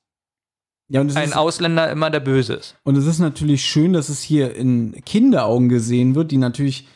Ja, 0.89 1.01
ein 1.01 1.07
ist, 1.09 1.35
Ausländer 1.37 1.89
immer 1.91 2.09
der 2.09 2.19
Böse 2.19 2.53
ist. 2.55 2.75
und 2.83 2.97
es 2.97 3.05
ist 3.05 3.19
natürlich 3.19 3.63
schön, 3.65 3.93
dass 3.93 4.09
es 4.09 4.21
hier 4.21 4.55
in 4.55 4.93
Kinderaugen 5.05 5.69
gesehen 5.69 6.15
wird, 6.15 6.31
die 6.31 6.37
natürlich 6.37 6.87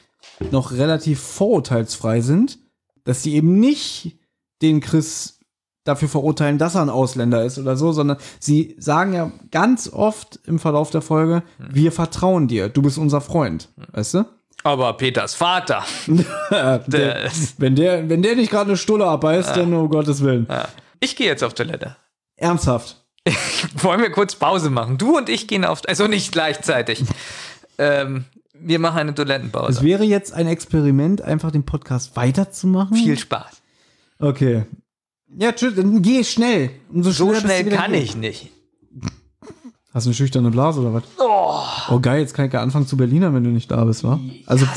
noch 0.52 0.72
relativ 0.74 1.22
vorurteilsfrei 1.22 2.20
sind, 2.22 2.58
dass 3.04 3.24
sie 3.24 3.36
eben 3.36 3.60
nicht 3.60 4.18
den 4.62 4.82
Chris 4.82 5.40
dafür 5.86 6.10
verurteilen, 6.10 6.58
dass 6.58 6.74
er 6.76 6.82
ein 6.82 6.90
Ausländer 6.90 7.46
ist 7.46 7.60
oder 7.60 7.78
so, 7.78 7.92
sondern 7.92 8.18
sie 8.40 8.76
sagen 8.80 9.14
ja 9.14 9.32
ganz 9.52 9.88
oft 9.88 10.40
im 10.46 10.58
Verlauf 10.58 10.90
der 10.90 11.04
Folge, 11.04 11.44
wir 11.60 11.92
vertrauen 11.92 12.48
dir, 12.48 12.70
du 12.70 12.82
bist 12.82 12.98
unser 12.98 13.22
Freund, 13.22 13.70
weißt 13.92 14.16
du? 14.16 14.26
Aber 14.66 14.94
Peters 14.94 15.36
Vater. 15.36 15.84
der, 16.88 17.30
wenn, 17.60 17.76
der, 17.76 18.10
wenn 18.10 18.24
der 18.24 18.36
nicht 18.36 18.50
gerade 18.50 18.70
eine 18.72 18.78
Stulle 18.78 19.06
abbeißt, 19.06 19.50
Ja. 19.50 19.56
dann 19.58 19.74
um 19.76 19.90
Gottes 19.90 20.24
Willen. 20.24 20.48
Ja. 20.50 20.68
Ich 21.00 21.16
gehe 21.16 21.28
jetzt 21.28 21.44
auf 21.44 21.54
Toilette. 21.54 21.96
Ernsthaft. 22.36 23.06
Wollen 23.76 24.02
wir 24.02 24.10
kurz 24.12 24.34
Pause 24.36 24.72
machen? 24.72 24.98
Du 24.98 25.18
und 25.18 25.30
ich 25.30 25.48
gehen 25.48 25.66
auf, 25.66 25.82
also 25.88 26.08
nicht 26.08 26.32
gleichzeitig. 26.32 27.04
ähm, 27.78 28.26
wir 28.56 28.80
machen 28.80 28.98
eine 28.98 29.12
Es 29.12 29.16
Toilettenpause. 29.16 29.84
wäre 29.84 30.04
jetzt 30.04 30.34
ein 30.34 30.48
Experiment, 30.48 31.22
einfach 31.22 31.52
den 31.52 31.64
Podcast 31.64 32.16
weiterzumachen. 32.16 32.98
Viel 32.98 33.20
Spaß. 33.20 33.62
Okay. 34.18 34.66
Ja, 35.38 35.52
tschüss, 35.52 35.76
dann 35.76 36.02
geh 36.02 36.24
schnell. 36.24 36.72
Umso 36.92 37.12
So 37.12 37.36
schnell 37.36 37.66
kann 37.70 37.94
ich 37.94 38.16
nicht. 38.16 38.50
Hast 39.96 40.08
du 40.08 40.10
eine 40.10 40.16
schüchterne 40.16 40.52
Blase 40.52 40.82
oder 40.82 40.94
was? 40.94 41.04
Oh. 41.20 41.62
Oh 41.90 42.00
geil, 42.02 42.20
jetzt 42.20 42.34
kann 42.34 42.48
ich 42.48 42.52
ja 42.52 42.62
anfangen 42.62 42.86
zu 42.86 42.98
Berliner, 42.98 43.34
wenn 43.34 43.46
du 43.46 43.50
nicht 43.50 43.72
da 43.72 43.86
bist, 43.86 44.04
wa? 44.04 44.20
Also 44.46 44.68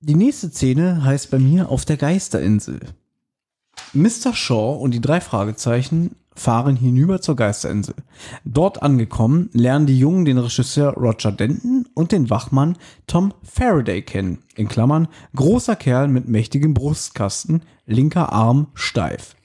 die 0.00 0.14
nächste 0.16 0.50
Szene 0.50 1.04
heißt 1.04 1.30
bei 1.30 1.38
mir 1.38 1.68
auf 1.68 1.84
der 1.84 1.96
Geisterinsel. 1.96 2.80
Mr. 3.92 4.34
Shaw 4.34 4.80
und 4.80 4.94
die 4.94 5.00
drei 5.00 5.20
Fragezeichen 5.20 6.16
fahren 6.34 6.74
hinüber 6.74 7.20
zur 7.20 7.36
Geisterinsel. 7.36 7.94
Dort 8.44 8.82
angekommen 8.82 9.50
lernen 9.52 9.86
die 9.86 9.98
Jungen 9.98 10.24
den 10.24 10.38
Regisseur 10.38 10.94
Roger 10.94 11.30
Denton 11.30 11.86
und 11.94 12.10
den 12.10 12.30
Wachmann 12.30 12.76
Tom 13.06 13.32
Faraday 13.44 14.02
kennen. 14.02 14.42
In 14.56 14.66
Klammern, 14.66 15.06
großer 15.36 15.76
Kerl 15.76 16.08
mit 16.08 16.26
mächtigem 16.26 16.74
Brustkasten, 16.74 17.62
linker 17.86 18.32
Arm 18.32 18.66
steif. 18.74 19.36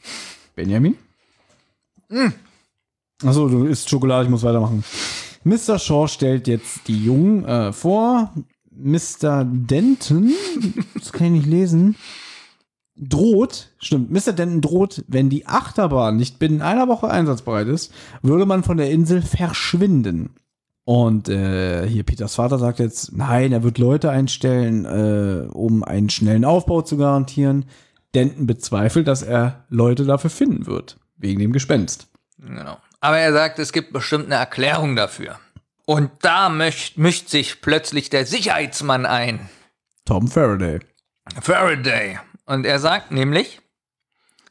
Benjamin? 0.55 0.95
Achso, 3.23 3.47
du 3.47 3.65
isst 3.65 3.89
Schokolade, 3.89 4.25
ich 4.25 4.29
muss 4.29 4.43
weitermachen. 4.43 4.83
Mr. 5.43 5.79
Shaw 5.79 6.07
stellt 6.07 6.47
jetzt 6.47 6.87
die 6.87 7.03
Jungen 7.03 7.45
äh, 7.45 7.73
vor. 7.73 8.33
Mr. 8.75 9.45
Denton, 9.45 10.31
das 10.95 11.11
kann 11.11 11.27
ich 11.27 11.33
nicht 11.33 11.47
lesen, 11.47 11.95
droht, 12.95 13.69
stimmt, 13.79 14.11
Mr. 14.11 14.33
Denton 14.33 14.61
droht, 14.61 15.03
wenn 15.07 15.29
die 15.29 15.45
Achterbahn 15.45 16.17
nicht 16.17 16.39
binnen 16.39 16.61
einer 16.61 16.87
Woche 16.87 17.09
einsatzbereit 17.09 17.67
ist, 17.67 17.93
würde 18.21 18.45
man 18.45 18.63
von 18.63 18.77
der 18.77 18.91
Insel 18.91 19.21
verschwinden. 19.21 20.31
Und 20.85 21.29
äh, 21.29 21.87
hier 21.87 22.03
Peters 22.03 22.35
Vater 22.35 22.59
sagt 22.59 22.79
jetzt, 22.79 23.15
nein, 23.15 23.53
er 23.53 23.63
wird 23.63 23.77
Leute 23.77 24.11
einstellen, 24.11 24.85
äh, 24.85 25.47
um 25.51 25.83
einen 25.83 26.09
schnellen 26.09 26.43
Aufbau 26.43 26.81
zu 26.81 26.97
garantieren. 26.97 27.65
Denton 28.15 28.47
bezweifelt, 28.47 29.07
dass 29.07 29.21
er 29.23 29.65
Leute 29.69 30.05
dafür 30.05 30.29
finden 30.29 30.65
wird, 30.65 30.99
wegen 31.17 31.39
dem 31.39 31.51
Gespenst. 31.51 32.07
Genau. 32.37 32.77
Aber 32.99 33.17
er 33.17 33.33
sagt, 33.33 33.59
es 33.59 33.73
gibt 33.73 33.91
bestimmt 33.93 34.25
eine 34.25 34.35
Erklärung 34.35 34.95
dafür. 34.95 35.39
Und 35.85 36.11
da 36.21 36.49
möcht, 36.49 36.97
mischt 36.97 37.29
sich 37.29 37.61
plötzlich 37.61 38.09
der 38.09 38.25
Sicherheitsmann 38.25 39.05
ein. 39.05 39.49
Tom 40.05 40.27
Faraday. 40.27 40.79
Faraday. 41.41 42.19
Und 42.45 42.65
er 42.65 42.79
sagt 42.79 43.11
nämlich, 43.11 43.61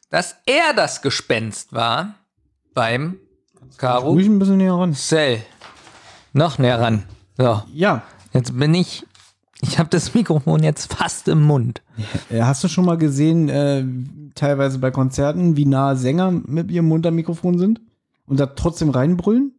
dass 0.09 0.35
er 0.45 0.73
das 0.75 1.01
Gespenst 1.01 1.73
war 1.73 2.15
beim 2.73 3.19
Caro 3.77 4.11
Ruhig 4.11 4.27
ein 4.27 4.39
bisschen 4.39 4.57
näher 4.57 4.73
ran. 4.73 4.93
Cell. 4.93 5.43
Noch 6.33 6.57
näher 6.57 6.79
ran. 6.79 7.03
So. 7.37 7.63
Ja. 7.73 8.03
Jetzt 8.33 8.57
bin 8.57 8.73
ich. 8.73 9.05
Ich 9.63 9.79
habe 9.79 9.89
das 9.89 10.13
Mikrofon 10.13 10.61
jetzt 10.61 10.93
fast 10.93 11.27
im 11.27 11.41
Mund. 11.43 11.81
Hast 12.31 12.63
du 12.63 12.67
schon 12.67 12.85
mal 12.85 12.97
gesehen, 12.97 13.49
äh, 13.49 13.83
teilweise 14.35 14.77
bei 14.79 14.91
Konzerten, 14.91 15.55
wie 15.57 15.65
nah 15.65 15.95
Sänger 15.95 16.31
mit 16.31 16.69
ihrem 16.69 16.87
Mund 16.87 17.07
am 17.07 17.15
Mikrofon 17.15 17.57
sind 17.57 17.81
und 18.27 18.39
da 18.39 18.45
trotzdem 18.47 18.89
reinbrüllen? 18.89 19.53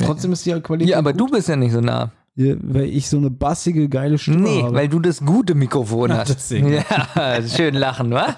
Trotzdem 0.00 0.32
ist 0.32 0.44
die 0.44 0.52
Qualität. 0.60 0.90
Ja, 0.90 0.98
aber 0.98 1.12
gut? 1.12 1.20
du 1.20 1.26
bist 1.28 1.48
ja 1.48 1.56
nicht 1.56 1.72
so 1.72 1.80
nah. 1.80 2.12
Ja, 2.34 2.54
weil 2.60 2.84
ich 2.84 3.08
so 3.08 3.16
eine 3.16 3.30
bassige, 3.30 3.88
geile 3.88 4.18
Stimme 4.18 4.40
Nee, 4.40 4.62
habe. 4.62 4.74
weil 4.74 4.88
du 4.88 5.00
das 5.00 5.24
gute 5.24 5.54
Mikrofon 5.54 6.12
hast. 6.12 6.28
deswegen. 6.28 6.68
Ja, 7.16 7.42
schön 7.42 7.74
lachen, 7.74 8.10
wa? 8.10 8.36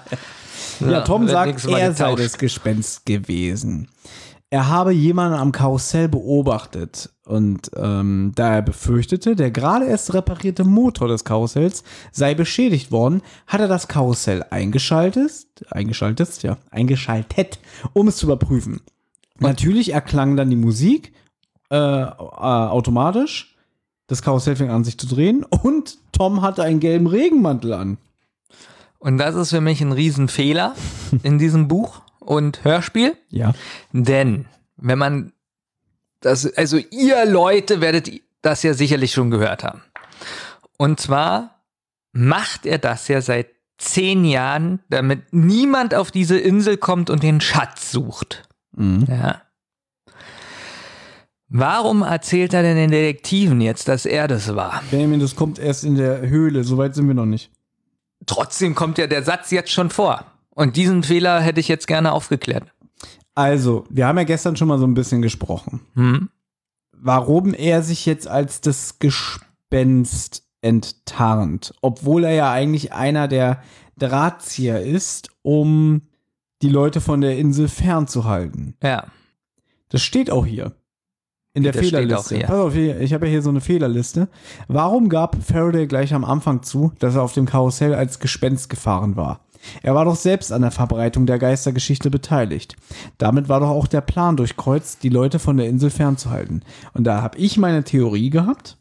ja, 0.79 1.01
Tom 1.01 1.27
sagt, 1.27 1.65
er 1.67 1.93
sei 1.93 2.15
das 2.15 2.37
Gespenst 2.37 3.05
gewesen. 3.05 3.89
Er 4.51 4.67
habe 4.67 4.91
jemanden 4.91 5.37
am 5.37 5.51
Karussell 5.51 6.07
beobachtet 6.07 7.11
und 7.25 7.69
ähm, 7.75 8.31
da 8.33 8.55
er 8.55 8.61
befürchtete, 8.63 9.35
der 9.35 9.51
gerade 9.51 9.85
erst 9.85 10.15
reparierte 10.15 10.63
Motor 10.63 11.07
des 11.07 11.23
Karussells 11.23 11.83
sei 12.11 12.33
beschädigt 12.33 12.91
worden, 12.91 13.21
hat 13.45 13.61
er 13.61 13.67
das 13.67 13.87
Karussell 13.87 14.43
eingeschaltet, 14.49 15.45
eingeschaltet, 15.69 16.41
ja, 16.41 16.57
eingeschaltet, 16.71 17.59
um 17.93 18.07
es 18.07 18.17
zu 18.17 18.25
überprüfen. 18.25 18.81
Natürlich 19.37 19.93
erklang 19.93 20.35
dann 20.35 20.49
die 20.49 20.55
Musik 20.55 21.13
äh, 21.69 21.75
äh, 21.75 22.07
automatisch. 22.07 23.55
Das 24.07 24.23
Karussell 24.23 24.55
fing 24.55 24.71
an, 24.71 24.83
sich 24.83 24.97
zu 24.97 25.05
drehen 25.05 25.43
und 25.43 25.99
Tom 26.11 26.41
hatte 26.41 26.63
einen 26.63 26.79
gelben 26.79 27.05
Regenmantel 27.05 27.73
an. 27.73 27.97
Und 28.97 29.19
das 29.19 29.35
ist 29.35 29.51
für 29.51 29.61
mich 29.61 29.79
ein 29.81 29.91
Riesenfehler 29.91 30.73
in 31.21 31.37
diesem 31.37 31.67
Buch 31.67 32.01
und 32.29 32.63
Hörspiel. 32.63 33.17
Ja. 33.29 33.53
Denn 33.91 34.45
wenn 34.77 34.99
man 34.99 35.33
das, 36.21 36.45
also 36.53 36.77
ihr 36.77 37.25
Leute 37.25 37.81
werdet 37.81 38.11
das 38.43 38.61
ja 38.61 38.73
sicherlich 38.75 39.13
schon 39.13 39.31
gehört 39.31 39.63
haben. 39.63 39.81
Und 40.77 40.99
zwar 40.99 41.63
macht 42.11 42.67
er 42.67 42.77
das 42.77 43.07
ja 43.07 43.21
seit 43.21 43.47
zehn 43.79 44.25
Jahren, 44.25 44.79
damit 44.89 45.33
niemand 45.33 45.95
auf 45.95 46.11
diese 46.11 46.37
Insel 46.37 46.77
kommt 46.77 47.09
und 47.09 47.23
den 47.23 47.41
Schatz 47.41 47.91
sucht. 47.91 48.43
Ja. 48.77 49.41
Warum 51.47 52.03
erzählt 52.03 52.53
er 52.53 52.61
denn 52.61 52.75
den 52.77 52.91
Detektiven 52.91 53.59
jetzt, 53.59 53.87
dass 53.87 54.05
er 54.05 54.27
das 54.27 54.55
war? 54.55 54.83
Benjamin, 54.91 55.19
das 55.19 55.35
kommt 55.35 55.57
erst 55.57 55.83
in 55.83 55.95
der 55.95 56.21
Höhle, 56.29 56.63
soweit 56.63 56.93
sind 56.93 57.07
wir 57.07 57.15
noch 57.15 57.25
nicht. 57.25 57.49
Trotzdem 58.27 58.75
kommt 58.75 58.99
ja 58.99 59.07
der 59.07 59.23
Satz 59.23 59.49
jetzt 59.49 59.71
schon 59.71 59.89
vor. 59.89 60.25
Und 60.59 60.75
diesen 60.75 61.03
Fehler 61.03 61.39
hätte 61.39 61.61
ich 61.61 61.69
jetzt 61.69 61.87
gerne 61.87 62.11
aufgeklärt. 62.11 62.73
Also, 63.33 63.85
wir 63.89 64.05
haben 64.05 64.17
ja 64.17 64.25
gestern 64.25 64.57
schon 64.57 64.67
mal 64.67 64.77
so 64.77 64.85
ein 64.85 64.93
bisschen 64.93 65.21
gesprochen. 65.21 65.79
Hm? 65.93 66.27
Warum 66.91 67.53
er 67.53 67.81
sich 67.81 68.05
jetzt 68.05 68.27
als 68.27 68.59
das 68.59 68.99
Gespenst 68.99 70.43
enttarnt, 70.61 71.73
obwohl 71.81 72.25
er 72.25 72.33
ja 72.33 72.51
eigentlich 72.51 72.91
einer 72.91 73.29
der 73.29 73.63
Drahtzieher 73.97 74.81
ist, 74.81 75.29
um 75.43 76.01
die 76.61 76.67
Leute 76.67 76.99
von 76.99 77.21
der 77.21 77.37
Insel 77.37 77.69
fernzuhalten. 77.69 78.75
Ja. 78.83 79.05
Das 79.87 80.01
steht 80.01 80.29
auch 80.29 80.45
hier. 80.45 80.73
In 81.53 81.63
der 81.63 81.71
Das 81.71 81.81
Fehlerliste. 81.81 82.39
Pass 82.39 82.59
auf, 82.59 82.75
ich 82.75 83.13
habe 83.13 83.27
ja 83.27 83.31
hier 83.31 83.41
so 83.41 83.49
eine 83.49 83.61
Fehlerliste. 83.61 84.27
Warum 84.67 85.07
gab 85.07 85.41
Faraday 85.41 85.87
gleich 85.87 86.13
am 86.13 86.25
Anfang 86.25 86.63
zu, 86.63 86.91
dass 86.99 87.15
er 87.15 87.23
auf 87.23 87.31
dem 87.31 87.45
Karussell 87.45 87.95
als 87.95 88.19
Gespenst 88.19 88.69
gefahren 88.69 89.15
war? 89.15 89.39
Er 89.83 89.95
war 89.95 90.05
doch 90.05 90.15
selbst 90.15 90.51
an 90.51 90.61
der 90.61 90.71
Verbreitung 90.71 91.25
der 91.25 91.39
Geistergeschichte 91.39 92.09
beteiligt. 92.09 92.75
Damit 93.17 93.49
war 93.49 93.59
doch 93.59 93.69
auch 93.69 93.87
der 93.87 94.01
Plan 94.01 94.37
durchkreuzt, 94.37 95.03
die 95.03 95.09
Leute 95.09 95.39
von 95.39 95.57
der 95.57 95.67
Insel 95.67 95.89
fernzuhalten. 95.89 96.63
Und 96.93 97.03
da 97.05 97.21
habe 97.21 97.37
ich 97.37 97.57
meine 97.57 97.83
Theorie 97.83 98.29
gehabt. 98.29 98.77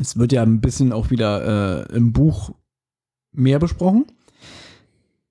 Es 0.00 0.18
wird 0.18 0.32
ja 0.32 0.42
ein 0.42 0.60
bisschen 0.60 0.92
auch 0.92 1.10
wieder 1.10 1.88
äh, 1.90 1.96
im 1.96 2.12
Buch 2.12 2.52
mehr 3.32 3.58
besprochen. 3.58 4.06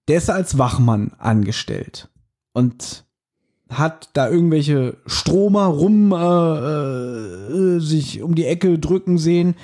Der 0.07 0.17
ist 0.17 0.29
als 0.29 0.57
Wachmann 0.57 1.13
angestellt 1.17 2.09
und 2.53 3.05
hat 3.69 4.09
da 4.13 4.29
irgendwelche 4.29 4.97
Stromer 5.05 5.65
rum 5.65 6.11
äh, 6.11 6.17
äh, 6.17 7.79
sich 7.79 8.21
um 8.21 8.35
die 8.35 8.45
Ecke 8.45 8.77
drücken 8.77 9.17
sehen. 9.17 9.55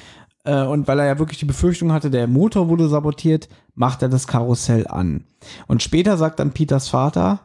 Äh, 0.47 0.63
und 0.63 0.87
weil 0.87 0.99
er 0.99 1.05
ja 1.05 1.19
wirklich 1.19 1.39
die 1.39 1.45
Befürchtung 1.45 1.91
hatte, 1.91 2.09
der 2.09 2.25
Motor 2.25 2.69
wurde 2.69 2.87
sabotiert, 2.87 3.49
macht 3.75 4.01
er 4.01 4.09
das 4.09 4.27
Karussell 4.27 4.87
an. 4.87 5.25
Und 5.67 5.83
später 5.83 6.17
sagt 6.17 6.39
dann 6.39 6.53
Peters 6.53 6.87
Vater, 6.87 7.41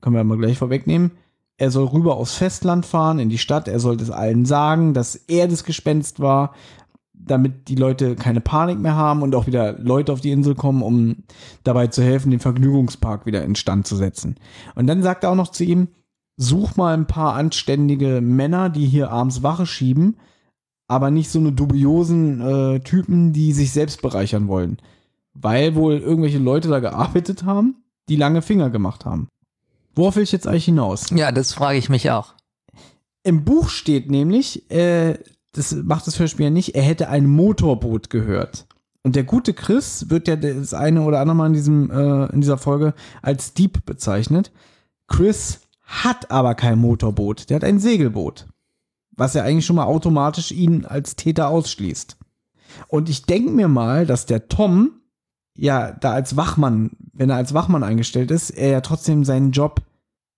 können 0.00 0.14
wir 0.14 0.24
mal 0.24 0.38
gleich 0.38 0.56
vorwegnehmen, 0.56 1.10
er 1.58 1.70
soll 1.70 1.86
rüber 1.86 2.16
aufs 2.16 2.34
Festland 2.34 2.86
fahren, 2.86 3.18
in 3.18 3.28
die 3.28 3.38
Stadt, 3.38 3.68
er 3.68 3.80
soll 3.80 3.96
das 3.96 4.10
allen 4.10 4.46
sagen, 4.46 4.94
dass 4.94 5.16
er 5.16 5.48
das 5.48 5.64
Gespenst 5.64 6.20
war, 6.20 6.54
damit 7.12 7.68
die 7.68 7.76
Leute 7.76 8.14
keine 8.16 8.40
Panik 8.40 8.78
mehr 8.78 8.96
haben 8.96 9.22
und 9.22 9.34
auch 9.34 9.46
wieder 9.46 9.78
Leute 9.78 10.12
auf 10.12 10.20
die 10.20 10.32
Insel 10.32 10.54
kommen, 10.54 10.82
um 10.82 11.24
dabei 11.64 11.88
zu 11.88 12.02
helfen, 12.02 12.30
den 12.30 12.40
Vergnügungspark 12.40 13.26
wieder 13.26 13.44
instand 13.44 13.86
zu 13.86 13.96
setzen. 13.96 14.36
Und 14.74 14.86
dann 14.86 15.02
sagt 15.02 15.24
er 15.24 15.30
auch 15.30 15.36
noch 15.36 15.50
zu 15.50 15.64
ihm, 15.64 15.88
such 16.36 16.76
mal 16.76 16.94
ein 16.94 17.06
paar 17.06 17.34
anständige 17.34 18.20
Männer, 18.20 18.70
die 18.70 18.86
hier 18.86 19.10
abends 19.10 19.42
Wache 19.42 19.66
schieben, 19.66 20.16
aber 20.92 21.10
nicht 21.10 21.30
so 21.30 21.38
eine 21.38 21.52
dubiosen 21.52 22.40
äh, 22.42 22.80
Typen, 22.80 23.32
die 23.32 23.52
sich 23.52 23.72
selbst 23.72 24.02
bereichern 24.02 24.46
wollen. 24.46 24.76
Weil 25.32 25.74
wohl 25.74 25.94
irgendwelche 25.94 26.38
Leute 26.38 26.68
da 26.68 26.80
gearbeitet 26.80 27.44
haben, 27.44 27.76
die 28.10 28.16
lange 28.16 28.42
Finger 28.42 28.68
gemacht 28.68 29.06
haben. 29.06 29.28
Worauf 29.94 30.16
will 30.16 30.22
ich 30.22 30.32
jetzt 30.32 30.46
eigentlich 30.46 30.66
hinaus? 30.66 31.08
Ja, 31.08 31.32
das 31.32 31.54
frage 31.54 31.78
ich 31.78 31.88
mich 31.88 32.10
auch. 32.10 32.34
Im 33.22 33.42
Buch 33.42 33.70
steht 33.70 34.10
nämlich, 34.10 34.70
äh, 34.70 35.18
das 35.52 35.72
macht 35.72 36.06
das 36.06 36.18
Hörspiel 36.18 36.44
ja 36.44 36.50
nicht, 36.50 36.74
er 36.74 36.82
hätte 36.82 37.08
ein 37.08 37.26
Motorboot 37.26 38.10
gehört. 38.10 38.66
Und 39.02 39.16
der 39.16 39.24
gute 39.24 39.54
Chris 39.54 40.10
wird 40.10 40.28
ja 40.28 40.36
das 40.36 40.74
eine 40.74 41.02
oder 41.02 41.20
andere 41.20 41.36
Mal 41.36 41.46
in, 41.46 41.52
diesem, 41.54 41.90
äh, 41.90 42.26
in 42.26 42.42
dieser 42.42 42.58
Folge 42.58 42.92
als 43.22 43.54
Dieb 43.54 43.86
bezeichnet. 43.86 44.52
Chris 45.08 45.60
hat 45.86 46.30
aber 46.30 46.54
kein 46.54 46.78
Motorboot, 46.78 47.48
der 47.48 47.56
hat 47.56 47.64
ein 47.64 47.78
Segelboot. 47.80 48.46
Was 49.14 49.34
ja 49.34 49.42
eigentlich 49.44 49.66
schon 49.66 49.76
mal 49.76 49.84
automatisch 49.84 50.52
ihn 50.52 50.84
als 50.84 51.16
Täter 51.16 51.48
ausschließt. 51.48 52.16
Und 52.88 53.08
ich 53.08 53.24
denke 53.24 53.50
mir 53.50 53.68
mal, 53.68 54.06
dass 54.06 54.26
der 54.26 54.48
Tom 54.48 55.00
ja 55.56 55.92
da 55.92 56.12
als 56.12 56.36
Wachmann, 56.36 56.92
wenn 57.12 57.28
er 57.30 57.36
als 57.36 57.52
Wachmann 57.52 57.82
eingestellt 57.84 58.30
ist, 58.30 58.50
er 58.50 58.68
ja 58.70 58.80
trotzdem 58.80 59.24
seinen 59.24 59.52
Job 59.52 59.82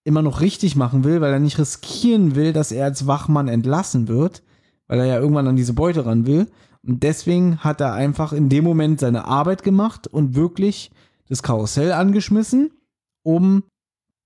immer 0.03 0.23
noch 0.23 0.41
richtig 0.41 0.75
machen 0.77 1.05
will, 1.05 1.21
weil 1.21 1.33
er 1.33 1.39
nicht 1.39 1.59
riskieren 1.59 2.35
will, 2.35 2.53
dass 2.53 2.73
er 2.73 2.85
als 2.85 3.07
Wachmann 3.07 3.49
entlassen 3.49 4.09
wird, 4.09 4.43
weil 4.89 4.99
er 4.99 5.07
ja 5.07 5.19
irgendwann 5.19 5.47
an 5.49 5.57
diese 5.57 5.73
Beute 5.73 6.05
ran 6.05 6.27
will. 6.27 6.51
Und 6.83 7.03
deswegen 7.03 7.59
hat 7.59 7.81
er 7.81 7.95
einfach 7.95 8.33
in 8.33 8.49
dem 8.49 8.65
Moment 8.65 9.01
seine 9.01 9.25
Arbeit 9.25 9.63
gemacht 9.63 10.07
und 10.07 10.35
wirklich 10.35 10.91
das 11.29 11.43
Karussell 11.43 11.93
angeschmissen, 11.93 12.73
um 13.23 13.63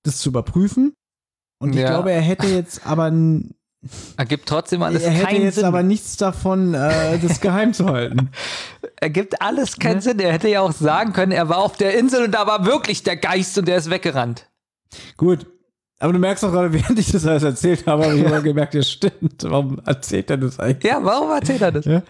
das 0.03 0.19
zu 0.19 0.31
überprüfen. 0.31 0.95
Und 1.61 1.75
ich 1.75 1.83
Ja. 1.83 1.91
glaube, 1.91 2.11
er 2.11 2.23
hätte 2.23 2.49
jetzt 2.49 2.87
aber 2.87 3.13
Ergibt 4.17 4.49
trotzdem 4.49 4.83
alles 4.83 5.03
er 5.03 5.13
hätte 5.13 5.27
keinen 5.27 5.43
jetzt 5.43 5.55
Sinn. 5.55 5.65
aber 5.65 5.83
nichts 5.85 6.17
davon, 6.17 6.75
äh, 6.75 7.19
das 7.19 7.41
geheim 7.43 7.73
zu 7.73 7.87
halten. 7.87 8.31
Ergibt 8.97 9.41
alles 9.41 9.77
keinen 9.79 10.01
Sinn. 10.01 10.19
Er 10.19 10.33
hätte 10.33 10.49
ja 10.49 10.63
auch 10.63 10.73
sagen 10.73 11.13
können, 11.13 11.31
er 11.31 11.49
war 11.49 11.59
auf 11.59 11.77
der 11.77 11.97
Insel 11.97 12.25
und 12.25 12.33
da 12.33 12.47
war 12.47 12.67
wirklich 12.67 13.05
der 13.05 13.17
Geist 13.17 13.57
und 13.57 13.69
der 13.69 13.77
ist 13.77 13.89
weggerannt. 13.89 14.49
Gut. 15.17 15.47
Aber 16.01 16.13
du 16.13 16.19
merkst 16.19 16.43
doch 16.43 16.51
gerade, 16.51 16.73
während 16.73 16.99
ich 16.99 17.13
das 17.13 17.25
alles 17.27 17.45
erzählt 17.45 17.87
habe, 17.87 18.05
habe 18.05 18.17
ich 18.17 18.25
immer 18.25 18.41
gemerkt, 18.41 18.75
ja 18.75 18.83
stimmt. 18.83 19.45
Warum 19.45 19.81
erzählt 19.85 20.31
er 20.31 20.39
das 20.39 20.59
eigentlich? 20.59 20.91
Ja, 20.91 20.99
warum 21.03 21.31
erzählt 21.31 21.63
er 21.63 21.73
das? 21.73 21.85
Ja. 21.85 22.03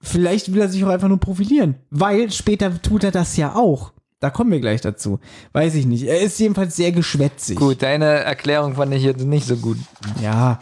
Vielleicht 0.00 0.52
will 0.52 0.60
er 0.60 0.68
sich 0.68 0.84
auch 0.84 0.88
einfach 0.88 1.08
nur 1.08 1.18
profilieren. 1.18 1.76
Weil 1.90 2.30
später 2.30 2.80
tut 2.82 3.04
er 3.04 3.10
das 3.10 3.36
ja 3.36 3.54
auch. 3.54 3.92
Da 4.20 4.30
kommen 4.30 4.50
wir 4.50 4.60
gleich 4.60 4.80
dazu. 4.80 5.20
Weiß 5.52 5.74
ich 5.74 5.86
nicht. 5.86 6.04
Er 6.04 6.20
ist 6.20 6.38
jedenfalls 6.40 6.74
sehr 6.74 6.90
geschwätzig. 6.92 7.56
Gut, 7.56 7.82
deine 7.82 8.06
Erklärung 8.06 8.74
fand 8.74 8.92
ich 8.92 9.02
jetzt 9.02 9.24
nicht 9.24 9.46
so 9.46 9.56
gut. 9.56 9.78
Ja. 10.20 10.58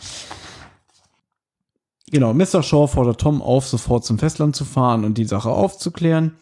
Genau, 2.10 2.34
Mr. 2.34 2.62
Shaw 2.62 2.86
fordert 2.86 3.20
Tom 3.20 3.42
auf, 3.42 3.66
sofort 3.66 4.04
zum 4.04 4.18
Festland 4.18 4.54
zu 4.54 4.64
fahren 4.64 5.04
und 5.04 5.18
die 5.18 5.24
Sache 5.24 5.50
aufzuklären. 5.50 6.34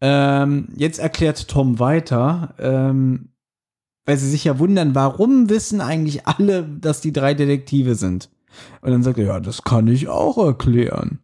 Ähm, 0.00 0.68
jetzt 0.76 0.98
erklärt 0.98 1.48
Tom 1.48 1.78
weiter, 1.78 2.54
ähm, 2.58 3.30
weil 4.04 4.16
sie 4.16 4.28
sich 4.28 4.44
ja 4.44 4.58
wundern, 4.58 4.94
warum 4.94 5.48
wissen 5.48 5.80
eigentlich 5.80 6.26
alle, 6.26 6.64
dass 6.64 7.00
die 7.00 7.12
drei 7.12 7.34
Detektive 7.34 7.94
sind? 7.94 8.30
Und 8.80 8.90
dann 8.90 9.02
sagt 9.02 9.18
er, 9.18 9.26
ja, 9.26 9.40
das 9.40 9.62
kann 9.62 9.86
ich 9.86 10.08
auch 10.08 10.38
erklären. 10.38 11.20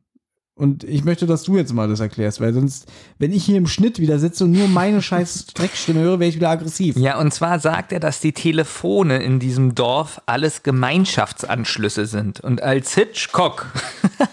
Und 0.56 0.84
ich 0.84 1.04
möchte, 1.04 1.26
dass 1.26 1.42
du 1.42 1.56
jetzt 1.56 1.72
mal 1.72 1.88
das 1.88 1.98
erklärst, 1.98 2.40
weil 2.40 2.54
sonst, 2.54 2.86
wenn 3.18 3.32
ich 3.32 3.44
hier 3.44 3.56
im 3.56 3.66
Schnitt 3.66 3.98
wieder 3.98 4.20
sitze 4.20 4.44
und 4.44 4.52
nur 4.52 4.68
meine 4.68 5.02
scheiß 5.02 5.46
Dreckstimme 5.46 6.00
höre, 6.00 6.20
wäre 6.20 6.28
ich 6.28 6.36
wieder 6.36 6.50
aggressiv. 6.50 6.96
Ja, 6.96 7.18
und 7.18 7.34
zwar 7.34 7.58
sagt 7.58 7.90
er, 7.92 7.98
dass 7.98 8.20
die 8.20 8.32
Telefone 8.32 9.20
in 9.22 9.40
diesem 9.40 9.74
Dorf 9.74 10.20
alles 10.26 10.62
Gemeinschaftsanschlüsse 10.62 12.06
sind. 12.06 12.40
Und 12.40 12.62
als 12.62 12.94
Hitchcock 12.94 13.66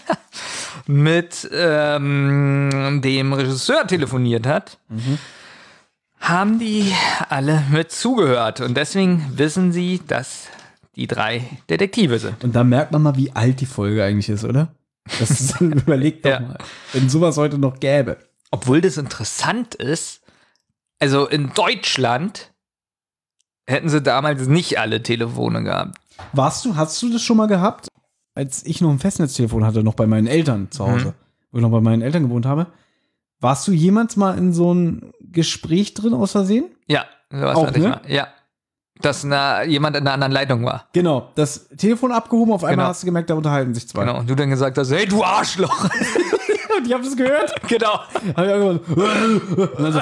mit 0.86 1.50
ähm, 1.52 3.00
dem 3.02 3.32
Regisseur 3.32 3.86
telefoniert 3.86 4.46
hat, 4.46 4.78
haben 6.20 6.60
die 6.60 6.92
alle 7.30 7.64
mit 7.72 7.90
zugehört. 7.90 8.60
Und 8.60 8.76
deswegen 8.76 9.26
wissen 9.34 9.72
sie, 9.72 10.00
dass 10.06 10.46
die 10.94 11.08
drei 11.08 11.42
Detektive 11.68 12.20
sind. 12.20 12.44
Und 12.44 12.54
da 12.54 12.62
merkt 12.62 12.92
man 12.92 13.02
mal, 13.02 13.16
wie 13.16 13.32
alt 13.32 13.60
die 13.60 13.66
Folge 13.66 14.04
eigentlich 14.04 14.28
ist, 14.28 14.44
oder? 14.44 14.72
Das 15.18 15.30
ist, 15.30 15.60
überlegt 15.60 16.24
doch 16.24 16.30
Ja. 16.30 16.40
mal, 16.40 16.58
wenn 16.92 17.08
sowas 17.08 17.36
heute 17.36 17.58
noch 17.58 17.80
gäbe. 17.80 18.18
Obwohl 18.50 18.80
das 18.80 18.96
interessant 18.98 19.74
ist, 19.74 20.20
also 21.00 21.26
in 21.26 21.52
Deutschland 21.54 22.52
hätten 23.68 23.88
sie 23.88 24.02
damals 24.02 24.46
nicht 24.46 24.78
alle 24.78 25.02
Telefone 25.02 25.62
gehabt. 25.62 25.98
Warst 26.32 26.64
du, 26.64 26.76
hast 26.76 27.00
du 27.02 27.10
das 27.12 27.22
schon 27.22 27.36
mal 27.36 27.46
gehabt? 27.48 27.88
Als 28.34 28.64
ich 28.64 28.80
noch 28.80 28.90
ein 28.90 28.98
Festnetztelefon 28.98 29.64
hatte, 29.64 29.82
noch 29.82 29.94
bei 29.94 30.06
meinen 30.06 30.26
Eltern 30.26 30.70
zu 30.70 30.86
Hause, 30.86 31.06
Mhm. 31.08 31.12
wo 31.50 31.58
ich 31.58 31.62
noch 31.62 31.70
bei 31.70 31.80
meinen 31.80 32.02
Eltern 32.02 32.22
gewohnt 32.24 32.46
habe. 32.46 32.66
Warst 33.40 33.66
du 33.66 33.72
jemals 33.72 34.16
mal 34.16 34.38
in 34.38 34.52
so 34.52 34.72
ein 34.72 35.12
Gespräch 35.20 35.94
drin 35.94 36.14
aus 36.14 36.32
Versehen? 36.32 36.66
Ja, 36.86 37.06
sowas 37.30 37.56
Auch, 37.56 37.66
hatte 37.66 37.78
ich 37.78 37.84
ne? 37.84 37.88
mal. 37.90 38.00
Ja. 38.06 38.28
Dass 39.02 39.24
na, 39.24 39.64
jemand 39.64 39.96
in 39.96 40.02
einer 40.02 40.12
anderen 40.14 40.32
Leitung 40.32 40.64
war. 40.64 40.86
Genau, 40.92 41.28
das 41.34 41.68
Telefon 41.76 42.12
abgehoben, 42.12 42.52
auf 42.52 42.62
einmal 42.64 42.76
Genau. 42.76 42.88
hast 42.88 43.02
du 43.02 43.06
gemerkt, 43.06 43.28
da 43.30 43.34
unterhalten 43.34 43.74
sich 43.74 43.88
zwei. 43.88 44.04
Genau. 44.04 44.18
Und 44.20 44.30
du 44.30 44.34
dann 44.34 44.48
gesagt 44.50 44.78
hast, 44.78 44.90
hey, 44.90 45.06
du 45.06 45.22
Arschloch. 45.22 45.84
Und 46.78 46.86
ich 46.86 46.92
habe 46.94 47.04
das 47.04 47.14
gehört. 47.16 47.52
genau. 47.68 48.00
Ich 48.24 48.36
auch 48.38 48.44
gemacht. 48.44 48.80
Und 48.88 49.78
dann 49.84 49.92
so, 49.92 50.00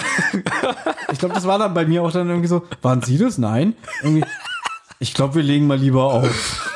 ich 1.13 1.19
glaube, 1.19 1.35
das 1.35 1.45
war 1.47 1.59
dann 1.59 1.75
bei 1.75 1.85
mir 1.85 2.03
auch 2.03 2.13
dann 2.13 2.29
irgendwie 2.29 2.47
so, 2.49 2.63
waren 2.83 3.03
Sie 3.03 3.19
das? 3.19 3.39
Nein. 3.39 3.75
Irgendwie, 4.03 4.25
ich 5.01 5.13
glaube, 5.15 5.35
wir 5.35 5.43
legen 5.43 5.67
mal 5.67 5.77
lieber 5.79 6.05
auf. 6.05 6.71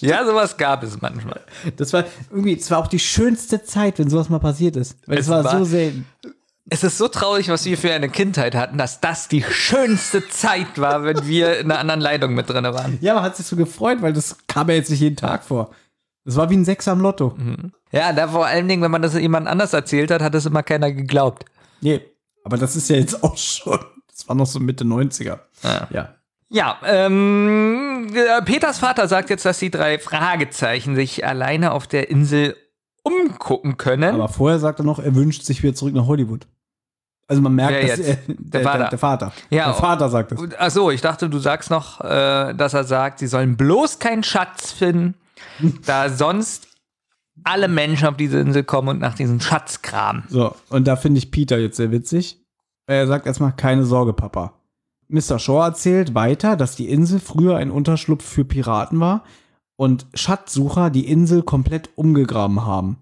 Ja, 0.00 0.24
sowas 0.24 0.56
gab 0.56 0.82
es 0.82 1.00
manchmal. 1.00 1.40
Das 1.76 1.92
war 1.92 2.04
irgendwie, 2.30 2.54
es 2.56 2.70
war 2.70 2.78
auch 2.78 2.86
die 2.86 2.98
schönste 2.98 3.62
Zeit, 3.62 3.98
wenn 3.98 4.08
sowas 4.10 4.28
mal 4.28 4.38
passiert 4.38 4.76
ist. 4.76 4.96
Weil 5.06 5.18
es, 5.18 5.26
Es 5.26 5.30
war, 5.30 5.44
war- 5.44 5.58
so 5.58 5.64
selten. 5.64 6.06
Es 6.68 6.82
ist 6.82 6.98
so 6.98 7.06
traurig, 7.06 7.48
was 7.48 7.64
wir 7.64 7.78
für 7.78 7.92
eine 7.92 8.08
Kindheit 8.08 8.56
hatten, 8.56 8.76
dass 8.76 9.00
das 9.00 9.28
die 9.28 9.42
schönste 9.42 10.28
Zeit 10.28 10.80
war, 10.80 11.04
wenn 11.04 11.26
wir 11.26 11.60
in 11.60 11.70
einer 11.70 11.78
anderen 11.78 12.00
Leitung 12.00 12.34
mit 12.34 12.50
drin 12.50 12.64
waren. 12.64 12.98
Ja, 13.00 13.14
man 13.14 13.22
hat 13.22 13.36
sich 13.36 13.46
so 13.46 13.54
gefreut, 13.54 14.02
weil 14.02 14.12
das 14.12 14.36
kam 14.48 14.68
ja 14.68 14.74
jetzt 14.74 14.90
nicht 14.90 15.00
jeden 15.00 15.16
Tag 15.16 15.44
vor. 15.44 15.70
Das 16.24 16.34
war 16.34 16.50
wie 16.50 16.56
ein 16.56 16.64
Sechser 16.64 16.90
am 16.90 17.00
Lotto. 17.00 17.36
Ja, 17.92 18.12
da 18.12 18.26
vor 18.26 18.46
allen 18.46 18.66
Dingen, 18.66 18.82
wenn 18.82 18.90
man 18.90 19.02
das 19.02 19.14
jemand 19.14 19.46
anders 19.46 19.72
erzählt 19.72 20.10
hat, 20.10 20.22
hat 20.22 20.34
es 20.34 20.44
immer 20.44 20.64
keiner 20.64 20.90
geglaubt. 20.90 21.44
Nee, 21.80 22.00
aber 22.42 22.56
das 22.56 22.74
ist 22.74 22.90
ja 22.90 22.96
jetzt 22.96 23.22
auch 23.22 23.36
schon. 23.36 23.78
Das 24.10 24.28
war 24.28 24.34
noch 24.34 24.46
so 24.46 24.58
Mitte 24.58 24.82
90er. 24.84 25.38
Ja. 25.62 25.88
Ja. 25.90 26.14
Ja, 26.48 26.78
ähm, 26.84 28.08
äh, 28.14 28.42
Peters 28.42 28.78
Vater 28.78 29.08
sagt 29.08 29.30
jetzt, 29.30 29.44
dass 29.44 29.58
die 29.58 29.70
drei 29.70 29.98
Fragezeichen 29.98 30.94
sich 30.94 31.26
alleine 31.26 31.72
auf 31.72 31.86
der 31.86 32.08
Insel 32.08 32.56
umgucken 33.02 33.76
können. 33.76 34.14
Aber 34.14 34.28
vorher 34.28 34.58
sagt 34.58 34.80
er 34.80 34.84
noch, 34.84 34.98
er 34.98 35.14
wünscht 35.14 35.44
sich 35.44 35.62
wieder 35.62 35.74
zurück 35.74 35.94
nach 35.94 36.06
Hollywood. 36.06 36.46
Also 37.28 37.42
man 37.42 37.54
merkt, 37.54 37.74
Wer 37.74 37.96
dass 37.96 38.06
er, 38.06 38.16
Der 38.28 38.36
der, 38.38 38.62
Vater. 38.62 38.78
Der, 38.78 38.88
der 38.90 38.98
Vater. 38.98 39.32
Ja, 39.50 39.64
der 39.66 39.74
Vater 39.74 40.08
sagt 40.08 40.32
es. 40.32 40.40
Ach 40.58 40.70
so, 40.70 40.90
ich 40.90 41.00
dachte, 41.00 41.28
du 41.28 41.38
sagst 41.38 41.70
noch, 41.70 42.00
äh, 42.00 42.54
dass 42.54 42.74
er 42.74 42.84
sagt, 42.84 43.18
sie 43.18 43.26
sollen 43.26 43.56
bloß 43.56 43.98
keinen 43.98 44.22
Schatz 44.22 44.72
finden, 44.72 45.14
da 45.86 46.08
sonst 46.08 46.68
alle 47.44 47.68
Menschen 47.68 48.08
auf 48.08 48.16
diese 48.16 48.38
Insel 48.38 48.64
kommen 48.64 48.88
und 48.88 49.00
nach 49.00 49.14
diesem 49.14 49.40
Schatz 49.40 49.82
kramen. 49.82 50.24
So, 50.28 50.54
und 50.70 50.86
da 50.86 50.96
finde 50.96 51.18
ich 51.18 51.30
Peter 51.30 51.58
jetzt 51.58 51.76
sehr 51.76 51.90
witzig. 51.90 52.40
Er 52.86 53.06
sagt 53.06 53.26
erstmal, 53.26 53.52
keine 53.52 53.84
Sorge, 53.84 54.12
Papa. 54.12 54.54
Mr. 55.08 55.38
Shaw 55.38 55.64
erzählt 55.64 56.14
weiter, 56.14 56.56
dass 56.56 56.76
die 56.76 56.88
Insel 56.88 57.20
früher 57.20 57.56
ein 57.56 57.70
Unterschlupf 57.70 58.24
für 58.24 58.44
Piraten 58.44 58.98
war 59.00 59.24
und 59.76 60.06
Schatzsucher 60.14 60.90
die 60.90 61.06
Insel 61.08 61.42
komplett 61.42 61.90
umgegraben 61.96 62.64
haben. 62.64 62.98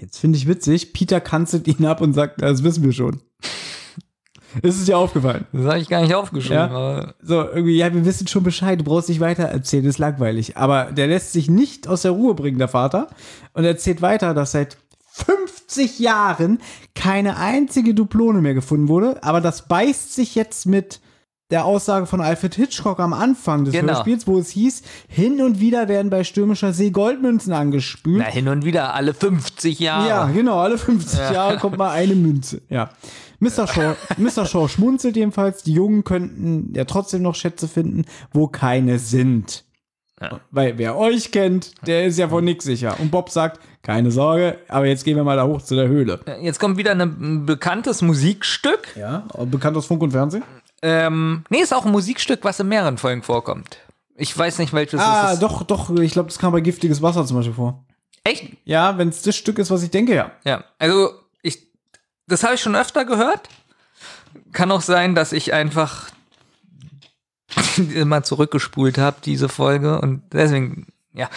Jetzt 0.00 0.18
finde 0.18 0.38
ich 0.38 0.48
witzig, 0.48 0.92
Peter 0.92 1.20
kanzelt 1.20 1.68
ihn 1.68 1.84
ab 1.84 2.00
und 2.00 2.14
sagt, 2.14 2.40
das 2.40 2.64
wissen 2.64 2.84
wir 2.84 2.92
schon. 2.92 3.20
Ist 4.62 4.80
es 4.80 4.86
dir 4.86 4.98
aufgefallen? 4.98 5.46
Das 5.52 5.64
habe 5.66 5.78
ich 5.78 5.88
gar 5.88 6.02
nicht 6.02 6.14
aufgeschrieben. 6.14 6.70
Ja? 6.72 7.14
So, 7.22 7.42
irgendwie, 7.42 7.76
ja, 7.76 7.92
wir 7.94 8.04
wissen 8.04 8.26
schon 8.26 8.42
Bescheid, 8.42 8.80
du 8.80 8.84
brauchst 8.84 9.08
nicht 9.08 9.20
weiter 9.20 9.44
erzählen, 9.44 9.84
ist 9.84 9.98
langweilig. 9.98 10.56
Aber 10.56 10.86
der 10.86 11.06
lässt 11.06 11.32
sich 11.32 11.48
nicht 11.48 11.86
aus 11.86 12.02
der 12.02 12.10
Ruhe 12.12 12.34
bringen, 12.34 12.58
der 12.58 12.68
Vater, 12.68 13.08
und 13.52 13.64
erzählt 13.64 14.02
weiter, 14.02 14.34
dass 14.34 14.52
seit 14.52 14.76
50 15.12 15.98
Jahren 16.00 16.60
keine 16.94 17.36
einzige 17.36 17.94
Duplone 17.94 18.40
mehr 18.40 18.54
gefunden 18.54 18.88
wurde, 18.88 19.22
aber 19.22 19.40
das 19.40 19.68
beißt 19.68 20.14
sich 20.14 20.34
jetzt 20.34 20.66
mit 20.66 21.00
der 21.50 21.64
Aussage 21.64 22.06
von 22.06 22.20
Alfred 22.20 22.54
Hitchcock 22.54 23.00
am 23.00 23.12
Anfang 23.12 23.64
des 23.64 23.74
Genau. 23.74 23.92
Hörspiels, 23.94 24.26
wo 24.26 24.38
es 24.38 24.50
hieß, 24.50 24.82
hin 25.08 25.40
und 25.42 25.60
wieder 25.60 25.88
werden 25.88 26.10
bei 26.10 26.24
stürmischer 26.24 26.72
See 26.72 26.90
Goldmünzen 26.90 27.52
angespült. 27.52 28.18
na, 28.18 28.24
hin 28.26 28.48
und 28.48 28.64
wieder 28.64 28.94
alle 28.94 29.14
50 29.14 29.78
Jahre. 29.80 30.08
Ja, 30.08 30.26
genau, 30.26 30.58
alle 30.60 30.78
50 30.78 31.18
Ja. 31.18 31.32
Jahre 31.32 31.56
kommt 31.58 31.76
mal 31.78 31.90
eine 31.90 32.14
Münze. 32.14 32.62
Ja. 32.68 32.90
Mr. 33.40 33.66
Shaw, 33.66 33.94
Mr. 34.18 34.44
Shaw 34.46 34.68
schmunzelt 34.68 35.16
jedenfalls, 35.16 35.62
die 35.62 35.72
Jungen 35.72 36.04
könnten 36.04 36.72
ja 36.74 36.84
trotzdem 36.84 37.22
noch 37.22 37.34
Schätze 37.34 37.68
finden, 37.68 38.04
wo 38.32 38.46
keine 38.48 38.98
sind. 38.98 39.64
Weil 40.50 40.76
wer 40.76 40.98
euch 40.98 41.32
kennt, 41.32 41.72
der 41.86 42.04
ist 42.04 42.18
ja 42.18 42.28
von 42.28 42.44
nix 42.44 42.66
sicher. 42.66 42.94
Und 43.00 43.10
Bob 43.10 43.30
sagt, 43.30 43.58
keine 43.82 44.10
Sorge, 44.10 44.58
aber 44.68 44.84
jetzt 44.84 45.02
gehen 45.06 45.16
wir 45.16 45.24
mal 45.24 45.36
da 45.36 45.46
hoch 45.46 45.62
zu 45.62 45.74
der 45.74 45.88
Höhle. 45.88 46.20
Jetzt 46.42 46.60
kommt 46.60 46.76
wieder 46.76 46.90
ein 46.92 47.46
bekanntes 47.46 48.02
Musikstück. 48.02 48.88
Ja, 48.98 49.24
bekannt 49.46 49.78
aus 49.78 49.86
Funk 49.86 50.02
und 50.02 50.10
Fernsehen? 50.10 50.42
Ähm, 50.82 51.44
nee, 51.50 51.58
ist 51.60 51.74
auch 51.74 51.84
ein 51.84 51.92
Musikstück, 51.92 52.40
was 52.44 52.58
in 52.60 52.68
mehreren 52.68 52.98
Folgen 52.98 53.22
vorkommt. 53.22 53.78
Ich 54.14 54.36
weiß 54.36 54.58
nicht, 54.58 54.72
welches 54.72 55.00
ah, 55.00 55.28
es 55.28 55.32
ist. 55.34 55.42
doch, 55.42 55.62
doch, 55.62 55.90
ich 55.98 56.12
glaube, 56.12 56.28
das 56.28 56.38
kam 56.38 56.52
bei 56.52 56.60
Giftiges 56.60 57.00
Wasser 57.02 57.24
zum 57.26 57.36
Beispiel 57.38 57.54
vor. 57.54 57.84
Echt? 58.24 58.52
Ja, 58.64 58.98
wenn 58.98 59.08
es 59.08 59.22
das 59.22 59.36
Stück 59.36 59.58
ist, 59.58 59.70
was 59.70 59.82
ich 59.82 59.90
denke, 59.90 60.14
ja. 60.14 60.30
Ja, 60.44 60.64
also 60.78 61.10
ich, 61.42 61.66
das 62.26 62.44
habe 62.44 62.54
ich 62.54 62.60
schon 62.60 62.76
öfter 62.76 63.04
gehört. 63.04 63.48
Kann 64.52 64.70
auch 64.70 64.82
sein, 64.82 65.14
dass 65.14 65.32
ich 65.32 65.52
einfach 65.54 66.10
immer 67.94 68.22
zurückgespult 68.22 68.98
habe, 68.98 69.16
diese 69.24 69.48
Folge. 69.48 70.00
Und 70.00 70.22
deswegen, 70.32 70.86
ja. 71.14 71.28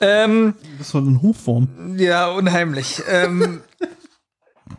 Ähm, 0.00 0.54
Das 0.78 0.94
war 0.94 1.02
eine 1.02 1.20
Hochform. 1.22 1.96
ja, 1.98 2.28
unheimlich. 2.30 3.02
ähm, 3.08 3.62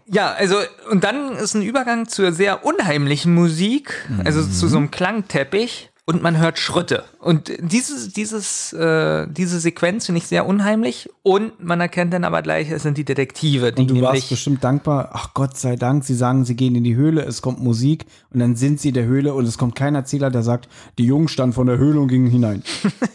Ja, 0.05 0.31
also, 0.33 0.57
und 0.89 1.03
dann 1.03 1.35
ist 1.35 1.53
ein 1.53 1.61
Übergang 1.61 2.07
zur 2.07 2.31
sehr 2.31 2.65
unheimlichen 2.65 3.33
Musik, 3.33 4.07
also 4.23 4.41
zu 4.41 4.67
so 4.67 4.77
einem 4.77 4.91
Klangteppich. 4.91 5.89
Und 6.05 6.21
man 6.21 6.37
hört 6.37 6.59
Schritte. 6.59 7.05
Und 7.19 7.49
dieses, 7.59 8.11
dieses, 8.11 8.73
äh, 8.73 9.25
diese 9.29 9.57
Sequenz 9.61 10.05
finde 10.05 10.17
ich 10.19 10.27
sehr 10.27 10.45
unheimlich. 10.45 11.09
Und 11.21 11.63
man 11.63 11.79
erkennt 11.79 12.13
dann 12.13 12.25
aber 12.25 12.41
gleich, 12.41 12.69
es 12.69 12.83
sind 12.83 12.97
die 12.97 13.05
Detektive, 13.05 13.71
die 13.71 13.83
Und 13.83 13.87
du 13.91 14.01
warst 14.01 14.27
bestimmt 14.27 14.61
dankbar. 14.65 15.11
Ach 15.13 15.33
Gott 15.33 15.55
sei 15.55 15.77
Dank, 15.77 16.03
sie 16.03 16.13
sagen, 16.15 16.43
sie 16.43 16.57
gehen 16.57 16.75
in 16.75 16.83
die 16.83 16.95
Höhle, 16.95 17.21
es 17.23 17.41
kommt 17.41 17.63
Musik 17.63 18.05
und 18.33 18.41
dann 18.41 18.57
sind 18.57 18.81
sie 18.81 18.89
in 18.89 18.95
der 18.95 19.05
Höhle 19.05 19.33
und 19.33 19.45
es 19.45 19.57
kommt 19.57 19.75
kein 19.75 19.95
Erzähler, 19.95 20.29
der 20.29 20.43
sagt, 20.43 20.67
die 20.97 21.05
Jungen 21.05 21.29
standen 21.29 21.53
von 21.53 21.67
der 21.67 21.77
Höhle 21.77 22.01
und 22.01 22.09
gingen 22.09 22.27
hinein. 22.29 22.63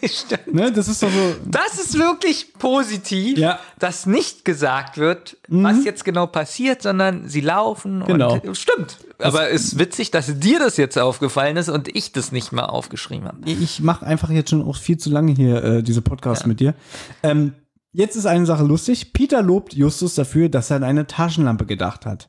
ne, 0.51 0.73
das 0.73 0.89
ist 0.89 1.03
doch 1.03 1.11
so. 1.11 1.35
Das 1.45 1.79
ist 1.79 1.99
wirklich 1.99 2.55
positiv, 2.59 3.37
Ja. 3.37 3.55
Mhm. 3.55 3.81
dass 3.81 4.07
nicht 4.07 4.47
gesagt 4.47 4.97
wird, 4.97 5.37
was 5.49 5.85
jetzt 5.85 6.07
genau 6.07 6.27
passiert, 6.27 6.81
sondern 6.81 7.29
sie 7.29 7.43
laufen 7.43 8.03
Genau. 8.07 8.41
und 8.41 8.57
stimmt. 8.57 8.97
Aber 9.21 9.51
es 9.51 9.65
ist 9.73 9.79
witzig, 9.79 10.11
dass 10.13 10.39
dir 10.39 10.59
das 10.61 10.77
jetzt 10.77 10.97
aufgefallen 10.97 11.57
ist 11.57 11.69
und 11.69 11.89
ich 11.95 12.13
das 12.13 12.31
nicht 12.31 12.53
mal 12.53 12.67
aufgeschrieben 12.79 13.27
habe. 13.27 13.39
Ich 13.45 13.81
mache 13.81 14.07
einfach 14.07 14.31
jetzt 14.31 14.51
schon 14.51 14.63
auch 14.63 14.77
viel 14.77 14.97
zu 14.97 15.11
lange 15.11 15.33
hier 15.33 15.63
äh, 15.63 15.83
diese 15.83 16.01
Podcasts 16.01 16.47
mit 16.47 16.61
dir. 16.61 16.75
Ähm, 17.23 17.53
jetzt 17.93 18.17
ist 18.17 18.27
eine 18.27 18.47
Sache 18.47 18.65
lustig. 18.65 19.13
Peter 19.13 19.43
lobt 19.43 19.75
Justus 19.75 20.15
dafür, 20.15 20.49
dass 20.49 20.71
er 20.71 20.77
an 20.77 20.85
eine 20.85 21.07
Taschenlampe 21.07 21.67
gedacht 21.67 22.07
hat. 22.07 22.29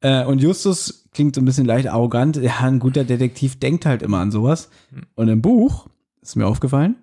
Äh, 0.00 0.24
und 0.24 0.40
Justus 0.40 1.08
klingt 1.12 1.34
so 1.34 1.40
ein 1.40 1.44
bisschen 1.44 1.66
leicht 1.66 1.88
arrogant. 1.88 2.36
Ja, 2.36 2.60
ein 2.60 2.78
guter 2.78 3.04
Detektiv 3.04 3.58
denkt 3.58 3.86
halt 3.86 4.02
immer 4.02 4.18
an 4.18 4.30
sowas. 4.30 4.70
Und 5.14 5.28
im 5.28 5.42
Buch, 5.42 5.88
ist 6.22 6.36
mir 6.36 6.46
aufgefallen, 6.46 6.96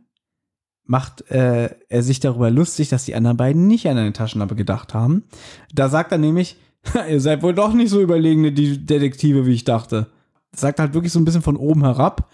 macht 0.85 1.29
äh, 1.29 1.75
er 1.89 2.03
sich 2.03 2.19
darüber 2.19 2.49
lustig, 2.49 2.89
dass 2.89 3.05
die 3.05 3.15
anderen 3.15 3.37
beiden 3.37 3.67
nicht 3.67 3.87
an 3.87 3.97
eine 3.97 4.13
Taschenlampe 4.13 4.55
gedacht 4.55 4.93
haben. 4.93 5.25
Da 5.73 5.89
sagt 5.89 6.11
er 6.11 6.17
nämlich, 6.17 6.57
ihr 7.09 7.21
seid 7.21 7.43
wohl 7.43 7.53
doch 7.53 7.73
nicht 7.73 7.89
so 7.89 8.01
überlegene 8.01 8.51
Detektive, 8.51 9.45
wie 9.45 9.53
ich 9.53 9.65
dachte. 9.65 10.07
Sagt 10.55 10.79
halt 10.79 10.93
wirklich 10.93 11.11
so 11.11 11.19
ein 11.19 11.25
bisschen 11.25 11.41
von 11.41 11.57
oben 11.57 11.83
herab. 11.83 12.31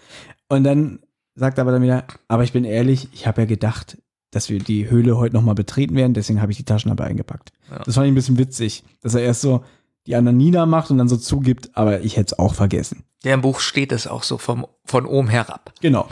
Und 0.48 0.64
dann 0.64 1.00
sagt 1.34 1.58
er 1.58 1.62
aber 1.62 1.72
dann 1.72 1.82
wieder, 1.82 2.04
aber 2.28 2.44
ich 2.44 2.52
bin 2.52 2.64
ehrlich, 2.64 3.08
ich 3.12 3.26
habe 3.26 3.42
ja 3.42 3.46
gedacht, 3.46 3.98
dass 4.30 4.50
wir 4.50 4.58
die 4.58 4.90
Höhle 4.90 5.16
heute 5.16 5.34
nochmal 5.34 5.54
betreten 5.54 5.96
werden, 5.96 6.14
deswegen 6.14 6.40
habe 6.40 6.52
ich 6.52 6.58
die 6.58 6.64
Taschenlampe 6.64 7.04
eingepackt. 7.04 7.52
Das 7.84 7.94
fand 7.94 8.06
ich 8.06 8.12
ein 8.12 8.16
bisschen 8.16 8.38
witzig, 8.38 8.84
dass 9.00 9.14
er 9.14 9.22
erst 9.22 9.40
so 9.40 9.64
die 10.06 10.16
anderen 10.16 10.36
niedermacht 10.36 10.90
und 10.90 10.98
dann 10.98 11.08
so 11.08 11.16
zugibt, 11.16 11.70
aber 11.74 12.02
ich 12.02 12.16
hätte 12.16 12.34
es 12.34 12.38
auch 12.38 12.54
vergessen. 12.54 13.04
Ja, 13.24 13.32
im 13.32 13.40
Buch 13.40 13.60
steht 13.60 13.90
es 13.90 14.06
auch 14.06 14.22
so 14.22 14.36
vom, 14.36 14.66
von 14.84 15.06
oben 15.06 15.28
herab. 15.28 15.72
Genau. 15.80 16.08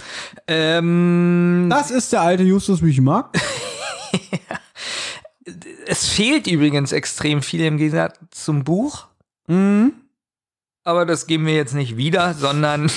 Ähm, 0.47 1.67
Das 1.69 1.91
ist 1.91 2.13
der 2.13 2.23
alte 2.23 2.43
Justus, 2.43 2.83
wie 2.83 2.89
ich 2.89 3.03
mag. 3.03 3.37
es 5.87 6.09
fehlt 6.09 6.47
übrigens 6.47 6.93
extrem 6.93 7.43
viel 7.43 7.63
im 7.63 7.77
Gegensatz 7.77 8.19
zum 8.31 8.65
Buch. 8.65 9.07
Mhm. 9.47 9.93
Aber 10.85 11.07
das 11.07 11.27
geben 11.27 11.47
wir 11.47 11.55
jetzt 11.55 11.75
nicht 11.75 11.97
wieder, 11.97 12.35
sondern, 12.35 12.87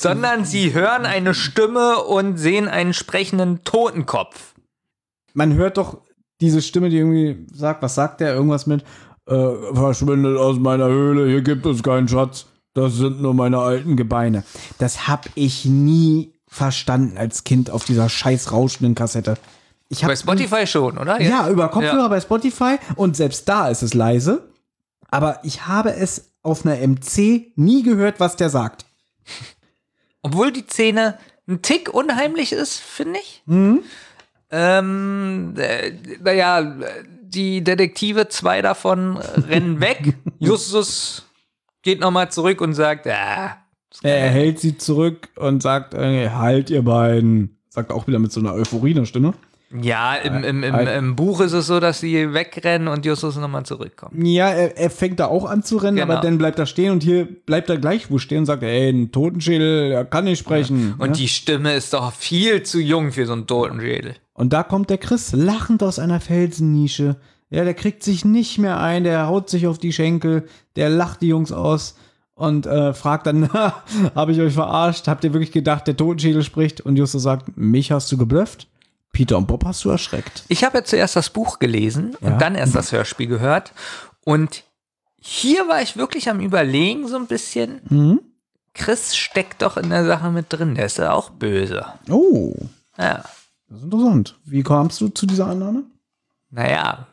sondern 0.00 0.44
sie 0.44 0.72
hören 0.74 1.04
eine 1.06 1.34
Stimme 1.34 1.98
und 2.04 2.36
sehen 2.36 2.68
einen 2.68 2.94
sprechenden 2.94 3.64
Totenkopf. 3.64 4.54
Man 5.34 5.54
hört 5.54 5.76
doch 5.76 5.98
diese 6.40 6.62
Stimme, 6.62 6.88
die 6.88 6.98
irgendwie 6.98 7.46
sagt, 7.52 7.82
was 7.82 7.94
sagt 7.94 8.20
der? 8.20 8.34
Irgendwas 8.34 8.66
mit, 8.66 8.82
äh, 9.26 9.52
verschwindet 9.74 10.38
aus 10.38 10.58
meiner 10.58 10.86
Höhle, 10.86 11.28
hier 11.28 11.42
gibt 11.42 11.66
es 11.66 11.82
keinen 11.82 12.08
Schatz, 12.08 12.46
das 12.74 12.94
sind 12.94 13.20
nur 13.20 13.34
meine 13.34 13.58
alten 13.58 13.96
Gebeine. 13.96 14.44
Das 14.78 15.08
hab 15.08 15.26
ich 15.34 15.64
nie 15.64 16.32
verstanden 16.46 17.18
als 17.18 17.44
Kind 17.44 17.70
auf 17.70 17.84
dieser 17.84 18.08
scheiß 18.08 18.52
rauschenden 18.52 18.94
Kassette. 18.94 19.36
Ich 19.90 20.04
hab 20.04 20.10
Bei 20.10 20.16
Spotify 20.16 20.66
schon, 20.66 20.96
oder? 20.98 21.20
Ja, 21.20 21.48
über 21.48 21.68
Kopfhörer 21.68 21.96
Ja. 22.02 22.08
bei 22.08 22.20
Spotify 22.20 22.76
und 22.96 23.16
selbst 23.16 23.48
da 23.48 23.68
ist 23.68 23.82
es 23.82 23.94
leise. 23.94 24.48
Aber 25.10 25.40
ich 25.42 25.66
habe 25.66 25.94
es 25.94 26.32
auf 26.42 26.64
einer 26.64 26.76
MC 26.86 27.52
nie 27.56 27.82
gehört, 27.82 28.20
was 28.20 28.36
der 28.36 28.50
sagt. 28.50 28.84
Obwohl 30.22 30.52
die 30.52 30.64
Szene 30.66 31.18
ein 31.48 31.62
Tick 31.62 31.92
unheimlich 31.92 32.52
ist, 32.52 32.78
finde 32.78 33.20
ich. 33.20 33.42
Mhm. 33.46 33.82
Ähm, 34.50 35.54
äh, 35.56 35.92
naja, 36.22 36.74
die 37.22 37.62
Detektive, 37.62 38.28
zwei 38.28 38.62
davon 38.62 39.16
äh, 39.16 39.40
rennen 39.40 39.80
weg. 39.80 40.14
Justus 40.38 41.26
geht 41.82 42.00
nochmal 42.00 42.30
zurück 42.30 42.60
und 42.60 42.74
sagt, 42.74 43.06
ah, 43.06 43.56
Er 44.02 44.28
hält 44.30 44.58
sie 44.58 44.76
zurück 44.78 45.28
und 45.36 45.62
sagt, 45.62 45.94
äh, 45.94 46.30
halt 46.30 46.70
ihr 46.70 46.82
beiden. 46.82 47.58
Sagt 47.68 47.92
auch 47.92 48.06
wieder 48.06 48.18
mit 48.18 48.32
so 48.32 48.40
einer 48.40 48.54
Euphorie 48.54 48.90
in 48.90 48.96
der 48.96 49.04
Stimme. 49.04 49.34
Ja, 49.70 50.14
im, 50.14 50.44
im, 50.44 50.62
im, 50.62 50.74
Äh, 50.74 50.96
im 50.96 51.14
Buch 51.16 51.40
ist 51.40 51.52
es 51.52 51.66
so, 51.66 51.78
dass 51.80 52.00
sie 52.00 52.32
wegrennen 52.32 52.88
und 52.88 53.04
Justus 53.04 53.36
nochmal 53.36 53.64
zurückkommt. 53.64 54.12
Ja, 54.24 54.48
er, 54.48 54.76
er 54.78 54.90
fängt 54.90 55.20
da 55.20 55.26
auch 55.26 55.44
an 55.44 55.62
zu 55.62 55.76
rennen, 55.76 55.96
Genau. 55.98 56.12
aber 56.12 56.22
dann 56.22 56.38
bleibt 56.38 56.58
er 56.58 56.66
stehen 56.66 56.92
und 56.92 57.02
hier 57.02 57.26
bleibt 57.26 57.68
er 57.68 57.76
gleich 57.78 58.10
wo 58.10 58.18
stehen 58.18 58.38
und 58.40 58.46
sagt, 58.46 58.62
ey, 58.62 58.88
ein 58.90 59.12
Totenschädel, 59.12 59.92
er 59.92 60.04
kann 60.04 60.24
nicht 60.24 60.38
sprechen. 60.38 60.94
Und 60.98 61.08
Ja? 61.08 61.12
die 61.14 61.28
Stimme 61.28 61.74
ist 61.74 61.92
doch 61.92 62.12
viel 62.12 62.62
zu 62.62 62.80
jung 62.80 63.12
für 63.12 63.26
so 63.26 63.34
einen 63.34 63.46
Totenschädel. 63.46 64.14
Und 64.32 64.52
da 64.52 64.62
kommt 64.62 64.88
der 64.90 64.98
Chris 64.98 65.32
lachend 65.32 65.82
aus 65.82 65.98
einer 65.98 66.20
Felsennische. 66.20 67.16
Ja, 67.50 67.64
der 67.64 67.74
kriegt 67.74 68.02
sich 68.02 68.24
nicht 68.24 68.58
mehr 68.58 68.78
ein, 68.80 69.04
der 69.04 69.26
haut 69.26 69.48
sich 69.50 69.66
auf 69.66 69.78
die 69.78 69.92
Schenkel, 69.92 70.44
der 70.76 70.90
lacht 70.90 71.22
die 71.22 71.28
Jungs 71.28 71.50
aus 71.50 71.96
und 72.34 72.66
äh, 72.66 72.92
fragt 72.94 73.26
dann, 73.26 73.50
habe 74.14 74.32
ich 74.32 74.40
euch 74.40 74.52
verarscht? 74.54 75.08
Habt 75.08 75.24
ihr 75.24 75.32
wirklich 75.32 75.52
gedacht, 75.52 75.86
der 75.86 75.96
Totenschädel 75.96 76.42
spricht? 76.42 76.80
Und 76.80 76.96
Justus 76.96 77.22
sagt, 77.22 77.56
mich 77.56 77.90
hast 77.90 78.10
du 78.12 78.16
geblufft? 78.16 78.68
Peter 79.12 79.36
und 79.36 79.46
Bob 79.46 79.64
hast 79.64 79.84
du 79.84 79.90
erschreckt. 79.90 80.44
Ich 80.48 80.64
habe 80.64 80.78
ja 80.78 80.84
zuerst 80.84 81.16
das 81.16 81.30
Buch 81.30 81.58
gelesen 81.58 82.16
Ja. 82.20 82.28
und 82.28 82.38
dann 82.40 82.54
erst 82.54 82.74
das 82.74 82.92
Hörspiel 82.92 83.26
gehört. 83.26 83.72
Und 84.24 84.64
hier 85.20 85.66
war 85.68 85.82
ich 85.82 85.96
wirklich 85.96 86.28
am 86.30 86.40
Überlegen 86.40 87.08
so 87.08 87.16
ein 87.16 87.26
bisschen. 87.26 87.80
Mhm. 87.88 88.20
Chris 88.74 89.16
steckt 89.16 89.62
doch 89.62 89.76
in 89.76 89.90
der 89.90 90.04
Sache 90.06 90.30
mit 90.30 90.46
drin. 90.50 90.74
Der 90.76 90.86
ist 90.86 90.98
ja 90.98 91.12
auch 91.12 91.30
böse. 91.30 91.84
Oh, 92.08 92.54
Ja. 92.96 93.24
das 93.68 93.78
ist 93.78 93.84
interessant. 93.84 94.36
Wie 94.44 94.62
kamst 94.62 95.00
du 95.00 95.08
zu 95.08 95.26
dieser 95.26 95.46
Annahme? 95.48 95.82
Naja, 96.50 97.08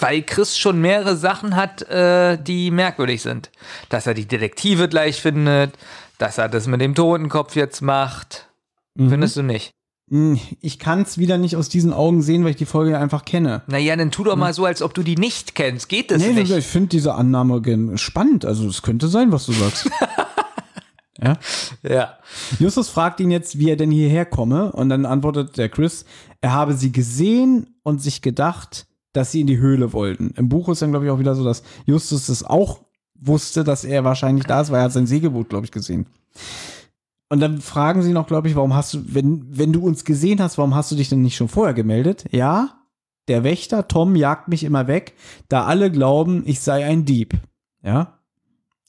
weil 0.00 0.22
Chris 0.22 0.58
schon 0.58 0.80
mehrere 0.80 1.16
Sachen 1.16 1.56
hat, 1.56 1.82
äh, 1.88 2.36
die 2.36 2.70
merkwürdig 2.70 3.22
sind. 3.22 3.50
Dass 3.88 4.06
er 4.06 4.12
die 4.14 4.26
Detektive 4.26 4.88
gleich 4.88 5.20
findet, 5.22 5.72
dass 6.18 6.36
er 6.38 6.48
das 6.50 6.66
mit 6.66 6.80
dem 6.82 6.94
Totenkopf 6.94 7.56
jetzt 7.56 7.80
macht. 7.80 8.48
Mhm. 8.94 9.08
Findest 9.10 9.36
du 9.36 9.42
nicht? 9.42 9.70
Hm, 10.14 10.38
Ich 10.60 10.78
kann 10.78 11.02
es 11.02 11.18
wieder 11.18 11.38
nicht 11.38 11.56
aus 11.56 11.68
diesen 11.68 11.92
Augen 11.92 12.22
sehen, 12.22 12.44
weil 12.44 12.50
ich 12.52 12.56
die 12.56 12.66
Folge 12.66 12.92
ja 12.92 13.00
einfach 13.00 13.24
kenne. 13.24 13.62
Naja, 13.66 13.96
dann 13.96 14.12
tu 14.12 14.22
doch 14.22 14.36
mal 14.36 14.54
so, 14.54 14.64
als 14.64 14.80
ob 14.80 14.94
du 14.94 15.02
die 15.02 15.16
nicht 15.16 15.56
kennst. 15.56 15.88
Geht 15.88 16.12
das 16.12 16.22
Nee, 16.22 16.32
nicht? 16.34 16.52
ich 16.52 16.66
finde 16.66 16.88
diese 16.90 17.14
Annahme 17.14 17.60
spannend. 17.98 18.44
Also 18.44 18.68
es 18.68 18.82
könnte 18.82 19.08
sein, 19.08 19.32
was 19.32 19.46
du 19.46 19.52
sagst. 19.52 19.90
ja. 21.22 21.36
Ja. 21.82 22.14
Justus 22.60 22.88
fragt 22.90 23.18
ihn 23.18 23.32
jetzt, 23.32 23.58
wie 23.58 23.70
er 23.70 23.76
denn 23.76 23.90
hierher 23.90 24.24
komme. 24.24 24.70
Und 24.70 24.88
dann 24.88 25.04
antwortet 25.04 25.56
der 25.58 25.68
Chris, 25.68 26.04
er 26.40 26.52
habe 26.52 26.74
sie 26.74 26.92
gesehen 26.92 27.74
und 27.82 28.00
sich 28.00 28.22
gedacht, 28.22 28.86
dass 29.12 29.32
sie 29.32 29.40
in 29.40 29.48
die 29.48 29.58
Höhle 29.58 29.92
wollten. 29.92 30.32
Im 30.36 30.48
Buch 30.48 30.68
ist 30.68 30.80
dann, 30.82 30.90
glaube 30.90 31.06
ich, 31.06 31.10
auch 31.10 31.18
wieder 31.18 31.34
so, 31.34 31.42
dass 31.44 31.64
Justus 31.86 32.28
es 32.28 32.44
auch 32.44 32.82
wusste, 33.16 33.64
dass 33.64 33.84
er 33.84 34.04
wahrscheinlich 34.04 34.44
da 34.44 34.60
ist, 34.60 34.70
weil 34.70 34.78
er 34.80 34.84
hat 34.84 34.92
sein 34.92 35.06
Segelboot, 35.08 35.48
glaube 35.48 35.64
ich, 35.66 35.72
gesehen. 35.72 36.06
Und 37.34 37.40
dann 37.40 37.60
fragen 37.60 38.00
sie 38.02 38.12
noch, 38.12 38.28
glaube 38.28 38.46
ich, 38.48 38.54
warum 38.54 38.74
hast 38.74 38.94
du, 38.94 39.02
wenn, 39.06 39.44
wenn 39.50 39.72
du 39.72 39.84
uns 39.84 40.04
gesehen 40.04 40.40
hast, 40.40 40.56
warum 40.56 40.76
hast 40.76 40.92
du 40.92 40.94
dich 40.94 41.08
denn 41.08 41.20
nicht 41.20 41.34
schon 41.34 41.48
vorher 41.48 41.74
gemeldet? 41.74 42.24
Ja, 42.30 42.74
der 43.26 43.42
Wächter 43.42 43.88
Tom 43.88 44.14
jagt 44.14 44.46
mich 44.46 44.62
immer 44.62 44.86
weg, 44.86 45.14
da 45.48 45.64
alle 45.64 45.90
glauben, 45.90 46.44
ich 46.46 46.60
sei 46.60 46.84
ein 46.84 47.04
Dieb. 47.04 47.34
Ja, 47.82 48.18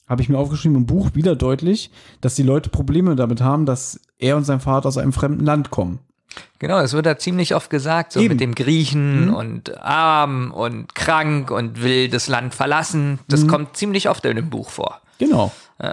habe 0.08 0.22
ich 0.22 0.28
mir 0.28 0.38
aufgeschrieben 0.38 0.76
im 0.76 0.86
Buch 0.86 1.10
wieder 1.14 1.34
deutlich, 1.34 1.90
dass 2.20 2.36
die 2.36 2.44
Leute 2.44 2.70
Probleme 2.70 3.16
damit 3.16 3.40
haben, 3.40 3.66
dass 3.66 4.00
er 4.18 4.36
und 4.36 4.44
sein 4.44 4.60
Vater 4.60 4.86
aus 4.86 4.96
einem 4.96 5.12
fremden 5.12 5.44
Land 5.44 5.70
kommen. 5.70 5.98
Genau, 6.60 6.78
es 6.78 6.92
wird 6.92 7.06
da 7.06 7.18
ziemlich 7.18 7.52
oft 7.56 7.68
gesagt, 7.68 8.12
so 8.12 8.20
Eben. 8.20 8.34
mit 8.34 8.40
dem 8.40 8.54
Griechen 8.54 9.26
Mhm. 9.28 9.34
und 9.34 9.76
arm 9.82 10.52
und 10.52 10.94
krank 10.94 11.50
und 11.50 11.82
will 11.82 12.08
das 12.08 12.28
Land 12.28 12.54
verlassen. 12.54 13.18
Das 13.26 13.42
Mhm. 13.42 13.48
kommt 13.48 13.76
ziemlich 13.76 14.08
oft 14.08 14.24
in 14.24 14.36
dem 14.36 14.50
Buch 14.50 14.70
vor. 14.70 15.00
Genau. 15.18 15.50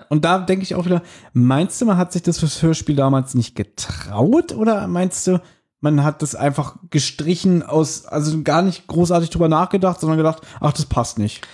Und 0.09 0.23
da 0.25 0.39
denke 0.39 0.63
ich 0.63 0.75
auch 0.75 0.85
wieder, 0.85 1.01
meinst 1.33 1.81
du, 1.81 1.85
man 1.85 1.97
hat 1.97 2.13
sich 2.13 2.21
das 2.23 2.39
fürs 2.39 2.61
Hörspiel 2.61 2.95
damals 2.95 3.35
nicht 3.35 3.55
getraut 3.55 4.53
oder 4.53 4.87
meinst 4.87 5.27
du, 5.27 5.41
man 5.81 6.03
hat 6.05 6.21
das 6.21 6.35
einfach 6.35 6.77
gestrichen 6.89 7.61
aus, 7.63 8.05
also 8.05 8.41
gar 8.43 8.61
nicht 8.61 8.87
großartig 8.87 9.29
drüber 9.29 9.49
nachgedacht, 9.49 9.99
sondern 9.99 10.17
gedacht, 10.17 10.41
ach, 10.61 10.71
das 10.71 10.85
passt 10.85 11.19
nicht. 11.19 11.45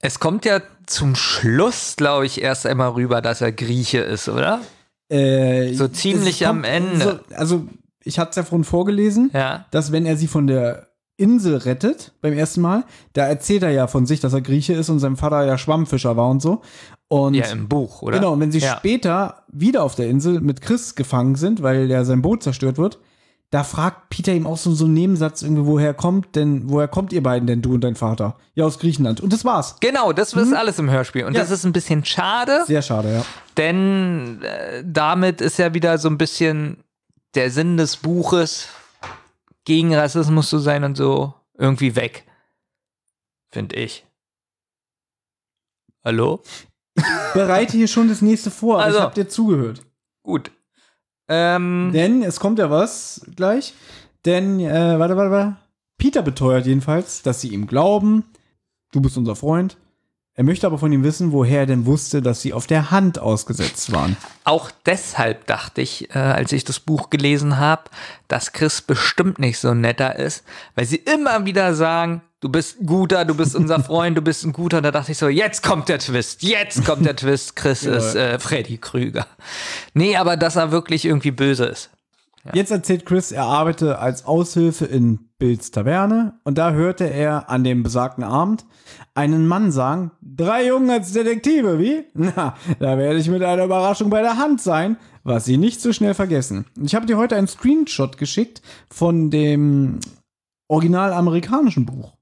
Es 0.00 0.18
kommt 0.18 0.44
ja 0.44 0.60
zum 0.86 1.14
Schluss, 1.14 1.94
glaube 1.96 2.26
ich, 2.26 2.42
erst 2.42 2.66
einmal 2.66 2.90
rüber, 2.90 3.22
dass 3.22 3.40
er 3.40 3.52
Grieche 3.52 3.98
ist, 3.98 4.28
oder? 4.28 4.60
Äh, 5.08 5.72
So 5.74 5.86
ziemlich 5.88 6.46
am 6.46 6.64
Ende. 6.64 7.20
So, 7.30 7.36
also, 7.36 7.66
ich 8.02 8.18
hatte 8.18 8.30
es 8.30 8.36
ja 8.36 8.42
vorhin 8.42 8.64
vorgelesen, 8.64 9.30
Ja. 9.32 9.66
dass 9.70 9.92
wenn 9.92 10.06
er 10.06 10.16
sie 10.16 10.26
von 10.26 10.46
der 10.48 10.88
Insel 11.16 11.58
rettet, 11.58 12.12
beim 12.22 12.32
ersten 12.32 12.62
Mal, 12.62 12.84
da 13.12 13.26
erzählt 13.26 13.62
er 13.62 13.70
ja 13.70 13.86
von 13.86 14.06
sich, 14.06 14.20
dass 14.20 14.32
er 14.32 14.40
Grieche 14.40 14.72
ist 14.72 14.88
und 14.88 15.00
sein 15.00 15.16
Vater 15.16 15.44
ja 15.44 15.58
Schwammfischer 15.58 16.16
war 16.16 16.28
und 16.30 16.40
so. 16.40 16.62
Und 17.12 17.34
Ja, 17.34 17.46
im 17.46 17.66
Buch, 17.68 18.02
oder? 18.02 18.18
Genau, 18.18 18.34
und 18.34 18.40
wenn 18.40 18.52
sie 18.52 18.60
ja. 18.60 18.76
später 18.76 19.42
wieder 19.48 19.82
auf 19.82 19.96
der 19.96 20.08
Insel 20.08 20.40
mit 20.40 20.60
Chris 20.60 20.94
gefangen 20.94 21.34
sind, 21.34 21.60
weil 21.60 21.90
ja 21.90 22.04
sein 22.04 22.22
Boot 22.22 22.44
zerstört 22.44 22.78
wird, 22.78 23.00
da 23.50 23.64
fragt 23.64 24.10
Peter 24.10 24.32
ihm 24.32 24.46
auch 24.46 24.56
so, 24.56 24.70
so 24.72 24.84
einen 24.84 24.94
Nebensatz 24.94 25.42
irgendwie, 25.42 25.66
woher 25.66 25.92
kommt 25.92 26.36
denn, 26.36 26.70
woher 26.70 26.86
kommt 26.86 27.12
ihr 27.12 27.20
beiden 27.20 27.48
denn, 27.48 27.62
du 27.62 27.74
und 27.74 27.80
dein 27.82 27.96
Vater? 27.96 28.36
Ja, 28.54 28.64
aus 28.64 28.78
Griechenland. 28.78 29.20
Und 29.20 29.32
das 29.32 29.44
war's. 29.44 29.74
Genau, 29.80 30.12
das 30.12 30.34
ist 30.34 30.52
alles 30.54 30.78
im 30.78 30.88
Hörspiel. 30.88 31.24
Und 31.24 31.34
Ja. 31.34 31.40
das 31.40 31.50
ist 31.50 31.64
ein 31.64 31.72
bisschen 31.72 32.04
schade, 32.04 32.62
Sehr 32.66 32.80
schade, 32.82 33.12
ja. 33.12 33.24
denn 33.56 34.40
äh, 34.42 34.84
damit 34.86 35.40
ist 35.40 35.58
ja 35.58 35.74
wieder 35.74 35.98
so 35.98 36.08
ein 36.08 36.16
bisschen 36.16 36.84
der 37.34 37.50
Sinn 37.50 37.76
des 37.76 37.96
Buches, 37.96 38.68
gegen 39.64 39.92
Rassismus 39.96 40.48
zu 40.48 40.58
sein 40.58 40.84
und 40.84 40.96
so, 40.96 41.34
irgendwie 41.58 41.96
weg. 41.96 42.24
Finde 43.50 43.74
ich. 43.74 44.06
Hallo? 46.04 46.40
Bereite 47.34 47.76
hier 47.76 47.88
schon 47.88 48.08
das 48.08 48.22
nächste 48.22 48.50
vor. 48.50 48.80
Also, 48.80 48.98
ich 48.98 49.04
hab 49.04 49.14
dir 49.14 49.28
zugehört. 49.28 49.82
Gut. 50.22 50.50
Ähm, 51.28 51.90
Denn 51.92 52.22
es 52.22 52.40
kommt 52.40 52.58
ja 52.58 52.70
was 52.70 53.24
gleich. 53.36 53.74
Denn, 54.24 54.60
äh, 54.60 54.98
warte, 54.98 55.16
warte, 55.16 55.30
warte. 55.30 55.56
Peter 55.96 56.22
beteuert 56.22 56.66
jedenfalls, 56.66 57.22
dass 57.22 57.40
sie 57.40 57.48
ihm 57.48 57.66
glauben. 57.66 58.24
Du 58.92 59.00
bist 59.00 59.16
unser 59.16 59.36
Freund. 59.36 59.76
Er 60.34 60.44
möchte 60.44 60.66
aber 60.66 60.78
von 60.78 60.92
ihm 60.92 61.04
wissen, 61.04 61.32
woher 61.32 61.60
er 61.60 61.66
denn 61.66 61.86
wusste, 61.86 62.22
dass 62.22 62.40
sie 62.40 62.54
auf 62.54 62.66
der 62.66 62.90
Hand 62.90 63.18
ausgesetzt 63.18 63.92
waren. 63.92 64.16
Auch 64.44 64.70
deshalb 64.86 65.46
dachte 65.46 65.82
ich, 65.82 66.14
äh, 66.14 66.18
als 66.18 66.52
ich 66.52 66.64
das 66.64 66.80
Buch 66.80 67.10
gelesen 67.10 67.58
habe, 67.58 67.84
dass 68.26 68.52
Chris 68.52 68.80
bestimmt 68.80 69.38
nicht 69.38 69.58
so 69.58 69.74
netter 69.74 70.16
ist, 70.16 70.44
weil 70.76 70.86
sie 70.86 70.96
immer 70.96 71.44
wieder 71.44 71.74
sagen, 71.74 72.22
du 72.40 72.48
bist 72.48 72.80
ein 72.80 72.86
guter, 72.86 73.24
du 73.24 73.34
bist 73.34 73.54
unser 73.54 73.80
Freund, 73.84 74.16
du 74.16 74.22
bist 74.22 74.44
ein 74.44 74.52
guter. 74.52 74.78
Und 74.78 74.82
da 74.84 74.90
dachte 74.90 75.12
ich 75.12 75.18
so, 75.18 75.28
jetzt 75.28 75.62
kommt 75.62 75.88
der 75.88 75.98
Twist, 75.98 76.42
jetzt 76.42 76.84
kommt 76.84 77.04
der 77.06 77.16
Twist, 77.16 77.56
Chris 77.56 77.82
Ja. 77.82 77.94
ist 77.96 78.14
äh, 78.14 78.38
Freddy 78.38 78.78
Krüger. 78.78 79.26
Nee, 79.94 80.16
aber 80.16 80.36
dass 80.36 80.56
er 80.56 80.72
wirklich 80.72 81.04
irgendwie 81.04 81.30
böse 81.30 81.66
ist. 81.66 81.90
Jetzt 82.54 82.70
erzählt 82.70 83.04
Chris, 83.04 83.32
er 83.32 83.44
arbeite 83.44 83.98
als 83.98 84.24
Aushilfe 84.24 84.86
in 84.86 85.28
Bills 85.38 85.72
Taverne 85.72 86.40
und 86.42 86.56
da 86.56 86.72
hörte 86.72 87.04
er 87.04 87.50
an 87.50 87.64
dem 87.64 87.82
besagten 87.82 88.24
Abend 88.24 88.64
einen 89.14 89.46
Mann 89.46 89.70
sagen, 89.70 90.12
drei 90.22 90.66
Jungen 90.68 90.88
als 90.88 91.12
Detektive, 91.12 91.78
wie? 91.78 92.04
Na, 92.14 92.56
da 92.78 92.96
werde 92.96 93.18
ich 93.18 93.28
mit 93.28 93.42
einer 93.42 93.64
Überraschung 93.64 94.08
bei 94.08 94.22
der 94.22 94.38
Hand 94.38 94.62
sein, 94.62 94.96
was 95.22 95.44
sie 95.44 95.58
nicht 95.58 95.82
so 95.82 95.92
schnell 95.92 96.14
vergessen. 96.14 96.64
Ich 96.82 96.94
habe 96.94 97.04
dir 97.04 97.18
heute 97.18 97.36
einen 97.36 97.46
Screenshot 97.46 98.16
geschickt 98.16 98.62
von 98.90 99.28
dem 99.30 100.00
original 100.66 101.12
amerikanischen 101.12 101.84
Buch, 101.84 102.14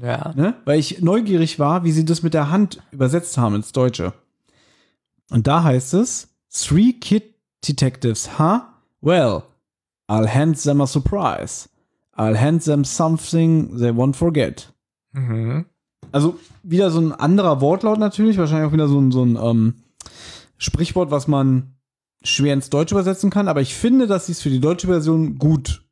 Ja. 0.00 0.32
ne? 0.36 0.54
weil 0.64 0.78
ich 0.78 1.00
neugierig 1.00 1.58
war, 1.58 1.84
wie 1.84 1.92
sie 1.92 2.04
das 2.04 2.22
mit 2.22 2.34
der 2.34 2.50
Hand 2.50 2.80
übersetzt 2.92 3.36
haben 3.36 3.56
ins 3.56 3.72
Deutsche. 3.72 4.12
Und 5.30 5.46
da 5.46 5.64
heißt 5.64 5.94
es, 5.94 6.28
Three 6.50 6.92
Kid 6.92 7.34
Detectives, 7.66 8.38
huh? 8.38 8.60
Well, 9.00 9.42
I'll 10.08 10.32
hand 10.32 10.62
them 10.62 10.80
a 10.80 10.86
surprise. 10.86 11.68
I'll 12.16 12.38
hand 12.38 12.62
them 12.64 12.84
something 12.84 13.76
they 13.76 13.90
won't 13.90 14.16
forget. 14.16 14.72
Mhm. 15.12 15.66
Also 16.12 16.38
wieder 16.62 16.90
so 16.90 17.00
ein 17.00 17.12
anderer 17.12 17.60
Wortlaut 17.60 17.98
natürlich, 17.98 18.38
wahrscheinlich 18.38 18.68
auch 18.68 18.72
wieder 18.72 18.88
so 18.88 19.00
ein, 19.00 19.12
so 19.12 19.24
ein 19.24 19.36
ähm, 19.36 19.74
Sprichwort, 20.56 21.10
was 21.10 21.28
man 21.28 21.74
schwer 22.22 22.54
ins 22.54 22.70
Deutsche 22.70 22.94
übersetzen 22.94 23.30
kann, 23.30 23.48
aber 23.48 23.60
ich 23.60 23.74
finde, 23.74 24.06
dass 24.06 24.26
sie 24.26 24.32
es 24.32 24.40
für 24.42 24.50
die 24.50 24.60
deutsche 24.60 24.86
Version 24.86 25.38
gut 25.38 25.87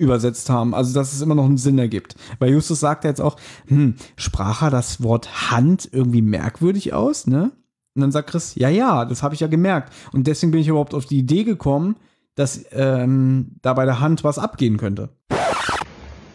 übersetzt 0.00 0.50
haben, 0.50 0.74
also 0.74 0.94
dass 0.94 1.12
es 1.12 1.20
immer 1.20 1.34
noch 1.34 1.44
einen 1.44 1.58
Sinn 1.58 1.78
ergibt. 1.78 2.16
Weil 2.38 2.50
Justus 2.50 2.80
sagt 2.80 3.04
ja 3.04 3.10
jetzt 3.10 3.20
auch, 3.20 3.36
hm, 3.66 3.94
sprach 4.16 4.62
er 4.62 4.70
das 4.70 5.02
Wort 5.02 5.50
Hand 5.50 5.88
irgendwie 5.92 6.22
merkwürdig 6.22 6.92
aus, 6.92 7.26
ne? 7.26 7.52
Und 7.94 8.02
dann 8.02 8.12
sagt 8.12 8.30
Chris, 8.30 8.54
ja, 8.54 8.68
ja, 8.68 9.04
das 9.04 9.22
habe 9.22 9.34
ich 9.34 9.40
ja 9.40 9.48
gemerkt. 9.48 9.92
Und 10.12 10.26
deswegen 10.26 10.52
bin 10.52 10.60
ich 10.60 10.68
überhaupt 10.68 10.94
auf 10.94 11.06
die 11.06 11.18
Idee 11.18 11.44
gekommen, 11.44 11.96
dass 12.34 12.64
ähm, 12.72 13.56
da 13.62 13.74
bei 13.74 13.84
der 13.84 14.00
Hand 14.00 14.24
was 14.24 14.38
abgehen 14.38 14.76
könnte. 14.76 15.10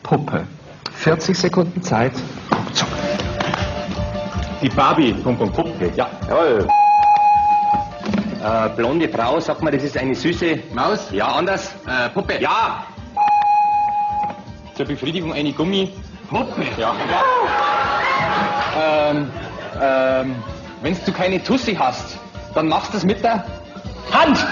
Puppe. 0.04 0.46
40 0.94 1.38
Sekunden 1.38 1.82
Zeit. 1.82 2.14
Die 4.62 4.70
Barbie. 4.70 5.14
Punkt, 5.14 5.40
Punkt, 5.40 5.56
Puppe. 5.56 5.92
Ja, 5.96 6.10
jawohl. 6.28 6.68
Äh, 8.44 8.70
blonde 8.76 9.10
Frau, 9.10 9.40
sagt 9.40 9.64
man, 9.64 9.74
das 9.74 9.84
ist 9.84 9.98
eine 9.98 10.14
süße 10.14 10.60
Maus? 10.74 11.10
Ja, 11.12 11.28
anders. 11.28 11.74
Äh, 11.88 12.10
Puppe. 12.10 12.40
Ja. 12.40 12.86
Zur 14.76 14.86
Befriedigung 14.86 15.32
eine 15.32 15.54
Gummi. 15.54 15.92
Puppe. 16.30 16.66
Ja. 16.78 16.94
ähm, 18.78 19.28
ähm, 19.82 20.36
wenn 20.82 20.98
du 21.06 21.12
keine 21.14 21.42
Tussi 21.42 21.76
hast, 21.76 22.18
dann 22.54 22.68
machst 22.68 22.94
du 22.94 22.98
es 22.98 23.06
mit 23.06 23.24
der 23.24 23.46
Hand. 24.12 24.46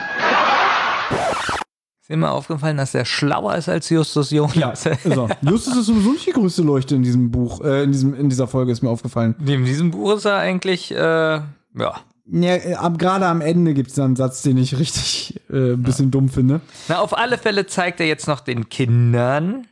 Ist 2.08 2.18
mal 2.18 2.32
aufgefallen, 2.32 2.78
dass 2.78 2.94
er 2.94 3.06
schlauer 3.06 3.56
ist 3.56 3.70
als 3.70 3.90
Justus 3.90 4.32
Jonas? 4.32 4.56
Ja, 4.56 4.70
ist 4.72 4.86
er. 4.86 4.98
Justus 5.42 5.78
ist 5.78 5.86
sowieso 5.88 6.12
nicht 6.12 6.28
die 6.28 6.32
größte 6.32 6.62
Leuchte 6.62 6.96
in 6.96 7.04
diesem 7.04 7.32
Buch, 7.32 7.62
äh, 7.62 7.84
in, 7.84 7.92
diesem, 7.92 8.14
in 8.14 8.30
dieser 8.30 8.48
Folge 8.48 8.72
ist 8.72 8.82
mir 8.82 8.90
aufgefallen. 8.90 9.36
In 9.46 9.66
diesem 9.66 9.92
Buch 9.92 10.16
ist 10.16 10.26
er 10.26 10.38
eigentlich, 10.38 10.92
äh, 10.92 10.96
ja. 10.96 11.46
Ja, 11.76 12.56
äh, 12.56 12.76
ab, 12.76 12.98
gerade 13.00 13.26
am 13.26 13.42
Ende 13.42 13.74
gibt 13.74 13.92
es 13.92 14.00
einen 14.00 14.16
Satz, 14.16 14.42
den 14.42 14.58
ich 14.58 14.78
richtig 14.78 15.42
äh, 15.50 15.74
ein 15.74 15.84
bisschen 15.84 16.12
dumm 16.12 16.30
finde. 16.30 16.62
Na, 16.88 17.00
auf 17.00 17.18
alle 17.18 17.38
Fälle 17.38 17.68
zeigt 17.68 18.00
er 18.00 18.06
jetzt 18.06 18.28
noch 18.28 18.40
den 18.40 18.70
Kindern, 18.70 19.68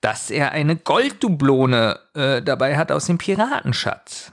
dass 0.00 0.30
er 0.30 0.52
eine 0.52 0.76
Golddublone 0.76 1.98
äh, 2.14 2.42
dabei 2.42 2.76
hat 2.76 2.92
aus 2.92 3.06
dem 3.06 3.18
Piratenschatz. 3.18 4.32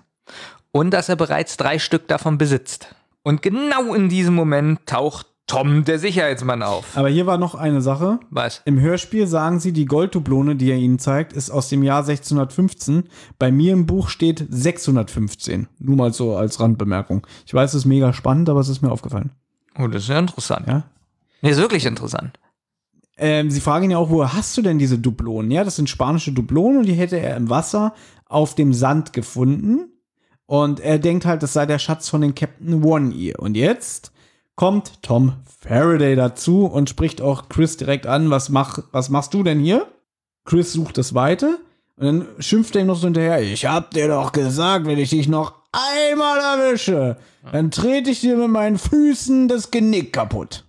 Und 0.71 0.91
dass 0.91 1.09
er 1.09 1.15
bereits 1.15 1.57
drei 1.57 1.79
Stück 1.79 2.07
davon 2.07 2.37
besitzt. 2.37 2.95
Und 3.23 3.41
genau 3.41 3.93
in 3.93 4.09
diesem 4.09 4.33
Moment 4.33 4.85
taucht 4.85 5.27
Tom, 5.51 5.83
der 5.83 5.99
Sicherheitsmann, 5.99 6.63
auf. 6.63 6.95
Aber 6.95 7.09
hier 7.09 7.25
war 7.25 7.37
noch 7.37 7.55
eine 7.55 7.81
Sache. 7.81 8.21
Was? 8.29 8.61
Im 8.63 8.79
Hörspiel 8.79 9.27
sagen 9.27 9.59
sie, 9.59 9.73
die 9.73 9.85
Golddublone, 9.85 10.55
die 10.55 10.71
er 10.71 10.77
ihnen 10.77 10.97
zeigt, 10.97 11.33
ist 11.33 11.49
aus 11.49 11.67
dem 11.67 11.83
Jahr 11.83 11.99
1615. 11.99 13.09
Bei 13.37 13.51
mir 13.51 13.73
im 13.73 13.85
Buch 13.85 14.07
steht 14.07 14.45
615. 14.49 15.67
Nur 15.79 15.97
mal 15.97 16.13
so 16.13 16.37
als 16.37 16.61
Randbemerkung. 16.61 17.27
Ich 17.45 17.53
weiß, 17.53 17.71
es 17.71 17.81
ist 17.81 17.85
mega 17.85 18.13
spannend, 18.13 18.47
aber 18.47 18.61
es 18.61 18.69
ist 18.69 18.81
mir 18.81 18.91
aufgefallen. 18.91 19.31
Oh, 19.77 19.87
das 19.87 20.03
ist 20.03 20.09
ja 20.09 20.19
interessant. 20.19 20.67
Ja. 20.67 20.83
Nee, 21.41 21.49
ist 21.49 21.59
wirklich 21.59 21.85
interessant. 21.85 22.39
Ähm, 23.17 23.51
sie 23.51 23.61
fragen 23.61 23.85
ihn 23.85 23.91
ja 23.91 23.97
auch, 23.97 24.09
woher 24.09 24.33
hast 24.33 24.57
du 24.57 24.61
denn 24.61 24.79
diese 24.79 24.97
Dublonen? 24.97 25.51
Ja, 25.51 25.63
das 25.63 25.75
sind 25.75 25.89
spanische 25.89 26.31
Dublonen 26.31 26.79
und 26.79 26.85
die 26.85 26.93
hätte 26.93 27.19
er 27.19 27.37
im 27.37 27.49
Wasser 27.49 27.93
auf 28.25 28.55
dem 28.55 28.73
Sand 28.73 29.13
gefunden. 29.13 29.91
Und 30.45 30.79
er 30.79 30.99
denkt 30.99 31.25
halt, 31.25 31.43
das 31.43 31.53
sei 31.53 31.65
der 31.65 31.79
Schatz 31.79 32.09
von 32.09 32.21
den 32.21 32.35
Captain 32.35 32.83
One-Ear. 32.83 33.39
Und 33.39 33.55
jetzt 33.55 34.11
kommt 34.55 35.01
Tom 35.01 35.33
Faraday 35.61 36.15
dazu 36.15 36.65
und 36.65 36.89
spricht 36.89 37.21
auch 37.21 37.49
Chris 37.49 37.77
direkt 37.77 38.05
an, 38.05 38.29
was, 38.29 38.49
mach, 38.49 38.79
was 38.91 39.09
machst 39.09 39.33
du 39.33 39.43
denn 39.43 39.59
hier? 39.59 39.87
Chris 40.45 40.73
sucht 40.73 40.97
das 40.97 41.13
Weite 41.13 41.59
und 41.97 42.05
dann 42.05 42.27
schimpft 42.39 42.75
er 42.75 42.81
ihm 42.81 42.87
noch 42.87 42.97
so 42.97 43.05
hinterher, 43.05 43.41
ich 43.41 43.65
hab 43.65 43.91
dir 43.91 44.07
doch 44.07 44.31
gesagt, 44.31 44.85
wenn 44.85 44.97
ich 44.97 45.11
dich 45.11 45.27
noch 45.27 45.53
einmal 45.71 46.39
erwische, 46.39 47.17
dann 47.51 47.71
trete 47.71 48.09
ich 48.09 48.21
dir 48.21 48.35
mit 48.37 48.49
meinen 48.49 48.77
Füßen 48.77 49.47
das 49.47 49.71
Genick 49.71 50.11
kaputt. 50.13 50.65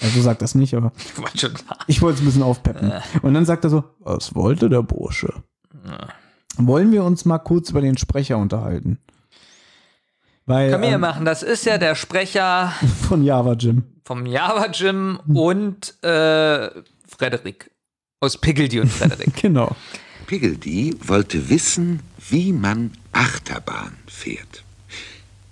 Also 0.00 0.20
sagt 0.22 0.42
das 0.42 0.54
nicht, 0.54 0.74
aber 0.74 0.92
Ich 1.06 1.18
wollte 1.18 1.38
schon 1.38 1.56
sagen. 1.56 1.80
ich 1.86 2.02
wollte 2.02 2.16
es 2.16 2.22
ein 2.22 2.26
bisschen 2.26 2.42
aufpeppen. 2.42 2.92
Und 3.22 3.34
dann 3.34 3.44
sagt 3.46 3.64
er 3.64 3.70
so, 3.70 3.84
was 4.00 4.34
wollte 4.34 4.68
der 4.68 4.82
Bursche? 4.82 5.32
Wollen 6.56 6.92
wir 6.92 7.04
uns 7.04 7.24
mal 7.24 7.38
kurz 7.38 7.70
über 7.70 7.80
den 7.80 7.96
Sprecher 7.98 8.38
unterhalten? 8.38 8.98
Weil, 10.46 10.70
Können 10.70 10.82
wir 10.82 10.88
ja 10.90 10.94
ähm, 10.96 11.00
machen. 11.00 11.24
Das 11.24 11.42
ist 11.42 11.64
ja 11.64 11.78
der 11.78 11.94
Sprecher 11.94 12.72
von 13.08 13.22
Java 13.22 13.54
Jim. 13.54 13.84
vom 14.04 14.26
Java 14.26 14.66
Jim 14.66 15.18
und 15.32 15.94
äh, 16.04 16.70
Frederik. 17.06 17.70
Aus 18.20 18.36
Piggledy 18.38 18.80
und 18.80 18.88
Frederik. 18.90 19.34
genau. 19.40 19.74
Piggledy 20.26 20.96
wollte 21.06 21.48
wissen, 21.50 22.00
wie 22.30 22.52
man 22.52 22.92
Achterbahn 23.12 23.94
fährt. 24.06 24.64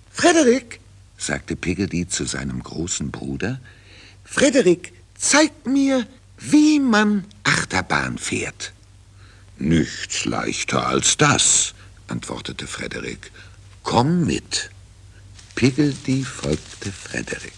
Frederik, 0.09 0.79
sagte 1.17 1.55
Piggledy 1.55 2.07
zu 2.07 2.25
seinem 2.25 2.61
großen 2.61 3.11
Bruder, 3.11 3.59
Frederik, 4.33 4.93
zeig 5.15 5.51
mir, 5.67 6.07
wie 6.39 6.79
man 6.79 7.23
Achterbahn 7.43 8.17
fährt. 8.17 8.73
Nichts 9.59 10.25
leichter 10.25 10.87
als 10.87 11.17
das, 11.17 11.75
antwortete 12.07 12.65
Frederik. 12.65 13.31
Komm 13.83 14.25
mit. 14.25 14.71
Piggledy 15.53 16.23
folgte 16.23 16.91
Frederik. 16.91 17.53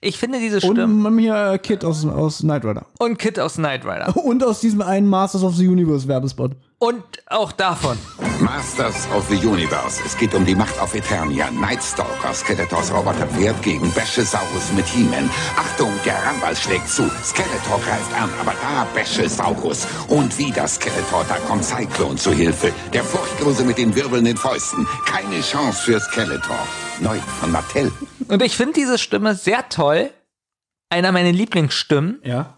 Ich 0.00 0.16
finde 0.16 0.38
diese 0.40 0.66
Und 0.66 0.76
Stimme. 0.78 1.08
ähm, 1.08 1.18
hier 1.18 1.52
äh, 1.52 1.58
Kid 1.58 1.84
aus, 1.84 2.06
aus 2.06 2.38
Knight 2.38 2.64
Rider. 2.64 2.86
Und 2.98 3.18
Kid 3.18 3.38
aus 3.38 3.56
Knight 3.56 3.84
Rider. 3.84 4.16
Und 4.24 4.42
aus 4.42 4.60
diesem 4.60 4.80
einen 4.80 5.08
Masters 5.08 5.42
of 5.42 5.56
the 5.56 5.68
Universe 5.68 6.08
Werbespot. 6.08 6.52
Und 6.82 7.04
auch 7.26 7.52
davon. 7.52 7.98
Masters 8.40 9.06
of 9.14 9.28
the 9.28 9.36
Universe. 9.46 10.00
Es 10.02 10.16
geht 10.16 10.32
um 10.34 10.46
die 10.46 10.54
Macht 10.54 10.78
auf 10.80 10.94
Eternia. 10.94 11.50
Nightstalker, 11.50 12.32
Skeletors 12.32 12.90
Roboterpferd 12.90 13.60
gegen 13.60 13.92
Bäschesaurus 13.92 14.72
mit 14.74 14.86
He-Man. 14.86 15.28
Achtung, 15.56 15.92
der 16.06 16.14
Ramball 16.24 16.56
schlägt 16.56 16.88
zu. 16.88 17.06
Skeletor 17.22 17.78
greift 17.80 18.14
an, 18.14 18.30
aber 18.40 18.54
da 18.62 18.86
Bäschesaurus. 18.94 19.86
Und 20.08 20.38
wieder 20.38 20.66
Skeletor, 20.66 21.26
da 21.28 21.36
kommt 21.46 21.66
Cyclone 21.66 22.16
zu 22.16 22.32
Hilfe. 22.32 22.72
Der 22.94 23.04
Furchtlose 23.04 23.62
mit 23.64 23.76
den 23.76 23.94
wirbelnden 23.94 24.38
Fäusten. 24.38 24.86
Keine 25.04 25.42
Chance 25.42 25.82
für 25.82 26.00
Skeletor. 26.00 26.66
Neu 27.00 27.18
von 27.40 27.52
Mattel. 27.52 27.92
Und 28.28 28.40
ich 28.40 28.56
finde 28.56 28.72
diese 28.72 28.96
Stimme 28.96 29.34
sehr 29.34 29.68
toll. 29.68 30.08
Einer 30.88 31.12
meiner 31.12 31.32
Lieblingsstimmen. 31.32 32.20
Ja. 32.24 32.56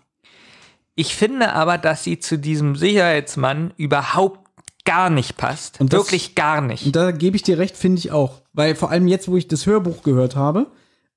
Ich 0.94 1.14
finde 1.14 1.52
aber, 1.52 1.78
dass 1.78 2.04
sie 2.04 2.18
zu 2.18 2.38
diesem 2.38 2.76
Sicherheitsmann 2.76 3.72
überhaupt 3.76 4.40
gar 4.84 5.10
nicht 5.10 5.36
passt. 5.36 5.80
Und 5.80 5.92
das- 5.92 6.00
Wirklich 6.00 6.34
gar 6.34 6.60
nicht. 6.60 6.86
Und 6.86 6.96
da 6.96 7.10
gebe 7.12 7.36
ich 7.36 7.42
dir 7.42 7.58
recht, 7.58 7.76
finde 7.76 7.98
ich 7.98 8.10
auch. 8.10 8.42
Weil 8.52 8.74
vor 8.74 8.90
allem 8.90 9.06
jetzt, 9.08 9.28
wo 9.28 9.36
ich 9.36 9.48
das 9.48 9.66
Hörbuch 9.66 10.02
gehört 10.02 10.36
habe 10.36 10.66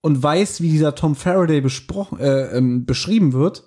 und 0.02 0.22
weiß, 0.22 0.62
wie 0.62 0.70
dieser 0.70 0.96
Tom 0.96 1.16
Faraday 1.16 1.62
besprochen, 1.62 2.20
äh, 2.20 2.56
ähm, 2.58 2.86
beschrieben 2.86 3.34
wird, 3.34 3.64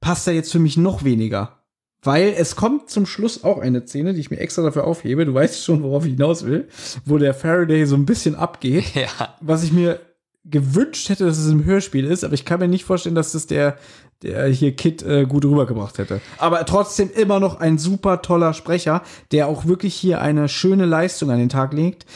passt 0.00 0.26
er 0.26 0.34
jetzt 0.34 0.52
für 0.52 0.58
mich 0.58 0.76
noch 0.76 1.04
weniger. 1.04 1.60
Weil 2.02 2.34
es 2.36 2.54
kommt 2.56 2.90
zum 2.90 3.06
Schluss 3.06 3.44
auch 3.44 3.58
eine 3.60 3.86
Szene, 3.86 4.12
die 4.12 4.20
ich 4.20 4.30
mir 4.30 4.38
extra 4.38 4.60
dafür 4.62 4.84
aufhebe, 4.86 5.24
du 5.24 5.32
weißt 5.32 5.64
schon, 5.64 5.82
worauf 5.82 6.04
ich 6.04 6.10
hinaus 6.12 6.44
will, 6.44 6.68
wo 7.06 7.16
der 7.16 7.32
Faraday 7.32 7.86
so 7.86 7.94
ein 7.96 8.04
bisschen 8.04 8.34
abgeht. 8.34 8.84
Ja. 8.94 9.34
Was 9.40 9.62
ich 9.64 9.72
mir 9.72 10.00
gewünscht 10.44 11.08
hätte, 11.08 11.24
dass 11.24 11.38
es 11.38 11.50
im 11.50 11.64
Hörspiel 11.64 12.04
ist, 12.04 12.22
aber 12.22 12.34
ich 12.34 12.44
kann 12.44 12.60
mir 12.60 12.68
nicht 12.68 12.84
vorstellen, 12.84 13.14
dass 13.14 13.32
das 13.32 13.46
der, 13.46 13.78
der 14.24 14.46
hier 14.48 14.74
Kid 14.74 15.02
äh, 15.02 15.26
gut 15.26 15.44
rübergebracht 15.44 15.98
hätte. 15.98 16.20
Aber 16.38 16.64
trotzdem 16.66 17.10
immer 17.14 17.40
noch 17.40 17.60
ein 17.60 17.78
super 17.78 18.22
toller 18.22 18.54
Sprecher, 18.54 19.02
der 19.32 19.46
auch 19.48 19.66
wirklich 19.66 19.94
hier 19.94 20.20
eine 20.20 20.48
schöne 20.48 20.86
Leistung 20.86 21.30
an 21.30 21.38
den 21.38 21.48
Tag 21.48 21.72
legt, 21.72 22.06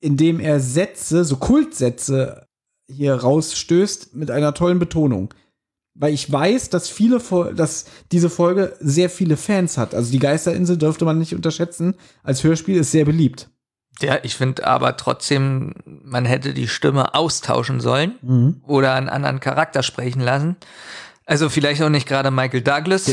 indem 0.00 0.40
er 0.40 0.60
Sätze, 0.60 1.24
so 1.24 1.36
Kultsätze 1.36 2.46
hier 2.88 3.14
rausstößt 3.14 4.14
mit 4.14 4.30
einer 4.30 4.54
tollen 4.54 4.78
Betonung. 4.78 5.34
Weil 5.98 6.12
ich 6.12 6.30
weiß, 6.30 6.68
dass 6.70 6.88
viele, 6.88 7.20
dass 7.54 7.86
diese 8.12 8.28
Folge 8.30 8.74
sehr 8.80 9.08
viele 9.10 9.36
Fans 9.36 9.78
hat. 9.78 9.94
Also 9.94 10.12
die 10.12 10.18
Geisterinsel 10.18 10.76
dürfte 10.76 11.04
man 11.04 11.18
nicht 11.18 11.34
unterschätzen. 11.34 11.94
Als 12.22 12.44
Hörspiel 12.44 12.76
ist 12.76 12.92
sehr 12.92 13.06
beliebt. 13.06 13.48
Ja, 14.02 14.18
ich 14.22 14.34
finde 14.36 14.66
aber 14.66 14.98
trotzdem, 14.98 15.72
man 15.86 16.26
hätte 16.26 16.52
die 16.52 16.68
Stimme 16.68 17.14
austauschen 17.14 17.80
sollen 17.80 18.16
Mhm. 18.20 18.60
oder 18.66 18.92
einen 18.92 19.08
anderen 19.08 19.40
Charakter 19.40 19.82
sprechen 19.82 20.20
lassen. 20.20 20.56
Also 21.26 21.48
vielleicht 21.48 21.82
auch 21.82 21.88
nicht 21.90 22.08
gerade 22.08 22.30
Michael 22.30 22.62
Douglas. 22.62 23.12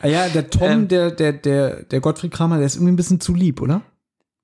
Ah 0.00 0.08
ja, 0.08 0.28
der 0.28 0.50
Tom, 0.50 0.70
Ähm. 0.70 0.88
der, 0.88 1.10
der, 1.10 1.32
der, 1.32 1.82
der 1.82 2.00
Gottfried 2.00 2.32
Kramer, 2.32 2.56
der 2.58 2.66
ist 2.66 2.76
irgendwie 2.76 2.92
ein 2.92 2.96
bisschen 2.96 3.20
zu 3.20 3.34
lieb, 3.34 3.60
oder? 3.60 3.82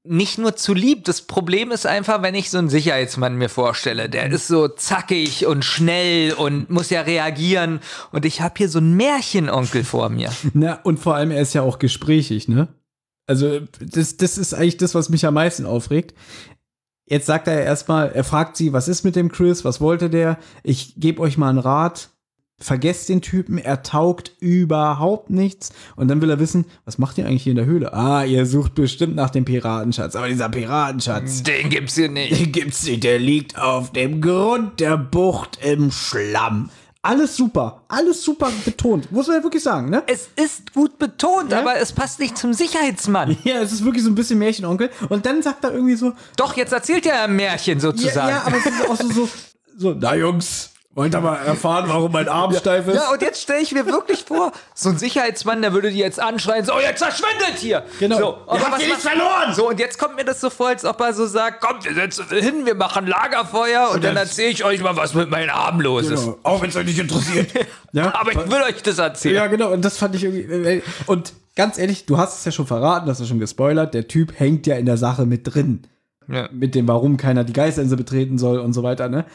nicht 0.06 0.38
nur 0.38 0.54
zu 0.54 0.74
lieb. 0.74 1.04
Das 1.04 1.22
Problem 1.22 1.70
ist 1.70 1.86
einfach, 1.86 2.22
wenn 2.22 2.34
ich 2.34 2.50
so 2.50 2.58
einen 2.58 2.68
Sicherheitsmann 2.68 3.36
mir 3.36 3.48
vorstelle, 3.48 4.08
der 4.10 4.30
ist 4.30 4.46
so 4.46 4.68
zackig 4.68 5.46
und 5.46 5.64
schnell 5.64 6.34
und 6.34 6.68
muss 6.70 6.90
ja 6.90 7.00
reagieren. 7.00 7.80
Und 8.12 8.26
ich 8.26 8.40
habe 8.42 8.54
hier 8.58 8.68
so 8.68 8.78
einen 8.78 8.96
Märchenonkel 8.96 9.82
vor 9.82 10.10
mir. 10.10 10.30
Na, 10.52 10.74
und 10.82 10.98
vor 10.98 11.14
allem, 11.14 11.30
er 11.30 11.40
ist 11.40 11.54
ja 11.54 11.62
auch 11.62 11.78
gesprächig, 11.78 12.48
ne? 12.48 12.68
Also, 13.26 13.60
das, 13.80 14.18
das 14.18 14.36
ist 14.36 14.52
eigentlich 14.52 14.76
das, 14.76 14.94
was 14.94 15.08
mich 15.08 15.24
am 15.24 15.34
meisten 15.34 15.64
aufregt. 15.64 16.14
Jetzt 17.06 17.26
sagt 17.26 17.48
er 17.48 17.62
erstmal, 17.62 18.12
er 18.12 18.24
fragt 18.24 18.58
sie, 18.58 18.74
was 18.74 18.88
ist 18.88 19.04
mit 19.04 19.16
dem 19.16 19.32
Chris, 19.32 19.64
was 19.64 19.80
wollte 19.80 20.10
der? 20.10 20.38
Ich 20.62 20.94
gebe 20.96 21.22
euch 21.22 21.38
mal 21.38 21.48
einen 21.48 21.58
Rat. 21.58 22.10
Vergesst 22.64 23.10
den 23.10 23.20
Typen, 23.20 23.58
er 23.58 23.82
taugt 23.82 24.32
überhaupt 24.40 25.28
nichts. 25.28 25.70
Und 25.96 26.08
dann 26.08 26.22
will 26.22 26.30
er 26.30 26.38
wissen, 26.38 26.64
was 26.86 26.96
macht 26.96 27.18
ihr 27.18 27.26
eigentlich 27.26 27.42
hier 27.42 27.50
in 27.50 27.56
der 27.58 27.66
Höhle? 27.66 27.92
Ah, 27.92 28.24
ihr 28.24 28.46
sucht 28.46 28.74
bestimmt 28.74 29.14
nach 29.16 29.28
dem 29.28 29.44
Piratenschatz. 29.44 30.16
Aber 30.16 30.28
dieser 30.28 30.48
Piratenschatz, 30.48 31.42
Den 31.42 31.68
gibt's 31.68 31.94
hier 31.94 32.08
nicht. 32.08 32.40
den 32.40 32.52
gibt's 32.52 32.82
nicht. 32.84 33.04
Der 33.04 33.18
liegt 33.18 33.58
auf 33.58 33.92
dem 33.92 34.22
Grund 34.22 34.80
der 34.80 34.96
Bucht 34.96 35.58
im 35.62 35.90
Schlamm. 35.90 36.70
Alles 37.02 37.36
super, 37.36 37.82
alles 37.88 38.24
super 38.24 38.50
betont. 38.64 39.12
Muss 39.12 39.26
man 39.26 39.36
ja 39.36 39.42
wirklich 39.42 39.62
sagen, 39.62 39.90
ne? 39.90 40.02
Es 40.06 40.30
ist 40.42 40.72
gut 40.72 40.98
betont, 40.98 41.52
aber 41.52 41.76
es 41.76 41.92
passt 41.92 42.18
nicht 42.18 42.38
zum 42.38 42.54
Sicherheitsmann. 42.54 43.36
Ja, 43.44 43.60
es 43.60 43.72
ist 43.72 43.84
wirklich 43.84 44.02
so 44.04 44.08
ein 44.08 44.14
bisschen 44.14 44.38
Märchenonkel. 44.38 44.88
Und 45.10 45.26
dann 45.26 45.42
sagt 45.42 45.64
er 45.64 45.74
irgendwie 45.74 45.96
so, 45.96 46.14
Doch, 46.38 46.56
jetzt 46.56 46.72
erzählt 46.72 47.04
er 47.04 47.24
ein 47.24 47.36
Märchen 47.36 47.74
ja, 47.74 47.80
sozusagen. 47.80 48.30
ja 48.30 48.42
aber 48.46 48.56
es 48.56 48.64
ist 48.64 48.88
auch 48.88 48.96
so, 48.96 49.08
so, 49.12 49.28
so, 49.76 49.96
na 50.00 50.14
Jungs, 50.16 50.70
wollt 50.94 51.14
ihr 51.14 51.20
mal 51.20 51.36
erfahren, 51.36 51.84
warum 51.88 52.12
mein 52.12 52.28
Arm 52.28 52.54
steif 52.54 52.86
ist? 52.88 52.94
Ja, 52.96 53.10
und 53.12 53.20
jetzt 53.22 53.42
stelle 53.42 53.60
ich 53.60 53.72
mir 53.72 53.84
wirklich 53.86 54.24
vor, 54.24 54.52
so 54.74 54.90
ein 54.90 54.98
Sicherheitsmann, 54.98 55.60
der 55.62 55.72
würde 55.72 55.90
die 55.90 55.98
jetzt 55.98 56.20
anschreien, 56.20 56.64
so, 56.64 56.78
jetzt 56.80 57.02
verschwindet 57.02 57.58
hier. 57.58 57.84
Genau. 57.98 58.16
So, 58.16 58.22
Ihr 58.22 58.36
aber 58.46 58.60
habt 58.60 58.72
was 58.72 58.78
hier 58.80 58.88
nichts 58.88 59.04
macht- 59.04 59.14
verloren. 59.14 59.54
So, 59.54 59.68
und 59.68 59.80
jetzt 59.80 59.98
kommt 59.98 60.16
mir 60.16 60.24
das 60.24 60.40
so 60.40 60.50
vor, 60.50 60.68
als 60.68 60.84
ob 60.84 61.00
er 61.00 61.12
so 61.12 61.26
sagt, 61.26 61.60
kommt, 61.60 61.84
wir 61.84 61.94
setzen 61.94 62.22
uns 62.30 62.32
hin, 62.44 62.64
wir 62.66 62.74
machen 62.74 63.06
Lagerfeuer 63.06 63.88
und, 63.92 64.04
dann 64.04 64.14
dann- 64.14 64.24
erzähle 64.24 64.50
ich 64.50 64.64
euch 64.64 64.80
mal, 64.82 64.96
was 64.96 65.14
mit 65.14 65.30
meinen 65.30 65.50
Armen 65.50 65.80
los 65.80 66.08
ist. 66.08 66.24
Genau. 66.24 66.38
Auch 66.44 66.62
wenn 66.62 66.68
es 66.70 66.76
euch 66.76 66.86
nicht 66.86 66.98
interessiert. 66.98 67.50
ja? 67.92 68.14
Aber 68.14 68.30
ich 68.32 68.38
will 68.38 68.62
euch 68.62 68.82
das 68.82 68.98
erzählen. 68.98 69.34
Ja, 69.36 69.46
genau. 69.48 69.72
Und 69.72 69.84
das 69.84 69.96
fand 69.98 70.14
ich 70.14 70.24
irgendwie. 70.24 70.42
äh, 70.52 70.82
Und 71.06 71.32
ganz 71.56 71.78
ehrlich, 71.78 72.06
du 72.06 72.18
hast 72.18 72.38
es 72.38 72.44
ja 72.44 72.52
schon 72.52 72.66
verraten, 72.66 73.06
das 73.06 73.18
hast 73.18 73.26
du 73.26 73.28
schon 73.30 73.40
gespoilert. 73.40 73.94
Der 73.94 74.06
Typ 74.08 74.38
hängt 74.38 74.66
ja 74.66 74.76
in 74.76 74.86
der 74.86 74.96
Sache 74.96 75.26
mit 75.26 75.52
drin. 75.54 75.86
Ja. 76.26 76.48
Mit 76.52 76.74
dem, 76.74 76.88
warum 76.88 77.16
keiner 77.18 77.44
die 77.44 77.52
Geisterinsel 77.52 77.98
betreten 77.98 78.38
soll 78.38 78.58
und 78.58 78.72
so 78.72 78.82
weiter, 78.82 79.08
ne? 79.10 79.26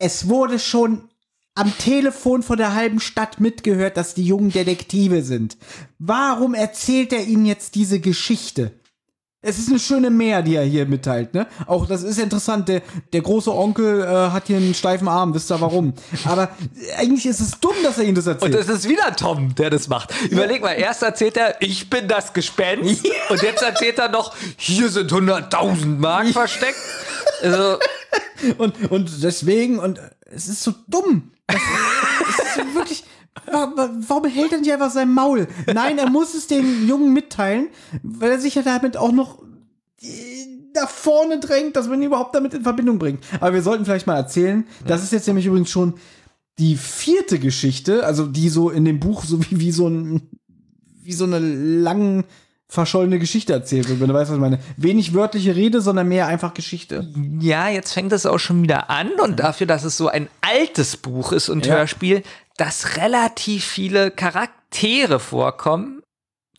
Es 0.00 0.28
wurde 0.28 0.58
schon 0.58 1.10
am 1.54 1.76
Telefon 1.76 2.42
von 2.42 2.56
der 2.56 2.74
halben 2.74 3.00
Stadt 3.00 3.38
mitgehört, 3.38 3.98
dass 3.98 4.14
die 4.14 4.24
jungen 4.24 4.50
Detektive 4.50 5.22
sind. 5.22 5.58
Warum 5.98 6.54
erzählt 6.54 7.12
er 7.12 7.26
ihnen 7.26 7.44
jetzt 7.44 7.74
diese 7.74 8.00
Geschichte? 8.00 8.79
Es 9.42 9.58
ist 9.58 9.70
eine 9.70 9.78
schöne 9.78 10.10
Mehr, 10.10 10.42
die 10.42 10.54
er 10.54 10.64
hier 10.64 10.84
mitteilt, 10.84 11.32
ne? 11.32 11.46
Auch 11.66 11.86
das 11.86 12.02
ist 12.02 12.18
interessant, 12.18 12.68
der, 12.68 12.82
der 13.14 13.22
große 13.22 13.50
Onkel 13.50 14.02
äh, 14.02 14.06
hat 14.06 14.48
hier 14.48 14.58
einen 14.58 14.74
steifen 14.74 15.08
Arm, 15.08 15.32
wisst 15.32 15.50
ihr 15.50 15.58
warum? 15.58 15.94
Aber 16.26 16.50
eigentlich 16.98 17.24
ist 17.24 17.40
es 17.40 17.58
dumm, 17.58 17.72
dass 17.82 17.96
er 17.96 18.04
ihnen 18.04 18.16
das 18.16 18.26
erzählt. 18.26 18.54
Und 18.54 18.60
es 18.60 18.68
ist 18.68 18.86
wieder 18.86 19.16
Tom, 19.16 19.54
der 19.54 19.70
das 19.70 19.88
macht. 19.88 20.12
Überleg 20.28 20.60
mal, 20.60 20.72
erst 20.72 21.02
erzählt 21.02 21.38
er, 21.38 21.56
ich 21.60 21.88
bin 21.88 22.06
das 22.06 22.34
Gespenst. 22.34 23.02
Und 23.30 23.40
jetzt 23.40 23.62
erzählt 23.62 23.98
er 23.98 24.10
noch, 24.10 24.36
hier 24.58 24.90
sind 24.90 25.10
100.000 25.10 25.86
Mark 25.86 26.28
versteckt. 26.28 26.76
Also, 27.42 27.78
und, 28.58 28.90
und 28.90 29.22
deswegen, 29.22 29.78
und 29.78 30.00
es 30.26 30.48
ist 30.48 30.62
so 30.62 30.74
dumm. 30.86 31.30
Das, 31.46 31.56
es 32.28 32.44
ist 32.44 32.54
so 32.56 32.74
wirklich. 32.74 33.04
Wa- 33.46 33.72
wa- 33.76 33.90
Warum 34.08 34.24
hält 34.26 34.52
er 34.52 34.58
nicht 34.58 34.72
einfach 34.72 34.90
sein 34.90 35.12
Maul? 35.12 35.46
Nein, 35.72 35.98
er 35.98 36.10
muss 36.10 36.34
es 36.34 36.46
den 36.46 36.86
Jungen 36.88 37.12
mitteilen, 37.12 37.68
weil 38.02 38.30
er 38.32 38.40
sich 38.40 38.54
ja 38.54 38.62
damit 38.62 38.96
auch 38.96 39.12
noch 39.12 39.42
äh, 40.02 40.06
nach 40.74 40.88
vorne 40.88 41.40
drängt, 41.40 41.76
dass 41.76 41.88
man 41.88 42.00
ihn 42.00 42.06
überhaupt 42.06 42.34
damit 42.34 42.54
in 42.54 42.62
Verbindung 42.62 42.98
bringt. 42.98 43.24
Aber 43.40 43.52
wir 43.54 43.62
sollten 43.62 43.84
vielleicht 43.84 44.06
mal 44.06 44.16
erzählen, 44.16 44.66
das 44.86 45.02
ist 45.02 45.12
jetzt 45.12 45.26
nämlich 45.26 45.46
übrigens 45.46 45.70
schon 45.70 45.94
die 46.58 46.76
vierte 46.76 47.38
Geschichte, 47.38 48.04
also 48.04 48.26
die 48.26 48.48
so 48.50 48.70
in 48.70 48.84
dem 48.84 49.00
Buch 49.00 49.24
so 49.24 49.40
wie, 49.50 49.58
wie 49.60 49.72
so 49.72 49.88
ein, 49.88 50.28
wie 51.02 51.12
so 51.12 51.24
eine 51.24 51.38
lang 51.38 52.24
verschollene 52.68 53.18
Geschichte 53.18 53.52
erzählt 53.52 53.88
wird, 53.88 53.98
wenn 53.98 54.06
du 54.06 54.14
weißt, 54.14 54.30
was 54.30 54.36
ich 54.36 54.40
meine. 54.40 54.60
Wenig 54.76 55.12
wörtliche 55.12 55.56
Rede, 55.56 55.80
sondern 55.80 56.06
mehr 56.06 56.28
einfach 56.28 56.54
Geschichte. 56.54 57.12
ja, 57.40 57.68
jetzt 57.68 57.92
fängt 57.92 58.12
es 58.12 58.26
auch 58.26 58.38
schon 58.38 58.62
wieder 58.62 58.90
an. 58.90 59.08
Und 59.20 59.40
dafür, 59.40 59.66
dass 59.66 59.82
es 59.82 59.96
so 59.96 60.06
ein 60.06 60.28
altes 60.40 60.96
Buch 60.96 61.32
ist 61.32 61.48
und 61.48 61.66
Ja. 61.66 61.78
Hörspiel, 61.78 62.22
dass 62.60 62.96
relativ 62.98 63.64
viele 63.64 64.10
Charaktere 64.10 65.18
vorkommen. 65.18 66.02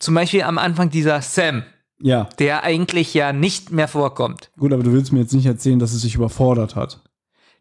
Zum 0.00 0.14
Beispiel 0.14 0.42
am 0.42 0.58
Anfang 0.58 0.90
dieser 0.90 1.22
Sam, 1.22 1.62
Ja. 2.00 2.28
der 2.40 2.64
eigentlich 2.64 3.14
ja 3.14 3.32
nicht 3.32 3.70
mehr 3.70 3.86
vorkommt. 3.88 4.50
Gut, 4.58 4.72
aber 4.72 4.82
du 4.82 4.92
willst 4.92 5.12
mir 5.12 5.20
jetzt 5.20 5.32
nicht 5.32 5.46
erzählen, 5.46 5.78
dass 5.78 5.92
es 5.92 6.02
sich 6.02 6.16
überfordert 6.16 6.74
hat. 6.74 7.00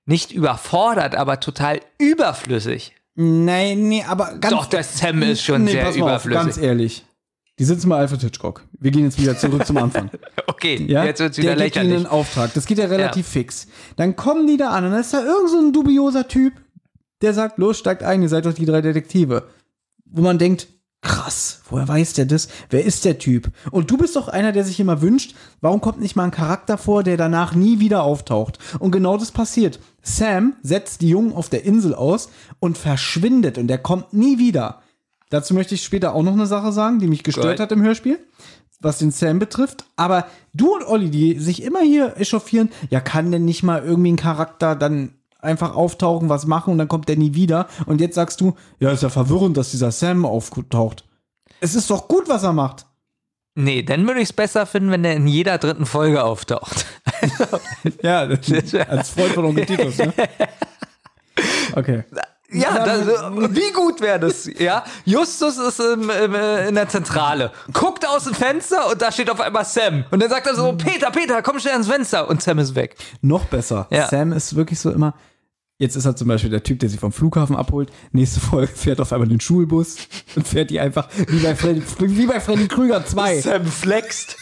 Nicht 0.06 0.32
überfordert, 0.32 1.16
aber 1.16 1.40
total 1.40 1.80
überflüssig. 2.00 2.96
Nein, 3.16 3.88
nee, 3.90 4.04
aber 4.08 4.34
ganz. 4.40 4.50
Doch, 4.56 4.66
der 4.66 4.84
Sam 4.84 5.22
ist 5.22 5.44
schon 5.44 5.68
sehr 5.68 5.84
pass 5.86 5.96
mal 5.98 6.04
überflüssig. 6.06 6.40
Auf, 6.40 6.46
ganz 6.46 6.58
ehrlich. 6.58 7.06
Die 7.60 7.66
sitzen 7.66 7.90
bei 7.90 7.98
Alfred 7.98 8.22
Hitchcock. 8.22 8.64
Wir 8.80 8.90
gehen 8.90 9.04
jetzt 9.04 9.22
wieder 9.22 9.38
zurück 9.38 9.66
zum 9.68 9.78
Anfang. 9.78 10.10
Okay, 10.48 10.84
Ja? 10.88 11.06
jetzt 11.06 11.20
wird's 11.20 11.38
wieder 11.38 11.56
Der 11.56 11.66
gibt 11.66 11.76
ihnen 11.76 11.86
lächerlich. 11.90 12.06
einen 12.08 12.20
Auftrag. 12.20 12.54
Das 12.54 12.66
geht 12.66 12.78
ja 12.78 12.86
relativ 12.86 13.28
fix. 13.28 13.68
Dann 13.96 14.16
kommen 14.16 14.46
die 14.48 14.58
da 14.58 14.70
an 14.72 14.86
und 14.86 14.92
dann 14.92 15.02
ist 15.02 15.14
da 15.14 15.24
irgend 15.24 15.50
so 15.50 15.60
ein 15.60 15.74
dubioser 15.74 16.28
Typ, 16.28 16.54
der 17.22 17.34
sagt, 17.34 17.58
los, 17.58 17.78
steigt 17.78 18.04
ein, 18.04 18.22
ihr 18.22 18.30
seid 18.30 18.46
doch 18.46 18.54
die 18.54 18.66
drei 18.66 18.82
Detektive. 18.82 19.48
Wo 20.06 20.22
man 20.22 20.38
denkt, 20.38 20.68
krass, 21.02 21.62
woher 21.70 21.88
weiß 21.88 22.14
der 22.14 22.26
das? 22.26 22.48
Wer 22.70 22.86
ist 22.86 23.06
der 23.06 23.18
Typ? 23.18 23.52
Und 23.72 23.90
du 23.90 23.98
bist 23.98 24.16
doch 24.16 24.28
einer, 24.28 24.52
der 24.52 24.64
sich 24.64 24.80
immer 24.80 25.02
wünscht, 25.02 25.36
warum 25.60 25.82
kommt 25.82 26.00
nicht 26.00 26.16
mal 26.16 26.26
ein 26.26 26.32
Charakter 26.32 26.78
vor, 26.78 27.04
der 27.04 27.18
danach 27.18 27.56
nie 27.56 27.80
wieder 27.80 28.04
auftaucht? 28.04 28.60
Und 28.80 28.92
genau 28.92 29.18
das 29.18 29.32
passiert. 29.32 29.80
Sam 30.04 30.54
setzt 30.62 31.02
die 31.02 31.10
Jungen 31.10 31.34
auf 31.34 31.50
der 31.50 31.66
Insel 31.66 31.96
aus 31.96 32.30
und 32.60 32.78
verschwindet 32.78 33.58
und 33.58 33.68
der 33.68 33.80
kommt 33.80 34.14
nie 34.14 34.38
wieder. 34.38 34.82
Dazu 35.30 35.54
möchte 35.54 35.76
ich 35.76 35.84
später 35.84 36.14
auch 36.14 36.24
noch 36.24 36.34
eine 36.34 36.46
Sache 36.46 36.72
sagen, 36.72 37.00
die 37.00 37.08
mich 37.08 37.24
gestört 37.24 37.58
Gut. 37.58 37.60
hat 37.60 37.72
im 37.72 37.82
Hörspiel 37.82 38.20
was 38.82 38.98
den 38.98 39.12
Sam 39.12 39.40
betrifft. 39.40 39.86
Aber 39.96 40.26
du 40.54 40.74
und 40.76 40.84
Olli, 40.84 41.10
die 41.10 41.40
sich 41.40 41.64
immer 41.64 41.82
hier 41.82 42.18
echauffieren, 42.18 42.70
ja, 42.90 43.00
kann 43.00 43.32
denn 43.32 43.46
nicht 43.46 43.64
mal 43.64 43.84
irgendwie 43.84 44.12
ein 44.12 44.18
Charakter 44.18 44.76
dann 44.76 45.14
einfach 45.42 45.76
auftauchen, 45.76 46.30
was 46.30 46.46
machen 46.46 46.72
und 46.72 46.78
dann 46.78 46.88
kommt 46.88 47.10
der 47.10 47.18
nie 47.18 47.34
wieder. 47.34 47.68
Und 47.86 48.02
jetzt 48.02 48.16
sagst 48.16 48.42
du, 48.42 48.56
ja, 48.80 48.92
ist 48.92 49.04
ja 49.04 49.10
verwirrend, 49.10 49.58
dass 49.58 49.72
dieser 49.72 49.92
Sam 49.92 50.26
auftaucht. 50.26 51.06
Es 51.60 51.76
ist 51.76 51.90
doch 51.90 52.08
gut, 52.08 52.28
was 52.28 52.44
er 52.44 52.54
macht. 52.54 52.86
Nee, 53.54 53.84
dann 53.84 54.08
würde 54.08 54.22
ich 54.22 54.30
es 54.30 54.34
besser 54.34 54.66
finden, 54.66 54.92
wenn 54.92 55.04
der 55.04 55.16
in 55.16 55.28
jeder 55.28 55.58
dritten 55.58 55.86
Folge 55.86 56.24
auftaucht. 56.24 56.86
Ja, 58.02 58.22
als 58.22 59.10
Freund 59.10 59.34
von 59.34 59.46
Onkel 59.46 59.66
Titus, 59.66 59.98
ne? 59.98 60.14
Okay. 61.76 62.04
Ja, 62.52 62.86
das, 62.86 63.08
wie 63.56 63.72
gut 63.72 64.02
wäre 64.02 64.20
das? 64.20 64.50
Ja, 64.60 64.84
Justus 65.06 65.58
ist 65.58 65.80
im, 65.80 66.10
im, 66.10 66.36
äh, 66.36 66.68
in 66.68 66.76
der 66.76 66.90
Zentrale, 66.90 67.52
guckt 67.74 68.06
aus 68.08 68.26
dem 68.26 68.34
Fenster 68.34 68.90
und 68.90 69.02
da 69.02 69.12
steht 69.12 69.30
auf 69.30 69.40
einmal 69.40 69.66
Sam. 69.66 70.04
Und 70.12 70.22
dann 70.22 70.30
sagt 70.30 70.48
er 70.48 70.56
so: 70.56 70.74
Peter, 70.74 71.12
Peter, 71.12 71.42
komm 71.42 71.60
schnell 71.60 71.74
ans 71.74 71.88
Fenster. 71.88 72.30
Und 72.30 72.42
Sam 72.42 72.60
ist 72.60 72.76
weg. 72.76 72.96
Noch 73.22 73.46
besser. 73.46 73.88
Ja. 73.90 74.08
Sam 74.08 74.34
ist 74.34 74.56
wirklich 74.56 74.80
so 74.80 74.92
immer, 74.92 75.14
Jetzt 75.82 75.96
ist 75.96 76.06
er 76.06 76.16
zum 76.16 76.28
Beispiel 76.28 76.52
der 76.52 76.62
Typ, 76.62 76.78
der 76.78 76.90
sie 76.90 77.00
vom 77.00 77.12
Flughafen 77.12 77.56
abholt. 77.56 77.92
Nächste 78.12 78.40
Folge 78.40 78.72
fährt 78.72 79.02
auf 79.02 79.12
einmal 79.14 79.28
den 79.28 79.40
Schulbus 79.40 79.96
und 80.36 80.48
fährt 80.48 80.70
die 80.70 80.80
einfach 80.80 81.10
wie 81.28 81.40
bei 81.40 81.56
Freddy, 81.56 81.82
wie 81.98 82.28
bei 82.28 82.40
Freddy 82.40 82.68
Krüger 82.68 83.04
2. 83.04 83.42
Sam 83.42 83.66
flext. 83.66 84.38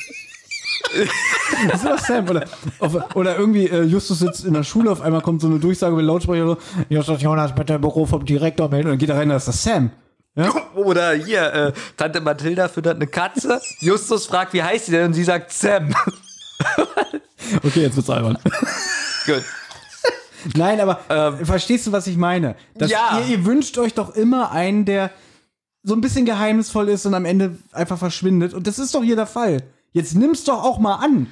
Das 1.70 1.76
ist 1.76 1.86
doch 1.86 1.98
Sam. 1.98 2.28
Oder, 2.28 2.46
auf, 2.80 3.16
oder 3.16 3.38
irgendwie 3.38 3.68
äh, 3.68 3.84
Justus 3.84 4.20
sitzt 4.20 4.44
in 4.44 4.54
der 4.54 4.64
Schule, 4.64 4.92
auf 4.92 5.00
einmal 5.00 5.22
kommt 5.22 5.40
so 5.40 5.48
eine 5.48 5.60
Durchsage 5.60 5.96
mit 5.96 6.04
Lautsprecher 6.04 6.46
so, 6.46 6.58
Justus 6.90 7.22
Jonas, 7.22 7.56
bitte 7.56 7.76
im 7.76 7.82
Büro 7.82 8.06
vom 8.06 8.26
Direktor 8.26 8.68
melden. 8.68 8.88
Und 8.88 8.92
dann 8.92 9.00
geht 9.00 9.08
er 9.08 9.16
rein, 9.16 9.30
da 9.30 9.38
ist 9.38 9.48
das 9.48 9.64
Sam. 9.64 9.92
Ja? 10.36 10.52
Oder 10.76 11.14
hier, 11.14 11.54
äh, 11.54 11.74
Tante 11.96 12.20
Mathilda 12.20 12.68
füttert 12.68 12.98
eine 12.98 13.08
Katze. 13.08 13.62
Justus 13.80 14.26
fragt, 14.26 14.52
wie 14.52 14.62
heißt 14.62 14.88
sie 14.88 14.92
denn? 14.92 15.06
Und 15.06 15.14
sie 15.14 15.24
sagt 15.24 15.54
Sam. 15.54 15.96
Okay, 17.64 17.84
jetzt 17.84 17.96
wird's 17.96 18.10
albern. 18.10 18.38
Gut. 19.26 19.44
Nein, 20.56 20.80
aber 20.80 21.00
verstehst 21.44 21.88
du, 21.88 21.92
was 21.92 22.08
ich 22.08 22.18
meine? 22.18 22.56
Dass 22.76 22.90
Ja. 22.92 23.20
Ihr, 23.20 23.38
ihr 23.38 23.46
wünscht 23.46 23.78
euch 23.78 23.94
doch 23.94 24.16
immer 24.16 24.52
einen, 24.52 24.86
der 24.86 25.12
so 25.84 25.94
ein 25.96 26.02
bisschen 26.02 26.26
geheimnisvoll 26.26 26.90
ist 26.90 27.06
und 27.06 27.14
am 27.14 27.26
Ende 27.26 27.58
einfach 27.72 27.98
verschwindet. 27.98 28.54
Und 28.54 28.68
das 28.68 28.80
ist 28.80 28.94
doch 28.96 29.04
hier 29.04 29.16
der 29.16 29.26
Fall. 29.28 29.64
Jetzt 29.92 30.16
nimm's 30.16 30.44
doch 30.44 30.64
auch 30.64 30.78
mal 30.80 30.96
an. 30.96 31.28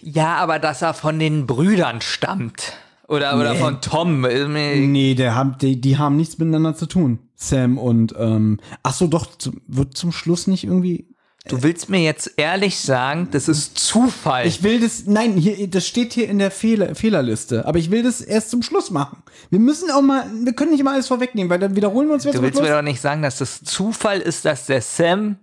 Ja, 0.00 0.36
aber 0.36 0.58
dass 0.58 0.82
er 0.82 0.94
von 0.94 1.18
den 1.18 1.46
Brüdern 1.46 2.00
stammt. 2.00 2.72
Oder, 3.08 3.36
oder 3.38 3.52
Nee. 3.52 3.58
von 3.58 3.80
Tom. 3.80 4.22
Nee, 4.22 5.14
der 5.14 5.34
haben, 5.34 5.56
die, 5.60 5.80
die 5.80 5.98
haben 5.98 6.16
nichts 6.16 6.38
miteinander 6.38 6.74
zu 6.74 6.86
tun. 6.86 7.18
Sam 7.36 7.76
und, 7.78 8.14
ähm, 8.18 8.58
ach 8.82 8.94
so, 8.94 9.06
doch, 9.06 9.26
wird 9.66 9.96
zum 9.96 10.12
Schluss 10.12 10.46
nicht 10.46 10.64
irgendwie. 10.64 11.11
Du 11.48 11.62
willst 11.64 11.90
mir 11.90 12.00
jetzt 12.00 12.34
ehrlich 12.36 12.78
sagen, 12.78 13.28
das 13.32 13.48
ist 13.48 13.76
Zufall. 13.76 14.46
Ich 14.46 14.62
will 14.62 14.80
das, 14.80 15.06
nein, 15.06 15.36
hier, 15.36 15.68
das 15.68 15.88
steht 15.88 16.12
hier 16.12 16.28
in 16.28 16.38
der 16.38 16.52
Fehler, 16.52 16.94
Fehlerliste, 16.94 17.66
aber 17.66 17.80
ich 17.80 17.90
will 17.90 18.04
das 18.04 18.20
erst 18.20 18.50
zum 18.50 18.62
Schluss 18.62 18.90
machen. 18.90 19.22
Wir 19.50 19.58
müssen 19.58 19.90
auch 19.90 20.02
mal, 20.02 20.24
wir 20.44 20.52
können 20.52 20.70
nicht 20.70 20.80
immer 20.80 20.92
alles 20.92 21.08
vorwegnehmen, 21.08 21.50
weil 21.50 21.58
dann 21.58 21.74
wiederholen 21.74 22.06
wir 22.06 22.14
uns 22.14 22.24
wieder 22.24 22.34
Du 22.34 22.42
willst 22.42 22.60
mir 22.62 22.70
doch 22.70 22.82
nicht 22.82 23.00
sagen, 23.00 23.22
dass 23.22 23.38
das 23.38 23.64
Zufall 23.64 24.20
ist, 24.20 24.44
dass 24.44 24.66
der 24.66 24.82
Sam 24.82 25.36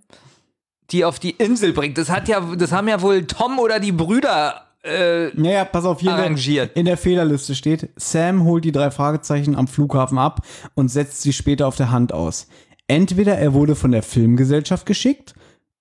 die 0.92 1.06
auf 1.06 1.20
die 1.20 1.32
Insel 1.32 1.74
bringt. 1.74 1.98
Das 1.98 2.10
hat 2.10 2.28
ja, 2.28 2.40
das 2.40 2.72
haben 2.72 2.88
ja 2.88 3.02
wohl 3.02 3.26
Tom 3.26 3.60
oder 3.60 3.80
die 3.80 3.92
Brüder 3.92 4.66
äh, 4.84 5.28
Naja, 5.36 5.66
pass 5.66 5.86
auf, 5.86 6.00
hier 6.00 6.12
in 6.12 6.16
der, 6.16 6.26
arrangiert. 6.26 6.78
in 6.78 6.86
der 6.86 6.98
Fehlerliste 6.98 7.54
steht, 7.54 7.90
Sam 7.96 8.44
holt 8.46 8.64
die 8.64 8.72
drei 8.72 8.90
Fragezeichen 8.90 9.56
am 9.56 9.68
Flughafen 9.68 10.18
ab 10.18 10.46
und 10.76 10.90
setzt 10.90 11.22
sie 11.22 11.34
später 11.34 11.68
auf 11.68 11.76
der 11.76 11.92
Hand 11.92 12.14
aus. 12.14 12.48
Entweder 12.88 13.38
er 13.38 13.54
wurde 13.54 13.76
von 13.76 13.92
der 13.92 14.02
Filmgesellschaft 14.02 14.86
geschickt 14.86 15.36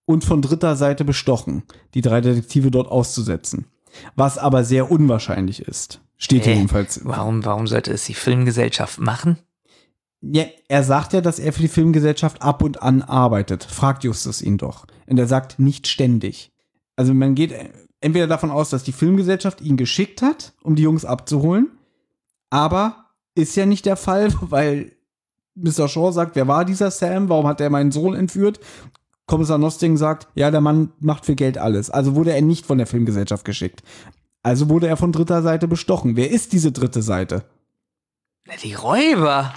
und 0.08 0.24
von 0.24 0.40
dritter 0.40 0.74
Seite 0.74 1.04
bestochen, 1.04 1.64
die 1.92 2.00
drei 2.00 2.22
Detektive 2.22 2.70
dort 2.70 2.88
auszusetzen. 2.88 3.66
Was 4.16 4.38
aber 4.38 4.64
sehr 4.64 4.90
unwahrscheinlich 4.90 5.60
ist. 5.60 6.00
Steht 6.16 6.46
Hä? 6.46 6.54
jedenfalls. 6.54 7.02
Warum, 7.04 7.44
warum 7.44 7.66
sollte 7.66 7.92
es 7.92 8.06
die 8.06 8.14
Filmgesellschaft 8.14 8.98
machen? 9.00 9.38
Ja, 10.22 10.46
er 10.68 10.82
sagt 10.82 11.12
ja, 11.12 11.20
dass 11.20 11.38
er 11.38 11.52
für 11.52 11.60
die 11.60 11.68
Filmgesellschaft 11.68 12.40
ab 12.40 12.62
und 12.62 12.82
an 12.82 13.02
arbeitet. 13.02 13.64
Fragt 13.64 14.02
Justus 14.02 14.40
ihn 14.40 14.56
doch. 14.56 14.86
Und 15.06 15.18
er 15.18 15.26
sagt 15.26 15.58
nicht 15.58 15.86
ständig. 15.86 16.52
Also 16.96 17.12
man 17.12 17.34
geht 17.34 17.52
entweder 18.00 18.26
davon 18.26 18.50
aus, 18.50 18.70
dass 18.70 18.84
die 18.84 18.92
Filmgesellschaft 18.92 19.60
ihn 19.60 19.76
geschickt 19.76 20.22
hat, 20.22 20.54
um 20.62 20.74
die 20.74 20.84
Jungs 20.84 21.04
abzuholen. 21.04 21.70
Aber 22.48 23.10
ist 23.34 23.56
ja 23.56 23.66
nicht 23.66 23.84
der 23.84 23.96
Fall, 23.96 24.32
weil 24.40 24.92
Mr. 25.54 25.86
Shaw 25.86 26.12
sagt, 26.12 26.34
wer 26.34 26.48
war 26.48 26.64
dieser 26.64 26.90
Sam? 26.90 27.28
Warum 27.28 27.46
hat 27.46 27.60
er 27.60 27.68
meinen 27.68 27.92
Sohn 27.92 28.14
entführt? 28.14 28.58
Kommissar 29.28 29.58
Nosting 29.58 29.96
sagt, 29.96 30.26
ja, 30.34 30.50
der 30.50 30.60
Mann 30.60 30.90
macht 30.98 31.26
für 31.26 31.36
Geld 31.36 31.58
alles. 31.58 31.90
Also 31.90 32.16
wurde 32.16 32.32
er 32.32 32.42
nicht 32.42 32.66
von 32.66 32.78
der 32.78 32.86
Filmgesellschaft 32.86 33.44
geschickt. 33.44 33.82
Also 34.42 34.68
wurde 34.68 34.88
er 34.88 34.96
von 34.96 35.12
dritter 35.12 35.42
Seite 35.42 35.68
bestochen. 35.68 36.16
Wer 36.16 36.30
ist 36.30 36.52
diese 36.52 36.72
dritte 36.72 37.02
Seite? 37.02 37.44
Na, 38.46 38.54
Die 38.62 38.74
Räuber. 38.74 39.54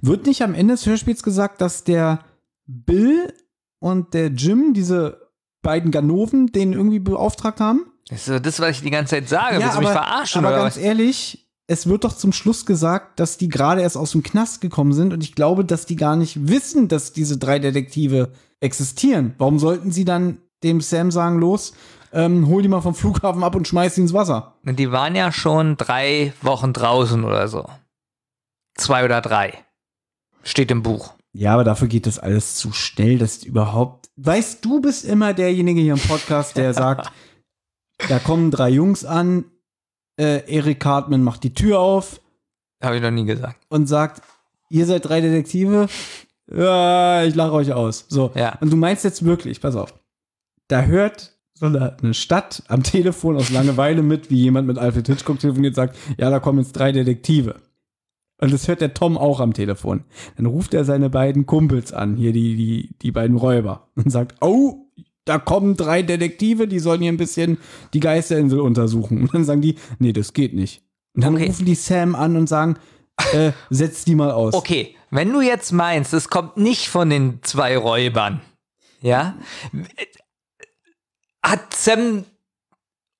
Wird 0.00 0.26
nicht 0.26 0.42
am 0.42 0.54
Ende 0.54 0.74
des 0.74 0.86
Hörspiels 0.86 1.22
gesagt, 1.22 1.60
dass 1.60 1.84
der 1.84 2.20
Bill 2.66 3.34
und 3.80 4.14
der 4.14 4.28
Jim, 4.28 4.72
diese 4.74 5.28
beiden 5.62 5.90
Ganoven, 5.90 6.46
den 6.48 6.72
irgendwie 6.72 6.98
beauftragt 7.00 7.60
haben? 7.60 7.86
Das 8.08 8.28
ist 8.28 8.46
das, 8.46 8.60
was 8.60 8.70
ich 8.76 8.82
die 8.82 8.90
ganze 8.90 9.16
Zeit 9.16 9.28
sage. 9.28 9.58
Willst 9.58 9.76
du 9.76 9.80
mich 9.80 9.88
verarschen 9.88 10.44
aber 10.44 10.54
oder 10.54 10.62
ganz 10.64 10.76
was? 10.76 10.82
ehrlich, 10.82 11.48
es 11.66 11.86
wird 11.86 12.04
doch 12.04 12.16
zum 12.16 12.32
Schluss 12.32 12.66
gesagt, 12.66 13.20
dass 13.20 13.38
die 13.38 13.48
gerade 13.48 13.82
erst 13.82 13.96
aus 13.96 14.12
dem 14.12 14.22
Knast 14.22 14.60
gekommen 14.60 14.92
sind 14.92 15.12
und 15.12 15.22
ich 15.22 15.34
glaube, 15.34 15.64
dass 15.64 15.86
die 15.86 15.96
gar 15.96 16.16
nicht 16.16 16.48
wissen, 16.48 16.88
dass 16.88 17.12
diese 17.12 17.38
drei 17.38 17.58
Detektive 17.60 18.32
existieren. 18.60 19.34
Warum 19.38 19.58
sollten 19.58 19.90
sie 19.90 20.04
dann 20.04 20.38
dem 20.62 20.80
Sam 20.80 21.10
sagen, 21.10 21.38
los, 21.38 21.72
ähm, 22.12 22.48
hol 22.48 22.62
die 22.62 22.68
mal 22.68 22.80
vom 22.80 22.94
Flughafen 22.94 23.42
ab 23.44 23.54
und 23.54 23.66
schmeiß 23.68 23.94
sie 23.94 24.02
ins 24.02 24.12
Wasser? 24.12 24.54
Die 24.64 24.92
waren 24.92 25.14
ja 25.14 25.32
schon 25.32 25.76
drei 25.76 26.32
Wochen 26.42 26.72
draußen 26.72 27.24
oder 27.24 27.48
so. 27.48 27.68
Zwei 28.76 29.04
oder 29.04 29.20
drei. 29.20 29.64
Steht 30.42 30.70
im 30.70 30.82
Buch. 30.82 31.14
Ja, 31.32 31.54
aber 31.54 31.64
dafür 31.64 31.88
geht 31.88 32.06
das 32.06 32.18
alles 32.18 32.56
zu 32.56 32.72
schnell, 32.72 33.18
dass 33.18 33.44
überhaupt. 33.44 34.10
Weißt 34.16 34.64
du, 34.64 34.80
bist 34.80 35.04
immer 35.04 35.32
derjenige 35.32 35.80
hier 35.80 35.92
im 35.94 36.00
Podcast, 36.00 36.56
der 36.56 36.74
sagt, 36.74 37.10
da 38.08 38.18
kommen 38.18 38.50
drei 38.50 38.70
Jungs 38.70 39.04
an, 39.04 39.44
äh, 40.18 40.42
Eric 40.52 40.80
Cartman 40.80 41.22
macht 41.22 41.44
die 41.44 41.54
Tür 41.54 41.78
auf 41.78 42.20
Habe 42.82 42.96
ich 42.96 43.02
noch 43.02 43.10
nie 43.10 43.24
gesagt. 43.24 43.64
und 43.68 43.86
sagt, 43.86 44.22
ihr 44.68 44.86
seid 44.86 45.04
drei 45.08 45.20
Detektive. 45.20 45.88
Ja, 46.54 47.24
ich 47.24 47.34
lache 47.34 47.52
euch 47.52 47.72
aus. 47.72 48.06
So. 48.08 48.30
Ja. 48.34 48.58
Und 48.60 48.72
du 48.72 48.76
meinst 48.76 49.04
jetzt 49.04 49.24
wirklich, 49.24 49.60
pass 49.60 49.76
auf, 49.76 49.94
da 50.68 50.82
hört 50.82 51.36
so 51.54 51.66
eine, 51.66 51.96
eine 52.02 52.14
Stadt 52.14 52.62
am 52.68 52.82
Telefon 52.82 53.36
aus 53.36 53.50
Langeweile 53.50 54.02
mit, 54.02 54.30
wie 54.30 54.40
jemand 54.42 54.66
mit 54.66 54.78
Alfred 54.78 55.06
Hitchcock 55.06 55.38
telefoniert 55.38 55.72
und 55.72 55.76
sagt, 55.76 55.96
ja, 56.18 56.30
da 56.30 56.40
kommen 56.40 56.58
jetzt 56.58 56.72
drei 56.72 56.90
Detektive. 56.92 57.56
Und 58.40 58.52
das 58.52 58.66
hört 58.68 58.80
der 58.80 58.94
Tom 58.94 59.18
auch 59.18 59.40
am 59.40 59.52
Telefon. 59.52 60.04
Dann 60.36 60.46
ruft 60.46 60.72
er 60.72 60.86
seine 60.86 61.10
beiden 61.10 61.44
Kumpels 61.44 61.92
an, 61.92 62.16
hier 62.16 62.32
die, 62.32 62.56
die, 62.56 62.90
die 63.02 63.12
beiden 63.12 63.36
Räuber, 63.36 63.88
und 63.96 64.10
sagt, 64.10 64.36
oh, 64.40 64.86
da 65.26 65.38
kommen 65.38 65.76
drei 65.76 66.02
Detektive, 66.02 66.66
die 66.66 66.78
sollen 66.78 67.02
hier 67.02 67.12
ein 67.12 67.18
bisschen 67.18 67.58
die 67.92 68.00
Geisterinsel 68.00 68.60
untersuchen. 68.60 69.20
Und 69.20 69.34
dann 69.34 69.44
sagen 69.44 69.60
die, 69.60 69.74
nee, 69.98 70.14
das 70.14 70.32
geht 70.32 70.54
nicht. 70.54 70.82
Und 71.14 71.24
dann 71.24 71.34
Okay. 71.34 71.48
rufen 71.48 71.66
die 71.66 71.74
Sam 71.74 72.14
an 72.14 72.36
und 72.36 72.48
sagen, 72.48 72.76
äh, 73.34 73.52
setz 73.68 74.06
die 74.06 74.14
mal 74.14 74.30
aus. 74.30 74.54
Okay, 74.54 74.94
wenn 75.10 75.32
du 75.32 75.40
jetzt 75.40 75.72
meinst, 75.72 76.12
es 76.14 76.28
kommt 76.28 76.56
nicht 76.56 76.88
von 76.88 77.10
den 77.10 77.42
zwei 77.42 77.76
Räubern, 77.76 78.40
ja, 79.00 79.34
hat 81.42 81.74
Sam 81.74 82.24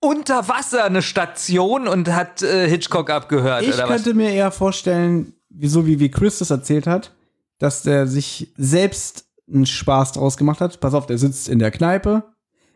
unter 0.01 0.49
Wasser 0.49 0.85
eine 0.85 1.03
Station 1.03 1.87
und 1.87 2.09
hat 2.09 2.43
äh, 2.43 2.69
Hitchcock 2.69 3.11
abgehört 3.11 3.63
Ich 3.63 3.75
oder 3.75 3.85
was? 3.85 3.89
könnte 3.91 4.15
mir 4.15 4.31
eher 4.33 4.51
vorstellen, 4.51 5.35
wie, 5.51 5.69
so 5.69 5.87
wie, 5.87 5.99
wie 6.01 6.11
Chris 6.11 6.39
das 6.39 6.51
erzählt 6.51 6.87
hat, 6.87 7.15
dass 7.59 7.83
der 7.83 8.07
sich 8.07 8.53
selbst 8.57 9.27
einen 9.47 9.67
Spaß 9.67 10.13
draus 10.13 10.37
gemacht 10.37 10.61
hat. 10.61 10.81
Pass 10.81 10.95
auf, 10.95 11.07
der 11.07 11.19
sitzt 11.19 11.49
in 11.49 11.59
der 11.59 11.71
Kneipe, 11.71 12.25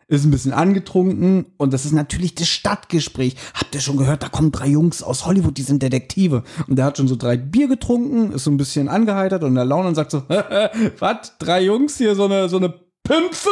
ist 0.07 0.23
ein 0.23 0.31
bisschen 0.31 0.53
angetrunken 0.53 1.47
und 1.57 1.73
das 1.73 1.85
ist 1.85 1.91
natürlich 1.91 2.35
das 2.35 2.47
Stadtgespräch. 2.47 3.35
Habt 3.55 3.73
ihr 3.73 3.81
schon 3.81 3.97
gehört, 3.97 4.21
da 4.21 4.29
kommen 4.29 4.51
drei 4.51 4.67
Jungs 4.67 5.01
aus 5.01 5.25
Hollywood, 5.25 5.57
die 5.57 5.63
sind 5.63 5.81
Detektive. 5.81 6.43
Und 6.67 6.75
der 6.75 6.85
hat 6.85 6.97
schon 6.97 7.07
so 7.07 7.15
drei 7.15 7.37
Bier 7.37 7.67
getrunken, 7.67 8.31
ist 8.31 8.43
so 8.43 8.51
ein 8.51 8.57
bisschen 8.57 8.87
angeheitert 8.87 9.43
und 9.43 9.55
der 9.55 9.65
Laune 9.65 9.87
und 9.87 9.95
sagt 9.95 10.11
so, 10.11 10.23
was, 10.99 11.37
drei 11.39 11.63
Jungs 11.63 11.97
hier, 11.97 12.13
so 12.13 12.25
eine, 12.25 12.49
so 12.49 12.57
eine 12.57 12.73
Pümpfe? 13.03 13.49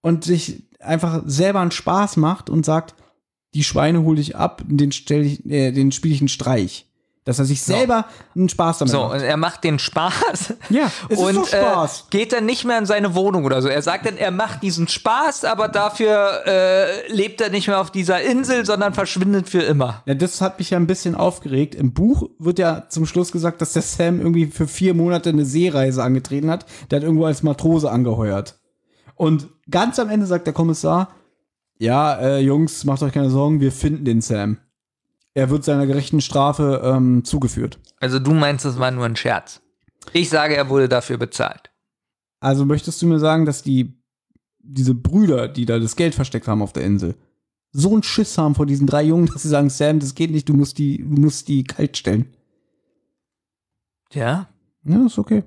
Und 0.00 0.24
sich 0.24 0.64
einfach 0.80 1.22
selber 1.24 1.60
einen 1.60 1.70
Spaß 1.70 2.18
macht 2.18 2.50
und 2.50 2.64
sagt, 2.64 2.94
die 3.54 3.64
Schweine 3.64 4.02
hole 4.02 4.20
ich 4.20 4.36
ab, 4.36 4.62
den 4.66 4.90
äh, 4.90 5.72
den 5.72 5.92
spiele 5.92 6.14
ich 6.14 6.20
einen 6.20 6.28
Streich. 6.28 6.86
Dass 7.26 7.38
er 7.38 7.46
sich 7.46 7.62
selber 7.62 8.04
einen 8.36 8.50
Spaß 8.50 8.78
damit 8.78 8.92
So, 8.92 9.00
macht. 9.04 9.14
und 9.14 9.20
er 9.22 9.36
macht 9.38 9.64
den 9.64 9.78
Spaß. 9.78 10.54
Ja, 10.68 10.90
es 11.08 11.18
ist 11.18 11.24
und 11.24 11.36
doch 11.36 11.46
Spaß. 11.48 12.00
Äh, 12.00 12.04
geht 12.10 12.32
dann 12.34 12.44
nicht 12.44 12.66
mehr 12.66 12.76
in 12.78 12.84
seine 12.84 13.14
Wohnung 13.14 13.44
oder 13.46 13.62
so. 13.62 13.68
Er 13.68 13.80
sagt 13.80 14.04
dann, 14.04 14.18
er 14.18 14.30
macht 14.30 14.62
diesen 14.62 14.88
Spaß, 14.88 15.44
aber 15.46 15.68
dafür 15.68 16.42
äh, 16.46 17.10
lebt 17.10 17.40
er 17.40 17.48
nicht 17.48 17.66
mehr 17.68 17.80
auf 17.80 17.90
dieser 17.90 18.20
Insel, 18.20 18.66
sondern 18.66 18.92
verschwindet 18.92 19.48
für 19.48 19.62
immer. 19.62 20.02
Ja, 20.04 20.12
das 20.14 20.42
hat 20.42 20.58
mich 20.58 20.68
ja 20.70 20.78
ein 20.78 20.86
bisschen 20.86 21.14
aufgeregt. 21.14 21.74
Im 21.74 21.94
Buch 21.94 22.28
wird 22.38 22.58
ja 22.58 22.84
zum 22.90 23.06
Schluss 23.06 23.32
gesagt, 23.32 23.62
dass 23.62 23.72
der 23.72 23.82
Sam 23.82 24.20
irgendwie 24.20 24.46
für 24.46 24.66
vier 24.66 24.92
Monate 24.92 25.30
eine 25.30 25.46
Seereise 25.46 26.02
angetreten 26.02 26.50
hat. 26.50 26.66
Der 26.90 26.96
hat 26.98 27.04
irgendwo 27.04 27.24
als 27.24 27.42
Matrose 27.42 27.90
angeheuert. 27.90 28.58
Und 29.14 29.48
ganz 29.70 29.98
am 29.98 30.10
Ende 30.10 30.26
sagt 30.26 30.46
der 30.46 30.52
Kommissar, 30.52 31.08
ja, 31.78 32.14
äh, 32.16 32.38
Jungs, 32.40 32.84
macht 32.84 33.02
euch 33.02 33.12
keine 33.12 33.30
Sorgen, 33.30 33.60
wir 33.60 33.72
finden 33.72 34.04
den 34.04 34.20
Sam. 34.20 34.58
Er 35.34 35.50
wird 35.50 35.64
seiner 35.64 35.86
gerechten 35.86 36.20
Strafe 36.20 36.80
ähm, 36.84 37.24
zugeführt. 37.24 37.78
Also 38.00 38.18
du 38.20 38.32
meinst, 38.32 38.64
das 38.64 38.78
war 38.78 38.90
nur 38.92 39.04
ein 39.04 39.16
Scherz. 39.16 39.60
Ich 40.12 40.28
sage, 40.28 40.56
er 40.56 40.68
wurde 40.68 40.88
dafür 40.88 41.16
bezahlt. 41.18 41.70
Also 42.40 42.64
möchtest 42.64 43.02
du 43.02 43.06
mir 43.06 43.18
sagen, 43.18 43.44
dass 43.46 43.62
die 43.62 43.94
diese 44.66 44.94
Brüder, 44.94 45.48
die 45.48 45.66
da 45.66 45.78
das 45.78 45.96
Geld 45.96 46.14
versteckt 46.14 46.48
haben 46.48 46.62
auf 46.62 46.72
der 46.72 46.84
Insel, 46.84 47.16
so 47.72 47.92
einen 47.92 48.02
Schiss 48.02 48.38
haben 48.38 48.54
vor 48.54 48.66
diesen 48.66 48.86
drei 48.86 49.02
Jungen, 49.02 49.26
dass 49.26 49.42
sie 49.42 49.48
sagen, 49.48 49.68
Sam, 49.68 49.98
das 49.98 50.14
geht 50.14 50.30
nicht, 50.30 50.48
du 50.48 50.54
musst 50.54 50.78
die, 50.78 50.98
du 50.98 51.20
musst 51.20 51.48
die 51.48 51.64
kalt 51.64 51.96
stellen. 51.96 52.32
Ja? 54.12 54.48
Ja, 54.84 55.06
ist 55.06 55.18
okay. 55.18 55.42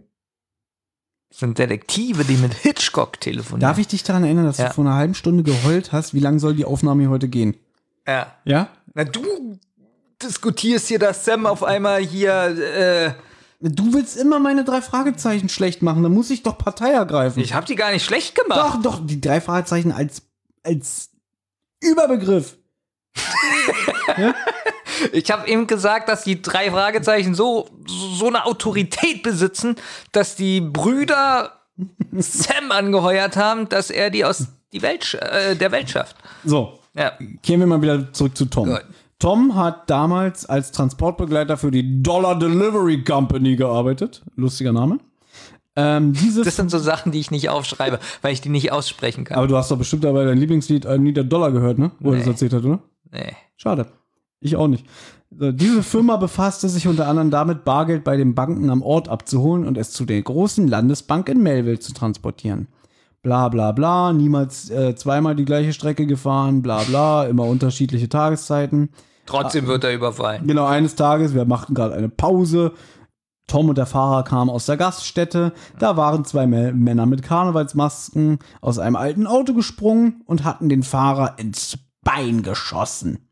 Das 1.29 1.39
sind 1.39 1.57
Detektive, 1.57 2.25
die 2.25 2.35
mit 2.35 2.53
Hitchcock 2.53 3.19
telefonieren. 3.19 3.61
Darf 3.61 3.77
ich 3.77 3.87
dich 3.87 4.03
daran 4.03 4.23
erinnern, 4.23 4.45
dass 4.45 4.57
Ja. 4.57 4.67
du 4.67 4.73
vor 4.73 4.85
einer 4.85 4.95
halben 4.95 5.13
Stunde 5.13 5.43
geheult 5.43 5.91
hast? 5.93 6.13
Wie 6.13 6.19
lange 6.19 6.39
soll 6.39 6.55
die 6.55 6.65
Aufnahme 6.65 7.03
hier 7.03 7.09
heute 7.09 7.27
gehen? 7.27 7.55
Ja. 8.05 8.33
Ja? 8.45 8.69
Na 8.93 9.03
du 9.03 9.57
diskutierst 10.23 10.87
hier, 10.87 10.99
dass 10.99 11.25
Sam 11.25 11.45
auf 11.45 11.63
einmal 11.63 12.01
hier. 12.01 12.33
Äh, 12.57 13.13
Du 13.59 13.91
willst 13.91 14.17
immer 14.17 14.37
meine 14.37 14.63
drei 14.63 14.83
Fragezeichen 14.83 15.49
schlecht 15.49 15.81
machen, 15.81 16.03
dann 16.03 16.13
muss 16.13 16.29
ich 16.29 16.43
doch 16.43 16.59
Partei 16.59 16.91
ergreifen. 16.91 17.41
ich 17.41 17.55
habe 17.55 17.65
die 17.65 17.73
gar 17.73 17.89
nicht 17.89 18.05
schlecht 18.05 18.35
gemacht. 18.35 18.59
Doch, 18.59 18.81
doch, 18.83 18.99
die 19.03 19.19
drei 19.19 19.41
Fragezeichen 19.41 19.91
als, 19.91 20.21
als 20.63 21.09
Überbegriff. 21.81 22.55
Ich 25.11 25.29
habe 25.31 25.47
eben 25.47 25.67
gesagt, 25.67 26.09
dass 26.09 26.23
die 26.23 26.41
drei 26.41 26.71
Fragezeichen 26.71 27.35
so, 27.35 27.69
so 27.87 28.27
eine 28.27 28.45
Autorität 28.45 29.21
besitzen, 29.21 29.75
dass 30.11 30.35
die 30.35 30.59
Brüder 30.61 31.51
Sam 32.13 32.71
angeheuert 32.71 33.37
haben, 33.37 33.69
dass 33.69 33.91
er 33.91 34.09
die 34.09 34.25
aus 34.25 34.47
die 34.73 34.81
Welt, 34.81 35.13
äh, 35.15 35.55
der 35.55 35.71
Welt 35.71 35.89
schafft. 35.89 36.15
So, 36.43 36.79
Ja. 36.93 37.11
kehren 37.43 37.59
wir 37.59 37.67
mal 37.67 37.81
wieder 37.81 38.11
zurück 38.11 38.35
zu 38.35 38.45
Tom. 38.45 38.69
Gut. 38.69 38.83
Tom 39.19 39.55
hat 39.55 39.89
damals 39.89 40.45
als 40.45 40.71
Transportbegleiter 40.71 41.57
für 41.57 41.71
die 41.71 42.03
Dollar 42.03 42.37
Delivery 42.37 43.03
Company 43.03 43.55
gearbeitet. 43.55 44.23
Lustiger 44.35 44.71
Name. 44.71 44.99
Ähm, 45.75 46.13
Das 46.43 46.55
sind 46.55 46.69
so 46.71 46.77
Sachen, 46.79 47.11
die 47.11 47.19
ich 47.19 47.31
nicht 47.31 47.49
aufschreibe, 47.49 47.99
weil 48.21 48.33
ich 48.33 48.41
die 48.41 48.49
nicht 48.49 48.71
aussprechen 48.71 49.23
kann. 49.25 49.37
aber 49.37 49.47
du 49.47 49.57
hast 49.57 49.71
doch 49.71 49.77
bestimmt 49.77 50.03
dabei 50.03 50.25
dein 50.25 50.37
Lieblingslied 50.37 50.85
Need 50.99 51.19
a 51.19 51.23
Dollar 51.23 51.51
gehört, 51.51 51.77
ne? 51.79 51.91
Wo 51.99 52.11
er 52.11 52.17
das 52.17 52.25
Nee. 52.25 52.31
erzählt 52.31 52.53
hat, 52.53 52.63
oder? 52.63 52.79
Nee. 53.11 53.33
Schade. 53.55 53.87
Ich 54.39 54.55
auch 54.55 54.67
nicht. 54.67 54.85
Diese 55.29 55.83
Firma 55.83 56.15
befasste 56.17 56.69
sich 56.69 56.87
unter 56.87 57.07
anderem 57.07 57.31
damit, 57.31 57.65
Bargeld 57.65 58.03
bei 58.03 58.17
den 58.17 58.33
Banken 58.33 58.69
am 58.69 58.81
Ort 58.81 59.09
abzuholen 59.09 59.67
und 59.67 59.77
es 59.77 59.91
zu 59.91 60.05
der 60.05 60.21
großen 60.21 60.67
Landesbank 60.67 61.27
in 61.27 61.41
Melville 61.43 61.79
zu 61.79 61.93
transportieren. 61.93 62.67
Bla 63.23 63.49
bla 63.49 63.71
bla, 63.71 64.13
niemals 64.13 64.69
äh, 64.69 64.95
zweimal 64.95 65.35
die 65.35 65.45
gleiche 65.45 65.73
Strecke 65.73 66.05
gefahren, 66.05 66.61
bla 66.61 66.83
bla, 66.83 67.25
immer 67.25 67.43
unterschiedliche 67.43 68.07
Tageszeiten. 68.09 68.89
Trotzdem 69.25 69.67
wird 69.67 69.83
er 69.83 69.93
überfallen. 69.93 70.47
Genau, 70.47 70.65
eines 70.65 70.95
Tages, 70.95 71.33
wir 71.33 71.45
machten 71.45 71.73
gerade 71.73 71.95
eine 71.95 72.07
Pause. 72.09 72.71
Tom 73.47 73.69
und 73.69 73.77
der 73.77 73.85
Fahrer 73.85 74.23
kamen 74.23 74.49
aus 74.49 74.65
der 74.65 74.77
Gaststätte. 74.77 75.53
Da 75.79 75.97
waren 75.97 76.25
zwei 76.25 76.43
Mä- 76.45 76.73
Männer 76.73 77.05
mit 77.05 77.23
Karnevalsmasken 77.23 78.39
aus 78.61 78.77
einem 78.79 78.95
alten 78.95 79.25
Auto 79.27 79.53
gesprungen 79.53 80.21
und 80.25 80.43
hatten 80.43 80.69
den 80.69 80.83
Fahrer 80.83 81.35
ins 81.39 81.77
Bein 82.03 82.43
geschossen. 82.43 83.26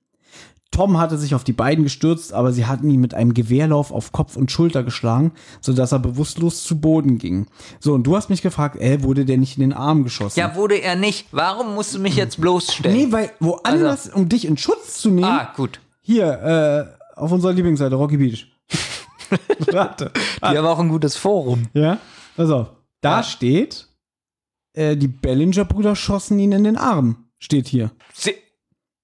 Tom 0.76 0.98
hatte 0.98 1.18
sich 1.18 1.34
auf 1.34 1.46
die 1.46 1.54
beiden 1.54 1.86
gestürzt, 1.86 2.34
aber 2.34 2.52
sie 2.52 2.66
hatten 2.66 2.90
ihn 2.90 3.00
mit 3.00 3.14
einem 3.14 3.34
Gewehrlauf 3.34 3.94
auf 3.94 4.12
Kopf 4.12 4.36
und 4.36 4.52
Schulter 4.52 4.84
geschlagen, 4.84 5.32
sodass 5.62 5.94
er 5.94 6.00
bewusstlos 6.00 6.64
zu 6.64 6.82
Boden 6.82 7.18
ging. 7.18 7.48
So, 7.80 7.94
und 7.94 8.04
du 8.04 8.18
hast 8.18 8.30
mich 8.30 8.42
gefragt, 8.42 8.76
äh, 8.82 9.02
wurde 9.02 9.24
der 9.24 9.38
nicht 9.38 9.56
in 9.56 9.62
den 9.62 9.72
Arm 9.72 10.04
geschossen? 10.04 10.38
Ja, 10.38 10.54
wurde 10.56 10.82
er 10.82 10.98
nicht. 10.98 11.28
Warum 11.32 11.76
musst 11.76 11.96
du 11.96 12.00
mich 12.00 12.18
jetzt 12.18 12.42
bloßstellen? 12.42 12.98
Nee, 12.98 13.08
weil 13.10 13.32
woanders, 13.40 14.10
um 14.10 14.28
dich 14.28 14.44
in 14.44 14.58
Schutz 14.58 15.00
zu 15.00 15.12
nehmen. 15.12 15.24
Ah, 15.24 15.54
gut. 15.56 15.80
Hier, 16.02 16.90
äh, 17.16 17.20
auf 17.20 17.32
unserer 17.32 17.54
Lieblingsseite, 17.54 17.96
Rocky 17.96 18.18
Beach. 18.18 18.46
Warte. 19.72 20.12
Die 20.42 20.58
haben 20.58 20.66
auch 20.66 20.80
ein 20.80 20.90
gutes 20.90 21.16
Forum. 21.16 21.70
Ja? 21.74 22.00
Pass 22.36 22.50
auf. 22.50 22.68
Da 23.00 23.24
steht, 23.24 23.88
äh, 24.74 24.98
die 24.98 25.08
Bellinger-Brüder 25.08 25.96
schossen 25.96 26.38
ihn 26.38 26.52
in 26.52 26.66
den 26.66 26.76
Arm. 26.76 27.30
Steht 27.40 27.70
hier. 27.70 27.92
Sie 28.14 28.36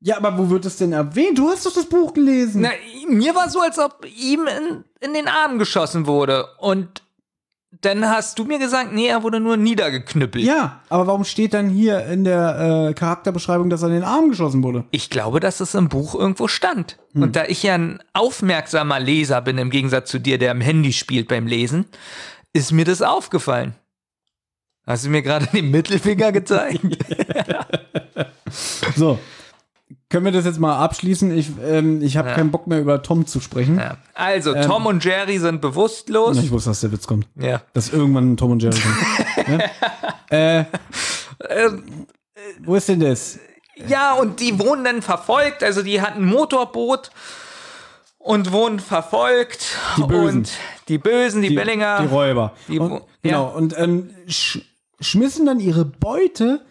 Ja, 0.04 0.18
aber 0.18 0.38
wo 0.38 0.50
wird 0.50 0.66
es 0.66 0.78
denn 0.78 0.94
erwähnt? 0.94 1.38
Du 1.38 1.50
hast 1.50 1.66
doch 1.66 1.74
das 1.74 1.86
Buch 1.86 2.14
gelesen. 2.14 2.62
Na, 2.62 2.70
mir 3.08 3.36
war 3.36 3.50
so, 3.50 3.60
als 3.60 3.78
ob 3.78 4.06
ihm 4.06 4.48
in, 4.48 4.84
in 5.00 5.14
den 5.14 5.28
Arm 5.28 5.60
geschossen 5.60 6.08
wurde. 6.08 6.48
Und 6.58 7.04
dann 7.82 8.10
hast 8.10 8.40
du 8.40 8.46
mir 8.46 8.58
gesagt, 8.58 8.94
nee, 8.94 9.08
er 9.08 9.22
wurde 9.22 9.40
nur 9.40 9.58
niedergeknüppelt. 9.58 10.44
Ja, 10.44 10.82
aber 10.90 11.06
warum 11.06 11.24
steht 11.24 11.54
dann 11.54 11.70
hier 11.70 12.04
in 12.08 12.24
der 12.24 12.90
äh, 12.90 12.94
Charakterbeschreibung, 12.96 13.70
dass 13.70 13.84
er 13.84 13.90
in 13.90 13.96
den 13.96 14.04
Arm 14.04 14.30
geschossen 14.30 14.64
wurde? 14.64 14.86
Ich 14.90 15.12
glaube, 15.12 15.40
dass 15.40 15.60
es 15.60 15.76
im 15.76 15.88
Buch 15.88 16.16
irgendwo 16.16 16.48
stand. 16.48 16.98
Hm. 17.14 17.22
Und 17.22 17.36
da 17.36 17.46
ich 17.46 17.62
ja 17.62 17.76
ein 17.76 18.00
aufmerksamer 18.14 19.00
Leser 19.00 19.42
bin, 19.42 19.60
im 19.60 19.70
Gegensatz 19.70 20.10
zu 20.10 20.20
dir, 20.20 20.40
der 20.40 20.52
am 20.52 20.62
Handy 20.62 20.94
spielt 20.94 21.28
beim 21.28 21.46
Lesen, 21.46 21.86
ist 22.54 22.72
mir 22.72 22.86
das 22.86 23.04
aufgefallen. 23.04 23.76
Hast 24.88 25.06
du 25.06 25.10
mir 25.10 25.22
gerade 25.22 25.46
den 25.46 25.70
Mittelfinger 25.70 26.32
gezeigt? 26.32 26.82
So. 28.96 29.20
Können 30.12 30.26
wir 30.26 30.32
das 30.34 30.44
jetzt 30.46 30.60
mal 30.60 30.78
abschließen? 30.78 31.36
Ich, 31.36 31.52
ähm, 31.66 32.02
ich 32.02 32.18
habe 32.18 32.30
Ja. 32.30 32.36
keinen 32.36 32.52
Bock 32.52 32.68
mehr 32.68 32.80
über 32.82 33.02
Tom 33.02 33.26
zu 33.26 33.40
sprechen. 33.40 33.78
ja. 33.78 33.96
Also, 34.14 34.54
Ähm. 34.54 34.68
Tom 34.68 34.86
und 34.86 35.04
Jerry 35.06 35.40
sind 35.40 35.62
bewusstlos. 35.62 36.38
Ich 36.38 36.52
wusste, 36.52 36.70
dass 36.72 36.82
der 36.82 36.92
Witz 36.92 37.08
kommt. 37.08 37.28
Ja. 37.36 37.62
Dass 37.74 37.90
irgendwann 37.90 38.36
Tom 38.36 38.52
und 38.52 38.62
Jerry 38.62 38.78
kommt. 38.78 39.48
ja? 40.32 40.60
äh, 40.60 40.66
wo 42.60 42.76
ist 42.76 42.90
denn 42.90 43.00
das? 43.00 43.40
Ja, 43.88 44.14
und 44.14 44.40
die 44.42 44.60
wurden 44.60 44.84
dann 44.84 45.02
verfolgt. 45.02 45.64
Also 45.64 45.82
die 45.82 46.02
hatten 46.02 46.24
ein 46.24 46.30
Motorboot 46.30 47.10
und 48.20 48.52
wurden 48.52 48.80
verfolgt. 48.80 49.78
Die 49.98 50.04
Bösen. 50.04 50.40
Und 50.40 50.52
die 50.88 50.98
Bösen, 50.98 51.42
die, 51.42 51.50
die, 51.50 51.56
Bellinger. 51.56 52.02
Die 52.02 52.08
Räuber. 52.08 52.54
Die, 52.68 52.80
und, 52.80 53.02
genau. 53.24 53.48
Und 53.48 53.78
ähm, 53.78 54.10
sch 54.28 54.60
schmissen 55.00 55.46
dann 55.48 55.60
ihre 55.60 55.84
Beute 55.86 56.62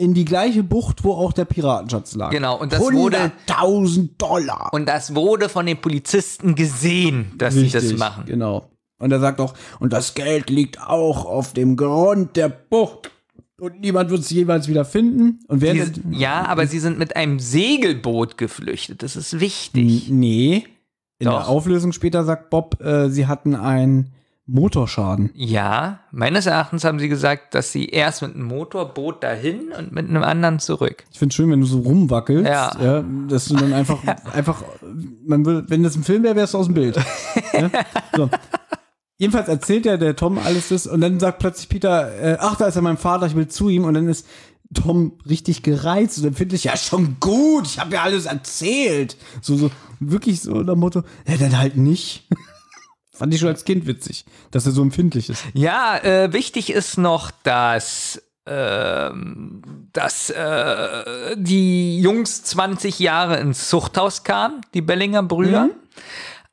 in 0.00 0.14
die 0.14 0.24
gleiche 0.24 0.62
Bucht, 0.62 1.04
wo 1.04 1.12
auch 1.12 1.32
der 1.34 1.44
Piratenschatz 1.44 2.14
lag. 2.14 2.30
Genau, 2.30 2.58
und 2.58 2.72
das 2.72 2.80
wurde- 2.80 3.30
100.000 3.46 4.10
Dollar. 4.16 4.70
Und 4.72 4.88
das 4.88 5.14
wurde 5.14 5.48
von 5.50 5.66
den 5.66 5.76
Polizisten 5.80 6.54
gesehen, 6.54 7.32
dass 7.36 7.52
sie 7.54 7.68
das 7.68 7.92
machen. 7.92 8.24
Genau. 8.26 8.70
Und 8.98 9.12
er 9.12 9.20
sagt 9.20 9.40
auch, 9.40 9.54
und 9.78 9.92
das 9.92 10.14
Geld 10.14 10.48
liegt 10.50 10.80
auch 10.80 11.24
auf 11.26 11.52
dem 11.52 11.76
Grund 11.76 12.36
der 12.36 12.48
Bucht. 12.48 13.10
Und 13.60 13.80
niemand 13.80 14.08
wird 14.08 14.20
es 14.20 14.30
jeweils 14.30 14.68
wieder 14.68 14.86
finden. 14.86 15.40
Und 15.48 15.60
wer 15.60 15.74
Die, 15.74 16.00
ja, 16.18 16.46
aber 16.46 16.66
sie 16.66 16.78
sind 16.78 16.98
mit 16.98 17.14
einem 17.14 17.38
Segelboot 17.38 18.38
geflüchtet. 18.38 19.02
Das 19.02 19.16
ist 19.16 19.38
wichtig. 19.38 20.08
Nee. 20.08 20.64
In 21.18 21.26
Doch. 21.26 21.40
der 21.40 21.48
Auflösung 21.48 21.92
später 21.92 22.24
sagt 22.24 22.48
Bob, 22.48 22.80
äh, 22.82 23.10
sie 23.10 23.26
hatten 23.26 23.54
einen 23.54 24.12
Motorschaden. 24.52 25.30
Ja, 25.34 26.00
meines 26.10 26.46
Erachtens 26.46 26.84
haben 26.84 26.98
sie 26.98 27.08
gesagt, 27.08 27.54
dass 27.54 27.72
sie 27.72 27.86
erst 27.86 28.22
mit 28.22 28.34
einem 28.34 28.44
Motorboot 28.46 29.22
dahin 29.22 29.72
und 29.76 29.92
mit 29.92 30.08
einem 30.08 30.22
anderen 30.22 30.58
zurück. 30.58 31.04
Ich 31.12 31.18
finde 31.18 31.34
schön, 31.34 31.50
wenn 31.50 31.60
du 31.60 31.66
so 31.66 31.80
rumwackelst, 31.80 32.46
Ja. 32.48 32.72
ja. 32.80 33.04
dass 33.28 33.46
du 33.46 33.56
dann 33.56 33.72
einfach, 33.72 33.98
einfach, 34.34 34.62
man 35.24 35.44
will, 35.46 35.64
wenn 35.68 35.82
das 35.82 35.96
ein 35.96 36.02
Film 36.04 36.22
wäre, 36.22 36.36
wärst 36.36 36.54
du 36.54 36.58
aus 36.58 36.66
dem 36.66 36.74
Bild. 36.74 36.96
ja? 37.52 37.70
so. 38.16 38.28
Jedenfalls 39.18 39.48
erzählt 39.48 39.84
ja 39.86 39.96
der 39.98 40.16
Tom 40.16 40.38
alles 40.38 40.68
das 40.70 40.86
und 40.86 41.00
dann 41.02 41.20
sagt 41.20 41.40
plötzlich 41.40 41.68
Peter, 41.68 42.10
äh, 42.20 42.36
ach, 42.40 42.56
da 42.56 42.66
ist 42.66 42.74
ja 42.74 42.80
mein 42.80 42.96
Vater, 42.96 43.26
ich 43.26 43.36
will 43.36 43.48
zu 43.48 43.68
ihm 43.68 43.84
und 43.84 43.94
dann 43.94 44.08
ist 44.08 44.26
Tom 44.72 45.12
richtig 45.28 45.62
gereizt 45.62 46.18
und 46.18 46.24
empfindlich, 46.24 46.64
ja, 46.64 46.76
schon 46.76 47.16
gut, 47.20 47.66
ich 47.66 47.78
habe 47.78 47.94
ja 47.94 48.02
alles 48.02 48.26
erzählt. 48.26 49.16
So, 49.42 49.56
so, 49.56 49.70
wirklich 49.98 50.40
so 50.40 50.54
nach 50.62 50.76
Motto, 50.76 51.02
ja, 51.26 51.36
dann 51.36 51.58
halt 51.58 51.76
nicht. 51.76 52.28
Fand 53.20 53.34
ich 53.34 53.40
schon 53.40 53.50
als 53.50 53.66
Kind 53.66 53.86
witzig, 53.86 54.24
dass 54.50 54.64
er 54.64 54.72
so 54.72 54.80
empfindlich 54.80 55.28
ist. 55.28 55.44
Ja, 55.52 55.98
äh, 55.98 56.32
wichtig 56.32 56.72
ist 56.72 56.96
noch, 56.96 57.30
dass, 57.42 58.22
ähm, 58.46 59.60
dass 59.92 60.30
äh, 60.30 61.36
die 61.36 62.00
Jungs 62.00 62.42
20 62.44 62.98
Jahre 62.98 63.36
ins 63.36 63.68
Zuchthaus 63.68 64.24
kamen, 64.24 64.62
die 64.72 64.80
Bellinger 64.80 65.22
Brüder. 65.22 65.66
Mhm. 65.66 65.72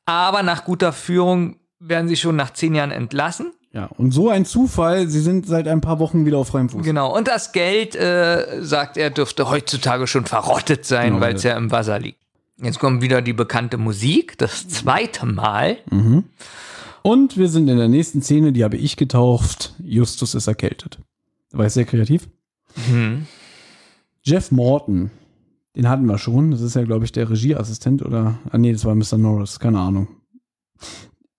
Aber 0.06 0.44
nach 0.44 0.66
guter 0.66 0.92
Führung 0.92 1.56
werden 1.80 2.10
sie 2.10 2.18
schon 2.18 2.36
nach 2.36 2.52
10 2.52 2.76
Jahren 2.76 2.92
entlassen. 2.92 3.54
Ja, 3.72 3.86
und 3.98 4.12
so 4.12 4.28
ein 4.28 4.44
Zufall, 4.44 5.08
sie 5.08 5.22
sind 5.22 5.48
seit 5.48 5.70
ein 5.70 5.80
paar 5.80 6.00
Wochen 6.00 6.26
wieder 6.26 6.38
auf 6.40 6.50
freiem 6.50 6.68
Fuß. 6.68 6.84
Genau. 6.84 7.16
Und 7.16 7.30
das 7.30 7.54
Geld, 7.54 7.96
äh, 7.96 8.62
sagt 8.62 8.98
er, 8.98 9.10
dürfte 9.10 9.50
heutzutage 9.50 10.06
schon 10.06 10.26
verrottet 10.26 10.84
sein, 10.86 11.12
Genau, 11.14 11.22
weil 11.22 11.36
es 11.36 11.44
ja. 11.44 11.52
ja 11.52 11.58
im 11.58 11.72
Wasser 11.72 11.98
liegt. 11.98 12.20
Jetzt 12.62 12.80
kommt 12.80 13.02
wieder 13.02 13.22
die 13.22 13.34
bekannte 13.34 13.78
Musik, 13.78 14.38
das 14.38 14.68
zweite 14.68 15.26
Mal. 15.26 15.78
Mhm. 15.92 16.24
Und 17.04 17.38
wir 17.38 17.50
sind 17.50 17.68
in 17.68 17.78
der 17.78 17.88
nächsten 17.88 18.22
Szene, 18.22 18.52
die 18.52 18.64
habe 18.64 18.78
ich 18.78 18.98
getauft. 18.98 19.76
Justus 19.80 20.34
ist 20.36 20.48
erkältet. 20.48 21.00
War 21.52 21.66
ich 21.66 21.74
sehr 21.74 21.86
kreativ. 21.86 22.28
Mhm. 22.92 23.28
Jeff 24.24 24.52
Morton, 24.52 25.12
den 25.76 25.88
hatten 25.88 26.06
wir 26.06 26.18
schon. 26.18 26.52
Das 26.52 26.62
ist 26.62 26.76
ja, 26.76 26.84
glaube 26.84 27.06
ich, 27.06 27.12
der 27.12 27.30
Regieassistent 27.30 28.04
oder. 28.04 28.40
Ah, 28.50 28.58
nee, 28.58 28.74
das 28.74 28.84
war 28.84 28.96
Mr. 28.96 29.18
Norris, 29.18 29.60
keine 29.60 29.80
Ahnung. 29.80 30.08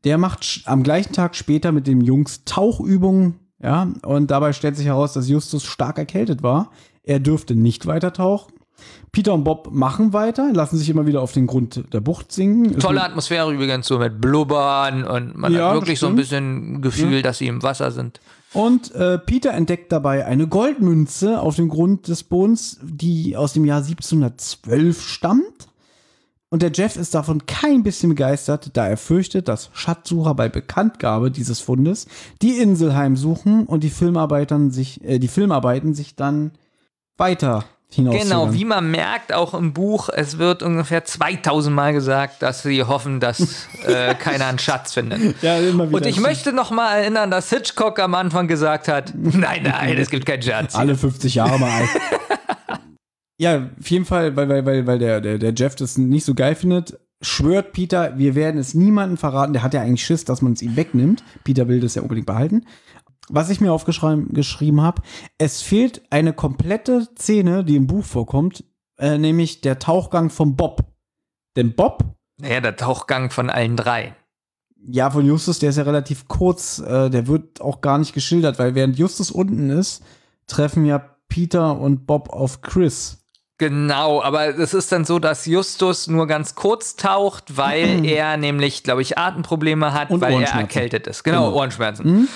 Der 0.05 0.17
macht 0.17 0.63
am 0.65 0.83
gleichen 0.83 1.13
Tag 1.13 1.35
später 1.35 1.73
mit 1.73 1.87
den 1.87 2.01
Jungs 2.01 2.45
Tauchübungen. 2.45 3.35
Ja, 3.61 3.93
und 4.03 4.31
dabei 4.31 4.53
stellt 4.53 4.77
sich 4.77 4.87
heraus, 4.87 5.13
dass 5.13 5.29
Justus 5.29 5.65
stark 5.65 5.99
erkältet 5.99 6.45
war. 6.45 6.71
Er 7.03 7.19
dürfte 7.19 7.57
nicht 7.57 7.87
weiter 7.87 8.13
tauchen. 8.13 8.55
Peter 9.13 9.33
und 9.35 9.45
Bob 9.45 9.71
machen 9.73 10.13
weiter, 10.13 10.53
lassen 10.53 10.77
sich 10.77 10.89
immer 10.91 11.07
wieder 11.07 11.23
auf 11.23 11.33
den 11.33 11.47
Grund 11.47 11.85
der 11.93 12.01
Bucht 12.01 12.31
sinken. 12.33 12.67
Ist 12.75 12.83
Tolle 12.83 13.03
Atmosphäre 13.03 13.53
übrigens, 13.53 13.87
so 13.87 13.99
mit 13.99 14.21
Blubbern 14.21 15.05
und 15.05 15.37
man 15.37 15.53
Ja, 15.53 15.69
hat 15.69 15.75
wirklich 15.75 15.99
so 15.99 16.07
ein 16.09 16.17
bisschen 16.17 16.83
Gefühl, 16.83 17.17
Ja. 17.17 17.23
dass 17.23 17.39
sie 17.39 17.47
im 17.47 17.63
Wasser 17.63 17.91
sind. 17.91 18.21
Und 18.55 18.95
äh, 18.95 19.19
Peter 19.19 19.53
entdeckt 19.53 19.93
dabei 19.93 20.25
eine 20.25 20.47
Goldmünze 20.47 21.41
auf 21.41 21.57
dem 21.57 21.69
Grund 21.69 22.09
des 22.09 22.23
Bodens, 22.23 22.79
die 22.83 23.37
aus 23.37 23.53
dem 23.53 23.65
Jahr 23.67 23.79
1712 23.83 25.03
stammt. 25.03 25.69
Und 26.51 26.63
der 26.63 26.73
Jeff 26.73 26.97
ist 26.97 27.15
davon 27.15 27.45
kein 27.45 27.83
bisschen 27.83 28.09
begeistert, 28.09 28.71
da 28.75 28.89
er 28.89 28.97
fürchtet, 28.97 29.49
dass 29.49 29.69
Schatzsucher 29.75 30.35
bei 30.35 30.49
Bekanntgabe 30.49 31.31
dieses 31.31 31.61
Fundes 31.61 32.07
die 32.41 32.57
Insel 32.59 32.95
heimsuchen 32.97 33.67
und 33.67 33.85
die 33.85 33.91
Filmarbeitern 33.91 34.71
sich, 34.71 35.05
äh, 35.05 35.19
die 35.19 35.29
Filmarbeiten 35.29 35.93
sich 35.93 36.17
dann 36.17 36.53
weiter. 37.19 37.65
Genau, 37.95 38.53
wie 38.53 38.67
man 38.67 38.91
merkt, 38.91 39.33
auch 39.33 39.55
im 39.55 39.73
Buch, 39.73 40.11
es 40.13 40.37
wird 40.37 40.63
ungefähr 40.63 41.05
2000 41.05 41.75
Mal 41.75 41.95
gesagt, 41.95 42.43
dass 42.43 42.63
sie 42.63 42.85
hoffen, 42.85 43.19
dass 43.19 43.67
äh, 43.87 44.15
keiner 44.19 44.47
einen 44.47 44.59
Schatz 44.59 44.93
findet. 44.93 45.41
Ja, 45.43 45.59
immer 45.59 45.89
wieder. 45.89 45.97
Und 45.97 46.07
ich 46.07 46.21
möchte 46.21 46.53
noch 46.53 46.71
mal 46.71 46.99
erinnern, 46.99 47.31
dass 47.31 47.49
Hitchcock 47.49 47.99
am 47.99 48.15
Anfang 48.15 48.47
gesagt 48.47 48.89
hat, 48.89 49.15
nein, 49.17 49.63
nein, 49.63 49.97
es 49.97 50.11
gibt 50.11 50.27
keinen 50.27 50.43
Schatz. 50.43 50.75
Alle 50.75 50.97
50 50.97 51.35
Jahre 51.35 51.59
mal 51.59 51.89
ja, 53.39 53.71
auf 53.79 53.91
jeden 53.91 54.05
Fall, 54.05 54.37
weil, 54.37 54.49
weil, 54.51 54.67
weil, 54.67 54.87
weil 54.87 54.99
der, 54.99 55.21
der, 55.23 55.39
der 55.39 55.55
Jeff 55.55 55.75
das 55.75 55.97
nicht 55.97 56.27
so 56.27 56.35
geil 56.35 56.57
findet, 56.57 56.99
schwört 57.23 57.73
Peter, 57.73 58.19
wir 58.19 58.35
werden 58.35 58.61
es 58.61 58.75
niemandem 58.75 59.17
verraten. 59.17 59.55
Der 59.55 59.63
hat 59.63 59.73
ja 59.75 59.81
eigentlich 59.81 60.05
Schiss, 60.05 60.25
dass 60.25 60.43
man 60.43 60.53
es 60.53 60.63
ihm 60.63 60.77
wegnimmt. 60.77 61.25
Peter 61.43 61.69
will 61.69 61.81
das 61.81 61.95
ja 61.95 62.03
unbedingt 62.03 62.27
behalten. 62.27 62.67
Was 63.31 63.51
ich 63.51 63.61
mir 63.61 63.73
aufgeschrieben 63.73 64.33
geschrieben 64.33 64.81
habe, 64.81 65.03
es 65.39 65.63
fehlt 65.63 66.03
eine 66.11 66.33
komplette 66.33 67.09
Szene, 67.19 67.65
die 67.65 67.77
im 67.77 67.87
Buch 67.87 68.05
vorkommt, 68.05 68.65
äh, 68.99 69.19
nämlich 69.19 69.61
der 69.61 69.79
Tauchgang 69.79 70.31
von 70.31 70.57
Bob. 70.57 70.83
Denn 71.57 71.75
Bob, 71.75 72.05
Naja, 72.41 72.61
der 72.61 72.77
Tauchgang 72.77 73.31
von 73.31 73.51
allen 73.51 73.77
drei. 73.77 74.15
ja, 74.91 75.11
von 75.11 75.27
Justus, 75.27 75.59
der 75.59 75.71
ist 75.71 75.77
ja 75.77 75.83
relativ 75.83 76.29
kurz, 76.29 76.79
äh, 76.79 77.11
der 77.11 77.27
wird 77.27 77.61
auch 77.61 77.81
gar 77.81 77.99
nicht 77.99 78.13
geschildert, 78.15 78.59
weil 78.59 78.75
während 78.75 78.97
Justus 78.99 79.31
unten 79.31 79.71
ist, 79.71 80.03
treffen 80.47 80.85
ja 80.87 80.99
Peter 81.29 81.79
und 81.79 82.07
Bob 82.07 82.31
auf 82.31 82.63
Chris. 82.63 83.19
Genau, 83.59 84.23
aber 84.23 84.57
es 84.57 84.73
ist 84.73 84.93
dann 84.93 85.05
so, 85.05 85.19
dass 85.19 85.45
Justus 85.47 86.07
nur 86.07 86.29
ganz 86.29 86.55
kurz 86.55 86.95
taucht, 86.95 87.57
weil 87.57 88.05
er 88.07 88.37
nämlich, 88.37 88.85
glaube 88.85 89.03
ich, 89.03 89.19
Atemprobleme 89.19 89.93
hat, 89.93 90.11
Und 90.11 90.21
weil 90.21 90.41
er 90.41 90.49
erkältet 90.55 91.09
ist. 91.09 91.25
Genau, 91.25 91.47
Genau. 91.47 91.57
Ohrenschmerzen. 91.57 92.29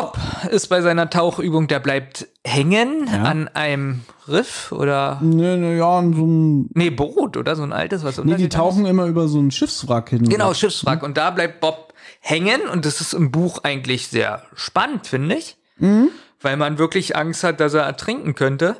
Bob 0.00 0.18
ist 0.50 0.68
bei 0.68 0.80
seiner 0.82 1.10
Tauchübung, 1.10 1.68
der 1.68 1.80
bleibt 1.80 2.26
hängen 2.44 3.08
Ja. 3.12 3.22
an 3.24 3.48
einem 3.48 4.02
Riff 4.28 4.72
oder. 4.72 5.18
Ne, 5.22 5.56
ne, 5.56 5.76
ja, 5.76 5.98
und 5.98 6.14
so 6.14 6.26
ein. 6.26 6.70
Nee, 6.74 6.90
Boot 6.90 7.36
oder 7.36 7.56
so 7.56 7.62
ein 7.62 7.72
altes, 7.72 8.04
was 8.04 8.18
Nee, 8.18 8.34
die 8.36 8.48
tauchen 8.48 8.86
immer 8.86 9.06
über 9.06 9.28
so 9.28 9.38
ein 9.40 9.50
Schiffswrack 9.50 10.10
hin. 10.10 10.24
ist. 10.24 10.30
Genau, 10.30 10.52
Schiffswrack. 10.54 11.02
Und 11.02 11.16
da 11.16 11.30
bleibt 11.30 11.60
Bob 11.60 11.94
hängen 12.20 12.62
und 12.72 12.84
das 12.84 13.00
ist 13.00 13.14
im 13.14 13.30
Buch 13.30 13.60
eigentlich 13.62 14.08
sehr 14.08 14.42
spannend, 14.54 15.06
finde 15.06 15.36
ich. 15.36 15.56
Mhm. 15.78 16.10
Weil 16.40 16.56
man 16.56 16.78
wirklich 16.78 17.16
Angst 17.16 17.44
hat, 17.44 17.60
dass 17.60 17.74
er 17.74 17.82
ertrinken 17.84 18.34
könnte. 18.34 18.76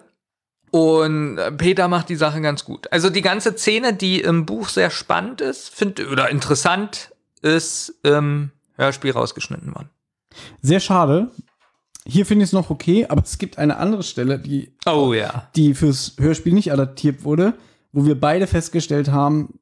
Und 0.71 1.39
äh, 1.39 1.53
Peter 1.53 1.89
macht 1.89 2.09
die 2.09 2.17
Sache 2.17 2.41
ganz 2.41 2.65
gut. 2.65 2.93
Also 2.93 3.09
die 3.09 3.23
ganze 3.23 3.57
Szene, 3.57 3.95
die 3.95 4.21
im 4.21 4.47
Buch 4.47 4.69
sehr 4.69 4.91
spannend 4.91 5.41
ist, 5.41 5.71
find, 5.75 6.01
oder 6.11 6.29
interessant, 6.29 7.13
ist 7.41 7.95
im 8.03 8.51
Hörspiel 8.77 9.13
rausgeschnitten 9.13 9.75
worden. 9.75 9.89
Sehr 10.63 10.81
schade. 10.81 11.31
Hier 12.07 12.25
finde 12.25 12.45
ich 12.45 12.51
es 12.51 12.53
noch 12.53 12.71
okay, 12.71 13.07
aber 13.09 13.23
es 13.23 13.39
gibt 13.39 13.59
eine 13.59 13.79
andere 13.79 14.03
Stelle, 14.05 14.39
die, 14.39 14.73
Oh 14.87 15.13
ja. 15.13 15.49
die 15.57 15.75
fürs 15.75 16.15
Hörspiel 16.19 16.53
nicht 16.53 16.73
adaptiert 16.73 17.25
wurde, 17.25 17.55
wo 17.93 18.07
wir 18.07 18.19
beide 18.21 18.47
festgestellt 18.47 19.11
haben, 19.11 19.59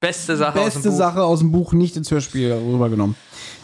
Beste 0.00 0.36
Sache 0.36 0.58
aus 0.58 0.64
beste 0.64 0.82
dem 0.82 0.90
Buch. 0.90 0.98
Sache 0.98 1.22
aus 1.22 1.38
dem 1.38 1.52
Buch 1.52 1.72
nicht 1.72 1.96
ins 1.96 2.10
Hörspiel 2.10 2.52
rübergenommen. 2.52 3.14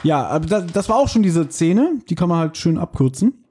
Ja, 0.04 0.24
aber 0.28 0.46
das, 0.46 0.66
das 0.72 0.88
war 0.88 0.96
auch 0.96 1.08
schon 1.08 1.24
diese 1.24 1.50
Szene, 1.50 1.98
die 2.08 2.14
kann 2.14 2.28
man 2.28 2.38
halt 2.38 2.56
schön 2.56 2.78
abkürzen, 2.78 3.44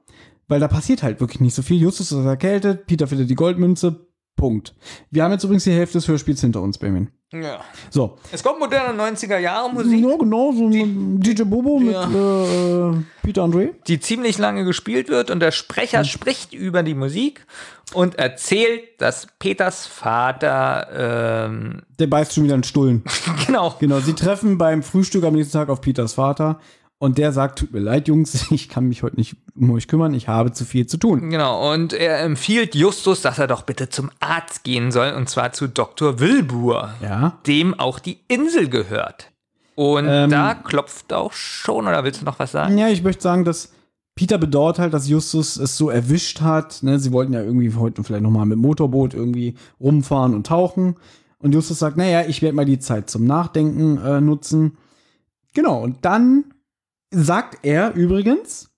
weil 0.48 0.58
da 0.58 0.68
passiert 0.68 1.02
halt 1.02 1.20
wirklich 1.20 1.40
nicht 1.40 1.54
so 1.54 1.60
viel. 1.60 1.78
Justus 1.80 2.12
ist 2.12 2.24
erkältet, 2.24 2.86
Peter 2.86 3.06
findet 3.06 3.28
die 3.28 3.34
Goldmünze, 3.34 4.08
Punkt. 4.36 4.74
Wir 5.10 5.22
haben 5.22 5.32
jetzt 5.32 5.44
übrigens 5.44 5.64
die 5.64 5.72
Hälfte 5.72 5.98
des 5.98 6.08
Hörspiels 6.08 6.40
hinter 6.40 6.62
uns, 6.62 6.78
Benjamin. 6.78 7.10
Ja. 7.30 7.60
So. 7.90 8.16
Es 8.32 8.42
kommt 8.42 8.58
moderne 8.58 8.98
90er 8.98 9.36
Jahre 9.36 9.70
Musik. 9.70 10.02
Ja, 10.02 10.16
genau, 10.16 10.50
so 10.52 10.66
ein 10.66 11.20
DJ 11.20 11.42
Bobo 11.42 11.78
mit 11.78 11.94
äh, 11.94 13.04
Peter 13.22 13.42
Andre. 13.42 13.74
die 13.86 14.00
ziemlich 14.00 14.38
lange 14.38 14.64
gespielt 14.64 15.10
wird 15.10 15.30
und 15.30 15.40
der 15.40 15.50
Sprecher 15.50 16.04
spricht 16.04 16.54
über 16.54 16.82
die 16.82 16.94
Musik 16.94 17.44
und 17.92 18.18
erzählt, 18.18 18.82
dass 18.96 19.26
Peters 19.38 19.86
Vater 19.86 21.48
ähm, 21.50 21.82
Der 21.98 22.06
beißt 22.06 22.34
schon 22.34 22.44
wieder 22.44 22.54
einen 22.54 22.64
Stullen. 22.64 23.04
genau 23.46 23.74
Genau, 23.78 24.00
sie 24.00 24.14
treffen 24.14 24.56
beim 24.56 24.82
Frühstück 24.82 25.24
am 25.24 25.34
nächsten 25.34 25.52
Tag 25.52 25.68
auf 25.68 25.82
Peters 25.82 26.14
Vater 26.14 26.58
und 26.98 27.18
der 27.18 27.32
sagt, 27.32 27.58
tut 27.60 27.72
mir 27.72 27.78
leid, 27.80 28.08
Jungs, 28.08 28.46
ich 28.50 28.68
kann 28.68 28.86
mich 28.88 29.02
heute 29.02 29.16
nicht 29.16 29.36
um 29.54 29.70
euch 29.70 29.88
kümmern, 29.88 30.14
ich 30.14 30.28
habe 30.28 30.52
zu 30.52 30.64
viel 30.64 30.86
zu 30.86 30.96
tun. 30.96 31.30
genau 31.30 31.72
und 31.72 31.92
er 31.92 32.20
empfiehlt 32.20 32.74
Justus, 32.74 33.22
dass 33.22 33.38
er 33.38 33.46
doch 33.46 33.62
bitte 33.62 33.88
zum 33.88 34.10
Arzt 34.20 34.64
gehen 34.64 34.90
soll 34.92 35.12
und 35.16 35.28
zwar 35.28 35.52
zu 35.52 35.68
Dr. 35.68 36.18
Wilbur, 36.20 36.90
Ja. 37.02 37.38
dem 37.46 37.74
auch 37.78 37.98
die 37.98 38.18
Insel 38.28 38.68
gehört. 38.68 39.30
Und 39.74 40.06
Ähm. 40.08 40.30
da 40.30 40.54
klopft 40.54 41.12
auch 41.12 41.32
schon 41.32 41.86
oder 41.86 42.02
willst 42.02 42.20
du 42.20 42.24
noch 42.24 42.38
was 42.40 42.50
sagen? 42.52 42.76
Ja, 42.78 42.88
ich 42.88 43.02
möchte 43.04 43.22
sagen, 43.22 43.44
dass 43.44 43.72
Peter 44.16 44.36
bedauert 44.36 44.80
halt, 44.80 44.92
dass 44.92 45.08
Justus 45.08 45.56
es 45.56 45.76
so 45.76 45.90
erwischt 45.90 46.40
hat. 46.40 46.82
Ne? 46.82 46.98
Sie 46.98 47.12
wollten 47.12 47.32
ja 47.32 47.40
irgendwie 47.40 47.72
heute 47.74 48.02
vielleicht 48.02 48.24
nochmal 48.24 48.46
mit 48.46 48.58
Motorboot 48.58 49.14
irgendwie 49.14 49.54
rumfahren 49.80 50.34
und 50.34 50.44
tauchen. 50.48 50.96
Und 51.38 51.54
Justus 51.54 51.78
sagt, 51.78 51.96
naja, 51.96 52.22
ich 52.26 52.42
werde 52.42 52.56
mal 52.56 52.64
die 52.64 52.80
Zeit 52.80 53.08
zum 53.08 53.24
Nachdenken 53.26 53.98
äh, 54.04 54.20
nutzen. 54.20 54.76
Genau, 55.54 55.80
und 55.80 56.04
dann 56.04 56.46
sagt 57.10 57.64
er 57.64 57.94
übrigens, 57.94 58.70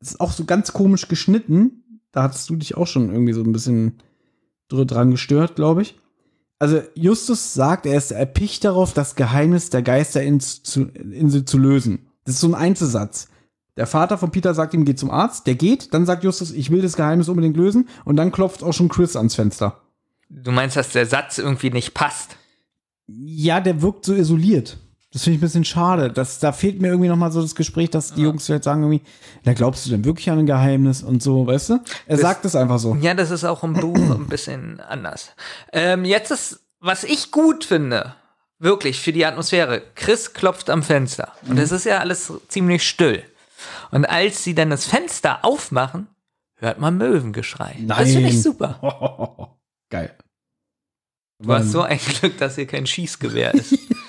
ist 0.00 0.20
auch 0.20 0.32
so 0.32 0.44
ganz 0.44 0.72
komisch 0.72 1.08
geschnitten, 1.08 2.00
da 2.12 2.24
hattest 2.24 2.48
du 2.50 2.56
dich 2.56 2.76
auch 2.76 2.86
schon 2.86 3.10
irgendwie 3.10 3.32
so 3.32 3.42
ein 3.42 3.52
bisschen 3.52 3.98
dr- 4.68 4.84
dran 4.84 5.10
gestört, 5.10 5.56
glaube 5.56 5.82
ich. 5.82 5.98
Also 6.58 6.82
Justus 6.94 7.54
sagt, 7.54 7.86
er 7.86 7.96
ist 7.96 8.12
erpicht 8.12 8.64
darauf, 8.64 8.92
das 8.92 9.16
Geheimnis 9.16 9.70
der 9.70 9.82
Geisterinsel 9.82 11.44
zu, 11.44 11.58
lösen. 11.58 12.06
Das 12.24 12.36
ist 12.36 12.40
so 12.40 12.48
ein 12.48 12.54
Einzelsatz. 12.54 13.28
Der 13.76 13.86
Vater 13.86 14.18
von 14.18 14.30
Peter 14.30 14.54
sagt 14.54 14.74
ihm, 14.74 14.84
geh 14.84 14.94
zum 14.94 15.10
Arzt, 15.10 15.46
der 15.46 15.54
geht, 15.54 15.94
dann 15.94 16.06
sagt 16.06 16.24
Justus, 16.24 16.52
ich 16.52 16.70
will 16.70 16.82
das 16.82 16.94
Geheimnis 16.96 17.28
unbedingt 17.28 17.56
lösen 17.56 17.88
und 18.04 18.16
dann 18.16 18.30
klopft 18.30 18.62
auch 18.62 18.72
schon 18.72 18.88
Chris 18.90 19.16
ans 19.16 19.34
Fenster. 19.34 19.80
Du 20.28 20.52
meinst, 20.52 20.76
dass 20.76 20.90
der 20.90 21.06
Satz 21.06 21.38
irgendwie 21.38 21.70
nicht 21.70 21.94
passt? 21.94 22.36
Ja, 23.06 23.60
der 23.60 23.82
wirkt 23.82 24.04
so 24.04 24.14
isoliert. 24.14 24.78
Das 25.12 25.24
finde 25.24 25.34
ich 25.36 25.38
ein 25.40 25.46
bisschen 25.46 25.64
schade. 25.64 26.10
Das, 26.10 26.38
da 26.38 26.52
fehlt 26.52 26.80
mir 26.80 26.88
irgendwie 26.88 27.08
noch 27.08 27.16
mal 27.16 27.30
so 27.30 27.42
das 27.42 27.54
Gespräch, 27.54 27.90
dass 27.90 28.14
die 28.14 28.22
Jungs 28.22 28.46
vielleicht 28.46 28.64
sagen 28.64 28.82
irgendwie, 28.82 29.02
na 29.44 29.52
glaubst 29.52 29.84
du 29.84 29.90
denn 29.90 30.04
wirklich 30.06 30.30
an 30.30 30.38
ein 30.38 30.46
Geheimnis 30.46 31.02
und 31.02 31.22
so, 31.22 31.46
weißt 31.46 31.68
du? 31.70 31.74
Er 32.06 32.16
Das- 32.16 32.20
sagt 32.20 32.44
es 32.46 32.56
einfach 32.56 32.78
so. 32.78 32.94
Ja, 32.96 33.12
das 33.12 33.30
ist 33.30 33.44
auch 33.44 33.62
im 33.62 33.74
Buch 33.74 33.94
ein 33.96 34.26
bisschen 34.26 34.80
anders. 34.80 35.30
Ähm, 35.72 36.04
jetzt 36.06 36.30
ist, 36.30 36.60
was 36.80 37.04
ich 37.04 37.30
gut 37.30 37.64
finde, 37.64 38.14
wirklich 38.58 39.00
für 39.00 39.12
die 39.12 39.26
Atmosphäre, 39.26 39.82
Chris 39.94 40.32
klopft 40.32 40.70
am 40.70 40.82
Fenster. 40.82 41.32
Und 41.46 41.58
es 41.58 41.72
ist 41.72 41.84
ja 41.84 41.98
alles 41.98 42.32
ziemlich 42.48 42.82
still. 42.88 43.22
Und 43.90 44.06
als 44.06 44.42
sie 44.42 44.54
dann 44.54 44.70
das 44.70 44.86
Fenster 44.86 45.44
aufmachen, 45.44 46.06
hört 46.56 46.78
man 46.80 46.96
Möwengeschrei. 46.96 47.76
Das 47.80 47.98
finde 47.98 48.20
Nein. 48.22 48.24
ich 48.30 48.42
super. 48.42 48.78
Geil. 49.90 50.16
Du 51.38 51.52
hast 51.52 51.70
so 51.72 51.82
ein 51.82 51.98
Glück, 51.98 52.38
dass 52.38 52.54
hier 52.54 52.66
kein 52.66 52.86
Schießgewehr 52.86 53.52
ist. 53.52 53.76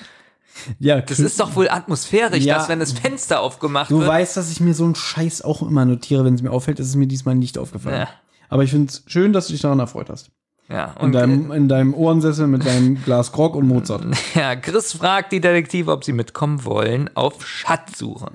Ja, 0.79 1.01
Das 1.01 1.19
ist 1.19 1.39
doch 1.39 1.55
wohl 1.55 1.69
atmosphärisch, 1.69 2.43
Ja. 2.43 2.55
dass 2.57 2.69
wenn 2.69 2.79
das 2.79 2.91
Fenster 2.93 3.41
aufgemacht 3.41 3.91
Du 3.91 3.99
wird. 3.99 4.07
weißt, 4.09 4.37
dass 4.37 4.51
ich 4.51 4.59
mir 4.59 4.73
so 4.73 4.83
einen 4.85 4.95
Scheiß 4.95 5.41
auch 5.43 5.61
immer 5.61 5.85
notiere, 5.85 6.25
wenn 6.25 6.33
es 6.35 6.41
mir 6.41 6.51
auffällt. 6.51 6.79
Das 6.79 6.87
ist 6.87 6.95
mir 6.95 7.07
diesmal 7.07 7.35
nicht 7.35 7.57
aufgefallen. 7.57 8.01
Ja. 8.01 8.09
Aber 8.49 8.63
ich 8.63 8.69
finde 8.71 8.89
es 8.91 9.03
schön, 9.07 9.33
dass 9.33 9.47
du 9.47 9.53
dich 9.53 9.61
daran 9.61 9.79
erfreut 9.79 10.09
hast. 10.09 10.29
ja, 10.69 10.93
In 10.99 11.05
und 11.05 11.11
deinem, 11.13 11.51
in 11.51 11.67
deinem 11.67 11.93
Ohrensessel 11.93 12.47
mit 12.47 12.65
deinem 12.65 13.01
Glas 13.05 13.31
Grog 13.31 13.55
und 13.55 13.67
Mozart. 13.67 14.05
Ja, 14.35 14.55
Chris 14.55 14.93
fragt 14.93 15.31
die 15.31 15.41
Detektive, 15.41 15.91
ob 15.91 16.03
sie 16.03 16.13
mitkommen 16.13 16.63
wollen, 16.65 17.09
auf 17.15 17.45
Schatzsuche. 17.47 18.31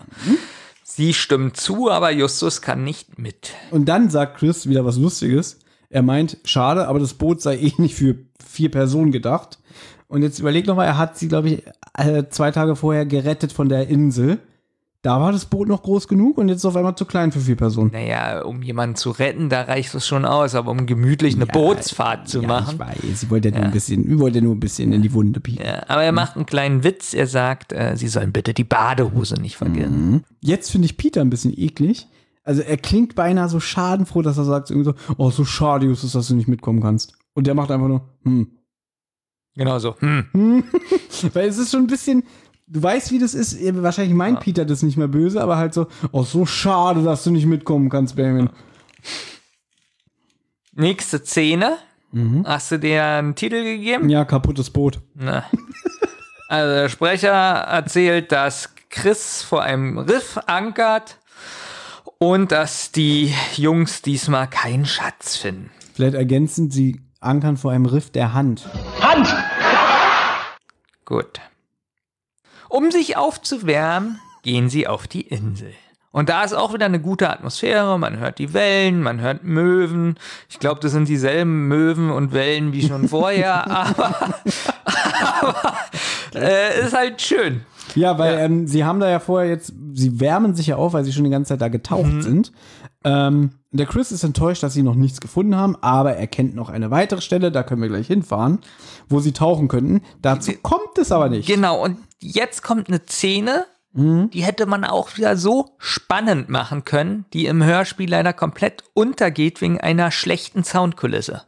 Sie 0.82 1.14
stimmt 1.14 1.56
zu, 1.56 1.90
aber 1.90 2.10
Justus 2.10 2.60
kann 2.62 2.82
nicht 2.82 3.18
mit. 3.18 3.52
Und 3.70 3.84
dann 3.86 4.10
sagt 4.10 4.38
Chris 4.38 4.68
wieder 4.68 4.84
was 4.84 4.96
Lustiges. 4.96 5.58
Er 5.90 6.02
meint, 6.02 6.38
schade, 6.44 6.88
aber 6.88 6.98
das 6.98 7.14
Boot 7.14 7.40
sei 7.40 7.56
eh 7.56 7.72
nicht 7.78 7.94
für 7.94 8.16
vier 8.46 8.70
Personen 8.70 9.12
gedacht. 9.12 9.58
Und 10.08 10.22
jetzt 10.22 10.38
überleg 10.38 10.66
noch 10.66 10.76
mal, 10.76 10.86
er 10.86 10.98
hat 10.98 11.18
sie, 11.18 11.28
glaube 11.28 11.50
ich, 11.50 11.62
äh, 11.94 12.24
zwei 12.30 12.50
Tage 12.50 12.76
vorher 12.76 13.06
gerettet 13.06 13.52
von 13.52 13.68
der 13.68 13.88
Insel. 13.88 14.38
Da 15.02 15.20
war 15.20 15.30
das 15.30 15.46
Boot 15.46 15.68
noch 15.68 15.84
groß 15.84 16.08
genug 16.08 16.38
und 16.38 16.48
jetzt 16.48 16.56
ist 16.56 16.64
es 16.64 16.70
auf 16.70 16.76
einmal 16.76 16.96
zu 16.96 17.04
klein 17.04 17.30
für 17.30 17.38
vier 17.38 17.54
Personen. 17.54 17.92
Naja, 17.92 18.42
um 18.42 18.62
jemanden 18.62 18.96
zu 18.96 19.10
retten, 19.10 19.48
da 19.48 19.62
reicht 19.62 19.94
es 19.94 20.08
schon 20.08 20.24
aus, 20.24 20.56
aber 20.56 20.72
um 20.72 20.86
gemütlich 20.86 21.36
eine 21.36 21.46
Bootsfahrt 21.46 22.28
zu 22.28 22.42
machen. 22.42 22.74
Ich 22.74 22.78
weiß, 22.80 23.20
sie 23.20 23.30
wollte 23.30 23.50
ja 23.50 23.54
nur 23.54 23.64
ein 23.66 23.70
bisschen, 23.70 24.12
ich 24.12 24.18
wollte 24.18 24.42
nur 24.42 24.56
ein 24.56 24.60
bisschen 24.60 24.92
in 24.92 25.02
die 25.02 25.12
Wunde 25.12 25.38
pieken. 25.38 25.64
Ja, 25.64 25.84
aber 25.86 26.02
er 26.02 26.10
macht 26.10 26.34
einen 26.34 26.46
kleinen 26.46 26.82
Witz. 26.82 27.14
Er 27.14 27.28
sagt, 27.28 27.72
äh, 27.72 27.96
sie 27.96 28.08
sollen 28.08 28.32
bitte 28.32 28.54
die 28.54 28.64
Badehose 28.64 29.40
nicht 29.40 29.56
vergessen. 29.56 30.24
Jetzt 30.40 30.72
finde 30.72 30.86
ich 30.86 30.96
Peter 30.96 31.20
ein 31.20 31.30
bisschen 31.30 31.56
eklig. 31.56 32.08
Also 32.42 32.62
er 32.62 32.76
klingt 32.76 33.14
beinahe 33.14 33.48
so 33.48 33.60
schadenfroh, 33.60 34.22
dass 34.22 34.36
er 34.36 34.44
sagt 34.44 34.70
irgendwie 34.70 34.90
so, 34.90 35.14
oh, 35.16 35.30
so 35.30 35.44
schade, 35.44 35.86
Justus, 35.86 36.12
dass 36.12 36.26
du 36.26 36.34
nicht 36.34 36.48
mitkommen 36.48 36.80
kannst. 36.82 37.12
Und 37.34 37.46
der 37.46 37.54
macht 37.54 37.70
einfach 37.70 37.88
nur, 37.88 38.08
hm. 38.24 38.48
Genau 39.58 39.78
so. 39.80 39.96
Hm. 39.98 40.64
Weil 41.34 41.48
es 41.48 41.58
ist 41.58 41.72
schon 41.72 41.82
ein 41.82 41.86
bisschen, 41.88 42.22
du 42.68 42.80
weißt, 42.80 43.10
wie 43.10 43.18
das 43.18 43.34
ist. 43.34 43.58
Wahrscheinlich 43.82 44.14
meint 44.14 44.38
Peter 44.38 44.64
das 44.64 44.82
nicht 44.84 44.96
mehr 44.96 45.08
böse, 45.08 45.42
aber 45.42 45.56
halt 45.56 45.74
so, 45.74 45.88
oh, 46.12 46.22
so 46.22 46.46
schade, 46.46 47.02
dass 47.02 47.24
du 47.24 47.32
nicht 47.32 47.44
mitkommen 47.44 47.90
kannst, 47.90 48.14
Benjamin. 48.14 48.50
Nächste 50.72 51.18
Szene. 51.24 51.76
Hast 52.44 52.70
du 52.70 52.78
dir 52.78 53.04
einen 53.04 53.34
Titel 53.34 53.62
gegeben? 53.64 54.08
Ja, 54.08 54.24
kaputtes 54.24 54.70
Boot. 54.70 55.00
Na. 55.14 55.44
Also 56.48 56.72
der 56.74 56.88
Sprecher 56.88 57.28
erzählt, 57.30 58.32
dass 58.32 58.74
Chris 58.88 59.42
vor 59.42 59.62
einem 59.62 59.98
Riff 59.98 60.38
ankert 60.46 61.18
und 62.18 62.52
dass 62.52 62.92
die 62.92 63.34
Jungs 63.56 64.00
diesmal 64.02 64.48
keinen 64.48 64.86
Schatz 64.86 65.36
finden. 65.36 65.70
Vielleicht 65.94 66.14
ergänzend, 66.14 66.72
sie 66.72 67.02
ankern 67.20 67.56
vor 67.56 67.72
einem 67.72 67.86
Riff 67.86 68.10
der 68.10 68.32
Hand. 68.32 68.66
Hand! 69.02 69.28
Gut. 71.08 71.40
Um 72.68 72.90
sich 72.90 73.16
aufzuwärmen, 73.16 74.20
gehen 74.42 74.68
sie 74.68 74.86
auf 74.86 75.06
die 75.08 75.22
Insel. 75.22 75.72
Und 76.10 76.28
da 76.28 76.44
ist 76.44 76.52
auch 76.52 76.74
wieder 76.74 76.84
eine 76.84 77.00
gute 77.00 77.30
Atmosphäre. 77.30 77.98
Man 77.98 78.18
hört 78.18 78.38
die 78.38 78.52
Wellen, 78.52 79.02
man 79.02 79.18
hört 79.22 79.42
Möwen. 79.42 80.18
Ich 80.50 80.58
glaube, 80.58 80.80
das 80.82 80.92
sind 80.92 81.08
dieselben 81.08 81.66
Möwen 81.68 82.10
und 82.10 82.32
Wellen 82.34 82.74
wie 82.74 82.86
schon 82.86 83.08
vorher, 83.08 83.66
aber, 83.70 84.34
aber 85.40 85.74
äh, 86.34 86.80
ist 86.84 86.94
halt 86.94 87.22
schön. 87.22 87.62
Ja, 87.94 88.18
weil 88.18 88.38
Ähm, 88.38 88.66
sie 88.66 88.84
haben 88.84 89.00
da 89.00 89.08
ja 89.08 89.18
vorher 89.18 89.48
jetzt, 89.48 89.72
sie 89.94 90.20
wärmen 90.20 90.54
sich 90.54 90.66
ja 90.66 90.76
auf, 90.76 90.92
weil 90.92 91.04
sie 91.04 91.12
schon 91.14 91.24
die 91.24 91.30
ganze 91.30 91.50
Zeit 91.54 91.62
da 91.62 91.68
getaucht 91.68 92.04
Mhm. 92.12 92.22
sind. 92.22 92.52
Ähm, 93.04 93.50
der 93.70 93.86
Chris 93.86 94.12
ist 94.12 94.24
enttäuscht, 94.24 94.62
dass 94.62 94.74
sie 94.74 94.82
noch 94.82 94.94
nichts 94.94 95.20
gefunden 95.20 95.54
haben, 95.54 95.76
aber 95.82 96.14
er 96.14 96.26
kennt 96.26 96.54
noch 96.54 96.68
eine 96.68 96.90
weitere 96.90 97.20
Stelle, 97.20 97.52
da 97.52 97.62
können 97.62 97.82
wir 97.82 97.88
gleich 97.88 98.06
hinfahren, 98.06 98.60
wo 99.08 99.20
sie 99.20 99.32
tauchen 99.32 99.68
könnten. 99.68 100.02
Dazu 100.22 100.52
kommt 100.62 100.98
es 100.98 101.12
aber 101.12 101.28
nicht. 101.28 101.46
Genau, 101.46 101.82
und 101.82 101.98
jetzt 102.18 102.62
kommt 102.62 102.88
eine 102.88 103.00
Szene, 103.06 103.66
die 103.94 104.44
hätte 104.44 104.66
man 104.66 104.84
auch 104.84 105.16
wieder 105.16 105.36
so 105.36 105.70
spannend 105.78 106.48
machen 106.48 106.84
können, 106.84 107.24
die 107.32 107.46
im 107.46 107.64
Hörspiel 107.64 108.08
leider 108.08 108.32
komplett 108.32 108.84
untergeht 108.94 109.60
wegen 109.60 109.80
einer 109.80 110.12
schlechten 110.12 110.62
Soundkulisse. 110.62 111.42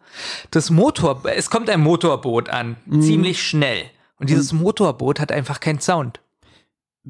Das 0.50 0.70
Motor, 0.70 1.22
es 1.26 1.50
kommt 1.50 1.70
ein 1.70 1.80
Motorboot 1.80 2.48
an, 2.48 2.76
ziemlich 3.00 3.42
schnell. 3.42 3.84
Und 4.18 4.30
dieses 4.30 4.52
Motorboot 4.52 5.20
hat 5.20 5.30
einfach 5.30 5.60
keinen 5.60 5.80
Sound. 5.80 6.20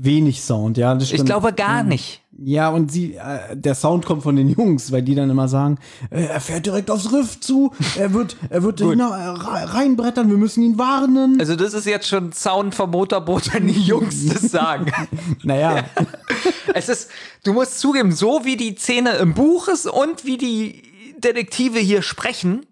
Wenig 0.03 0.41
Sound, 0.43 0.79
ja. 0.79 0.97
Ich 0.99 1.25
glaube 1.25 1.53
gar 1.53 1.83
nicht. 1.83 2.23
Ja, 2.43 2.71
und 2.71 2.91
sie, 2.91 3.17
äh, 3.17 3.55
der 3.55 3.75
Sound 3.75 4.07
kommt 4.07 4.23
von 4.23 4.35
den 4.35 4.49
Jungs, 4.49 4.91
weil 4.93 5.03
die 5.03 5.15
dann 5.15 5.29
immer 5.29 5.47
sagen, 5.47 5.77
äh, 6.11 6.23
er 6.25 6.41
fährt 6.41 6.65
direkt 6.65 6.91
aufs 6.91 7.13
Riff 7.13 7.39
zu, 7.41 7.73
er 7.99 8.15
wird, 8.15 8.35
er 8.49 8.63
wird 8.63 8.81
hina- 8.81 9.15
äh, 9.19 9.29
re- 9.29 9.75
reinbrettern, 9.75 10.31
wir 10.31 10.39
müssen 10.39 10.63
ihn 10.63 10.79
warnen. 10.79 11.37
Also 11.39 11.55
das 11.55 11.75
ist 11.75 11.85
jetzt 11.85 12.09
schon 12.09 12.33
Sound 12.33 12.75
vom 12.75 12.93
Motorboot, 12.93 13.53
wenn 13.53 13.67
die 13.67 13.79
Jungs 13.83 14.27
das 14.27 14.51
sagen. 14.51 14.91
naja. 15.43 15.85
Es 16.73 16.89
ist, 16.89 17.11
du 17.45 17.53
musst 17.53 17.79
zugeben, 17.79 18.11
so 18.13 18.41
wie 18.45 18.57
die 18.57 18.75
Szene 18.77 19.17
im 19.17 19.35
Buch 19.35 19.69
ist 19.69 19.87
und 19.87 20.25
wie 20.25 20.39
die 20.39 20.83
Detektive 21.19 21.79
hier 21.79 22.01
sprechen, 22.01 22.65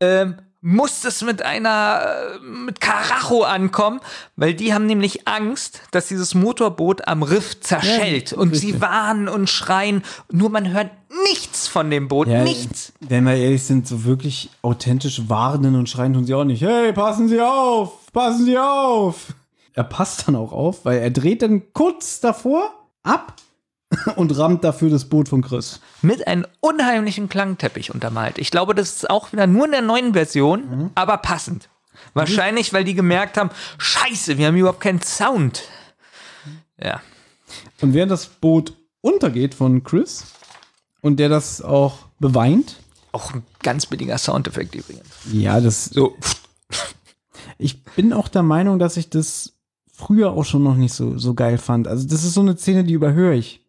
ähm, 0.00 0.36
muss 0.62 1.04
es 1.04 1.22
mit 1.22 1.42
einer, 1.42 2.02
äh, 2.36 2.38
mit 2.40 2.80
Karacho 2.80 3.42
ankommen, 3.44 4.00
weil 4.36 4.52
die 4.54 4.74
haben 4.74 4.86
nämlich 4.86 5.26
Angst, 5.26 5.80
dass 5.90 6.08
dieses 6.08 6.34
Motorboot 6.34 7.08
am 7.08 7.22
Riff 7.22 7.60
zerschellt 7.60 8.32
Ja, 8.32 8.36
und 8.38 8.50
richtig. 8.52 8.74
sie 8.74 8.80
warnen 8.80 9.28
und 9.28 9.48
schreien, 9.48 10.02
nur 10.30 10.50
man 10.50 10.70
hört 10.72 10.90
nichts 11.30 11.66
von 11.66 11.90
dem 11.90 12.08
Boot, 12.08 12.28
Ja, 12.28 12.42
nichts. 12.44 12.92
Wenn 13.00 13.24
wir 13.24 13.34
ehrlich 13.36 13.62
sind, 13.62 13.88
so 13.88 14.04
wirklich 14.04 14.50
authentisch 14.62 15.28
warnen 15.28 15.74
und 15.76 15.88
schreien 15.88 16.12
tun 16.14 16.24
sie 16.26 16.34
auch 16.34 16.44
nicht. 16.44 16.62
Hey, 16.62 16.92
passen 16.92 17.28
Sie 17.28 17.40
auf! 17.40 17.92
Passen 18.12 18.44
Sie 18.44 18.58
auf! 18.58 19.28
Er 19.72 19.84
passt 19.84 20.28
dann 20.28 20.36
auch 20.36 20.52
auf, 20.52 20.84
weil 20.84 20.98
er 20.98 21.10
dreht 21.10 21.42
dann 21.42 21.72
kurz 21.72 22.20
davor 22.20 22.74
ab 23.02 23.34
und 24.16 24.36
rammt 24.38 24.62
dafür 24.64 24.90
das 24.90 25.04
Boot 25.06 25.28
von 25.28 25.42
Chris. 25.42 25.80
Mit 26.02 26.26
einem 26.26 26.46
unheimlichen 26.60 27.28
Klangteppich 27.28 27.92
untermalt. 27.92 28.38
Ich 28.38 28.50
glaube, 28.50 28.74
das 28.74 28.90
ist 28.96 29.10
auch 29.10 29.32
wieder 29.32 29.46
nur 29.46 29.66
in 29.66 29.72
der 29.72 29.82
neuen 29.82 30.12
Version, 30.12 30.60
Mhm. 30.68 30.90
aber 30.94 31.16
passend. 31.18 31.68
Wahrscheinlich, 32.14 32.72
weil 32.72 32.84
die 32.84 32.94
gemerkt 32.94 33.36
haben, 33.36 33.50
scheiße, 33.78 34.38
wir 34.38 34.46
haben 34.46 34.56
überhaupt 34.56 34.80
keinen 34.80 35.02
Sound. 35.02 35.62
Ja. 36.82 37.00
Und 37.80 37.94
während 37.94 38.10
das 38.10 38.26
Boot 38.26 38.74
untergeht 39.02 39.54
von 39.54 39.82
Chris 39.84 40.24
und 41.02 41.18
der 41.18 41.28
das 41.28 41.60
auch 41.60 41.98
beweint. 42.18 42.76
Auch 43.12 43.34
ein 43.34 43.42
ganz 43.62 43.86
billiger 43.86 44.18
Soundeffekt 44.18 44.74
übrigens. 44.74 45.06
Ja, 45.32 45.60
das. 45.60 45.86
So. 45.86 46.16
Ich 47.58 47.82
bin 47.84 48.14
auch 48.14 48.28
der 48.28 48.42
Meinung, 48.42 48.78
dass 48.78 48.96
ich 48.96 49.10
das 49.10 49.52
früher 49.92 50.30
auch 50.32 50.44
schon 50.46 50.62
noch 50.62 50.76
nicht 50.76 50.94
so, 50.94 51.18
so 51.18 51.34
geil 51.34 51.58
fand. 51.58 51.88
Also, 51.88 52.08
das 52.08 52.24
ist 52.24 52.32
so 52.32 52.40
eine 52.40 52.56
Szene, 52.56 52.84
die 52.84 52.94
überhöre 52.94 53.34
ich. 53.34 53.59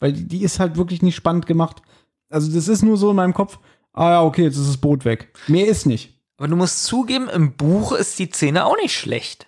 Weil 0.00 0.12
die, 0.12 0.26
die 0.26 0.42
ist 0.42 0.58
halt 0.58 0.76
wirklich 0.76 1.02
nicht 1.02 1.14
spannend 1.14 1.46
gemacht. 1.46 1.82
Also, 2.28 2.52
das 2.52 2.66
ist 2.68 2.82
nur 2.82 2.96
so 2.96 3.10
in 3.10 3.16
meinem 3.16 3.34
Kopf. 3.34 3.58
Ah 3.92 4.10
ja, 4.10 4.22
okay, 4.22 4.42
jetzt 4.44 4.56
ist 4.56 4.68
das 4.68 4.76
Boot 4.76 5.04
weg. 5.04 5.32
Mehr 5.46 5.66
ist 5.66 5.86
nicht. 5.86 6.20
Aber 6.36 6.48
du 6.48 6.56
musst 6.56 6.84
zugeben, 6.84 7.28
im 7.28 7.52
Buch 7.52 7.92
ist 7.92 8.18
die 8.18 8.30
Szene 8.30 8.64
auch 8.64 8.76
nicht 8.76 8.96
schlecht. 8.96 9.46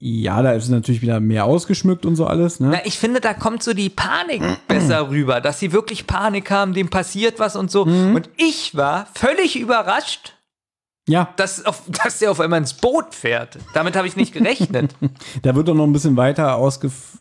Ja, 0.00 0.42
da 0.42 0.52
ist 0.52 0.68
natürlich 0.68 1.02
wieder 1.02 1.18
mehr 1.18 1.44
ausgeschmückt 1.44 2.06
und 2.06 2.14
so 2.14 2.26
alles, 2.26 2.60
ne? 2.60 2.68
Na, 2.72 2.86
ich 2.86 2.98
finde, 2.98 3.20
da 3.20 3.34
kommt 3.34 3.64
so 3.64 3.72
die 3.74 3.88
Panik 3.88 4.42
besser 4.68 5.08
rüber, 5.10 5.40
dass 5.40 5.58
sie 5.58 5.72
wirklich 5.72 6.06
Panik 6.06 6.50
haben, 6.52 6.72
dem 6.74 6.88
passiert 6.88 7.40
was 7.40 7.56
und 7.56 7.70
so. 7.70 7.82
Und 7.82 8.28
ich 8.36 8.76
war 8.76 9.06
völlig 9.14 9.58
überrascht, 9.58 10.34
Ja. 11.08 11.32
dass, 11.36 11.64
auf, 11.64 11.82
dass 12.04 12.18
der 12.20 12.30
auf 12.30 12.38
einmal 12.40 12.60
ins 12.60 12.74
Boot 12.74 13.12
fährt. 13.14 13.58
Damit 13.74 13.96
habe 13.96 14.06
ich 14.06 14.14
nicht 14.14 14.32
gerechnet. 14.34 14.94
Da 15.42 15.54
wird 15.56 15.66
doch 15.66 15.74
noch 15.74 15.84
ein 15.86 15.92
bisschen 15.92 16.16
weiter 16.16 16.56
ausgef 16.56 17.18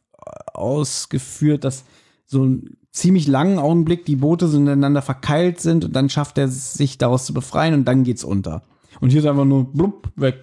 ausgeführt, 0.53 1.63
dass 1.63 1.83
so 2.27 2.43
einen 2.43 2.77
ziemlich 2.91 3.27
langen 3.27 3.57
Augenblick 3.57 4.05
die 4.05 4.17
Boote 4.17 4.47
so 4.47 4.57
ineinander 4.57 5.01
verkeilt 5.01 5.59
sind 5.61 5.85
und 5.85 5.93
dann 5.95 6.09
schafft 6.09 6.37
er 6.37 6.47
sich 6.49 6.97
daraus 6.99 7.25
zu 7.25 7.33
befreien 7.33 7.73
und 7.73 7.85
dann 7.85 8.03
geht's 8.03 8.23
unter. 8.23 8.63
Und 8.99 9.09
hier 9.11 9.21
ist 9.21 9.25
einfach 9.27 9.45
nur 9.45 9.71
blub, 9.71 10.09
weg. 10.15 10.41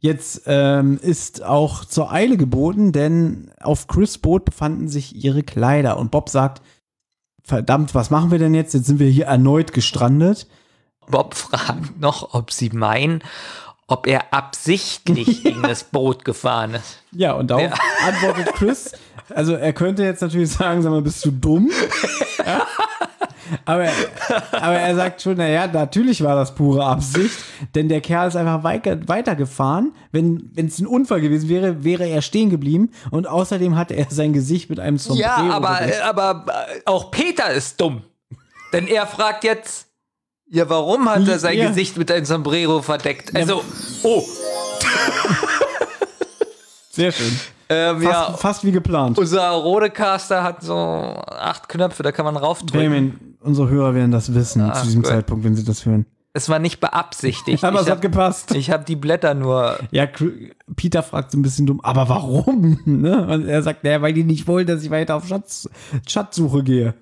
Jetzt 0.00 0.42
ähm, 0.46 0.98
ist 1.00 1.42
auch 1.44 1.84
zur 1.84 2.12
Eile 2.12 2.36
geboten, 2.36 2.92
denn 2.92 3.50
auf 3.60 3.86
Chris 3.86 4.18
Boot 4.18 4.44
befanden 4.44 4.88
sich 4.88 5.24
ihre 5.24 5.42
Kleider 5.42 5.98
und 5.98 6.10
Bob 6.10 6.28
sagt, 6.28 6.60
verdammt, 7.42 7.94
was 7.94 8.10
machen 8.10 8.30
wir 8.30 8.38
denn 8.38 8.54
jetzt? 8.54 8.74
Jetzt 8.74 8.86
sind 8.86 8.98
wir 8.98 9.08
hier 9.08 9.26
erneut 9.26 9.72
gestrandet. 9.72 10.46
Bob 11.08 11.34
fragt 11.34 12.00
noch, 12.00 12.34
ob 12.34 12.50
sie 12.50 12.70
meinen, 12.70 13.22
ob 13.86 14.06
er 14.06 14.32
absichtlich 14.34 15.42
gegen 15.42 15.62
das 15.62 15.84
Boot 15.84 16.24
gefahren 16.24 16.74
ist. 16.74 17.02
Ja, 17.12 17.32
und 17.34 17.50
darauf 17.50 17.62
Ja. 17.70 18.08
antwortet 18.08 18.54
Chris, 18.54 18.92
also 19.30 19.54
er 19.54 19.72
könnte 19.72 20.02
jetzt 20.04 20.22
natürlich 20.22 20.50
sagen, 20.50 20.82
sag 20.82 20.90
mal, 20.90 21.02
bist 21.02 21.24
du 21.24 21.30
dumm? 21.30 21.70
Ja? 22.44 22.66
Aber, 23.66 23.88
aber 24.52 24.74
er 24.74 24.96
sagt 24.96 25.22
schon, 25.22 25.36
naja, 25.36 25.66
natürlich 25.66 26.22
war 26.22 26.34
das 26.34 26.54
pure 26.54 26.84
Absicht, 26.84 27.36
denn 27.74 27.88
der 27.88 28.00
Kerl 28.00 28.28
ist 28.28 28.36
einfach 28.36 28.64
weiter, 28.64 29.06
weitergefahren. 29.06 29.92
Wenn 30.12 30.50
es 30.56 30.78
ein 30.78 30.86
Unfall 30.86 31.20
gewesen 31.20 31.48
wäre, 31.48 31.84
wäre 31.84 32.08
er 32.08 32.22
stehen 32.22 32.48
geblieben 32.50 32.90
und 33.10 33.26
außerdem 33.26 33.76
hatte 33.76 33.94
er 33.94 34.06
sein 34.08 34.32
Gesicht 34.32 34.70
mit 34.70 34.80
einem 34.80 34.98
Sombrero. 34.98 35.28
Ja, 35.28 35.50
aber, 35.50 35.80
aber 36.02 36.46
äh, 36.48 36.80
auch 36.86 37.10
Peter 37.10 37.50
ist 37.50 37.80
dumm. 37.80 38.02
Denn 38.72 38.86
er 38.86 39.06
fragt 39.06 39.44
jetzt, 39.44 39.88
ja, 40.50 40.68
warum 40.68 41.08
hat 41.08 41.28
er 41.28 41.38
sein 41.38 41.58
Ja. 41.58 41.68
Gesicht 41.68 41.96
mit 41.96 42.10
einem 42.10 42.24
Sombrero 42.24 42.82
verdeckt? 42.82 43.34
Also, 43.36 43.62
oh, 44.02 44.24
Sehr 46.90 47.12
schön. 47.12 47.40
Ähm, 47.74 48.00
Fast, 48.02 48.28
ja, 48.30 48.36
fast 48.36 48.64
wie 48.64 48.72
geplant. 48.72 49.18
unser 49.18 49.48
Rodecaster 49.50 50.42
hat 50.42 50.62
so 50.62 50.74
acht 50.74 51.68
Knöpfe, 51.68 52.02
da 52.02 52.12
kann 52.12 52.24
man 52.24 52.36
raufdrücken. 52.36 52.78
Benjamin, 52.90 53.36
unsere 53.40 53.68
Hörer 53.68 53.94
werden 53.94 54.10
das 54.10 54.32
wissen 54.34 54.62
Ah, 54.62 54.72
zu 54.74 54.84
diesem 54.86 55.02
gut. 55.02 55.10
Zeitpunkt, 55.10 55.44
wenn 55.44 55.54
sie 55.56 55.64
das 55.64 55.84
hören. 55.86 56.06
Es 56.36 56.48
war 56.48 56.58
nicht 56.58 56.80
beabsichtigt. 56.80 57.62
Aber 57.64 57.76
ich 57.76 57.82
es 57.82 57.86
hat 57.88 57.96
hab- 57.98 58.02
gepasst. 58.02 58.54
Ich 58.54 58.70
habe 58.70 58.84
die 58.84 58.96
Blätter 58.96 59.34
nur. 59.34 59.78
Ja, 59.92 60.06
Peter 60.76 61.02
fragt 61.02 61.30
so 61.30 61.38
ein 61.38 61.42
bisschen 61.42 61.66
dumm, 61.66 61.80
aber 61.82 62.08
warum? 62.08 62.80
Ne? 62.86 63.26
Und 63.26 63.46
er 63.46 63.62
sagt, 63.62 63.84
naja, 63.84 64.02
weil 64.02 64.12
die 64.14 64.24
nicht 64.24 64.46
wollen, 64.48 64.66
dass 64.66 64.82
ich 64.82 64.90
weiter 64.90 65.14
auf 65.16 65.26
Schatz, 65.28 65.68
Schatzsuche 66.08 66.62
gehe. 66.64 66.94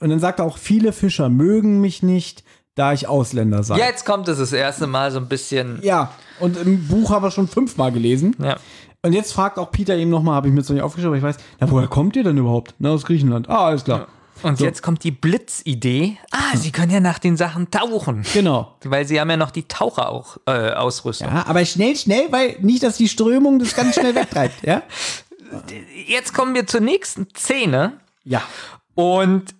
Und 0.00 0.10
dann 0.10 0.18
sagt 0.18 0.40
er 0.40 0.44
auch, 0.44 0.58
viele 0.58 0.92
Fischer 0.92 1.28
mögen 1.28 1.80
mich 1.80 2.02
nicht, 2.02 2.42
da 2.74 2.92
ich 2.92 3.06
Ausländer 3.06 3.62
sei. 3.62 3.78
Jetzt 3.78 4.04
kommt 4.04 4.26
es 4.26 4.38
das 4.38 4.52
erste 4.52 4.88
Mal 4.88 5.12
so 5.12 5.18
ein 5.20 5.28
bisschen. 5.28 5.78
Ja, 5.82 6.10
und 6.40 6.56
im 6.56 6.88
Buch 6.88 7.10
haben 7.10 7.22
wir 7.22 7.30
schon 7.30 7.46
fünfmal 7.46 7.92
gelesen. 7.92 8.34
Ja. 8.42 8.56
Und 9.04 9.12
jetzt 9.12 9.32
fragt 9.34 9.58
auch 9.58 9.70
Peter 9.70 9.94
eben 9.96 10.10
nochmal, 10.10 10.36
habe 10.36 10.48
ich 10.48 10.54
mir 10.54 10.60
jetzt 10.60 10.70
noch 10.70 10.74
nicht 10.74 10.82
aufgeschrieben, 10.82 11.10
aber 11.10 11.18
ich 11.18 11.22
weiß, 11.22 11.44
na, 11.60 11.70
woher 11.70 11.88
kommt 11.88 12.16
ihr 12.16 12.24
denn 12.24 12.38
überhaupt? 12.38 12.74
Na, 12.78 12.90
aus 12.90 13.04
Griechenland. 13.04 13.50
Ah, 13.50 13.66
alles 13.66 13.84
klar. 13.84 14.08
Und 14.42 14.58
So. 14.58 14.64
jetzt 14.64 14.82
kommt 14.82 15.04
die 15.04 15.10
Blitzidee. 15.10 16.16
Ah, 16.30 16.56
sie 16.56 16.72
können 16.72 16.90
ja 16.90 17.00
nach 17.00 17.18
den 17.18 17.36
Sachen 17.36 17.70
tauchen. 17.70 18.24
Genau. 18.32 18.74
Weil 18.82 19.06
sie 19.06 19.20
haben 19.20 19.28
ja 19.30 19.36
noch 19.36 19.50
die 19.50 19.68
Taucherausrüstung. 19.68 20.42
Äh, 20.46 20.72
Ausrüstung. 20.72 21.28
Ja, 21.28 21.46
aber 21.46 21.64
schnell, 21.66 21.94
schnell, 21.96 22.32
weil 22.32 22.56
nicht, 22.60 22.82
dass 22.82 22.96
die 22.96 23.08
Strömung 23.08 23.58
das 23.58 23.76
ganz 23.76 23.94
schnell 23.94 24.14
wegtreibt, 24.14 24.66
ja? 24.66 24.82
Jetzt 26.08 26.32
kommen 26.34 26.54
wir 26.54 26.66
zur 26.66 26.80
nächsten 26.80 27.28
Szene. 27.36 27.98
Ja. 28.24 28.42
Und 28.94 29.54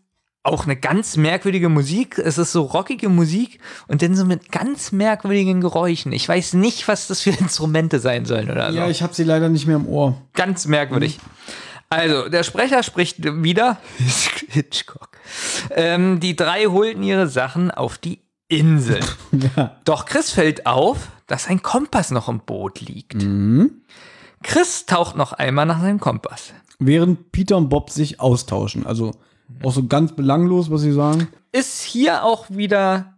auch 0.44 0.64
eine 0.64 0.76
ganz 0.76 1.16
merkwürdige 1.16 1.70
Musik. 1.70 2.18
Es 2.18 2.38
ist 2.38 2.52
so 2.52 2.62
rockige 2.62 3.08
Musik 3.08 3.58
und 3.88 4.02
dann 4.02 4.14
so 4.14 4.24
mit 4.24 4.52
ganz 4.52 4.92
merkwürdigen 4.92 5.62
Geräuschen. 5.62 6.12
Ich 6.12 6.28
weiß 6.28 6.52
nicht, 6.52 6.86
was 6.86 7.08
das 7.08 7.22
für 7.22 7.30
Instrumente 7.40 7.98
sein 7.98 8.26
sollen 8.26 8.50
oder 8.50 8.70
so. 8.70 8.78
Ja, 8.78 8.88
ich 8.88 9.02
habe 9.02 9.14
sie 9.14 9.24
leider 9.24 9.48
nicht 9.48 9.66
mehr 9.66 9.76
im 9.76 9.88
Ohr. 9.88 10.20
Ganz 10.34 10.66
merkwürdig. 10.66 11.18
Also, 11.88 12.28
der 12.28 12.42
Sprecher 12.42 12.82
spricht 12.82 13.24
wieder. 13.42 13.78
Hitchcock. 14.48 15.08
Ähm, 15.70 16.20
die 16.20 16.36
drei 16.36 16.66
holten 16.66 17.02
ihre 17.02 17.26
Sachen 17.26 17.70
auf 17.70 17.96
die 17.98 18.20
Insel. 18.48 19.00
Doch 19.84 20.04
Chris 20.04 20.30
fällt 20.30 20.66
auf, 20.66 21.08
dass 21.26 21.48
ein 21.48 21.62
Kompass 21.62 22.10
noch 22.10 22.28
im 22.28 22.40
Boot 22.40 22.80
liegt. 22.80 23.24
Chris 24.42 24.84
taucht 24.84 25.16
noch 25.16 25.32
einmal 25.32 25.64
nach 25.64 25.80
seinem 25.80 26.00
Kompass. 26.00 26.52
Während 26.78 27.32
Peter 27.32 27.56
und 27.56 27.70
Bob 27.70 27.88
sich 27.90 28.20
austauschen. 28.20 28.84
Also 28.84 29.12
auch 29.62 29.72
so 29.72 29.86
ganz 29.86 30.12
belanglos, 30.12 30.70
was 30.70 30.82
sie 30.82 30.92
sagen. 30.92 31.28
Ist 31.52 31.82
hier 31.82 32.24
auch 32.24 32.50
wieder 32.50 33.14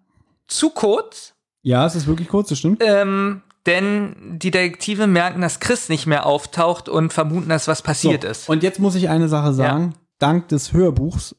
zu 0.46 0.70
kurz. 0.70 1.34
Ja, 1.62 1.86
es 1.86 1.94
ist 1.94 2.06
wirklich 2.06 2.28
kurz, 2.28 2.48
das 2.48 2.58
stimmt. 2.58 2.82
Ähm, 2.84 3.42
denn 3.66 4.38
die 4.38 4.50
Detektive 4.50 5.06
merken, 5.06 5.40
dass 5.40 5.60
Chris 5.60 5.88
nicht 5.88 6.06
mehr 6.06 6.26
auftaucht 6.26 6.88
und 6.88 7.12
vermuten, 7.12 7.48
dass 7.48 7.66
was 7.66 7.82
passiert 7.82 8.22
so, 8.22 8.28
ist. 8.28 8.48
Und 8.48 8.62
jetzt 8.62 8.78
muss 8.78 8.94
ich 8.94 9.08
eine 9.08 9.28
Sache 9.28 9.52
sagen. 9.52 9.94
Dank 10.18 10.48
des 10.48 10.72
Hörbuchs. 10.72 11.34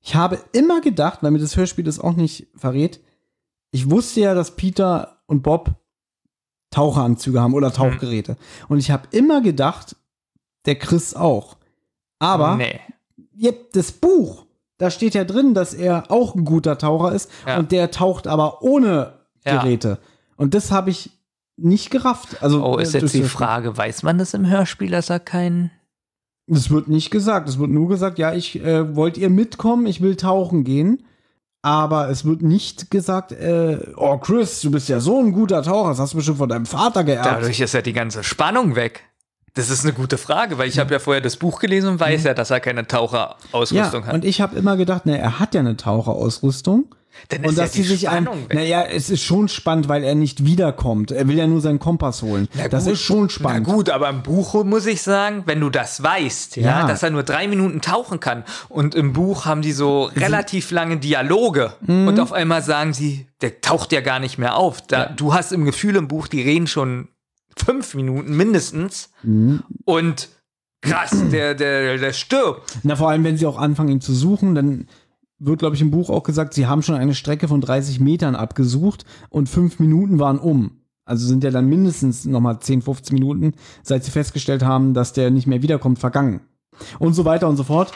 Ich 0.00 0.14
habe 0.14 0.38
immer 0.52 0.80
gedacht, 0.80 1.22
weil 1.22 1.30
mir 1.30 1.38
das 1.38 1.56
Hörspiel 1.56 1.84
das 1.84 1.98
auch 2.00 2.14
nicht 2.14 2.48
verrät, 2.56 3.00
ich 3.70 3.90
wusste 3.90 4.20
ja, 4.20 4.34
dass 4.34 4.54
Peter 4.54 5.22
und 5.26 5.42
Bob 5.42 5.74
Taucheranzüge 6.70 7.40
haben 7.40 7.54
oder 7.54 7.72
Tauchgeräte. 7.72 8.36
Und 8.68 8.78
ich 8.78 8.90
habe 8.90 9.08
immer 9.10 9.40
gedacht, 9.40 9.96
der 10.66 10.76
Chris 10.76 11.14
auch. 11.14 11.56
Aber 12.18 12.56
Nee. 12.56 12.80
Ja, 13.36 13.52
das 13.72 13.92
Buch, 13.92 14.46
da 14.78 14.90
steht 14.90 15.14
ja 15.14 15.24
drin, 15.24 15.54
dass 15.54 15.74
er 15.74 16.10
auch 16.10 16.34
ein 16.34 16.44
guter 16.44 16.78
Taucher 16.78 17.12
ist 17.14 17.30
Ja. 17.46 17.58
und 17.58 17.72
der 17.72 17.90
taucht 17.90 18.26
aber 18.26 18.62
ohne 18.62 19.14
Ja. 19.44 19.60
Geräte. 19.62 19.98
Und 20.36 20.54
das 20.54 20.70
habe 20.72 20.90
ich 20.90 21.10
nicht 21.56 21.90
gerafft. 21.90 22.42
Also, 22.42 22.64
Oh, 22.64 22.78
ist 22.78 22.94
äh, 22.94 22.98
jetzt 23.00 23.14
die. 23.14 23.22
Frage, 23.22 23.76
weiß 23.76 24.02
man 24.02 24.18
das 24.18 24.34
im 24.34 24.46
Hörspiel, 24.48 24.90
dass 24.90 25.10
er 25.10 25.20
keinen. 25.20 25.70
Es 26.46 26.70
wird 26.70 26.88
nicht 26.88 27.10
gesagt. 27.10 27.48
Es 27.48 27.58
wird 27.58 27.70
nur 27.70 27.88
gesagt, 27.88 28.18
ja, 28.18 28.34
ich 28.34 28.60
äh, 28.62 28.96
wollt 28.96 29.16
ihr 29.16 29.30
mitkommen, 29.30 29.86
ich 29.86 30.00
will 30.00 30.16
tauchen 30.16 30.64
gehen. 30.64 31.04
Aber 31.62 32.10
es 32.10 32.26
wird 32.26 32.42
nicht 32.42 32.90
gesagt, 32.90 33.32
äh, 33.32 33.78
oh 33.96 34.18
Chris, 34.18 34.60
du 34.60 34.70
bist 34.70 34.88
ja 34.90 35.00
so 35.00 35.18
ein 35.20 35.32
guter 35.32 35.62
Taucher, 35.62 35.88
das 35.90 35.98
hast 35.98 36.12
du 36.12 36.18
bestimmt 36.18 36.36
von 36.36 36.48
deinem 36.50 36.66
Vater 36.66 37.04
geerbt. 37.04 37.24
Dadurch 37.26 37.58
ist 37.60 37.72
ja 37.72 37.80
die 37.80 37.94
ganze 37.94 38.22
Spannung 38.22 38.76
weg. 38.76 39.00
Das 39.54 39.70
ist 39.70 39.84
eine 39.84 39.92
gute 39.92 40.18
Frage, 40.18 40.58
weil 40.58 40.68
ich 40.68 40.78
habe 40.80 40.92
ja 40.92 40.98
vorher 40.98 41.20
das 41.20 41.36
Buch 41.36 41.60
gelesen 41.60 41.90
und 41.90 42.00
weiß 42.00 42.24
ja, 42.24 42.34
dass 42.34 42.50
er 42.50 42.58
keine 42.60 42.80
ja, 42.80 42.86
Taucherausrüstung 42.86 44.06
hat. 44.06 44.14
und 44.14 44.24
ich 44.24 44.40
habe 44.40 44.56
immer 44.56 44.76
gedacht, 44.76 45.06
ne, 45.06 45.18
er 45.18 45.38
hat 45.38 45.54
ja 45.54 45.60
eine 45.60 45.76
Taucherausrüstung. 45.76 46.86
Dann 47.28 47.44
und 47.44 47.50
ist 47.52 47.58
ja 47.58 47.62
dass 47.62 47.70
die 47.72 47.84
sich 47.84 48.08
ein, 48.08 48.24
Spannung 48.24 48.42
weg. 48.48 48.54
naja, 48.54 48.82
es 48.82 49.08
ist 49.08 49.22
schon 49.22 49.46
spannend, 49.46 49.88
weil 49.88 50.02
er 50.02 50.16
nicht 50.16 50.44
wiederkommt. 50.44 51.12
Er 51.12 51.28
will 51.28 51.36
ja 51.38 51.46
nur 51.46 51.60
seinen 51.60 51.78
Kompass 51.78 52.22
holen. 52.22 52.48
das 52.70 52.88
ist 52.88 53.02
schon 53.02 53.30
spannend. 53.30 53.68
Na 53.68 53.74
gut, 53.74 53.88
aber 53.90 54.08
im 54.08 54.24
Buch 54.24 54.64
muss 54.64 54.84
ich 54.86 55.00
sagen, 55.02 55.44
wenn 55.46 55.60
du 55.60 55.70
das 55.70 56.02
weißt, 56.02 56.56
ja, 56.56 56.80
Ja. 56.80 56.86
dass 56.88 57.04
er 57.04 57.10
nur 57.10 57.22
drei 57.22 57.46
Minuten 57.46 57.80
tauchen 57.80 58.18
kann 58.18 58.42
und 58.68 58.96
im 58.96 59.12
Buch 59.12 59.46
haben 59.46 59.62
die 59.62 59.70
so 59.70 60.10
relativ 60.16 60.72
lange 60.72 60.96
Dialoge 60.96 61.74
Mhm. 61.86 62.08
und 62.08 62.18
auf 62.18 62.32
einmal 62.32 62.62
sagen 62.62 62.92
sie, 62.92 63.28
der 63.42 63.60
taucht 63.60 63.92
ja 63.92 64.00
gar 64.00 64.18
nicht 64.18 64.36
mehr 64.38 64.56
auf. 64.56 64.80
Da, 64.84 65.06
Du 65.06 65.32
hast 65.34 65.52
im 65.52 65.64
Gefühl 65.64 65.94
im 65.94 66.08
Buch, 66.08 66.26
die 66.26 66.42
reden 66.42 66.66
schon 66.66 67.06
fünf 67.56 67.94
Minuten 67.94 68.36
mindestens 68.36 69.10
Mhm. 69.22 69.62
und 69.84 70.28
krass, 70.82 71.14
der, 71.32 71.54
der, 71.54 71.96
der 71.98 72.12
stirbt. 72.12 72.78
Na, 72.82 72.96
vor 72.96 73.10
allem, 73.10 73.24
wenn 73.24 73.36
sie 73.36 73.46
auch 73.46 73.58
anfangen, 73.58 73.88
ihn 73.90 74.00
zu 74.00 74.12
suchen, 74.14 74.54
dann 74.54 74.86
wird, 75.38 75.58
glaube 75.58 75.74
ich, 75.76 75.82
im 75.82 75.90
Buch 75.90 76.10
auch 76.10 76.22
gesagt, 76.22 76.54
sie 76.54 76.66
haben 76.66 76.82
schon 76.82 76.94
eine 76.94 77.14
Strecke 77.14 77.48
von 77.48 77.60
30 77.60 78.00
Metern 78.00 78.34
abgesucht 78.36 79.04
und 79.30 79.48
fünf 79.48 79.78
Minuten 79.78 80.18
waren 80.18 80.38
um. 80.38 80.80
Also 81.06 81.26
sind 81.26 81.44
ja 81.44 81.50
dann 81.50 81.68
mindestens 81.68 82.24
nochmal 82.24 82.60
10, 82.60 82.80
15 82.82 83.12
Minuten, 83.14 83.52
seit 83.82 84.04
sie 84.04 84.10
festgestellt 84.10 84.62
haben, 84.62 84.94
dass 84.94 85.12
der 85.12 85.30
nicht 85.30 85.46
mehr 85.46 85.60
wiederkommt, 85.62 85.98
vergangen. 85.98 86.40
Und 86.98 87.12
so 87.14 87.24
weiter 87.24 87.48
und 87.48 87.56
so 87.56 87.64
fort. 87.64 87.92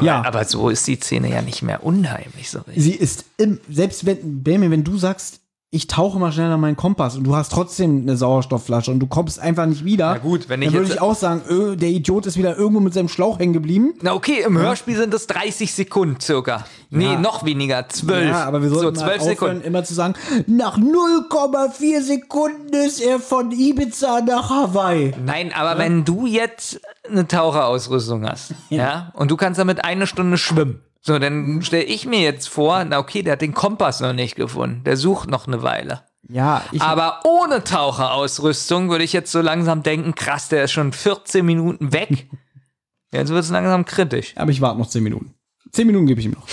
Ja, 0.00 0.22
Aber 0.24 0.44
so 0.44 0.68
ist 0.70 0.86
die 0.88 0.96
Szene 0.96 1.30
ja 1.30 1.40
nicht 1.40 1.62
mehr 1.62 1.84
unheimlich 1.84 2.50
so 2.50 2.58
richtig. 2.60 2.82
sie 2.82 2.92
ist 2.94 3.24
im, 3.38 3.60
selbst 3.70 4.04
wenn, 4.06 4.42
Benjamin, 4.42 4.70
wenn 4.72 4.84
du 4.84 4.98
sagst, 4.98 5.40
ich 5.74 5.88
tauche 5.88 6.18
mal 6.18 6.30
schnell 6.32 6.50
an 6.52 6.60
meinen 6.60 6.76
Kompass 6.76 7.16
und 7.16 7.24
du 7.24 7.34
hast 7.34 7.50
trotzdem 7.50 8.02
eine 8.02 8.16
Sauerstoffflasche 8.16 8.90
und 8.92 9.00
du 9.00 9.06
kommst 9.08 9.40
einfach 9.40 9.66
nicht 9.66 9.84
wieder. 9.84 10.12
Na 10.12 10.18
gut, 10.18 10.48
wenn 10.48 10.62
ich 10.62 10.68
dann 10.68 10.74
würde 10.78 10.92
ich 10.92 11.00
auch 11.00 11.16
sagen, 11.16 11.42
öh, 11.50 11.74
der 11.76 11.88
Idiot 11.88 12.26
ist 12.26 12.36
wieder 12.36 12.56
irgendwo 12.56 12.80
mit 12.80 12.94
seinem 12.94 13.08
Schlauch 13.08 13.38
hängen 13.40 13.52
geblieben. 13.52 13.94
Na 14.00 14.14
okay, 14.14 14.42
im 14.46 14.56
Hörspiel 14.56 14.96
sind 14.96 15.12
es 15.12 15.26
30 15.26 15.74
Sekunden 15.74 16.20
circa. 16.20 16.64
Nee, 16.90 17.14
Ja. 17.14 17.18
noch 17.18 17.44
weniger, 17.44 17.88
12. 17.88 18.28
Ja, 18.28 18.44
aber 18.44 18.62
wir 18.62 18.68
so 18.68 18.76
sollten 18.76 19.00
mal 19.00 19.06
12 19.06 19.20
aufhören, 19.20 19.34
Sekunden. 19.36 19.60
immer 19.62 19.82
zu 19.84 19.94
sagen, 19.94 20.14
nach 20.46 20.78
0,4 20.78 22.02
Sekunden 22.02 22.72
ist 22.74 23.00
er 23.00 23.18
von 23.18 23.50
Ibiza 23.50 24.20
nach 24.20 24.50
Hawaii. 24.50 25.12
Nein, 25.24 25.52
aber 25.52 25.78
wenn 25.78 26.04
du 26.04 26.26
jetzt 26.26 26.80
eine 27.10 27.26
Taucherausrüstung 27.26 28.24
hast, 28.28 28.54
ja. 28.70 29.10
und 29.14 29.30
du 29.30 29.36
kannst 29.36 29.58
damit 29.58 29.84
eine 29.84 30.06
Stunde 30.06 30.38
schwimmen, 30.38 30.80
so, 31.06 31.18
dann 31.18 31.60
stelle 31.60 31.84
ich 31.84 32.06
mir 32.06 32.20
jetzt 32.20 32.48
vor, 32.48 32.82
na 32.82 32.98
okay, 32.98 33.22
der 33.22 33.34
hat 33.34 33.42
den 33.42 33.52
Kompass 33.52 34.00
noch 34.00 34.14
nicht 34.14 34.36
gefunden, 34.36 34.84
der 34.84 34.96
sucht 34.96 35.28
noch 35.28 35.46
eine 35.46 35.62
Weile. 35.62 36.02
Ja, 36.30 36.64
Aber 36.78 37.20
ohne 37.24 37.62
Taucherausrüstung 37.62 38.88
würde 38.88 39.04
ich 39.04 39.12
jetzt 39.12 39.30
so 39.30 39.42
langsam 39.42 39.82
denken, 39.82 40.14
krass, 40.14 40.48
der 40.48 40.64
ist 40.64 40.72
schon 40.72 40.94
14 40.94 41.44
Minuten 41.44 41.92
weg. 41.92 42.30
Jetzt 43.12 43.28
wird 43.28 43.44
es 43.44 43.50
langsam 43.50 43.84
kritisch. 43.84 44.32
aber 44.34 44.50
ich 44.50 44.60
warte 44.60 44.78
noch 44.80 44.88
10 44.88 45.04
Minuten. 45.04 45.34
10 45.70 45.86
Minuten 45.86 46.06
gebe 46.06 46.18
ich 46.18 46.26
ihm 46.26 46.32
noch. 46.32 46.48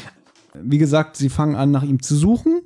Wie 0.54 0.78
gesagt, 0.78 1.16
sie 1.16 1.28
fangen 1.28 1.54
an, 1.54 1.70
nach 1.70 1.84
ihm 1.84 2.02
zu 2.02 2.16
suchen. 2.16 2.62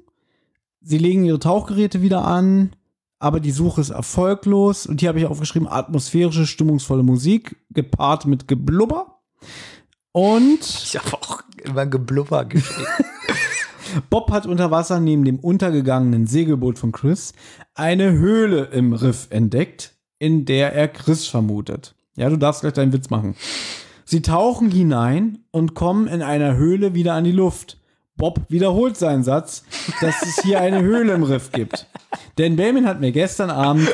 Sie 0.80 0.96
legen 0.96 1.24
ihre 1.26 1.40
Tauchgeräte 1.40 2.00
wieder 2.00 2.24
an, 2.24 2.74
aber 3.18 3.40
die 3.40 3.50
Suche 3.50 3.82
ist 3.82 3.90
erfolglos. 3.90 4.86
Und 4.86 5.00
hier 5.00 5.10
habe 5.10 5.18
ich 5.18 5.26
aufgeschrieben, 5.26 5.68
atmosphärische, 5.68 6.46
stimmungsvolle 6.46 7.02
Musik, 7.02 7.56
gepaart 7.68 8.24
mit 8.24 8.48
Geblubber. 8.48 9.20
Und 10.14 10.60
Ich 10.60 10.96
habe 10.96 11.14
auch 11.14 11.42
immer 11.64 11.86
Geblubber 11.86 12.44
geschrieben. 12.44 12.86
Bob 14.10 14.30
hat 14.30 14.46
unter 14.46 14.70
Wasser 14.70 15.00
neben 15.00 15.24
dem 15.24 15.40
untergegangenen 15.40 16.28
Segelboot 16.28 16.78
von 16.78 16.92
Chris 16.92 17.32
eine 17.74 18.12
Höhle 18.12 18.66
im 18.66 18.92
Riff 18.92 19.26
entdeckt, 19.30 19.96
in 20.20 20.44
der 20.44 20.72
er 20.72 20.86
Chris 20.86 21.26
vermutet. 21.26 21.96
Ja, 22.14 22.30
du 22.30 22.36
darfst 22.36 22.60
gleich 22.60 22.74
deinen 22.74 22.92
Witz 22.92 23.10
machen. 23.10 23.34
Sie 24.04 24.22
tauchen 24.22 24.70
hinein 24.70 25.38
und 25.50 25.74
kommen 25.74 26.06
in 26.06 26.22
einer 26.22 26.54
Höhle 26.54 26.94
wieder 26.94 27.14
an 27.14 27.24
die 27.24 27.32
Luft. 27.32 27.80
Bob 28.16 28.40
wiederholt 28.48 28.96
seinen 28.96 29.24
Satz, 29.24 29.64
dass 30.00 30.22
es 30.22 30.42
hier 30.42 30.60
eine 30.60 30.80
Höhle 30.82 31.14
im 31.14 31.24
Riff 31.24 31.50
gibt. 31.52 31.86
Denn 32.38 32.56
Benjamin 32.56 32.86
hat 32.86 33.00
mir 33.00 33.12
gestern 33.12 33.50
Abend 33.50 33.88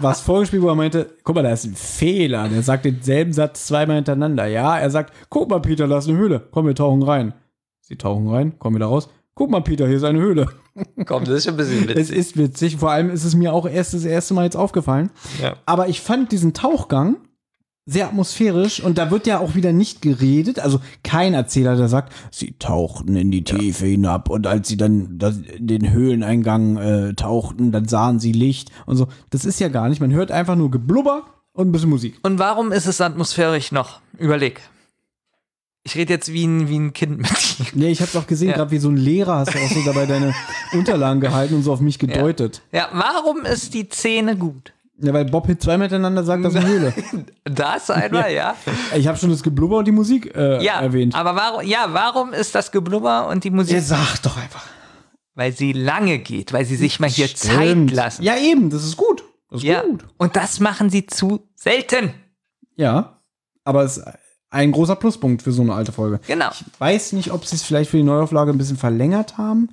was 0.00 0.20
vorgespielt, 0.20 0.62
wo 0.62 0.68
er 0.68 0.74
meinte, 0.74 1.10
guck 1.24 1.34
mal, 1.36 1.42
da 1.42 1.50
ist 1.52 1.64
ein 1.64 1.74
Fehler. 1.74 2.48
Der 2.48 2.62
sagt 2.62 2.84
denselben 2.84 3.32
Satz 3.32 3.66
zweimal 3.66 3.96
hintereinander. 3.96 4.46
Ja, 4.46 4.78
er 4.78 4.90
sagt, 4.90 5.12
guck 5.30 5.48
mal, 5.50 5.60
Peter, 5.60 5.86
da 5.88 5.98
ist 5.98 6.08
eine 6.08 6.18
Höhle. 6.18 6.46
Komm, 6.50 6.66
wir 6.66 6.74
tauchen 6.74 7.02
rein. 7.02 7.32
Sie 7.80 7.96
tauchen 7.96 8.28
rein, 8.28 8.58
kommen 8.58 8.76
wieder 8.76 8.86
raus. 8.86 9.08
Guck 9.34 9.50
mal, 9.50 9.60
Peter, 9.62 9.86
hier 9.86 9.96
ist 9.96 10.04
eine 10.04 10.20
Höhle. 10.20 10.48
Komm, 11.06 11.24
das 11.24 11.34
ist 11.34 11.44
schon 11.44 11.54
ein 11.54 11.56
bisschen 11.56 11.88
Es 11.88 11.96
witzig. 11.96 12.16
ist 12.16 12.36
witzig. 12.36 12.76
Vor 12.76 12.90
allem 12.90 13.10
ist 13.10 13.24
es 13.24 13.34
mir 13.34 13.52
auch 13.52 13.66
erst 13.66 13.94
das 13.94 14.04
erste 14.04 14.34
Mal 14.34 14.44
jetzt 14.44 14.56
aufgefallen. 14.56 15.10
Ja. 15.42 15.56
Aber 15.66 15.88
ich 15.88 16.00
fand 16.00 16.30
diesen 16.32 16.52
Tauchgang 16.54 17.16
sehr 17.86 18.06
atmosphärisch 18.06 18.80
und 18.80 18.96
da 18.96 19.10
wird 19.10 19.26
ja 19.26 19.38
auch 19.40 19.54
wieder 19.54 19.72
nicht 19.72 20.00
geredet. 20.00 20.58
Also 20.58 20.80
kein 21.02 21.34
Erzähler, 21.34 21.76
der 21.76 21.88
sagt, 21.88 22.12
sie 22.30 22.54
tauchten 22.58 23.14
in 23.16 23.30
die 23.30 23.44
Tiefe 23.44 23.84
hinab 23.86 24.30
und 24.30 24.46
als 24.46 24.68
sie 24.68 24.76
dann 24.78 25.18
das, 25.18 25.36
in 25.36 25.66
den 25.66 25.90
Höhleneingang 25.92 26.76
äh, 26.78 27.14
tauchten, 27.14 27.72
dann 27.72 27.86
sahen 27.86 28.20
sie 28.20 28.32
Licht 28.32 28.70
und 28.86 28.96
so. 28.96 29.08
Das 29.30 29.44
ist 29.44 29.60
ja 29.60 29.68
gar 29.68 29.88
nicht. 29.90 30.00
Man 30.00 30.12
hört 30.12 30.30
einfach 30.30 30.56
nur 30.56 30.70
Geblubber 30.70 31.24
und 31.52 31.68
ein 31.68 31.72
bisschen 31.72 31.90
Musik. 31.90 32.18
Und 32.22 32.38
warum 32.38 32.72
ist 32.72 32.86
es 32.86 33.00
atmosphärisch 33.02 33.70
noch? 33.70 34.00
Überleg. 34.18 34.62
Ich 35.86 35.96
rede 35.96 36.14
jetzt 36.14 36.32
wie 36.32 36.46
ein, 36.46 36.70
wie 36.70 36.78
ein 36.78 36.94
Kind 36.94 37.18
mit 37.18 37.28
dir. 37.58 37.66
Nee, 37.74 37.90
ich 37.90 38.00
hab's 38.00 38.16
auch 38.16 38.26
gesehen, 38.26 38.48
Ja. 38.48 38.56
gerade 38.56 38.70
wie 38.70 38.78
so 38.78 38.88
ein 38.88 38.96
Lehrer 38.96 39.34
hast 39.40 39.52
du 39.54 39.58
auch 39.58 39.68
so 39.68 39.82
dabei 39.84 40.06
deine 40.06 40.32
Unterlagen 40.72 41.20
gehalten 41.20 41.54
und 41.56 41.62
so 41.62 41.74
auf 41.74 41.80
mich 41.80 41.98
gedeutet. 41.98 42.62
Ja, 42.72 42.88
warum 42.92 43.42
ist 43.44 43.74
die 43.74 43.86
Szene 43.92 44.36
gut? 44.38 44.72
Ja, 44.98 45.12
weil 45.12 45.24
Bob 45.24 45.46
Hit 45.46 45.60
zwei 45.60 45.76
miteinander 45.76 46.22
sagt, 46.22 46.44
das 46.44 46.54
ist 46.54 46.60
eine 46.60 46.68
Höhle. 46.72 46.94
Das 47.44 47.90
einmal, 47.90 48.32
ja. 48.32 48.54
Ich 48.96 49.08
habe 49.08 49.18
schon 49.18 49.30
das 49.30 49.42
Geblubber 49.42 49.78
und 49.78 49.86
die 49.86 49.92
Musik 49.92 50.34
äh, 50.36 50.62
Ja, 50.64 50.80
erwähnt. 50.80 51.14
aber 51.16 51.34
warum, 51.34 51.66
ja, 51.66 51.88
warum 51.90 52.32
ist 52.32 52.54
das 52.54 52.70
Geblubber 52.70 53.28
und 53.28 53.42
die 53.44 53.50
Musik? 53.50 53.74
Ja, 53.74 53.80
sag 53.80 54.22
doch 54.22 54.36
einfach. 54.36 54.64
Weil 55.34 55.50
sie 55.52 55.72
lange 55.72 56.20
geht, 56.20 56.52
weil 56.52 56.64
sie 56.64 56.76
sich 56.76 57.00
mal 57.00 57.10
hier 57.10 57.26
Zeit 57.34 57.54
Stimmt. 57.66 57.92
lassen. 57.92 58.22
Ja, 58.22 58.36
eben, 58.36 58.70
das 58.70 58.84
ist 58.84 58.96
gut. 58.96 59.24
Das 59.50 59.58
ist 59.62 59.66
Ja. 59.66 59.82
gut. 59.82 60.04
Und 60.16 60.36
das 60.36 60.60
machen 60.60 60.90
sie 60.90 61.06
zu 61.06 61.48
selten. 61.56 62.14
Ja, 62.76 63.20
aber 63.64 63.82
es 63.82 63.96
ist 63.96 64.04
ein 64.50 64.70
großer 64.70 64.94
Pluspunkt 64.94 65.42
für 65.42 65.50
so 65.50 65.62
eine 65.62 65.74
alte 65.74 65.90
Folge. 65.90 66.20
Genau. 66.28 66.50
Ich 66.52 66.62
weiß 66.80 67.12
nicht, 67.14 67.32
ob 67.32 67.44
sie 67.44 67.56
es 67.56 67.64
vielleicht 67.64 67.90
für 67.90 67.96
die 67.96 68.04
Neuauflage 68.04 68.52
ein 68.52 68.58
bisschen 68.58 68.76
verlängert 68.76 69.38
haben. 69.38 69.70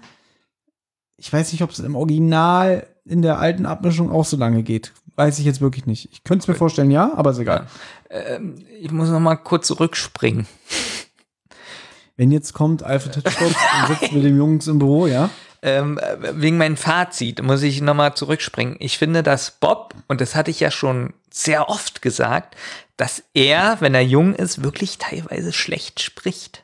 Ich 1.18 1.32
weiß 1.32 1.52
nicht, 1.52 1.62
ob 1.62 1.70
es 1.70 1.78
im 1.80 1.96
Original 1.96 2.88
in 3.06 3.22
der 3.22 3.38
alten 3.40 3.68
Abmischung 3.68 4.12
auch 4.12 4.26
so 4.26 4.38
lange 4.38 4.64
geht. 4.64 4.94
Weiß 5.16 5.40
ich 5.40 5.46
jetzt 5.46 5.62
wirklich 5.62 5.86
nicht. 5.86 6.10
Ich 6.12 6.24
könnte 6.24 6.44
es 6.44 6.48
mir 6.48 6.56
vorstellen, 6.56 6.92
ja, 6.92 7.14
aber 7.16 7.32
ist 7.32 7.40
egal. 7.40 7.68
Ähm, 8.10 8.56
ich 8.80 8.92
muss 8.92 9.10
noch 9.10 9.20
mal 9.20 9.36
kurz 9.36 9.68
zurückspringen. 9.68 10.48
Wenn 12.18 12.32
jetzt 12.32 12.54
kommt 12.54 12.84
Alfred 12.84 13.16
Hitchcock 13.16 13.48
und 13.90 14.00
sitzt 14.00 14.12
mit 14.14 14.24
dem 14.24 14.38
Jungs 14.38 14.68
im 14.68 14.80
Büro, 14.80 15.08
ja. 15.08 15.30
Ähm, 15.64 16.00
äh, 16.00 16.42
wegen 16.42 16.58
meinem 16.58 16.78
Fazit 16.78 17.42
muss 17.44 17.62
ich 17.62 17.82
noch 17.82 17.94
mal 17.94 18.16
zurückspringen. 18.16 18.78
Ich 18.80 18.98
finde, 18.98 19.22
dass 19.22 19.52
Bob, 19.52 19.94
und 20.08 20.22
das 20.22 20.36
hatte 20.36 20.50
ich 20.50 20.60
ja 20.60 20.72
schon 20.72 21.14
sehr 21.30 21.70
oft 21.70 22.02
gesagt, 22.02 22.56
dass 22.98 23.24
er, 23.34 23.78
wenn 23.80 23.94
er 23.94 24.04
jung 24.04 24.34
ist, 24.34 24.64
wirklich 24.64 24.98
teilweise 24.98 25.54
schlecht 25.54 26.02
spricht. 26.02 26.64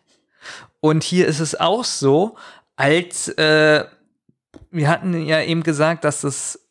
Und 0.79 1.03
hier 1.03 1.27
ist 1.27 1.39
es 1.39 1.59
auch 1.59 1.83
so, 1.83 2.37
als 2.75 3.27
äh, 3.29 3.85
wir 4.71 4.89
hatten 4.89 5.25
ja 5.25 5.41
eben 5.41 5.63
gesagt, 5.63 6.03
dass 6.03 6.21
das 6.21 6.66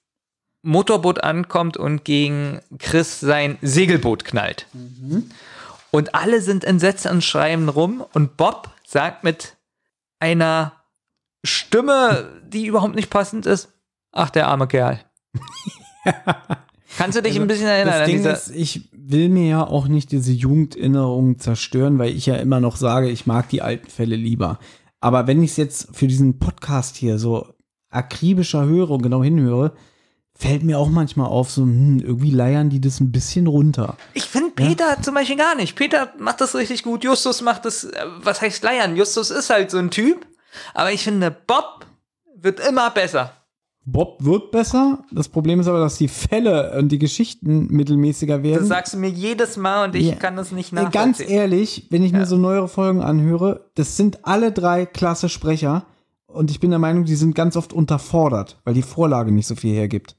Motorboot 0.67 1.23
ankommt 1.23 1.77
und 1.77 2.05
gegen 2.05 2.61
Chris 2.79 3.21
sein 3.21 3.57
Segelboot 3.63 4.25
knallt. 4.25 4.67
Und 5.93 6.15
alle 6.15 6.41
sind 6.43 6.65
entsetzt 6.65 7.07
und 7.07 7.23
schreien 7.23 7.69
rum 7.69 8.05
und 8.13 8.37
Bob 8.37 8.71
sagt 8.85 9.25
mit 9.25 9.57
einer 10.19 10.73
Stimme, 11.45 12.29
die 12.47 12.67
überhaupt 12.67 12.97
nicht 12.97 13.11
passend 13.11 13.47
ist. 13.47 13.69
Ach, 14.13 14.31
der 14.31 14.49
arme 14.49 14.67
Kerl. 14.67 15.01
Kannst 16.97 17.17
du 17.17 17.23
dich 17.23 17.39
ein 17.39 17.47
bisschen 17.47 17.69
erinnern 17.69 17.95
Also, 17.95 18.13
Das 18.25 18.47
Ding 18.47 18.57
ist, 18.57 18.61
ich 18.61 18.89
will 18.93 19.29
mir 19.29 19.49
ja 19.49 19.67
auch 19.67 19.87
nicht 19.87 20.11
diese 20.11 20.33
Jugenderinnerungen 20.33 21.39
zerstören, 21.39 21.99
weil 21.99 22.11
ich 22.11 22.27
ja 22.27 22.37
immer 22.37 22.59
noch 22.59 22.77
sage, 22.77 23.09
ich 23.09 23.27
mag 23.27 23.49
die 23.51 23.63
alten 23.63 23.89
Fälle 23.89 24.17
lieber. 24.17 24.59
Aber 25.01 25.27
wenn 25.27 25.43
ich 25.43 25.53
es 25.53 25.57
jetzt 25.59 25.95
für 25.95 26.09
diesen 26.09 26.39
Podcast 26.39 26.97
hier 26.97 27.19
so 27.19 27.55
akribischer 27.91 28.65
höre 28.65 28.91
und 28.91 29.03
genau 29.03 29.23
hinhöre, 29.23 29.73
fällt 30.39 30.63
mir 30.63 30.79
auch 30.79 30.89
manchmal 30.89 31.29
auf, 31.29 31.51
so 31.51 31.63
hm, 31.63 32.01
irgendwie 32.01 32.31
leiern 32.31 32.69
die 32.71 32.81
das 32.81 33.01
ein 33.01 33.11
bisschen 33.13 33.47
runter. 33.47 33.97
Ich 34.15 34.25
finde 34.25 34.51
Peter 34.51 35.01
zum 35.03 35.15
Beispiel 35.15 35.37
gar 35.37 35.55
nicht. 35.55 35.77
Peter 35.77 36.13
macht 36.19 36.41
das 36.41 36.55
richtig 36.55 36.83
gut. 36.83 37.05
Justus 37.05 37.41
macht 37.43 37.65
das, 37.65 37.85
äh, 37.85 38.05
was 38.23 38.41
heißt 38.41 38.63
leiern? 38.63 38.97
Justus 38.97 39.31
ist 39.31 39.51
halt 39.51 39.71
so 39.71 39.79
ein 39.79 39.91
Typ. 39.91 40.27
Aber 40.75 40.93
ich 40.93 41.05
finde, 41.05 41.31
Bob 41.31 41.87
wird 42.35 42.61
immer 42.61 42.91
besser. 42.91 43.33
Bob 43.89 44.17
wird 44.25 44.51
besser. 44.51 45.05
Das 45.13 45.29
Problem 45.29 45.61
ist 45.61 45.69
aber, 45.69 45.79
dass 45.79 45.97
die 45.97 46.09
Fälle 46.09 46.77
und 46.77 46.89
die 46.91 46.99
Geschichten 46.99 47.69
mittelmäßiger 47.69 48.43
werden. 48.43 48.61
Das 48.61 48.69
sagst 48.69 48.95
du 48.95 48.99
mir 48.99 49.09
jedes 49.11 49.57
Mal 49.57 49.85
und 49.85 49.95
ich 49.95 50.07
Ja. 50.09 50.15
kann 50.17 50.35
das 50.37 50.51
nicht 50.51 50.73
nachvollziehen. 50.73 51.01
Ganz 51.01 51.21
ehrlich, 51.21 51.87
wenn 51.91 52.03
ich 52.03 52.13
mir 52.13 52.27
so 52.27 52.37
neuere 52.37 52.69
Folgen 52.69 53.01
anhöre, 53.01 53.71
das 53.77 53.97
sind 53.97 54.25
alle 54.27 54.51
drei 54.51 54.87
klasse 54.87 55.29
Sprecher. 55.29 55.87
Und 56.27 56.51
ich 56.51 56.59
bin 56.61 56.71
der 56.71 56.81
Meinung, 56.81 57.05
die 57.05 57.15
sind 57.15 57.35
ganz 57.35 57.57
oft 57.57 57.73
unterfordert, 57.73 58.61
weil 58.65 58.75
die 58.75 58.83
Vorlage 58.83 59.31
nicht 59.33 59.47
so 59.47 59.55
viel 59.55 59.73
hergibt. 59.75 60.17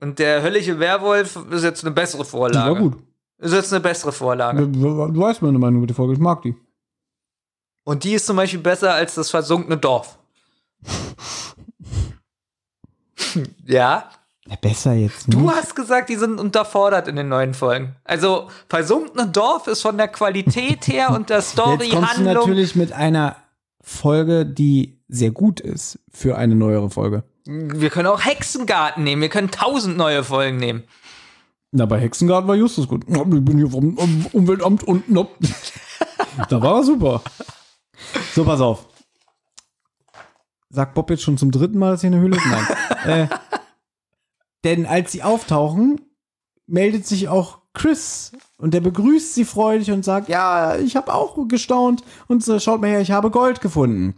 Und 0.00 0.18
der 0.18 0.42
höllische 0.42 0.78
Werwolf 0.78 1.38
ist 1.50 1.62
jetzt 1.62 1.84
eine 1.84 1.92
bessere 1.92 2.24
Vorlage. 2.24 2.74
Die 2.74 2.80
war 2.80 2.90
gut. 2.90 3.02
Ist 3.38 3.54
jetzt 3.54 3.72
eine 3.72 3.80
bessere 3.80 4.12
Vorlage. 4.12 4.66
Du, 4.66 5.08
du 5.08 5.20
weißt 5.20 5.42
meine 5.42 5.58
Meinung 5.58 5.80
mit 5.80 5.90
der 5.90 5.96
Folge, 5.96 6.14
ich 6.14 6.18
mag 6.18 6.42
die. 6.42 6.54
Und 7.84 8.04
die 8.04 8.12
ist 8.12 8.26
zum 8.26 8.36
Beispiel 8.36 8.60
besser 8.60 8.94
als 8.94 9.14
das 9.14 9.30
versunkene 9.30 9.76
Dorf. 9.76 10.18
ja. 13.66 14.10
Ja, 14.46 14.56
besser 14.60 14.92
jetzt 14.94 15.28
nicht. 15.28 15.38
Du 15.38 15.50
hast 15.50 15.76
gesagt, 15.76 16.08
die 16.08 16.16
sind 16.16 16.40
unterfordert 16.40 17.08
in 17.08 17.16
den 17.16 17.28
neuen 17.28 17.54
Folgen. 17.54 17.96
Also, 18.04 18.48
versunkene 18.68 19.28
Dorf 19.28 19.66
ist 19.66 19.82
von 19.82 19.96
der 19.96 20.08
Qualität 20.08 20.88
her 20.88 21.10
und 21.10 21.30
der 21.30 21.40
Story, 21.40 21.84
Jetzt 21.84 21.94
kommst 21.94 22.18
du 22.18 22.22
natürlich 22.22 22.74
mit 22.74 22.92
einer 22.92 23.36
Folge, 23.80 24.44
die 24.44 24.99
sehr 25.10 25.32
gut 25.32 25.60
ist 25.60 25.98
für 26.10 26.38
eine 26.38 26.54
neuere 26.54 26.88
Folge. 26.88 27.24
Wir 27.44 27.90
können 27.90 28.06
auch 28.06 28.24
Hexengarten 28.24 29.02
nehmen. 29.04 29.22
Wir 29.22 29.28
können 29.28 29.50
tausend 29.50 29.96
neue 29.96 30.22
Folgen 30.22 30.56
nehmen. 30.56 30.84
Na, 31.72 31.86
bei 31.86 32.00
Hexengarten 32.00 32.48
war 32.48 32.56
Justus 32.56 32.88
gut. 32.88 33.04
Ich 33.08 33.44
bin 33.44 33.58
hier 33.58 33.70
vom 33.70 33.96
um, 33.96 34.26
Umweltamt 34.32 34.84
und 34.84 35.08
no. 35.08 35.28
da 36.48 36.62
war 36.62 36.76
er 36.76 36.84
super. 36.84 37.22
So, 38.34 38.44
pass 38.44 38.60
auf. 38.60 38.86
Sagt 40.68 40.94
Bob 40.94 41.10
jetzt 41.10 41.22
schon 41.22 41.38
zum 41.38 41.50
dritten 41.50 41.78
Mal, 41.78 41.92
dass 41.92 42.00
hier 42.00 42.08
eine 42.08 42.20
Höhle 42.20 42.36
ist? 42.36 42.46
Nein. 42.46 42.66
äh, 43.28 43.28
denn 44.64 44.86
als 44.86 45.12
sie 45.12 45.22
auftauchen, 45.22 46.00
meldet 46.66 47.06
sich 47.06 47.28
auch 47.28 47.58
Chris 47.72 48.32
und 48.58 48.74
der 48.74 48.80
begrüßt 48.80 49.34
sie 49.34 49.44
freudig 49.44 49.90
und 49.90 50.04
sagt, 50.04 50.28
ja, 50.28 50.76
ich 50.76 50.96
habe 50.96 51.14
auch 51.14 51.36
gestaunt 51.48 52.04
und 52.28 52.44
so, 52.44 52.58
schaut 52.58 52.80
mal 52.80 52.90
her, 52.90 53.00
ich 53.00 53.10
habe 53.10 53.30
Gold 53.30 53.60
gefunden. 53.60 54.14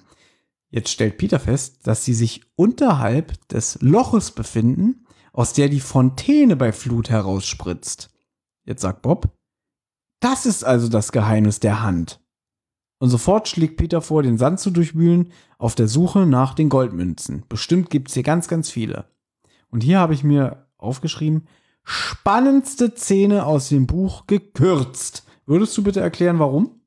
Jetzt 0.73 0.89
stellt 0.89 1.18
Peter 1.18 1.39
fest, 1.39 1.86
dass 1.86 2.02
sie 2.02 2.15
sich 2.15 2.41
unterhalb 2.57 3.47
des 3.49 3.78
Loches 3.83 4.31
befinden, 4.31 5.05
aus 5.34 5.52
der 5.52 5.68
die 5.68 5.81
Fontäne 5.81 6.57
bei 6.57 6.73
Flut 6.73 7.10
herausspritzt. 7.10 8.10
Jetzt 8.65 8.81
sagt 8.81 9.02
Bob, 9.02 9.36
das 10.20 10.47
ist 10.47 10.65
also 10.65 10.89
das 10.89 11.12
Geheimnis 11.12 11.60
der 11.60 11.83
Hand. 11.83 12.20
Und 12.99 13.10
sofort 13.10 13.49
schlägt 13.49 13.76
Peter 13.76 14.01
vor, 14.01 14.23
den 14.23 14.39
Sand 14.39 14.60
zu 14.60 14.70
durchwühlen, 14.70 15.33
auf 15.59 15.75
der 15.75 15.89
Suche 15.89 16.25
nach 16.25 16.55
den 16.55 16.70
Goldmünzen. 16.70 17.44
Bestimmt 17.51 17.91
gibt's 17.91 18.15
hier 18.15 18.23
ganz, 18.23 18.49
ganz 18.49 18.70
viele. 18.70 19.05
Und 19.68 19.83
hier 19.83 19.99
habe 19.99 20.15
ich 20.15 20.25
mir 20.25 20.68
aufgeschrieben, 20.78 21.49
spannendste 21.84 22.94
Szene 22.97 23.44
aus 23.44 23.68
dem 23.68 23.86
Buch 23.86 24.26
gekürzt. 24.26 25.26
Würdest 25.44 25.76
du 25.76 25.83
bitte 25.83 26.01
erklären, 26.01 26.39
warum? 26.39 26.82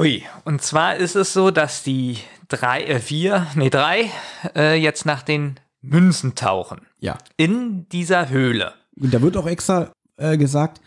Hui. 0.00 0.22
Und 0.44 0.62
zwar 0.62 0.96
ist 0.96 1.14
es 1.14 1.34
so, 1.34 1.50
dass 1.50 1.82
die 1.82 2.16
drei, 2.48 2.84
äh, 2.84 3.00
vier, 3.00 3.46
nee, 3.54 3.68
drei, 3.68 4.10
äh, 4.56 4.74
jetzt 4.74 5.04
nach 5.04 5.22
den 5.22 5.60
Münzen 5.82 6.34
tauchen. 6.34 6.86
Ja. 7.00 7.18
In 7.36 7.86
dieser 7.90 8.30
Höhle. 8.30 8.72
Und 8.98 9.12
da 9.12 9.20
wird 9.20 9.36
auch 9.36 9.46
extra 9.46 9.92
äh, 10.16 10.38
gesagt, 10.38 10.80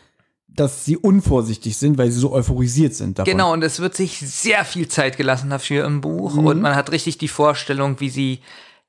dass 0.48 0.84
sie 0.86 0.98
unvorsichtig 0.98 1.78
sind, 1.78 2.00
weil 2.00 2.10
sie 2.10 2.20
so 2.20 2.32
euphorisiert 2.32 2.96
sind. 2.96 3.20
Davon. 3.20 3.32
Genau, 3.32 3.54
und 3.54 3.64
es 3.64 3.80
wird 3.80 3.96
sich 3.96 4.18
sehr 4.18 4.66
viel 4.66 4.88
Zeit 4.88 5.16
gelassen 5.18 5.52
dafür 5.52 5.86
im 5.86 6.02
Buch. 6.02 6.34
Mhm. 6.34 6.48
Und 6.48 6.62
man 6.62 6.76
hat 6.76 6.92
richtig 6.92 7.20
die 7.20 7.28
Vorstellung, 7.28 8.00
wie 8.00 8.10
sie 8.10 8.40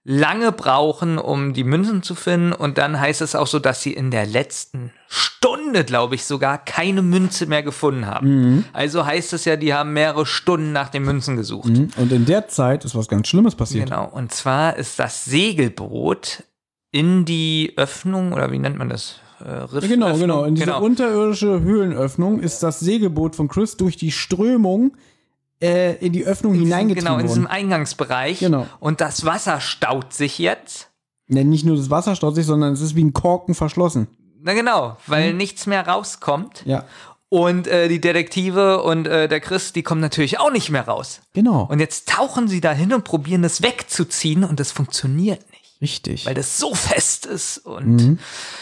lange 0.04 0.52
brauchen, 0.52 1.16
um 1.16 1.54
die 1.54 1.64
Münzen 1.64 2.02
zu 2.02 2.14
finden. 2.14 2.52
Und 2.52 2.76
dann 2.76 3.00
heißt 3.00 3.22
es 3.22 3.34
auch 3.34 3.46
so, 3.46 3.58
dass 3.58 3.82
sie 3.82 3.92
in 3.92 4.10
der 4.10 4.26
letzten 4.26 4.92
Stunde, 5.08 5.84
glaube 5.84 6.14
ich, 6.14 6.24
sogar 6.24 6.58
keine 6.58 7.00
Münze 7.00 7.46
mehr 7.46 7.62
gefunden 7.62 8.06
haben. 8.06 8.28
Mhm. 8.28 8.64
Also 8.74 9.06
heißt 9.06 9.32
es 9.32 9.46
ja, 9.46 9.56
die 9.56 9.72
haben 9.72 9.94
mehrere 9.94 10.26
Stunden 10.26 10.72
nach 10.72 10.90
den 10.90 11.04
Münzen 11.04 11.36
gesucht. 11.36 11.70
Mhm. 11.70 11.88
Und 11.96 12.12
in 12.12 12.26
der 12.26 12.48
Zeit 12.48 12.84
ist 12.84 12.94
was 12.94 13.08
ganz 13.08 13.28
Schlimmes 13.28 13.54
passiert. 13.54 13.88
Genau, 13.88 14.06
und 14.06 14.32
zwar 14.32 14.76
ist 14.76 14.98
das 14.98 15.24
Segelboot 15.24 16.44
in 16.90 17.24
die 17.24 17.72
Öffnung, 17.76 18.32
oder 18.34 18.52
wie 18.52 18.58
nennt 18.58 18.76
man 18.76 18.90
das? 18.90 19.20
Äh, 19.40 19.48
Riff 19.50 19.88
Genau, 19.88 20.08
Öffnung? 20.08 20.20
genau. 20.20 20.44
In 20.44 20.54
diese 20.54 20.76
unterirdische 20.76 21.60
Höhlenöffnung 21.60 22.40
ist 22.40 22.62
das 22.62 22.78
Segelboot 22.80 23.34
von 23.34 23.48
Chris 23.48 23.76
durch 23.76 23.96
die 23.96 24.12
Strömung 24.12 24.96
äh, 25.62 25.94
in 26.04 26.12
die 26.12 26.24
Öffnung 26.24 26.54
hineingetrieben 26.54 27.04
Genau, 27.06 27.18
in 27.18 27.26
diesem. 27.26 27.46
Eingangsbereich. 27.46 28.38
Genau. 28.40 28.66
Und 28.80 29.00
das 29.00 29.24
Wasser 29.24 29.60
staut 29.60 30.12
sich 30.12 30.38
jetzt. 30.38 30.90
Ne, 31.26 31.44
nicht 31.44 31.64
nur 31.64 31.76
das 31.76 31.90
Wasser 31.90 32.14
staut 32.16 32.34
sich, 32.34 32.46
sondern 32.46 32.72
es 32.74 32.80
ist 32.80 32.94
wie 32.96 33.04
ein 33.04 33.12
Korken 33.12 33.54
verschlossen. 33.54 34.08
Na 34.42 34.52
genau, 34.52 34.96
weil 35.06 35.32
nichts 35.32 35.66
mehr 35.66 35.86
rauskommt. 35.86 36.62
Ja. 36.66 36.84
Und 37.30 37.66
äh, 37.66 37.88
die 37.88 38.00
Detektive 38.00 38.82
und 38.82 39.06
äh, 39.08 39.26
der 39.26 39.40
Chris, 39.40 39.72
die 39.72 39.82
kommen 39.82 40.00
natürlich 40.02 40.38
auch 40.38 40.52
nicht 40.52 40.70
mehr 40.70 40.86
raus. 40.86 41.20
Genau. 41.32 41.62
Und 41.70 41.80
jetzt 41.80 42.08
tauchen 42.08 42.46
sie 42.46 42.60
da 42.60 42.72
hin 42.72 42.92
und 42.92 43.04
probieren 43.04 43.42
das 43.42 43.62
wegzuziehen 43.62 44.44
und 44.44 44.60
das 44.60 44.70
funktioniert 44.70 45.40
nicht. 45.50 45.80
Richtig. 45.80 46.26
Weil 46.26 46.34
das 46.34 46.58
so 46.58 46.74
fest 46.74 47.26
ist. 47.26 47.58
Und 47.58 47.96
Mhm. 47.96 48.18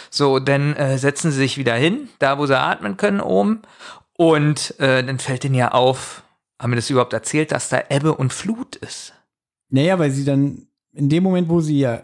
so, 0.09 0.39
dann 0.39 0.75
äh, 0.77 0.97
setzen 0.99 1.31
sie 1.33 1.39
sich 1.39 1.59
wieder 1.59 1.75
hin, 1.75 2.09
da 2.21 2.39
wo 2.39 2.47
sie 2.47 2.59
atmen 2.59 2.97
können 2.97 3.21
oben. 3.21 3.63
Und 4.17 4.79
äh, 4.81 5.03
dann 5.05 5.19
fällt 5.19 5.45
ihnen 5.45 5.55
ja 5.57 5.73
auf, 5.73 6.23
haben 6.63 6.71
wir 6.71 6.77
das 6.77 6.89
überhaupt 6.91 7.13
erzählt, 7.13 7.53
dass 7.53 7.69
da 7.69 7.83
Ebbe 7.91 8.15
und 8.15 8.33
Flut 8.33 8.77
ist. 8.77 9.13
Naja, 9.69 9.99
weil 9.99 10.11
sie 10.11 10.25
dann 10.25 10.67
in 10.93 11.09
dem 11.09 11.23
Moment, 11.25 11.49
wo 11.49 11.61
sie 11.61 11.79
ja 11.79 12.03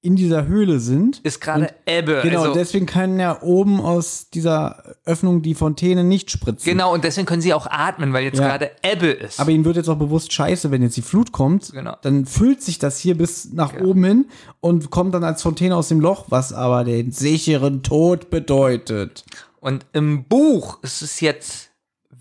in 0.00 0.14
dieser 0.14 0.46
Höhle 0.46 0.78
sind. 0.78 1.20
Ist 1.24 1.40
gerade 1.40 1.74
Ebbe. 1.84 2.20
Genau, 2.22 2.42
also, 2.42 2.54
deswegen 2.54 2.86
kann 2.86 3.18
ja 3.18 3.42
oben 3.42 3.80
aus 3.80 4.30
dieser 4.30 4.94
Öffnung 5.04 5.42
die 5.42 5.54
Fontäne 5.54 6.04
nicht 6.04 6.30
spritzen. 6.30 6.64
genau, 6.70 6.94
und 6.94 7.02
deswegen 7.02 7.26
können 7.26 7.42
sie 7.42 7.52
auch 7.52 7.66
atmen, 7.66 8.12
weil 8.12 8.22
jetzt 8.24 8.38
Ja. 8.38 8.46
gerade 8.46 8.70
Ebbe 8.82 9.08
ist. 9.08 9.40
Aber 9.40 9.50
ihnen 9.50 9.64
wird 9.64 9.76
jetzt 9.76 9.88
auch 9.88 9.96
bewusst 9.98 10.32
scheiße, 10.32 10.70
wenn 10.70 10.82
jetzt 10.82 10.96
die 10.96 11.02
Flut 11.02 11.32
kommt, 11.32 11.72
Genau. 11.72 11.96
dann 12.02 12.26
füllt 12.26 12.62
sich 12.62 12.78
das 12.78 12.98
hier 13.00 13.18
bis 13.18 13.52
nach 13.52 13.74
oben 13.80 14.04
hin 14.04 14.26
und 14.60 14.90
kommt 14.90 15.14
dann 15.14 15.24
als 15.24 15.42
Fontäne 15.42 15.74
aus 15.74 15.88
dem 15.88 16.00
Loch, 16.00 16.26
was 16.28 16.52
aber 16.52 16.84
den 16.84 17.10
sicheren 17.10 17.82
Tod 17.82 18.30
bedeutet. 18.30 19.24
Und 19.60 19.84
im 19.92 20.24
Buch 20.24 20.78
ist 20.82 21.02
es 21.02 21.20
jetzt 21.20 21.67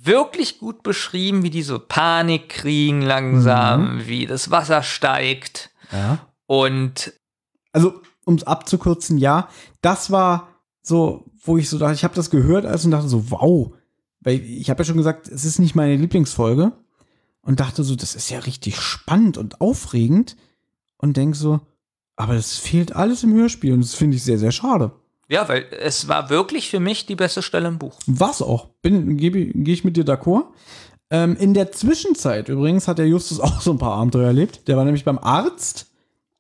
wirklich 0.08 0.60
gut 0.60 0.82
beschrieben, 0.82 1.44
wie 1.44 1.50
die 1.50 1.62
so 1.62 1.78
Panik 1.80 2.50
kriegen 2.50 3.02
langsam, 3.02 4.08
wie 4.08 4.26
das 4.26 4.50
Wasser 4.50 4.82
steigt. 4.82 5.70
Ja. 5.92 6.20
Und 6.46 7.14
Also, 7.74 8.02
um 8.26 8.36
es 8.36 8.44
abzukürzen, 8.44 9.18
ja, 9.18 9.50
das 9.82 10.10
war 10.10 10.48
so, 10.82 11.26
wo 11.44 11.58
ich 11.58 11.70
so 11.70 11.78
dachte, 11.78 11.94
ich 11.94 12.04
habe 12.04 12.16
das 12.16 12.30
gehört 12.30 12.66
als 12.66 12.86
und 12.86 12.92
dachte 12.92 13.08
so, 13.08 13.30
wow. 13.30 13.74
Weil 14.22 14.42
ich 14.42 14.70
habe 14.70 14.82
ja 14.82 14.86
schon 14.86 14.98
gesagt, 14.98 15.28
es 15.28 15.46
ist 15.46 15.60
nicht 15.60 15.76
meine 15.76 15.96
Lieblingsfolge. 15.96 16.72
Und 17.42 17.60
dachte 17.62 17.84
so, 17.84 17.96
das 17.96 18.16
ist 18.16 18.30
ja 18.30 18.40
richtig 18.40 18.82
spannend 18.82 19.38
und 19.38 19.62
aufregend. 19.62 20.36
Und 20.98 21.16
denk 21.16 21.36
so, 21.36 21.62
aber 22.18 22.34
das 22.34 22.58
fehlt 22.58 22.96
alles 22.96 23.24
im 23.24 23.34
Hörspiel 23.34 23.74
und 23.74 23.82
das 23.82 23.94
finde 23.94 24.18
ich 24.18 24.24
sehr, 24.24 24.40
sehr 24.40 24.52
schade. 24.52 24.92
Ja, 25.30 25.48
weil 25.50 25.66
es 25.82 26.08
war 26.08 26.30
wirklich 26.30 26.70
für 26.70 26.80
mich 26.80 27.06
die 27.06 27.16
beste 27.16 27.42
Stelle 27.42 27.68
im 27.68 27.78
Buch. 27.78 28.00
Was 28.08 28.42
auch. 28.42 28.70
Gehe 28.84 29.32
geh 29.32 29.74
ich 29.74 29.84
mit 29.84 29.98
dir 29.98 30.06
d'accord. 30.06 30.46
Ähm, 31.10 31.36
in 31.38 31.54
der 31.54 31.72
Zwischenzeit 31.72 32.50
übrigens 32.50 32.88
hat 32.88 32.98
der 32.98 33.08
Justus 33.08 33.40
auch 33.42 33.62
so 33.62 33.72
ein 33.72 33.78
paar 33.78 33.94
Abenteuer 33.94 34.28
erlebt. 34.28 34.68
Der 34.68 34.78
war 34.78 34.86
nämlich 34.86 35.06
beim 35.06 35.20
Arzt. 35.20 35.88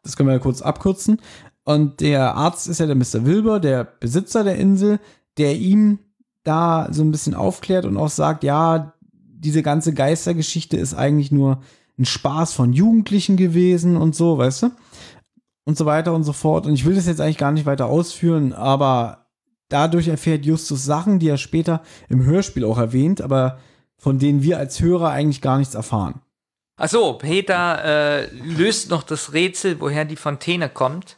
Das 0.03 0.15
können 0.15 0.29
wir 0.29 0.33
ja 0.33 0.39
kurz 0.39 0.61
abkürzen. 0.61 1.21
Und 1.63 1.99
der 1.99 2.35
Arzt 2.35 2.67
ist 2.67 2.79
ja 2.79 2.85
der 2.85 2.95
Mr. 2.95 3.25
Wilbur, 3.25 3.59
der 3.59 3.83
Besitzer 3.83 4.45
der 4.45 4.55
Insel, 4.55 4.99
der 5.37 5.57
ihm 5.57 5.99
da 6.43 6.87
so 6.91 7.03
ein 7.03 7.11
bisschen 7.11 7.33
aufklärt 7.33 7.85
und 7.85 7.97
auch 7.97 8.09
sagt, 8.09 8.45
ja, 8.45 8.93
diese 9.11 9.63
ganze 9.63 9.93
Geistergeschichte 9.93 10.77
ist 10.77 10.93
eigentlich 10.93 11.31
nur 11.31 11.61
ein 11.99 12.05
Spaß 12.05 12.53
von 12.53 12.71
Jugendlichen 12.71 13.35
gewesen 13.35 13.97
und 13.97 14.15
so, 14.15 14.37
weißt 14.37 14.63
du? 14.63 14.71
Und 15.67 15.77
so 15.77 15.85
weiter 15.85 16.13
und 16.13 16.23
so 16.23 16.31
fort. 16.31 16.65
Und 16.65 16.73
ich 16.75 16.85
will 16.85 16.95
das 16.95 17.07
jetzt 17.07 17.19
eigentlich 17.19 17.37
gar 17.37 17.51
nicht 17.51 17.65
weiter 17.65 17.87
ausführen, 17.87 18.53
aber 18.53 19.27
dadurch 19.67 20.07
erfährt 20.07 20.45
Justus 20.45 20.85
Sachen, 20.85 21.19
die 21.19 21.27
er 21.27 21.37
später 21.37 21.81
im 22.07 22.23
Hörspiel 22.23 22.63
auch 22.63 22.77
erwähnt, 22.77 23.19
aber 23.19 23.59
von 23.97 24.17
denen 24.17 24.41
wir 24.41 24.59
als 24.59 24.79
Hörer 24.79 25.09
eigentlich 25.09 25.41
gar 25.41 25.57
nichts 25.57 25.75
erfahren. 25.75 26.21
Achso, 26.77 27.15
Peter 27.15 27.83
äh, 27.83 28.25
löst 28.37 28.89
noch 28.89 29.03
das 29.03 29.33
Rätsel, 29.33 29.81
woher 29.81 30.05
die 30.05 30.15
Fontäne 30.15 30.69
kommt. 30.69 31.17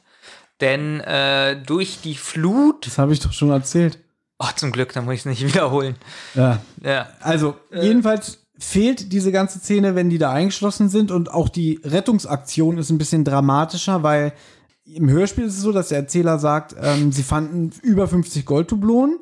Denn 0.61 0.99
äh, 1.01 1.61
durch 1.61 1.99
die 2.01 2.15
Flut. 2.15 2.87
Das 2.87 2.97
habe 2.97 3.13
ich 3.13 3.19
doch 3.19 3.33
schon 3.33 3.51
erzählt. 3.51 3.99
Oh, 4.39 4.47
zum 4.55 4.71
Glück, 4.71 4.93
dann 4.93 5.05
muss 5.05 5.13
ich 5.13 5.19
es 5.19 5.25
nicht 5.25 5.45
wiederholen. 5.53 5.95
Ja. 6.33 6.59
Ja. 6.81 7.07
Also, 7.19 7.55
jedenfalls 7.71 8.39
fehlt 8.59 9.11
diese 9.13 9.31
ganze 9.31 9.59
Szene, 9.59 9.95
wenn 9.95 10.09
die 10.09 10.17
da 10.17 10.31
eingeschlossen 10.31 10.89
sind 10.89 11.11
und 11.11 11.31
auch 11.31 11.49
die 11.49 11.79
Rettungsaktion 11.83 12.77
ist 12.77 12.89
ein 12.89 12.97
bisschen 12.97 13.23
dramatischer, 13.23 14.03
weil 14.03 14.33
im 14.85 15.09
Hörspiel 15.09 15.45
ist 15.45 15.57
es 15.57 15.61
so, 15.61 15.71
dass 15.71 15.89
der 15.89 15.99
Erzähler 15.99 16.39
sagt, 16.39 16.75
ähm, 16.81 17.11
sie 17.11 17.23
fanden 17.23 17.71
über 17.81 18.07
50 18.07 18.45
Golddublonen 18.45 19.19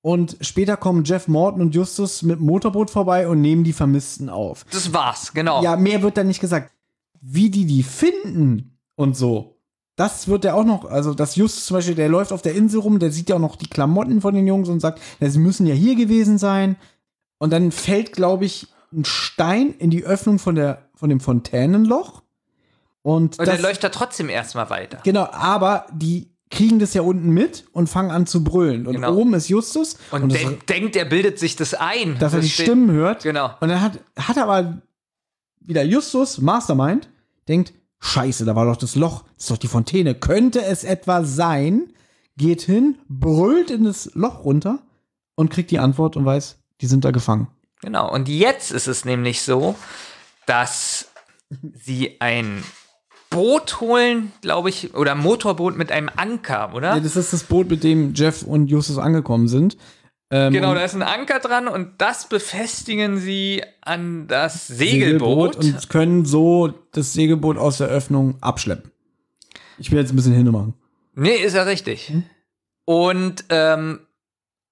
und 0.00 0.36
später 0.40 0.76
kommen 0.76 1.04
Jeff 1.04 1.28
Morton 1.28 1.62
und 1.62 1.74
Justus 1.74 2.22
mit 2.22 2.38
dem 2.38 2.46
Motorboot 2.46 2.90
vorbei 2.90 3.28
und 3.28 3.40
nehmen 3.40 3.64
die 3.64 3.72
Vermissten 3.72 4.28
auf. 4.28 4.64
Das 4.70 4.92
war's, 4.92 5.32
genau. 5.32 5.62
Ja, 5.62 5.76
mehr 5.76 6.02
wird 6.02 6.16
da 6.16 6.24
nicht 6.24 6.40
gesagt. 6.40 6.72
Wie 7.20 7.50
die 7.50 7.64
die 7.64 7.82
finden 7.82 8.78
und 8.96 9.16
so, 9.16 9.54
das 9.96 10.26
wird 10.26 10.44
ja 10.44 10.54
auch 10.54 10.64
noch, 10.64 10.86
also 10.86 11.14
dass 11.14 11.36
Justus 11.36 11.66
zum 11.66 11.76
Beispiel, 11.76 11.94
der 11.94 12.08
läuft 12.08 12.32
auf 12.32 12.42
der 12.42 12.54
Insel 12.54 12.80
rum, 12.80 12.98
der 12.98 13.12
sieht 13.12 13.30
ja 13.30 13.36
auch 13.36 13.40
noch 13.40 13.56
die 13.56 13.68
Klamotten 13.68 14.20
von 14.20 14.34
den 14.34 14.46
Jungs 14.46 14.68
und 14.68 14.80
sagt, 14.80 15.00
ja, 15.20 15.30
sie 15.30 15.38
müssen 15.38 15.66
ja 15.66 15.74
hier 15.74 15.94
gewesen 15.94 16.36
sein. 16.38 16.76
Und 17.44 17.50
dann 17.52 17.72
fällt, 17.72 18.12
glaube 18.12 18.46
ich, 18.46 18.68
ein 18.90 19.04
Stein 19.04 19.74
in 19.78 19.90
die 19.90 20.02
Öffnung 20.04 20.38
von, 20.38 20.54
der, 20.54 20.88
von 20.94 21.10
dem 21.10 21.20
Fontänenloch. 21.20 22.22
Und, 23.02 23.38
Und 23.38 23.40
das, 23.40 23.48
dann 23.56 23.60
läuft 23.62 23.84
er 23.84 23.90
trotzdem 23.90 24.30
erstmal 24.30 24.70
weiter. 24.70 24.98
Genau, 25.04 25.28
aber 25.30 25.86
die 25.92 26.30
kriegen 26.50 26.78
das 26.78 26.94
ja 26.94 27.02
unten 27.02 27.28
mit 27.30 27.64
und 27.72 27.88
fangen 27.88 28.10
an 28.10 28.26
zu 28.26 28.42
brüllen. 28.42 28.86
Und 28.86 28.94
Genau. 28.94 29.14
oben 29.14 29.34
ist 29.34 29.48
Justus. 29.48 29.98
Und, 30.10 30.32
das- 30.32 30.40
denk, 30.40 30.66
denkt, 30.68 30.96
er 30.96 31.04
bildet 31.04 31.38
sich 31.38 31.54
das 31.54 31.74
ein. 31.74 32.16
dass 32.18 32.32
er 32.32 32.38
Das 32.38 32.46
die 32.46 32.50
steht- 32.52 32.66
Stimmen 32.66 32.90
hört. 32.92 33.24
Genau. 33.24 33.50
Und 33.60 33.68
dann 33.68 33.82
hat, 33.82 33.98
hat 34.16 34.38
aber 34.38 34.80
wieder 35.60 35.82
Justus, 35.84 36.38
Mastermind, 36.38 37.10
denkt, 37.46 37.74
scheiße, 38.00 38.44
da 38.46 38.56
war 38.56 38.64
doch 38.64 38.76
das 38.76 38.94
Loch, 38.94 39.24
das 39.34 39.44
ist 39.44 39.50
doch 39.50 39.58
die 39.58 39.68
Fontäne. 39.68 40.14
Könnte 40.14 40.62
es 40.64 40.82
etwa 40.84 41.24
sein? 41.24 41.92
Geht 42.38 42.62
hin, 42.62 42.96
brüllt 43.08 43.70
in 43.70 43.84
das 43.84 44.10
Loch 44.14 44.44
runter 44.44 44.78
und 45.34 45.50
kriegt 45.50 45.70
die 45.70 45.78
Antwort 45.78 46.16
und 46.16 46.24
weiß, 46.24 46.56
die 46.80 46.86
sind 46.86 47.04
da 47.04 47.10
gefangen. 47.10 47.48
Genau. 47.82 48.10
Und 48.12 48.28
jetzt 48.28 48.70
ist 48.70 48.86
es 48.86 49.04
nämlich 49.04 49.42
so, 49.42 49.74
dass 50.46 51.10
sie 51.74 52.16
ein 52.20 52.62
Boot 53.30 53.80
holen, 53.80 54.32
glaube 54.42 54.68
ich, 54.70 54.94
oder 54.94 55.12
ein 55.12 55.18
Motorboot 55.18 55.76
mit 55.76 55.90
einem 55.92 56.10
Anker, 56.16 56.72
oder? 56.74 56.94
Ja, 56.94 57.00
das 57.00 57.16
ist 57.16 57.32
das 57.32 57.44
Boot, 57.44 57.68
mit 57.68 57.82
dem 57.84 58.14
Jeff 58.14 58.42
und 58.42 58.68
Justus 58.68 58.98
angekommen 58.98 59.48
sind. 59.48 59.76
Ähm, 60.30 60.52
Genau, 60.52 60.72
da 60.74 60.82
ist 60.84 60.94
ein 60.94 61.02
Anker 61.02 61.40
dran 61.40 61.68
und 61.68 62.00
das 62.00 62.28
befestigen 62.28 63.18
sie 63.18 63.62
an 63.82 64.26
das 64.28 64.66
Segelboot. 64.68 65.56
und 65.56 65.88
können 65.90 66.24
so 66.24 66.72
das 66.92 67.12
Segelboot 67.12 67.58
aus 67.58 67.78
der 67.78 67.88
Öffnung 67.88 68.36
abschleppen. 68.40 68.90
Ich 69.78 69.90
will 69.90 69.98
jetzt 69.98 70.12
ein 70.12 70.16
bisschen 70.16 70.34
hinmachen. 70.34 70.74
Nee, 71.14 71.34
ist 71.36 71.54
ja 71.54 71.64
richtig. 71.64 72.12
Und 72.84 73.44
ähm, 73.48 74.00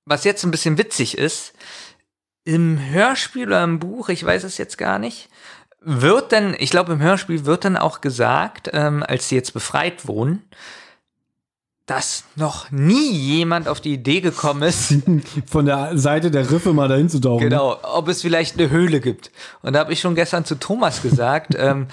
was 0.04 0.24
jetzt 0.24 0.44
ein 0.44 0.50
bisschen 0.50 0.78
witzig 0.78 1.18
ist, 1.18 1.52
im 2.44 2.78
Hörspiel 2.78 3.46
oder 3.46 3.64
im 3.64 3.78
Buch, 3.78 4.08
ich 4.08 4.24
weiß 4.24 4.44
es 4.44 4.58
jetzt 4.58 4.78
gar 4.78 4.98
nicht, 4.98 5.28
wird 5.80 6.32
dann, 6.32 6.54
ich 6.58 6.70
glaube 6.70 6.92
im 6.92 7.00
Hörspiel 7.00 7.44
wird 7.44 7.64
dann 7.64 7.76
auch 7.76 8.00
gesagt, 8.00 8.70
ähm, 8.72 9.04
als 9.06 9.28
sie 9.28 9.34
jetzt 9.34 9.52
befreit 9.52 10.06
wurden, 10.06 10.42
dass 11.86 12.24
noch 12.36 12.70
nie 12.70 13.10
jemand 13.10 13.68
auf 13.68 13.80
die 13.80 13.94
Idee 13.94 14.20
gekommen 14.20 14.62
ist, 14.62 14.94
Von 15.46 15.66
der 15.66 15.98
Seite 15.98 16.30
der 16.30 16.50
Riffe 16.50 16.72
mal 16.72 16.88
dahin 16.88 17.08
zu 17.08 17.20
tauchen. 17.20 17.40
Genau, 17.40 17.78
ob 17.82 18.08
es 18.08 18.22
vielleicht 18.22 18.58
eine 18.58 18.70
Höhle 18.70 19.00
gibt. 19.00 19.30
Und 19.62 19.72
da 19.72 19.80
habe 19.80 19.92
ich 19.92 20.00
schon 20.00 20.14
gestern 20.14 20.44
zu 20.44 20.54
Thomas 20.54 21.02
gesagt, 21.02 21.54
ähm, 21.58 21.88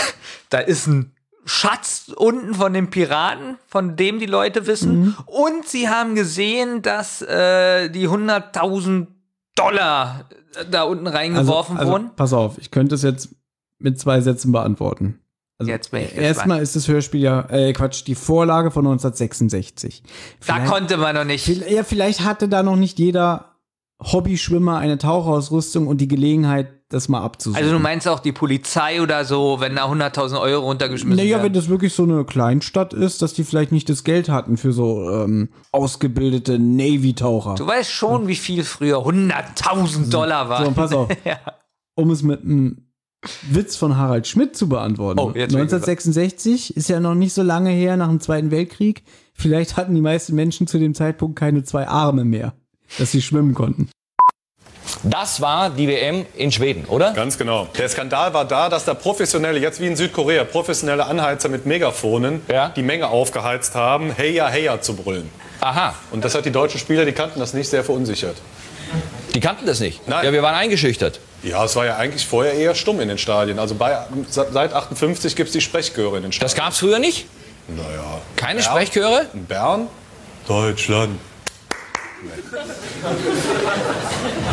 da 0.48 0.58
ist 0.58 0.86
ein 0.86 1.12
Schatz 1.46 2.10
unten 2.16 2.54
von 2.54 2.72
den 2.72 2.88
Piraten, 2.88 3.58
von 3.66 3.96
dem 3.96 4.18
die 4.18 4.26
Leute 4.26 4.66
wissen. 4.66 5.00
Mhm. 5.00 5.16
Und 5.26 5.68
sie 5.68 5.90
haben 5.90 6.14
gesehen, 6.14 6.80
dass 6.80 7.20
äh, 7.20 7.90
die 7.90 8.08
100.000 8.08 9.08
Dollar 9.56 10.28
da 10.70 10.82
unten 10.84 11.06
reingeworfen 11.06 11.76
also, 11.76 11.92
wurden. 11.92 12.10
Pass 12.16 12.32
auf, 12.32 12.58
ich 12.58 12.70
könnte 12.70 12.94
es 12.94 13.02
jetzt 13.02 13.34
mit 13.78 13.98
zwei 13.98 14.20
Sätzen 14.20 14.52
beantworten. 14.52 15.20
Also 15.58 15.70
Jetzt 15.70 15.90
bin 15.92 16.00
ich 16.00 16.06
gespannt. 16.08 16.26
erstmal 16.26 16.62
ist 16.62 16.74
das 16.74 16.88
Hörspiel 16.88 17.20
ja, 17.20 17.48
äh, 17.48 17.72
Quatsch, 17.72 18.04
die 18.06 18.16
Vorlage 18.16 18.70
von 18.72 18.84
1966. 18.84 20.02
Da 20.02 20.08
Vielleicht- 20.56 20.66
konnte 20.72 20.96
man 20.96 21.14
noch 21.14 21.24
nicht. 21.24 21.46
Ja, 21.70 21.84
vielleicht 21.84 22.22
hatte 22.24 22.48
da 22.48 22.62
noch 22.64 22.76
nicht 22.76 22.98
jeder 22.98 23.54
Hobbyschwimmer 24.02 24.78
eine 24.78 24.98
Tauchausrüstung 24.98 25.86
und 25.86 25.98
die 26.00 26.08
Gelegenheit, 26.08 26.73
das 26.88 27.08
mal 27.08 27.22
abzusuchen. 27.22 27.60
Also 27.60 27.74
du 27.74 27.78
meinst 27.78 28.06
auch 28.06 28.20
die 28.20 28.32
Polizei 28.32 29.00
oder 29.02 29.24
so, 29.24 29.58
wenn 29.60 29.76
da 29.76 29.90
100.000 29.90 30.40
Euro 30.40 30.66
runtergeschmissen 30.66 31.16
Naja, 31.16 31.36
wenn 31.36 31.44
werden? 31.44 31.54
das 31.54 31.68
wirklich 31.68 31.92
so 31.92 32.04
eine 32.04 32.24
Kleinstadt 32.24 32.92
ist, 32.92 33.22
dass 33.22 33.32
die 33.32 33.44
vielleicht 33.44 33.72
nicht 33.72 33.88
das 33.88 34.04
Geld 34.04 34.28
hatten 34.28 34.56
für 34.56 34.72
so 34.72 35.10
ähm, 35.10 35.48
ausgebildete 35.72 36.58
Navy-Taucher. 36.58 37.54
Du 37.56 37.66
weißt 37.66 37.90
schon, 37.90 38.28
wie 38.28 38.36
viel 38.36 38.64
früher 38.64 38.98
100.000 38.98 40.10
Dollar 40.10 40.48
war. 40.48 40.64
So, 40.64 40.70
pass 40.72 40.92
auf. 40.92 41.08
ja. 41.24 41.38
Um 41.94 42.10
es 42.10 42.22
mit 42.22 42.42
einem 42.42 42.88
Witz 43.50 43.76
von 43.76 43.96
Harald 43.96 44.26
Schmidt 44.26 44.56
zu 44.56 44.68
beantworten. 44.68 45.18
Oh, 45.18 45.28
jetzt 45.28 45.52
bin 45.52 45.64
ich 45.64 45.72
1966 45.72 46.76
ist 46.76 46.88
ja 46.88 47.00
noch 47.00 47.14
nicht 47.14 47.32
so 47.32 47.42
lange 47.42 47.70
her 47.70 47.96
nach 47.96 48.08
dem 48.08 48.20
Zweiten 48.20 48.50
Weltkrieg. 48.50 49.04
Vielleicht 49.32 49.76
hatten 49.76 49.94
die 49.94 50.00
meisten 50.00 50.34
Menschen 50.34 50.66
zu 50.66 50.78
dem 50.78 50.94
Zeitpunkt 50.94 51.38
keine 51.38 51.64
zwei 51.64 51.88
Arme 51.88 52.24
mehr, 52.24 52.54
dass 52.98 53.12
sie 53.12 53.22
schwimmen 53.22 53.54
konnten. 53.54 53.88
Das 55.02 55.40
war 55.40 55.70
die 55.70 55.88
WM 55.88 56.26
in 56.34 56.52
Schweden, 56.52 56.84
oder? 56.86 57.12
Ganz 57.12 57.36
genau. 57.36 57.68
Der 57.76 57.88
Skandal 57.88 58.32
war 58.32 58.44
da, 58.44 58.68
dass 58.68 58.84
da 58.84 58.94
professionelle, 58.94 59.58
jetzt 59.58 59.80
wie 59.80 59.86
in 59.86 59.96
Südkorea, 59.96 60.44
professionelle 60.44 61.06
Anheizer 61.06 61.48
mit 61.48 61.66
Megafonen 61.66 62.42
die 62.76 62.82
Menge 62.82 63.08
aufgeheizt 63.08 63.74
haben, 63.74 64.12
heya, 64.14 64.48
heya 64.48 64.80
zu 64.80 64.94
brüllen. 64.94 65.30
Aha. 65.60 65.94
Und 66.10 66.24
das 66.24 66.34
hat 66.34 66.44
die 66.44 66.50
deutschen 66.50 66.78
Spieler, 66.78 67.04
die 67.04 67.12
kannten 67.12 67.40
das 67.40 67.54
nicht, 67.54 67.68
sehr 67.68 67.84
verunsichert. 67.84 68.36
Die 69.34 69.40
kannten 69.40 69.66
das 69.66 69.80
nicht. 69.80 70.06
Nein. 70.06 70.24
Ja, 70.24 70.32
wir 70.32 70.42
waren 70.42 70.54
eingeschüchtert. 70.54 71.20
Ja, 71.42 71.64
es 71.64 71.74
war 71.74 71.84
ja 71.84 71.96
eigentlich 71.96 72.26
vorher 72.26 72.54
eher 72.54 72.74
stumm 72.74 73.00
in 73.00 73.08
den 73.08 73.18
Stadien. 73.18 73.58
Also 73.58 73.74
bei, 73.74 73.98
seit 74.28 74.72
58 74.72 75.34
gibt 75.36 75.48
es 75.48 75.52
die 75.52 75.60
Sprechchöre 75.60 76.16
in 76.16 76.22
den 76.22 76.32
Stadien. 76.32 76.46
Das 76.46 76.54
gab 76.54 76.72
es 76.72 76.78
früher 76.78 76.98
nicht? 76.98 77.26
Naja. 77.68 78.20
Keine 78.36 78.62
Sprechchöre? 78.62 79.26
In 79.34 79.44
Bern? 79.46 79.88
Deutschland. 80.46 81.18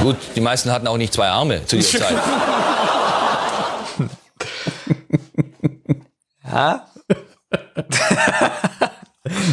Gut, 0.02 0.18
die 0.36 0.42
meisten 0.42 0.72
hatten 0.72 0.88
auch 0.88 0.98
nicht 0.98 1.14
zwei 1.14 1.28
Arme 1.28 1.66
zu 1.66 1.76
dieser 1.78 2.00
Zeit. 2.00 2.18
Ja? 6.52 6.86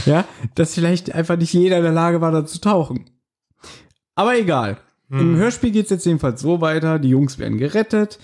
ja, 0.05 0.25
dass 0.57 0.75
vielleicht 0.75 1.15
einfach 1.15 1.37
nicht 1.37 1.53
jeder 1.53 1.77
in 1.77 1.85
der 1.85 1.93
Lage 1.93 2.21
war, 2.21 2.33
da 2.33 2.45
zu 2.45 2.61
tauchen. 2.61 3.09
Aber 4.17 4.37
egal. 4.37 4.79
Im 5.11 5.37
Hörspiel 5.37 5.71
geht 5.71 5.85
es 5.85 5.91
jetzt 5.91 6.07
jedenfalls 6.07 6.41
so 6.41 6.61
weiter. 6.61 6.99
Die 6.99 7.09
Jungs 7.09 7.39
werden 7.39 7.57
gerettet. 7.57 8.19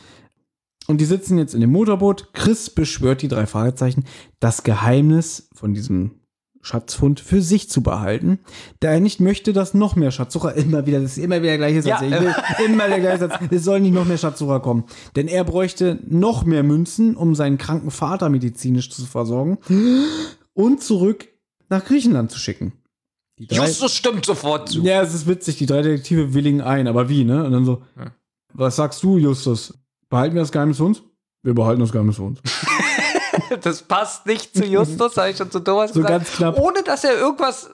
Und 0.87 1.01
die 1.01 1.07
sitzen 1.07 1.39
jetzt 1.39 1.55
in 1.55 1.61
dem 1.61 1.73
Motorboot. 1.73 2.35
Chris 2.35 2.69
beschwört 2.69 3.23
die 3.23 3.29
drei 3.29 3.47
Fragezeichen, 3.47 4.05
das 4.39 4.65
Geheimnis 4.65 5.49
von 5.55 5.73
diesem 5.73 6.21
Schatzfund 6.65 7.21
für 7.21 7.43
sich 7.43 7.69
zu 7.69 7.83
behalten, 7.83 8.39
da 8.81 8.89
er 8.91 9.01
nicht 9.01 9.21
möchte, 9.21 9.53
dass 9.53 9.75
noch 9.75 9.97
mehr 9.97 10.11
Schatzsucher, 10.11 10.55
immer 10.57 10.87
wieder, 10.87 11.01
das 11.01 11.17
ist 11.19 11.25
immer 11.25 11.37
wieder 11.43 11.57
der 11.57 11.59
gleiche 11.59 11.83
Satz, 11.83 12.01
Ja. 12.01 12.07
ich 12.07 12.59
will 12.59 12.67
immer 12.67 12.89
der 12.89 13.01
gleiche 13.01 13.19
Satz, 13.29 13.35
es 13.51 13.65
sollen 13.65 13.83
nicht 13.83 13.93
noch 13.95 14.07
mehr 14.07 14.19
Schatzsucher 14.19 14.61
kommen, 14.61 14.85
denn 15.15 15.29
er 15.29 15.45
bräuchte 15.45 15.99
noch 16.09 16.45
mehr 16.45 16.63
Münzen, 16.63 17.17
um 17.17 17.35
seinen 17.35 17.59
kranken 17.59 17.91
Vater 17.91 18.29
medizinisch 18.31 18.91
zu 18.91 19.05
versorgen 19.07 19.59
und 20.55 20.83
zurück 20.83 21.29
nach 21.69 21.85
Griechenland 21.85 22.31
zu 22.31 22.39
schicken. 22.39 22.73
Drei- 23.39 23.57
Justus 23.67 23.95
stimmt 23.95 24.25
sofort 24.25 24.69
zu. 24.69 24.83
ja, 24.83 25.03
es 25.03 25.13
ist 25.15 25.27
witzig, 25.27 25.57
die 25.59 25.67
drei 25.67 25.83
Detektive 25.83 26.35
willigen 26.35 26.61
ein, 26.61 26.87
aber 26.87 27.09
wie, 27.09 27.25
ne? 27.25 27.45
Und 27.45 27.53
dann 27.53 27.65
so, 27.65 27.83
was 28.53 28.77
sagst 28.77 29.03
du, 29.03 29.19
Justus? 29.19 29.75
Behalten 30.09 30.37
wir 30.37 30.43
das 30.43 30.53
Geheimnis 30.53 30.77
für 30.77 30.85
uns? 30.85 31.03
Wir 31.43 31.53
behalten 31.55 31.81
das 31.81 31.91
Geheimnis 31.93 32.17
für 32.17 32.23
uns. 32.23 32.41
Das 33.63 33.83
passt 33.83 34.27
nicht 34.27 34.55
zu 34.55 34.65
Justus, 34.65 35.17
habe 35.17 35.31
ich 35.31 35.37
schon 35.37 35.51
zu 35.51 35.61
Thomas 35.61 35.91
So 35.93 36.01
gesagt. 36.01 36.13
ganz 36.27 36.33
knapp. 36.33 36.59
Ohne 36.59 36.83
dass 36.83 37.05
er 37.05 37.17
irgendwas. 37.17 37.71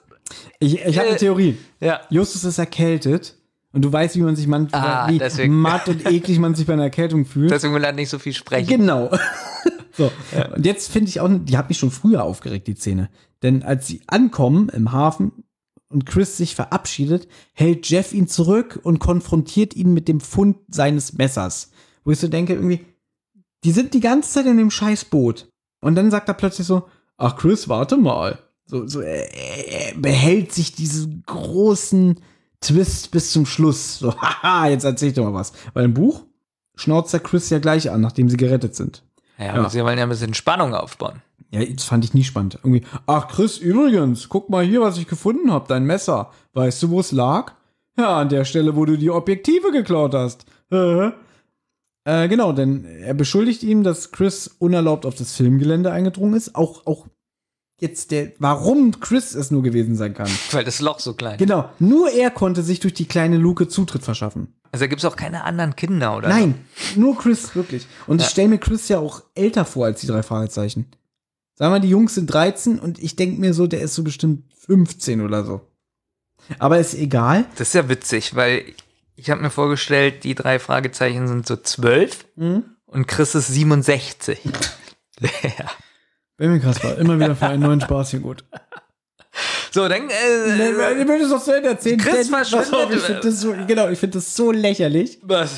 Ich, 0.59 0.75
ich 0.85 0.97
habe 0.97 1.07
eine 1.07 1.15
Äh, 1.17 1.19
Theorie. 1.19 1.57
Ja. 1.79 2.01
Justus 2.09 2.43
ist 2.43 2.57
erkältet 2.57 3.35
und 3.73 3.83
du 3.83 3.91
weißt, 3.91 4.15
wie 4.15 4.21
man 4.21 4.35
sich 4.35 4.47
manchmal, 4.47 4.81
Ah, 4.81 5.07
wie 5.09 5.17
deswegen. 5.19 5.55
matt 5.55 5.87
und 5.89 6.05
eklig 6.09 6.39
man 6.39 6.55
sich 6.55 6.65
bei 6.65 6.73
einer 6.73 6.83
Erkältung 6.83 7.25
fühlt. 7.25 7.51
Deswegen 7.51 7.73
will 7.73 7.83
er 7.83 7.91
nicht 7.93 8.09
so 8.09 8.19
viel 8.19 8.33
sprechen. 8.33 8.67
Genau. 8.67 9.09
so. 9.97 10.11
Und 10.55 10.65
jetzt 10.65 10.91
finde 10.91 11.09
ich 11.09 11.19
auch, 11.19 11.29
die 11.31 11.57
hat 11.57 11.69
mich 11.69 11.77
schon 11.79 11.91
früher 11.91 12.23
aufgeregt, 12.23 12.67
die 12.67 12.75
Szene. 12.75 13.09
Denn 13.43 13.63
als 13.63 13.87
sie 13.87 14.01
ankommen 14.07 14.69
im 14.69 14.91
Hafen 14.91 15.43
und 15.89 16.05
Chris 16.05 16.37
sich 16.37 16.55
verabschiedet, 16.55 17.27
hält 17.53 17.89
Jeff 17.89 18.13
ihn 18.13 18.27
zurück 18.27 18.79
und 18.83 18.99
konfrontiert 18.99 19.75
ihn 19.75 19.93
mit 19.93 20.07
dem 20.07 20.21
Fund 20.21 20.57
seines 20.69 21.13
Messers. 21.13 21.71
Wo 22.05 22.11
ich 22.11 22.19
so 22.19 22.27
denke, 22.29 22.53
irgendwie, 22.53 22.85
die 23.65 23.71
sind 23.71 23.93
die 23.93 23.99
ganze 23.99 24.31
Zeit 24.31 24.45
in 24.45 24.57
dem 24.57 24.71
Scheißboot. 24.71 25.50
Und 25.81 25.95
dann 25.95 26.11
sagt 26.11 26.29
er 26.29 26.35
plötzlich 26.35 26.65
so, 26.65 26.87
ach 27.17 27.35
Chris, 27.35 27.67
warte 27.67 27.97
mal. 27.97 28.39
So, 28.65 28.87
so 28.87 29.01
er, 29.01 29.33
er 29.33 29.97
behält 29.97 30.53
sich 30.53 30.73
diesen 30.73 31.23
großen 31.25 32.19
Twist 32.61 33.11
bis 33.11 33.31
zum 33.31 33.45
Schluss. 33.45 33.99
So, 33.99 34.15
haha, 34.21 34.67
jetzt 34.67 34.85
erzähl 34.85 35.09
ich 35.09 35.15
doch 35.15 35.25
mal 35.25 35.33
was. 35.33 35.51
Weil 35.73 35.85
im 35.85 35.93
Buch 35.93 36.23
schnauzt 36.75 37.13
der 37.13 37.19
Chris 37.19 37.49
ja 37.49 37.59
gleich 37.59 37.91
an, 37.91 38.01
nachdem 38.01 38.29
sie 38.29 38.37
gerettet 38.37 38.75
sind. 38.75 39.03
Ja, 39.37 39.53
aber 39.53 39.69
sie 39.69 39.83
wollen 39.83 39.97
ja 39.97 40.03
ein 40.03 40.09
bisschen 40.09 40.35
Spannung 40.35 40.73
aufbauen. 40.73 41.21
Ja, 41.49 41.65
das 41.65 41.83
fand 41.83 42.05
ich 42.05 42.13
nie 42.13 42.23
spannend. 42.23 42.59
Irgendwie, 42.63 42.83
ach 43.07 43.27
Chris, 43.27 43.57
übrigens, 43.57 44.29
guck 44.29 44.49
mal 44.49 44.63
hier, 44.63 44.81
was 44.81 44.97
ich 44.97 45.07
gefunden 45.07 45.51
habe, 45.51 45.65
dein 45.67 45.83
Messer. 45.83 46.31
Weißt 46.53 46.81
du, 46.83 46.91
wo 46.91 46.99
es 46.99 47.11
lag? 47.11 47.53
Ja, 47.97 48.19
an 48.19 48.29
der 48.29 48.45
Stelle, 48.45 48.75
wo 48.75 48.85
du 48.85 48.97
die 48.97 49.09
Objektive 49.09 49.71
geklaut 49.71 50.13
hast. 50.13 50.45
Äh, 52.03 52.27
genau, 52.27 52.51
denn 52.51 52.85
er 52.85 53.13
beschuldigt 53.13 53.63
ihn, 53.63 53.83
dass 53.83 54.11
Chris 54.11 54.47
unerlaubt 54.59 55.05
auf 55.05 55.15
das 55.15 55.33
Filmgelände 55.33 55.91
eingedrungen 55.91 56.33
ist. 56.33 56.55
Auch, 56.55 56.85
auch 56.87 57.07
jetzt 57.79 58.11
der, 58.11 58.31
warum 58.39 58.99
Chris 58.99 59.35
es 59.35 59.51
nur 59.51 59.61
gewesen 59.63 59.95
sein 59.95 60.13
kann. 60.13 60.29
Weil 60.51 60.63
das 60.63 60.81
Loch 60.81 60.99
so 60.99 61.13
klein 61.13 61.33
ist. 61.33 61.39
Genau, 61.39 61.69
nur 61.79 62.09
er 62.11 62.31
konnte 62.31 62.63
sich 62.63 62.79
durch 62.79 62.93
die 62.93 63.05
kleine 63.05 63.37
Luke 63.37 63.67
Zutritt 63.67 64.03
verschaffen. 64.03 64.53
Also 64.71 64.83
da 64.83 64.87
gibt 64.87 65.03
es 65.03 65.05
auch 65.05 65.15
keine 65.17 65.43
anderen 65.43 65.75
Kinder, 65.75 66.15
oder? 66.17 66.29
Nein, 66.29 66.55
nur 66.95 67.17
Chris, 67.17 67.55
wirklich. 67.55 67.85
Und 68.07 68.19
Ja. 68.21 68.25
ich 68.25 68.31
stelle 68.31 68.47
mir 68.49 68.57
Chris 68.57 68.87
ja 68.87 68.99
auch 68.99 69.21
älter 69.35 69.65
vor 69.65 69.85
als 69.85 70.01
die 70.01 70.07
drei 70.07 70.23
Fragezeichen. 70.23 70.87
Sagen 71.55 71.73
wir, 71.73 71.79
die 71.81 71.89
Jungs 71.89 72.15
sind 72.15 72.27
13 72.33 72.79
und 72.79 72.97
ich 73.03 73.15
denke 73.15 73.39
mir 73.39 73.53
so, 73.53 73.67
der 73.67 73.81
ist 73.81 73.93
so 73.93 74.03
bestimmt 74.03 74.45
15 74.55 75.21
oder 75.21 75.43
so. 75.43 75.61
Aber 76.57 76.79
ist 76.79 76.93
egal. 76.95 77.45
Das 77.57 77.67
ist 77.67 77.73
ja 77.75 77.87
witzig, 77.89 78.35
weil 78.35 78.63
ich 79.21 79.29
habe 79.29 79.41
mir 79.41 79.49
vorgestellt, 79.49 80.23
die 80.23 80.35
drei 80.35 80.59
Fragezeichen 80.59 81.27
sind 81.27 81.47
so 81.47 81.55
zwölf 81.57 82.25
Mhm. 82.35 82.63
und 82.85 83.07
Chris 83.07 83.35
ist 83.35 83.47
67. 83.47 84.39
ja. 85.21 85.65
Benjamin 86.37 86.61
Kasper, 86.61 86.97
immer 86.97 87.19
wieder 87.19 87.35
für 87.35 87.45
einen 87.47 87.61
neuen 87.61 87.81
Spaß 87.81 88.11
hier 88.11 88.19
gut. 88.19 88.43
So, 89.71 89.87
dann. 89.87 90.09
Äh, 90.09 91.01
ich 91.01 91.07
will 91.07 91.19
das 91.19 91.29
noch 91.29 91.41
zu 91.43 91.55
Ende 91.55 91.69
erzählen. 91.69 91.97
Chris 91.99 92.29
verschwindet. 92.29 92.93
Ich 92.93 93.01
finde 93.03 93.21
das 93.21 93.39
so, 93.41 93.55
genau, 93.67 93.89
ich 93.89 93.99
finde 93.99 94.17
das 94.17 94.35
so 94.35 94.51
lächerlich. 94.51 95.19
Was? 95.21 95.51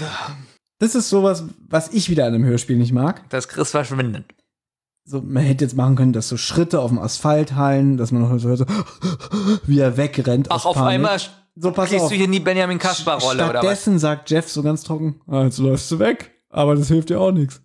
Das 0.80 0.93
ist 0.95 1.09
sowas, 1.09 1.45
was 1.69 1.90
ich 1.93 2.09
wieder 2.09 2.25
an 2.25 2.33
einem 2.35 2.43
Hörspiel 2.45 2.75
nicht 2.77 2.92
mag. 2.92 3.27
Dass 3.30 3.48
Chris 3.48 3.72
verschwindet. 3.72 4.25
So, 5.06 5.22
man 5.22 5.43
hätte 5.43 5.66
jetzt 5.66 5.75
machen 5.75 5.95
können, 5.95 6.14
dass 6.14 6.30
so 6.30 6.38
Schritte 6.38 6.80
auf 6.80 6.90
dem 6.92 7.00
Asphalt 7.00 7.56
hallen, 7.56 7.98
dass 7.98 8.11
man 8.11 8.22
noch 8.22 8.38
so 8.38 8.50
hört, 8.50 8.59
so, 8.59 8.66
wie 9.66 9.80
er 9.80 9.98
wegrennt. 9.98 10.48
Ach, 10.51 10.66
auf 10.66 10.75
Panik. 10.75 10.93
einmal 10.95 11.19
so, 11.56 11.72
pass 11.72 11.90
kriegst 11.90 12.06
auf. 12.06 12.09
du 12.11 12.15
hier 12.15 12.27
nie 12.27 12.40
Benjamin 12.40 12.80
Kaspar-Rolle, 12.80 13.43
oder 13.43 13.53
was? 13.53 13.59
Stattdessen 13.61 13.99
sagt 13.99 14.30
Jeff 14.30 14.49
so 14.49 14.64
ganz 14.64 14.83
trocken, 14.83 15.22
ah, 15.27 15.43
jetzt 15.43 15.59
läufst 15.59 15.90
du 15.91 15.99
weg. 15.99 16.32
Aber 16.49 16.75
das 16.75 16.88
hilft 16.88 17.09
dir 17.09 17.19
auch 17.19 17.32
nichts. 17.32 17.61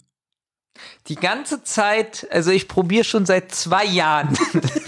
Die 1.08 1.16
ganze 1.16 1.62
Zeit, 1.64 2.26
also 2.30 2.50
ich 2.50 2.68
probiere 2.68 3.04
schon 3.04 3.26
seit 3.26 3.52
zwei 3.52 3.84
Jahren, 3.84 4.36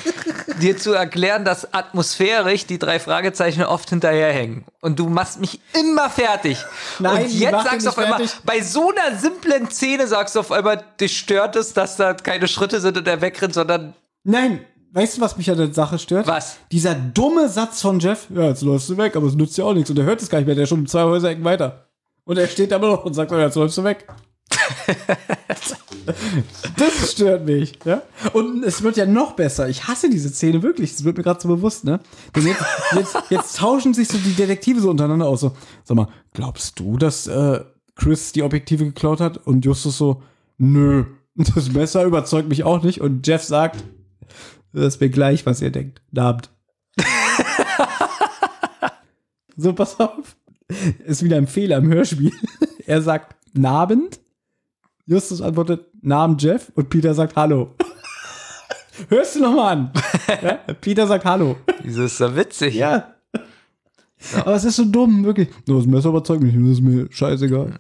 dir 0.61 0.77
zu 0.77 0.93
erklären, 0.93 1.45
dass 1.45 1.73
atmosphärisch 1.75 2.67
die 2.67 2.79
drei 2.79 3.01
Fragezeichen 3.01 3.63
oft 3.65 3.91
hinterherhängen. 3.91 4.65
Und 4.81 4.99
du 4.99 5.09
machst 5.09 5.41
mich 5.41 5.61
immer 5.79 6.09
fertig. 6.11 6.59
Nein, 6.99 7.25
Und 7.25 7.33
jetzt 7.33 7.65
sagst 7.65 7.87
du 7.87 7.91
auf 7.91 7.99
einmal, 7.99 8.19
fertig. 8.21 8.37
bei 8.45 8.61
so 8.63 8.93
einer 8.93 9.19
simplen 9.19 9.71
Szene 9.71 10.07
sagst 10.07 10.37
du 10.37 10.41
auf 10.41 10.53
einmal, 10.53 10.85
dich 11.01 11.19
stört 11.19 11.57
es, 11.57 11.73
dass 11.73 11.97
da 11.97 12.15
keine 12.15 12.47
Schritte 12.49 12.81
sind 12.81 12.97
und 12.97 13.09
er 13.09 13.21
wegrennt, 13.21 13.55
sondern 13.55 13.95
Nein, 14.23 14.61
weißt 14.93 15.17
du, 15.17 15.21
was 15.21 15.37
mich 15.37 15.51
an 15.51 15.59
der 15.59 15.73
Sache 15.73 15.99
stört? 15.99 16.27
Was? 16.27 16.59
Dieser 16.73 16.95
dumme 16.95 17.49
Satz 17.49 17.81
von 17.81 18.01
Jeff, 18.01 18.27
ja, 18.35 18.49
jetzt 18.49 18.63
läufst 18.63 18.89
du 18.89 18.97
weg, 18.97 19.17
aber 19.17 19.27
es 19.27 19.35
nützt 19.35 19.57
ja 19.59 19.65
auch 19.65 19.75
nichts. 19.75 19.91
Und 19.91 19.99
er 19.99 20.05
hört 20.05 20.23
es 20.23 20.29
gar 20.29 20.39
nicht 20.39 20.47
mehr, 20.47 20.55
der 20.55 20.65
ist 20.65 20.71
schon 20.71 20.87
zwei 20.87 21.03
Häuserecken 21.03 21.45
weiter. 21.45 21.87
Und 22.25 22.39
er 22.39 22.49
steht 22.49 22.71
da 22.71 22.77
immer 22.77 22.89
noch 22.89 23.05
und 23.05 23.15
sagt, 23.15 23.31
ja, 23.33 23.41
jetzt 23.41 23.57
läufst 23.57 23.79
du 23.79 23.85
weg. 23.85 24.07
das 26.77 27.13
stört 27.13 27.45
mich, 27.47 27.79
ja. 27.85 28.03
Und 28.33 28.65
es 28.65 28.83
wird 28.83 28.97
ja 28.97 29.07
noch 29.07 29.33
besser. 29.33 29.69
Ich 29.69 29.87
hasse 29.87 30.11
diese 30.11 30.29
Szene 30.29 30.63
wirklich. 30.63 30.93
Das 30.93 31.05
wird 31.05 31.17
mir 31.17 31.23
gerade 31.23 31.41
so 31.41 31.49
bewusst, 31.49 31.85
ne? 31.85 32.01
Denn 32.35 32.47
jetzt, 32.47 32.65
jetzt, 32.95 33.17
jetzt 33.31 33.57
tauschen 33.57 33.95
sich 33.95 34.09
so 34.09 34.19
die 34.19 34.35
Detektive 34.35 34.81
so 34.81 34.91
untereinander 34.91 35.27
aus. 35.27 35.41
So, 35.41 35.53
sag 35.85 35.97
mal, 35.97 36.09
glaubst 36.33 36.79
du, 36.79 36.97
dass 36.97 37.27
äh, 37.27 37.61
Chris 37.95 38.33
die 38.33 38.43
Objektive 38.43 38.85
geklaut 38.85 39.21
hat? 39.21 39.39
Und 39.39 39.65
Justus 39.65 39.99
so, 39.99 40.23
nö. 40.59 41.05
Das 41.37 41.71
Messer 41.73 42.05
überzeugt 42.05 42.49
mich 42.49 42.65
auch 42.65 42.83
nicht. 42.83 43.01
Und 43.01 43.27
Jeff 43.27 43.43
sagt, 43.43 43.83
das 44.73 44.95
ist 44.95 45.01
mir 45.01 45.11
gleich, 45.11 45.47
was 45.47 45.61
ihr 45.63 45.71
denkt. 45.71 46.03
Guten 46.11 46.21
Abend. 46.21 46.51
so, 49.57 49.73
pass 49.73 49.99
auf. 49.99 50.37
Ist 51.05 51.23
wieder 51.25 51.37
ein 51.37 51.47
Fehler 51.47 51.79
im 51.79 51.93
Hörspiel. 51.93 52.33
Er 52.87 53.03
sagt 53.03 53.37
Nabend. 53.53 54.19
Justus 55.07 55.41
antwortet 55.43 55.87
Namen 56.03 56.39
Jeff 56.39 56.73
und 56.75 56.89
Peter 56.91 57.15
sagt 57.15 57.37
Hallo. 57.37 57.75
Hörst 59.09 59.37
du 59.37 59.41
noch 59.41 59.55
mal 59.55 59.73
an? 59.73 59.93
ja? 60.43 60.55
Peter 60.81 61.07
sagt 61.07 61.25
Hallo. 61.25 61.57
Wieso 61.83 62.05
ist 62.05 62.21
das 62.21 62.35
witzig? 62.35 62.75
Ja. 62.75 63.15
Aber 64.35 64.55
es 64.55 64.65
ist 64.65 64.77
so 64.77 64.85
dumm, 64.85 65.25
wirklich. 65.25 65.49
Nur 65.67 65.79
das 65.79 65.87
Messer 65.87 66.09
überzeugt 66.11 66.43
mich, 66.43 66.55
das 66.55 66.63
ist 66.63 66.81
mir 66.81 67.07
scheißegal. 67.11 67.79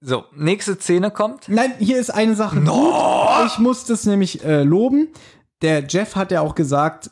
so, 0.00 0.24
nächste 0.36 0.76
Szene 0.76 1.10
kommt. 1.10 1.48
Nein, 1.48 1.72
hier 1.78 1.98
ist 1.98 2.10
eine 2.10 2.34
Sache. 2.34 2.60
Gut. 2.60 3.46
Ich 3.46 3.58
muss 3.58 3.84
das 3.84 4.06
nämlich 4.06 4.44
äh, 4.44 4.62
loben. 4.62 5.08
Der 5.62 5.86
Jeff 5.86 6.16
hat 6.16 6.30
ja 6.32 6.40
auch 6.40 6.54
gesagt, 6.54 7.10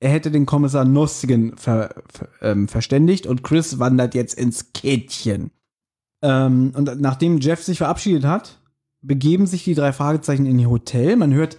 er 0.00 0.10
hätte 0.10 0.30
den 0.30 0.46
Kommissar 0.46 0.84
Nostigen 0.84 1.56
ver, 1.56 1.94
ver, 2.12 2.28
ähm, 2.42 2.68
verständigt 2.68 3.26
und 3.26 3.42
Chris 3.42 3.78
wandert 3.78 4.14
jetzt 4.14 4.34
ins 4.34 4.72
Kittchen. 4.72 5.50
Ähm, 6.22 6.72
und 6.74 7.00
nachdem 7.00 7.38
Jeff 7.38 7.62
sich 7.62 7.78
verabschiedet 7.78 8.24
hat, 8.24 8.60
begeben 9.02 9.46
sich 9.46 9.64
die 9.64 9.74
drei 9.74 9.92
Fragezeichen 9.92 10.46
in 10.46 10.58
ihr 10.58 10.70
Hotel. 10.70 11.16
Man 11.16 11.32
hört 11.32 11.56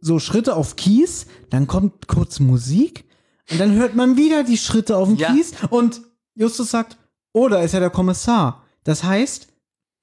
so 0.00 0.18
Schritte 0.18 0.56
auf 0.56 0.76
Kies, 0.76 1.26
dann 1.50 1.66
kommt 1.66 2.08
kurz 2.08 2.40
Musik 2.40 3.04
und 3.50 3.60
dann 3.60 3.74
hört 3.74 3.94
man 3.94 4.16
wieder 4.16 4.44
die 4.44 4.58
Schritte 4.58 4.96
auf 4.96 5.08
dem 5.08 5.16
Ja. 5.16 5.32
Kies 5.32 5.52
und 5.70 6.02
Justus 6.34 6.70
sagt, 6.70 6.96
oh, 7.32 7.48
da 7.48 7.60
ist 7.60 7.72
ja 7.72 7.80
der 7.80 7.90
Kommissar. 7.90 8.64
Das 8.84 9.02
heißt, 9.04 9.48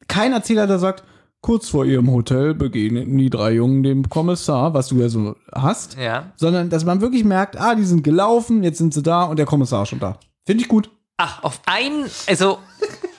kein 0.08 0.34
Erzähler, 0.34 0.68
der 0.68 0.80
sagt, 0.80 1.04
kurz 1.46 1.70
vor 1.70 1.86
ihrem 1.86 2.10
Hotel 2.12 2.56
begegneten 2.56 3.16
die 3.20 3.30
drei 3.30 3.52
Jungen 3.52 3.84
dem 3.84 4.10
Kommissar, 4.10 4.74
was 4.74 4.88
du 4.88 4.96
ja 4.96 5.10
so 5.10 5.36
hast, 5.54 5.96
Ja. 5.96 6.32
sondern 6.38 6.72
dass 6.72 6.86
man 6.86 7.02
wirklich 7.02 7.24
merkt, 7.24 7.56
ah, 7.62 7.76
die 7.76 7.84
sind 7.86 8.04
gelaufen, 8.04 8.64
jetzt 8.64 8.80
sind 8.80 8.96
sie 8.96 9.04
da 9.04 9.26
und 9.26 9.38
der 9.38 9.46
Kommissar 9.46 9.84
ist 9.84 9.90
schon 9.90 10.00
da. 10.00 10.18
Finde 10.48 10.64
ich 10.64 10.68
gut. 10.68 10.90
Ach, 11.18 11.44
auf 11.44 11.62
einen, 11.68 12.06
also 12.28 12.58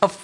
auf. 0.01 0.19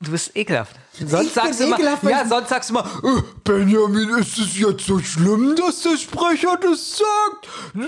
Du 0.00 0.12
bist 0.12 0.36
ekelhaft. 0.36 0.76
Sonst 0.92 1.26
Ich 1.26 1.32
sagst 1.32 1.58
du 1.60 1.64
immer, 1.64 1.76
ja, 2.08 2.24
sonst 2.28 2.50
sagst 2.50 2.70
du 2.70 2.74
immer, 2.74 2.84
äh, 2.84 3.20
Benjamin, 3.42 4.10
ist 4.18 4.38
es 4.38 4.56
jetzt 4.58 4.86
so 4.86 4.98
schlimm, 5.00 5.54
dass 5.56 5.82
der 5.82 5.96
Sprecher 5.96 6.56
das 6.60 6.98
sagt? 6.98 7.48
Äh, 7.74 7.78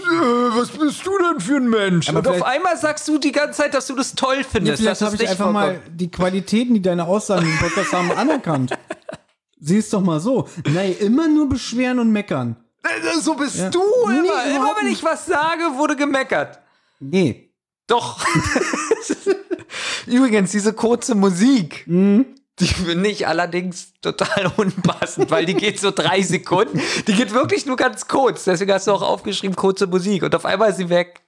was 0.59 0.71
bist 0.71 1.07
du 1.07 1.11
denn 1.19 1.39
für 1.41 1.57
ein 1.57 1.69
Mensch? 1.71 2.09
Aber 2.09 2.19
Und 2.19 2.27
auf 2.29 2.35
vielleicht- 2.37 2.51
einmal 2.57 2.77
sagst 2.77 3.07
du 3.07 3.19
die 3.19 3.31
ganze 3.31 3.63
Zeit, 3.63 3.75
dass 3.75 3.87
du 3.87 3.95
das 3.95 4.15
toll 4.17 4.39
Ja, 4.39 4.43
findest. 4.49 4.81
vielleicht 4.83 5.01
dass 5.01 5.09
es 5.09 5.15
habe 5.15 5.23
ich 5.25 5.29
einfach 5.31 5.53
mal 5.53 5.75
vorkommt. 5.75 6.01
die 6.01 6.11
Qualitäten, 6.11 6.75
die 6.75 6.83
deine 6.83 7.05
Aussagen 7.07 7.47
im 7.47 7.59
Podcast 7.59 7.93
haben, 7.93 8.11
anerkannt. 8.17 8.73
Sieh 9.61 9.79
es 9.79 9.91
doch 9.91 10.01
mal 10.01 10.21
so. 10.21 10.49
Nein, 10.73 10.97
immer 11.01 11.29
nur 11.29 11.49
beschweren 11.49 11.99
und 11.99 12.11
meckern. 12.11 12.57
Äh, 12.83 13.21
So 13.21 13.35
bist 13.35 13.57
Ja. 13.59 13.69
du 13.71 13.81
Nee, 14.09 14.19
immer. 14.19 14.45
immer 14.45 14.57
überhaupt 14.57 14.81
wenn 14.83 14.91
ich 14.93 15.05
was 15.05 15.27
sage, 15.27 15.63
wurde 15.77 15.97
gemeckert. 15.97 16.59
Nee. 16.99 17.53
Doch. 17.87 18.25
Übrigens, 20.07 20.51
diese 20.53 20.73
kurze 20.73 21.15
Musik, 21.15 21.85
Mhm. 21.87 22.27
die 22.59 22.67
finde 22.67 23.09
ich 23.09 23.27
allerdings 23.27 23.93
total 24.03 24.51
unpassend, 24.57 25.31
weil 25.31 25.47
die 25.47 25.55
geht 25.55 25.79
so 25.81 25.91
drei 25.91 26.23
Sekunden. 26.23 26.81
Die 27.07 27.13
geht 27.15 27.33
wirklich 27.33 27.67
nur 27.67 27.77
ganz 27.77 28.09
kurz. 28.09 28.45
Deswegen 28.45 28.73
hast 28.73 28.87
du 28.87 28.93
auch 28.93 29.03
aufgeschrieben, 29.03 29.57
kurze 29.57 29.87
Musik. 29.87 30.23
Und 30.23 30.35
auf 30.35 30.45
einmal 30.45 30.71
ist 30.71 30.77
sie 30.79 30.89
weg. 30.89 31.23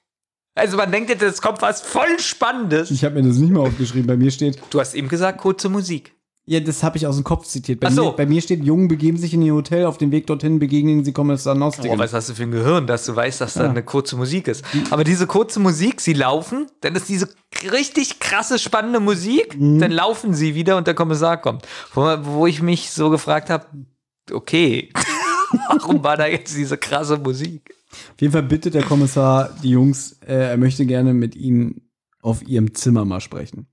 Also 0.54 0.76
man 0.76 0.90
denkt 0.92 1.08
jetzt, 1.10 1.22
es 1.22 1.40
kommt 1.40 1.62
was 1.62 1.80
voll 1.80 2.18
Spannendes. 2.18 2.90
Ich 2.90 3.04
habe 3.04 3.14
mir 3.22 3.26
das 3.28 3.38
nicht 3.38 3.50
mehr 3.50 3.62
aufgeschrieben. 3.62 4.06
Bei 4.06 4.16
mir 4.16 4.30
steht, 4.30 4.60
Du 4.70 4.80
hast 4.80 4.94
eben 4.94 5.08
gesagt, 5.08 5.38
kurze 5.38 5.68
Musik. 5.70 6.14
Ja, 6.44 6.58
das 6.60 6.82
habe 6.82 6.96
ich 6.96 7.06
aus 7.06 7.14
dem 7.16 7.24
Kopf 7.24 7.46
zitiert. 7.46 7.78
Bei, 7.80 7.86
Ach 7.88 7.92
so. 7.92 8.04
mir, 8.06 8.12
bei 8.12 8.26
mir 8.26 8.42
steht, 8.42 8.64
Jungen 8.64 8.88
begeben 8.88 9.16
sich 9.16 9.32
in 9.34 9.42
ihr 9.42 9.54
Hotel. 9.54 9.86
Auf 9.86 9.98
dem 9.98 10.10
Weg 10.10 10.26
dorthin 10.26 10.58
begegnen 10.58 11.04
sie 11.04 11.12
Kommissar 11.12 11.54
Nostigen. 11.54 11.94
Oh, 11.94 11.98
was 11.98 12.12
hast 12.12 12.28
du 12.30 12.34
für 12.34 12.42
ein 12.42 12.50
Gehirn, 12.50 12.86
dass 12.88 13.04
du 13.06 13.14
weißt, 13.14 13.40
dass 13.40 13.54
da 13.54 13.64
Ja. 13.64 13.70
eine 13.70 13.82
kurze 13.84 14.16
Musik 14.16 14.48
ist. 14.48 14.64
Aber 14.90 15.04
diese 15.04 15.26
kurze 15.28 15.60
Musik, 15.60 16.00
sie 16.00 16.14
laufen, 16.14 16.66
dann 16.80 16.96
ist 16.96 17.08
diese 17.08 17.28
richtig 17.70 18.18
krasse, 18.18 18.58
spannende 18.58 18.98
Musik, 18.98 19.56
Mhm. 19.58 19.78
dann 19.78 19.92
laufen 19.92 20.34
sie 20.34 20.54
wieder 20.56 20.76
und 20.76 20.86
der 20.88 20.94
Kommissar 20.94 21.40
kommt. 21.40 21.66
Wo, 21.94 22.02
wo 22.22 22.46
ich 22.48 22.60
mich 22.60 22.90
so 22.90 23.08
gefragt 23.10 23.48
habe, 23.48 23.66
okay, 24.32 24.90
warum 25.68 26.02
war 26.02 26.16
da 26.16 26.26
jetzt 26.26 26.56
diese 26.56 26.76
krasse 26.76 27.18
Musik? 27.18 27.74
Auf 27.92 28.20
jeden 28.20 28.32
Fall 28.32 28.42
bittet 28.42 28.74
der 28.74 28.82
Kommissar 28.84 29.50
die 29.62 29.70
Jungs, 29.70 30.18
äh, 30.26 30.50
er 30.50 30.56
möchte 30.56 30.86
gerne 30.86 31.12
mit 31.14 31.36
ihnen 31.36 31.82
auf 32.20 32.42
ihrem 32.46 32.74
Zimmer 32.74 33.04
mal 33.04 33.20
sprechen. 33.20 33.66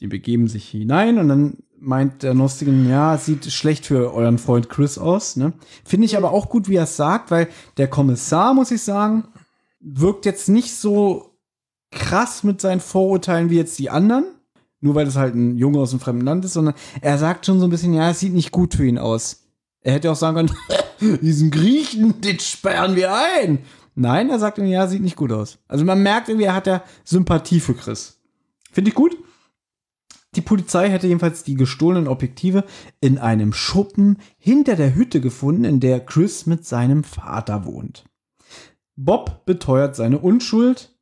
Die 0.00 0.06
begeben 0.06 0.48
sich 0.48 0.68
hinein 0.68 1.18
und 1.18 1.28
dann 1.28 1.56
meint 1.80 2.22
der 2.22 2.34
Nostigen, 2.34 2.88
ja, 2.88 3.16
sieht 3.18 3.50
schlecht 3.50 3.86
für 3.86 4.12
euren 4.14 4.38
Freund 4.38 4.68
Chris 4.68 4.98
aus. 4.98 5.36
Ne? 5.36 5.52
Finde 5.84 6.06
ich 6.06 6.16
aber 6.16 6.32
auch 6.32 6.48
gut, 6.48 6.68
wie 6.68 6.76
er 6.76 6.84
es 6.84 6.96
sagt, 6.96 7.30
weil 7.30 7.48
der 7.76 7.88
Kommissar, 7.88 8.54
muss 8.54 8.70
ich 8.70 8.82
sagen, 8.82 9.28
wirkt 9.80 10.26
jetzt 10.26 10.48
nicht 10.48 10.74
so 10.74 11.38
krass 11.90 12.44
mit 12.44 12.60
seinen 12.60 12.80
Vorurteilen 12.80 13.50
wie 13.50 13.56
jetzt 13.56 13.78
die 13.78 13.90
anderen. 13.90 14.24
Nur 14.80 14.94
weil 14.94 15.06
das 15.06 15.16
halt 15.16 15.34
ein 15.34 15.56
Junge 15.56 15.80
aus 15.80 15.90
einem 15.90 16.00
fremden 16.00 16.24
Land 16.24 16.44
ist, 16.44 16.52
sondern 16.52 16.74
er 17.00 17.18
sagt 17.18 17.46
schon 17.46 17.58
so 17.58 17.66
ein 17.66 17.70
bisschen, 17.70 17.94
ja, 17.94 18.10
es 18.10 18.20
sieht 18.20 18.32
nicht 18.32 18.52
gut 18.52 18.74
für 18.74 18.86
ihn 18.86 18.98
aus. 18.98 19.44
Er 19.80 19.94
hätte 19.94 20.10
auch 20.10 20.16
sagen 20.16 20.36
können, 20.36 21.18
diesen 21.20 21.50
Griechen, 21.50 22.20
den 22.20 22.38
sperren 22.38 22.94
wir 22.94 23.12
ein. 23.12 23.60
Nein, 23.96 24.30
er 24.30 24.38
sagt 24.38 24.58
ihm, 24.58 24.66
ja, 24.66 24.86
sieht 24.86 25.02
nicht 25.02 25.16
gut 25.16 25.32
aus. 25.32 25.58
Also 25.66 25.84
man 25.84 26.02
merkt 26.02 26.28
irgendwie, 26.28 26.46
er 26.46 26.54
hat 26.54 26.68
ja 26.68 26.84
Sympathie 27.02 27.58
für 27.58 27.74
Chris. 27.74 28.20
Finde 28.70 28.90
ich 28.90 28.94
gut. 28.94 29.16
Die 30.34 30.42
Polizei 30.42 30.90
hätte 30.90 31.06
jedenfalls 31.06 31.42
die 31.42 31.54
gestohlenen 31.54 32.08
Objektive 32.08 32.64
in 33.00 33.18
einem 33.18 33.52
Schuppen 33.52 34.18
hinter 34.38 34.76
der 34.76 34.94
Hütte 34.94 35.20
gefunden, 35.20 35.64
in 35.64 35.80
der 35.80 36.00
Chris 36.00 36.46
mit 36.46 36.66
seinem 36.66 37.02
Vater 37.02 37.64
wohnt. 37.64 38.04
Bob 38.96 39.46
beteuert 39.46 39.96
seine 39.96 40.18
Unschuld. 40.18 40.94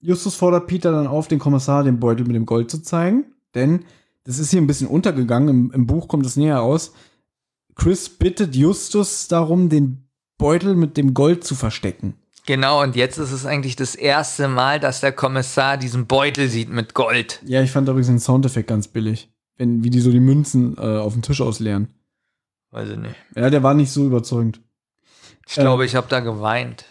Justus 0.00 0.34
fordert 0.34 0.66
Peter 0.66 0.92
dann 0.92 1.06
auf, 1.06 1.28
den 1.28 1.38
Kommissar 1.38 1.82
den 1.82 1.98
Beutel 1.98 2.26
mit 2.26 2.36
dem 2.36 2.46
Gold 2.46 2.70
zu 2.70 2.82
zeigen, 2.82 3.24
denn 3.54 3.84
das 4.24 4.38
ist 4.38 4.50
hier 4.50 4.60
ein 4.60 4.66
bisschen 4.66 4.88
untergegangen. 4.88 5.48
Im, 5.48 5.72
im 5.72 5.86
Buch 5.86 6.08
kommt 6.08 6.26
es 6.26 6.36
näher 6.36 6.62
aus. 6.62 6.92
Chris 7.74 8.08
bittet 8.08 8.54
Justus 8.54 9.28
darum, 9.28 9.68
den 9.68 10.04
Beutel 10.38 10.76
mit 10.76 10.96
dem 10.96 11.14
Gold 11.14 11.44
zu 11.44 11.54
verstecken. 11.54 12.14
Genau, 12.46 12.82
und 12.82 12.96
jetzt 12.96 13.18
ist 13.18 13.30
es 13.30 13.46
eigentlich 13.46 13.76
das 13.76 13.94
erste 13.94 14.48
Mal, 14.48 14.80
dass 14.80 15.00
der 15.00 15.12
Kommissar 15.12 15.76
diesen 15.76 16.06
Beutel 16.06 16.48
sieht 16.48 16.70
mit 16.70 16.92
Gold. 16.92 17.40
Ja, 17.44 17.62
ich 17.62 17.70
fand 17.70 17.88
übrigens 17.88 18.08
den 18.08 18.18
Soundeffekt 18.18 18.68
ganz 18.68 18.88
billig. 18.88 19.30
Wenn, 19.56 19.84
wie 19.84 19.90
die 19.90 20.00
so 20.00 20.10
die 20.10 20.20
Münzen 20.20 20.76
äh, 20.76 20.98
auf 20.98 21.12
dem 21.12 21.22
Tisch 21.22 21.40
ausleeren. 21.40 21.88
Weiß 22.70 22.88
ich 22.88 22.96
nicht. 22.96 23.14
Ja, 23.36 23.48
der 23.50 23.62
war 23.62 23.74
nicht 23.74 23.92
so 23.92 24.04
überzeugend. 24.04 24.60
Ich 25.46 25.54
glaube, 25.54 25.84
ich 25.84 25.94
habe 25.94 26.08
da 26.08 26.20
geweint. 26.20 26.86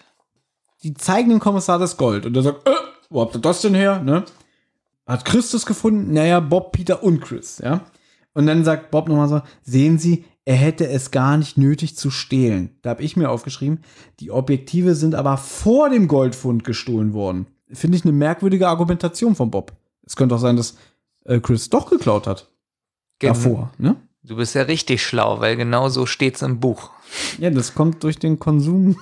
Die 0.83 0.93
zeigen 0.93 1.29
dem 1.29 1.39
Kommissar 1.39 1.79
das 1.79 1.97
Gold 1.97 2.25
und 2.25 2.35
er 2.35 2.43
sagt, 2.43 2.67
äh, 2.67 2.73
wo 3.09 3.21
habt 3.21 3.35
ihr 3.35 3.41
das 3.41 3.61
denn 3.61 3.75
her? 3.75 4.01
Ne? 4.01 4.23
Hat 5.05 5.25
Chris 5.25 5.51
das 5.51 5.65
gefunden? 5.65 6.13
Naja, 6.13 6.39
Bob, 6.39 6.71
Peter 6.71 7.03
und 7.03 7.19
Chris, 7.21 7.59
ja. 7.63 7.85
Und 8.33 8.45
dann 8.45 8.63
sagt 8.63 8.91
Bob 8.91 9.09
nochmal 9.09 9.27
so, 9.27 9.41
sehen 9.63 9.99
Sie, 9.99 10.25
er 10.45 10.55
hätte 10.55 10.87
es 10.87 11.11
gar 11.11 11.37
nicht 11.37 11.57
nötig 11.57 11.95
zu 11.95 12.09
stehlen. 12.09 12.77
Da 12.81 12.91
habe 12.91 13.03
ich 13.03 13.15
mir 13.15 13.29
aufgeschrieben, 13.29 13.81
die 14.19 14.31
Objektive 14.31 14.95
sind 14.95 15.15
aber 15.15 15.37
vor 15.37 15.89
dem 15.89 16.07
Goldfund 16.07 16.63
gestohlen 16.63 17.13
worden. 17.13 17.45
Finde 17.71 17.97
ich 17.97 18.03
eine 18.03 18.11
merkwürdige 18.11 18.67
Argumentation 18.67 19.35
von 19.35 19.51
Bob. 19.51 19.73
Es 20.05 20.15
könnte 20.15 20.35
auch 20.35 20.39
sein, 20.39 20.57
dass 20.57 20.75
äh, 21.25 21.39
Chris 21.39 21.69
doch 21.69 21.89
geklaut 21.89 22.27
hat. 22.27 22.49
Gen- 23.19 23.33
Davor, 23.33 23.71
ne? 23.77 23.95
Du 24.23 24.35
bist 24.35 24.53
ja 24.53 24.63
richtig 24.63 25.03
schlau, 25.03 25.39
weil 25.39 25.55
genau 25.55 25.89
so 25.89 26.05
steht's 26.05 26.41
im 26.43 26.59
Buch. 26.59 26.91
Ja, 27.39 27.49
das 27.49 27.73
kommt 27.73 28.03
durch 28.03 28.19
den 28.19 28.37
Konsum 28.37 28.95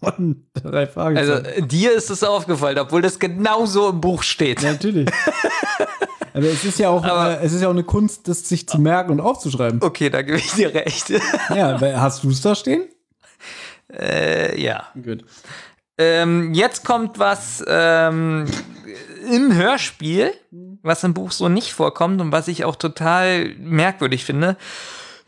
von 0.00 0.46
drei 0.54 0.80
Also 0.82 0.92
Fragezeichen. 0.92 1.44
äh, 1.44 1.62
dir 1.66 1.92
ist 1.92 2.10
es 2.10 2.22
aufgefallen, 2.24 2.78
obwohl 2.78 3.02
das 3.02 3.18
genau 3.18 3.66
so 3.66 3.88
im 3.90 4.00
Buch 4.00 4.22
steht. 4.22 4.62
Ja, 4.62 4.72
natürlich. 4.72 5.08
Aber 6.32 6.44
es 6.46 6.64
ist 6.64 6.78
ja 6.78 6.88
auch, 6.90 7.04
äh, 7.04 7.44
es 7.44 7.52
ist 7.52 7.60
ja 7.62 7.66
auch 7.68 7.72
eine 7.72 7.82
Kunst, 7.82 8.28
das 8.28 8.48
sich 8.48 8.68
zu 8.68 8.78
merken 8.80 9.10
und 9.10 9.20
aufzuschreiben. 9.20 9.82
Okay, 9.82 10.10
da 10.10 10.22
gebe 10.22 10.38
ich 10.38 10.52
dir 10.52 10.72
recht. 10.74 11.10
Ja, 11.54 11.78
hast 12.00 12.22
du 12.24 12.30
es 12.30 12.40
da 12.40 12.54
stehen? 12.54 12.82
äh, 13.92 14.60
ja. 14.60 14.84
Gut. 14.94 15.24
Ähm, 15.98 16.54
jetzt 16.54 16.84
kommt 16.84 17.18
was 17.18 17.62
ähm, 17.66 18.46
im 19.30 19.54
Hörspiel, 19.54 20.32
was 20.82 21.04
im 21.04 21.12
Buch 21.14 21.30
so 21.32 21.48
nicht 21.48 21.72
vorkommt 21.72 22.20
und 22.20 22.32
was 22.32 22.48
ich 22.48 22.64
auch 22.64 22.76
total 22.76 23.50
merkwürdig 23.58 24.24
finde. 24.24 24.56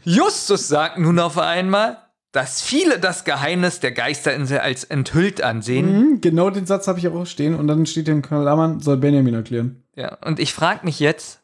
Justus 0.05 0.69
sagt 0.69 0.99
nun 0.99 1.19
auf 1.19 1.37
einmal, 1.39 1.99
dass 2.33 2.63
viele 2.63 2.99
das 2.99 3.25
Geheimnis 3.25 3.81
der 3.81 3.93
Geisterinsel 3.93 4.59
als 4.59 4.85
enthüllt 4.85 5.43
ansehen. 5.43 5.99
Mhm, 6.13 6.21
genau 6.23 6.51
den 6.51 6.67
Satz 6.67 6.89
habe 6.89 6.99
ich 6.99 7.07
auch 7.09 7.27
stehen 7.27 7.55
und 7.55 7.67
dann 7.67 7.85
steht 7.87 8.09
in 8.09 8.23
Klammern, 8.23 8.81
soll 8.81 8.97
Benjamin 8.97 9.35
erklären. 9.35 9.83
Ja, 9.95 10.17
und 10.25 10.41
ich 10.41 10.55
frage 10.55 10.81
mich 10.85 10.99
jetzt, 10.99 11.41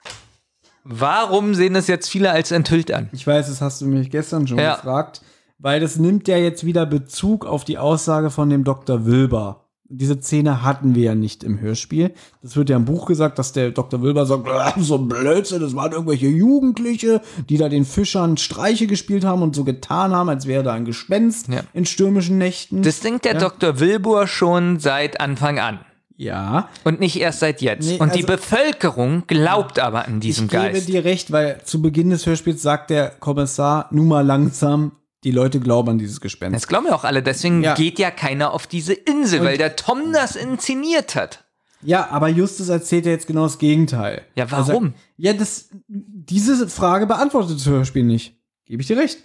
warum 0.85 1.55
sehen 1.55 1.77
es 1.77 1.87
jetzt 1.87 2.09
viele 2.09 2.31
als 2.31 2.51
enthüllt 2.51 2.93
an? 2.93 3.11
Ich 3.13 3.27
weiß, 3.27 3.49
das 3.49 3.61
hast 3.61 3.81
du 3.83 3.87
mich 3.87 4.11
gestern 4.11 4.47
schon 4.47 4.59
Ja. 4.59 4.77
gefragt, 4.77 5.21
weil 5.59 5.81
das 5.81 5.99
nimmt 5.99 6.27
ja 6.29 6.39
jetzt 6.39 6.65
wieder 6.65 6.87
Bezug 6.87 7.45
auf 7.45 7.65
die 7.65 7.79
Aussage 7.79 8.31
von 8.31 8.49
dem 8.49 8.65
Dr. 8.65 9.05
Wilber. 9.05 9.68
Diese 9.91 10.21
Szene 10.21 10.63
hatten 10.63 10.95
wir 10.95 11.03
ja 11.05 11.15
nicht 11.15 11.43
im 11.43 11.61
Hörspiel. 11.61 12.13
Das 12.43 12.57
wird 12.57 12.69
ja 12.69 12.77
im 12.77 12.85
Buch 12.85 13.07
gesagt, 13.07 13.39
dass 13.39 13.53
der 13.53 13.71
Dr. 13.71 14.03
Wilber 14.03 14.27
sagt, 14.27 14.47
"Ah, 14.47 14.75
so 14.79 14.99
Blödsinn, 14.99 15.61
das 15.63 15.75
waren 15.75 15.93
irgendwelche 15.93 16.27
Jugendliche, 16.29 17.23
die 17.49 17.57
da 17.57 17.71
den 17.71 17.87
Fischern 17.87 18.37
Streiche 18.37 18.87
gespielt 18.87 19.25
haben 19.25 19.41
und 19.41 19.57
so 19.57 19.65
getan 19.65 20.13
haben, 20.15 20.29
als 20.29 20.47
wäre 20.47 20.63
da 20.63 20.75
ein 20.75 20.85
Gespenst 20.85 21.49
in 21.73 21.87
stürmischen 21.87 22.37
Nächten. 22.37 22.83
Das 22.83 23.01
denkt 23.01 23.25
der 23.25 23.35
Ja. 23.35 23.41
Dr. 23.41 23.81
Wilbur 23.81 24.27
schon 24.27 24.79
seit 24.79 25.21
Anfang 25.23 25.59
an. 25.59 25.79
Ja. 26.21 26.69
Und 26.85 26.99
nicht 27.01 27.19
erst 27.19 27.39
seit 27.41 27.63
jetzt. 27.63 27.87
Nee, 27.89 27.99
und 27.99 28.13
die 28.15 28.25
also- 28.25 28.37
Bevölkerung 28.37 29.23
glaubt 29.29 29.79
aber 29.79 30.07
an 30.07 30.19
diesem 30.21 30.47
ich 30.47 30.51
gebe 30.51 30.63
Geist. 30.65 30.89
dir 30.89 31.05
recht, 31.05 31.31
weil 31.33 31.61
zu 31.65 31.81
Beginn 31.81 32.11
des 32.11 32.27
Hörspiels 32.27 32.61
sagt 32.61 32.91
der 32.91 33.09
Kommissar, 33.21 33.87
nun 33.93 34.09
mal 34.09 34.27
langsam, 34.27 34.93
die 35.25 35.31
Leute 35.33 35.61
glauben 35.61 35.91
an 35.91 35.99
dieses 35.99 36.21
Gespenst. 36.21 36.55
Das 36.55 36.69
glauben 36.69 36.87
ja 36.87 36.95
auch 36.95 37.05
alle, 37.05 37.23
deswegen 37.23 37.63
Ja. 37.63 37.75
geht 37.75 37.99
ja 37.99 38.11
keiner 38.11 38.53
auf 38.53 38.67
diese 38.67 38.93
Insel, 38.95 39.41
Und- 39.41 39.47
weil 39.47 39.59
der 39.59 39.77
Tom 39.77 40.13
das 40.13 40.37
inszeniert 40.37 41.15
hat. 41.17 41.45
Ja, 41.83 42.09
aber 42.11 42.29
Justus 42.29 42.69
erzählt 42.69 43.07
ja 43.07 43.13
jetzt 43.13 43.27
genau 43.29 43.45
das 43.45 43.59
Gegenteil. 43.59 44.23
Ja, 44.35 44.51
warum? 44.51 44.67
Er 44.67 44.91
sagt, 44.91 44.95
ja, 45.17 45.33
das, 45.33 45.69
diese 45.87 46.69
Frage 46.69 47.07
beantwortet 47.07 47.57
das 47.57 47.67
Hörspiel 47.67 48.03
nicht. 48.05 48.37
Gebe 48.65 48.83
ich 48.83 48.89
dir 48.89 48.97
recht. 48.97 49.19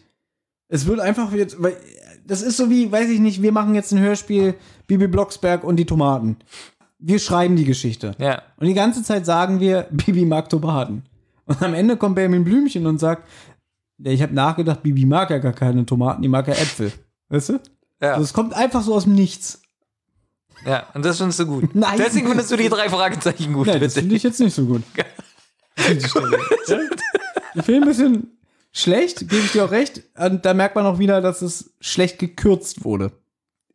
Es 0.68 0.86
wird 0.86 1.00
einfach 1.00 1.32
jetzt, 1.34 1.62
weil 1.62 1.76
das 2.26 2.42
ist 2.44 2.58
so 2.58 2.70
wie, 2.70 2.92
weiß 2.92 3.10
ich 3.10 3.20
nicht, 3.20 3.42
wir 3.42 3.52
machen 3.52 3.74
jetzt 3.76 3.92
ein 3.92 4.00
Hörspiel 4.00 4.54
Bibi 4.88 5.08
Blocksberg 5.08 5.64
und 5.64 5.78
die 5.78 5.86
Tomaten. 5.86 6.38
Wir 7.00 7.20
schreiben 7.20 7.56
die 7.56 7.66
Geschichte. 7.66 8.16
Ja. 8.20 8.44
Und 8.58 8.68
die 8.68 8.74
ganze 8.76 9.04
Zeit 9.04 9.26
sagen 9.26 9.60
wir, 9.60 9.88
Bibi 9.92 10.24
mag 10.26 10.50
Tomaten. 10.50 11.04
Und 11.46 11.62
am 11.62 11.74
Ende 11.74 11.98
kommt 11.98 12.16
Benjamin 12.16 12.44
Blümchen 12.46 12.86
und 12.88 13.00
sagt, 13.00 13.28
ich 14.00 14.22
habe 14.22 14.34
nachgedacht, 14.34 14.84
Bibi 14.84 15.06
mag 15.06 15.30
ja 15.30 15.38
gar 15.38 15.54
keine 15.54 15.86
Tomaten, 15.86 16.22
die 16.22 16.28
mag 16.28 16.48
ja 16.48 16.54
Äpfel. 16.54 16.92
Weißt 17.30 17.50
du? 17.50 17.60
Ja. 18.02 18.14
Also 18.14 18.24
es 18.24 18.34
kommt 18.34 18.54
einfach 18.54 18.82
so 18.82 18.94
aus 18.94 19.04
dem 19.04 19.14
Nichts. 19.14 19.62
Ja, 20.66 20.88
und 20.94 21.04
das 21.04 21.18
findest 21.18 21.40
du 21.40 21.46
gut. 21.46 21.70
Nein. 21.76 21.98
Deswegen 21.98 22.28
findest 22.28 22.52
du 22.52 22.58
die 22.58 22.70
drei 22.70 22.90
Fragezeichen 22.90 23.54
gut. 23.54 23.68
Nein, 23.68 23.80
das 23.80 23.94
finde 23.94 24.16
ich 24.16 24.24
jetzt 24.24 24.40
nicht 24.40 24.54
so 24.54 24.66
gut. 24.66 24.84
Stelle. 25.76 26.38
Ja? 26.68 26.80
Ich 27.56 27.64
finde 27.64 27.82
ein 27.82 27.88
bisschen 27.88 28.38
schlecht, 28.72 29.20
gebe 29.20 29.38
ich 29.38 29.52
dir 29.52 29.66
auch 29.66 29.72
recht. 29.72 30.04
Und 30.18 30.46
da 30.46 30.54
merkt 30.54 30.76
man 30.76 30.86
auch 30.86 31.00
wieder, 31.00 31.22
dass 31.22 31.42
es 31.42 31.74
schlecht 31.80 32.20
gekürzt 32.20 32.84
wurde. 32.84 33.12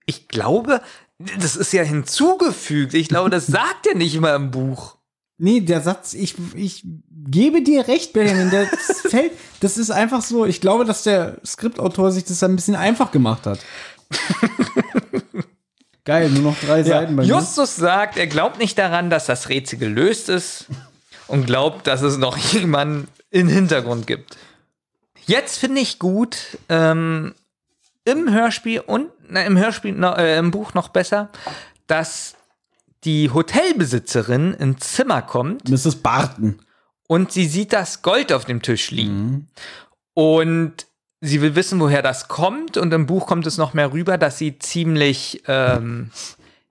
Ich 0.07 0.29
glaube, 0.29 0.81
das 1.19 1.57
ist 1.57 1.73
ja 1.73 1.83
hinzugefügt. 1.83 2.95
Ich 2.95 3.09
glaube, 3.09 3.31
das 3.31 3.47
sagt 3.47 3.87
er 3.87 3.95
nicht 3.95 4.15
immer 4.15 4.35
im 4.35 4.51
Buch. 4.51 4.98
Nee, 5.41 5.61
der 5.61 5.81
Satz, 5.81 6.15
ich, 6.15 6.35
ich 6.55 6.85
gebe 7.11 7.63
dir 7.63 7.87
recht, 7.87 8.13
Benjamin, 8.13 8.51
das 8.51 9.01
fällt, 9.09 9.33
das 9.61 9.79
ist 9.79 9.91
einfach 9.91 10.21
so, 10.21 10.45
ich 10.45 10.61
glaube, 10.61 10.85
dass 10.85 11.05
der 11.05 11.39
Skriptautor 11.47 12.11
sich 12.11 12.25
das 12.25 12.43
ein 12.43 12.57
bisschen 12.57 12.75
einfach 12.75 13.13
gemacht 13.13 13.47
hat. 13.47 13.61
Geil, 16.05 16.31
nur 16.31 16.43
noch 16.43 16.59
drei 16.59 16.83
Seiten 16.83 17.15
bei 17.15 17.23
mir. 17.23 17.29
Justus 17.29 17.77
sagt, 17.77 18.17
er 18.17 18.27
glaubt 18.27 18.59
nicht 18.59 18.79
daran, 18.79 19.11
dass 19.11 19.27
das 19.27 19.49
Rätsel 19.49 19.79
gelöst 19.79 20.29
ist 20.29 20.67
und 21.29 21.47
glaubt, 21.47 21.87
dass 21.87 22.03
es 22.03 22.17
noch 22.17 22.37
jemanden 22.37 23.07
im 23.31 23.47
Hintergrund 23.47 24.07
gibt. 24.07 24.37
Jetzt 25.27 25.59
finde 25.59 25.83
ich 25.83 25.99
gut, 25.99 26.59
ähm, 26.71 27.35
im 28.05 28.33
Hörspiel 28.33 28.81
und 28.81 29.11
na, 29.29 29.43
im 29.43 29.59
Hörspiel, 29.59 29.93
noch, 29.93 30.17
äh, 30.17 30.39
im 30.39 30.51
Buch 30.51 30.73
noch 30.73 30.89
besser, 30.89 31.29
dass 31.87 32.35
die 33.05 33.31
Hotelbesitzerin 33.31 34.55
ins 34.55 34.95
Zimmer 34.95 35.23
kommt. 35.23 35.69
Mrs. 35.69 35.97
Barton. 35.97 36.59
Und 37.07 37.33
sie 37.33 37.47
sieht 37.47 37.73
das 37.73 38.03
Gold 38.03 38.33
auf 38.33 38.45
dem 38.45 38.61
Tisch 38.61 38.91
liegen. 38.91 39.49
Und 40.15 40.87
sie 41.21 41.41
will 41.41 41.55
wissen, 41.55 41.81
woher 41.81 42.03
das 42.03 42.29
kommt. 42.29 42.77
Und 42.77 42.93
im 42.93 43.07
Buch 43.07 43.27
kommt 43.27 43.47
es 43.47 43.57
noch 43.57 43.73
mehr 43.73 43.93
rüber, 43.93 44.19
dass 44.19 44.39
sie 44.39 44.59
ziemlich, 44.59 45.43
ähm, 45.47 46.11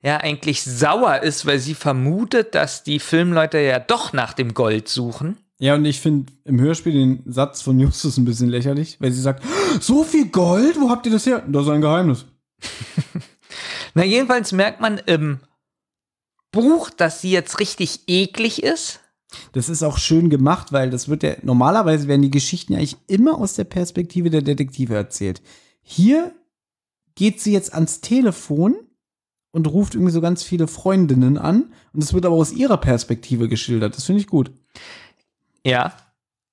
ja, 0.02 0.18
eigentlich 0.18 0.64
sauer 0.64 1.22
ist, 1.24 1.46
weil 1.46 1.60
sie 1.60 1.74
vermutet, 1.74 2.56
dass 2.56 2.84
die 2.84 3.00
Filmleute 3.00 3.60
ja 3.60 3.80
doch 3.80 4.14
nach 4.14 4.34
dem 4.34 4.54
Gold 4.54 4.88
suchen. 4.90 5.38
Ja, 5.60 5.74
und 5.74 5.86
ich 5.86 6.00
finde 6.00 6.32
im 6.46 6.60
Hörspiel 6.60 6.94
den 6.94 7.24
Satz 7.26 7.64
von 7.64 7.80
Justus 7.80 8.18
ein 8.18 8.26
bisschen 8.26 8.50
lächerlich, 8.50 8.98
weil 9.00 9.12
sie 9.12 9.22
sagt, 9.22 9.44
so 9.80 10.04
viel 10.04 10.28
Gold, 10.30 10.80
wo 10.80 10.92
habt 10.92 11.08
ihr 11.08 11.12
das 11.12 11.26
her? 11.26 11.44
Das 11.48 11.64
ist 11.64 11.70
ein 11.70 11.82
Geheimnis. 11.82 12.26
Na, 13.96 14.04
jedenfalls 14.04 14.52
merkt 14.52 14.82
man 14.82 15.00
im 15.08 15.40
Buch, 16.58 16.90
dass 16.90 17.22
sie 17.22 17.32
jetzt 17.32 17.60
richtig 17.60 18.02
eklig 18.08 18.64
ist. 18.64 19.00
Das 19.54 19.70
ist 19.70 19.84
auch 19.84 19.98
schön 19.98 20.30
gemacht, 20.30 20.72
weil 20.72 20.90
das 20.90 21.10
wird 21.10 21.24
ja, 21.24 21.36
normalerweise 21.42 22.08
werden 22.08 22.22
die 22.22 22.32
Geschichten 22.32 22.74
ja 22.74 22.80
eigentlich 22.80 22.98
immer 23.08 23.38
aus 23.38 23.54
der 23.54 23.66
Perspektive 23.66 24.30
der 24.30 24.42
Detektive 24.42 24.96
erzählt. 24.96 25.42
Hier 25.82 26.34
geht 27.16 27.42
sie 27.42 27.52
jetzt 27.52 27.74
ans 27.74 28.02
Telefon 28.02 28.76
und 29.52 29.68
ruft 29.68 29.96
irgendwie 29.96 30.14
so 30.14 30.22
ganz 30.22 30.44
viele 30.44 30.68
Freundinnen 30.68 31.38
an 31.38 31.74
und 31.94 32.04
es 32.04 32.14
wird 32.14 32.26
aber 32.26 32.36
aus 32.36 32.52
ihrer 32.52 32.78
Perspektive 32.78 33.50
geschildert. 33.50 33.96
Das 33.96 34.06
finde 34.06 34.22
ich 34.22 34.28
gut. 34.28 34.52
Ja. 35.66 35.94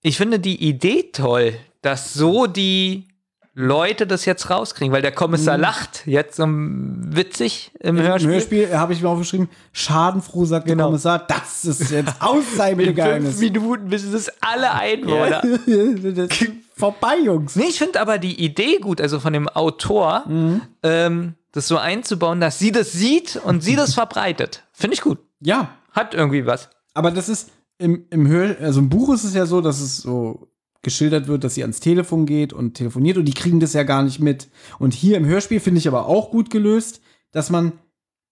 Ich 0.02 0.16
finde 0.16 0.38
die 0.38 0.62
Idee 0.68 1.10
toll, 1.12 1.54
dass 1.80 2.12
so 2.12 2.46
die 2.46 3.08
Leute 3.56 4.06
das 4.06 4.24
jetzt 4.24 4.50
rauskriegen, 4.50 4.92
weil 4.92 5.02
der 5.02 5.12
Kommissar 5.12 5.56
Mhm. 5.56 5.62
lacht 5.62 6.02
jetzt 6.06 6.36
so 6.36 6.44
witzig 6.48 7.70
im, 7.78 7.96
Im 7.98 8.02
Hörspiel. 8.04 8.30
Hörspiel 8.32 8.76
habe 8.76 8.92
ich 8.92 9.00
mir 9.02 9.08
aufgeschrieben, 9.08 9.48
schadenfroh, 9.72 10.44
sagt 10.44 10.68
der 10.68 10.76
Kommissar, 10.76 11.20
das 11.20 11.64
ist 11.64 11.90
jetzt 11.92 12.14
aus 12.20 12.42
seinem 12.56 12.80
In 12.80 12.86
fünf 12.86 12.96
Geheimnis. 12.96 13.38
Minuten 13.38 13.90
wissen 13.92 14.12
es 14.12 14.30
alle 14.40 14.72
Einwohner. 14.72 15.42
Vorbei, 16.76 17.18
Jungs. 17.24 17.54
Nee, 17.54 17.66
ich 17.68 17.78
finde 17.78 18.00
aber 18.00 18.18
die 18.18 18.44
Idee 18.44 18.78
gut, 18.78 19.00
also 19.00 19.20
von 19.20 19.32
dem 19.32 19.48
Autor, 19.48 20.24
Mhm. 20.26 20.62
ähm, 20.82 21.34
das 21.52 21.68
so 21.68 21.78
einzubauen, 21.78 22.40
dass 22.40 22.58
sie 22.58 22.72
das 22.72 22.92
sieht 22.92 23.36
und 23.36 23.62
sie 23.62 23.76
das 23.76 23.94
verbreitet. 23.94 24.64
Finde 24.72 24.94
ich 24.94 25.00
gut. 25.00 25.18
Ja. 25.40 25.70
Hat 25.92 26.14
irgendwie 26.14 26.44
was. 26.46 26.68
Aber 26.94 27.12
das 27.12 27.28
ist, 27.28 27.50
im, 27.78 28.06
im 28.10 28.26
Hör, 28.26 28.56
also 28.60 28.80
im 28.80 28.88
Buch 28.88 29.14
ist 29.14 29.22
es 29.22 29.34
ja 29.34 29.46
so, 29.46 29.60
dass 29.60 29.80
es 29.80 29.98
so 29.98 30.48
geschildert 30.84 31.26
wird, 31.26 31.42
dass 31.42 31.54
sie 31.54 31.62
ans 31.62 31.80
Telefon 31.80 32.26
geht 32.26 32.52
und 32.52 32.74
telefoniert 32.74 33.16
und 33.16 33.24
die 33.24 33.34
kriegen 33.34 33.60
das 33.60 33.72
ja 33.72 33.82
gar 33.82 34.02
nicht 34.02 34.20
mit. 34.20 34.48
Und 34.78 34.94
hier 34.94 35.16
im 35.16 35.26
Hörspiel 35.26 35.60
finde 35.60 35.78
ich 35.78 35.88
aber 35.88 36.06
auch 36.06 36.30
gut 36.30 36.50
gelöst, 36.50 37.00
dass 37.32 37.50
man 37.50 37.72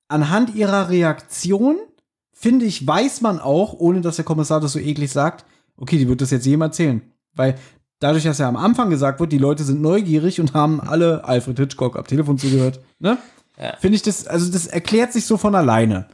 anhand 0.08 0.54
ihrer 0.54 0.90
Reaktion, 0.90 1.78
finde 2.32 2.66
ich, 2.66 2.86
weiß 2.86 3.20
man 3.22 3.40
auch, 3.40 3.72
ohne 3.74 4.00
dass 4.00 4.16
der 4.16 4.24
Kommissar 4.24 4.60
das 4.60 4.72
so 4.72 4.78
eklig 4.78 5.10
sagt, 5.10 5.44
okay, 5.76 5.98
die 5.98 6.08
wird 6.08 6.20
das 6.20 6.30
jetzt 6.30 6.46
jedem 6.46 6.62
erzählen. 6.62 7.02
Weil 7.34 7.56
dadurch, 7.98 8.24
dass 8.24 8.38
ja 8.38 8.48
am 8.48 8.56
Anfang 8.56 8.90
gesagt 8.90 9.20
wird, 9.20 9.32
die 9.32 9.38
Leute 9.38 9.64
sind 9.64 9.80
neugierig 9.80 10.40
und 10.40 10.54
haben 10.54 10.80
alle 10.80 11.24
Alfred 11.24 11.58
Hitchcock 11.58 11.96
am 11.96 12.06
Telefon 12.06 12.38
zugehört, 12.38 12.80
ne? 12.98 13.18
Ja. 13.58 13.76
Finde 13.80 13.96
ich 13.96 14.02
das, 14.02 14.26
also 14.26 14.50
das 14.50 14.66
erklärt 14.66 15.12
sich 15.12 15.26
so 15.26 15.36
von 15.36 15.54
alleine. 15.54 16.06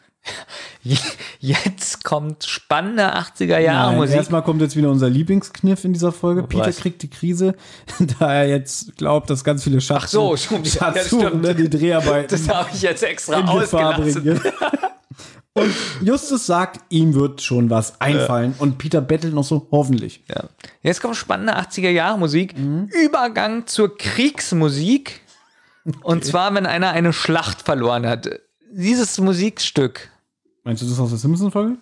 Jetzt 1.41 2.05
kommt 2.05 2.45
spannende 2.45 3.15
80er 3.17 3.59
Jahre 3.59 3.91
Nein, 3.91 3.97
Musik. 3.99 4.17
Erstmal 4.17 4.43
kommt 4.43 4.61
jetzt 4.61 4.77
wieder 4.77 4.91
unser 4.91 5.09
Lieblingskniff 5.09 5.85
in 5.85 5.93
dieser 5.93 6.13
Folge. 6.13 6.43
Peter 6.43 6.67
was? 6.67 6.77
kriegt 6.79 7.03
die 7.03 7.11
Krise, 7.11 7.55
da 8.19 8.33
er 8.35 8.49
jetzt 8.49 8.97
glaubt, 8.97 9.31
dass 9.31 9.45
ganz 9.45 9.65
viele 9.65 9.81
Schatz 9.81 10.05
Ach 10.05 10.09
so. 10.09 10.35
Ja, 10.35 10.65
Schatzsuchen, 10.65 11.27
stimmt. 11.29 11.43
ne, 11.43 11.55
die 11.55 11.71
Dreharbeiten 11.71 12.29
Das 12.31 12.49
habe 12.49 12.69
ich 12.73 12.83
jetzt 12.83 13.03
extra 13.03 13.41
ausgelassen. 13.41 14.41
Und 15.55 15.75
Justus 16.03 16.47
sagt, 16.47 16.81
ihm 16.89 17.15
wird 17.15 17.43
schon 17.43 17.69
was 17.69 18.01
einfallen. 18.01 18.55
Und 18.59 18.79
Peter 18.79 19.01
bettelt 19.01 19.35
noch 19.35 19.43
so, 19.43 19.67
hoffentlich. 19.73 20.23
Ja. 20.29 20.45
Jetzt 20.83 21.03
kommt 21.03 21.17
spannende 21.17 21.59
80er 21.59 21.91
Jahre 21.91 22.19
Musik. 22.19 22.57
Mhm. 22.57 22.89
Übergang 23.05 23.67
zur 23.67 23.97
Kriegsmusik. 23.97 25.21
Und 26.03 26.25
zwar, 26.25 26.55
wenn 26.55 26.67
einer 26.67 26.91
eine 26.91 27.13
Schlacht 27.13 27.63
verloren 27.63 28.07
hat. 28.07 28.29
Dieses 28.71 29.19
Musikstück. 29.19 30.11
Meinst 30.63 30.83
du 30.83 30.87
das 30.87 31.01
aus 31.01 31.09
der 31.09 31.19
Simpsons-Folge? 31.19 31.79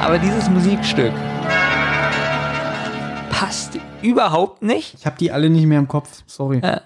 Aber 0.00 0.18
dieses 0.18 0.50
Musikstück 0.50 1.12
passt 3.30 3.78
überhaupt 4.02 4.62
nicht. 4.62 4.94
Ich 4.94 5.06
habe 5.06 5.16
die 5.18 5.32
alle 5.32 5.48
nicht 5.48 5.64
mehr 5.66 5.78
im 5.78 5.88
Kopf, 5.88 6.22
sorry. 6.26 6.60
Ja. 6.62 6.82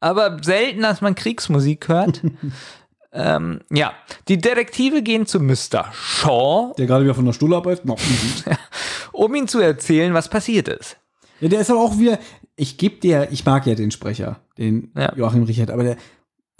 Aber 0.00 0.38
selten, 0.42 0.82
dass 0.82 1.00
man 1.00 1.14
Kriegsmusik 1.14 1.88
hört. 1.88 2.20
ähm, 3.12 3.60
ja, 3.70 3.94
die 4.28 4.38
Detektive 4.38 5.02
gehen 5.02 5.24
zu 5.26 5.40
Mr. 5.40 5.90
Shaw, 5.92 6.74
Der 6.76 6.86
gerade 6.86 7.04
wieder 7.04 7.14
von 7.14 7.24
der 7.24 7.32
Stuhl 7.32 7.54
abreißt. 7.54 7.86
No. 7.86 7.96
um 9.12 9.34
ihm 9.34 9.48
zu 9.48 9.60
erzählen, 9.60 10.12
was 10.12 10.28
passiert 10.28 10.68
ist. 10.68 10.98
Ja, 11.40 11.48
der 11.48 11.60
ist 11.60 11.70
aber 11.70 11.80
auch 11.80 11.98
wieder, 11.98 12.18
ich 12.56 12.76
gebe 12.76 12.96
dir, 12.96 13.28
ich 13.30 13.46
mag 13.46 13.66
ja 13.66 13.74
den 13.74 13.90
Sprecher, 13.90 14.40
den 14.60 14.92
Joachim 15.16 15.42
Richard, 15.42 15.70
aber 15.70 15.82
der, 15.82 15.96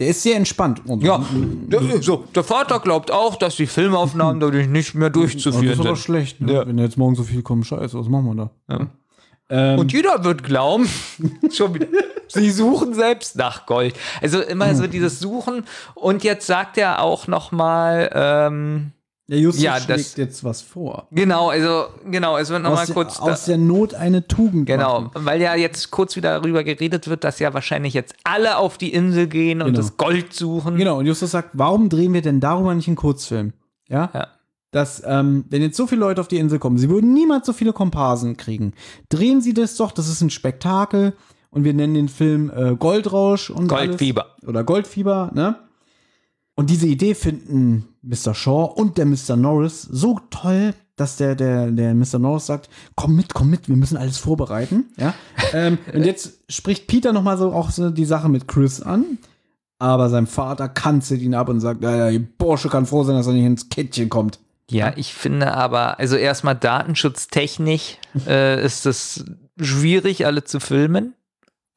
der 0.01 0.09
ist 0.09 0.23
sehr 0.23 0.35
entspannt. 0.37 0.81
Und 0.87 1.03
Ja, 1.05 1.23
der, 1.69 2.03
so, 2.03 2.25
der 2.35 2.43
Vater 2.43 2.81
glaubt 2.81 3.11
auch, 3.13 3.37
dass 3.37 3.57
die 3.57 3.67
Filmaufnahmen 3.67 4.41
dadurch 4.41 4.67
nicht 4.67 4.95
mehr 4.95 5.09
Oh, 5.09 5.11
das 5.21 5.21
durchzuführen 5.33 5.67
ist 5.75 5.79
aber 5.81 5.89
sind. 5.91 5.99
schlecht, 5.99 6.41
ne? 6.41 6.65
wenn 6.67 6.79
jetzt 6.79 6.97
morgen 6.97 7.15
so 7.15 7.23
viel 7.23 7.43
kommen, 7.43 7.63
scheiße, 7.63 7.99
was 7.99 8.09
machen 8.09 8.35
wir 8.35 8.51
da? 8.69 8.89
Ähm, 9.53 9.79
Und 9.79 9.93
jeder 9.93 10.25
wird 10.25 10.43
glauben, 10.45 10.89
schon 11.53 11.75
wieder, 11.75 11.87
sie 12.29 12.51
suchen 12.51 12.95
selbst 12.95 13.37
nach 13.37 13.67
Gold. 13.67 13.95
Also 14.23 14.41
immer 14.41 14.75
so 14.75 14.87
dieses 14.87 15.19
Suchen. 15.21 15.65
Und 15.95 16.23
jetzt 16.25 16.47
sagt 16.47 16.79
er 16.79 17.03
auch 17.03 17.27
noch 17.27 17.51
mal, 17.53 18.09
ähm, 18.15 18.93
der 19.31 19.39
Justus 19.39 19.63
ja, 19.63 19.77
schlägt 19.77 20.01
das, 20.01 20.17
jetzt 20.17 20.45
was 20.45 20.61
vor. 20.61 21.07
genau, 21.13 21.51
also 21.51 21.85
genau, 22.11 22.37
es 22.37 22.51
wird 22.51 22.63
noch 22.63 22.75
mal 22.75 22.83
aus, 22.83 22.93
kurz 22.93 23.15
der, 23.21 23.33
aus 23.33 23.45
der 23.45 23.59
Not 23.59 23.95
eine 23.95 24.27
Tugend 24.27 24.67
Genau, 24.67 25.03
machen. 25.03 25.25
weil 25.25 25.41
ja 25.41 25.55
jetzt 25.55 25.91
kurz 25.91 26.17
wieder 26.17 26.41
darüber 26.41 26.65
geredet 26.65 27.07
wird, 27.09 27.23
dass 27.25 27.39
ja 27.39 27.55
wahrscheinlich 27.55 27.95
jetzt 27.95 28.15
alle 28.25 28.57
auf 28.59 28.77
die 28.77 28.93
Insel 28.93 29.29
gehen 29.29 29.61
und 29.63 29.69
Genau. 29.69 29.77
das 29.79 29.97
Gold 29.97 30.33
suchen. 30.35 30.77
Genau, 30.77 30.99
und 30.99 31.07
Justus 31.07 31.31
sagt, 31.31 31.51
warum 31.53 31.89
drehen 31.89 32.13
wir 32.13 32.23
denn 32.23 32.41
darüber 32.41 32.75
nicht 32.75 32.89
einen 32.89 32.97
Kurzfilm? 32.97 33.53
Ja? 33.89 34.11
Ja. 34.13 34.27
Dass, 34.73 35.03
ähm, 35.07 35.45
wenn 35.49 35.63
jetzt 35.63 35.77
so 35.77 35.87
viele 35.87 36.01
Leute 36.01 36.21
auf 36.21 36.29
die 36.29 36.39
Insel 36.39 36.59
kommen, 36.59 36.79
sie 36.79 36.91
würden 36.91 37.13
niemals 37.13 37.47
so 37.47 37.53
viele 37.53 37.73
Komparsen 37.73 38.37
kriegen. 38.37 38.73
Drehen 39.09 39.41
sie 39.41 39.55
das 39.55 39.77
doch, 39.77 39.91
das 39.93 40.09
ist 40.09 40.21
ein 40.21 40.31
Spektakel 40.31 41.13
und 41.51 41.65
wir 41.65 41.75
nennen 41.75 41.95
den 41.95 42.09
Film 42.09 42.51
äh, 42.55 42.77
Goldrausch 42.77 43.51
und 43.51 43.69
Goldfieber. 43.69 44.27
Alles. 44.39 44.49
Oder 44.49 44.65
Goldfieber, 44.65 45.31
ne? 45.35 45.57
Und 46.55 46.71
diese 46.71 46.87
Idee 46.87 47.15
finden 47.15 47.89
Mr. 48.03 48.35
Shaw 48.35 48.73
und 48.75 48.99
der 48.99 49.07
Mr. 49.07 49.37
Norris 49.37 49.83
so 49.83 50.21
toll, 50.31 50.75
dass 50.97 51.17
der, 51.17 51.35
der, 51.35 51.71
der 51.71 51.95
Mr. 51.95 52.19
Norris 52.19 52.47
sagt, 52.47 52.69
komm 52.95 53.17
mit, 53.17 53.33
komm 53.33 53.51
mit, 53.51 53.69
wir 53.69 53.77
müssen 53.77 53.97
alles 53.97 54.19
vorbereiten. 54.19 54.91
Ja? 54.99 55.15
ähm, 55.53 55.79
und 55.95 56.05
jetzt 56.05 56.41
spricht 56.49 56.87
Peter 56.87 57.13
noch 57.13 57.23
mal 57.23 57.39
so 57.39 57.53
auch 57.53 57.71
so 57.71 57.91
die 57.91 58.05
Sache 58.05 58.29
mit 58.29 58.47
Chris 58.47 58.83
an. 58.83 59.19
Aber 59.79 60.11
sein 60.11 60.27
Vater 60.27 60.69
kanzelt 60.69 61.23
ihn 61.23 61.35
ab 61.35 61.49
und 61.49 61.61
sagt, 61.61 61.83
ja, 61.83 62.11
der 62.11 62.19
Bursche 62.19 62.69
kann 62.69 62.85
froh 62.85 63.03
sein, 63.03 63.17
dass 63.17 63.27
er 63.27 63.33
nicht 63.33 63.47
ins 63.47 63.71
Kettchen 63.71 64.11
kommt. 64.11 64.39
Ja, 64.71 64.93
ich 64.95 65.15
finde 65.15 65.55
aber, 65.55 65.99
also 65.99 66.17
erstmal 66.17 66.55
datenschutztechnisch 66.55 67.97
äh, 68.27 68.63
ist 68.63 68.85
es 68.85 69.25
schwierig, 69.59 70.27
alle 70.27 70.45
zu 70.45 70.61
filmen. 70.61 71.15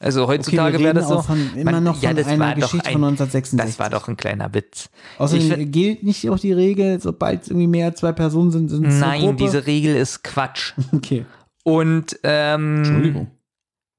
Also 0.03 0.27
heutzutage 0.27 0.77
wir 0.79 0.85
wäre 0.85 0.93
das 0.95 1.07
so. 1.07 1.15
auch 1.19 1.25
von- 1.25 1.49
immer 1.55 1.79
noch 1.81 1.95
von 2.01 2.15
das 2.15 2.27
einer 2.27 2.39
war 2.45 2.55
doch 2.55 2.61
Geschichte 2.61 2.87
ein, 2.87 2.93
von 2.93 3.03
1966. 3.05 3.57
Das 3.57 3.79
war 3.79 3.89
doch 3.89 4.07
ein 4.07 4.17
kleiner 4.17 4.53
Witz. 4.53 4.89
Ich 5.15 5.19
Außerdem 5.19 5.51
find- 5.51 5.71
gilt 5.71 6.03
nicht 6.03 6.29
auch 6.29 6.37
die 6.39 6.53
Regel, 6.53 6.99
sobald 7.01 7.43
es 7.43 7.47
irgendwie 7.47 7.67
mehr 7.67 7.87
als 7.87 7.99
zwei 8.01 8.11
Personen 8.11 8.51
sind, 8.51 8.69
sind 8.69 8.85
es 8.85 8.95
eine 8.95 8.99
Nein, 9.05 9.21
Gruppe? 9.21 9.35
diese 9.37 9.65
Regel 9.65 9.95
ist 9.95 10.23
Quatsch. 10.23 10.73
Okay. 10.93 11.25
Und 11.63 12.19
ähm, 12.23 12.77
Entschuldigung. 12.77 13.31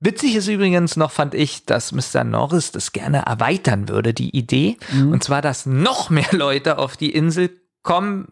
Witzig 0.01 0.37
ist 0.37 0.49
übrigens 0.49 0.97
noch, 0.97 1.11
fand 1.11 1.33
ich, 1.35 1.65
dass 1.65 1.93
Mr. 1.93 2.25
Norris 2.25 2.73
das 2.73 2.93
gerne 2.93 3.25
erweitern 3.25 3.89
würde, 3.89 4.13
die 4.13 4.37
Idee. 4.37 4.77
Mhm. 4.93 5.13
Und 5.13 5.25
zwar, 5.25 5.41
dass 5.41 5.65
noch 5.65 6.11
mehr 6.11 6.27
Leute 6.33 6.77
auf 6.77 6.99
die 6.99 7.11
Insel 7.15 7.51
kommen, 7.83 8.27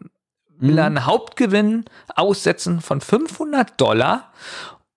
will 0.59 0.73
Mhm. 0.73 0.77
er 0.77 0.85
einen 0.85 1.05
Hauptgewinn 1.07 1.85
aussetzen 2.15 2.79
von 2.79 3.01
500 3.01 3.81
Dollar 3.81 4.31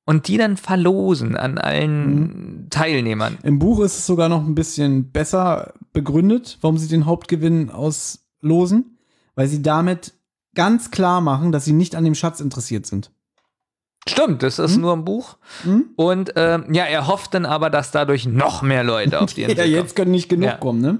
und 0.07 0.28
die 0.28 0.39
dann 0.39 0.57
verlosen 0.57 1.36
an 1.36 1.59
allen 1.59 2.15
Mhm. 2.62 2.70
Teilnehmern. 2.70 3.36
Im 3.43 3.59
Buch 3.59 3.81
ist 3.81 3.99
es 3.99 4.07
sogar 4.07 4.28
noch 4.31 4.44
ein 4.47 4.55
bisschen 4.55 5.10
besser 5.12 5.75
begründet, 5.93 6.57
warum 6.62 6.78
sie 6.78 6.89
den 6.89 7.05
Hauptgewinn 7.07 7.70
auslosen, 7.70 8.99
weil 9.35 9.49
sie 9.49 9.60
damit 9.62 10.15
ganz 10.55 10.91
klar 10.91 11.20
machen, 11.20 11.52
dass 11.52 11.65
sie 11.67 11.73
nicht 11.75 11.94
an 11.94 12.05
dem 12.05 12.15
Schatz 12.15 12.41
interessiert 12.41 12.86
sind. 12.86 13.10
Stimmt, 14.09 14.43
das 14.44 14.59
Mhm. 14.59 14.65
ist 14.65 14.76
nur 14.78 14.93
im 14.94 15.05
Buch. 15.05 15.36
Und 15.97 16.33
ähm, 16.36 16.73
ja, 16.73 16.85
er 16.85 17.09
hofft 17.09 17.35
dann 17.35 17.44
aber, 17.44 17.70
dass 17.70 17.91
dadurch 17.91 18.26
noch 18.26 18.62
mehr 18.62 18.85
Leute 18.85 19.20
auf 19.20 19.35
die 19.35 19.43
Insel 19.43 19.59
ja, 19.59 19.65
jetzt 19.65 19.97
können 19.97 20.12
nicht 20.12 20.28
genug 20.28 20.47
Ja. 20.47 20.57
kommen, 20.57 20.81
ne? 20.81 20.99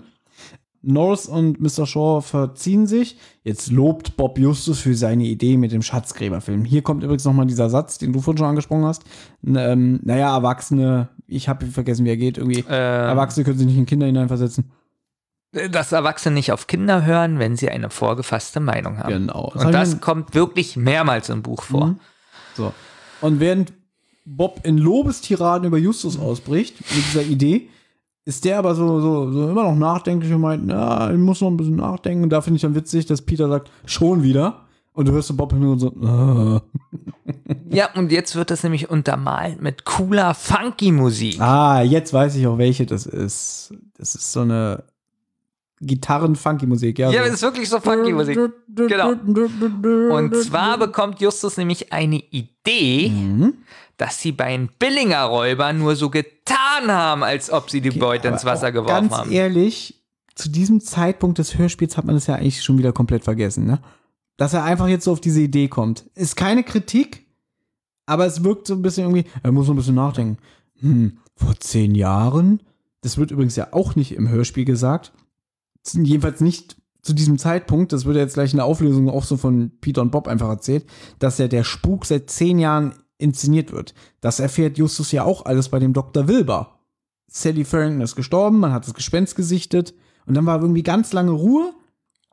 Norris 0.87 1.27
und 1.27 1.61
Mr. 1.61 1.87
Shaw 1.87 2.21
verziehen 2.21 2.87
sich. 2.87 3.17
Jetzt 3.43 3.71
lobt 3.71 4.17
Bob 4.17 4.39
Justus 4.39 4.79
für 4.81 4.95
seine 4.95 5.25
Idee 5.25 5.57
mit 5.57 5.73
dem 5.73 5.83
Schatzgräberfilm. 5.83 6.65
Hier 6.65 6.83
kommt 6.83 7.03
übrigens 7.03 7.25
noch 7.25 7.33
mal 7.33 7.45
dieser 7.47 7.69
Satz, 7.71 7.99
den 7.99 8.13
du 8.13 8.21
vorhin 8.21 8.39
schon 8.39 8.47
angesprochen 8.49 8.85
hast. 8.85 9.03
Ähm, 9.47 10.01
naja, 10.03 10.35
Erwachsene, 10.35 11.09
ich 11.27 11.49
habe 11.49 11.67
vergessen, 11.67 12.05
wie 12.05 12.11
er 12.11 12.17
geht. 12.17 12.39
Irgendwie, 12.39 12.61
Ähm. 12.69 13.09
Erwachsene 13.09 13.45
können 13.45 13.59
sich 13.59 13.67
nicht 13.67 13.79
in 13.79 13.87
Kinder 13.87 14.07
hineinversetzen. 14.07 14.71
dass 15.71 15.93
Erwachsene 15.93 16.35
nicht 16.35 16.53
auf 16.53 16.67
Kinder 16.67 17.05
hören, 17.05 17.39
wenn 17.39 17.57
sie 17.57 17.71
eine 17.71 17.91
vorgefasste 17.91 18.61
Meinung 18.61 18.99
haben. 18.99 19.27
Genau. 19.27 19.51
Das 19.55 19.65
Und 19.65 19.73
das 19.73 20.01
kommt 20.01 20.35
wirklich 20.35 20.77
mehrmals 20.77 21.29
im 21.31 21.43
Buch 21.43 21.63
vor. 21.63 21.87
Mhm. 21.87 22.01
So. 22.55 22.73
Und 23.21 23.41
während 23.41 23.73
Bob 24.25 24.61
in 24.65 24.77
Lobestiraden 24.77 25.67
über 25.67 25.79
Justus 25.79 26.19
ausbricht, 26.19 26.81
mit 26.95 27.05
dieser 27.07 27.23
Idee, 27.23 27.69
ist 28.27 28.45
der 28.45 28.59
aber 28.59 28.75
so, 28.75 29.01
so, 29.01 29.31
so 29.33 29.49
immer 29.49 29.63
noch 29.63 29.77
nachdenklich 29.77 30.33
und 30.35 30.41
meint, 30.43 30.67
na, 30.67 31.11
ich 31.13 31.19
muss 31.19 31.41
noch 31.41 31.49
ein 31.49 31.57
bisschen 31.57 31.77
nachdenken. 31.77 32.25
Und 32.25 32.31
da 32.31 32.41
finde 32.43 32.57
ich 32.57 32.63
dann 32.63 32.75
witzig, 32.75 33.07
dass 33.07 33.23
Peter 33.23 33.49
sagt, 33.49 33.71
schon 33.87 34.23
wieder. 34.23 34.67
Und 34.93 35.07
du 35.09 35.13
hörst 35.13 35.29
so 35.29 35.35
Bob 35.35 35.53
im 35.53 35.61
Hintergrund 35.63 36.01
so, 36.01 36.07
ah. 36.07 36.63
Ja, 37.71 37.91
und 37.95 38.11
jetzt 38.11 38.35
wird 38.35 38.51
das 38.51 38.63
nämlich 38.63 38.91
untermalt 38.91 39.63
mit 39.63 39.85
cooler, 39.85 40.35
funky 40.35 40.91
Musik. 40.93 41.41
ah, 41.41 41.83
jetzt 41.83 42.13
weiß 42.13 42.35
ich 42.37 42.47
auch, 42.47 42.59
welche 42.59 42.85
das 42.85 43.07
ist. 43.07 43.73
Das 43.97 44.15
ist 44.15 44.33
so 44.33 44.41
eine 44.41 44.85
Gitarren-Funky-Musik, 45.81 46.99
ja. 46.99 47.11
Ja, 47.11 47.19
so. 47.23 47.27
das 47.27 47.35
ist 47.35 47.43
wirklich 47.43 47.69
so 47.69 47.81
funky 47.81 48.13
Musik. 48.13 48.39
Genau. 48.69 49.11
Und 50.17 50.35
zwar 50.37 50.79
bekommt 50.79 51.21
Justus 51.21 51.57
nämlich 51.59 51.93
eine 51.93 52.17
Idee, 52.31 53.11
Mhm. 53.11 53.55
Dass 53.97 54.21
sie 54.21 54.33
bei 54.33 54.57
den 54.57 54.69
Billinger 54.79 55.25
Räubern 55.25 55.79
nur 55.79 55.97
so 55.97 56.11
getan 56.11 56.89
haben, 56.91 57.23
als 57.23 57.51
ob 57.51 57.71
sie 57.71 57.81
die 57.81 57.91
Beute 57.91 58.29
ins 58.29 58.45
Wasser 58.45 58.73
geworfen 58.73 59.09
ganz 59.09 59.13
haben. 59.13 59.33
ehrlich, 59.33 60.03
zu 60.35 60.51
diesem 60.51 60.81
Zeitpunkt 60.81 61.39
des 61.39 61.57
Hörspiels 61.57 61.97
hat 61.97 62.05
man 62.05 62.15
das 62.15 62.27
ja 62.27 62.35
eigentlich 62.35 62.63
schon 62.63 62.79
wieder 62.79 62.93
komplett 62.93 63.25
vergessen, 63.25 63.67
ne? 63.67 63.81
Dass 64.37 64.53
er 64.53 64.65
einfach 64.65 64.89
jetzt 64.89 65.05
so 65.05 65.13
auf 65.13 65.21
diese 65.21 65.41
Idee 65.41 65.69
kommt. 65.69 66.05
Ist 66.15 66.37
keine 66.37 66.63
Kritik, 66.63 67.27
aber 68.05 68.27
es 68.27 68.45
wirkt 68.45 68.67
so 68.67 68.75
ein 68.75 68.83
bisschen 68.83 69.05
irgendwie, 69.05 69.25
er 69.43 69.51
muss 69.51 69.67
so 69.67 69.73
ein 69.73 69.77
bisschen 69.77 69.95
nachdenken. 69.95 70.37
Hm, 70.81 71.19
vor 71.35 71.59
zehn 71.59 71.95
Jahren? 71.95 72.63
Das 73.01 73.17
wird 73.17 73.31
übrigens 73.31 73.57
ja 73.57 73.69
auch 73.73 73.95
nicht 73.95 74.13
im 74.13 74.29
Hörspiel 74.29 74.67
gesagt. 74.67 75.13
Jedenfalls 75.95 76.43
nicht 76.43 76.77
zu 77.01 77.15
diesem 77.15 77.39
Zeitpunkt, 77.39 77.93
das 77.93 78.05
wird 78.05 78.17
ja 78.17 78.23
jetzt 78.23 78.35
gleich 78.35 78.53
in 78.53 78.59
der 78.59 78.67
Auflösung 78.67 79.09
auch 79.09 79.25
so 79.25 79.37
von 79.37 79.71
Peter 79.81 80.03
und 80.03 80.11
Bob 80.11 80.29
einfach 80.29 80.49
erzählt, 80.49 80.85
dass 81.19 81.39
ja 81.39 81.49
der 81.49 81.65
Spuk 81.65 82.05
seit 82.05 82.29
zehn 82.29 82.59
Jahren 82.59 82.95
inszeniert 83.19 83.73
wird. 83.73 83.95
Das 84.21 84.41
erfährt 84.41 84.79
Justus 84.79 85.13
ja 85.13 85.25
auch 85.25 85.45
alles 85.47 85.69
bei 85.69 85.79
dem 85.79 85.93
Dr. 85.93 86.29
Wilber. 86.29 86.79
Sally 87.29 87.65
Farrington 87.65 88.01
ist 88.03 88.17
gestorben, 88.17 88.59
man 88.61 88.73
hat 88.73 88.87
das 88.87 88.95
Gespenst 88.95 89.37
gesichtet 89.37 89.95
und 90.27 90.35
dann 90.35 90.47
war 90.47 90.61
irgendwie 90.61 90.83
ganz 90.83 91.13
lange 91.13 91.33
Ruhe, 91.33 91.73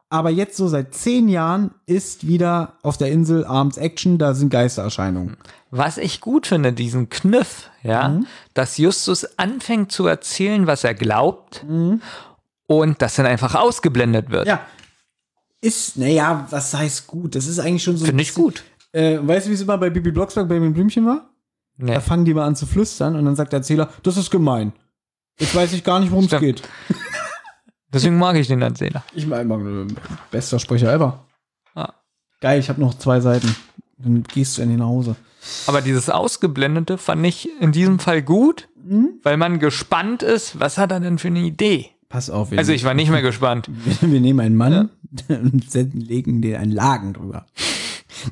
Aber 0.09 0.29
jetzt 0.29 0.57
so 0.57 0.67
seit 0.67 0.93
zehn 0.93 1.27
Jahren 1.27 1.71
ist 1.87 2.27
wieder 2.27 2.77
auf 2.83 2.97
der 2.97 3.09
Insel 3.11 3.45
abends 3.45 3.77
Action, 3.77 4.19
da 4.19 4.35
sind 4.35 4.49
Geistererscheinungen. 4.51 5.37
Was 5.71 5.97
ich 5.97 6.21
gut 6.21 6.45
finde, 6.45 6.71
diesen 6.71 7.09
Kniff, 7.09 7.71
ja, 7.81 8.09
Mhm. 8.09 8.27
dass 8.53 8.77
Justus 8.77 9.25
anfängt 9.39 9.91
zu 9.91 10.05
erzählen, 10.05 10.67
was 10.67 10.83
er 10.83 10.93
glaubt 10.93 11.65
Mhm. 11.67 11.99
und 12.67 13.01
das 13.01 13.15
dann 13.15 13.25
einfach 13.25 13.55
ausgeblendet 13.55 14.29
wird. 14.29 14.45
Ja. 14.45 14.59
Ist, 15.61 15.97
naja, 15.97 16.45
was 16.51 16.75
heißt 16.75 17.07
gut? 17.07 17.33
Das 17.35 17.47
ist 17.47 17.57
eigentlich 17.57 17.83
schon 17.83 17.97
so. 17.97 18.05
Finde 18.05 18.21
ich 18.21 18.35
gut. 18.35 18.63
Äh, 18.93 19.19
weißt 19.21 19.45
du, 19.47 19.49
wie 19.49 19.55
es 19.55 19.61
immer 19.61 19.77
bei 19.77 19.89
Bibi 19.89 20.11
Blocksberg 20.11 20.47
bei 20.47 20.57
dem 20.59 20.73
Blümchen 20.73 21.05
war? 21.05 21.29
Nee. 21.77 21.93
Da 21.95 21.99
fangen 21.99 22.23
die 22.25 22.33
mal 22.33 22.45
an 22.45 22.55
zu 22.55 22.65
flüstern 22.65 23.15
und 23.15 23.25
dann 23.25 23.35
sagt 23.35 23.51
der 23.51 23.57
Erzähler, 23.59 23.89
das 24.03 24.15
ist 24.17 24.29
gemein. 24.31 24.71
Jetzt 25.39 25.55
weiß 25.55 25.73
ich 25.73 25.83
gar 25.83 25.99
nicht, 25.99 26.11
worum 26.11 26.25
es 26.25 26.39
geht. 26.39 26.61
Deswegen 27.93 28.17
mag 28.17 28.35
ich 28.35 28.47
den 28.47 28.61
Erzähler. 28.61 29.03
Ich 29.13 29.27
meine, 29.27 29.87
bester 30.31 30.59
Sprecher 30.59 30.91
ever. 30.93 31.25
Ah. 31.75 31.93
Geil, 32.41 32.59
ich 32.59 32.69
habe 32.69 32.79
noch 32.81 32.93
zwei 32.95 33.19
Seiten. 33.19 33.55
Dann 33.97 34.23
gehst 34.23 34.57
du 34.57 34.61
endlich 34.61 34.79
nach 34.79 34.87
Hause. 34.87 35.15
Aber 35.67 35.81
dieses 35.81 36.09
Ausgeblendete 36.09 36.97
fand 36.97 37.25
ich 37.25 37.49
in 37.61 37.71
diesem 37.71 37.99
Fall 37.99 38.21
gut, 38.21 38.69
Mhm. 38.85 39.19
weil 39.23 39.37
man 39.37 39.59
gespannt 39.59 40.23
ist, 40.23 40.59
was 40.59 40.77
hat 40.77 40.91
er 40.91 40.99
denn 40.99 41.17
für 41.17 41.29
eine 41.29 41.39
Idee? 41.39 41.89
Pass 42.09 42.29
auf. 42.29 42.51
Also 42.51 42.73
ich 42.73 42.83
war 42.83 42.93
nicht 42.93 43.09
mehr 43.09 43.21
gespannt. 43.21 43.69
Wir, 44.01 44.19
nehmen 44.19 44.39
einen 44.41 44.55
Mann 44.57 44.89
und 45.29 45.69
setzen- 45.71 46.01
legen 46.01 46.41
den 46.41 46.55
einen 46.57 46.71
Lagen 46.71 47.13
drüber. 47.13 47.45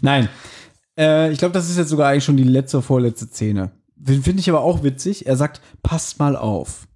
Nein. 0.01 0.29
Äh, 0.97 1.31
ich 1.31 1.39
glaube, 1.39 1.53
das 1.53 1.69
ist 1.69 1.77
jetzt 1.77 1.89
sogar 1.89 2.09
eigentlich 2.09 2.23
schon 2.23 2.37
die 2.37 2.43
letzte, 2.43 2.81
vorletzte 2.81 3.27
Szene. 3.27 3.71
Finde 4.03 4.39
ich 4.39 4.49
aber 4.49 4.61
auch 4.61 4.83
witzig. 4.83 5.27
Er 5.27 5.35
sagt, 5.35 5.61
passt 5.83 6.19
mal 6.19 6.35
auf. 6.35 6.87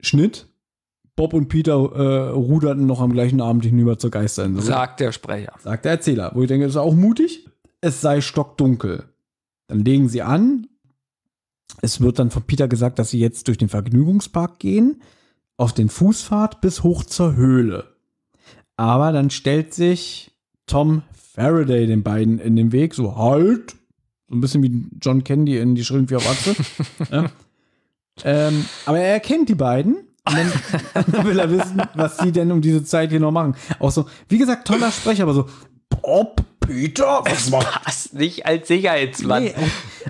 Schnitt. 0.00 0.46
Bob 1.16 1.32
und 1.32 1.48
Peter 1.48 1.74
äh, 1.74 2.30
ruderten 2.30 2.86
noch 2.86 3.00
am 3.00 3.12
gleichen 3.12 3.40
Abend 3.40 3.64
hinüber 3.64 3.98
zur 3.98 4.10
Geisterinsel. 4.10 4.64
Sagt 4.64 5.00
der 5.00 5.12
Sprecher. 5.12 5.52
Sagt 5.62 5.84
der 5.84 5.92
Erzähler. 5.92 6.32
Wo 6.34 6.42
ich 6.42 6.48
denke, 6.48 6.66
das 6.66 6.74
ist 6.74 6.80
auch 6.80 6.94
mutig. 6.94 7.48
Es 7.80 8.00
sei 8.00 8.20
stockdunkel. 8.20 9.04
Dann 9.68 9.84
legen 9.84 10.08
sie 10.08 10.22
an. 10.22 10.66
Es 11.82 12.00
wird 12.00 12.18
dann 12.18 12.30
von 12.30 12.42
Peter 12.42 12.66
gesagt, 12.68 12.98
dass 12.98 13.10
sie 13.10 13.20
jetzt 13.20 13.46
durch 13.48 13.58
den 13.58 13.68
Vergnügungspark 13.68 14.58
gehen, 14.58 15.02
auf 15.56 15.72
den 15.72 15.88
Fußpfad 15.88 16.60
bis 16.60 16.82
hoch 16.82 17.04
zur 17.04 17.36
Höhle. 17.36 17.94
Aber 18.76 19.12
dann 19.12 19.30
stellt 19.30 19.74
sich 19.74 20.32
Tom 20.66 21.02
Faraday 21.34 21.86
den 21.86 22.04
beiden 22.04 22.38
in 22.38 22.54
den 22.54 22.70
Weg, 22.70 22.94
so 22.94 23.16
halt. 23.16 23.72
So 24.28 24.36
ein 24.36 24.40
bisschen 24.40 24.62
wie 24.62 24.86
John 25.02 25.24
Candy 25.24 25.58
in 25.58 25.74
die 25.74 25.84
Schrillen 25.84 26.08
wie 26.08 26.14
auf 26.14 26.30
Achse. 26.30 26.54
ja. 27.10 27.30
ähm, 28.22 28.64
aber 28.86 29.00
er 29.00 29.14
erkennt 29.14 29.48
die 29.48 29.56
beiden. 29.56 29.96
Und 30.26 30.36
dann, 30.36 30.52
dann 31.12 31.26
will 31.26 31.38
er 31.38 31.50
wissen, 31.50 31.82
was 31.94 32.18
die 32.18 32.30
denn 32.30 32.52
um 32.52 32.60
diese 32.60 32.84
Zeit 32.84 33.10
hier 33.10 33.18
noch 33.18 33.32
machen. 33.32 33.56
Auch 33.80 33.90
so, 33.90 34.06
wie 34.28 34.38
gesagt, 34.38 34.66
toller 34.66 34.92
Sprecher, 34.92 35.24
aber 35.24 35.34
so, 35.34 35.46
Bob, 35.88 36.40
Peter, 36.60 37.22
was 37.26 37.50
Passt 37.50 38.14
nicht 38.14 38.46
als 38.46 38.68
Sicherheitsmann. 38.68 39.44
Nee, 39.44 39.54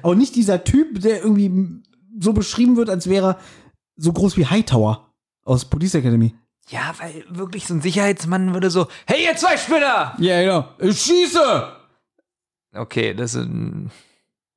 auch, 0.02 0.10
auch 0.10 0.14
nicht 0.14 0.36
dieser 0.36 0.62
Typ, 0.62 1.00
der 1.00 1.22
irgendwie 1.22 1.80
so 2.20 2.34
beschrieben 2.34 2.76
wird, 2.76 2.90
als 2.90 3.08
wäre 3.08 3.26
er 3.26 3.38
so 3.96 4.12
groß 4.12 4.36
wie 4.36 4.46
Hightower 4.46 5.10
aus 5.42 5.64
Police 5.64 5.94
Academy. 5.94 6.34
Ja, 6.68 6.94
weil 6.98 7.24
wirklich 7.28 7.66
so 7.66 7.74
ein 7.74 7.82
Sicherheitsmann 7.82 8.54
würde 8.54 8.70
so, 8.70 8.86
hey 9.06 9.24
ihr 9.24 9.36
zwei 9.36 9.56
Spinner! 9.56 10.14
Ja, 10.18 10.40
genau. 10.42 10.68
Ich 10.78 11.00
schieße! 11.00 11.72
Okay, 12.74 13.14
das 13.14 13.34
ist 13.34 13.44
ein 13.44 13.90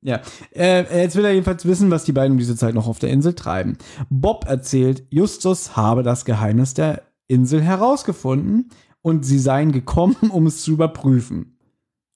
Ja, 0.00 0.20
äh, 0.54 1.02
jetzt 1.02 1.16
will 1.16 1.24
er 1.24 1.32
jedenfalls 1.32 1.64
wissen, 1.66 1.90
was 1.90 2.04
die 2.04 2.12
beiden 2.12 2.32
um 2.32 2.38
diese 2.38 2.56
Zeit 2.56 2.74
noch 2.74 2.86
auf 2.88 2.98
der 2.98 3.10
Insel 3.10 3.34
treiben. 3.34 3.76
Bob 4.08 4.46
erzählt, 4.46 5.04
Justus 5.10 5.76
habe 5.76 6.02
das 6.02 6.24
Geheimnis 6.24 6.74
der 6.74 7.02
Insel 7.26 7.60
herausgefunden 7.62 8.70
und 9.02 9.24
sie 9.24 9.38
seien 9.38 9.72
gekommen, 9.72 10.16
um 10.30 10.46
es 10.46 10.62
zu 10.62 10.72
überprüfen. 10.72 11.58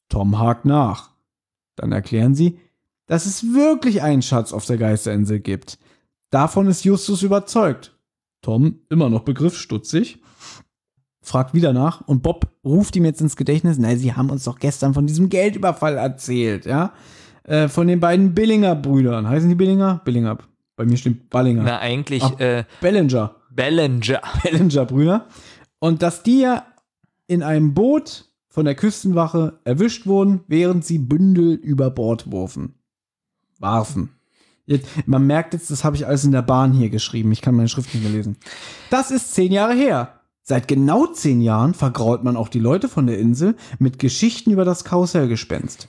Tom 0.08 0.38
hakt 0.38 0.64
nach. 0.64 1.10
Dann 1.76 1.92
erklären 1.92 2.34
sie, 2.34 2.58
dass 3.06 3.26
es 3.26 3.52
wirklich 3.52 4.02
einen 4.02 4.22
Schatz 4.22 4.52
auf 4.52 4.64
der 4.64 4.78
Geisterinsel 4.78 5.40
gibt. 5.40 5.78
Davon 6.30 6.66
ist 6.66 6.84
Justus 6.84 7.22
überzeugt. 7.22 7.91
Tom, 8.42 8.80
immer 8.90 9.08
noch 9.08 9.22
begriffsstutzig, 9.22 10.20
fragt 11.22 11.54
wieder 11.54 11.72
nach 11.72 12.00
und 12.06 12.22
Bob 12.22 12.48
ruft 12.64 12.96
ihm 12.96 13.04
jetzt 13.04 13.20
ins 13.20 13.36
Gedächtnis, 13.36 13.78
na, 13.78 13.96
sie 13.96 14.12
haben 14.14 14.30
uns 14.30 14.44
doch 14.44 14.58
gestern 14.58 14.94
von 14.94 15.06
diesem 15.06 15.28
Geldüberfall 15.28 15.96
erzählt, 15.96 16.66
ja? 16.66 16.92
Äh, 17.44 17.68
von 17.68 17.86
den 17.86 18.00
beiden 18.00 18.34
Billinger-Brüdern. 18.34 19.28
Heißen 19.28 19.48
die 19.48 19.54
Billinger? 19.54 20.00
Billinger. 20.04 20.38
Bei 20.76 20.84
mir 20.84 20.96
stimmt 20.96 21.28
Ballinger. 21.30 21.62
Na, 21.64 21.78
eigentlich, 21.78 22.22
Ah, 22.22 22.34
äh, 22.38 22.64
Bellinger. 22.80 23.36
Bellinger. 23.50 24.20
Bellinger-Brüder. 24.42 25.26
Und 25.78 26.02
dass 26.02 26.22
die 26.22 26.40
ja 26.40 26.66
in 27.26 27.42
einem 27.42 27.74
Boot 27.74 28.26
von 28.48 28.64
der 28.64 28.74
Küstenwache 28.74 29.60
erwischt 29.64 30.06
wurden, 30.06 30.40
während 30.46 30.84
sie 30.84 30.98
Bündel 30.98 31.54
über 31.54 31.90
Bord 31.90 32.30
wurfen. 32.30 32.74
Warfen. 33.58 34.10
Man 35.06 35.26
merkt 35.26 35.54
jetzt, 35.54 35.70
das 35.70 35.84
habe 35.84 35.96
ich 35.96 36.06
alles 36.06 36.24
in 36.24 36.32
der 36.32 36.42
Bahn 36.42 36.72
hier 36.72 36.88
geschrieben. 36.88 37.32
Ich 37.32 37.42
kann 37.42 37.54
meine 37.54 37.68
Schrift 37.68 37.92
nicht 37.94 38.02
mehr 38.04 38.12
lesen. 38.12 38.36
Das 38.90 39.10
ist 39.10 39.34
zehn 39.34 39.52
Jahre 39.52 39.74
her. 39.74 40.20
Seit 40.44 40.66
genau 40.68 41.06
zehn 41.06 41.40
Jahren 41.40 41.74
vergrault 41.74 42.24
man 42.24 42.36
auch 42.36 42.48
die 42.48 42.58
Leute 42.58 42.88
von 42.88 43.06
der 43.06 43.18
Insel 43.18 43.56
mit 43.78 43.98
Geschichten 43.98 44.50
über 44.50 44.64
das 44.64 44.84
Karussellgespenst. 44.84 45.88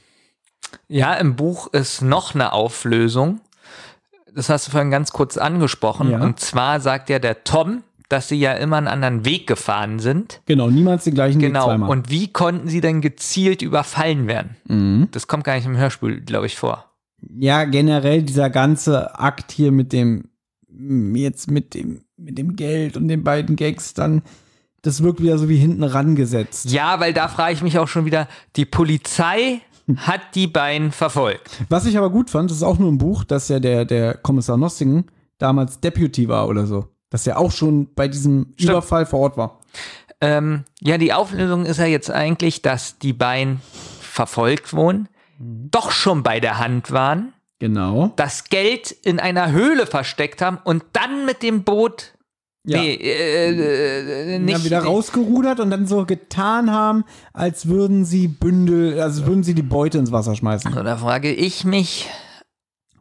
Ja, 0.88 1.14
im 1.16 1.36
Buch 1.36 1.68
ist 1.74 2.02
noch 2.02 2.36
eine 2.36 2.54
Auflösung. 2.54 3.42
Das 4.34 4.50
hast 4.50 4.68
du 4.68 4.72
vorhin 4.72 4.92
ganz 4.92 5.12
kurz 5.12 5.38
angesprochen. 5.38 6.10
Ja. 6.10 6.22
Und 6.24 6.40
zwar 6.40 6.80
sagt 6.80 7.10
ja 7.10 7.20
der 7.20 7.44
Tom, 7.44 7.84
dass 8.10 8.28
sie 8.28 8.40
ja 8.40 8.54
immer 8.54 8.78
einen 8.78 8.88
anderen 8.88 9.26
Weg 9.26 9.48
gefahren 9.48 10.00
sind. 10.00 10.42
Genau, 10.46 10.70
niemals 10.70 11.04
den 11.04 11.14
gleichen 11.16 11.42
Weg 11.42 11.48
Genau. 11.48 11.66
zweimal. 11.66 11.90
Und 11.90 12.10
wie 12.10 12.32
konnten 12.32 12.68
sie 12.68 12.82
denn 12.82 13.02
gezielt 13.02 13.62
überfallen 13.62 14.28
werden? 14.28 14.56
Mhm. 14.68 15.08
Das 15.12 15.28
kommt 15.28 15.44
gar 15.44 15.56
nicht 15.56 15.66
im 15.66 15.78
Hörspiel, 15.78 16.22
glaube 16.22 16.46
ich, 16.48 16.58
vor. 16.58 16.86
Ja, 17.38 17.66
generell 17.66 18.24
dieser 18.24 18.50
ganze 18.50 19.18
Akt 19.20 19.52
hier 19.52 19.72
mit 19.72 19.94
dem, 19.94 20.30
jetzt 21.16 21.50
mit 21.50 21.74
dem, 21.74 22.02
mit 22.18 22.38
dem 22.38 22.56
Geld 22.56 22.98
und 22.98 23.08
den 23.08 23.24
beiden 23.24 23.56
Gags, 23.56 23.94
dann, 23.94 24.22
das 24.82 25.04
wirkt 25.04 25.22
wieder 25.22 25.38
so 25.38 25.50
wie 25.50 25.58
hinten 25.58 25.84
rangesetzt. 25.84 26.72
Ja, 26.72 27.00
weil 27.00 27.14
da 27.14 27.28
frage 27.28 27.54
ich 27.54 27.62
mich 27.62 27.80
auch 27.80 27.88
schon 27.88 28.06
wieder, 28.06 28.28
die 28.56 28.66
Polizei 28.66 29.62
hat 29.98 30.22
die 30.36 30.48
beiden 30.48 30.92
verfolgt. 30.92 31.62
Was 31.70 31.86
ich 31.86 31.98
aber 31.98 32.10
gut 32.10 32.30
fand, 32.30 32.50
das 32.50 32.58
ist 32.58 32.64
auch 32.64 32.80
nur 32.80 32.92
ein 32.92 32.98
Buch, 32.98 33.24
dass 33.24 33.50
ja 33.50 33.60
der, 33.60 33.86
der 33.86 34.16
Kommissar 34.16 34.58
Nostigen 34.58 35.06
damals 35.38 35.80
Deputy 35.80 36.28
war 36.28 36.48
oder 36.48 36.66
so. 36.66 36.88
Dass 37.10 37.28
er 37.28 37.38
auch 37.38 37.52
schon 37.52 37.94
bei 37.94 38.08
diesem 38.08 38.54
Überfall 38.60 39.06
vor 39.06 39.20
Ort 39.20 39.38
war. 39.38 39.60
Ähm, 40.20 40.64
ja, 40.82 40.98
die 40.98 41.14
Auflösung 41.14 41.66
ist 41.66 41.78
ja 41.78 41.86
jetzt 41.86 42.10
eigentlich, 42.10 42.62
dass 42.62 42.98
die 42.98 43.14
beiden 43.14 43.62
verfolgt 44.00 44.74
wurden, 44.74 45.10
doch 45.40 45.92
schon 45.92 46.24
bei 46.24 46.40
der 46.40 46.60
Hand 46.60 46.92
waren, 46.92 47.34
Genau. 47.60 48.12
das 48.16 48.46
Geld 48.46 48.92
in 48.92 49.20
einer 49.20 49.52
Höhle 49.52 49.86
versteckt 49.86 50.42
haben 50.42 50.58
und 50.64 50.84
dann 50.94 51.26
mit 51.26 51.42
dem 51.44 51.64
Boot 51.64 52.14
Ja. 52.66 52.80
Nee, 52.82 52.94
äh, 52.96 54.36
äh, 54.36 54.40
nicht. 54.40 54.56
Dann 54.56 54.64
wieder 54.64 54.84
rausgerudert 54.84 55.60
und 55.60 55.70
dann 55.70 55.86
so 55.86 56.06
getan 56.06 56.72
haben, 56.72 57.04
als 57.34 57.68
würden 57.68 58.06
sie 58.06 58.28
Bündel, 58.30 59.02
also 59.02 59.26
würden 59.26 59.44
sie 59.44 59.54
die 59.54 59.64
Beute 59.64 59.98
ins 59.98 60.12
Wasser 60.14 60.34
schmeißen. 60.36 60.72
Also 60.72 60.82
da 60.84 60.96
frage 60.96 61.34
ich 61.34 61.66
mich, 61.66 62.08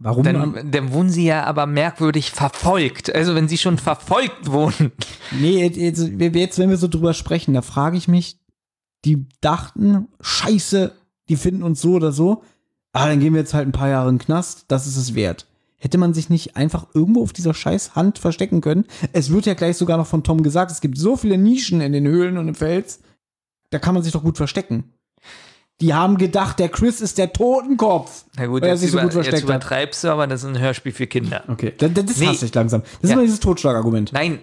Warum? 0.00 0.24
dann, 0.24 0.70
dann 0.72 0.92
wurden 0.92 1.10
sie 1.10 1.24
ja 1.26 1.44
aber 1.44 1.66
merkwürdig 1.66 2.32
verfolgt. 2.32 3.14
Also 3.14 3.36
wenn 3.36 3.46
sie 3.48 3.58
schon 3.58 3.78
verfolgt 3.78 4.50
wurden. 4.50 4.90
Nee, 5.30 5.62
jetzt, 5.64 5.76
jetzt, 5.76 6.58
wenn 6.58 6.70
wir 6.70 6.76
so 6.76 6.88
drüber 6.88 7.14
sprechen, 7.14 7.54
da 7.54 7.62
frage 7.62 7.96
ich 7.96 8.08
mich, 8.08 8.38
die 9.04 9.26
dachten, 9.40 10.08
scheiße, 10.20 10.92
die 11.28 11.36
finden 11.36 11.62
uns 11.62 11.80
so 11.80 11.92
oder 11.94 12.12
so, 12.12 12.42
ah, 12.92 13.06
dann 13.08 13.20
gehen 13.20 13.32
wir 13.34 13.40
jetzt 13.40 13.54
halt 13.54 13.66
ein 13.68 13.72
paar 13.72 13.88
Jahre 13.88 14.08
in 14.10 14.16
den 14.18 14.24
Knast, 14.24 14.64
das 14.68 14.86
ist 14.86 14.96
es 14.96 15.14
wert. 15.14 15.46
Hätte 15.78 15.98
man 15.98 16.14
sich 16.14 16.30
nicht 16.30 16.56
einfach 16.56 16.86
irgendwo 16.94 17.22
auf 17.22 17.32
dieser 17.32 17.54
scheiß 17.54 17.96
Hand 17.96 18.18
verstecken 18.18 18.60
können? 18.60 18.84
Es 19.12 19.30
wird 19.32 19.46
ja 19.46 19.54
gleich 19.54 19.76
sogar 19.76 19.96
noch 19.96 20.06
von 20.06 20.22
Tom 20.22 20.42
gesagt, 20.44 20.70
es 20.70 20.80
gibt 20.80 20.96
so 20.96 21.16
viele 21.16 21.36
Nischen 21.38 21.80
in 21.80 21.92
den 21.92 22.06
Höhlen 22.06 22.38
und 22.38 22.46
im 22.48 22.54
Fels, 22.54 23.00
da 23.70 23.78
kann 23.80 23.94
man 23.94 24.02
sich 24.04 24.12
doch 24.12 24.22
gut 24.22 24.36
verstecken. 24.36 24.92
Die 25.80 25.94
haben 25.94 26.18
gedacht, 26.18 26.60
der 26.60 26.68
Chris 26.68 27.00
ist 27.00 27.18
der 27.18 27.32
Totenkopf. 27.32 28.26
Na 28.36 28.46
gut, 28.46 28.62
weil 28.62 28.68
er 28.68 28.74
jetzt, 28.74 28.82
sich 28.82 28.92
so 28.92 28.98
über, 28.98 29.08
gut 29.08 29.14
jetzt 29.14 29.24
versteckt 29.24 29.42
hat. 29.50 29.56
übertreibst 29.56 30.04
du, 30.04 30.08
aber 30.10 30.28
das 30.28 30.44
ist 30.44 30.48
ein 30.50 30.60
Hörspiel 30.60 30.92
für 30.92 31.08
Kinder. 31.08 31.42
Okay, 31.48 31.72
das, 31.76 31.90
das 31.94 32.16
Nee. 32.18 32.26
hasse 32.28 32.44
ich 32.46 32.54
langsam. 32.54 32.82
Das 32.82 32.92
ist 33.02 33.08
Ja. 33.10 33.14
immer 33.14 33.22
dieses 33.22 33.40
Totschlagargument. 33.40 34.12
Nein, 34.12 34.38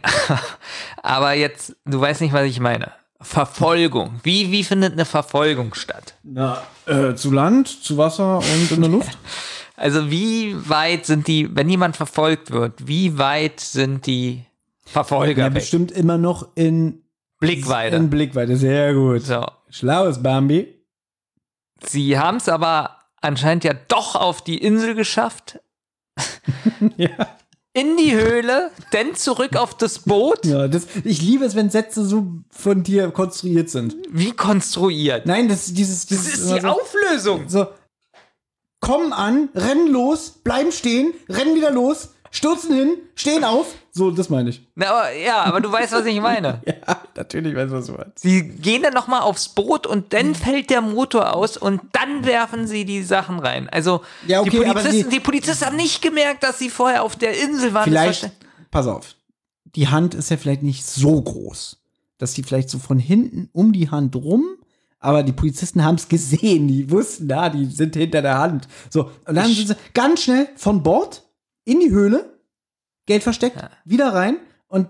aber 1.03 1.33
jetzt, 1.33 1.77
du 1.85 2.01
weißt 2.01 2.19
nicht, 2.19 2.33
was 2.33 2.43
ich 2.45 2.59
meine. 2.59 2.91
Verfolgung. 3.21 4.19
Wie, 4.23 4.51
wie 4.51 4.63
findet 4.63 4.93
eine 4.93 5.05
Verfolgung 5.05 5.73
statt? 5.73 6.15
Na, 6.23 6.63
äh, 6.85 7.15
zu 7.15 7.31
Land, 7.31 7.67
zu 7.67 7.97
Wasser 7.97 8.37
und 8.39 8.71
in 8.71 8.81
der 8.81 8.89
Luft? 8.91 9.17
Also 9.75 10.11
wie 10.11 10.57
weit 10.67 11.05
sind 11.05 11.27
die, 11.29 11.55
wenn 11.55 11.69
jemand 11.69 11.95
verfolgt 11.95 12.51
wird, 12.51 12.85
wie 12.85 13.17
weit 13.17 13.61
sind 13.61 14.05
die 14.07 14.43
Verfolger 14.85 15.43
Ja, 15.43 15.45
weg? 15.45 15.53
bestimmt 15.53 15.93
immer 15.93 16.17
noch 16.17 16.49
in 16.55 17.01
Blickweite. 17.39 17.95
In 17.95 18.09
Blickweite, 18.09 18.57
sehr 18.57 18.93
gut. 18.93 19.21
So. 19.21 19.45
Schlaues 19.69 20.21
Bambi. 20.21 20.83
Sie 21.81 22.19
haben 22.19 22.35
es 22.37 22.49
aber 22.49 22.97
anscheinend 23.21 23.63
ja 23.63 23.73
doch 23.87 24.15
auf 24.17 24.43
die 24.43 24.57
Insel 24.57 24.95
geschafft. 24.95 25.61
ja. 26.97 27.09
In 27.73 27.97
die 27.97 28.15
Höhle, 28.15 28.71
dann 28.91 29.15
zurück 29.15 29.55
auf 29.55 29.75
das 29.77 29.99
Boot. 29.99 30.45
Ja, 30.45 30.67
das, 30.67 30.87
ich 31.03 31.21
liebe 31.21 31.45
es, 31.45 31.55
wenn 31.55 31.69
Sätze 31.69 32.03
so 32.05 32.27
von 32.49 32.83
dir 32.83 33.11
konstruiert 33.11 33.69
sind. 33.69 33.95
Wie 34.09 34.31
konstruiert? 34.31 35.25
Nein, 35.25 35.47
das, 35.47 35.65
dieses, 35.73 36.07
Das 36.07 36.17
dieses 36.23 36.39
ist 36.39 36.51
die 36.55 36.61
so, 36.61 36.67
Auflösung. 36.67 37.47
so, 37.47 37.67
kommen 38.79 39.13
an, 39.13 39.49
rennen 39.53 39.87
los, 39.87 40.31
bleiben 40.43 40.71
stehen, 40.71 41.13
rennen 41.29 41.55
wieder 41.55 41.71
los, 41.71 42.09
stürzen 42.31 42.75
hin, 42.75 42.97
stehen 43.15 43.43
auf. 43.43 43.73
So, 43.91 44.11
das 44.11 44.29
meine 44.29 44.49
ich. 44.51 44.61
Na, 44.75 44.87
aber, 44.91 45.11
ja, 45.13 45.43
aber 45.43 45.61
du 45.61 45.71
weißt, 45.71 45.91
was 45.93 46.05
ich 46.05 46.21
meine. 46.21 46.61
ja, 46.65 47.01
natürlich 47.15 47.55
weiß 47.55 47.67
ich, 47.67 47.71
was 47.73 47.85
du 47.87 47.91
meinst. 47.93 48.19
Sie 48.19 48.47
gehen 48.49 48.83
dann 48.83 48.93
nochmal 48.93 49.21
aufs 49.21 49.49
Boot 49.49 49.87
und 49.87 50.13
dann 50.13 50.35
fällt 50.35 50.69
der 50.69 50.81
Motor 50.81 51.35
aus 51.35 51.57
und 51.57 51.81
dann 51.93 52.25
werfen 52.25 52.67
sie 52.67 52.85
die 52.85 53.03
Sachen 53.03 53.39
rein. 53.39 53.67
Also 53.69 54.01
Ja, 54.27 54.41
okay, 54.41 54.51
die, 54.51 54.57
Polizisten, 54.57 54.91
sie- 55.03 55.09
die 55.09 55.19
Polizisten 55.19 55.65
haben 55.65 55.75
nicht 55.75 56.01
gemerkt, 56.01 56.43
dass 56.43 56.59
sie 56.59 56.69
vorher 56.69 57.03
auf 57.03 57.15
der 57.15 57.37
Insel 57.41 57.73
waren. 57.73 57.83
Vielleicht, 57.85 58.29
pass 58.71 58.87
auf, 58.87 59.15
die 59.75 59.87
Hand 59.87 60.13
ist 60.13 60.29
ja 60.29 60.37
vielleicht 60.37 60.63
nicht 60.63 60.85
so 60.85 61.21
groß, 61.21 61.77
dass 62.17 62.33
die 62.33 62.43
vielleicht 62.43 62.69
so 62.69 62.79
von 62.79 62.99
hinten 62.99 63.49
um 63.53 63.73
die 63.73 63.89
Hand 63.89 64.15
rum, 64.15 64.45
aber 65.01 65.23
die 65.23 65.31
Polizisten 65.31 65.83
haben 65.83 65.95
es 65.95 66.07
gesehen, 66.09 66.67
die 66.67 66.89
wussten, 66.91 67.27
da, 67.27 67.49
die 67.49 67.65
sind 67.65 67.95
hinter 67.95 68.21
der 68.21 68.37
Hand. 68.37 68.67
So, 68.89 69.11
und 69.25 69.35
dann 69.35 69.45
sind 69.53 69.69
sie 69.69 69.75
ganz 69.93 70.23
schnell 70.23 70.49
von 70.57 70.83
Bord 70.83 71.23
in 71.69 71.79
die 71.79 71.91
Höhle, 71.91 72.39
Geld 73.05 73.23
versteckt, 73.23 73.57
wieder 73.85 74.13
rein 74.13 74.37
und 74.67 74.89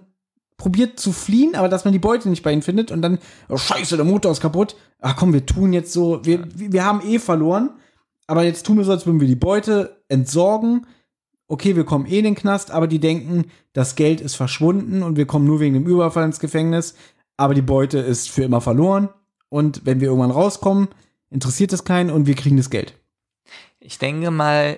probiert 0.58 0.99
zu 0.99 1.11
fliehen, 1.11 1.56
aber 1.56 1.69
dass 1.69 1.85
man 1.85 1.93
die 1.93 1.99
Beute 1.99 2.30
nicht 2.30 2.43
bei 2.43 2.51
ihnen 2.51 2.61
findet 2.61 2.91
und 2.91 3.01
dann, 3.01 3.19
oh 3.48 3.58
scheiße, 3.58 3.95
der 3.95 4.06
Motor 4.06 4.32
ist 4.32 4.41
kaputt. 4.41 4.75
Ach 4.99 5.16
komm, 5.16 5.33
wir 5.33 5.45
tun 5.45 5.74
jetzt 5.74 5.93
so, 5.93 6.24
wir, 6.25 6.48
wir 6.53 6.85
haben 6.85 7.01
eh 7.01 7.19
verloren, 7.19 7.72
aber 8.27 8.43
jetzt 8.43 8.66
tun 8.66 8.77
wir 8.77 8.83
so, 8.83 8.91
als 8.91 9.06
würden 9.06 9.19
wir 9.19 9.27
die 9.27 9.35
Beute 9.35 10.03
entsorgen. 10.08 10.85
Okay, 11.48 11.75
wir 11.75 11.85
kommen 11.85 12.06
eh 12.06 12.19
in 12.19 12.25
den 12.25 12.35
Knast, 12.35 12.72
aber 12.72 12.88
die 12.88 12.99
denken, 12.99 13.45
das 13.74 13.95
Geld 13.95 14.22
ist 14.22 14.35
verschwunden 14.35 15.01
und 15.01 15.17
wir 15.17 15.25
kommen 15.25 15.45
nur 15.45 15.59
wegen 15.59 15.74
dem 15.74 15.88
Überfall 15.88 16.25
ins 16.25 16.40
Gefängnis, 16.40 16.95
aber 17.38 17.53
die 17.53 17.61
Beute 17.61 17.99
ist 17.99 18.30
für 18.30 18.43
immer 18.43 18.61
verloren 18.61 19.09
und 19.48 19.85
wenn 19.85 19.99
wir 19.99 20.09
irgendwann 20.09 20.32
rauskommen, 20.32 20.90
interessiert 21.30 21.74
es 21.74 21.85
keinen 21.85 22.09
und 22.09 22.27
wir 22.27 22.35
kriegen 22.35 22.58
das 22.58 22.69
Geld. 22.69 22.93
Ich 23.80 23.98
denke 23.98 24.30
mal, 24.30 24.77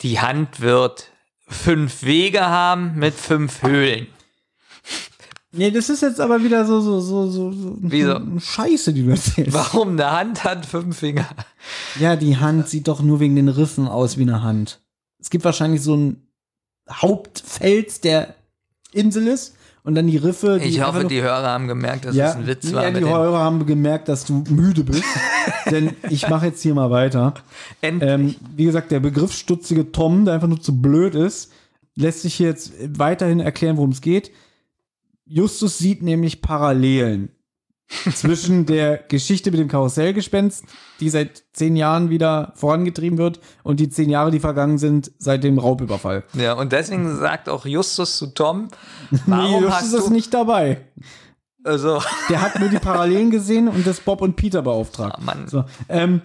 die 0.00 0.20
Hand 0.20 0.60
wird 0.60 1.12
fünf 1.48 2.02
Wege 2.02 2.46
haben 2.46 2.94
mit 2.96 3.14
fünf 3.14 3.62
Höhlen. 3.62 4.06
Nee, 5.50 5.70
das 5.70 5.88
ist 5.88 6.02
jetzt 6.02 6.20
aber 6.20 6.44
wieder 6.44 6.66
so, 6.66 6.80
so, 6.80 7.00
so, 7.00 7.30
so, 7.30 7.52
so 7.52 7.76
Wieso? 7.80 8.20
Scheiße, 8.38 8.92
die 8.92 9.04
du 9.04 9.10
erzählst. 9.10 9.54
Warum 9.54 9.92
eine 9.92 10.10
Hand 10.10 10.44
hat 10.44 10.66
fünf 10.66 10.98
Finger? 10.98 11.26
Ja, 11.98 12.16
die 12.16 12.36
Hand 12.36 12.68
sieht 12.68 12.86
doch 12.86 13.00
nur 13.00 13.18
wegen 13.18 13.34
den 13.34 13.48
Riffen 13.48 13.88
aus 13.88 14.18
wie 14.18 14.22
eine 14.22 14.42
Hand. 14.42 14.80
Es 15.18 15.30
gibt 15.30 15.44
wahrscheinlich 15.44 15.82
so 15.82 15.96
ein 15.96 16.28
Hauptfels, 16.90 18.00
der 18.00 18.34
Insel 18.92 19.26
ist 19.26 19.56
und 19.88 19.94
dann 19.94 20.06
die 20.06 20.18
Riffe. 20.18 20.60
Die 20.62 20.68
Ich 20.68 20.84
hoffe, 20.84 21.06
die 21.06 21.22
Hörer 21.22 21.48
haben 21.48 21.66
gemerkt, 21.66 22.04
dass 22.04 22.14
ja, 22.14 22.28
es 22.28 22.36
ein 22.36 22.46
Witz 22.46 22.70
ja, 22.70 22.76
war. 22.76 22.86
die 22.88 22.92
mit 22.92 23.02
dem- 23.04 23.08
Hörer 23.08 23.38
haben 23.38 23.64
gemerkt, 23.64 24.10
dass 24.10 24.26
du 24.26 24.44
müde 24.50 24.84
bist. 24.84 25.02
denn 25.70 25.96
ich 26.10 26.28
mache 26.28 26.44
jetzt 26.44 26.60
hier 26.60 26.74
mal 26.74 26.90
weiter. 26.90 27.32
Ähm, 27.80 28.34
wie 28.54 28.66
gesagt, 28.66 28.90
der 28.90 29.00
begriffsstutzige 29.00 29.90
Tom, 29.90 30.26
der 30.26 30.34
einfach 30.34 30.46
nur 30.46 30.60
zu 30.60 30.82
blöd 30.82 31.14
ist, 31.14 31.50
lässt 31.94 32.20
sich 32.20 32.38
jetzt 32.38 32.74
weiterhin 32.98 33.40
erklären, 33.40 33.78
worum 33.78 33.92
es 33.92 34.02
geht. 34.02 34.30
Justus 35.24 35.78
sieht 35.78 36.02
nämlich 36.02 36.42
Parallelen 36.42 37.30
zwischen 38.14 38.66
der 38.66 38.98
Geschichte 38.98 39.50
mit 39.50 39.60
dem 39.60 39.68
Karussellgespenst, 39.68 40.64
die 41.00 41.10
seit 41.10 41.44
zehn 41.52 41.76
Jahren 41.76 42.10
wieder 42.10 42.52
vorangetrieben 42.56 43.18
wird, 43.18 43.40
und 43.62 43.80
die 43.80 43.88
zehn 43.88 44.10
Jahre, 44.10 44.30
die 44.30 44.40
vergangen 44.40 44.78
sind 44.78 45.10
seit 45.18 45.44
dem 45.44 45.58
Raubüberfall. 45.58 46.24
Ja, 46.34 46.54
und 46.54 46.72
deswegen 46.72 47.16
sagt 47.16 47.48
auch 47.48 47.66
Justus 47.66 48.18
zu 48.18 48.28
Tom, 48.28 48.68
Nee, 49.10 49.18
warum 49.26 49.64
Justus 49.64 49.72
hast 49.72 49.94
ist 49.94 50.10
nicht 50.10 50.34
dabei. 50.34 50.86
Also, 51.64 52.00
Der 52.30 52.40
hat 52.40 52.58
nur 52.60 52.68
die 52.68 52.78
Parallelen 52.78 53.30
gesehen 53.30 53.68
und 53.68 53.86
das 53.86 54.00
Bob 54.00 54.22
und 54.22 54.36
Peter 54.36 54.62
beauftragt. 54.62 55.16
Ah, 55.18 55.22
Mann. 55.22 55.48
So, 55.48 55.64
ähm, 55.88 56.22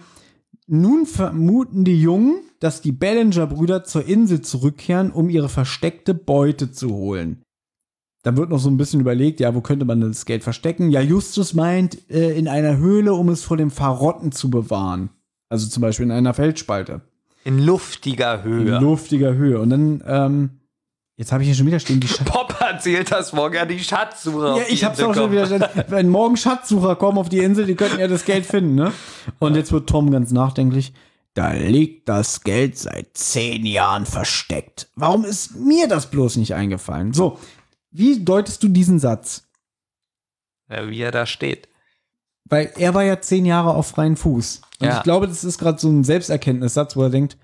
nun 0.66 1.06
vermuten 1.06 1.84
die 1.84 2.00
Jungen, 2.00 2.36
dass 2.60 2.80
die 2.80 2.92
Ballinger-Brüder 2.92 3.84
zur 3.84 4.06
Insel 4.06 4.40
zurückkehren, 4.40 5.10
um 5.10 5.28
ihre 5.28 5.50
versteckte 5.50 6.14
Beute 6.14 6.72
zu 6.72 6.90
holen. 6.94 7.43
Dann 8.24 8.36
wird 8.36 8.48
noch 8.50 8.58
so 8.58 8.70
ein 8.70 8.76
bisschen 8.78 9.00
überlegt, 9.00 9.38
ja, 9.38 9.54
wo 9.54 9.60
könnte 9.60 9.84
man 9.84 10.00
das 10.00 10.24
Geld 10.24 10.42
verstecken? 10.42 10.90
Ja, 10.90 11.00
Justus 11.00 11.54
meint, 11.54 12.10
äh, 12.10 12.36
in 12.36 12.48
einer 12.48 12.78
Höhle, 12.78 13.14
um 13.14 13.28
es 13.28 13.44
vor 13.44 13.56
dem 13.56 13.70
Verrotten 13.70 14.32
zu 14.32 14.50
bewahren. 14.50 15.10
Also 15.50 15.68
zum 15.68 15.82
Beispiel 15.82 16.06
in 16.06 16.10
einer 16.12 16.34
Felsspalte. 16.34 17.02
in 17.44 17.58
luftiger 17.58 18.42
Höhe. 18.42 18.76
In 18.76 18.82
luftiger 18.82 19.34
Höhe. 19.34 19.60
Und 19.60 19.68
dann, 19.70 20.02
ähm, 20.06 20.50
jetzt 21.16 21.32
habe 21.32 21.42
ich 21.42 21.48
hier 21.50 21.54
schon 21.54 21.66
wieder 21.66 21.78
stehen, 21.80 22.00
die 22.00 22.08
Scha 22.08 22.24
Pop 22.24 22.56
erzählt 22.60 23.12
das 23.12 23.34
morgen 23.34 23.56
ja 23.56 23.66
die 23.66 23.78
Schatzsucher. 23.78 24.56
Ja, 24.56 24.62
ich 24.68 24.82
hab's 24.84 24.98
Insel 24.98 25.10
auch 25.10 25.14
schon 25.14 25.30
wieder 25.30 25.44
stehen. 25.46 25.64
Wenn 25.88 26.08
morgen 26.08 26.38
Schatzsucher 26.38 26.96
kommen 26.96 27.18
auf 27.18 27.28
die 27.28 27.38
Insel, 27.40 27.66
die 27.66 27.74
könnten 27.74 28.00
ja 28.00 28.08
das 28.08 28.24
Geld 28.24 28.46
finden, 28.46 28.74
ne? 28.74 28.90
Und 29.38 29.54
jetzt 29.54 29.70
wird 29.70 29.86
Tom 29.88 30.10
ganz 30.10 30.30
nachdenklich. 30.32 30.94
Da 31.34 31.52
liegt 31.52 32.08
das 32.08 32.40
Geld 32.42 32.78
seit 32.78 33.08
zehn 33.18 33.66
Jahren 33.66 34.06
versteckt. 34.06 34.88
Warum 34.94 35.24
ist 35.24 35.56
mir 35.56 35.88
das 35.88 36.06
bloß 36.10 36.36
nicht 36.38 36.54
eingefallen? 36.54 37.12
So, 37.12 37.38
wie 37.94 38.22
deutest 38.22 38.62
du 38.62 38.68
diesen 38.68 38.98
Satz? 38.98 39.48
Ja, 40.68 40.88
wie 40.90 41.00
er 41.00 41.12
da 41.12 41.24
steht. 41.26 41.68
Weil 42.46 42.72
er 42.76 42.92
war 42.92 43.04
ja 43.04 43.20
zehn 43.20 43.46
Jahre 43.46 43.74
auf 43.74 43.86
freien 43.86 44.16
Fuß. 44.16 44.60
Und 44.80 44.86
Ja. 44.86 44.98
ich 44.98 45.02
glaube, 45.04 45.26
das 45.28 45.44
ist 45.44 45.58
gerade 45.58 45.78
so 45.78 45.88
ein 45.88 46.04
Selbsterkenntnissatz, 46.04 46.96
wo 46.96 47.02
er 47.02 47.10
denkt, 47.10 47.38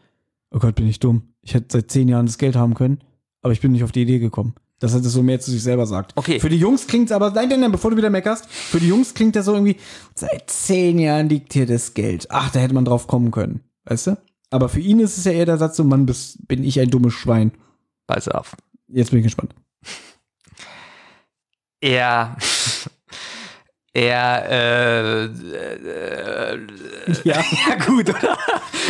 oh 0.50 0.58
Gott, 0.58 0.74
bin 0.74 0.88
ich 0.88 0.98
dumm. 0.98 1.32
Ich 1.42 1.54
hätte 1.54 1.66
seit 1.70 1.90
zehn 1.90 2.08
Jahren 2.08 2.26
das 2.26 2.36
Geld 2.36 2.56
haben 2.56 2.74
können, 2.74 2.98
aber 3.40 3.52
ich 3.52 3.60
bin 3.60 3.72
nicht 3.72 3.84
auf 3.84 3.92
die 3.92 4.02
Idee 4.02 4.18
gekommen. 4.18 4.54
Dass 4.80 4.94
er 4.94 5.00
das 5.00 5.12
so 5.12 5.22
mehr 5.22 5.38
zu 5.40 5.50
sich 5.50 5.62
selber 5.62 5.86
sagt. 5.86 6.12
Okay. 6.16 6.40
Für 6.40 6.48
die 6.48 6.56
Jungs 6.56 6.86
klingt 6.86 7.12
aber, 7.12 7.30
nein, 7.30 7.48
nein, 7.50 7.60
nein, 7.60 7.72
bevor 7.72 7.90
du 7.90 7.96
wieder 7.98 8.10
meckerst, 8.10 8.46
für 8.50 8.80
die 8.80 8.88
Jungs 8.88 9.12
klingt 9.14 9.36
das 9.36 9.44
so 9.46 9.52
irgendwie, 9.52 9.76
seit 10.14 10.50
zehn 10.50 10.98
Jahren 10.98 11.28
liegt 11.28 11.52
hier 11.52 11.66
das 11.66 11.92
Geld. 11.94 12.26
Ach, 12.30 12.50
da 12.50 12.60
hätte 12.60 12.74
man 12.74 12.86
drauf 12.86 13.06
kommen 13.06 13.30
können. 13.30 13.60
Weißt 13.84 14.06
du? 14.08 14.16
Aber 14.50 14.68
für 14.70 14.80
ihn 14.80 14.98
ist 15.00 15.16
es 15.18 15.24
ja 15.24 15.32
eher 15.32 15.44
der 15.46 15.58
Satz 15.58 15.76
so, 15.76 15.84
Mann, 15.84 16.06
bist, 16.06 16.48
bin 16.48 16.64
ich 16.64 16.80
ein 16.80 16.90
dummes 16.90 17.12
Schwein. 17.12 17.52
Pass 18.06 18.26
auf. 18.28 18.56
Jetzt 18.88 19.10
bin 19.10 19.20
ich 19.20 19.24
gespannt. 19.24 19.54
Er. 21.80 22.36
Er, 23.92 24.46
äh, 24.48 25.24
äh, 25.24 26.58
Ja. 27.24 27.42
ja 27.68 27.74
gut, 27.84 28.08
oder? 28.08 28.38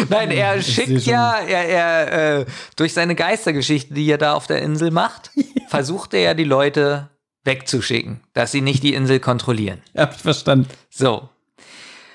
Nein, 0.09 0.31
er 0.31 0.61
schickt 0.63 1.07
ja, 1.07 1.39
er, 1.39 1.69
er, 1.69 2.41
äh, 2.41 2.47
durch 2.77 2.93
seine 2.93 3.15
Geistergeschichte, 3.15 3.95
die 3.95 4.11
er 4.11 4.19
da 4.19 4.35
auf 4.35 4.47
der 4.47 4.61
Insel 4.61 4.91
macht, 4.91 5.31
versucht 5.69 6.13
er 6.13 6.21
ja 6.21 6.35
die 6.35 6.45
Leute 6.45 7.09
wegzuschicken, 7.45 8.21
dass 8.35 8.53
sie 8.53 8.61
nicht 8.61 8.83
die 8.83 8.93
Insel 8.93 9.21
kontrollieren. 9.21 9.81
Hab 9.97 10.15
ich 10.15 10.21
verstanden. 10.21 10.69
So. 10.91 11.31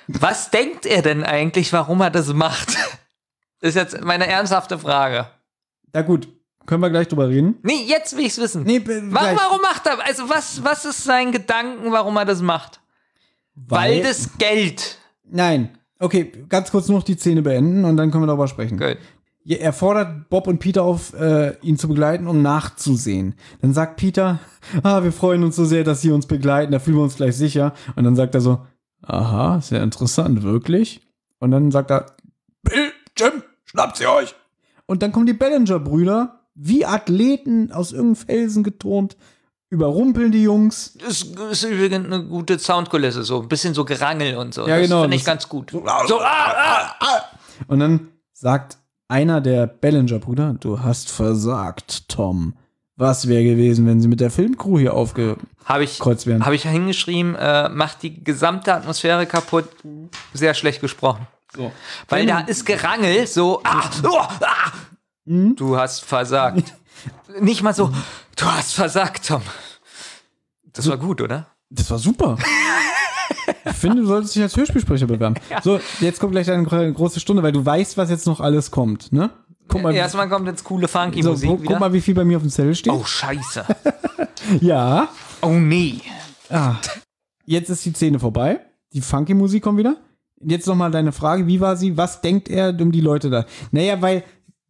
Was 0.08 0.52
denkt 0.52 0.86
er 0.86 1.02
denn 1.02 1.24
eigentlich, 1.24 1.74
warum 1.74 2.02
er 2.02 2.12
das 2.12 2.32
macht? 2.34 2.78
Ist 3.62 3.76
jetzt 3.76 4.00
meine 4.04 4.28
ernsthafte 4.28 4.78
Frage. 4.78 5.28
Na 5.92 6.04
gut, 6.04 6.28
können 6.66 6.82
wir 6.82 6.90
gleich 6.90 7.08
drüber 7.08 7.30
reden. 7.30 7.58
Nee, 7.64 7.84
jetzt 7.86 8.16
will 8.18 8.26
ich's 8.26 8.38
wissen. 8.38 8.64
Nee, 8.64 8.80
be- 8.80 9.02
Wa- 9.12 9.20
gleich. 9.20 9.38
warum 9.38 9.62
macht 9.62 9.86
er, 9.86 10.04
also 10.06 10.28
was, 10.30 10.64
was 10.64 10.86
ist 10.86 11.04
sein 11.04 11.32
Gedanken, 11.32 11.92
warum 11.92 12.16
er 12.18 12.26
das 12.26 12.42
macht? 12.42 12.80
Weil, 13.56 14.02
das 14.04 14.38
Geld. 14.38 14.98
Nein. 15.30 15.78
Okay, 16.00 16.32
ganz 16.50 16.72
kurz 16.72 16.90
noch 16.90 17.04
die 17.04 17.16
Szene 17.18 17.42
beenden 17.42 17.86
und 17.86 17.96
dann 17.98 18.12
können 18.12 18.24
wir 18.24 18.28
darüber 18.28 18.48
sprechen. 18.48 18.78
Gut. 18.78 18.98
Er 19.48 19.74
fordert 19.74 20.28
Bob 20.30 20.48
und 20.48 20.58
Peter 20.60 20.82
auf, 20.84 21.14
äh, 21.14 21.56
ihn 21.62 21.78
zu 21.78 21.88
begleiten, 21.88 22.28
um 22.28 22.42
nachzusehen. 22.42 23.36
Dann 23.62 23.74
sagt 23.74 23.96
Peter, 23.98 24.40
ah, 24.84 25.04
wir 25.04 25.12
freuen 25.12 25.44
uns 25.44 25.56
so 25.56 25.66
sehr, 25.66 25.84
dass 25.84 26.02
Sie 26.02 26.10
uns 26.12 26.26
begleiten, 26.26 26.72
da 26.72 26.80
fühlen 26.80 26.98
wir 26.98 27.04
uns 27.04 27.16
gleich 27.16 27.38
sicher. 27.38 27.74
Und 27.96 28.04
dann 28.04 28.16
sagt 28.16 28.34
er 28.36 28.42
so, 28.42 28.66
aha, 29.04 29.62
sehr 29.62 29.84
interessant, 29.84 30.42
wirklich? 30.44 31.02
Und 31.40 31.52
dann 31.52 31.70
sagt 31.72 31.92
er, 31.92 32.08
Bill, 32.64 32.92
Jim, 33.18 33.44
schnappt 33.66 33.98
sie 33.98 34.08
euch! 34.08 34.34
Und 34.88 35.02
dann 35.04 35.12
kommen 35.12 35.28
die 35.28 35.34
Ballinger-Brüder, 35.34 36.35
wie 36.56 36.86
Athleten 36.86 37.72
aus 37.72 37.92
irgendeinem 37.92 38.16
Felsen 38.16 38.64
geturnt, 38.64 39.18
überrumpeln 39.70 40.32
die 40.32 40.44
Jungs. 40.44 40.98
Das 41.00 41.22
ist 41.24 41.64
übrigens 41.64 42.06
eine 42.06 42.24
gute 42.24 42.58
Soundkulisse, 42.58 43.24
so 43.24 43.42
ein 43.42 43.48
bisschen 43.48 43.74
so 43.74 43.86
Gerangel 43.86 44.38
und 44.38 44.54
so. 44.54 44.68
Ja, 44.68 44.80
genau, 44.80 44.96
Das 44.98 45.02
finde 45.04 45.18
ich 45.18 45.26
ganz 45.26 45.50
gut. 45.50 45.72
So, 45.72 45.84
ah, 46.22 46.96
ah. 47.00 47.22
Und 47.68 47.80
dann 47.80 48.08
sagt 48.34 48.78
einer 49.08 49.42
der 49.42 49.68
Ballinger-Brüder, 49.68 50.56
du 50.60 50.82
hast 50.82 51.12
versagt, 51.12 52.10
Tom. 52.10 52.56
Was 52.98 53.28
wäre 53.28 53.44
gewesen, 53.44 53.86
wenn 53.88 54.00
sie 54.00 54.08
mit 54.08 54.22
der 54.22 54.32
Filmcrew 54.32 54.80
hier 54.80 54.94
aufgekreuzt 54.94 55.42
Habe 55.66 55.84
ich, 55.84 56.00
wären? 56.26 56.46
hab 56.46 56.54
ich 56.54 56.64
hingeschrieben, 56.64 57.36
äh, 57.36 57.68
macht 57.68 58.04
die 58.04 58.24
gesamte 58.24 58.74
Atmosphäre 58.74 59.26
kaputt. 59.26 59.66
Sehr 60.34 60.54
schlecht 60.54 60.80
gesprochen. 60.80 61.28
So. 61.54 61.74
Weil 62.08 62.26
da 62.26 62.40
ist 62.40 62.66
Gerangel 62.66 63.28
so, 63.28 63.60
ah, 63.66 63.90
oh, 64.04 64.18
ah. 64.18 64.72
Hm? 65.28 65.56
du 65.56 65.78
hast 65.78 66.04
versagt. 66.06 66.74
Nicht 67.42 67.64
mal 67.64 67.74
so, 67.74 67.92
du 68.36 68.46
hast 68.46 68.74
versagt, 68.74 69.28
Tom. 69.28 69.42
Das 70.74 70.88
war 70.90 70.98
gut, 70.98 71.22
oder? 71.22 71.48
Das 71.70 71.90
war 71.90 71.98
super. 72.00 72.38
ich 73.66 73.74
finde, 73.74 74.02
du 74.02 74.08
solltest 74.08 74.36
dich 74.36 74.44
als 74.44 74.56
Hörspielsprecher 74.56 75.08
bewerben. 75.08 75.36
So, 75.64 75.80
jetzt 76.00 76.20
kommt 76.20 76.32
gleich 76.34 76.50
eine 76.52 76.64
gro- 76.64 76.92
große 76.92 77.20
Stunde, 77.20 77.42
weil 77.44 77.52
du 77.52 77.66
weißt, 77.66 77.98
was 77.98 78.10
jetzt 78.10 78.28
noch 78.28 78.40
alles 78.40 78.72
kommt, 78.72 79.12
ne? 79.12 79.30
Guck 79.68 79.82
mal, 79.82 79.96
Erstmal 79.96 80.30
kommt 80.30 80.48
jetzt 80.48 80.64
coole 80.64 80.88
funky 80.88 81.24
so, 81.24 81.42
wieder. 81.42 81.58
guck 81.66 81.80
mal, 81.80 81.92
wie 81.92 82.02
viel 82.02 82.14
bei 82.14 82.24
mir 82.24 82.38
auf 82.38 82.44
dem 82.44 82.52
Zettel 82.52 82.76
steht. 82.76 82.94
oh, 82.94 83.04
scheiße. 83.04 83.66
Ja. 84.62 85.08
Oh, 85.42 85.50
nee. 85.50 86.02
Ah. 86.52 86.76
Jetzt 87.46 87.70
ist 87.70 87.84
die 87.84 87.94
Szene 87.94 88.20
vorbei. 88.20 88.60
Die 88.94 89.02
funky 89.02 89.34
Musik 89.34 89.64
kommt 89.64 89.80
wieder. 89.80 89.98
Jetzt 90.40 90.68
nochmal 90.68 90.92
deine 90.92 91.12
Frage, 91.12 91.48
wie 91.48 91.60
war 91.62 91.76
sie? 91.78 91.98
Was 91.98 92.22
denkt 92.22 92.48
er 92.50 92.70
um 92.80 92.92
die 92.92 93.02
Leute 93.02 93.32
da? 93.32 93.46
Naja, 93.72 94.00
weil 94.04 94.24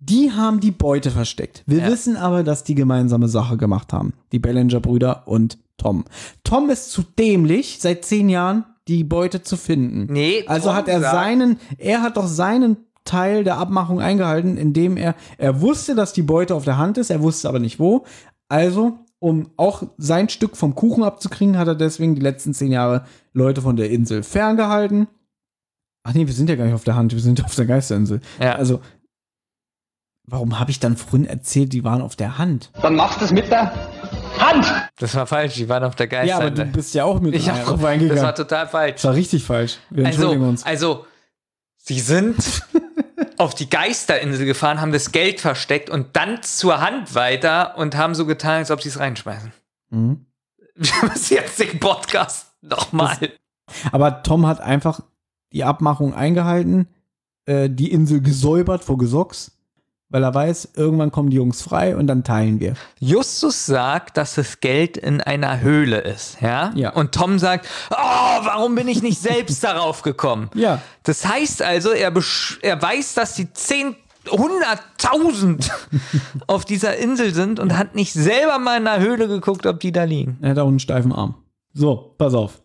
die 0.10 0.32
haben 0.32 0.60
die 0.60 0.72
Beute 0.72 1.12
versteckt. 1.12 1.64
Wir 1.66 1.80
Ja. 1.80 1.88
wissen 1.92 2.16
aber, 2.18 2.44
dass 2.44 2.64
die 2.64 2.76
gemeinsame 2.76 3.28
Sache 3.28 3.58
gemacht 3.58 3.92
haben. 3.94 4.14
Die 4.32 4.40
Bellinger-Brüder 4.40 5.28
und 5.28 5.58
Tom. 5.78 6.06
Tom 6.44 6.70
ist 6.70 6.92
zu 6.92 7.02
dämlich, 7.04 7.78
seit 7.82 8.06
zehn 8.06 8.30
Jahren 8.30 8.66
die 8.88 9.04
Beute 9.04 9.42
zu 9.42 9.58
finden. 9.58 10.12
Nee, 10.14 10.44
Also 10.48 10.68
Tom 10.70 10.76
hat 10.78 10.88
er 10.88 11.02
seinen, 11.02 11.60
er 11.78 12.02
hat 12.02 12.18
doch 12.18 12.28
seinen 12.28 12.78
Teil 13.04 13.44
der 13.44 13.58
Abmachung 13.58 14.00
eingehalten, 14.00 14.58
indem 14.58 14.96
er, 14.98 15.16
er 15.38 15.62
wusste, 15.62 15.96
dass 15.96 16.14
die 16.14 16.22
Beute 16.24 16.56
auf 16.56 16.66
der 16.66 16.78
Hand 16.78 16.98
ist, 16.98 17.10
er 17.10 17.22
wusste 17.22 17.50
aber 17.50 17.60
nicht 17.60 17.80
wo. 17.80 18.06
Also, 18.48 19.00
um 19.20 19.50
auch 19.58 19.84
sein 19.98 20.30
Stück 20.30 20.56
vom 20.56 20.76
Kuchen 20.76 21.04
abzukriegen, 21.04 21.58
hat 21.58 21.68
er 21.68 21.76
deswegen 21.76 22.16
die 22.16 22.22
letzten 22.22 22.54
zehn 22.54 22.72
Jahre 22.72 23.06
Leute 23.34 23.62
von 23.62 23.76
der 23.76 23.90
Insel 23.90 24.22
ferngehalten. 24.24 25.08
Ach 26.04 26.14
nee, 26.14 26.28
wir 26.28 26.34
sind 26.34 26.50
ja 26.50 26.56
gar 26.56 26.66
nicht 26.66 26.76
auf 26.76 26.84
der 26.84 26.96
Hand, 26.96 27.12
wir 27.14 27.20
sind 27.20 27.44
auf 27.44 27.56
der 27.56 27.66
Geisterinsel. 27.66 28.22
Ja. 28.40 28.54
Also, 28.56 28.80
warum 30.28 30.60
habe 30.60 30.72
ich 30.72 30.80
dann 30.80 30.98
vorhin 30.98 31.26
erzählt, 31.26 31.74
die 31.74 31.84
waren 31.84 32.02
auf 32.02 32.16
der 32.16 32.38
Hand? 32.38 32.72
Dann 32.82 32.96
machst 32.96 33.22
du 33.22 33.26
es 33.26 33.32
mit 33.32 33.50
der 33.52 33.72
Hand. 34.40 34.66
Das 34.98 35.16
war 35.16 35.26
falsch, 35.28 35.56
die 35.56 35.70
waren 35.70 35.84
auf 35.84 35.96
der 35.96 36.26
Ja, 36.26 36.38
aber 36.38 36.52
du 36.52 36.66
bist 36.66 36.94
ja 36.94 37.04
auch 37.06 37.20
mit 37.22 37.36
ich 37.36 37.48
rein- 37.50 37.66
hab, 37.66 37.82
reingegangen. 37.84 38.16
das 38.16 38.24
war 38.24 38.36
total 38.36 38.68
falsch. 38.68 38.96
Das 38.96 39.04
war 39.06 39.14
richtig 39.14 39.44
falsch. 39.44 39.78
Wir 39.90 40.06
entschuldigen 40.06 40.42
Also, 40.42 40.50
uns. 40.50 40.64
also, 40.66 41.06
sie 41.78 42.00
sind 42.00 42.36
auf 43.38 43.56
die 43.56 43.70
Geisterinsel 43.70 44.46
gefahren, 44.46 44.82
haben 44.82 44.92
das 44.92 45.12
Geld 45.12 45.40
versteckt 45.42 45.90
und 45.90 46.16
dann 46.16 46.42
zur 46.44 46.82
Hand 46.82 47.16
weiter 47.16 47.78
und 47.78 47.96
haben 47.96 48.16
so 48.16 48.26
getan, 48.26 48.58
als 48.60 48.72
ob 48.72 48.82
sie 48.82 48.90
es 48.90 49.00
reinschmeißen. 49.00 49.52
Mhm. 49.90 50.26
Wir 50.76 51.10
müssen 51.10 51.34
jetzt 51.36 51.60
den 51.60 51.80
Podcast 51.80 52.48
nochmal. 52.62 53.18
Aber 53.92 54.24
Tom 54.24 54.46
hat 54.46 54.60
einfach 54.60 55.00
die 55.54 55.64
Abmachung 55.64 56.14
eingehalten, 56.14 56.88
äh, 57.46 57.70
die 57.70 57.92
Insel 57.92 58.22
gesäubert 58.22 58.84
vor 58.84 58.98
Gesocks, 58.98 59.55
weil 60.10 60.24
er 60.24 60.34
weiß, 60.34 60.70
irgendwann 60.76 61.12
kommen 61.12 61.30
die 61.30 61.38
Jungs 61.38 61.62
frei 61.62 61.96
und 61.96 62.08
dann 62.08 62.24
teilen 62.24 62.60
wir. 62.60 62.76
Justus 63.00 63.66
sagt, 63.66 64.18
dass 64.18 64.36
das 64.36 64.60
Geld 64.60 64.98
in 64.98 65.22
einer 65.22 65.62
Höhle 65.62 66.00
ist, 66.00 66.42
ja? 66.42 66.72
Ja. 66.76 66.92
Und 66.92 67.12
Tom 67.12 67.40
sagt, 67.40 67.68
oh, 67.92 67.96
warum 67.96 68.76
bin 68.76 68.88
ich 68.88 69.02
nicht 69.02 69.20
selbst 69.20 69.64
darauf 69.64 70.04
gekommen? 70.04 70.50
Ja. 70.54 70.82
Das 71.04 71.26
heißt 71.26 71.62
also, 71.62 71.90
er, 71.92 72.14
er 72.62 72.82
weiß, 72.82 73.16
dass 73.16 73.36
die 73.36 73.52
10, 73.52 73.96
100.000 74.26 75.70
auf 76.48 76.66
dieser 76.66 76.98
Insel 76.98 77.34
sind 77.34 77.60
und 77.60 77.78
hat 77.78 77.96
nicht 77.96 78.14
selber 78.14 78.60
mal 78.60 78.78
in 78.78 78.86
der 78.86 79.00
Höhle 79.00 79.28
geguckt, 79.28 79.66
ob 79.66 79.80
die 79.80 79.92
da 79.92 80.04
liegen. 80.04 80.38
Er 80.42 80.52
hat 80.52 80.60
auch 80.60 80.68
einen 80.68 80.80
steifen 80.80 81.12
Arm. 81.12 81.36
So, 81.74 82.16
pass 82.18 82.34
auf. 82.34 82.62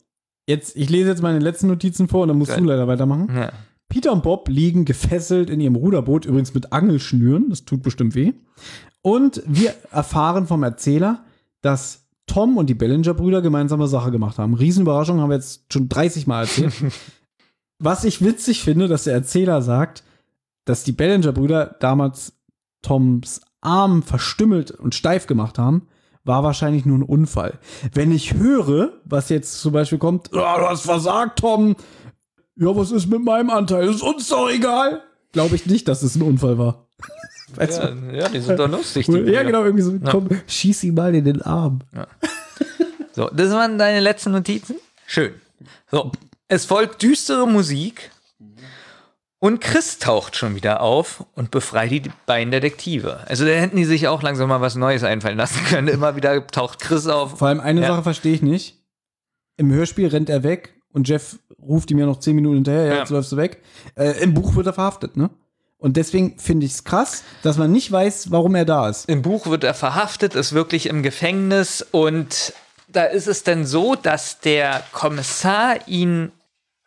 Jetzt, 0.46 0.76
ich 0.76 0.88
lese 0.88 1.10
jetzt 1.10 1.22
meine 1.22 1.38
letzten 1.38 1.68
Notizen 1.68 2.08
vor 2.08 2.22
und 2.22 2.28
dann 2.28 2.38
musst 2.38 2.50
Geil. 2.50 2.60
du 2.60 2.66
leider 2.66 2.88
weitermachen. 2.88 3.28
Ja. 3.34 3.52
Peter 3.90 4.12
und 4.12 4.22
Bob 4.22 4.48
liegen 4.48 4.86
gefesselt 4.86 5.50
in 5.50 5.60
ihrem 5.60 5.76
Ruderboot, 5.76 6.24
übrigens 6.24 6.54
mit 6.54 6.72
Angelschnüren, 6.72 7.50
das 7.50 7.66
tut 7.66 7.82
bestimmt 7.82 8.14
weh. 8.14 8.32
Und 9.02 9.42
wir 9.46 9.74
erfahren 9.90 10.46
vom 10.46 10.62
Erzähler, 10.62 11.24
dass 11.60 12.06
Tom 12.26 12.56
und 12.56 12.70
die 12.70 12.74
Bellinger-Brüder 12.74 13.42
gemeinsame 13.42 13.88
Sache 13.88 14.12
gemacht 14.12 14.38
haben. 14.38 14.54
Riesenüberraschung, 14.54 15.20
haben 15.20 15.30
wir 15.30 15.36
jetzt 15.36 15.72
schon 15.72 15.88
30 15.88 16.26
Mal 16.26 16.42
erzählt. 16.42 16.72
Was 17.78 18.04
ich 18.04 18.24
witzig 18.24 18.62
finde, 18.62 18.88
dass 18.88 19.04
der 19.04 19.14
Erzähler 19.14 19.60
sagt, 19.60 20.04
dass 20.64 20.84
die 20.84 20.92
Bellinger-Brüder 20.92 21.76
damals 21.80 22.34
Toms 22.82 23.40
Arm 23.60 24.02
verstümmelt 24.02 24.70
und 24.70 24.94
steif 24.94 25.26
gemacht 25.26 25.58
haben, 25.58 25.88
war 26.24 26.44
wahrscheinlich 26.44 26.84
nur 26.84 26.98
ein 26.98 27.02
Unfall. 27.02 27.58
Wenn 27.92 28.12
ich 28.12 28.34
höre, 28.34 28.92
was 29.04 29.30
jetzt 29.30 29.60
zum 29.60 29.72
Beispiel 29.72 29.98
kommt, 29.98 30.32
"Ah, 30.34 30.58
du 30.58 30.68
hast 30.68 30.82
versagt, 30.82 31.40
Tom, 31.40 31.76
ja, 32.60 32.76
was 32.76 32.90
ist 32.92 33.06
mit 33.06 33.24
meinem 33.24 33.50
Anteil? 33.50 33.88
Ist 33.88 34.02
uns 34.02 34.28
doch 34.28 34.48
egal. 34.50 35.02
Glaube 35.32 35.56
ich 35.56 35.66
nicht, 35.66 35.88
dass 35.88 36.02
es 36.02 36.14
ein 36.16 36.22
Unfall 36.22 36.58
war. 36.58 36.86
Weißt 37.56 37.78
Ja, 37.82 37.90
du? 37.90 38.16
ja, 38.16 38.28
die 38.28 38.40
sind 38.40 38.58
doch 38.58 38.68
lustig. 38.68 39.06
Die 39.06 39.12
ja, 39.32 39.42
genau, 39.42 39.64
irgendwie 39.64 39.82
so, 39.82 39.92
Ja. 39.92 40.10
komm, 40.10 40.28
schieß 40.46 40.84
ihn 40.84 40.94
mal 40.94 41.14
in 41.14 41.24
den 41.24 41.42
Arm. 41.42 41.80
So, 43.12 43.28
das 43.32 43.50
waren 43.50 43.76
deine 43.78 44.00
letzten 44.00 44.30
Notizen. 44.32 44.76
Schön. 45.06 45.32
So, 45.90 46.12
es 46.48 46.64
folgt 46.64 47.02
düstere 47.02 47.48
Musik 47.48 48.10
und 49.40 49.60
Chris 49.60 49.98
taucht 49.98 50.36
schon 50.36 50.54
wieder 50.54 50.80
auf 50.80 51.24
und 51.34 51.50
befreit 51.50 51.90
die 51.90 52.02
beiden 52.26 52.50
Detektive. 52.52 53.20
Also 53.26 53.44
da 53.44 53.50
hätten 53.52 53.76
die 53.76 53.84
sich 53.84 54.06
auch 54.06 54.22
langsam 54.22 54.48
mal 54.48 54.60
was 54.60 54.76
Neues 54.76 55.02
einfallen 55.02 55.36
lassen 55.38 55.64
können. 55.64 55.88
Immer 55.88 56.14
wieder 56.14 56.46
taucht 56.46 56.78
Chris 56.80 57.06
auf. 57.08 57.38
Vor 57.38 57.48
allem 57.48 57.60
eine 57.60 57.80
Ja. 57.80 57.88
Sache 57.88 58.02
verstehe 58.04 58.34
ich 58.34 58.42
nicht. 58.42 58.76
Im 59.56 59.72
Hörspiel 59.72 60.08
rennt 60.08 60.30
er 60.30 60.42
weg 60.42 60.79
und 60.92 61.08
Jeff 61.08 61.38
ruft 61.62 61.90
ihm 61.90 61.98
ja 61.98 62.06
noch 62.06 62.18
zehn 62.20 62.34
Minuten 62.36 62.56
hinterher, 62.56 62.84
ja, 62.86 62.92
Ja. 62.94 62.98
jetzt 63.00 63.10
läufst 63.10 63.32
du 63.32 63.36
weg. 63.36 63.62
Äh, 63.96 64.22
Im 64.22 64.34
Buch 64.34 64.54
wird 64.56 64.66
er 64.66 64.72
verhaftet, 64.72 65.16
ne? 65.16 65.30
Und 65.78 65.96
deswegen 65.96 66.38
finde 66.38 66.66
ich 66.66 66.72
es 66.72 66.84
krass, 66.84 67.22
dass 67.42 67.56
man 67.56 67.72
nicht 67.72 67.90
weiß, 67.90 68.30
warum 68.30 68.54
er 68.54 68.66
da 68.66 68.88
ist. 68.90 69.08
Im 69.08 69.22
Buch 69.22 69.46
wird 69.46 69.64
er 69.64 69.72
verhaftet, 69.72 70.34
ist 70.34 70.52
wirklich 70.52 70.86
im 70.86 71.02
Gefängnis 71.02 71.80
und 71.90 72.52
da 72.88 73.04
ist 73.04 73.28
es 73.28 73.44
dann 73.44 73.64
so, 73.64 73.94
dass 73.94 74.40
der 74.40 74.82
Kommissar 74.92 75.76
ihn 75.88 76.32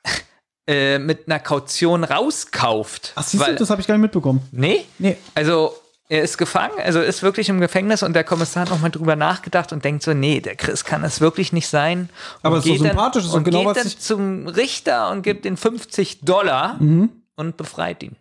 äh, 0.68 1.00
mit 1.00 1.28
einer 1.28 1.40
Kaution 1.40 2.04
rauskauft. 2.04 3.14
Ach, 3.16 3.24
siehst 3.24 3.48
du, 3.48 3.56
das 3.56 3.70
habe 3.70 3.82
ich 3.82 3.88
gar 3.88 3.96
nicht 3.96 4.02
mitbekommen. 4.04 4.42
Nee? 4.52 4.86
Nee. 5.00 5.18
Also, 5.34 5.74
er 6.14 6.22
ist 6.24 6.38
gefangen, 6.38 6.74
also 6.84 7.02
ist 7.02 7.24
wirklich 7.24 7.50
im 7.50 7.60
Gefängnis 7.60 8.04
und 8.04 8.14
der 8.14 8.24
Kommissar 8.24 8.64
hat 8.64 8.70
nochmal 8.70 8.92
drüber 8.92 9.16
nachgedacht 9.16 9.74
und 9.74 9.84
denkt 9.84 10.04
so, 10.04 10.14
nee, 10.14 10.40
der 10.42 10.56
Chris 10.56 10.86
kann 10.86 11.04
es 11.04 11.22
wirklich 11.22 11.54
nicht 11.54 11.68
sein. 11.68 12.10
Aber 12.44 12.56
Und 12.56 12.60
ist 12.60 12.66
doch 12.68 12.72
geht 12.74 12.82
dann- 12.82 12.88
sympathisch, 12.90 13.24
ist 13.26 13.32
doch 13.32 13.38
und 13.38 13.44
genau, 13.46 13.66
geht 13.74 13.78
dann 13.84 13.88
zum 13.98 14.48
Richter 14.48 15.10
und 15.12 15.24
gibt 15.24 15.46
den 15.46 15.58
50 15.58 16.22
Dollar 16.22 16.76
Mhm. 16.80 17.10
und 17.36 17.58
befreit 17.58 18.04
ihn. 18.04 18.16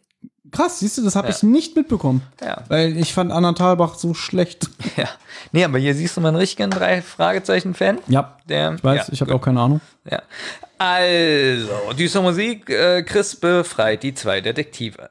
Krass, 0.51 0.81
siehst 0.81 0.99
du, 0.99 1.03
das 1.03 1.17
habe 1.17 1.29
Ja. 1.29 1.35
ich 1.35 1.43
nicht 1.43 1.77
mitbekommen. 1.77 2.23
Ja. 2.43 2.63
Weil 2.69 2.97
ich 2.99 3.15
fand 3.15 3.33
Anna 3.33 3.53
Thalbach 3.53 3.95
so 3.95 4.15
schlecht. 4.15 4.69
Ja. 4.97 5.09
Nee, 5.53 5.65
aber 5.65 5.79
hier 5.79 5.95
siehst 5.95 6.17
du 6.17 6.21
mal 6.21 6.29
einen 6.29 6.37
richtigen 6.37 6.71
drei 6.71 7.01
Fragezeichen-Fan. 7.03 7.99
Ja, 8.09 8.37
Der, 8.49 8.75
ich 8.75 8.85
weiß, 8.85 9.07
ja, 9.09 9.13
ich 9.13 9.21
habe 9.23 9.35
auch 9.35 9.41
keine 9.41 9.61
Ahnung. 9.61 9.81
Ja. 10.11 10.23
Also, 10.79 11.69
düstere 11.97 12.23
Musik, 12.23 12.69
äh, 12.69 13.03
Chris 13.03 13.35
befreit 13.37 14.03
die 14.03 14.15
zwei 14.15 14.41
Detektive. 14.41 15.11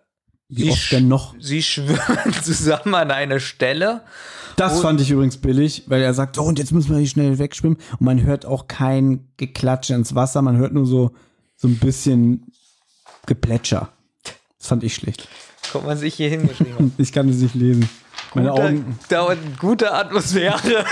Wie 0.54 0.64
Sie 0.64 0.72
oft 0.72 0.92
denn 0.92 1.08
noch? 1.08 1.34
Sie 1.40 1.64
schwimmen 1.64 1.98
zusammen 2.44 2.94
an 2.94 3.10
eine 3.10 3.40
Stelle. 3.40 4.02
Das 4.58 4.76
Und- 4.76 4.82
fand 4.82 5.02
ich 5.02 5.10
übrigens 5.10 5.38
billig, 5.38 5.84
weil 5.88 6.02
er 6.02 6.14
sagt, 6.14 6.36
so 6.36 6.44
und 6.44 6.60
jetzt 6.60 6.74
müssen 6.74 6.92
wir 6.92 6.98
hier 6.98 7.08
schnell 7.08 7.40
wegschwimmen. 7.40 7.78
Und 7.94 8.02
man 8.02 8.22
hört 8.22 8.46
auch 8.46 8.68
kein 8.68 9.30
Geklatsche 9.38 9.94
ins 9.94 10.14
Wasser, 10.14 10.42
man 10.42 10.58
hört 10.58 10.74
nur 10.74 10.86
so, 10.86 11.12
so 11.56 11.70
ein 11.70 11.78
bisschen 11.78 12.52
Geplätscher. 13.28 13.90
Das 14.60 14.68
fand 14.68 14.84
ich 14.84 14.94
schlecht. 14.94 15.28
Guck 15.72 15.86
mal, 15.86 15.96
sich 15.96 16.16
hier 16.16 16.30
hingeschrieben. 16.30 16.94
Ich 16.98 17.14
kann 17.14 17.30
es 17.30 17.38
nicht 17.38 17.56
lesen. 17.56 17.88
Meine 18.34 18.50
Gute, 18.50 18.62
Augen. 18.64 19.00
dauert 19.10 19.38
gute 19.58 19.94
Atmosphäre. 19.94 20.60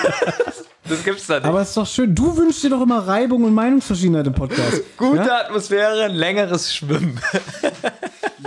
das 0.87 1.03
gibt's 1.03 1.27
da 1.27 1.35
nicht. 1.35 1.45
Aber 1.45 1.61
es 1.61 1.69
ist 1.69 1.77
doch 1.77 1.85
schön. 1.87 2.15
Du 2.15 2.35
wünschst 2.37 2.63
dir 2.63 2.69
doch 2.69 2.81
immer 2.81 3.05
Reibung 3.05 3.43
und 3.43 3.53
Meinungsverschiedenheit 3.53 4.27
im 4.27 4.33
Podcast. 4.33 4.81
gute 4.97 5.17
ja? 5.25 5.41
Atmosphäre, 5.41 6.07
längeres 6.07 6.73
Schwimmen. 6.73 7.19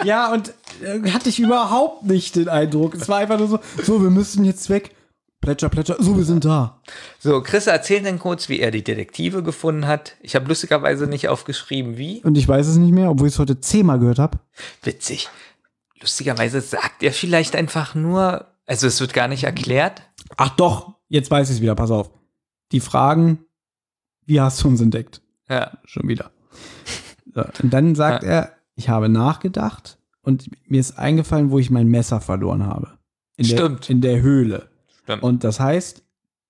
ja, 0.05 0.32
und 0.32 0.55
hatte 1.12 1.28
ich 1.28 1.39
überhaupt 1.39 2.05
nicht 2.05 2.36
den 2.36 2.49
Eindruck. 2.49 2.94
Es 2.94 3.09
war 3.09 3.19
einfach 3.19 3.39
nur 3.39 3.49
so, 3.49 3.61
so, 3.83 4.02
wir 4.02 4.11
müssen 4.11 4.44
jetzt 4.44 4.70
weg. 4.70 4.94
Plätscher, 5.43 5.69
plätscher. 5.69 5.97
So, 5.99 6.17
wir 6.17 6.25
sind 6.25 6.44
da. 6.44 6.81
So, 7.19 7.43
Chris 7.43 7.67
erzählt 7.67 8.07
dann 8.07 8.20
kurz, 8.20 8.49
wie 8.49 8.61
er 8.61 8.70
die 8.70 8.85
Detektive 8.85 9.43
gefunden 9.43 9.89
hat. 9.89 10.17
Ich 10.20 10.36
habe 10.36 10.47
lustigerweise 10.47 11.09
nicht 11.09 11.28
aufgeschrieben, 11.28 11.99
wie. 11.99 12.23
Und 12.23 12.39
ich 12.39 12.47
weiß 12.47 12.69
es 12.69 12.77
nicht 12.77 12.93
mehr, 12.93 13.11
obwohl 13.11 13.27
ich 13.27 13.35
es 13.35 13.41
heute 13.41 13.61
zehnmal 13.61 13.99
gehört 13.99 14.20
habe. 14.20 14.39
Witzig. 14.83 15.28
Lustigerweise 16.01 16.61
sagt 16.61 17.02
er 17.02 17.12
vielleicht 17.12 17.57
einfach 17.57 17.97
nur, 17.97 18.47
also 18.67 18.86
es 18.86 19.01
wird 19.01 19.15
gar 19.15 19.27
nicht 19.27 19.43
erklärt. 19.43 20.02
Ach 20.36 20.51
doch, 20.51 20.94
jetzt 21.09 21.31
weiß 21.31 21.51
ich 21.51 21.57
es 21.57 21.62
wieder, 21.62 21.75
pass 21.75 21.91
auf. 21.91 22.12
Die 22.70 22.81
Fragen, 22.81 23.44
wie 24.25 24.41
hast 24.41 24.62
du 24.62 24.69
uns 24.69 24.81
entdeckt? 24.81 25.23
Ja. 25.49 25.73
Schon 25.85 26.09
wieder. 26.09 26.31
So, 27.35 27.43
und 27.62 27.73
dann 27.73 27.97
sagt 27.97 28.23
er, 28.23 28.52
ich 28.77 28.89
habe 28.89 29.09
nachgedacht 29.09 29.99
und 30.23 30.49
mir 30.70 30.81
ist 30.81 30.99
eingefallen, 30.99 31.51
wo 31.51 31.59
ich 31.59 31.70
mein 31.70 31.89
Messer 31.89 32.20
verloren 32.20 32.67
habe. 32.67 32.89
In 33.36 33.44
Stimmt. 33.44 33.89
Der, 33.89 33.91
in 33.91 34.01
der 34.01 34.20
Höhle. 34.23 34.68
Stimmt. 35.05 35.23
Und 35.23 35.44
das 35.44 35.59
heißt, 35.60 36.02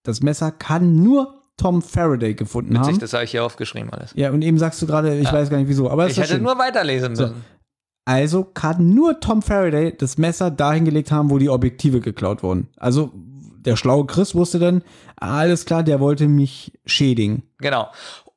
das 0.03 0.21
Messer 0.23 0.51
kann 0.51 1.03
nur 1.03 1.43
Tom 1.57 1.83
Faraday 1.83 2.35
gefunden 2.35 2.75
Witzig, 2.75 2.87
haben. 2.95 2.99
das 3.01 3.13
habe 3.13 3.25
ich 3.25 3.31
hier 3.31 3.45
aufgeschrieben 3.45 3.91
alles. 3.91 4.13
Ja, 4.17 4.31
und 4.31 4.43
eben 4.43 4.59
sagst 4.59 4.81
du 4.83 4.87
gerade, 4.87 5.17
ich 5.19 5.27
Ja. 5.27 5.33
weiß 5.33 5.49
gar 5.51 5.59
nicht 5.59 5.69
wieso, 5.69 5.89
aber 5.91 6.07
es 6.07 6.13
Ich 6.13 6.19
hätte 6.19 6.35
schön. 6.35 6.43
nur 6.43 6.59
weiterlesen 6.59 7.15
So. 7.15 7.23
müssen. 7.25 7.45
Also 8.05 8.43
kann 8.43 8.95
nur 8.95 9.21
Tom 9.21 9.43
Faraday 9.43 9.97
das 9.97 10.19
Messer 10.19 10.51
dahin 10.51 10.85
gelegt 10.85 11.13
haben, 11.13 11.31
wo 11.31 11.39
die 11.39 11.49
Objektive 11.49 12.01
geklaut 12.01 12.43
wurden. 12.43 12.69
Also 12.77 13.13
der 13.65 13.77
schlaue 13.77 14.07
Chris 14.07 14.35
wusste 14.35 14.59
dann, 14.59 14.83
alles 15.17 15.67
klar, 15.67 15.85
der 15.85 16.01
wollte 16.01 16.27
mich 16.27 16.73
schädigen. 16.85 17.45
Genau. 17.59 17.87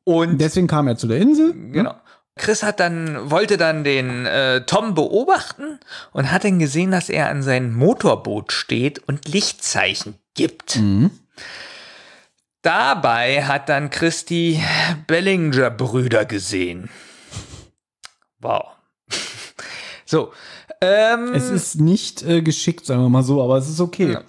Und 0.03 0.39
Deswegen 0.39 0.67
kam 0.67 0.88
er 0.88 0.97
zu 0.97 1.07
der 1.07 1.17
Insel. 1.17 1.53
Genau. 1.72 1.95
Chris 2.38 2.64
hat 2.64 2.80
dann, 2.81 3.31
wollte 3.31 3.57
dann 3.57 3.83
den 3.85 4.25
äh, 4.25 4.65
Tom 4.65 4.93
beobachten 4.93 5.80
und 6.11 6.31
hat 6.31 6.43
dann 6.43 6.59
gesehen, 6.59 6.91
dass 6.91 7.09
er 7.09 7.30
an 7.30 7.41
seinem 7.43 7.73
Motorboot 7.73 8.51
steht 8.51 8.99
und 9.07 9.27
Lichtzeichen 9.27 10.15
gibt. 10.33 10.77
Dabei 12.61 13.45
hat 13.45 13.69
dann 13.69 13.89
Chris 13.89 14.25
die 14.25 14.61
Bellinger-Brüder 15.07 16.25
gesehen. 16.25 16.89
Wow. 18.39 18.65
So. 20.07 20.33
Ähm, 20.81 21.33
Es 21.33 21.49
ist 21.49 21.80
nicht 21.81 22.22
äh, 22.22 22.43
geschickt, 22.43 22.85
sagen 22.85 23.01
wir 23.01 23.09
mal 23.09 23.23
so, 23.23 23.41
aber 23.41 23.57
es 23.57 23.67
ist 23.67 23.80
okay. 23.80 24.19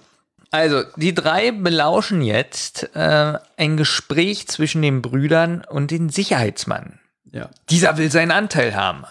Also, 0.49 0.81
die 0.95 1.13
drei 1.13 1.51
belauschen 1.51 2.23
jetzt 2.23 2.95
äh, 2.95 3.37
ein 3.57 3.77
Gespräch 3.77 4.47
zwischen 4.47 4.81
den 4.81 5.03
Brüdern 5.03 5.63
und 5.69 5.91
den 5.91 6.09
Sicherheitsmann. 6.09 6.99
Ja. 7.37 7.51
Dieser 7.69 7.97
will 7.97 8.11
seinen 8.11 8.31
Anteil 8.31 8.75
haben. 8.75 9.05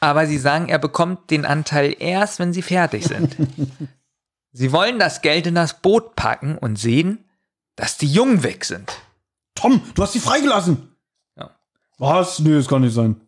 Aber 0.00 0.26
sie 0.26 0.36
sagen, 0.36 0.68
er 0.68 0.78
bekommt 0.78 1.30
den 1.30 1.46
Anteil 1.46 1.96
erst, 1.98 2.38
wenn 2.38 2.52
sie 2.52 2.60
fertig 2.60 3.06
sind. 3.06 3.34
sie 4.52 4.72
wollen 4.72 4.98
das 4.98 5.22
Geld 5.22 5.46
in 5.46 5.54
das 5.54 5.80
Boot 5.80 6.16
packen 6.16 6.58
und 6.58 6.78
sehen, 6.78 7.24
dass 7.76 7.96
die 7.96 8.12
Jungen 8.12 8.42
weg 8.42 8.66
sind. 8.66 8.92
Tom, 9.54 9.80
du 9.94 10.02
hast 10.02 10.12
sie 10.12 10.20
freigelassen. 10.20 10.94
Ja. 11.38 11.50
Was? 11.96 12.40
Nee, 12.40 12.54
das 12.54 12.68
kann 12.68 12.82
nicht 12.82 12.94
sein. 12.94 13.18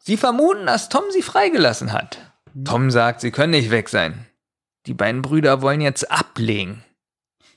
Sie 0.00 0.16
vermuten, 0.16 0.64
dass 0.64 0.88
Tom 0.88 1.04
sie 1.10 1.20
freigelassen 1.20 1.92
hat. 1.92 2.18
Tom 2.64 2.90
sagt, 2.90 3.20
sie 3.20 3.32
können 3.32 3.50
nicht 3.50 3.70
weg 3.70 3.90
sein. 3.90 4.24
Die 4.86 4.94
beiden 4.94 5.20
Brüder 5.20 5.60
wollen 5.60 5.82
jetzt 5.82 6.10
ablegen. 6.10 6.82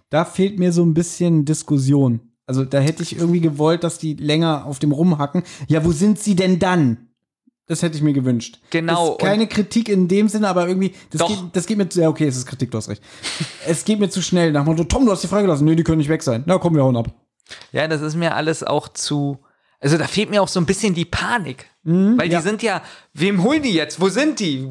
Da 0.10 0.26
fehlt 0.26 0.60
mir 0.60 0.74
so 0.74 0.84
ein 0.84 0.94
bisschen 0.94 1.46
Diskussion. 1.46 2.29
Also 2.50 2.66
da 2.66 2.80
hätte 2.80 3.04
ich 3.04 3.16
irgendwie 3.16 3.42
gewollt, 3.42 3.84
dass 3.84 4.00
die 4.00 4.16
länger 4.16 4.66
auf 4.66 4.80
dem 4.80 4.92
rumhacken. 4.92 5.44
Ja, 5.68 5.86
wo 5.86 5.92
sind 5.92 6.18
sie 6.20 6.36
denn 6.36 6.58
dann? 6.58 7.10
Das 7.68 7.84
hätte 7.84 7.96
ich 7.96 8.02
mir 8.02 8.14
gewünscht. 8.14 8.58
Genau, 8.72 9.12
Ist 9.12 9.20
keine 9.20 9.46
Kritik 9.46 9.88
in 9.88 10.08
dem 10.08 10.28
Sinne, 10.28 10.48
aber 10.48 10.68
irgendwie, 10.68 10.96
das, 11.12 11.28
geht, 11.28 11.38
das 11.54 11.68
geht 11.68 11.78
mir 11.78 11.88
zu, 11.88 12.02
ja, 12.02 12.10
okay, 12.10 12.26
es 12.26 12.36
ist 12.38 12.48
Kritik, 12.48 12.72
du 12.72 12.80
hast 12.80 12.90
recht. 12.90 13.04
es 13.68 13.86
geht 13.86 14.00
mir 14.00 14.10
zu 14.10 14.24
schnell. 14.24 14.52
Nach 14.52 14.66
Motto, 14.66 14.84
Tom, 14.86 15.06
du 15.06 15.12
hast 15.12 15.22
die 15.22 15.28
freigelassen. 15.28 15.64
Nee, 15.64 15.76
die 15.76 15.84
können 15.84 16.00
nicht 16.00 16.10
weg 16.10 16.24
sein. 16.24 16.42
Na, 16.48 16.58
komm, 16.58 16.74
wir 16.74 16.82
hauen 16.82 16.98
ab. 16.98 17.14
Ja, 17.72 17.88
das 17.88 18.02
ist 18.02 18.16
mir 18.16 18.34
alles 18.34 18.64
auch 18.64 18.88
zu. 18.88 19.38
Also 19.80 20.00
da 20.00 20.08
fehlt 20.08 20.32
mir 20.32 20.42
auch 20.42 20.48
so 20.48 20.60
ein 20.60 20.66
bisschen 20.66 20.96
die 20.96 21.06
Panik. 21.06 21.68
Mhm, 21.84 22.18
Weil 22.18 22.30
die 22.30 22.38
sind 22.38 22.64
ja, 22.64 22.82
wem 23.14 23.44
holen 23.44 23.62
die 23.62 23.74
jetzt? 23.74 24.02
Wo 24.02 24.10
sind 24.10 24.40
die? 24.40 24.68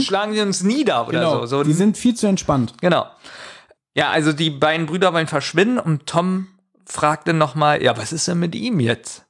Schlagen 0.00 0.32
die 0.32 0.40
uns 0.40 0.62
nieder 0.62 1.08
oder 1.08 1.18
Genau, 1.18 1.40
so? 1.40 1.58
so 1.58 1.64
die 1.64 1.72
sind 1.72 1.96
viel 1.96 2.14
zu 2.14 2.28
entspannt. 2.28 2.74
Genau. 2.80 3.06
Ja, 3.96 4.10
also 4.10 4.32
die 4.32 4.50
beiden 4.50 4.86
Brüder 4.86 5.12
wollen 5.12 5.26
verschwinden 5.26 5.80
und 5.80 6.06
Tom 6.06 6.46
fragt 6.86 7.28
dann 7.28 7.38
nochmal, 7.38 7.82
ja, 7.82 7.96
was 7.96 8.12
ist 8.12 8.28
denn 8.28 8.38
mit 8.38 8.54
ihm 8.54 8.80
jetzt? 8.80 9.24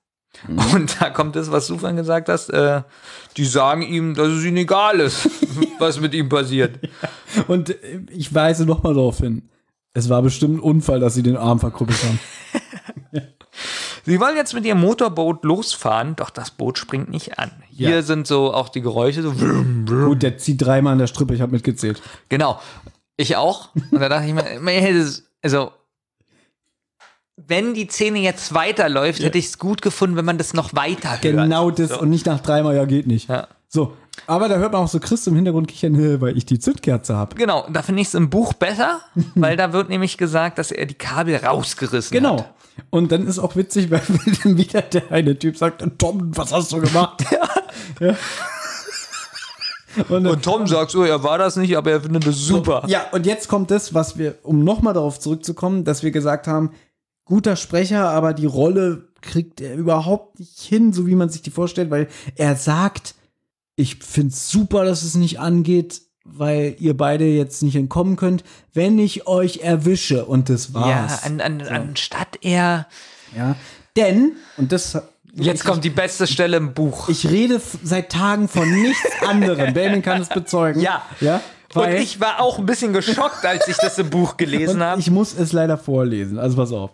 Mhm. 0.46 0.58
Und 0.74 1.00
da 1.00 1.10
kommt 1.10 1.34
das, 1.36 1.50
was 1.50 1.66
du 1.66 1.78
vorhin 1.78 1.96
gesagt 1.96 2.28
hast, 2.28 2.50
äh, 2.50 2.82
die 3.36 3.46
sagen 3.46 3.82
ihm, 3.82 4.14
dass 4.14 4.28
es 4.28 4.44
ihnen 4.44 4.58
egal 4.58 5.00
ist, 5.00 5.28
was 5.78 5.98
mit 6.00 6.12
ihm 6.14 6.28
passiert. 6.28 6.78
Und 7.48 7.70
äh, 7.70 8.00
ich 8.10 8.34
weise 8.34 8.66
noch 8.66 8.82
mal 8.82 8.94
darauf 8.94 9.18
hin. 9.18 9.48
Es 9.94 10.10
war 10.10 10.20
bestimmt 10.20 10.56
ein 10.58 10.60
Unfall, 10.60 11.00
dass 11.00 11.14
sie 11.14 11.22
den 11.22 11.36
Arm 11.38 11.58
verkrüppelt 11.58 11.98
haben. 12.04 12.20
Sie 14.04 14.20
wollen 14.20 14.36
jetzt 14.36 14.54
mit 14.54 14.64
ihrem 14.64 14.80
Motorboot 14.80 15.42
losfahren, 15.44 16.14
doch 16.14 16.30
das 16.30 16.52
Boot 16.52 16.78
springt 16.78 17.08
nicht 17.10 17.40
an. 17.40 17.50
Hier 17.70 17.90
Ja. 17.90 18.02
sind 18.02 18.28
so 18.28 18.54
auch 18.54 18.68
die 18.68 18.80
Geräusche, 18.80 19.20
so 19.22 19.32
vroom. 19.32 19.84
Gut, 19.84 20.22
der 20.22 20.38
zieht 20.38 20.62
dreimal 20.62 20.92
an 20.92 21.00
der 21.00 21.08
Strippe, 21.08 21.34
ich 21.34 21.40
habe 21.40 21.50
mitgezählt. 21.50 22.00
Genau. 22.28 22.60
Ich 23.16 23.34
auch. 23.34 23.70
Und 23.74 23.98
da 24.00 24.08
dachte 24.08 24.28
ich 24.28 24.34
mir, 24.34 24.44
also, 25.42 25.72
wenn 27.36 27.74
die 27.74 27.86
Szene 27.88 28.18
jetzt 28.20 28.54
weiterläuft, 28.54 29.22
hätte 29.22 29.38
ich 29.38 29.46
es 29.46 29.58
gut 29.58 29.82
gefunden, 29.82 30.16
wenn 30.16 30.24
man 30.24 30.38
das 30.38 30.54
noch 30.54 30.74
weiter 30.74 31.10
hört. 31.10 31.22
Genau 31.22 31.70
das 31.70 31.90
So. 31.90 32.00
und 32.00 32.08
nicht 32.10 32.26
nach 32.26 32.40
dreimal, 32.40 32.74
ja, 32.74 32.84
geht 32.86 33.06
nicht. 33.06 33.28
Ja. 33.28 33.46
So, 33.68 33.92
aber 34.26 34.48
da 34.48 34.56
hört 34.56 34.72
man 34.72 34.82
auch 34.82 34.88
so 34.88 34.98
Chris 35.00 35.26
im 35.26 35.34
Hintergrund 35.34 35.68
kichern, 35.68 35.94
"Hä, 35.94 36.16
weil 36.20 36.36
ich 36.36 36.46
die 36.46 36.58
Zündkerze 36.58 37.14
habe. 37.16 37.34
Genau, 37.36 37.66
da 37.70 37.82
finde 37.82 38.00
ich 38.02 38.08
es 38.08 38.14
im 38.14 38.30
Buch 38.30 38.52
besser, 38.54 39.00
weil 39.34 39.56
da 39.56 39.72
wird 39.72 39.88
nämlich 39.90 40.16
gesagt, 40.16 40.58
dass 40.58 40.70
er 40.72 40.86
die 40.86 40.94
Kabel 40.94 41.36
rausgerissen 41.36 42.14
Genau. 42.16 42.38
hat. 42.38 42.54
Und 42.90 43.10
dann 43.12 43.26
ist 43.26 43.38
auch 43.38 43.54
witzig, 43.56 43.90
weil 43.90 44.00
dann 44.42 44.56
wieder 44.56 44.82
der 44.82 45.10
eine 45.10 45.38
Typ 45.38 45.56
sagt, 45.58 45.84
Tom, 45.98 46.30
was 46.36 46.52
hast 46.52 46.72
du 46.72 46.80
gemacht? 46.80 47.22
ja. 48.00 48.14
Und, 50.10 50.26
Und 50.26 50.42
Tom 50.44 50.66
sagt 50.66 50.90
so, 50.90 51.04
er 51.04 51.22
war 51.22 51.38
das 51.38 51.56
nicht, 51.56 51.74
aber 51.76 51.90
er 51.90 52.00
findet 52.02 52.26
es 52.26 52.36
super. 52.38 52.82
Ja, 52.86 53.06
und 53.12 53.24
jetzt 53.24 53.48
kommt 53.48 53.70
das, 53.70 53.94
was 53.94 54.18
wir, 54.18 54.34
um 54.42 54.62
nochmal 54.62 54.92
darauf 54.92 55.18
zurückzukommen, 55.18 55.84
dass 55.84 56.02
wir 56.02 56.10
gesagt 56.10 56.46
haben, 56.46 56.70
guter 57.26 57.56
Sprecher, 57.56 58.08
aber 58.08 58.32
die 58.32 58.46
Rolle 58.46 59.08
kriegt 59.20 59.60
er 59.60 59.74
überhaupt 59.74 60.38
nicht 60.38 60.58
hin, 60.60 60.92
so 60.94 61.06
wie 61.06 61.14
man 61.16 61.28
sich 61.28 61.42
die 61.42 61.50
vorstellt, 61.50 61.90
weil 61.90 62.08
er 62.36 62.56
sagt, 62.56 63.14
ich 63.74 63.96
find's 63.96 64.48
super, 64.48 64.84
dass 64.86 65.02
es 65.02 65.14
nicht 65.16 65.38
angeht, 65.40 66.00
weil 66.24 66.74
ihr 66.78 66.96
beide 66.96 67.24
jetzt 67.26 67.62
nicht 67.62 67.76
entkommen 67.76 68.16
könnt, 68.16 68.42
wenn 68.72 68.98
ich 68.98 69.26
euch 69.26 69.58
erwische. 69.58 70.24
Und 70.24 70.48
das 70.48 70.68
Ja, 70.72 70.80
war's. 70.80 71.24
an, 71.24 71.40
an, 71.40 71.60
anstatt 71.60 72.38
er. 72.40 72.86
Ja. 73.36 73.54
Denn, 73.96 74.32
und 74.56 74.72
das. 74.72 74.98
Jetzt 75.34 75.64
kommt 75.66 75.84
die 75.84 75.90
beste 75.90 76.26
Stelle 76.26 76.56
im 76.56 76.72
Buch. 76.72 77.10
Ich 77.10 77.28
rede 77.28 77.60
seit 77.82 78.10
Tagen 78.10 78.48
von 78.48 78.70
nichts 78.82 79.04
anderem. 79.28 79.74
Benjamin 79.74 80.00
kann 80.02 80.22
es 80.22 80.28
bezeugen. 80.30 80.80
Ja. 80.80 81.02
Ja. 81.20 81.42
Und 81.74 81.82
Weil- 81.82 82.00
ich 82.00 82.20
war 82.20 82.40
auch 82.40 82.58
ein 82.58 82.64
bisschen 82.64 82.94
geschockt, 82.94 83.44
als 83.44 83.68
ich 83.68 83.76
das 83.76 83.98
im 83.98 84.08
Buch 84.08 84.36
gelesen 84.38 84.76
Und 84.80 84.82
habe. 84.82 85.00
Ich 85.00 85.10
muss 85.10 85.34
es 85.38 85.52
leider 85.52 85.76
vorlesen. 85.76 86.38
Also 86.38 86.56
pass 86.56 86.72
auf. 86.72 86.90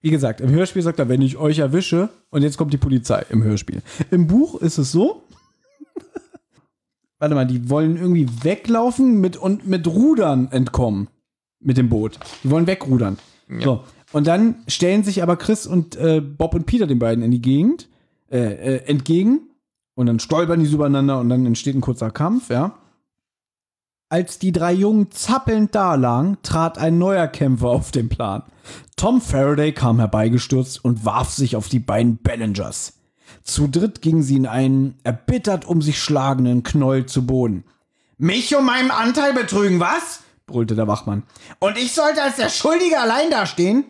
Wie 0.00 0.10
gesagt, 0.10 0.40
im 0.40 0.50
Hörspiel 0.50 0.82
sagt 0.82 0.98
er, 0.98 1.08
wenn 1.08 1.22
ich 1.22 1.36
euch 1.36 1.58
erwische, 1.58 2.10
und 2.30 2.42
jetzt 2.42 2.56
kommt 2.56 2.72
die 2.72 2.78
Polizei 2.78 3.24
im 3.30 3.42
Hörspiel. 3.42 3.82
Im 4.10 4.26
Buch 4.26 4.60
ist 4.60 4.78
es 4.78 4.92
so. 4.92 5.24
Warte 7.18 7.34
mal, 7.34 7.46
die 7.46 7.68
wollen 7.68 7.96
irgendwie 7.96 8.28
weglaufen 8.42 9.20
mit, 9.20 9.36
und 9.36 9.66
mit 9.66 9.86
Rudern 9.86 10.48
entkommen. 10.52 11.08
Mit 11.60 11.76
dem 11.76 11.88
Boot. 11.88 12.20
Die 12.44 12.50
wollen 12.50 12.68
wegrudern. 12.68 13.18
So. 13.60 13.82
Und 14.12 14.26
dann 14.26 14.56
stellen 14.68 15.02
sich 15.02 15.22
aber 15.22 15.36
Chris 15.36 15.66
und 15.66 15.96
äh, 15.96 16.20
Bob 16.20 16.54
und 16.54 16.66
Peter 16.66 16.86
den 16.86 16.98
beiden 16.98 17.24
in 17.24 17.30
die 17.30 17.42
Gegend, 17.42 17.88
äh, 18.30 18.38
äh, 18.38 18.84
entgegen. 18.84 19.50
Und 19.94 20.06
dann 20.06 20.20
stolpern 20.20 20.60
die 20.60 20.66
so 20.66 20.76
übereinander 20.76 21.18
und 21.18 21.28
dann 21.28 21.44
entsteht 21.44 21.74
ein 21.74 21.80
kurzer 21.80 22.10
Kampf, 22.10 22.50
ja. 22.50 22.78
Als 24.10 24.38
die 24.38 24.52
drei 24.52 24.72
Jungen 24.72 25.10
zappelnd 25.10 25.74
dalagen, 25.74 26.38
trat 26.42 26.78
ein 26.78 26.96
neuer 26.96 27.28
Kämpfer 27.28 27.68
auf 27.68 27.90
den 27.90 28.08
Plan. 28.08 28.42
Tom 28.96 29.20
Faraday 29.20 29.72
kam 29.72 29.98
herbeigestürzt 29.98 30.82
und 30.82 31.04
warf 31.04 31.30
sich 31.30 31.56
auf 31.56 31.68
die 31.68 31.78
beiden 31.78 32.16
Bellingers. 32.16 32.94
Zu 33.42 33.68
dritt 33.68 34.00
gingen 34.00 34.22
sie 34.22 34.36
in 34.36 34.46
einen 34.46 34.98
erbittert 35.04 35.66
um 35.66 35.82
sich 35.82 36.00
schlagenden 36.00 36.62
Knoll 36.62 37.04
zu 37.04 37.26
Boden. 37.26 37.64
Mich 38.16 38.56
um 38.56 38.64
meinen 38.64 38.90
Anteil 38.90 39.34
betrügen, 39.34 39.78
was? 39.78 40.20
brüllte 40.46 40.74
der 40.74 40.88
Wachmann. 40.88 41.24
Und 41.58 41.76
ich 41.76 41.92
sollte 41.92 42.22
als 42.22 42.36
der 42.36 42.48
Schuldige 42.48 42.98
allein 42.98 43.30
dastehen? 43.30 43.84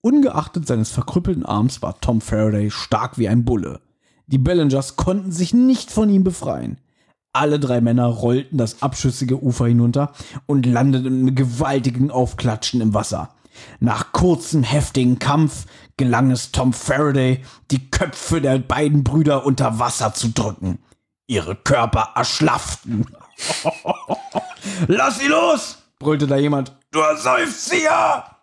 Ungeachtet 0.00 0.66
seines 0.66 0.90
verkrüppelten 0.90 1.46
Arms 1.46 1.80
war 1.82 2.00
Tom 2.00 2.20
Faraday 2.20 2.70
stark 2.72 3.16
wie 3.16 3.28
ein 3.28 3.44
Bulle. 3.44 3.80
Die 4.26 4.38
Bellingers 4.38 4.96
konnten 4.96 5.30
sich 5.30 5.54
nicht 5.54 5.92
von 5.92 6.10
ihm 6.10 6.24
befreien. 6.24 6.78
Alle 7.34 7.58
drei 7.58 7.80
Männer 7.80 8.06
rollten 8.06 8.58
das 8.58 8.80
abschüssige 8.80 9.42
Ufer 9.42 9.66
hinunter 9.66 10.12
und 10.46 10.66
landeten 10.66 11.24
mit 11.24 11.34
gewaltigen 11.34 12.12
Aufklatschen 12.12 12.80
im 12.80 12.94
Wasser. 12.94 13.34
Nach 13.80 14.12
kurzem, 14.12 14.62
heftigen 14.62 15.18
Kampf 15.18 15.66
gelang 15.96 16.30
es 16.30 16.52
Tom 16.52 16.72
Faraday, 16.72 17.44
die 17.72 17.90
Köpfe 17.90 18.40
der 18.40 18.58
beiden 18.60 19.02
Brüder 19.02 19.44
unter 19.44 19.80
Wasser 19.80 20.14
zu 20.14 20.28
drücken. 20.28 20.78
Ihre 21.26 21.56
Körper 21.56 22.12
erschlafften. 22.14 23.06
Lass 24.86 25.18
sie 25.18 25.26
los! 25.26 25.78
brüllte 25.98 26.28
da 26.28 26.36
jemand. 26.36 26.76
Du 26.92 27.00
ersäufst 27.00 27.68
sie 27.68 27.82
ja! 27.82 28.38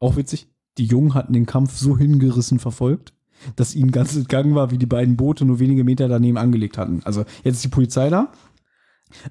Auch 0.00 0.16
witzig. 0.16 0.48
Die 0.78 0.86
Jungen 0.86 1.12
hatten 1.12 1.34
den 1.34 1.44
Kampf 1.44 1.76
so 1.76 1.98
hingerissen 1.98 2.58
verfolgt, 2.58 3.12
dass 3.56 3.74
ihnen 3.74 3.90
ganz 3.90 4.14
entgangen 4.16 4.54
war, 4.54 4.70
wie 4.70 4.78
die 4.78 4.86
beiden 4.86 5.16
Boote 5.16 5.44
nur 5.44 5.58
wenige 5.58 5.84
Meter 5.84 6.08
daneben 6.08 6.38
angelegt 6.38 6.78
hatten. 6.78 7.00
Also 7.04 7.24
jetzt 7.44 7.56
ist 7.56 7.64
die 7.64 7.68
Polizei 7.68 8.08
da. 8.10 8.32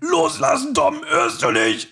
Loslassen, 0.01 0.73
Tom, 0.73 0.95
hörst 1.09 1.41
du 1.43 1.51
nicht? 1.51 1.89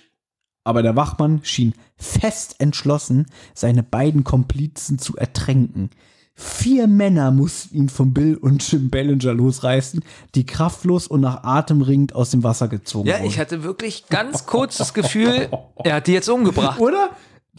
Aber 0.63 0.83
der 0.83 0.95
Wachmann 0.95 1.39
schien 1.43 1.73
fest 1.97 2.55
entschlossen, 2.59 3.25
seine 3.55 3.81
beiden 3.83 4.23
Komplizen 4.23 4.99
zu 4.99 5.15
ertränken. 5.15 5.89
Vier 6.35 6.87
Männer 6.87 7.31
mussten 7.31 7.75
ihn 7.75 7.89
von 7.89 8.13
Bill 8.13 8.35
und 8.37 8.69
Jim 8.71 8.89
Bellinger 8.89 9.33
losreißen, 9.33 10.01
die 10.35 10.45
kraftlos 10.45 11.07
und 11.07 11.19
nach 11.19 11.43
Atem 11.43 11.81
ringend 11.81 12.15
aus 12.15 12.29
dem 12.31 12.43
Wasser 12.43 12.69
gezogen 12.69 13.09
Ja, 13.09 13.15
wurden. 13.17 13.25
ich 13.25 13.39
hatte 13.39 13.63
wirklich 13.63 14.07
ganz 14.07 14.45
kurz 14.45 14.77
das 14.77 14.93
Gefühl, 14.93 15.49
er 15.83 15.95
hat 15.95 16.07
die 16.07 16.13
jetzt 16.13 16.29
umgebracht. 16.29 16.79
Oder? 16.79 17.09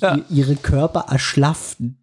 Die, 0.01 0.35
ihre 0.35 0.57
Körper 0.57 1.01
erschlafften. 1.11 1.99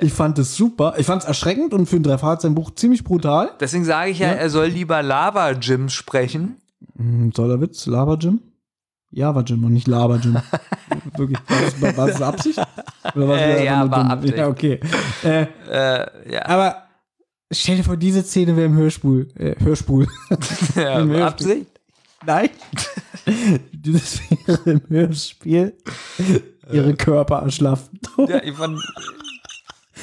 Ich 0.00 0.12
fand 0.12 0.38
es 0.38 0.56
super. 0.56 0.94
Ich 0.98 1.06
fand 1.06 1.22
es 1.22 1.28
erschreckend 1.28 1.72
und 1.74 1.86
für 1.86 1.96
ein 1.96 2.02
Drei-Fahrzeichen-Buch 2.02 2.72
ziemlich 2.74 3.04
brutal. 3.04 3.50
Deswegen 3.60 3.84
sage 3.84 4.10
ich 4.10 4.18
ja, 4.18 4.28
Ja. 4.28 4.32
er 4.34 4.50
soll 4.50 4.66
lieber 4.66 5.02
Lava 5.02 5.50
Jim 5.52 5.88
sprechen. 5.88 6.56
Hm, 6.96 7.32
Toller 7.32 7.60
Witz. 7.60 7.86
Lava 7.86 8.14
Jim? 8.14 8.40
Java 9.10 9.42
Jim 9.42 9.62
und 9.64 9.72
nicht 9.72 9.86
Lava 9.86 10.16
Jim. 10.16 10.36
Wirklich. 11.16 11.38
War 11.48 11.60
das, 11.90 11.96
war 11.96 12.06
das 12.08 12.22
Absicht? 12.22 12.60
Oder 13.14 13.28
was 13.28 13.40
Äh, 13.40 13.64
ja, 13.64 13.90
war? 13.90 14.10
Absicht. 14.10 14.36
Ja, 14.36 14.48
okay. 14.48 14.80
Äh, 15.22 15.46
Äh, 15.70 16.32
ja. 16.32 16.46
aber 16.46 16.76
stell 17.52 17.76
dir 17.76 17.84
vor, 17.84 17.96
diese 17.96 18.22
Szene 18.24 18.56
wäre 18.56 18.66
im 18.66 18.74
Hörspul. 18.76 19.28
Äh, 19.36 19.54
Hörspul. 19.62 20.06
ja, 20.74 20.98
Im 21.00 21.10
Hörspiel. 21.10 21.22
Absicht? 21.22 21.66
Nein. 22.26 22.48
das 23.72 24.20
wäre 24.46 24.70
im 24.70 24.80
Hörspiel 24.88 25.74
ihre 26.72 26.94
Körper 26.94 27.38
erschlaffen. 27.42 28.00
Ja, 28.26 28.42
ich 28.42 28.54
fand, 28.54 28.78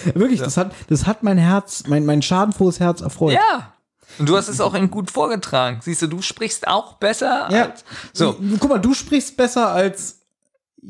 Wirklich, 0.13 0.39
das, 0.41 0.57
hat, 0.57 0.71
das 0.89 1.05
hat 1.05 1.23
mein 1.23 1.37
Herz, 1.37 1.83
mein, 1.87 2.05
mein 2.05 2.21
schadenfrohes 2.21 2.79
Herz 2.79 3.01
erfreut. 3.01 3.33
ja. 3.33 3.73
Und 4.19 4.27
du 4.27 4.35
hast 4.35 4.49
es 4.49 4.59
auch 4.59 4.75
eben 4.75 4.91
gut 4.91 5.09
vorgetragen. 5.09 5.79
Siehst 5.81 6.01
du, 6.01 6.07
du 6.07 6.21
sprichst 6.21 6.67
auch 6.67 6.95
besser. 6.95 7.47
Ja. 7.49 7.63
Als, 7.69 7.85
so, 8.11 8.35
Guck 8.59 8.69
mal, 8.69 8.77
du 8.77 8.93
sprichst 8.93 9.37
besser 9.37 9.69
als 9.71 10.19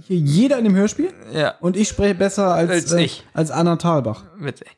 jeder 0.07 0.57
in 0.57 0.63
dem 0.63 0.75
Hörspiel 0.75 1.13
ja, 1.31 1.53
und 1.59 1.77
ich 1.77 1.87
spreche 1.89 2.15
besser 2.15 2.51
als, 2.55 2.71
Als 2.71 2.91
äh, 2.93 3.03
ich. 3.03 3.23
als 3.33 3.51
Anna 3.51 3.75
Thalbach. 3.75 4.23
witzig. 4.39 4.69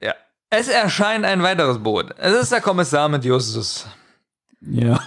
Ja. 0.00 0.14
Es 0.48 0.68
erscheint 0.68 1.26
ein 1.26 1.42
weiteres 1.42 1.78
Boot. 1.78 2.14
Es 2.16 2.32
ist 2.40 2.52
der 2.52 2.62
Kommissar 2.62 3.08
mit 3.10 3.24
Justus. 3.26 3.86
Ja. 4.62 4.98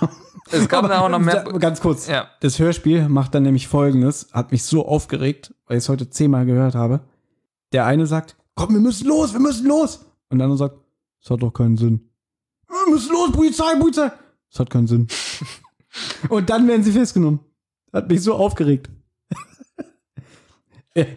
Es 0.52 0.68
gab 0.70 0.88
da 0.88 1.00
auch 1.00 1.10
noch 1.10 1.18
mehr. 1.20 1.44
Da- 1.44 1.52
Ganz 1.58 1.82
kurz. 1.82 2.08
Ja. 2.08 2.28
Das 2.42 2.60
Hörspiel 2.60 3.10
macht 3.10 3.34
dann 3.34 3.42
nämlich 3.44 3.68
folgendes, 3.70 4.28
hat 4.34 4.52
mich 4.52 4.64
so 4.66 4.86
aufgeregt, 4.86 5.54
weil 5.66 5.78
ich 5.78 5.84
es 5.86 5.90
heute 5.90 6.10
zehnmal 6.12 6.46
gehört 6.46 6.76
habe. 6.76 7.00
Der 7.74 7.86
eine 7.86 8.06
sagt, 8.06 8.36
komm, 8.56 8.74
wir 8.74 8.82
müssen 8.82 9.08
los, 9.08 9.34
wir 9.34 9.40
müssen 9.40 9.68
los. 9.68 10.06
Und 10.30 10.38
der 10.40 10.46
andere 10.46 10.58
sagt, 10.58 10.76
das 11.22 11.32
hat 11.32 11.42
doch 11.42 11.52
keinen 11.52 11.78
Sinn. 11.78 12.10
Wir 12.68 12.94
müssen 12.94 13.12
los, 13.12 13.32
Polizei, 13.32 13.76
Polizei. 13.80 14.12
Das 14.50 14.60
hat 14.60 14.70
keinen 14.70 14.88
Sinn. 14.88 15.08
Und 16.30 16.50
dann 16.50 16.68
werden 16.68 16.84
sie 16.84 16.92
festgenommen. 16.92 17.40
Hat 17.92 18.08
mich 18.10 18.24
so 18.24 18.34
aufgeregt. 18.36 18.90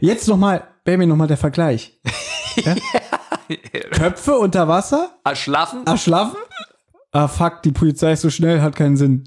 Jetzt 0.01 0.29
nochmal, 0.29 0.67
Baby, 0.85 1.07
nochmal 1.07 1.27
der 1.29 1.37
Vergleich. 1.37 2.01
Ja? 2.57 2.77
Köpfe 3.91 4.39
unter 4.39 4.69
Wasser, 4.69 5.19
Erschlaffen? 5.25 5.85
erschlaffen. 5.87 6.39
Ah, 7.11 7.29
fuck, 7.29 7.63
die 7.63 7.73
Polizei 7.73 8.13
ist 8.13 8.23
so 8.23 8.31
schnell, 8.31 8.61
hat 8.63 8.75
keinen 8.77 8.97
Sinn. 8.97 9.25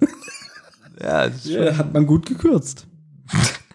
Ja, 1.02 1.28
Ja, 1.44 1.78
hat 1.78 1.94
man 1.94 2.06
gut 2.08 2.26
gekürzt. 2.26 2.88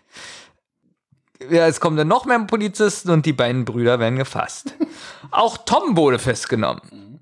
ja, 1.52 1.66
es 1.66 1.80
kommen 1.80 1.96
dann 1.96 2.08
noch 2.08 2.24
mehr 2.24 2.38
Polizisten 2.40 3.10
und 3.10 3.26
die 3.26 3.32
beiden 3.32 3.64
Brüder 3.64 3.98
werden 4.00 4.18
gefasst. 4.18 4.74
Auch 5.30 5.58
Tom 5.58 5.96
wurde 5.96 6.18
festgenommen. 6.18 7.20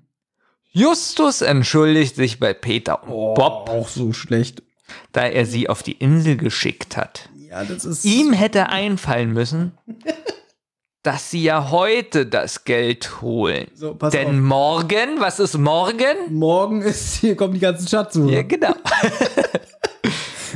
Justus 0.71 1.41
entschuldigt 1.41 2.15
sich 2.15 2.39
bei 2.39 2.53
Peter 2.53 3.03
und 3.03 3.35
Bob, 3.35 3.69
Auch 3.69 3.87
so 3.89 4.13
schlecht. 4.13 4.63
da 5.11 5.23
er 5.25 5.45
sie 5.45 5.67
auf 5.69 5.83
die 5.83 5.93
Insel 5.93 6.37
geschickt 6.37 6.95
hat. 6.97 7.29
Ja, 7.49 7.63
das 7.65 7.83
ist. 7.85 8.05
Ihm 8.05 8.31
hätte 8.31 8.69
einfallen 8.69 9.33
müssen, 9.33 9.77
dass 11.03 11.29
sie 11.31 11.43
ja 11.43 11.71
heute 11.71 12.25
das 12.25 12.63
Geld 12.63 13.21
holen. 13.21 13.67
So, 13.75 13.95
pass 13.95 14.11
Denn 14.13 14.27
auf. 14.27 14.33
morgen, 14.35 15.19
was 15.19 15.39
ist 15.39 15.57
morgen? 15.57 16.15
Morgen 16.29 16.81
ist, 16.81 17.15
hier 17.15 17.35
kommen 17.35 17.53
die 17.55 17.59
ganzen 17.59 17.87
Schatzsucher. 17.87 18.31
Ja, 18.31 18.41
genau. 18.43 18.73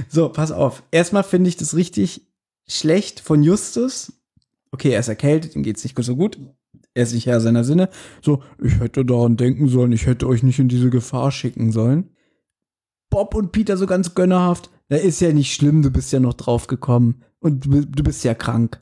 So, 0.09 0.29
pass 0.29 0.51
auf. 0.51 0.83
Erstmal 0.91 1.23
finde 1.23 1.49
ich 1.49 1.57
das 1.57 1.75
richtig 1.75 2.21
schlecht 2.67 3.19
von 3.19 3.43
Justus. 3.43 4.13
Okay, 4.71 4.91
er 4.91 4.99
ist 4.99 5.07
erkältet, 5.07 5.55
ihm 5.55 5.63
geht's 5.63 5.83
nicht 5.83 5.95
so 5.97 6.15
gut. 6.15 6.39
Er 6.93 7.03
ist 7.03 7.13
nicht 7.13 7.27
Herr 7.27 7.41
seiner 7.41 7.63
Sinne. 7.63 7.89
So, 8.21 8.41
ich 8.61 8.79
hätte 8.79 9.05
daran 9.05 9.37
denken 9.37 9.67
sollen, 9.67 9.91
ich 9.91 10.05
hätte 10.05 10.27
euch 10.27 10.43
nicht 10.43 10.59
in 10.59 10.69
diese 10.69 10.89
Gefahr 10.89 11.31
schicken 11.31 11.71
sollen. 11.71 12.09
Bob 13.09 13.35
und 13.35 13.51
Peter 13.51 13.77
so 13.77 13.85
ganz 13.85 14.15
gönnerhaft. 14.15 14.69
Da 14.89 14.97
ist 14.97 15.19
ja 15.19 15.33
nicht 15.33 15.53
schlimm, 15.53 15.81
du 15.81 15.91
bist 15.91 16.11
ja 16.13 16.19
noch 16.19 16.33
drauf 16.33 16.67
gekommen. 16.67 17.23
Und 17.39 17.65
du, 17.65 17.85
du 17.85 18.03
bist 18.03 18.23
ja 18.23 18.33
krank. 18.33 18.81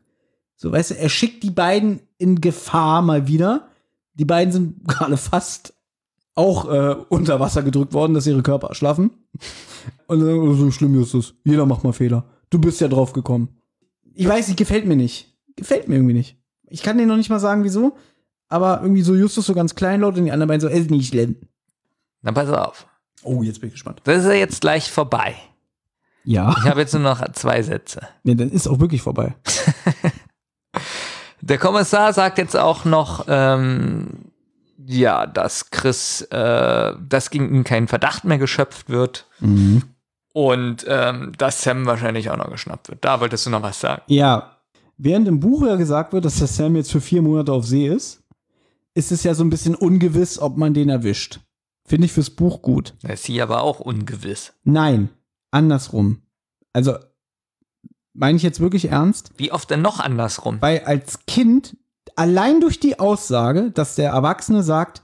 So, 0.56 0.72
weißt 0.72 0.92
du, 0.92 0.98
er 0.98 1.10
schickt 1.10 1.44
die 1.44 1.52
beiden 1.52 2.02
in 2.18 2.40
Gefahr 2.40 3.02
mal 3.02 3.28
wieder. 3.28 3.70
Die 4.14 4.26
beiden 4.26 4.52
sind 4.52 4.84
gerade 4.88 5.18
fast 5.18 5.74
auch 6.36 6.70
äh, 6.72 6.96
unter 7.10 7.40
Wasser 7.40 7.64
gedrückt 7.64 7.94
worden, 7.94 8.14
dass 8.14 8.28
ihre 8.28 8.44
Körper 8.44 8.68
erschlaffen. 8.68 9.12
Und 10.08 10.20
dann, 10.20 10.56
so 10.56 10.72
schlimm 10.72 11.00
ist 11.02 11.14
es. 11.14 11.36
Jeder 11.44 11.66
macht 11.66 11.84
mal 11.84 11.94
Fehler. 11.94 12.26
Du 12.50 12.60
bist 12.60 12.82
ja 12.82 12.88
drauf 12.88 13.14
gekommen. 13.14 13.50
Ich 14.16 14.28
weiß 14.28 14.48
nicht, 14.48 14.58
gefällt 14.58 14.86
mir 14.86 14.96
nicht. 14.96 15.34
Gefällt 15.56 15.88
mir 15.88 15.96
irgendwie 15.96 16.14
nicht. 16.14 16.38
Ich 16.68 16.84
kann 16.84 16.98
dir 16.98 17.06
noch 17.06 17.18
nicht 17.18 17.30
mal 17.30 17.40
sagen, 17.40 17.64
wieso. 17.64 17.98
Aber 18.48 18.82
irgendwie 18.82 19.02
so 19.02 19.16
Justus 19.16 19.46
so 19.46 19.54
ganz 19.54 19.76
kleinlaut 19.76 20.18
und 20.18 20.26
die 20.26 20.32
anderen 20.32 20.48
beiden 20.48 20.62
so, 20.62 20.68
ist 20.68 20.92
nicht 20.92 21.10
schlimm. 21.10 21.38
Na, 22.22 22.32
pass 22.32 22.50
auf. 22.50 22.88
Oh, 23.24 23.42
jetzt 23.42 23.62
bin 23.62 23.70
ich 23.70 23.76
gespannt. 23.76 24.02
Das 24.04 24.20
ist 24.20 24.26
ja 24.26 24.34
jetzt 24.34 24.62
gleich 24.62 24.92
vorbei. 24.92 25.36
Ja. 26.24 26.56
Ich 26.58 26.66
habe 26.66 26.82
jetzt 26.82 26.94
nur 26.94 27.04
noch 27.04 27.32
zwei 27.34 27.62
Sätze. 27.62 28.02
Nee, 28.24 28.36
dann 28.36 28.50
ist 28.50 28.68
auch 28.68 28.80
wirklich 28.80 29.02
vorbei. 29.02 29.36
Der 31.42 31.58
Kommissar 31.58 32.14
sagt 32.14 32.38
jetzt 32.38 32.56
auch 32.56 32.86
noch, 32.86 33.26
ähm, 33.28 34.08
ja, 34.86 35.28
dass 35.28 35.72
Chris, 35.72 36.22
äh, 36.22 36.94
dass 37.08 37.30
gegen 37.30 37.54
ihn 37.54 37.64
kein 37.64 37.88
Verdacht 37.88 38.24
mehr 38.24 38.38
geschöpft 38.38 38.90
wird 38.90 39.28
Mhm. 39.40 39.84
Und 40.34 40.86
ähm, 40.88 41.32
dass 41.38 41.62
Sam 41.62 41.86
wahrscheinlich 41.86 42.30
auch 42.30 42.38
noch 42.38 42.52
geschnappt 42.52 42.90
wird. 42.90 43.06
Da 43.06 43.22
wolltest 43.22 43.46
du 43.46 43.50
noch 43.52 43.62
was 43.62 43.80
sagen. 43.80 44.02
Ja. 44.08 44.58
Während 44.98 45.28
im 45.28 45.40
Buch 45.40 45.66
ja 45.66 45.76
gesagt 45.76 46.14
wird, 46.14 46.26
dass 46.26 46.38
der 46.38 46.48
Sam 46.48 46.76
jetzt 46.76 46.92
für 46.92 47.02
vier 47.02 47.22
Monate 47.22 47.52
auf 47.52 47.66
See 47.66 47.88
ist, 47.88 48.22
ist 48.94 49.12
es 49.12 49.24
ja 49.24 49.34
so 49.34 49.44
ein 49.44 49.50
bisschen 49.50 49.76
ungewiss, 49.76 50.40
ob 50.40 50.58
man 50.58 50.74
den 50.74 50.90
erwischt. 50.90 51.40
Finde 51.86 52.06
ich 52.06 52.14
fürs 52.14 52.30
Buch 52.30 52.62
gut. 52.62 52.94
Ist 53.08 53.24
sie 53.24 53.42
aber 53.42 53.62
auch 53.62 53.80
ungewiss. 53.80 54.54
Nein, 54.64 55.10
andersrum. 55.52 56.22
Also, 56.72 56.96
meine 58.14 58.38
ich 58.38 58.44
jetzt 58.44 58.60
wirklich 58.60 58.90
ernst? 58.90 59.32
Wie 59.38 59.52
oft 59.52 59.70
denn 59.70 59.82
noch 59.82 60.00
andersrum? 60.00 60.58
Weil 60.62 60.82
als 60.82 61.26
Kind, 61.26 61.76
allein 62.16 62.62
durch 62.62 62.80
die 62.80 63.00
Aussage, 63.00 63.72
dass 63.72 63.96
der 63.96 64.12
Erwachsene 64.12 64.64
sagt, 64.64 65.04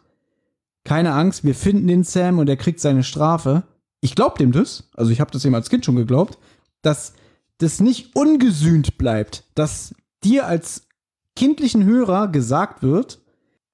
keine 0.85 1.13
Angst, 1.13 1.43
wir 1.43 1.55
finden 1.55 1.87
den 1.87 2.03
Sam 2.03 2.39
und 2.39 2.47
er 2.47 2.57
kriegt 2.57 2.79
seine 2.79 3.03
Strafe. 3.03 3.63
Ich 4.01 4.15
glaube 4.15 4.37
dem 4.37 4.51
das, 4.51 4.89
also 4.95 5.11
ich 5.11 5.19
habe 5.19 5.31
das 5.31 5.45
ihm 5.45 5.55
als 5.55 5.69
Kind 5.69 5.85
schon 5.85 5.95
geglaubt, 5.95 6.37
dass 6.81 7.13
das 7.57 7.79
nicht 7.79 8.15
ungesühnt 8.15 8.97
bleibt, 8.97 9.43
dass 9.55 9.93
dir 10.23 10.47
als 10.47 10.87
kindlichen 11.35 11.83
Hörer 11.83 12.29
gesagt 12.29 12.81
wird, 12.83 13.19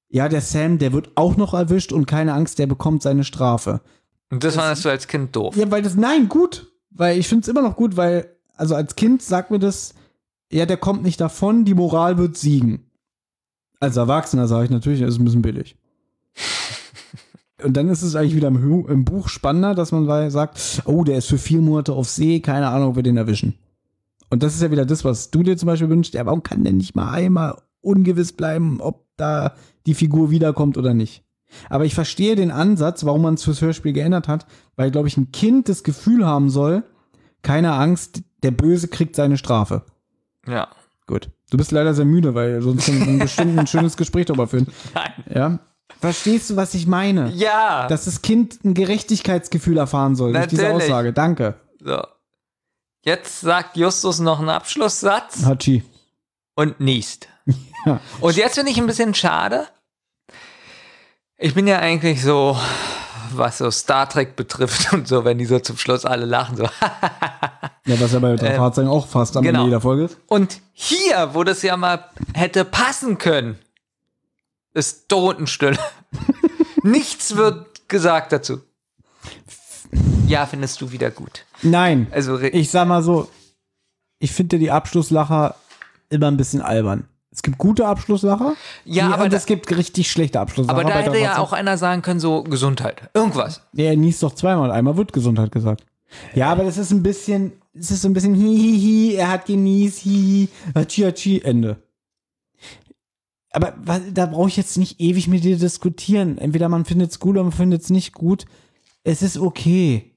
ja, 0.09 0.29
der 0.29 0.41
Sam, 0.41 0.77
der 0.77 0.93
wird 0.93 1.11
auch 1.15 1.35
noch 1.35 1.53
erwischt 1.53 1.91
und 1.91 2.05
keine 2.05 2.33
Angst, 2.33 2.59
der 2.59 2.67
bekommt 2.67 3.01
seine 3.01 3.23
Strafe. 3.23 3.81
Und 4.29 4.43
das 4.43 4.55
fandest 4.55 4.85
du 4.85 4.89
als 4.89 5.07
Kind 5.07 5.35
doof. 5.35 5.55
Ja, 5.55 5.69
weil 5.69 5.81
das, 5.81 5.95
nein, 5.95 6.29
gut. 6.29 6.71
Weil 6.89 7.19
ich 7.19 7.27
finde 7.27 7.41
es 7.41 7.47
immer 7.47 7.61
noch 7.61 7.75
gut, 7.75 7.97
weil, 7.97 8.35
also 8.55 8.75
als 8.75 8.95
Kind 8.95 9.21
sagt 9.21 9.51
mir 9.51 9.59
das, 9.59 9.93
ja, 10.51 10.65
der 10.65 10.77
kommt 10.77 11.03
nicht 11.03 11.19
davon, 11.19 11.65
die 11.65 11.73
Moral 11.73 12.17
wird 12.17 12.37
siegen. 12.37 12.89
Als 13.79 13.97
Erwachsener 13.97 14.47
sage 14.47 14.65
ich 14.65 14.71
natürlich, 14.71 15.01
das 15.01 15.09
ist 15.09 15.19
ein 15.19 15.25
bisschen 15.25 15.41
billig. 15.41 15.75
Und 17.65 17.75
dann 17.75 17.89
ist 17.89 18.03
es 18.03 18.15
eigentlich 18.15 18.35
wieder 18.35 18.49
im, 18.49 18.85
im 18.87 19.05
Buch 19.05 19.27
spannender, 19.27 19.73
dass 19.73 19.91
man 19.91 20.29
sagt, 20.29 20.83
oh, 20.85 21.03
der 21.03 21.17
ist 21.17 21.27
für 21.27 21.39
vier 21.39 21.61
Monate 21.61 21.93
auf 21.93 22.07
See, 22.07 22.39
keine 22.39 22.67
Ahnung, 22.67 22.89
ob 22.89 22.95
wir 22.95 23.03
den 23.03 23.17
erwischen. 23.17 23.55
Und 24.29 24.43
das 24.43 24.53
ist 24.53 24.61
ja 24.61 24.69
wieder 24.69 24.85
das, 24.85 25.03
was 25.03 25.31
du 25.31 25.41
dir 25.41 25.57
zum 25.57 25.67
Beispiel 25.67 25.89
wünschst. 25.89 26.13
Ja, 26.13 26.25
warum 26.27 26.43
kann 26.43 26.63
denn 26.63 26.77
nicht 26.77 26.95
mal 26.95 27.11
einmal 27.11 27.57
ungewiss 27.81 28.33
bleiben, 28.33 28.79
ob 28.81 29.05
da 29.17 29.55
die 29.87 29.95
Figur 29.95 30.29
wiederkommt 30.29 30.77
oder 30.77 30.93
nicht? 30.93 31.23
Aber 31.69 31.85
ich 31.85 31.95
verstehe 31.95 32.35
den 32.35 32.51
Ansatz, 32.51 33.03
warum 33.03 33.23
man 33.23 33.33
es 33.33 33.43
fürs 33.43 33.61
Hörspiel 33.61 33.93
geändert 33.93 34.27
hat, 34.27 34.45
weil, 34.75 34.91
glaube 34.91 35.07
ich, 35.07 35.17
ein 35.17 35.31
Kind 35.31 35.67
das 35.67 35.83
Gefühl 35.83 36.25
haben 36.25 36.51
soll, 36.51 36.83
keine 37.41 37.73
Angst, 37.73 38.21
der 38.43 38.51
Böse 38.51 38.89
kriegt 38.89 39.15
seine 39.15 39.37
Strafe. 39.37 39.83
Ja. 40.47 40.67
Gut. 41.07 41.29
Du 41.49 41.57
bist 41.57 41.71
leider 41.71 41.93
sehr 41.93 42.05
müde, 42.05 42.35
weil 42.35 42.61
sonst 42.61 42.85
können 42.85 43.05
wir 43.07 43.19
bestimmt 43.19 43.57
ein 43.59 43.67
schönes 43.67 43.97
Gespräch 43.97 44.25
darüber 44.25 44.47
führen. 44.47 44.67
Nein. 44.93 45.11
Ja. 45.33 45.59
Verstehst 45.99 46.49
du, 46.49 46.55
was 46.55 46.73
ich 46.73 46.87
meine? 46.87 47.29
Ja. 47.31 47.87
Dass 47.87 48.05
das 48.05 48.21
Kind 48.21 48.63
ein 48.63 48.73
Gerechtigkeitsgefühl 48.73 49.77
erfahren 49.77 50.15
soll 50.15 50.33
durch 50.33 50.47
diese 50.47 50.63
Natürlich. 50.63 50.83
Aussage. 50.85 51.13
Danke. 51.13 51.55
So. 51.83 52.01
Jetzt 53.03 53.41
sagt 53.41 53.77
Justus 53.77 54.19
noch 54.19 54.39
einen 54.39 54.49
Abschlusssatz 54.49 55.45
Hachi. 55.45 55.83
und 56.55 56.79
niest. 56.79 57.27
Ja. 57.85 57.99
Und 58.19 58.35
jetzt 58.35 58.55
finde 58.55 58.71
ich 58.71 58.79
ein 58.79 58.87
bisschen 58.87 59.13
schade. 59.13 59.67
Ich 61.37 61.53
bin 61.53 61.67
ja 61.67 61.77
eigentlich 61.77 62.23
so, 62.23 62.57
was 63.33 63.59
so 63.59 63.69
Star 63.69 64.09
Trek 64.09 64.35
betrifft 64.35 64.91
und 64.93 65.07
so, 65.07 65.23
wenn 65.23 65.37
die 65.37 65.45
so 65.45 65.59
zum 65.59 65.77
Schluss 65.77 66.03
alle 66.03 66.25
lachen, 66.25 66.57
so. 66.57 66.63
Ja, 67.87 68.01
was 68.01 68.13
ja 68.13 68.17
bei 68.17 68.35
der 68.35 68.49
Ähm, 68.49 68.57
Fahrzeugen 68.57 68.89
auch 68.89 69.05
fast 69.07 69.37
am 69.37 69.43
genau. 69.43 69.59
Ende 69.59 69.69
jeder 69.69 69.81
Folge 69.81 70.05
ist. 70.05 70.17
Und 70.25 70.59
hier, 70.73 71.29
wo 71.33 71.43
das 71.43 71.61
ja 71.61 71.77
mal 71.77 72.05
hätte 72.33 72.65
passen 72.65 73.19
können, 73.19 73.59
ist 74.75 75.09
Totenstille. 75.09 75.77
Nichts 76.83 77.35
wird 77.35 77.87
gesagt 77.89 78.31
dazu. 78.31 78.59
Ja, 80.27 80.45
findest 80.45 80.81
du 80.81 80.91
wieder 80.91 81.11
gut. 81.11 81.45
Nein. 81.61 82.07
Also, 82.11 82.39
Ich 82.39 82.69
sag 82.71 82.87
mal 82.87 83.03
so, 83.03 83.29
ich 84.19 84.31
finde 84.31 84.59
die 84.59 84.71
Abschlusslacher 84.71 85.55
immer 86.09 86.27
ein 86.27 86.37
bisschen 86.37 86.61
albern. 86.61 87.07
Es 87.31 87.41
gibt 87.41 87.57
gute 87.57 87.85
Abschlusslacher. 87.85 88.55
Ja, 88.85 89.07
die- 89.07 89.13
aber 89.13 89.31
es 89.33 89.45
gibt 89.45 89.69
richtig 89.75 90.09
schlechte 90.09 90.39
Abschlusslacher. 90.39 90.79
aber 90.79 90.89
da 90.89 90.99
hätte 90.99 91.17
ja 91.19 91.37
auch 91.37 91.53
einer 91.53 91.77
sagen 91.77 92.01
können, 92.01 92.19
so 92.19 92.43
Gesundheit. 92.43 93.09
Irgendwas. 93.13 93.61
Nee, 93.73 93.87
er 93.87 93.95
niest 93.97 94.23
doch 94.23 94.33
zweimal. 94.33 94.71
Einmal 94.71 94.95
wird 94.97 95.11
Gesundheit 95.13 95.51
gesagt. 95.51 95.83
Ja, 96.33 96.49
aber 96.51 96.63
das 96.63 96.77
ist 96.77 96.91
ein 96.91 97.03
bisschen, 97.03 97.51
es 97.73 97.91
ist 97.91 98.01
so 98.03 98.07
ein 98.07 98.13
bisschen 98.13 98.35
hihihi, 98.35 99.15
er 99.15 99.29
hat 99.29 99.45
genießt, 99.47 99.99
hihi, 99.99 100.47
hachi 100.73 101.01
hachi, 101.01 101.41
Ende. 101.43 101.75
Aber 103.55 103.73
da 104.11 104.25
brauche 104.25 104.49
ich 104.49 104.57
jetzt 104.57 104.77
nicht 104.77 104.99
ewig 104.99 105.27
mit 105.27 105.43
dir 105.43 105.57
diskutieren. 105.57 106.37
Entweder 106.37 106.67
man 106.69 106.85
findet 106.85 107.11
es 107.11 107.19
gut 107.19 107.31
oder 107.35 107.43
man 107.43 107.51
findet 107.51 107.81
es 107.81 107.89
nicht 107.89 108.13
gut. 108.13 108.45
Es 109.03 109.21
ist 109.21 109.37
okay. 109.37 110.11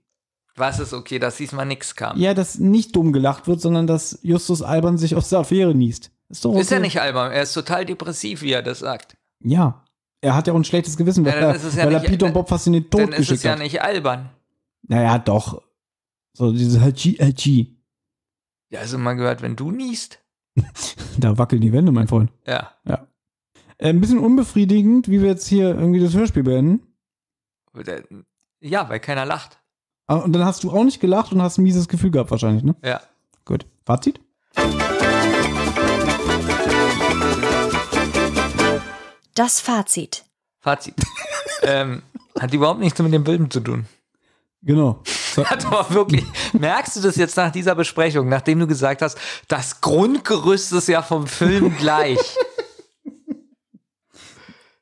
Was 0.57 0.81
ist 0.81 0.93
okay, 0.93 1.19
dass 1.21 1.37
diesmal 1.37 1.67
nichts 1.67 1.95
kam? 1.95 2.19
Ja, 2.19 2.35
dass 2.35 2.59
nicht 2.59 2.97
dumm 2.97 3.13
gelacht 3.13 3.47
wird, 3.47 3.61
sondern 3.61 3.87
dass 3.87 4.19
Justus 4.23 4.61
Albern 4.63 4.99
sich 4.99 5.15
aus 5.15 5.29
der 5.29 5.39
Affäre 5.41 5.75
niest. 5.75 6.11
Ist 6.29 6.45
doch 6.45 6.51
okay. 6.51 6.61
Ist 6.61 6.71
ja 6.73 6.81
nicht 6.81 7.01
albern, 7.01 7.31
er 7.33 7.43
ist 7.43 7.53
total 7.55 7.87
depressiv, 7.87 8.43
wie 8.43 8.53
er 8.53 8.63
das 8.63 8.81
sagt. 8.81 9.17
Ja. 9.41 9.85
Er 10.21 10.35
hat 10.35 10.49
ja 10.49 10.53
auch 10.53 10.57
ein 10.59 10.65
schlechtes 10.65 10.97
Gewissen, 10.97 11.25
weil, 11.25 11.33
Ja, 11.35 11.39
er, 11.51 11.55
ist 11.55 11.77
ja 11.77 11.85
weil 11.87 11.95
er 11.95 12.01
nicht- 12.01 12.11
Peter 12.11 12.27
und 12.27 12.33
Bob 12.33 12.49
fast 12.49 12.67
in 12.67 12.73
den 12.73 12.91
Tod 12.91 13.01
Dann 13.03 13.09
ist 13.13 13.21
es 13.21 13.29
geschickt 13.29 13.45
ja 13.45 13.53
hat. 13.53 13.61
nicht 13.61 13.81
albern. 13.83 14.31
Naja, 14.83 15.19
doch. 15.19 15.63
So 16.33 16.51
dieses 16.53 16.81
Hachi, 16.81 17.15
Hachi. 17.21 17.81
Ja, 18.71 18.85
du 18.85 18.99
mal 18.99 19.15
gehört, 19.15 19.43
wenn 19.43 19.55
du 19.55 19.71
niest? 19.71 20.19
Da 21.19 21.37
wackeln 21.39 21.61
die 21.63 21.73
Wände, 21.73 21.91
mein 21.93 22.07
Freund. 22.09 22.31
Ja. 22.47 22.73
Ja. 22.85 23.08
Äh, 23.79 23.91
Ein 23.91 24.01
bisschen 24.01 24.19
unbefriedigend, 24.19 25.09
wie 25.09 25.21
wir 25.23 25.29
jetzt 25.29 25.47
hier 25.47 25.69
irgendwie 25.71 26.01
das 26.01 26.15
Hörspiel 26.15 26.43
beenden. 26.43 26.83
Ja, 28.61 28.89
weil 28.89 29.01
keiner 29.01 29.25
lacht. 29.25 29.59
Ah, 30.07 30.17
Und 30.17 30.33
dann 30.33 30.45
hast 30.45 30.65
du 30.65 30.71
auch 30.71 30.85
nicht 30.85 31.01
gelacht 31.01 31.33
und 31.33 31.43
hast 31.43 31.59
ein 31.59 31.63
mieses 31.63 31.87
Gefühl 31.89 32.11
gehabt 32.11 32.31
wahrscheinlich, 32.31 32.65
ne? 32.65 32.75
Ja. 32.83 33.01
Gut. 33.45 33.67
Fazit? 33.85 34.21
Das 39.35 39.61
Fazit. 39.61 40.25
Fazit. 40.61 40.95
ähm, 41.63 42.03
hat 42.41 42.53
überhaupt 42.53 42.81
nichts 42.81 42.99
mit 43.01 43.13
dem 43.13 43.25
Film 43.25 43.51
zu 43.51 43.61
tun. 43.61 43.87
Genau. 44.63 45.03
Hat 45.37 45.65
aber 45.67 45.89
wirklich, 45.95 46.25
merkst 46.53 46.97
du 46.97 47.01
das 47.01 47.15
jetzt 47.15 47.37
nach 47.37 47.53
dieser 47.53 47.77
Besprechung, 47.77 48.29
nachdem 48.29 48.59
du 48.59 48.67
gesagt 48.67 49.03
hast, 49.03 49.17
das 49.47 49.81
Grundgerüst 49.81 50.73
ist 50.73 50.89
ja 50.89 51.01
vom 51.03 51.29
Film 51.29 51.77
gleich. 51.79 52.19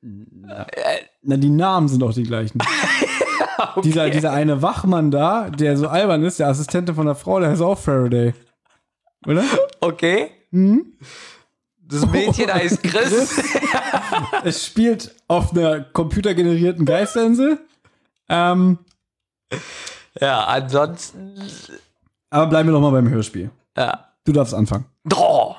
Na, 0.02 1.36
die 1.36 1.50
Namen 1.50 1.88
sind 1.88 2.02
auch 2.02 2.12
die 2.12 2.22
gleichen. 2.22 2.58
dieser, 3.84 4.10
dieser 4.10 4.32
eine 4.32 4.62
Wachmann 4.62 5.10
da, 5.10 5.50
der 5.50 5.76
so 5.76 5.88
albern 5.88 6.22
ist, 6.24 6.38
der 6.38 6.48
Assistente 6.48 6.94
von 6.94 7.06
der 7.06 7.14
Frau, 7.14 7.40
der 7.40 7.50
heißt 7.50 7.62
auch 7.62 7.78
Faraday. 7.78 8.34
Oder? 9.26 9.44
Okay. 9.80 10.30
Mhm. 10.50 10.92
Das 11.78 12.06
Mädchen 12.06 12.50
heißt 12.52 12.82
Chris. 12.82 13.40
es 14.44 14.66
spielt 14.66 15.14
auf 15.28 15.52
einer 15.52 15.80
computergenerierten 15.80 16.84
Geisterinsel. 16.84 17.58
Ähm, 18.28 18.78
ja, 20.20 20.44
ansonsten. 20.44 21.40
Aber 22.30 22.46
bleiben 22.46 22.68
wir 22.68 22.72
doch 22.72 22.80
mal 22.80 22.90
beim 22.90 23.08
Hörspiel. 23.08 23.50
Ja. 23.76 24.08
Du 24.24 24.32
darfst 24.32 24.54
anfangen. 24.54 24.86
Oh. 25.14 25.54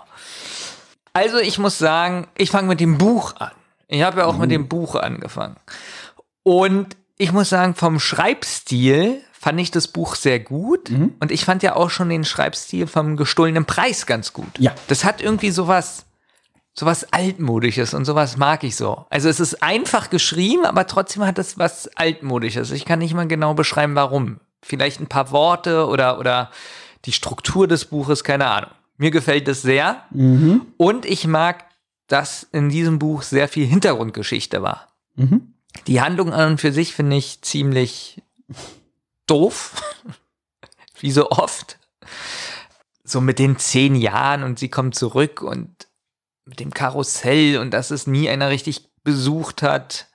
Also 1.14 1.38
ich 1.38 1.58
muss 1.58 1.78
sagen, 1.78 2.28
ich 2.38 2.52
fange 2.52 2.68
mit 2.68 2.80
dem 2.80 2.98
Buch 2.98 3.36
an. 3.38 3.52
Ich 3.88 4.02
habe 4.02 4.20
ja 4.20 4.26
auch 4.26 4.34
Mhm. 4.36 4.40
mit 4.42 4.52
dem 4.52 4.68
Buch 4.68 4.96
angefangen. 4.96 5.56
Und 6.44 6.96
ich 7.18 7.32
muss 7.32 7.50
sagen, 7.50 7.74
vom 7.76 8.00
Schreibstil 8.00 9.22
fand 9.32 9.60
ich 9.60 9.72
das 9.72 9.88
Buch 9.88 10.16
sehr 10.16 10.40
gut. 10.40 10.90
Mhm. 10.90 11.16
Und 11.20 11.32
ich 11.32 11.46
fand 11.46 11.64
ja 11.64 11.76
auch 11.76 11.90
schon 11.90 12.10
den 12.10 12.26
Schreibstil 12.26 12.88
vom 12.88 13.18
gestohlenen 13.18 13.66
Preis 13.66 14.06
ganz 14.06 14.34
gut. 14.34 14.48
Ja. 14.60 14.74
Das 14.88 15.04
hat 15.04 15.22
irgendwie 15.22 15.52
sowas, 15.52 16.06
sowas 16.74 17.12
altmodisches 17.12 17.94
und 17.94 18.06
sowas 18.06 18.38
mag 18.38 18.64
ich 18.64 18.76
so. 18.76 19.06
Also 19.10 19.30
es 19.30 19.40
ist 19.40 19.64
einfach 19.64 20.10
geschrieben, 20.10 20.66
aber 20.66 20.86
trotzdem 20.88 21.26
hat 21.26 21.38
es 21.40 21.58
was 21.58 21.88
altmodisches. 21.96 22.72
Ich 22.72 22.86
kann 22.86 23.00
nicht 23.00 23.14
mal 23.14 23.28
genau 23.28 23.54
beschreiben, 23.54 23.96
warum. 23.96 24.40
Vielleicht 24.64 25.00
ein 25.00 25.08
paar 25.08 25.32
Worte 25.32 25.88
oder, 25.88 26.20
oder 26.20 26.52
die 27.06 27.12
Struktur 27.14 27.68
des 27.68 27.86
Buches, 27.86 28.24
keine 28.24 28.48
Ahnung. 28.48 28.72
Mir 28.98 29.12
gefällt 29.12 29.48
es 29.48 29.62
sehr. 29.62 30.04
Mhm. 30.10 30.62
Und 30.78 31.06
ich 31.06 31.28
mag, 31.28 31.66
dass 32.08 32.44
in 32.52 32.70
diesem 32.70 33.00
Buch 33.00 33.22
sehr 33.22 33.48
viel 33.48 33.68
Hintergrundgeschichte 33.68 34.62
war. 34.62 34.88
Mhm. 35.16 35.54
Die 35.86 36.02
Handlung 36.02 36.34
an 36.34 36.52
und 36.52 36.62
für 36.62 36.72
sich 36.72 36.94
finde 36.94 37.18
ich 37.18 37.42
ziemlich 37.42 38.22
doof. 39.28 39.82
Wie 41.00 41.12
so 41.12 41.30
oft. 41.30 41.78
So 43.04 43.22
mit 43.22 43.40
den 43.40 43.58
zehn 43.58 43.96
Jahren 43.96 44.44
und 44.44 44.58
sie 44.58 44.70
kommt 44.70 44.96
zurück 44.96 45.42
und 45.42 45.88
mit 46.46 46.60
dem 46.60 46.74
Karussell 46.74 47.58
und 47.60 47.72
dass 47.72 47.92
es 47.92 48.08
nie 48.08 48.30
einer 48.30 48.50
richtig 48.50 48.90
besucht 49.04 49.62
hat. 49.62 50.08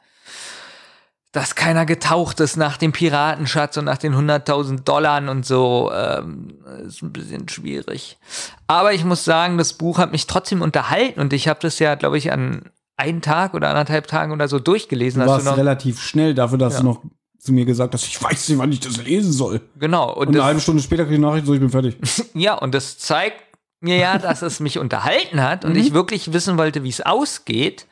Dass 1.33 1.55
keiner 1.55 1.87
getaucht 1.87 2.41
ist 2.41 2.57
nach 2.57 2.77
dem 2.77 2.93
Piratenschatz 2.93 3.79
und 3.79 3.87
nach 3.87 3.97
den 3.97 4.15
100.000 4.15 4.85
Dollar 4.85 5.27
und 5.31 5.47
so. 5.47 5.91
Ähm, 5.95 6.59
ist 6.87 7.01
ein 7.03 7.11
bisschen 7.13 7.49
schwierig. 7.49 8.19
Aber 8.67 8.93
ich 8.93 9.03
muss 9.05 9.25
sagen, 9.25 9.57
das 9.57 9.73
Buch 9.73 9.97
hat 9.99 10.13
mich 10.13 10.27
trotzdem 10.27 10.61
unterhalten 10.61 11.21
und 11.21 11.33
ich 11.33 11.49
habe 11.49 11.59
das 11.63 11.79
ja, 11.79 11.95
glaube 11.95 12.19
ich, 12.19 12.31
an 12.33 12.71
einen 12.99 13.23
Tag 13.23 13.55
oder 13.55 13.71
anderthalb 13.71 14.07
Tagen 14.09 14.33
oder 14.33 14.47
so 14.47 14.59
durchgelesen. 14.59 15.23
Du 15.23 15.27
warst 15.27 15.47
du 15.47 15.51
noch, 15.51 15.57
relativ 15.57 16.01
schnell 16.03 16.35
dafür, 16.35 16.59
dass 16.59 16.75
Ja. 16.75 16.81
du 16.81 16.87
noch 16.87 17.01
zu 17.39 17.53
mir 17.53 17.65
gesagt 17.65 17.95
hast, 17.95 18.07
ich 18.07 18.23
weiß 18.23 18.51
nicht, 18.51 18.59
wann 18.59 18.71
ich 18.71 18.81
das 18.81 18.99
lesen 19.03 19.33
soll. 19.33 19.63
genau. 19.79 20.13
Und, 20.13 20.29
Und, 20.29 20.35
eine 20.37 20.45
halbe 20.45 20.61
Stunde 20.61 20.83
später 20.83 21.05
krieg 21.07 21.15
ich 21.15 21.19
Nachricht, 21.21 21.47
so 21.47 21.55
ich 21.55 21.61
bin 21.61 21.71
fertig. 21.71 21.97
ja, 22.35 22.55
und 22.55 22.75
das 22.75 22.99
zeigt 22.99 23.43
mir 23.81 23.97
ja, 23.97 24.19
dass 24.19 24.43
es 24.43 24.61
mich 24.61 24.79
unterhalten 24.79 25.43
hat 25.43 25.65
und 25.65 25.73
Mhm. 25.73 25.79
ich 25.79 25.95
wirklich 25.95 26.33
wissen 26.35 26.59
wollte, 26.59 26.85
wie 26.85 26.91
es 26.91 27.01
ausgeht. 27.01 27.87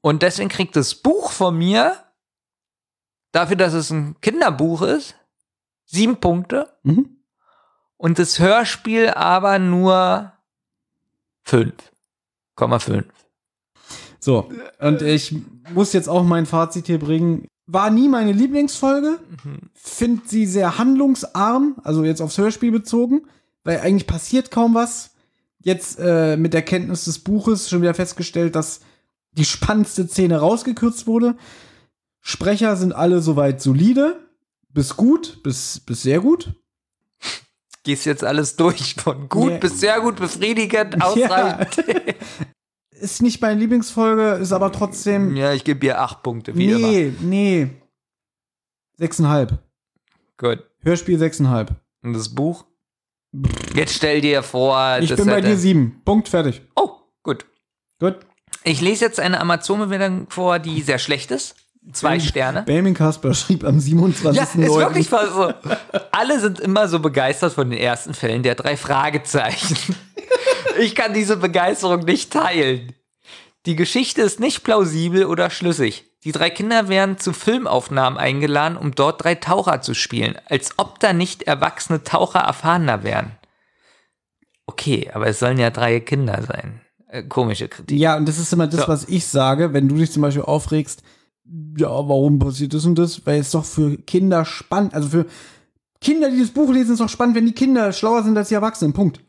Und 0.00 0.22
deswegen 0.22 0.48
kriegt 0.48 0.76
das 0.76 0.94
Buch 0.94 1.32
von 1.32 1.58
mir, 1.58 1.96
dafür, 3.32 3.56
dass 3.56 3.72
es 3.72 3.90
ein 3.90 4.16
Kinderbuch 4.20 4.82
ist, 4.82 5.14
sieben 5.84 6.16
Punkte. 6.16 6.68
Mhm. 6.82 7.16
Und 7.96 8.18
das 8.18 8.38
Hörspiel 8.38 9.10
aber 9.10 9.58
nur 9.58 10.32
fünf. 11.42 11.74
Komma 12.54 12.78
fünf. 12.78 13.06
So, 14.18 14.50
und 14.78 15.02
ich 15.02 15.34
muss 15.72 15.92
jetzt 15.92 16.08
auch 16.08 16.24
mein 16.24 16.46
Fazit 16.46 16.86
hier 16.86 16.98
bringen. 16.98 17.46
War 17.66 17.90
nie 17.90 18.08
meine 18.08 18.32
Lieblingsfolge. 18.32 19.18
Find 19.74 20.28
sie 20.28 20.44
sehr 20.44 20.76
handlungsarm, 20.78 21.76
also 21.84 22.04
jetzt 22.04 22.20
aufs 22.20 22.36
Hörspiel 22.36 22.70
bezogen, 22.70 23.22
weil 23.64 23.80
eigentlich 23.80 24.06
passiert 24.06 24.50
kaum 24.50 24.74
was. 24.74 25.14
Jetzt 25.62 25.98
äh, 25.98 26.36
mit 26.36 26.54
der 26.54 26.62
Kenntnis 26.62 27.04
des 27.04 27.18
Buches 27.18 27.68
schon 27.68 27.82
wieder 27.82 27.94
festgestellt, 27.94 28.54
dass 28.56 28.80
die 29.32 29.44
spannendste 29.44 30.08
Szene 30.08 30.38
rausgekürzt 30.38 31.06
wurde. 31.06 31.36
Sprecher 32.20 32.76
sind 32.76 32.92
alle 32.92 33.20
soweit 33.20 33.60
solide, 33.60 34.28
bis 34.68 34.96
gut, 34.96 35.42
bis, 35.42 35.80
bis 35.80 36.02
sehr 36.02 36.20
gut. 36.20 36.52
Gehst 37.82 38.04
jetzt 38.04 38.24
alles 38.24 38.56
durch 38.56 38.94
von 38.94 39.28
gut 39.28 39.52
Ja. 39.52 39.58
bis 39.58 39.80
sehr 39.80 40.00
gut 40.00 40.16
befriedigend, 40.16 41.02
ausreichend. 41.02 41.84
Ist 42.90 43.22
nicht 43.22 43.40
meine 43.40 43.58
Lieblingsfolge, 43.58 44.32
ist 44.42 44.52
aber 44.52 44.70
trotzdem. 44.72 45.34
Ja, 45.34 45.54
ich 45.54 45.64
gebe 45.64 45.86
ihr 45.86 46.02
acht 46.02 46.22
Punkte, 46.22 46.54
wie 46.54 46.66
immer. 46.70 46.86
nee, 46.86 47.12
nee. 47.22 47.70
Sechseinhalb. 48.98 49.58
Gut. 50.36 50.62
Hörspiel 50.82 51.18
sechseinhalb. 51.18 51.74
Und 52.02 52.12
das 52.12 52.28
Buch? 52.34 52.66
Jetzt 53.74 53.94
stell 53.94 54.20
dir 54.20 54.42
vor, 54.42 54.98
Ich 55.00 55.14
bin 55.16 55.24
bei 55.26 55.40
dir 55.40 55.56
sieben. 55.56 56.02
Punkt, 56.04 56.28
fertig. 56.28 56.60
Oh, 56.76 56.90
gut. 57.22 57.46
Gut. 58.00 58.16
Ich 58.64 58.82
lese 58.82 59.06
jetzt 59.06 59.18
eine 59.18 59.40
Amazon-Bewertung 59.40 60.28
vor, 60.28 60.58
die 60.58 60.82
sehr 60.82 60.98
schlecht 60.98 61.30
ist. 61.30 61.54
Zwei 61.92 62.20
Sterne. 62.20 62.62
Benjamin 62.62 62.94
Kasper 62.94 63.32
schrieb 63.34 63.64
am 63.64 63.80
27. 63.80 64.36
Ja, 64.36 64.42
ist 64.44 64.56
wirklich 64.74 65.10
mal 65.10 65.28
so. 65.32 65.52
Alle 66.12 66.38
sind 66.38 66.60
immer 66.60 66.88
so 66.88 66.98
begeistert 67.00 67.54
von 67.54 67.70
den 67.70 67.78
ersten 67.78 68.12
Fällen 68.14 68.42
der 68.42 68.54
drei 68.54 68.76
Fragezeichen. 68.76 69.76
Ich 70.78 70.94
kann 70.94 71.12
diese 71.12 71.36
Begeisterung 71.36 72.04
nicht 72.04 72.32
teilen. 72.32 72.92
Die 73.66 73.74
Geschichte 73.74 74.22
ist 74.22 74.38
nicht 74.38 74.62
plausibel 74.62 75.26
oder 75.26 75.50
schlüssig. 75.50 76.04
Die 76.22 76.30
drei 76.32 76.48
Kinder 76.48 76.88
werden 76.88 77.18
zu 77.18 77.32
Filmaufnahmen 77.32 78.18
eingeladen, 78.18 78.76
um 78.78 78.94
dort 78.94 79.24
drei 79.24 79.34
Taucher 79.34 79.82
zu 79.82 79.94
spielen, 79.94 80.36
als 80.46 80.70
ob 80.78 81.00
da 81.00 81.12
nicht 81.12 81.42
erwachsene 81.42 82.04
Taucher 82.04 82.40
erfahrener 82.40 83.02
wären. 83.02 83.32
Okay, 84.66 85.10
aber 85.12 85.26
es 85.26 85.40
sollen 85.40 85.58
ja 85.58 85.70
drei 85.70 85.98
Kinder 86.00 86.40
sein. 86.46 86.80
Äh, 87.08 87.24
komische 87.24 87.68
Kritik. 87.68 87.98
Ja, 87.98 88.16
und 88.16 88.26
das 88.28 88.38
ist 88.38 88.52
immer 88.52 88.68
das, 88.68 88.82
So. 88.82 88.88
was 88.88 89.08
ich 89.08 89.26
sage, 89.26 89.72
wenn 89.72 89.88
du 89.88 89.96
dich 89.96 90.12
zum 90.12 90.22
Beispiel 90.22 90.44
aufregst, 90.44 91.02
ja, 91.76 91.88
warum 91.88 92.38
passiert 92.38 92.74
das 92.74 92.84
und 92.84 92.98
das? 92.98 93.24
Weil 93.26 93.40
es 93.40 93.50
doch 93.50 93.64
für 93.64 93.96
Kinder 93.98 94.44
spannend, 94.44 94.94
also 94.94 95.08
für 95.08 95.26
Kinder, 96.00 96.30
die 96.30 96.40
das 96.40 96.50
Buch 96.50 96.70
lesen, 96.72 96.92
ist 96.92 97.00
doch 97.00 97.08
spannend, 97.08 97.36
wenn 97.36 97.46
die 97.46 97.52
Kinder 97.52 97.92
schlauer 97.92 98.22
sind 98.22 98.36
als 98.36 98.48
die 98.48 98.54
Erwachsenen. 98.54 98.92
Punkt. 98.92 99.20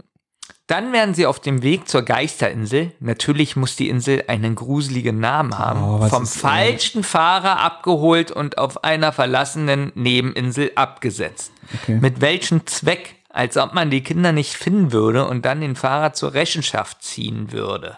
Dann 0.67 0.93
werden 0.93 1.13
sie 1.13 1.25
auf 1.25 1.41
dem 1.41 1.63
Weg 1.63 1.89
zur 1.89 2.03
Geisterinsel. 2.03 2.93
Natürlich 3.01 3.57
muss 3.57 3.75
die 3.75 3.89
Insel 3.89 4.23
einen 4.27 4.55
gruseligen 4.55 5.19
Namen 5.19 5.57
haben. 5.57 5.83
Oh, 5.83 6.07
vom 6.07 6.25
falschen 6.25 7.03
Fahrer 7.03 7.59
abgeholt 7.59 8.31
und 8.31 8.57
auf 8.57 8.85
einer 8.85 9.11
verlassenen 9.11 9.91
Nebeninsel 9.95 10.71
abgesetzt. 10.75 11.51
Okay. 11.81 11.99
Mit 11.99 12.21
welchem 12.21 12.65
Zweck? 12.67 13.15
Als 13.33 13.55
ob 13.55 13.73
man 13.73 13.89
die 13.89 14.03
Kinder 14.03 14.33
nicht 14.33 14.55
finden 14.55 14.91
würde 14.91 15.25
und 15.25 15.45
dann 15.45 15.61
den 15.61 15.77
Fahrer 15.77 16.11
zur 16.11 16.33
Rechenschaft 16.33 17.01
ziehen 17.01 17.53
würde. 17.53 17.97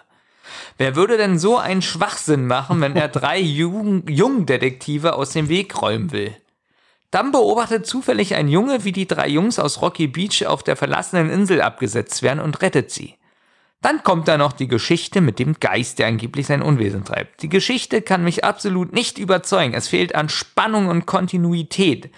Wer 0.77 0.95
würde 0.95 1.17
denn 1.17 1.39
so 1.39 1.57
einen 1.57 1.81
Schwachsinn 1.81 2.47
machen, 2.47 2.81
wenn 2.81 2.95
er 2.95 3.07
drei 3.07 3.39
Jungdetektive 3.39 5.13
aus 5.13 5.31
dem 5.31 5.49
Weg 5.49 5.81
räumen 5.81 6.11
will? 6.11 6.35
Dann 7.11 7.31
beobachtet 7.31 7.85
zufällig 7.85 8.33
ein 8.35 8.47
Junge, 8.47 8.85
wie 8.85 8.91
die 8.91 9.07
drei 9.07 9.27
Jungs 9.27 9.59
aus 9.59 9.81
Rocky 9.81 10.07
Beach 10.07 10.47
auf 10.47 10.63
der 10.63 10.75
verlassenen 10.75 11.29
Insel 11.29 11.61
abgesetzt 11.61 12.23
werden 12.23 12.39
und 12.39 12.61
rettet 12.61 12.89
sie. 12.89 13.15
Dann 13.83 14.01
kommt 14.01 14.29
da 14.29 14.37
noch 14.37 14.53
die 14.53 14.69
Geschichte 14.69 15.19
mit 15.19 15.39
dem 15.39 15.59
Geist, 15.59 15.99
der 15.99 16.07
angeblich 16.07 16.47
sein 16.47 16.61
Unwesen 16.61 17.03
treibt. 17.03 17.43
Die 17.43 17.49
Geschichte 17.49 18.01
kann 18.01 18.23
mich 18.23 18.45
absolut 18.45 18.93
nicht 18.93 19.17
überzeugen. 19.17 19.73
Es 19.73 19.89
fehlt 19.89 20.15
an 20.15 20.29
Spannung 20.29 20.87
und 20.87 21.05
Kontinuität. 21.05 22.09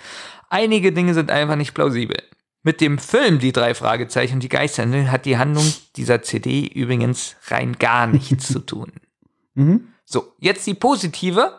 Einige 0.50 0.92
Dinge 0.94 1.16
sind 1.16 1.32
einfach 1.32 1.56
nicht 1.56 1.74
plausibel. 1.74 2.22
Mit 2.66 2.82
dem 2.82 2.98
Film 2.98 3.38
Die 3.38 3.52
drei 3.52 3.76
Fragezeichen 3.76 4.34
und 4.34 4.40
die 4.44 4.50
Geisterinsel 4.50 5.12
hat 5.12 5.26
die 5.26 5.38
Handlung 5.38 5.72
dieser 5.98 6.24
CD 6.24 6.66
übrigens 6.66 7.36
rein 7.46 7.78
gar 7.78 8.08
nichts 8.08 8.48
zu 8.48 8.60
tun. 8.60 8.92
Mhm. 9.58 9.94
So, 10.04 10.34
jetzt 10.40 10.68
die 10.68 10.74
positive. 10.74 11.54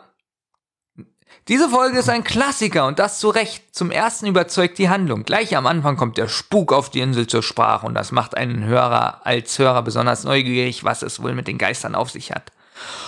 Diese 1.47 1.67
Folge 1.67 1.97
ist 1.97 2.09
ein 2.09 2.23
Klassiker 2.23 2.85
und 2.85 2.99
das 2.99 3.17
zu 3.17 3.29
Recht. 3.29 3.73
Zum 3.73 3.89
ersten 3.89 4.27
überzeugt 4.27 4.77
die 4.77 4.89
Handlung. 4.89 5.23
Gleich 5.23 5.57
am 5.57 5.65
Anfang 5.65 5.97
kommt 5.97 6.19
der 6.19 6.27
Spuk 6.27 6.71
auf 6.73 6.91
die 6.91 6.99
Insel 6.99 7.25
zur 7.25 7.41
Sprache 7.41 7.87
und 7.87 7.95
das 7.95 8.11
macht 8.11 8.37
einen 8.37 8.65
Hörer 8.65 9.25
als 9.25 9.57
Hörer 9.57 9.81
besonders 9.81 10.25
neugierig, 10.25 10.83
was 10.83 11.01
es 11.01 11.23
wohl 11.23 11.33
mit 11.33 11.47
den 11.47 11.57
Geistern 11.57 11.95
auf 11.95 12.11
sich 12.11 12.29
hat. 12.29 12.51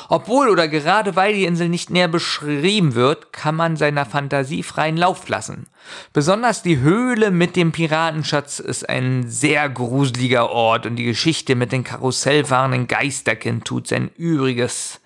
Obwohl 0.08 0.50
oder 0.50 0.68
gerade 0.68 1.16
weil 1.16 1.34
die 1.34 1.46
Insel 1.46 1.70
nicht 1.70 1.90
näher 1.90 2.08
beschrieben 2.08 2.96
wird, 2.96 3.32
kann 3.34 3.56
man 3.56 3.78
seiner 3.78 4.06
Fantasie 4.06 4.64
freien 4.64 4.98
Lauf 4.98 5.28
lassen. 5.30 5.68
Besonders 6.14 6.64
die 6.64 6.80
Höhle 6.80 7.32
mit 7.32 7.56
dem 7.56 7.72
Piratenschatz 7.72 8.60
ist 8.60 8.88
ein 8.90 9.30
sehr 9.30 9.70
gruseliger 9.70 10.50
Ort 10.50 10.86
und 10.86 10.96
die 10.96 11.06
Geschichte 11.06 11.56
mit 11.56 11.72
den 11.72 11.84
karussellfahrenden 11.84 12.88
Geisterkind 12.88 13.66
tut 13.66 13.88
sein 13.88 14.10
Übriges, 14.18 15.02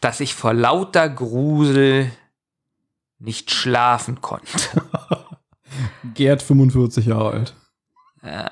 dass 0.00 0.20
ich 0.20 0.34
vor 0.34 0.54
lauter 0.54 1.08
Grusel 1.08 2.10
nicht 3.18 3.50
schlafen 3.50 4.20
konnte. 4.20 4.46
Gerd, 6.14 6.42
45 6.42 7.06
Jahre 7.06 7.30
alt. 7.30 7.54
Ja. 8.22 8.50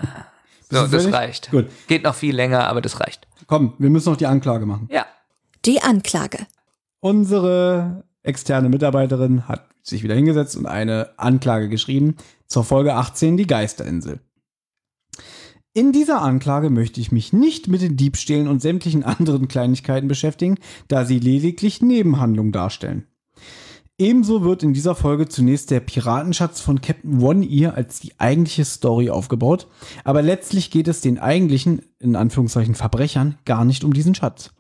So, 0.70 0.86
das 0.86 1.12
reicht. 1.12 1.50
Gut. 1.50 1.66
Geht 1.86 2.02
noch 2.02 2.14
viel 2.14 2.34
länger, 2.34 2.66
aber 2.66 2.80
das 2.80 2.98
reicht. 2.98 3.28
Komm, 3.46 3.74
wir 3.78 3.90
müssen 3.90 4.08
noch 4.10 4.16
die 4.16 4.26
Anklage 4.26 4.64
machen. 4.64 4.88
Ja. 4.90 5.04
Die 5.64 5.80
Anklage. 5.80 6.38
Unsere 6.98 8.02
externe 8.24 8.68
Mitarbeiterin 8.68 9.46
hat 9.46 9.68
sich 9.84 10.02
wieder 10.02 10.16
hingesetzt 10.16 10.56
und 10.56 10.66
eine 10.66 11.10
Anklage 11.18 11.68
geschrieben 11.68 12.16
zur 12.48 12.64
Folge 12.64 12.94
18, 12.94 13.36
die 13.36 13.46
Geisterinsel. 13.46 14.18
In 15.72 15.92
dieser 15.92 16.20
Anklage 16.20 16.68
möchte 16.68 17.00
ich 17.00 17.12
mich 17.12 17.32
nicht 17.32 17.68
mit 17.68 17.80
den 17.80 17.96
Diebstählen 17.96 18.48
und 18.48 18.60
sämtlichen 18.60 19.04
anderen 19.04 19.46
Kleinigkeiten 19.46 20.08
beschäftigen, 20.08 20.56
da 20.88 21.04
sie 21.04 21.20
lediglich 21.20 21.80
Nebenhandlungen 21.80 22.50
darstellen. 22.50 23.06
Ebenso 23.98 24.42
wird 24.42 24.64
in 24.64 24.74
dieser 24.74 24.96
Folge 24.96 25.28
zunächst 25.28 25.70
der 25.70 25.78
Piratenschatz 25.78 26.60
von 26.60 26.80
Captain 26.80 27.22
One 27.22 27.46
Ear 27.46 27.74
als 27.74 28.00
die 28.00 28.18
eigentliche 28.18 28.64
Story 28.64 29.10
aufgebaut, 29.10 29.68
aber 30.02 30.22
letztlich 30.22 30.72
geht 30.72 30.88
es 30.88 31.02
den 31.02 31.20
eigentlichen, 31.20 31.82
in 32.00 32.16
Anführungszeichen 32.16 32.74
Verbrechern, 32.74 33.38
gar 33.44 33.64
nicht 33.64 33.84
um 33.84 33.92
diesen 33.92 34.16
Schatz. 34.16 34.50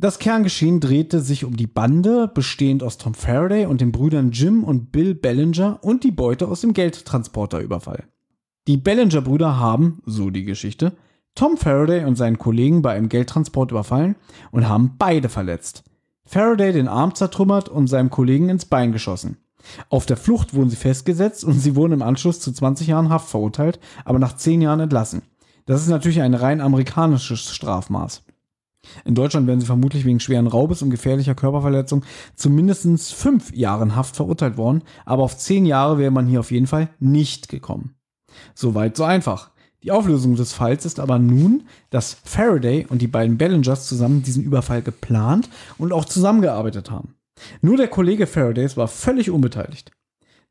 Das 0.00 0.18
Kerngeschehen 0.18 0.80
drehte 0.80 1.20
sich 1.20 1.44
um 1.44 1.58
die 1.58 1.66
Bande, 1.66 2.26
bestehend 2.26 2.82
aus 2.82 2.96
Tom 2.96 3.12
Faraday 3.12 3.66
und 3.66 3.82
den 3.82 3.92
Brüdern 3.92 4.30
Jim 4.30 4.64
und 4.64 4.92
Bill 4.92 5.14
Bellinger 5.14 5.78
und 5.82 6.04
die 6.04 6.10
Beute 6.10 6.48
aus 6.48 6.62
dem 6.62 6.72
Geldtransporterüberfall. 6.72 8.04
Die 8.66 8.78
Bellinger-Brüder 8.78 9.58
haben, 9.58 10.00
so 10.06 10.30
die 10.30 10.44
Geschichte, 10.44 10.94
Tom 11.34 11.58
Faraday 11.58 12.06
und 12.06 12.16
seinen 12.16 12.38
Kollegen 12.38 12.80
bei 12.80 12.94
einem 12.94 13.10
Geldtransport 13.10 13.72
überfallen 13.72 14.16
und 14.50 14.66
haben 14.66 14.94
beide 14.96 15.28
verletzt. 15.28 15.84
Faraday 16.24 16.72
den 16.72 16.88
Arm 16.88 17.14
zertrümmert 17.14 17.68
und 17.68 17.86
seinem 17.86 18.08
Kollegen 18.08 18.48
ins 18.48 18.64
Bein 18.64 18.92
geschossen. 18.92 19.36
Auf 19.90 20.06
der 20.06 20.16
Flucht 20.16 20.54
wurden 20.54 20.70
sie 20.70 20.76
festgesetzt 20.76 21.44
und 21.44 21.60
sie 21.60 21.76
wurden 21.76 21.92
im 21.92 22.02
Anschluss 22.02 22.40
zu 22.40 22.52
20 22.52 22.86
Jahren 22.86 23.10
Haft 23.10 23.28
verurteilt, 23.28 23.78
aber 24.06 24.18
nach 24.18 24.34
10 24.34 24.62
Jahren 24.62 24.80
entlassen. 24.80 25.20
Das 25.66 25.82
ist 25.82 25.88
natürlich 25.88 26.22
ein 26.22 26.32
rein 26.32 26.62
amerikanisches 26.62 27.54
Strafmaß. 27.54 28.22
In 29.04 29.14
Deutschland 29.14 29.46
werden 29.46 29.60
sie 29.60 29.66
vermutlich 29.66 30.04
wegen 30.04 30.20
schweren 30.20 30.46
Raubes 30.46 30.82
und 30.82 30.90
gefährlicher 30.90 31.34
Körperverletzung 31.34 32.04
zu 32.34 32.50
mindestens 32.50 33.12
fünf 33.12 33.52
Jahren 33.54 33.94
Haft 33.94 34.16
verurteilt 34.16 34.56
worden, 34.56 34.82
aber 35.04 35.22
auf 35.22 35.36
zehn 35.36 35.66
Jahre 35.66 35.98
wäre 35.98 36.10
man 36.10 36.26
hier 36.26 36.40
auf 36.40 36.50
jeden 36.50 36.66
Fall 36.66 36.88
nicht 36.98 37.48
gekommen. 37.48 37.94
Soweit 38.54 38.96
so 38.96 39.04
einfach. 39.04 39.50
Die 39.82 39.92
Auflösung 39.92 40.36
des 40.36 40.52
Falls 40.52 40.84
ist 40.84 41.00
aber 41.00 41.18
nun, 41.18 41.64
dass 41.88 42.18
Faraday 42.24 42.86
und 42.88 43.00
die 43.00 43.06
beiden 43.06 43.38
Bellingers 43.38 43.88
zusammen 43.88 44.22
diesen 44.22 44.44
Überfall 44.44 44.82
geplant 44.82 45.48
und 45.78 45.92
auch 45.92 46.04
zusammengearbeitet 46.04 46.90
haben. 46.90 47.14
Nur 47.62 47.78
der 47.78 47.88
Kollege 47.88 48.26
Faradays 48.26 48.76
war 48.76 48.88
völlig 48.88 49.30
unbeteiligt. 49.30 49.92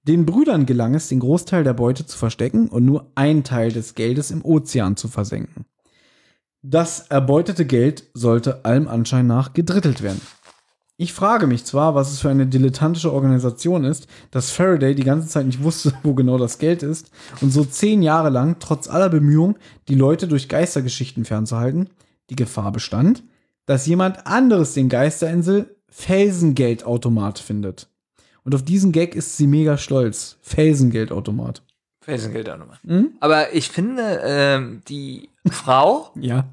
Den 0.07 0.25
Brüdern 0.25 0.65
gelang 0.65 0.95
es, 0.95 1.09
den 1.09 1.19
Großteil 1.19 1.63
der 1.63 1.73
Beute 1.73 2.05
zu 2.05 2.17
verstecken 2.17 2.69
und 2.69 2.85
nur 2.85 3.11
ein 3.13 3.43
Teil 3.43 3.71
des 3.71 3.93
Geldes 3.93 4.31
im 4.31 4.43
Ozean 4.43 4.95
zu 4.95 5.07
versenken. 5.07 5.65
Das 6.61 7.07
erbeutete 7.07 7.65
Geld 7.65 8.03
sollte 8.13 8.65
allem 8.65 8.89
Anschein 8.89 9.27
nach 9.27 9.53
gedrittelt 9.53 10.01
werden. 10.01 10.19
Ich 10.97 11.13
frage 11.13 11.47
mich 11.47 11.63
zwar, 11.63 11.95
was 11.95 12.11
es 12.11 12.19
für 12.19 12.29
eine 12.29 12.47
dilettantische 12.47 13.13
Organisation 13.13 13.85
ist, 13.85 14.07
dass 14.31 14.51
Faraday 14.51 14.93
die 14.93 15.05
ganze 15.05 15.29
Zeit 15.29 15.45
nicht 15.45 15.63
wusste, 15.63 15.93
wo 16.03 16.13
genau 16.13 16.37
das 16.37 16.57
Geld 16.57 16.83
ist 16.83 17.11
und 17.39 17.51
so 17.51 17.63
zehn 17.63 18.01
Jahre 18.01 18.29
lang, 18.29 18.57
trotz 18.59 18.89
aller 18.89 19.07
Bemühungen, 19.07 19.55
die 19.87 19.95
Leute 19.95 20.27
durch 20.27 20.49
Geistergeschichten 20.49 21.23
fernzuhalten, 21.23 21.89
die 22.29 22.35
Gefahr 22.35 22.73
bestand, 22.73 23.23
dass 23.65 23.85
jemand 23.85 24.27
anderes 24.27 24.73
den 24.73 24.89
Geisterinsel 24.89 25.77
Felsengeldautomat 25.87 27.39
findet. 27.39 27.87
Und 28.43 28.53
auf 28.53 28.63
diesen 28.63 28.91
Gag 28.91 29.15
ist 29.15 29.37
sie 29.37 29.47
mega 29.47 29.77
stolz. 29.77 30.37
Felsengeldautomat. 30.41 31.63
Auch 32.09 32.57
nochmal. 32.57 32.77
Mhm. 32.83 33.11
Aber 33.19 33.53
ich 33.53 33.69
finde, 33.69 34.21
ähm, 34.23 34.81
die 34.87 35.29
Frau, 35.49 36.11
Ja. 36.19 36.45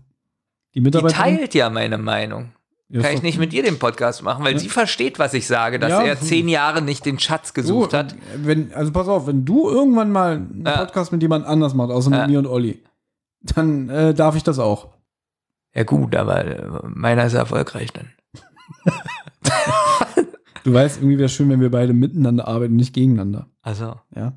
Die 0.74 0.80
die 0.80 0.80
Mitarbeiterin. 0.82 1.36
teilt 1.38 1.54
ja 1.54 1.70
meine 1.70 1.96
Meinung. 1.98 2.52
Ja, 2.88 3.02
Kann 3.02 3.14
ich 3.14 3.22
nicht 3.22 3.38
mit 3.38 3.52
ihr 3.52 3.62
den 3.64 3.78
Podcast 3.80 4.22
machen, 4.22 4.44
weil 4.44 4.52
Ja. 4.52 4.58
sie 4.60 4.68
versteht, 4.68 5.18
was 5.18 5.34
ich 5.34 5.46
sage, 5.46 5.78
dass 5.80 5.90
Ja. 5.90 6.02
er 6.02 6.20
zehn 6.20 6.48
Jahre 6.48 6.82
nicht 6.82 7.04
den 7.06 7.18
Schatz 7.18 7.52
gesucht 7.54 7.92
du, 7.94 7.96
hat. 7.98 8.14
Wenn, 8.36 8.72
also 8.74 8.92
pass 8.92 9.08
auf, 9.08 9.26
wenn 9.26 9.44
du 9.44 9.68
irgendwann 9.68 10.12
mal 10.12 10.32
einen 10.36 10.62
Podcast 10.64 11.10
mit 11.12 11.20
jemand 11.22 11.46
anders 11.46 11.74
machst, 11.74 11.92
außer 11.92 12.10
mit 12.10 12.26
mir 12.28 12.38
und 12.38 12.46
Olli, 12.46 12.82
dann 13.40 13.88
äh, 13.88 14.14
darf 14.14 14.36
ich 14.36 14.44
das 14.44 14.58
auch. 14.58 14.88
Ja 15.74 15.82
gut, 15.82 16.14
aber 16.14 16.44
äh, 16.44 16.68
meiner 16.84 17.24
ist 17.26 17.34
erfolgreich 17.34 17.92
dann. 17.92 18.12
Du 20.64 20.72
weißt, 20.74 20.98
irgendwie 20.98 21.18
wäre 21.18 21.28
schön, 21.28 21.48
wenn 21.48 21.60
wir 21.60 21.70
beide 21.70 21.92
miteinander 21.92 22.48
arbeiten, 22.48 22.74
nicht 22.74 22.92
gegeneinander. 22.92 23.46
Also. 23.62 24.00
Ja. 24.16 24.32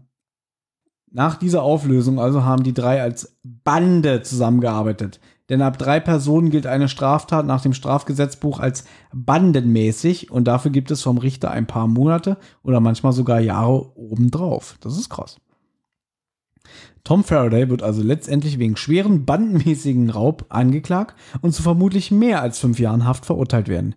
Nach 1.11 1.35
dieser 1.35 1.63
Auflösung 1.63 2.19
also 2.19 2.43
haben 2.43 2.63
die 2.63 2.73
drei 2.73 3.01
als 3.01 3.37
Bande 3.43 4.21
zusammengearbeitet. 4.21 5.19
Denn 5.49 5.63
ab 5.63 5.79
drei 5.79 5.99
Personen 5.99 6.51
gilt 6.51 6.67
eine 6.67 6.87
Straftat 6.87 7.45
nach 7.45 7.61
dem 7.61 7.73
Strafgesetzbuch 7.73 8.59
als 8.59 8.83
bandenmäßig 9.11 10.29
und 10.29 10.45
dafür 10.47 10.69
gibt 10.69 10.91
es 10.91 11.01
vom 11.01 11.17
Richter 11.17 11.49
ein 11.49 11.65
paar 11.65 11.87
Monate 11.87 12.37
oder 12.61 12.79
manchmal 12.79 13.13
sogar 13.13 13.39
Jahre 13.39 13.97
obendrauf. 13.97 14.77
Das 14.81 14.97
ist 14.97 15.09
krass. 15.09 15.37
Tom 17.03 17.23
Faraday 17.23 17.69
wird 17.69 17.81
also 17.81 18.03
letztendlich 18.03 18.59
wegen 18.59 18.77
schweren 18.77 19.25
bandenmäßigen 19.25 20.11
Raub 20.11 20.45
angeklagt 20.49 21.15
und 21.41 21.53
zu 21.53 21.63
vermutlich 21.63 22.11
mehr 22.11 22.43
als 22.43 22.59
fünf 22.59 22.79
Jahren 22.79 23.05
Haft 23.05 23.25
verurteilt 23.25 23.67
werden. 23.67 23.95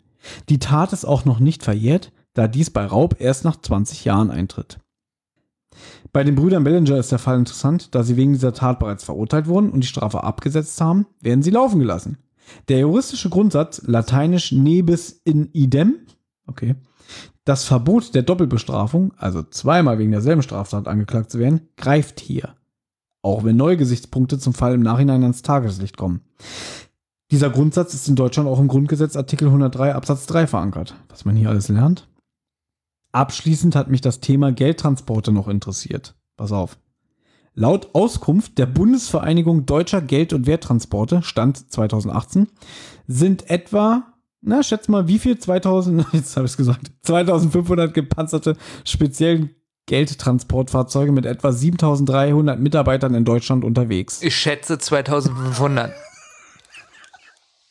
Die 0.49 0.59
Tat 0.59 0.95
ist 0.95 1.05
auch 1.05 1.27
noch 1.27 1.39
nicht 1.39 1.63
verjährt, 1.63 2.13
da 2.33 2.49
dies 2.49 2.71
bei 2.71 2.87
Raub 2.87 3.17
erst 3.19 3.45
nach 3.45 3.61
20 3.61 4.07
Jahren 4.07 4.31
eintritt. 4.31 4.79
Bei 6.13 6.25
den 6.25 6.35
Brüdern 6.35 6.65
Bellinger 6.65 6.99
ist 6.99 7.11
der 7.11 7.19
Fall 7.19 7.39
interessant, 7.39 7.95
da 7.95 8.03
sie 8.03 8.17
wegen 8.17 8.35
dieser 8.35 8.53
Tat 8.53 8.79
bereits 8.79 9.05
verurteilt 9.05 9.47
wurden 9.47 9.71
und 9.71 9.81
die 9.81 9.89
Strafe 9.89 10.23
abgesetzt 10.23 10.79
haben, 10.81 11.07
werden 11.21 11.43
sie 11.43 11.51
laufen 11.51 11.79
gelassen. 11.79 12.19
Der 12.69 12.81
juristische 12.81 13.31
Grundsatz, 13.31 13.83
lateinisch 13.87 14.53
nebis 14.53 15.23
in 15.25 15.51
idem, 15.53 16.01
okay, 16.47 16.75
das 17.45 17.65
Verbot 17.65 18.15
der 18.15 18.23
Doppelbestrafung, 18.23 19.15
also 19.17 19.43
zweimal 19.43 19.99
wegen 19.99 20.13
derselben 20.13 20.43
Straftat 20.43 20.87
angeklagt 20.87 21.31
zu 21.31 21.39
werden, 21.39 21.69
greift 21.77 22.21
hier. 22.21 22.57
Auch 23.23 23.43
wenn 23.43 23.57
neue 23.57 23.77
Gesichtspunkte 23.77 24.39
zum 24.39 24.53
Fall 24.53 24.75
im 24.75 24.83
Nachhinein 24.83 25.23
ans 25.23 25.43
Tageslicht 25.43 25.97
kommen. 25.97 26.21
Dieser 27.31 27.51
Grundsatz 27.51 27.95
ist 27.95 28.09
in 28.09 28.17
Deutschland 28.17 28.49
auch 28.49 28.61
im 28.61 28.69
Grundgesetz 28.69 29.17
Artikel 29.17 29.49
103 29.49 29.95
Absatz 29.95 30.27
3 30.27 30.47
verankert. 30.47 30.95
Was 31.09 31.25
man 31.25 31.37
hier 31.37 31.49
alles 31.49 31.69
lernt. 31.69 32.09
Abschließend 33.13 33.77
hat 33.77 33.89
mich 33.89 34.01
das 34.01 34.21
Thema 34.21 34.53
Geldtransporte 34.53 35.33
noch 35.33 35.49
interessiert. 35.49 36.15
Pass 36.37 36.51
auf. 36.51 36.79
Laut 37.55 37.95
Auskunft 37.95 38.57
der 38.57 38.65
Bundesvereinigung 38.65 39.67
Deutscher 39.67 40.01
Geld- 40.01 40.33
und 40.33 40.47
Werttransporte, 40.47 41.23
Stand 41.23 41.71
2018, 41.71 42.49
sind 43.07 43.51
etwa, 43.51 44.15
na, 44.41 44.63
schätz 44.63 44.89
mal, 44.89 45.07
wie 45.07 45.19
viel? 45.19 45.39
2000, 45.39 46.07
jetzt 46.13 46.37
habe 46.37 46.47
ich 46.47 46.53
es 46.53 46.57
gesagt, 46.57 46.91
2500 47.03 47.93
gepanzerte 47.93 48.57
speziellen 48.85 49.51
Geldtransportfahrzeuge 49.85 51.13
mit 51.13 51.27
etwa 51.27 51.53
7300 51.53 52.59
Mitarbeitern 52.59 53.15
in 53.15 53.27
Deutschland 53.27 53.65
unterwegs. 53.65 54.23
Ich 54.23 54.35
schätze 54.35 54.79
2500. 54.79 55.93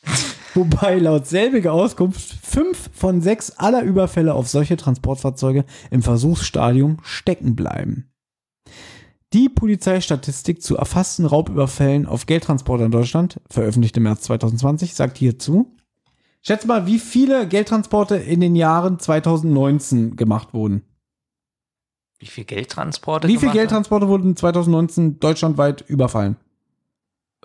Wobei 0.54 0.98
laut 0.98 1.26
selbiger 1.26 1.72
Auskunft 1.72 2.20
fünf 2.42 2.90
von 2.92 3.22
sechs 3.22 3.52
aller 3.52 3.82
Überfälle 3.82 4.34
auf 4.34 4.48
solche 4.48 4.76
Transportfahrzeuge 4.76 5.64
im 5.90 6.02
Versuchsstadium 6.02 6.98
stecken 7.02 7.56
bleiben. 7.56 8.12
Die 9.32 9.48
Polizeistatistik 9.48 10.62
zu 10.62 10.76
erfassten 10.76 11.24
Raubüberfällen 11.24 12.04
auf 12.04 12.26
Geldtransporter 12.26 12.84
in 12.84 12.90
Deutschland, 12.90 13.40
veröffentlicht 13.48 13.96
im 13.96 14.02
März 14.02 14.22
2020, 14.22 14.94
sagt 14.94 15.16
hierzu. 15.16 15.74
Schätze 16.42 16.66
mal, 16.66 16.86
wie 16.86 16.98
viele 16.98 17.48
Geldtransporte 17.48 18.16
in 18.16 18.40
den 18.40 18.54
Jahren 18.54 18.98
2019 18.98 20.16
gemacht 20.16 20.52
wurden. 20.52 20.82
Wie 22.18 22.26
viel 22.26 22.44
Geldtransporte? 22.44 23.26
Wie 23.26 23.32
viele 23.32 23.52
gemacht 23.52 23.56
Geldtransporte 23.56 24.08
wurden 24.08 24.36
2019 24.36 25.18
deutschlandweit 25.18 25.80
überfallen? 25.88 26.36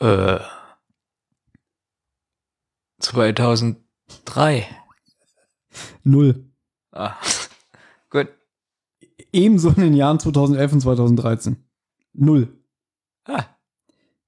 Äh. 0.02 0.40
2003. 3.00 4.68
Null. 6.04 6.46
Ah. 6.92 7.16
Gut. 8.10 8.30
Ebenso 9.32 9.70
in 9.70 9.82
den 9.82 9.94
Jahren 9.94 10.20
2011 10.20 10.74
und 10.74 10.82
2013. 10.82 11.58
Null. 12.14 12.58
Ah. 13.26 13.46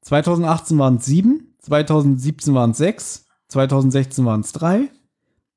2018 0.01 0.77
waren 0.77 0.95
es 0.97 1.05
sieben, 1.05 1.55
2017 1.59 2.53
waren 2.53 2.71
es 2.71 2.77
sechs, 2.77 3.25
2016 3.49 4.25
waren 4.25 4.41
es 4.41 4.51
drei, 4.51 4.89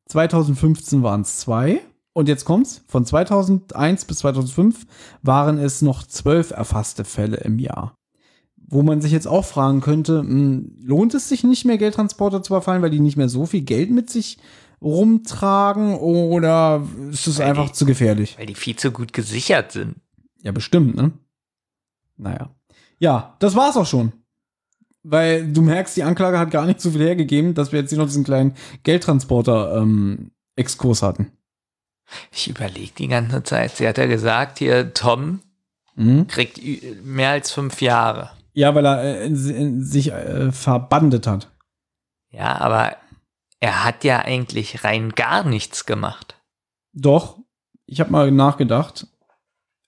2015 0.06 1.02
waren 1.02 1.22
es 1.22 1.38
zwei 1.38 1.80
und 2.12 2.28
jetzt 2.28 2.44
kommt's. 2.44 2.84
Von 2.88 3.04
2001 3.04 4.04
bis 4.04 4.18
2005 4.18 4.86
waren 5.22 5.58
es 5.58 5.82
noch 5.82 6.06
zwölf 6.06 6.50
erfasste 6.50 7.04
Fälle 7.04 7.38
im 7.38 7.58
Jahr. 7.58 7.96
Wo 8.72 8.82
man 8.82 9.00
sich 9.02 9.12
jetzt 9.12 9.28
auch 9.28 9.44
fragen 9.44 9.82
könnte, 9.82 10.22
mh, 10.22 10.62
lohnt 10.82 11.12
es 11.14 11.28
sich 11.28 11.44
nicht 11.44 11.66
mehr 11.66 11.76
Geldtransporter 11.76 12.42
zu 12.42 12.54
überfallen, 12.54 12.80
weil 12.80 12.88
die 12.90 13.00
nicht 13.00 13.18
mehr 13.18 13.28
so 13.28 13.44
viel 13.44 13.60
Geld 13.60 13.90
mit 13.90 14.08
sich 14.08 14.38
rumtragen 14.80 15.94
oder 15.96 16.82
ist 17.10 17.26
es 17.26 17.38
einfach 17.38 17.70
zu 17.72 17.84
gefährlich? 17.84 18.38
Weil 18.38 18.46
die 18.46 18.54
viel 18.54 18.76
zu 18.76 18.90
gut 18.90 19.12
gesichert 19.12 19.72
sind. 19.72 19.96
Ja, 20.42 20.52
bestimmt, 20.52 20.96
ne? 20.96 21.12
Naja. 22.16 22.48
Ja, 22.98 23.36
das 23.40 23.54
war's 23.54 23.76
auch 23.76 23.84
schon. 23.86 24.12
Weil 25.02 25.52
du 25.52 25.60
merkst, 25.62 25.94
die 25.96 26.04
Anklage 26.04 26.38
hat 26.38 26.50
gar 26.50 26.64
nicht 26.64 26.80
so 26.80 26.92
viel 26.92 27.02
hergegeben, 27.02 27.52
dass 27.54 27.72
wir 27.72 27.80
jetzt 27.80 27.90
hier 27.90 27.98
noch 27.98 28.06
diesen 28.06 28.24
kleinen 28.24 28.54
Geldtransporter-Exkurs 28.84 31.02
hatten. 31.02 31.30
Ich 32.30 32.48
überlege 32.48 32.92
die 32.98 33.08
ganze 33.08 33.42
Zeit. 33.42 33.76
Sie 33.76 33.86
hat 33.86 33.98
ja 33.98 34.06
gesagt, 34.06 34.60
hier, 34.60 34.94
Tom 34.94 35.40
Mhm. 35.94 36.26
kriegt 36.26 36.58
mehr 37.04 37.28
als 37.30 37.52
fünf 37.52 37.82
Jahre. 37.82 38.30
Ja, 38.52 38.74
weil 38.74 38.84
er 38.86 39.02
äh, 39.02 39.26
in, 39.26 39.50
in 39.50 39.84
sich 39.84 40.12
äh, 40.12 40.52
verbandet 40.52 41.26
hat. 41.26 41.50
Ja, 42.30 42.58
aber 42.60 42.96
er 43.60 43.84
hat 43.84 44.04
ja 44.04 44.20
eigentlich 44.20 44.84
rein 44.84 45.10
gar 45.10 45.44
nichts 45.44 45.86
gemacht. 45.86 46.36
Doch, 46.92 47.38
ich 47.86 48.00
habe 48.00 48.10
mal 48.10 48.30
nachgedacht. 48.30 49.06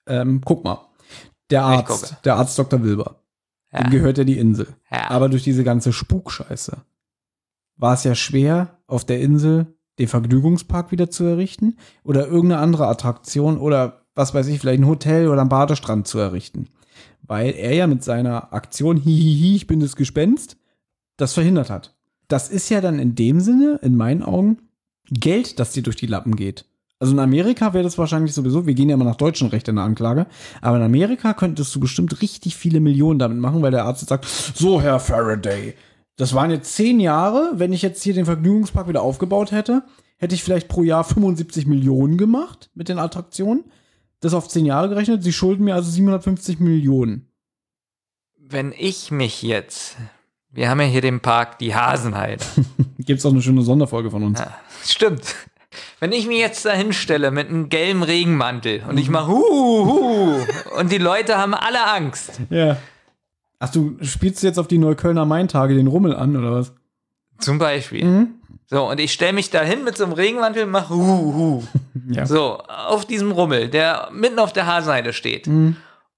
Ähm, 0.07 0.41
guck 0.43 0.63
mal. 0.63 0.87
Der 1.51 1.63
Arzt, 1.63 2.17
der 2.25 2.35
Arzt 2.37 2.57
Dr. 2.57 2.81
Wilber, 2.83 3.21
Ja. 3.71 3.81
dem 3.81 3.91
gehört 3.91 4.17
ja 4.17 4.23
die 4.23 4.39
Insel. 4.39 4.75
Ja. 4.89 5.11
Aber 5.11 5.29
durch 5.29 5.43
diese 5.43 5.63
ganze 5.63 5.93
Spukscheiße 5.93 6.77
war 7.77 7.93
es 7.93 8.03
ja 8.03 8.15
schwer, 8.15 8.79
auf 8.87 9.05
der 9.05 9.19
Insel 9.21 9.75
den 9.99 10.07
Vergnügungspark 10.07 10.91
wieder 10.91 11.09
zu 11.09 11.23
errichten 11.23 11.77
oder 12.03 12.27
irgendeine 12.27 12.61
andere 12.61 12.87
Attraktion 12.87 13.57
oder 13.57 14.05
was 14.15 14.33
weiß 14.33 14.47
ich, 14.47 14.59
vielleicht 14.59 14.79
ein 14.81 14.87
Hotel 14.87 15.27
oder 15.27 15.41
einen 15.41 15.49
Badestrand 15.49 16.07
zu 16.07 16.17
errichten. 16.19 16.69
Weil 17.27 17.51
er 17.55 17.73
ja 17.73 17.87
mit 17.87 18.03
seiner 18.03 18.53
Aktion 18.53 18.97
Hihihi, 18.97 19.55
ich 19.55 19.67
bin 19.67 19.79
das 19.79 19.95
Gespenst, 19.95 20.57
das 21.17 21.33
verhindert 21.33 21.69
hat. 21.69 21.95
Das 22.27 22.49
ist 22.49 22.69
ja 22.69 22.81
dann 22.81 22.99
in 22.99 23.15
dem 23.15 23.39
Sinne, 23.39 23.79
in 23.81 23.95
meinen 23.95 24.23
Augen, 24.23 24.57
Geld, 25.09 25.59
das 25.59 25.71
dir 25.71 25.83
durch 25.83 25.95
die 25.95 26.07
Lappen 26.07 26.35
geht. 26.35 26.65
Also 26.99 27.13
in 27.13 27.19
Amerika 27.19 27.73
wäre 27.73 27.83
das 27.83 27.97
wahrscheinlich 27.97 28.33
sowieso, 28.33 28.65
wir 28.65 28.73
gehen 28.73 28.89
ja 28.89 28.95
immer 28.95 29.05
nach 29.05 29.17
deutschem 29.17 29.49
Recht 29.49 29.67
in 29.67 29.75
der 29.75 29.83
Anklage, 29.83 30.27
aber 30.61 30.77
in 30.77 30.83
Amerika 30.83 31.33
könntest 31.33 31.75
du 31.75 31.79
bestimmt 31.79 32.21
richtig 32.21 32.55
viele 32.55 32.79
Millionen 32.79 33.19
damit 33.19 33.37
machen, 33.37 33.61
weil 33.61 33.71
der 33.71 33.83
Arzt 33.83 34.01
jetzt 34.01 34.09
sagt, 34.09 34.25
so 34.25 34.81
Herr 34.81 34.99
Faraday, 34.99 35.75
das 36.15 36.33
waren 36.33 36.51
jetzt 36.51 36.73
zehn 36.73 37.01
Jahre, 37.01 37.51
wenn 37.55 37.73
ich 37.73 37.81
jetzt 37.81 38.01
hier 38.01 38.13
den 38.13 38.25
Vergnügungspark 38.25 38.87
wieder 38.87 39.01
aufgebaut 39.01 39.51
hätte, 39.51 39.83
hätte 40.17 40.35
ich 40.35 40.43
vielleicht 40.43 40.69
pro 40.69 40.83
Jahr 40.83 41.03
75 41.03 41.67
Millionen 41.67 42.17
gemacht 42.17 42.69
mit 42.73 42.87
den 42.87 42.99
Attraktionen. 42.99 43.65
Das 44.25 44.33
auf 44.33 44.47
zehn 44.47 44.65
Jahre 44.65 44.89
gerechnet, 44.89 45.21
sie 45.21 45.31
schulden 45.31 45.65
mir 45.65 45.75
also 45.75 45.91
750 45.91 46.59
Millionen. 46.59 47.27
Wenn 48.39 48.73
ich 48.75 49.11
mich 49.11 49.43
jetzt, 49.43 49.97
wir 50.49 50.67
haben 50.67 50.81
ja 50.81 50.87
hier 50.87 51.01
den 51.01 51.19
Park 51.19 51.59
Die 51.59 51.75
Hasenheide. 51.75 52.43
Gibt's 52.97 53.23
auch 53.23 53.29
eine 53.29 53.43
schöne 53.43 53.61
Sonderfolge 53.61 54.09
von 54.09 54.23
uns. 54.23 54.41
Stimmt. 54.83 55.35
Wenn 55.99 56.11
ich 56.11 56.25
mich 56.25 56.39
jetzt 56.39 56.65
da 56.65 56.71
hinstelle 56.71 57.29
mit 57.29 57.49
einem 57.49 57.69
gelben 57.69 58.01
Regenmantel 58.01 58.81
und 58.89 58.97
ich 58.97 59.11
mache 59.11 59.27
hu, 59.27 59.43
hu 59.85 60.35
und 60.79 60.91
die 60.91 60.97
Leute 60.97 61.37
haben 61.37 61.53
alle 61.53 61.85
Angst. 61.85 62.41
Ja. 62.49 62.77
Ach, 63.59 63.69
du 63.69 63.95
spielst 64.01 64.41
jetzt 64.41 64.57
auf 64.57 64.67
die 64.67 64.79
Neuköllner 64.79 65.25
Maintage 65.25 65.75
den 65.75 65.85
Rummel 65.85 66.15
an, 66.15 66.35
oder 66.35 66.51
was? 66.51 66.73
Zum 67.37 67.59
Beispiel. 67.59 68.03
Mhm. 68.03 68.33
So, 68.67 68.89
und 68.89 68.99
ich 68.99 69.13
stelle 69.13 69.33
mich 69.33 69.49
da 69.51 69.61
hin 69.61 69.83
mit 69.83 69.97
so 69.97 70.03
einem 70.05 70.13
Regenmantel 70.13 70.63
und 70.63 70.71
mache 70.71 70.93
hu, 70.93 71.33
hu. 71.33 71.63
Ja. 72.07 72.25
So, 72.27 72.57
auf 72.59 73.05
diesem 73.05 73.31
Rummel, 73.31 73.67
der 73.69 74.09
mitten 74.11 74.37
auf 74.37 74.53
der 74.53 74.67
Hasenheide 74.67 75.11
steht. 75.11 75.47
Mhm. 75.47 75.75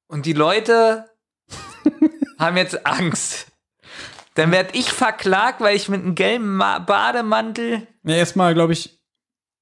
Und 0.07 0.25
die 0.25 0.33
Leute 0.33 1.05
haben 2.39 2.57
jetzt 2.57 2.85
Angst. 2.85 3.47
Dann 4.35 4.51
werde 4.51 4.71
ich 4.77 4.91
verklagt, 4.91 5.61
weil 5.61 5.75
ich 5.75 5.87
mit 5.87 6.01
einem 6.01 6.13
gelben 6.15 6.57
Ma 6.57 6.79
Bademantel 6.79 7.87
Ja, 8.03 8.15
erstmal, 8.15 8.53
glaube 8.53 8.73
ich, 8.73 8.99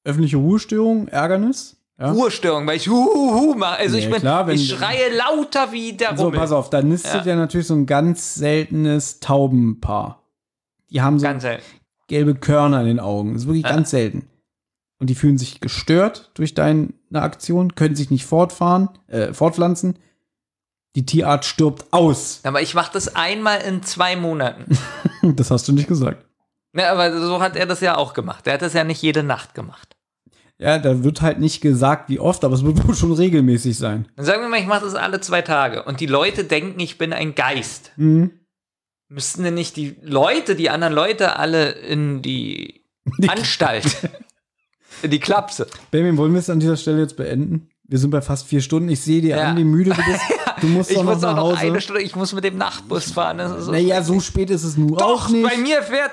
öffentliche 0.04 0.38
Ruhestörung, 0.38 1.08
Ärgernis. 1.08 1.78
Ja. 2.00 2.12
Ruhestörung, 2.12 2.66
weil 2.68 2.78
ich 2.78 2.90
hu, 2.90 2.94
hu, 3.06 3.34
hu 3.34 3.56
mache. 3.56 3.78
Also 3.80 3.98
Ja, 3.98 4.04
ich, 4.04 4.10
bin, 4.12 4.20
klar, 4.20 4.50
ich 4.50 4.70
schreie 4.70 5.16
lauter 5.16 5.72
wie 5.72 5.94
der 5.94 6.18
So, 6.18 6.26
Rummel. 6.26 6.40
pass 6.40 6.52
auf, 6.52 6.70
da 6.70 6.82
nistet 6.82 7.26
ja. 7.26 7.36
natürlich 7.36 7.68
so 7.68 7.76
ein 7.76 7.86
ganz 7.86 8.36
seltenes 8.36 9.20
Taubenpaar. 9.20 10.24
Die 10.90 11.02
haben 11.02 11.20
so 11.20 11.24
Ganz 11.26 11.44
selten. 11.44 11.64
Gelbe 12.08 12.36
Körner 12.36 12.82
in 12.82 12.88
den 12.88 13.00
Augen. 13.00 13.34
Das 13.34 13.44
ist 13.44 13.48
wirklich 13.48 13.64
Ja. 13.66 13.72
ganz 13.72 13.90
selten. 13.92 14.28
Und 15.00 15.10
die 15.10 15.16
fühlen 15.16 15.38
sich 15.38 15.60
gestört 15.60 16.32
durch 16.36 16.54
deine 16.54 16.94
Aktion, 17.14 17.76
können 17.76 17.96
sich 17.96 18.10
nicht 18.12 18.26
fortfahren, 18.26 18.90
äh, 19.08 19.34
fortpflanzen. 19.34 20.00
Die 20.96 21.06
Tierart 21.06 21.44
stirbt 21.44 21.92
aus. 21.92 22.40
Aber 22.44 22.62
ich 22.62 22.74
mache 22.74 22.94
das 22.94 23.16
einmal 23.16 23.60
in 23.62 23.84
zwei 23.84 24.16
Monaten. 24.16 24.66
Das 25.36 25.50
hast 25.50 25.68
du 25.68 25.74
nicht 25.74 25.88
gesagt. 25.88 26.24
Ne, 26.72 26.88
aber 26.88 27.20
so 27.20 27.42
hat 27.42 27.56
er 27.56 27.66
das 27.66 27.82
ja 27.82 27.98
auch 27.98 28.14
gemacht. 28.14 28.46
Er 28.46 28.54
hat 28.54 28.62
das 28.62 28.74
ja 28.74 28.84
nicht 28.84 29.02
jede 29.02 29.24
Nacht 29.24 29.56
gemacht. 29.56 29.96
Ja, 30.60 30.78
da 30.78 31.04
wird 31.04 31.22
halt 31.22 31.40
nicht 31.40 31.60
gesagt, 31.62 32.10
wie 32.10 32.20
oft, 32.20 32.44
aber 32.46 32.54
es 32.54 32.64
wird 32.64 32.78
wohl 32.88 32.94
schon 32.96 33.12
regelmäßig 33.12 33.76
sein. 33.78 34.08
Dann 34.16 34.26
sagen 34.26 34.42
wir 34.44 34.50
mal, 34.50 34.60
ich 34.60 34.68
mache 34.68 34.86
das 34.86 34.94
alle 34.96 35.20
zwei 35.22 35.42
Tage 35.42 35.84
und 35.84 36.00
die 36.00 36.06
Leute 36.06 36.44
denken, 36.44 36.80
ich 36.80 36.98
bin 37.00 37.12
ein 37.12 37.34
Geist. 37.36 37.92
Mhm. 37.98 38.32
Müssten 39.08 39.44
denn 39.44 39.54
nicht 39.54 39.76
die 39.76 39.96
Leute, 40.02 40.56
die 40.56 40.70
anderen 40.70 40.94
Leute 40.94 41.38
alle 41.38 41.72
in 41.72 42.22
die 42.22 42.84
Anstalt, 43.28 43.86
in 45.02 45.12
die 45.12 45.20
Klapse? 45.20 45.68
Benjamin, 45.92 46.18
wollen 46.18 46.34
wir 46.34 46.40
es 46.40 46.50
an 46.50 46.60
dieser 46.60 46.76
Stelle 46.78 47.02
jetzt 47.02 47.16
beenden? 47.16 47.70
Wir 47.88 48.00
sind 48.00 48.10
bei 48.10 48.22
fast 48.22 48.48
vier 48.48 48.62
Stunden. 48.62 48.90
Ich 48.90 49.02
sehe 49.02 49.22
dir 49.22 49.38
Ja. 49.38 49.44
an, 49.50 49.58
wie 49.58 49.64
müde 49.64 49.92
du 49.92 50.04
bist. 50.04 50.22
Du 50.62 50.68
musst 50.68 50.90
Ich 50.90 50.96
doch 50.96 51.04
noch 51.04 51.16
muss 51.16 51.24
auch 51.26 51.28
nach 51.32 51.36
noch 51.36 51.44
Hause. 51.52 51.60
eine 51.60 51.82
Stunde, 51.82 52.02
ich 52.02 52.16
muss 52.16 52.32
mit 52.32 52.46
dem 52.46 52.58
Nachtbus 52.58 53.12
fahren. 53.12 53.36
Naja, 53.38 54.02
so 54.02 54.22
spät 54.22 54.50
ist 54.50 54.64
es 54.64 54.78
nur 54.78 54.98
Doch, 54.98 55.26
auch 55.26 55.30
nicht. 55.30 55.44
bei 55.44 55.58
mir 55.58 55.84
fährt 55.84 56.12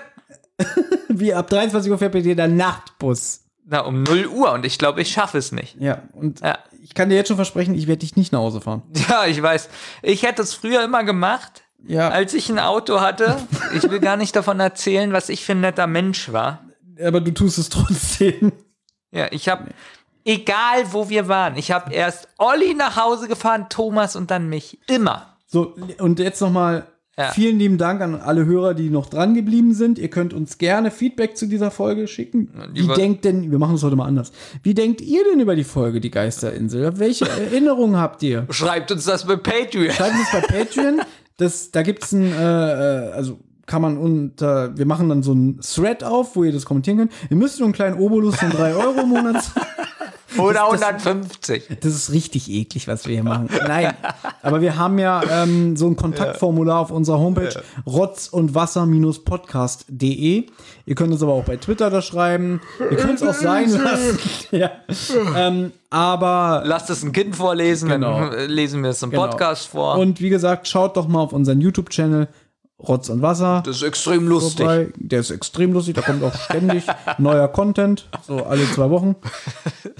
Wie 1.08 1.32
ab 1.32 1.48
23 1.48 1.90
Uhr 1.92 1.96
fährt 1.96 2.10
bei 2.12 2.20
dir 2.22 2.34
der 2.34 2.48
Nachtbus. 2.48 3.42
na, 3.64 3.80
um 3.82 4.02
0 4.02 4.26
Uhr 4.26 4.50
und 4.52 4.66
ich 4.66 4.78
glaube, 4.78 5.00
ich 5.00 5.12
schaffe 5.12 5.38
es 5.38 5.52
nicht. 5.52 5.76
Ja, 5.80 6.02
und 6.12 6.40
Ja. 6.40 6.58
ich 6.82 6.92
kann 6.94 7.08
dir 7.08 7.14
jetzt 7.14 7.28
schon 7.28 7.36
versprechen, 7.36 7.74
ich 7.76 7.86
werde 7.86 8.00
dich 8.00 8.16
nicht 8.16 8.32
nach 8.32 8.40
Hause 8.40 8.60
fahren. 8.60 8.82
Ja, 9.08 9.26
ich 9.26 9.40
weiß. 9.40 9.68
Ich 10.02 10.24
hätte 10.24 10.42
es 10.42 10.54
früher 10.54 10.82
immer 10.82 11.04
gemacht, 11.04 11.61
Ja. 11.86 12.08
als 12.10 12.32
ich 12.34 12.48
ein 12.48 12.58
Auto 12.58 13.00
hatte. 13.00 13.36
Ich 13.74 13.82
will 13.90 14.00
gar 14.00 14.16
nicht 14.16 14.34
davon 14.36 14.60
erzählen, 14.60 15.12
was 15.12 15.28
ich 15.28 15.44
für 15.44 15.52
ein 15.52 15.60
netter 15.60 15.86
Mensch 15.86 16.32
war. 16.32 16.60
Aber 17.04 17.20
du 17.20 17.32
tust 17.32 17.58
es 17.58 17.68
trotzdem. 17.68 18.52
Ja, 19.10 19.26
ich 19.30 19.48
habe, 19.48 19.66
egal 20.24 20.84
wo 20.92 21.08
wir 21.08 21.28
waren, 21.28 21.56
ich 21.56 21.70
habe 21.72 21.92
erst 21.92 22.28
Olli 22.38 22.74
nach 22.74 22.96
Hause 22.96 23.28
gefahren, 23.28 23.66
Thomas 23.68 24.16
und 24.16 24.30
dann 24.30 24.48
mich. 24.48 24.78
Immer. 24.88 25.36
So, 25.46 25.74
und 25.98 26.18
jetzt 26.18 26.40
nochmal 26.40 26.86
Ja. 27.18 27.30
vielen 27.30 27.58
lieben 27.58 27.76
Dank 27.76 28.00
an 28.00 28.14
alle 28.14 28.46
Hörer, 28.46 28.72
die 28.74 28.88
noch 28.88 29.06
dran 29.10 29.34
geblieben 29.34 29.74
sind. 29.74 29.98
Ihr 29.98 30.08
könnt 30.08 30.32
uns 30.32 30.56
gerne 30.56 30.90
Feedback 30.90 31.36
zu 31.36 31.46
dieser 31.46 31.70
Folge 31.70 32.08
schicken. 32.08 32.50
Wie 32.72 32.86
denkt 32.86 33.24
denn, 33.26 33.50
wir 33.50 33.58
machen 33.58 33.74
es 33.74 33.82
heute 33.82 33.96
mal 33.96 34.06
anders. 34.06 34.32
Wie 34.62 34.72
denkt 34.72 35.00
ihr 35.02 35.22
denn 35.30 35.40
über 35.40 35.54
die 35.56 35.64
Folge 35.64 36.00
Die 36.00 36.10
Geisterinsel? 36.10 36.98
Welche 36.98 37.28
Erinnerungen 37.28 37.96
habt 37.98 38.22
ihr? 38.22 38.46
Schreibt 38.48 38.92
uns 38.92 39.04
das 39.04 39.26
bei 39.26 39.36
Patreon. 39.36 39.90
Schreibt 39.92 40.14
uns 40.14 40.30
bei 40.32 40.40
Patreon. 40.40 41.02
Das, 41.36 41.70
da 41.70 41.82
gibt's 41.82 42.12
ein, 42.12 42.32
äh, 42.32 43.08
äh, 43.08 43.12
also 43.12 43.38
kann 43.66 43.82
man 43.82 43.96
unter, 43.96 44.76
wir 44.76 44.86
machen 44.86 45.08
dann 45.08 45.22
so 45.22 45.32
einen 45.32 45.60
Thread 45.60 46.04
auf, 46.04 46.36
wo 46.36 46.44
ihr 46.44 46.52
das 46.52 46.64
kommentieren 46.64 46.98
könnt. 46.98 47.12
Ihr 47.30 47.36
müsst 47.36 47.58
nur 47.58 47.66
einen 47.66 47.74
kleinen 47.74 47.98
Obolus 47.98 48.36
von 48.36 48.50
3 48.50 48.74
Euro 48.74 49.00
im 49.00 49.08
Monat 49.08 49.50
Oder 50.38 50.66
Das- 50.70 50.80
das- 50.80 51.06
150. 51.06 51.64
Das 51.80 51.92
ist 51.94 52.12
richtig 52.12 52.50
eklig, 52.50 52.88
was 52.88 53.06
wir 53.06 53.14
hier 53.14 53.24
machen. 53.24 53.48
Nein, 53.66 53.92
aber 54.42 54.60
wir 54.60 54.76
haben 54.76 54.98
ja 54.98 55.22
ähm, 55.42 55.76
so 55.76 55.86
ein 55.88 55.96
Kontaktformular 55.96 56.80
auf 56.80 56.90
unserer 56.90 57.18
Homepage 57.18 57.62
rotz 57.86 58.28
und 58.28 58.54
Wasser-podcast.de. 58.54 60.46
Ihr 60.84 60.94
könnt 60.96 61.12
uns 61.12 61.22
aber 61.22 61.32
auch 61.32 61.44
bei 61.44 61.56
Twitter 61.56 61.90
da 61.90 62.02
schreiben. 62.02 62.60
Ihr 62.90 62.96
könnt 62.96 63.20
es 63.20 63.26
auch 63.28 63.34
sein 63.34 63.70
lassen. 63.84 64.18
ja. 64.50 64.70
ähm, 65.36 65.72
aber 65.90 66.62
Lasst 66.64 66.90
es 66.90 67.02
ein 67.04 67.12
Kind 67.12 67.36
vorlesen, 67.36 67.88
Genau. 67.88 68.30
dann 68.30 68.48
lesen 68.50 68.82
wir 68.82 68.90
es 68.90 69.02
im 69.02 69.10
Genau. 69.10 69.26
Podcast 69.28 69.68
vor. 69.68 69.96
Und 69.98 70.20
wie 70.20 70.30
gesagt, 70.30 70.66
schaut 70.68 70.96
doch 70.96 71.06
mal 71.06 71.20
auf 71.20 71.32
unseren 71.32 71.60
YouTube-Channel 71.60 72.28
Rotz 72.86 73.08
und 73.08 73.22
Wasser. 73.22 73.62
das 73.64 73.76
ist 73.76 73.82
extrem 73.82 74.26
lustig. 74.28 74.58
vorbei. 74.66 74.88
Der 74.96 75.20
ist 75.20 75.30
extrem 75.30 75.72
lustig, 75.72 75.94
da 75.94 76.02
kommt 76.02 76.22
auch 76.24 76.34
ständig 76.34 76.84
neuer 77.18 77.48
Content, 77.48 78.08
so 78.26 78.44
alle 78.44 78.64
zwei 78.72 78.90
Wochen. 78.90 79.16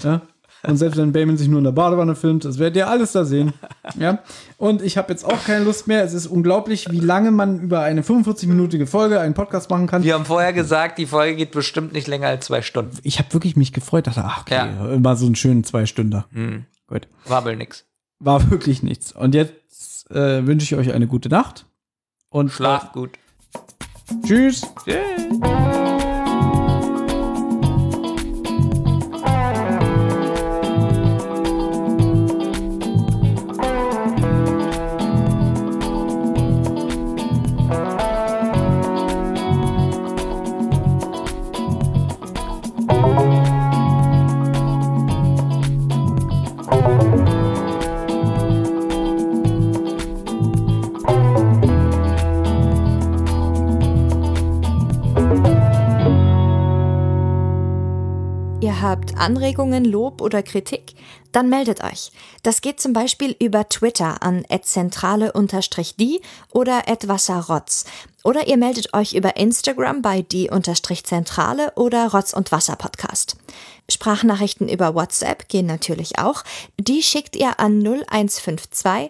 Ja. 0.03 0.21
Und 0.65 0.77
selbst 0.77 0.95
wenn 0.95 1.11
Bayman 1.11 1.35
sich 1.35 1.49
nur 1.49 1.57
in 1.57 1.65
der 1.65 1.73
Badewanne 1.73 2.15
filmt, 2.15 2.45
das 2.45 2.57
werdet 2.57 2.77
ihr 2.77 2.87
alles 2.87 3.11
da 3.11 3.25
sehen. 3.25 3.51
Ja. 3.99 4.19
Und 4.55 4.81
ich 4.81 4.97
habe 4.97 5.11
jetzt 5.11 5.25
auch 5.25 5.43
keine 5.43 5.65
Lust 5.65 5.87
mehr. 5.87 6.05
Es 6.05 6.13
ist 6.13 6.25
unglaublich, 6.25 6.89
wie 6.89 7.01
lange 7.01 7.31
man 7.31 7.59
über 7.59 7.81
eine 7.81 8.01
45-minütige 8.01 8.85
Folge 8.85 9.19
einen 9.19 9.33
Podcast 9.33 9.69
machen 9.69 9.87
kann. 9.87 10.03
Wir 10.03 10.13
haben 10.13 10.23
vorher 10.23 10.53
gesagt, 10.53 10.99
die 10.99 11.05
Folge 11.05 11.35
geht 11.35 11.51
bestimmt 11.51 11.91
nicht 11.91 12.07
länger 12.07 12.27
als 12.27 12.45
zwei 12.45 12.61
Stunden. 12.61 12.97
Ich 13.03 13.19
habe 13.19 13.33
wirklich 13.33 13.57
mich 13.57 13.73
gefreut, 13.73 14.07
dachte, 14.07 14.23
ach, 14.23 14.43
okay, 14.43 14.55
Ja. 14.55 14.99
mal 14.99 15.17
so 15.17 15.25
einen 15.25 15.35
schönen 15.35 15.65
zwei 15.65 15.85
Stunden. 15.85 16.23
Hm. 16.31 16.65
Gut. 16.87 17.09
Wabbel 17.25 17.57
nix. 17.57 17.83
War 18.19 18.49
wirklich 18.49 18.83
nichts. 18.83 19.11
Und 19.11 19.35
jetzt 19.35 20.09
äh, 20.11 20.47
wünsche 20.47 20.63
ich 20.63 20.75
euch 20.79 20.93
eine 20.93 21.07
gute 21.07 21.27
Nacht. 21.27 21.65
Und 22.33 22.49
Schlaft 22.49 22.93
gut. 22.93 23.11
Tschüss. 24.25 24.63
Ihr 24.87 25.82
habt 58.93 59.17
Anregungen, 59.17 59.85
Lob 59.85 60.21
oder 60.21 60.43
Kritik? 60.43 60.93
Dann 61.31 61.49
meldet 61.49 61.83
euch. 61.83 62.11
Das 62.43 62.61
geht 62.61 62.79
zum 62.79 62.93
Beispiel 62.93 63.35
über 63.39 63.67
Twitter 63.67 64.21
an 64.21 64.45
@zentrale_die 64.45 66.21
oder 66.51 66.83
@wasserrotz. 67.07 67.85
Oder 68.23 68.47
ihr 68.47 68.57
meldet 68.57 68.93
euch 68.93 69.13
über 69.15 69.35
Instagram 69.35 70.03
bei 70.03 70.21
die_zentrale 70.21 71.73
oder 71.75 72.11
Rotz 72.11 72.33
und 72.33 72.51
Wasser 72.51 72.75
Podcast. 72.75 73.35
Sprachnachrichten 73.89 74.69
über 74.69 74.93
WhatsApp 74.93 75.47
gehen 75.47 75.65
natürlich 75.65 76.19
auch. 76.19 76.43
Die 76.79 77.01
schickt 77.01 77.35
ihr 77.35 77.59
an 77.59 77.79
0152 77.79 79.09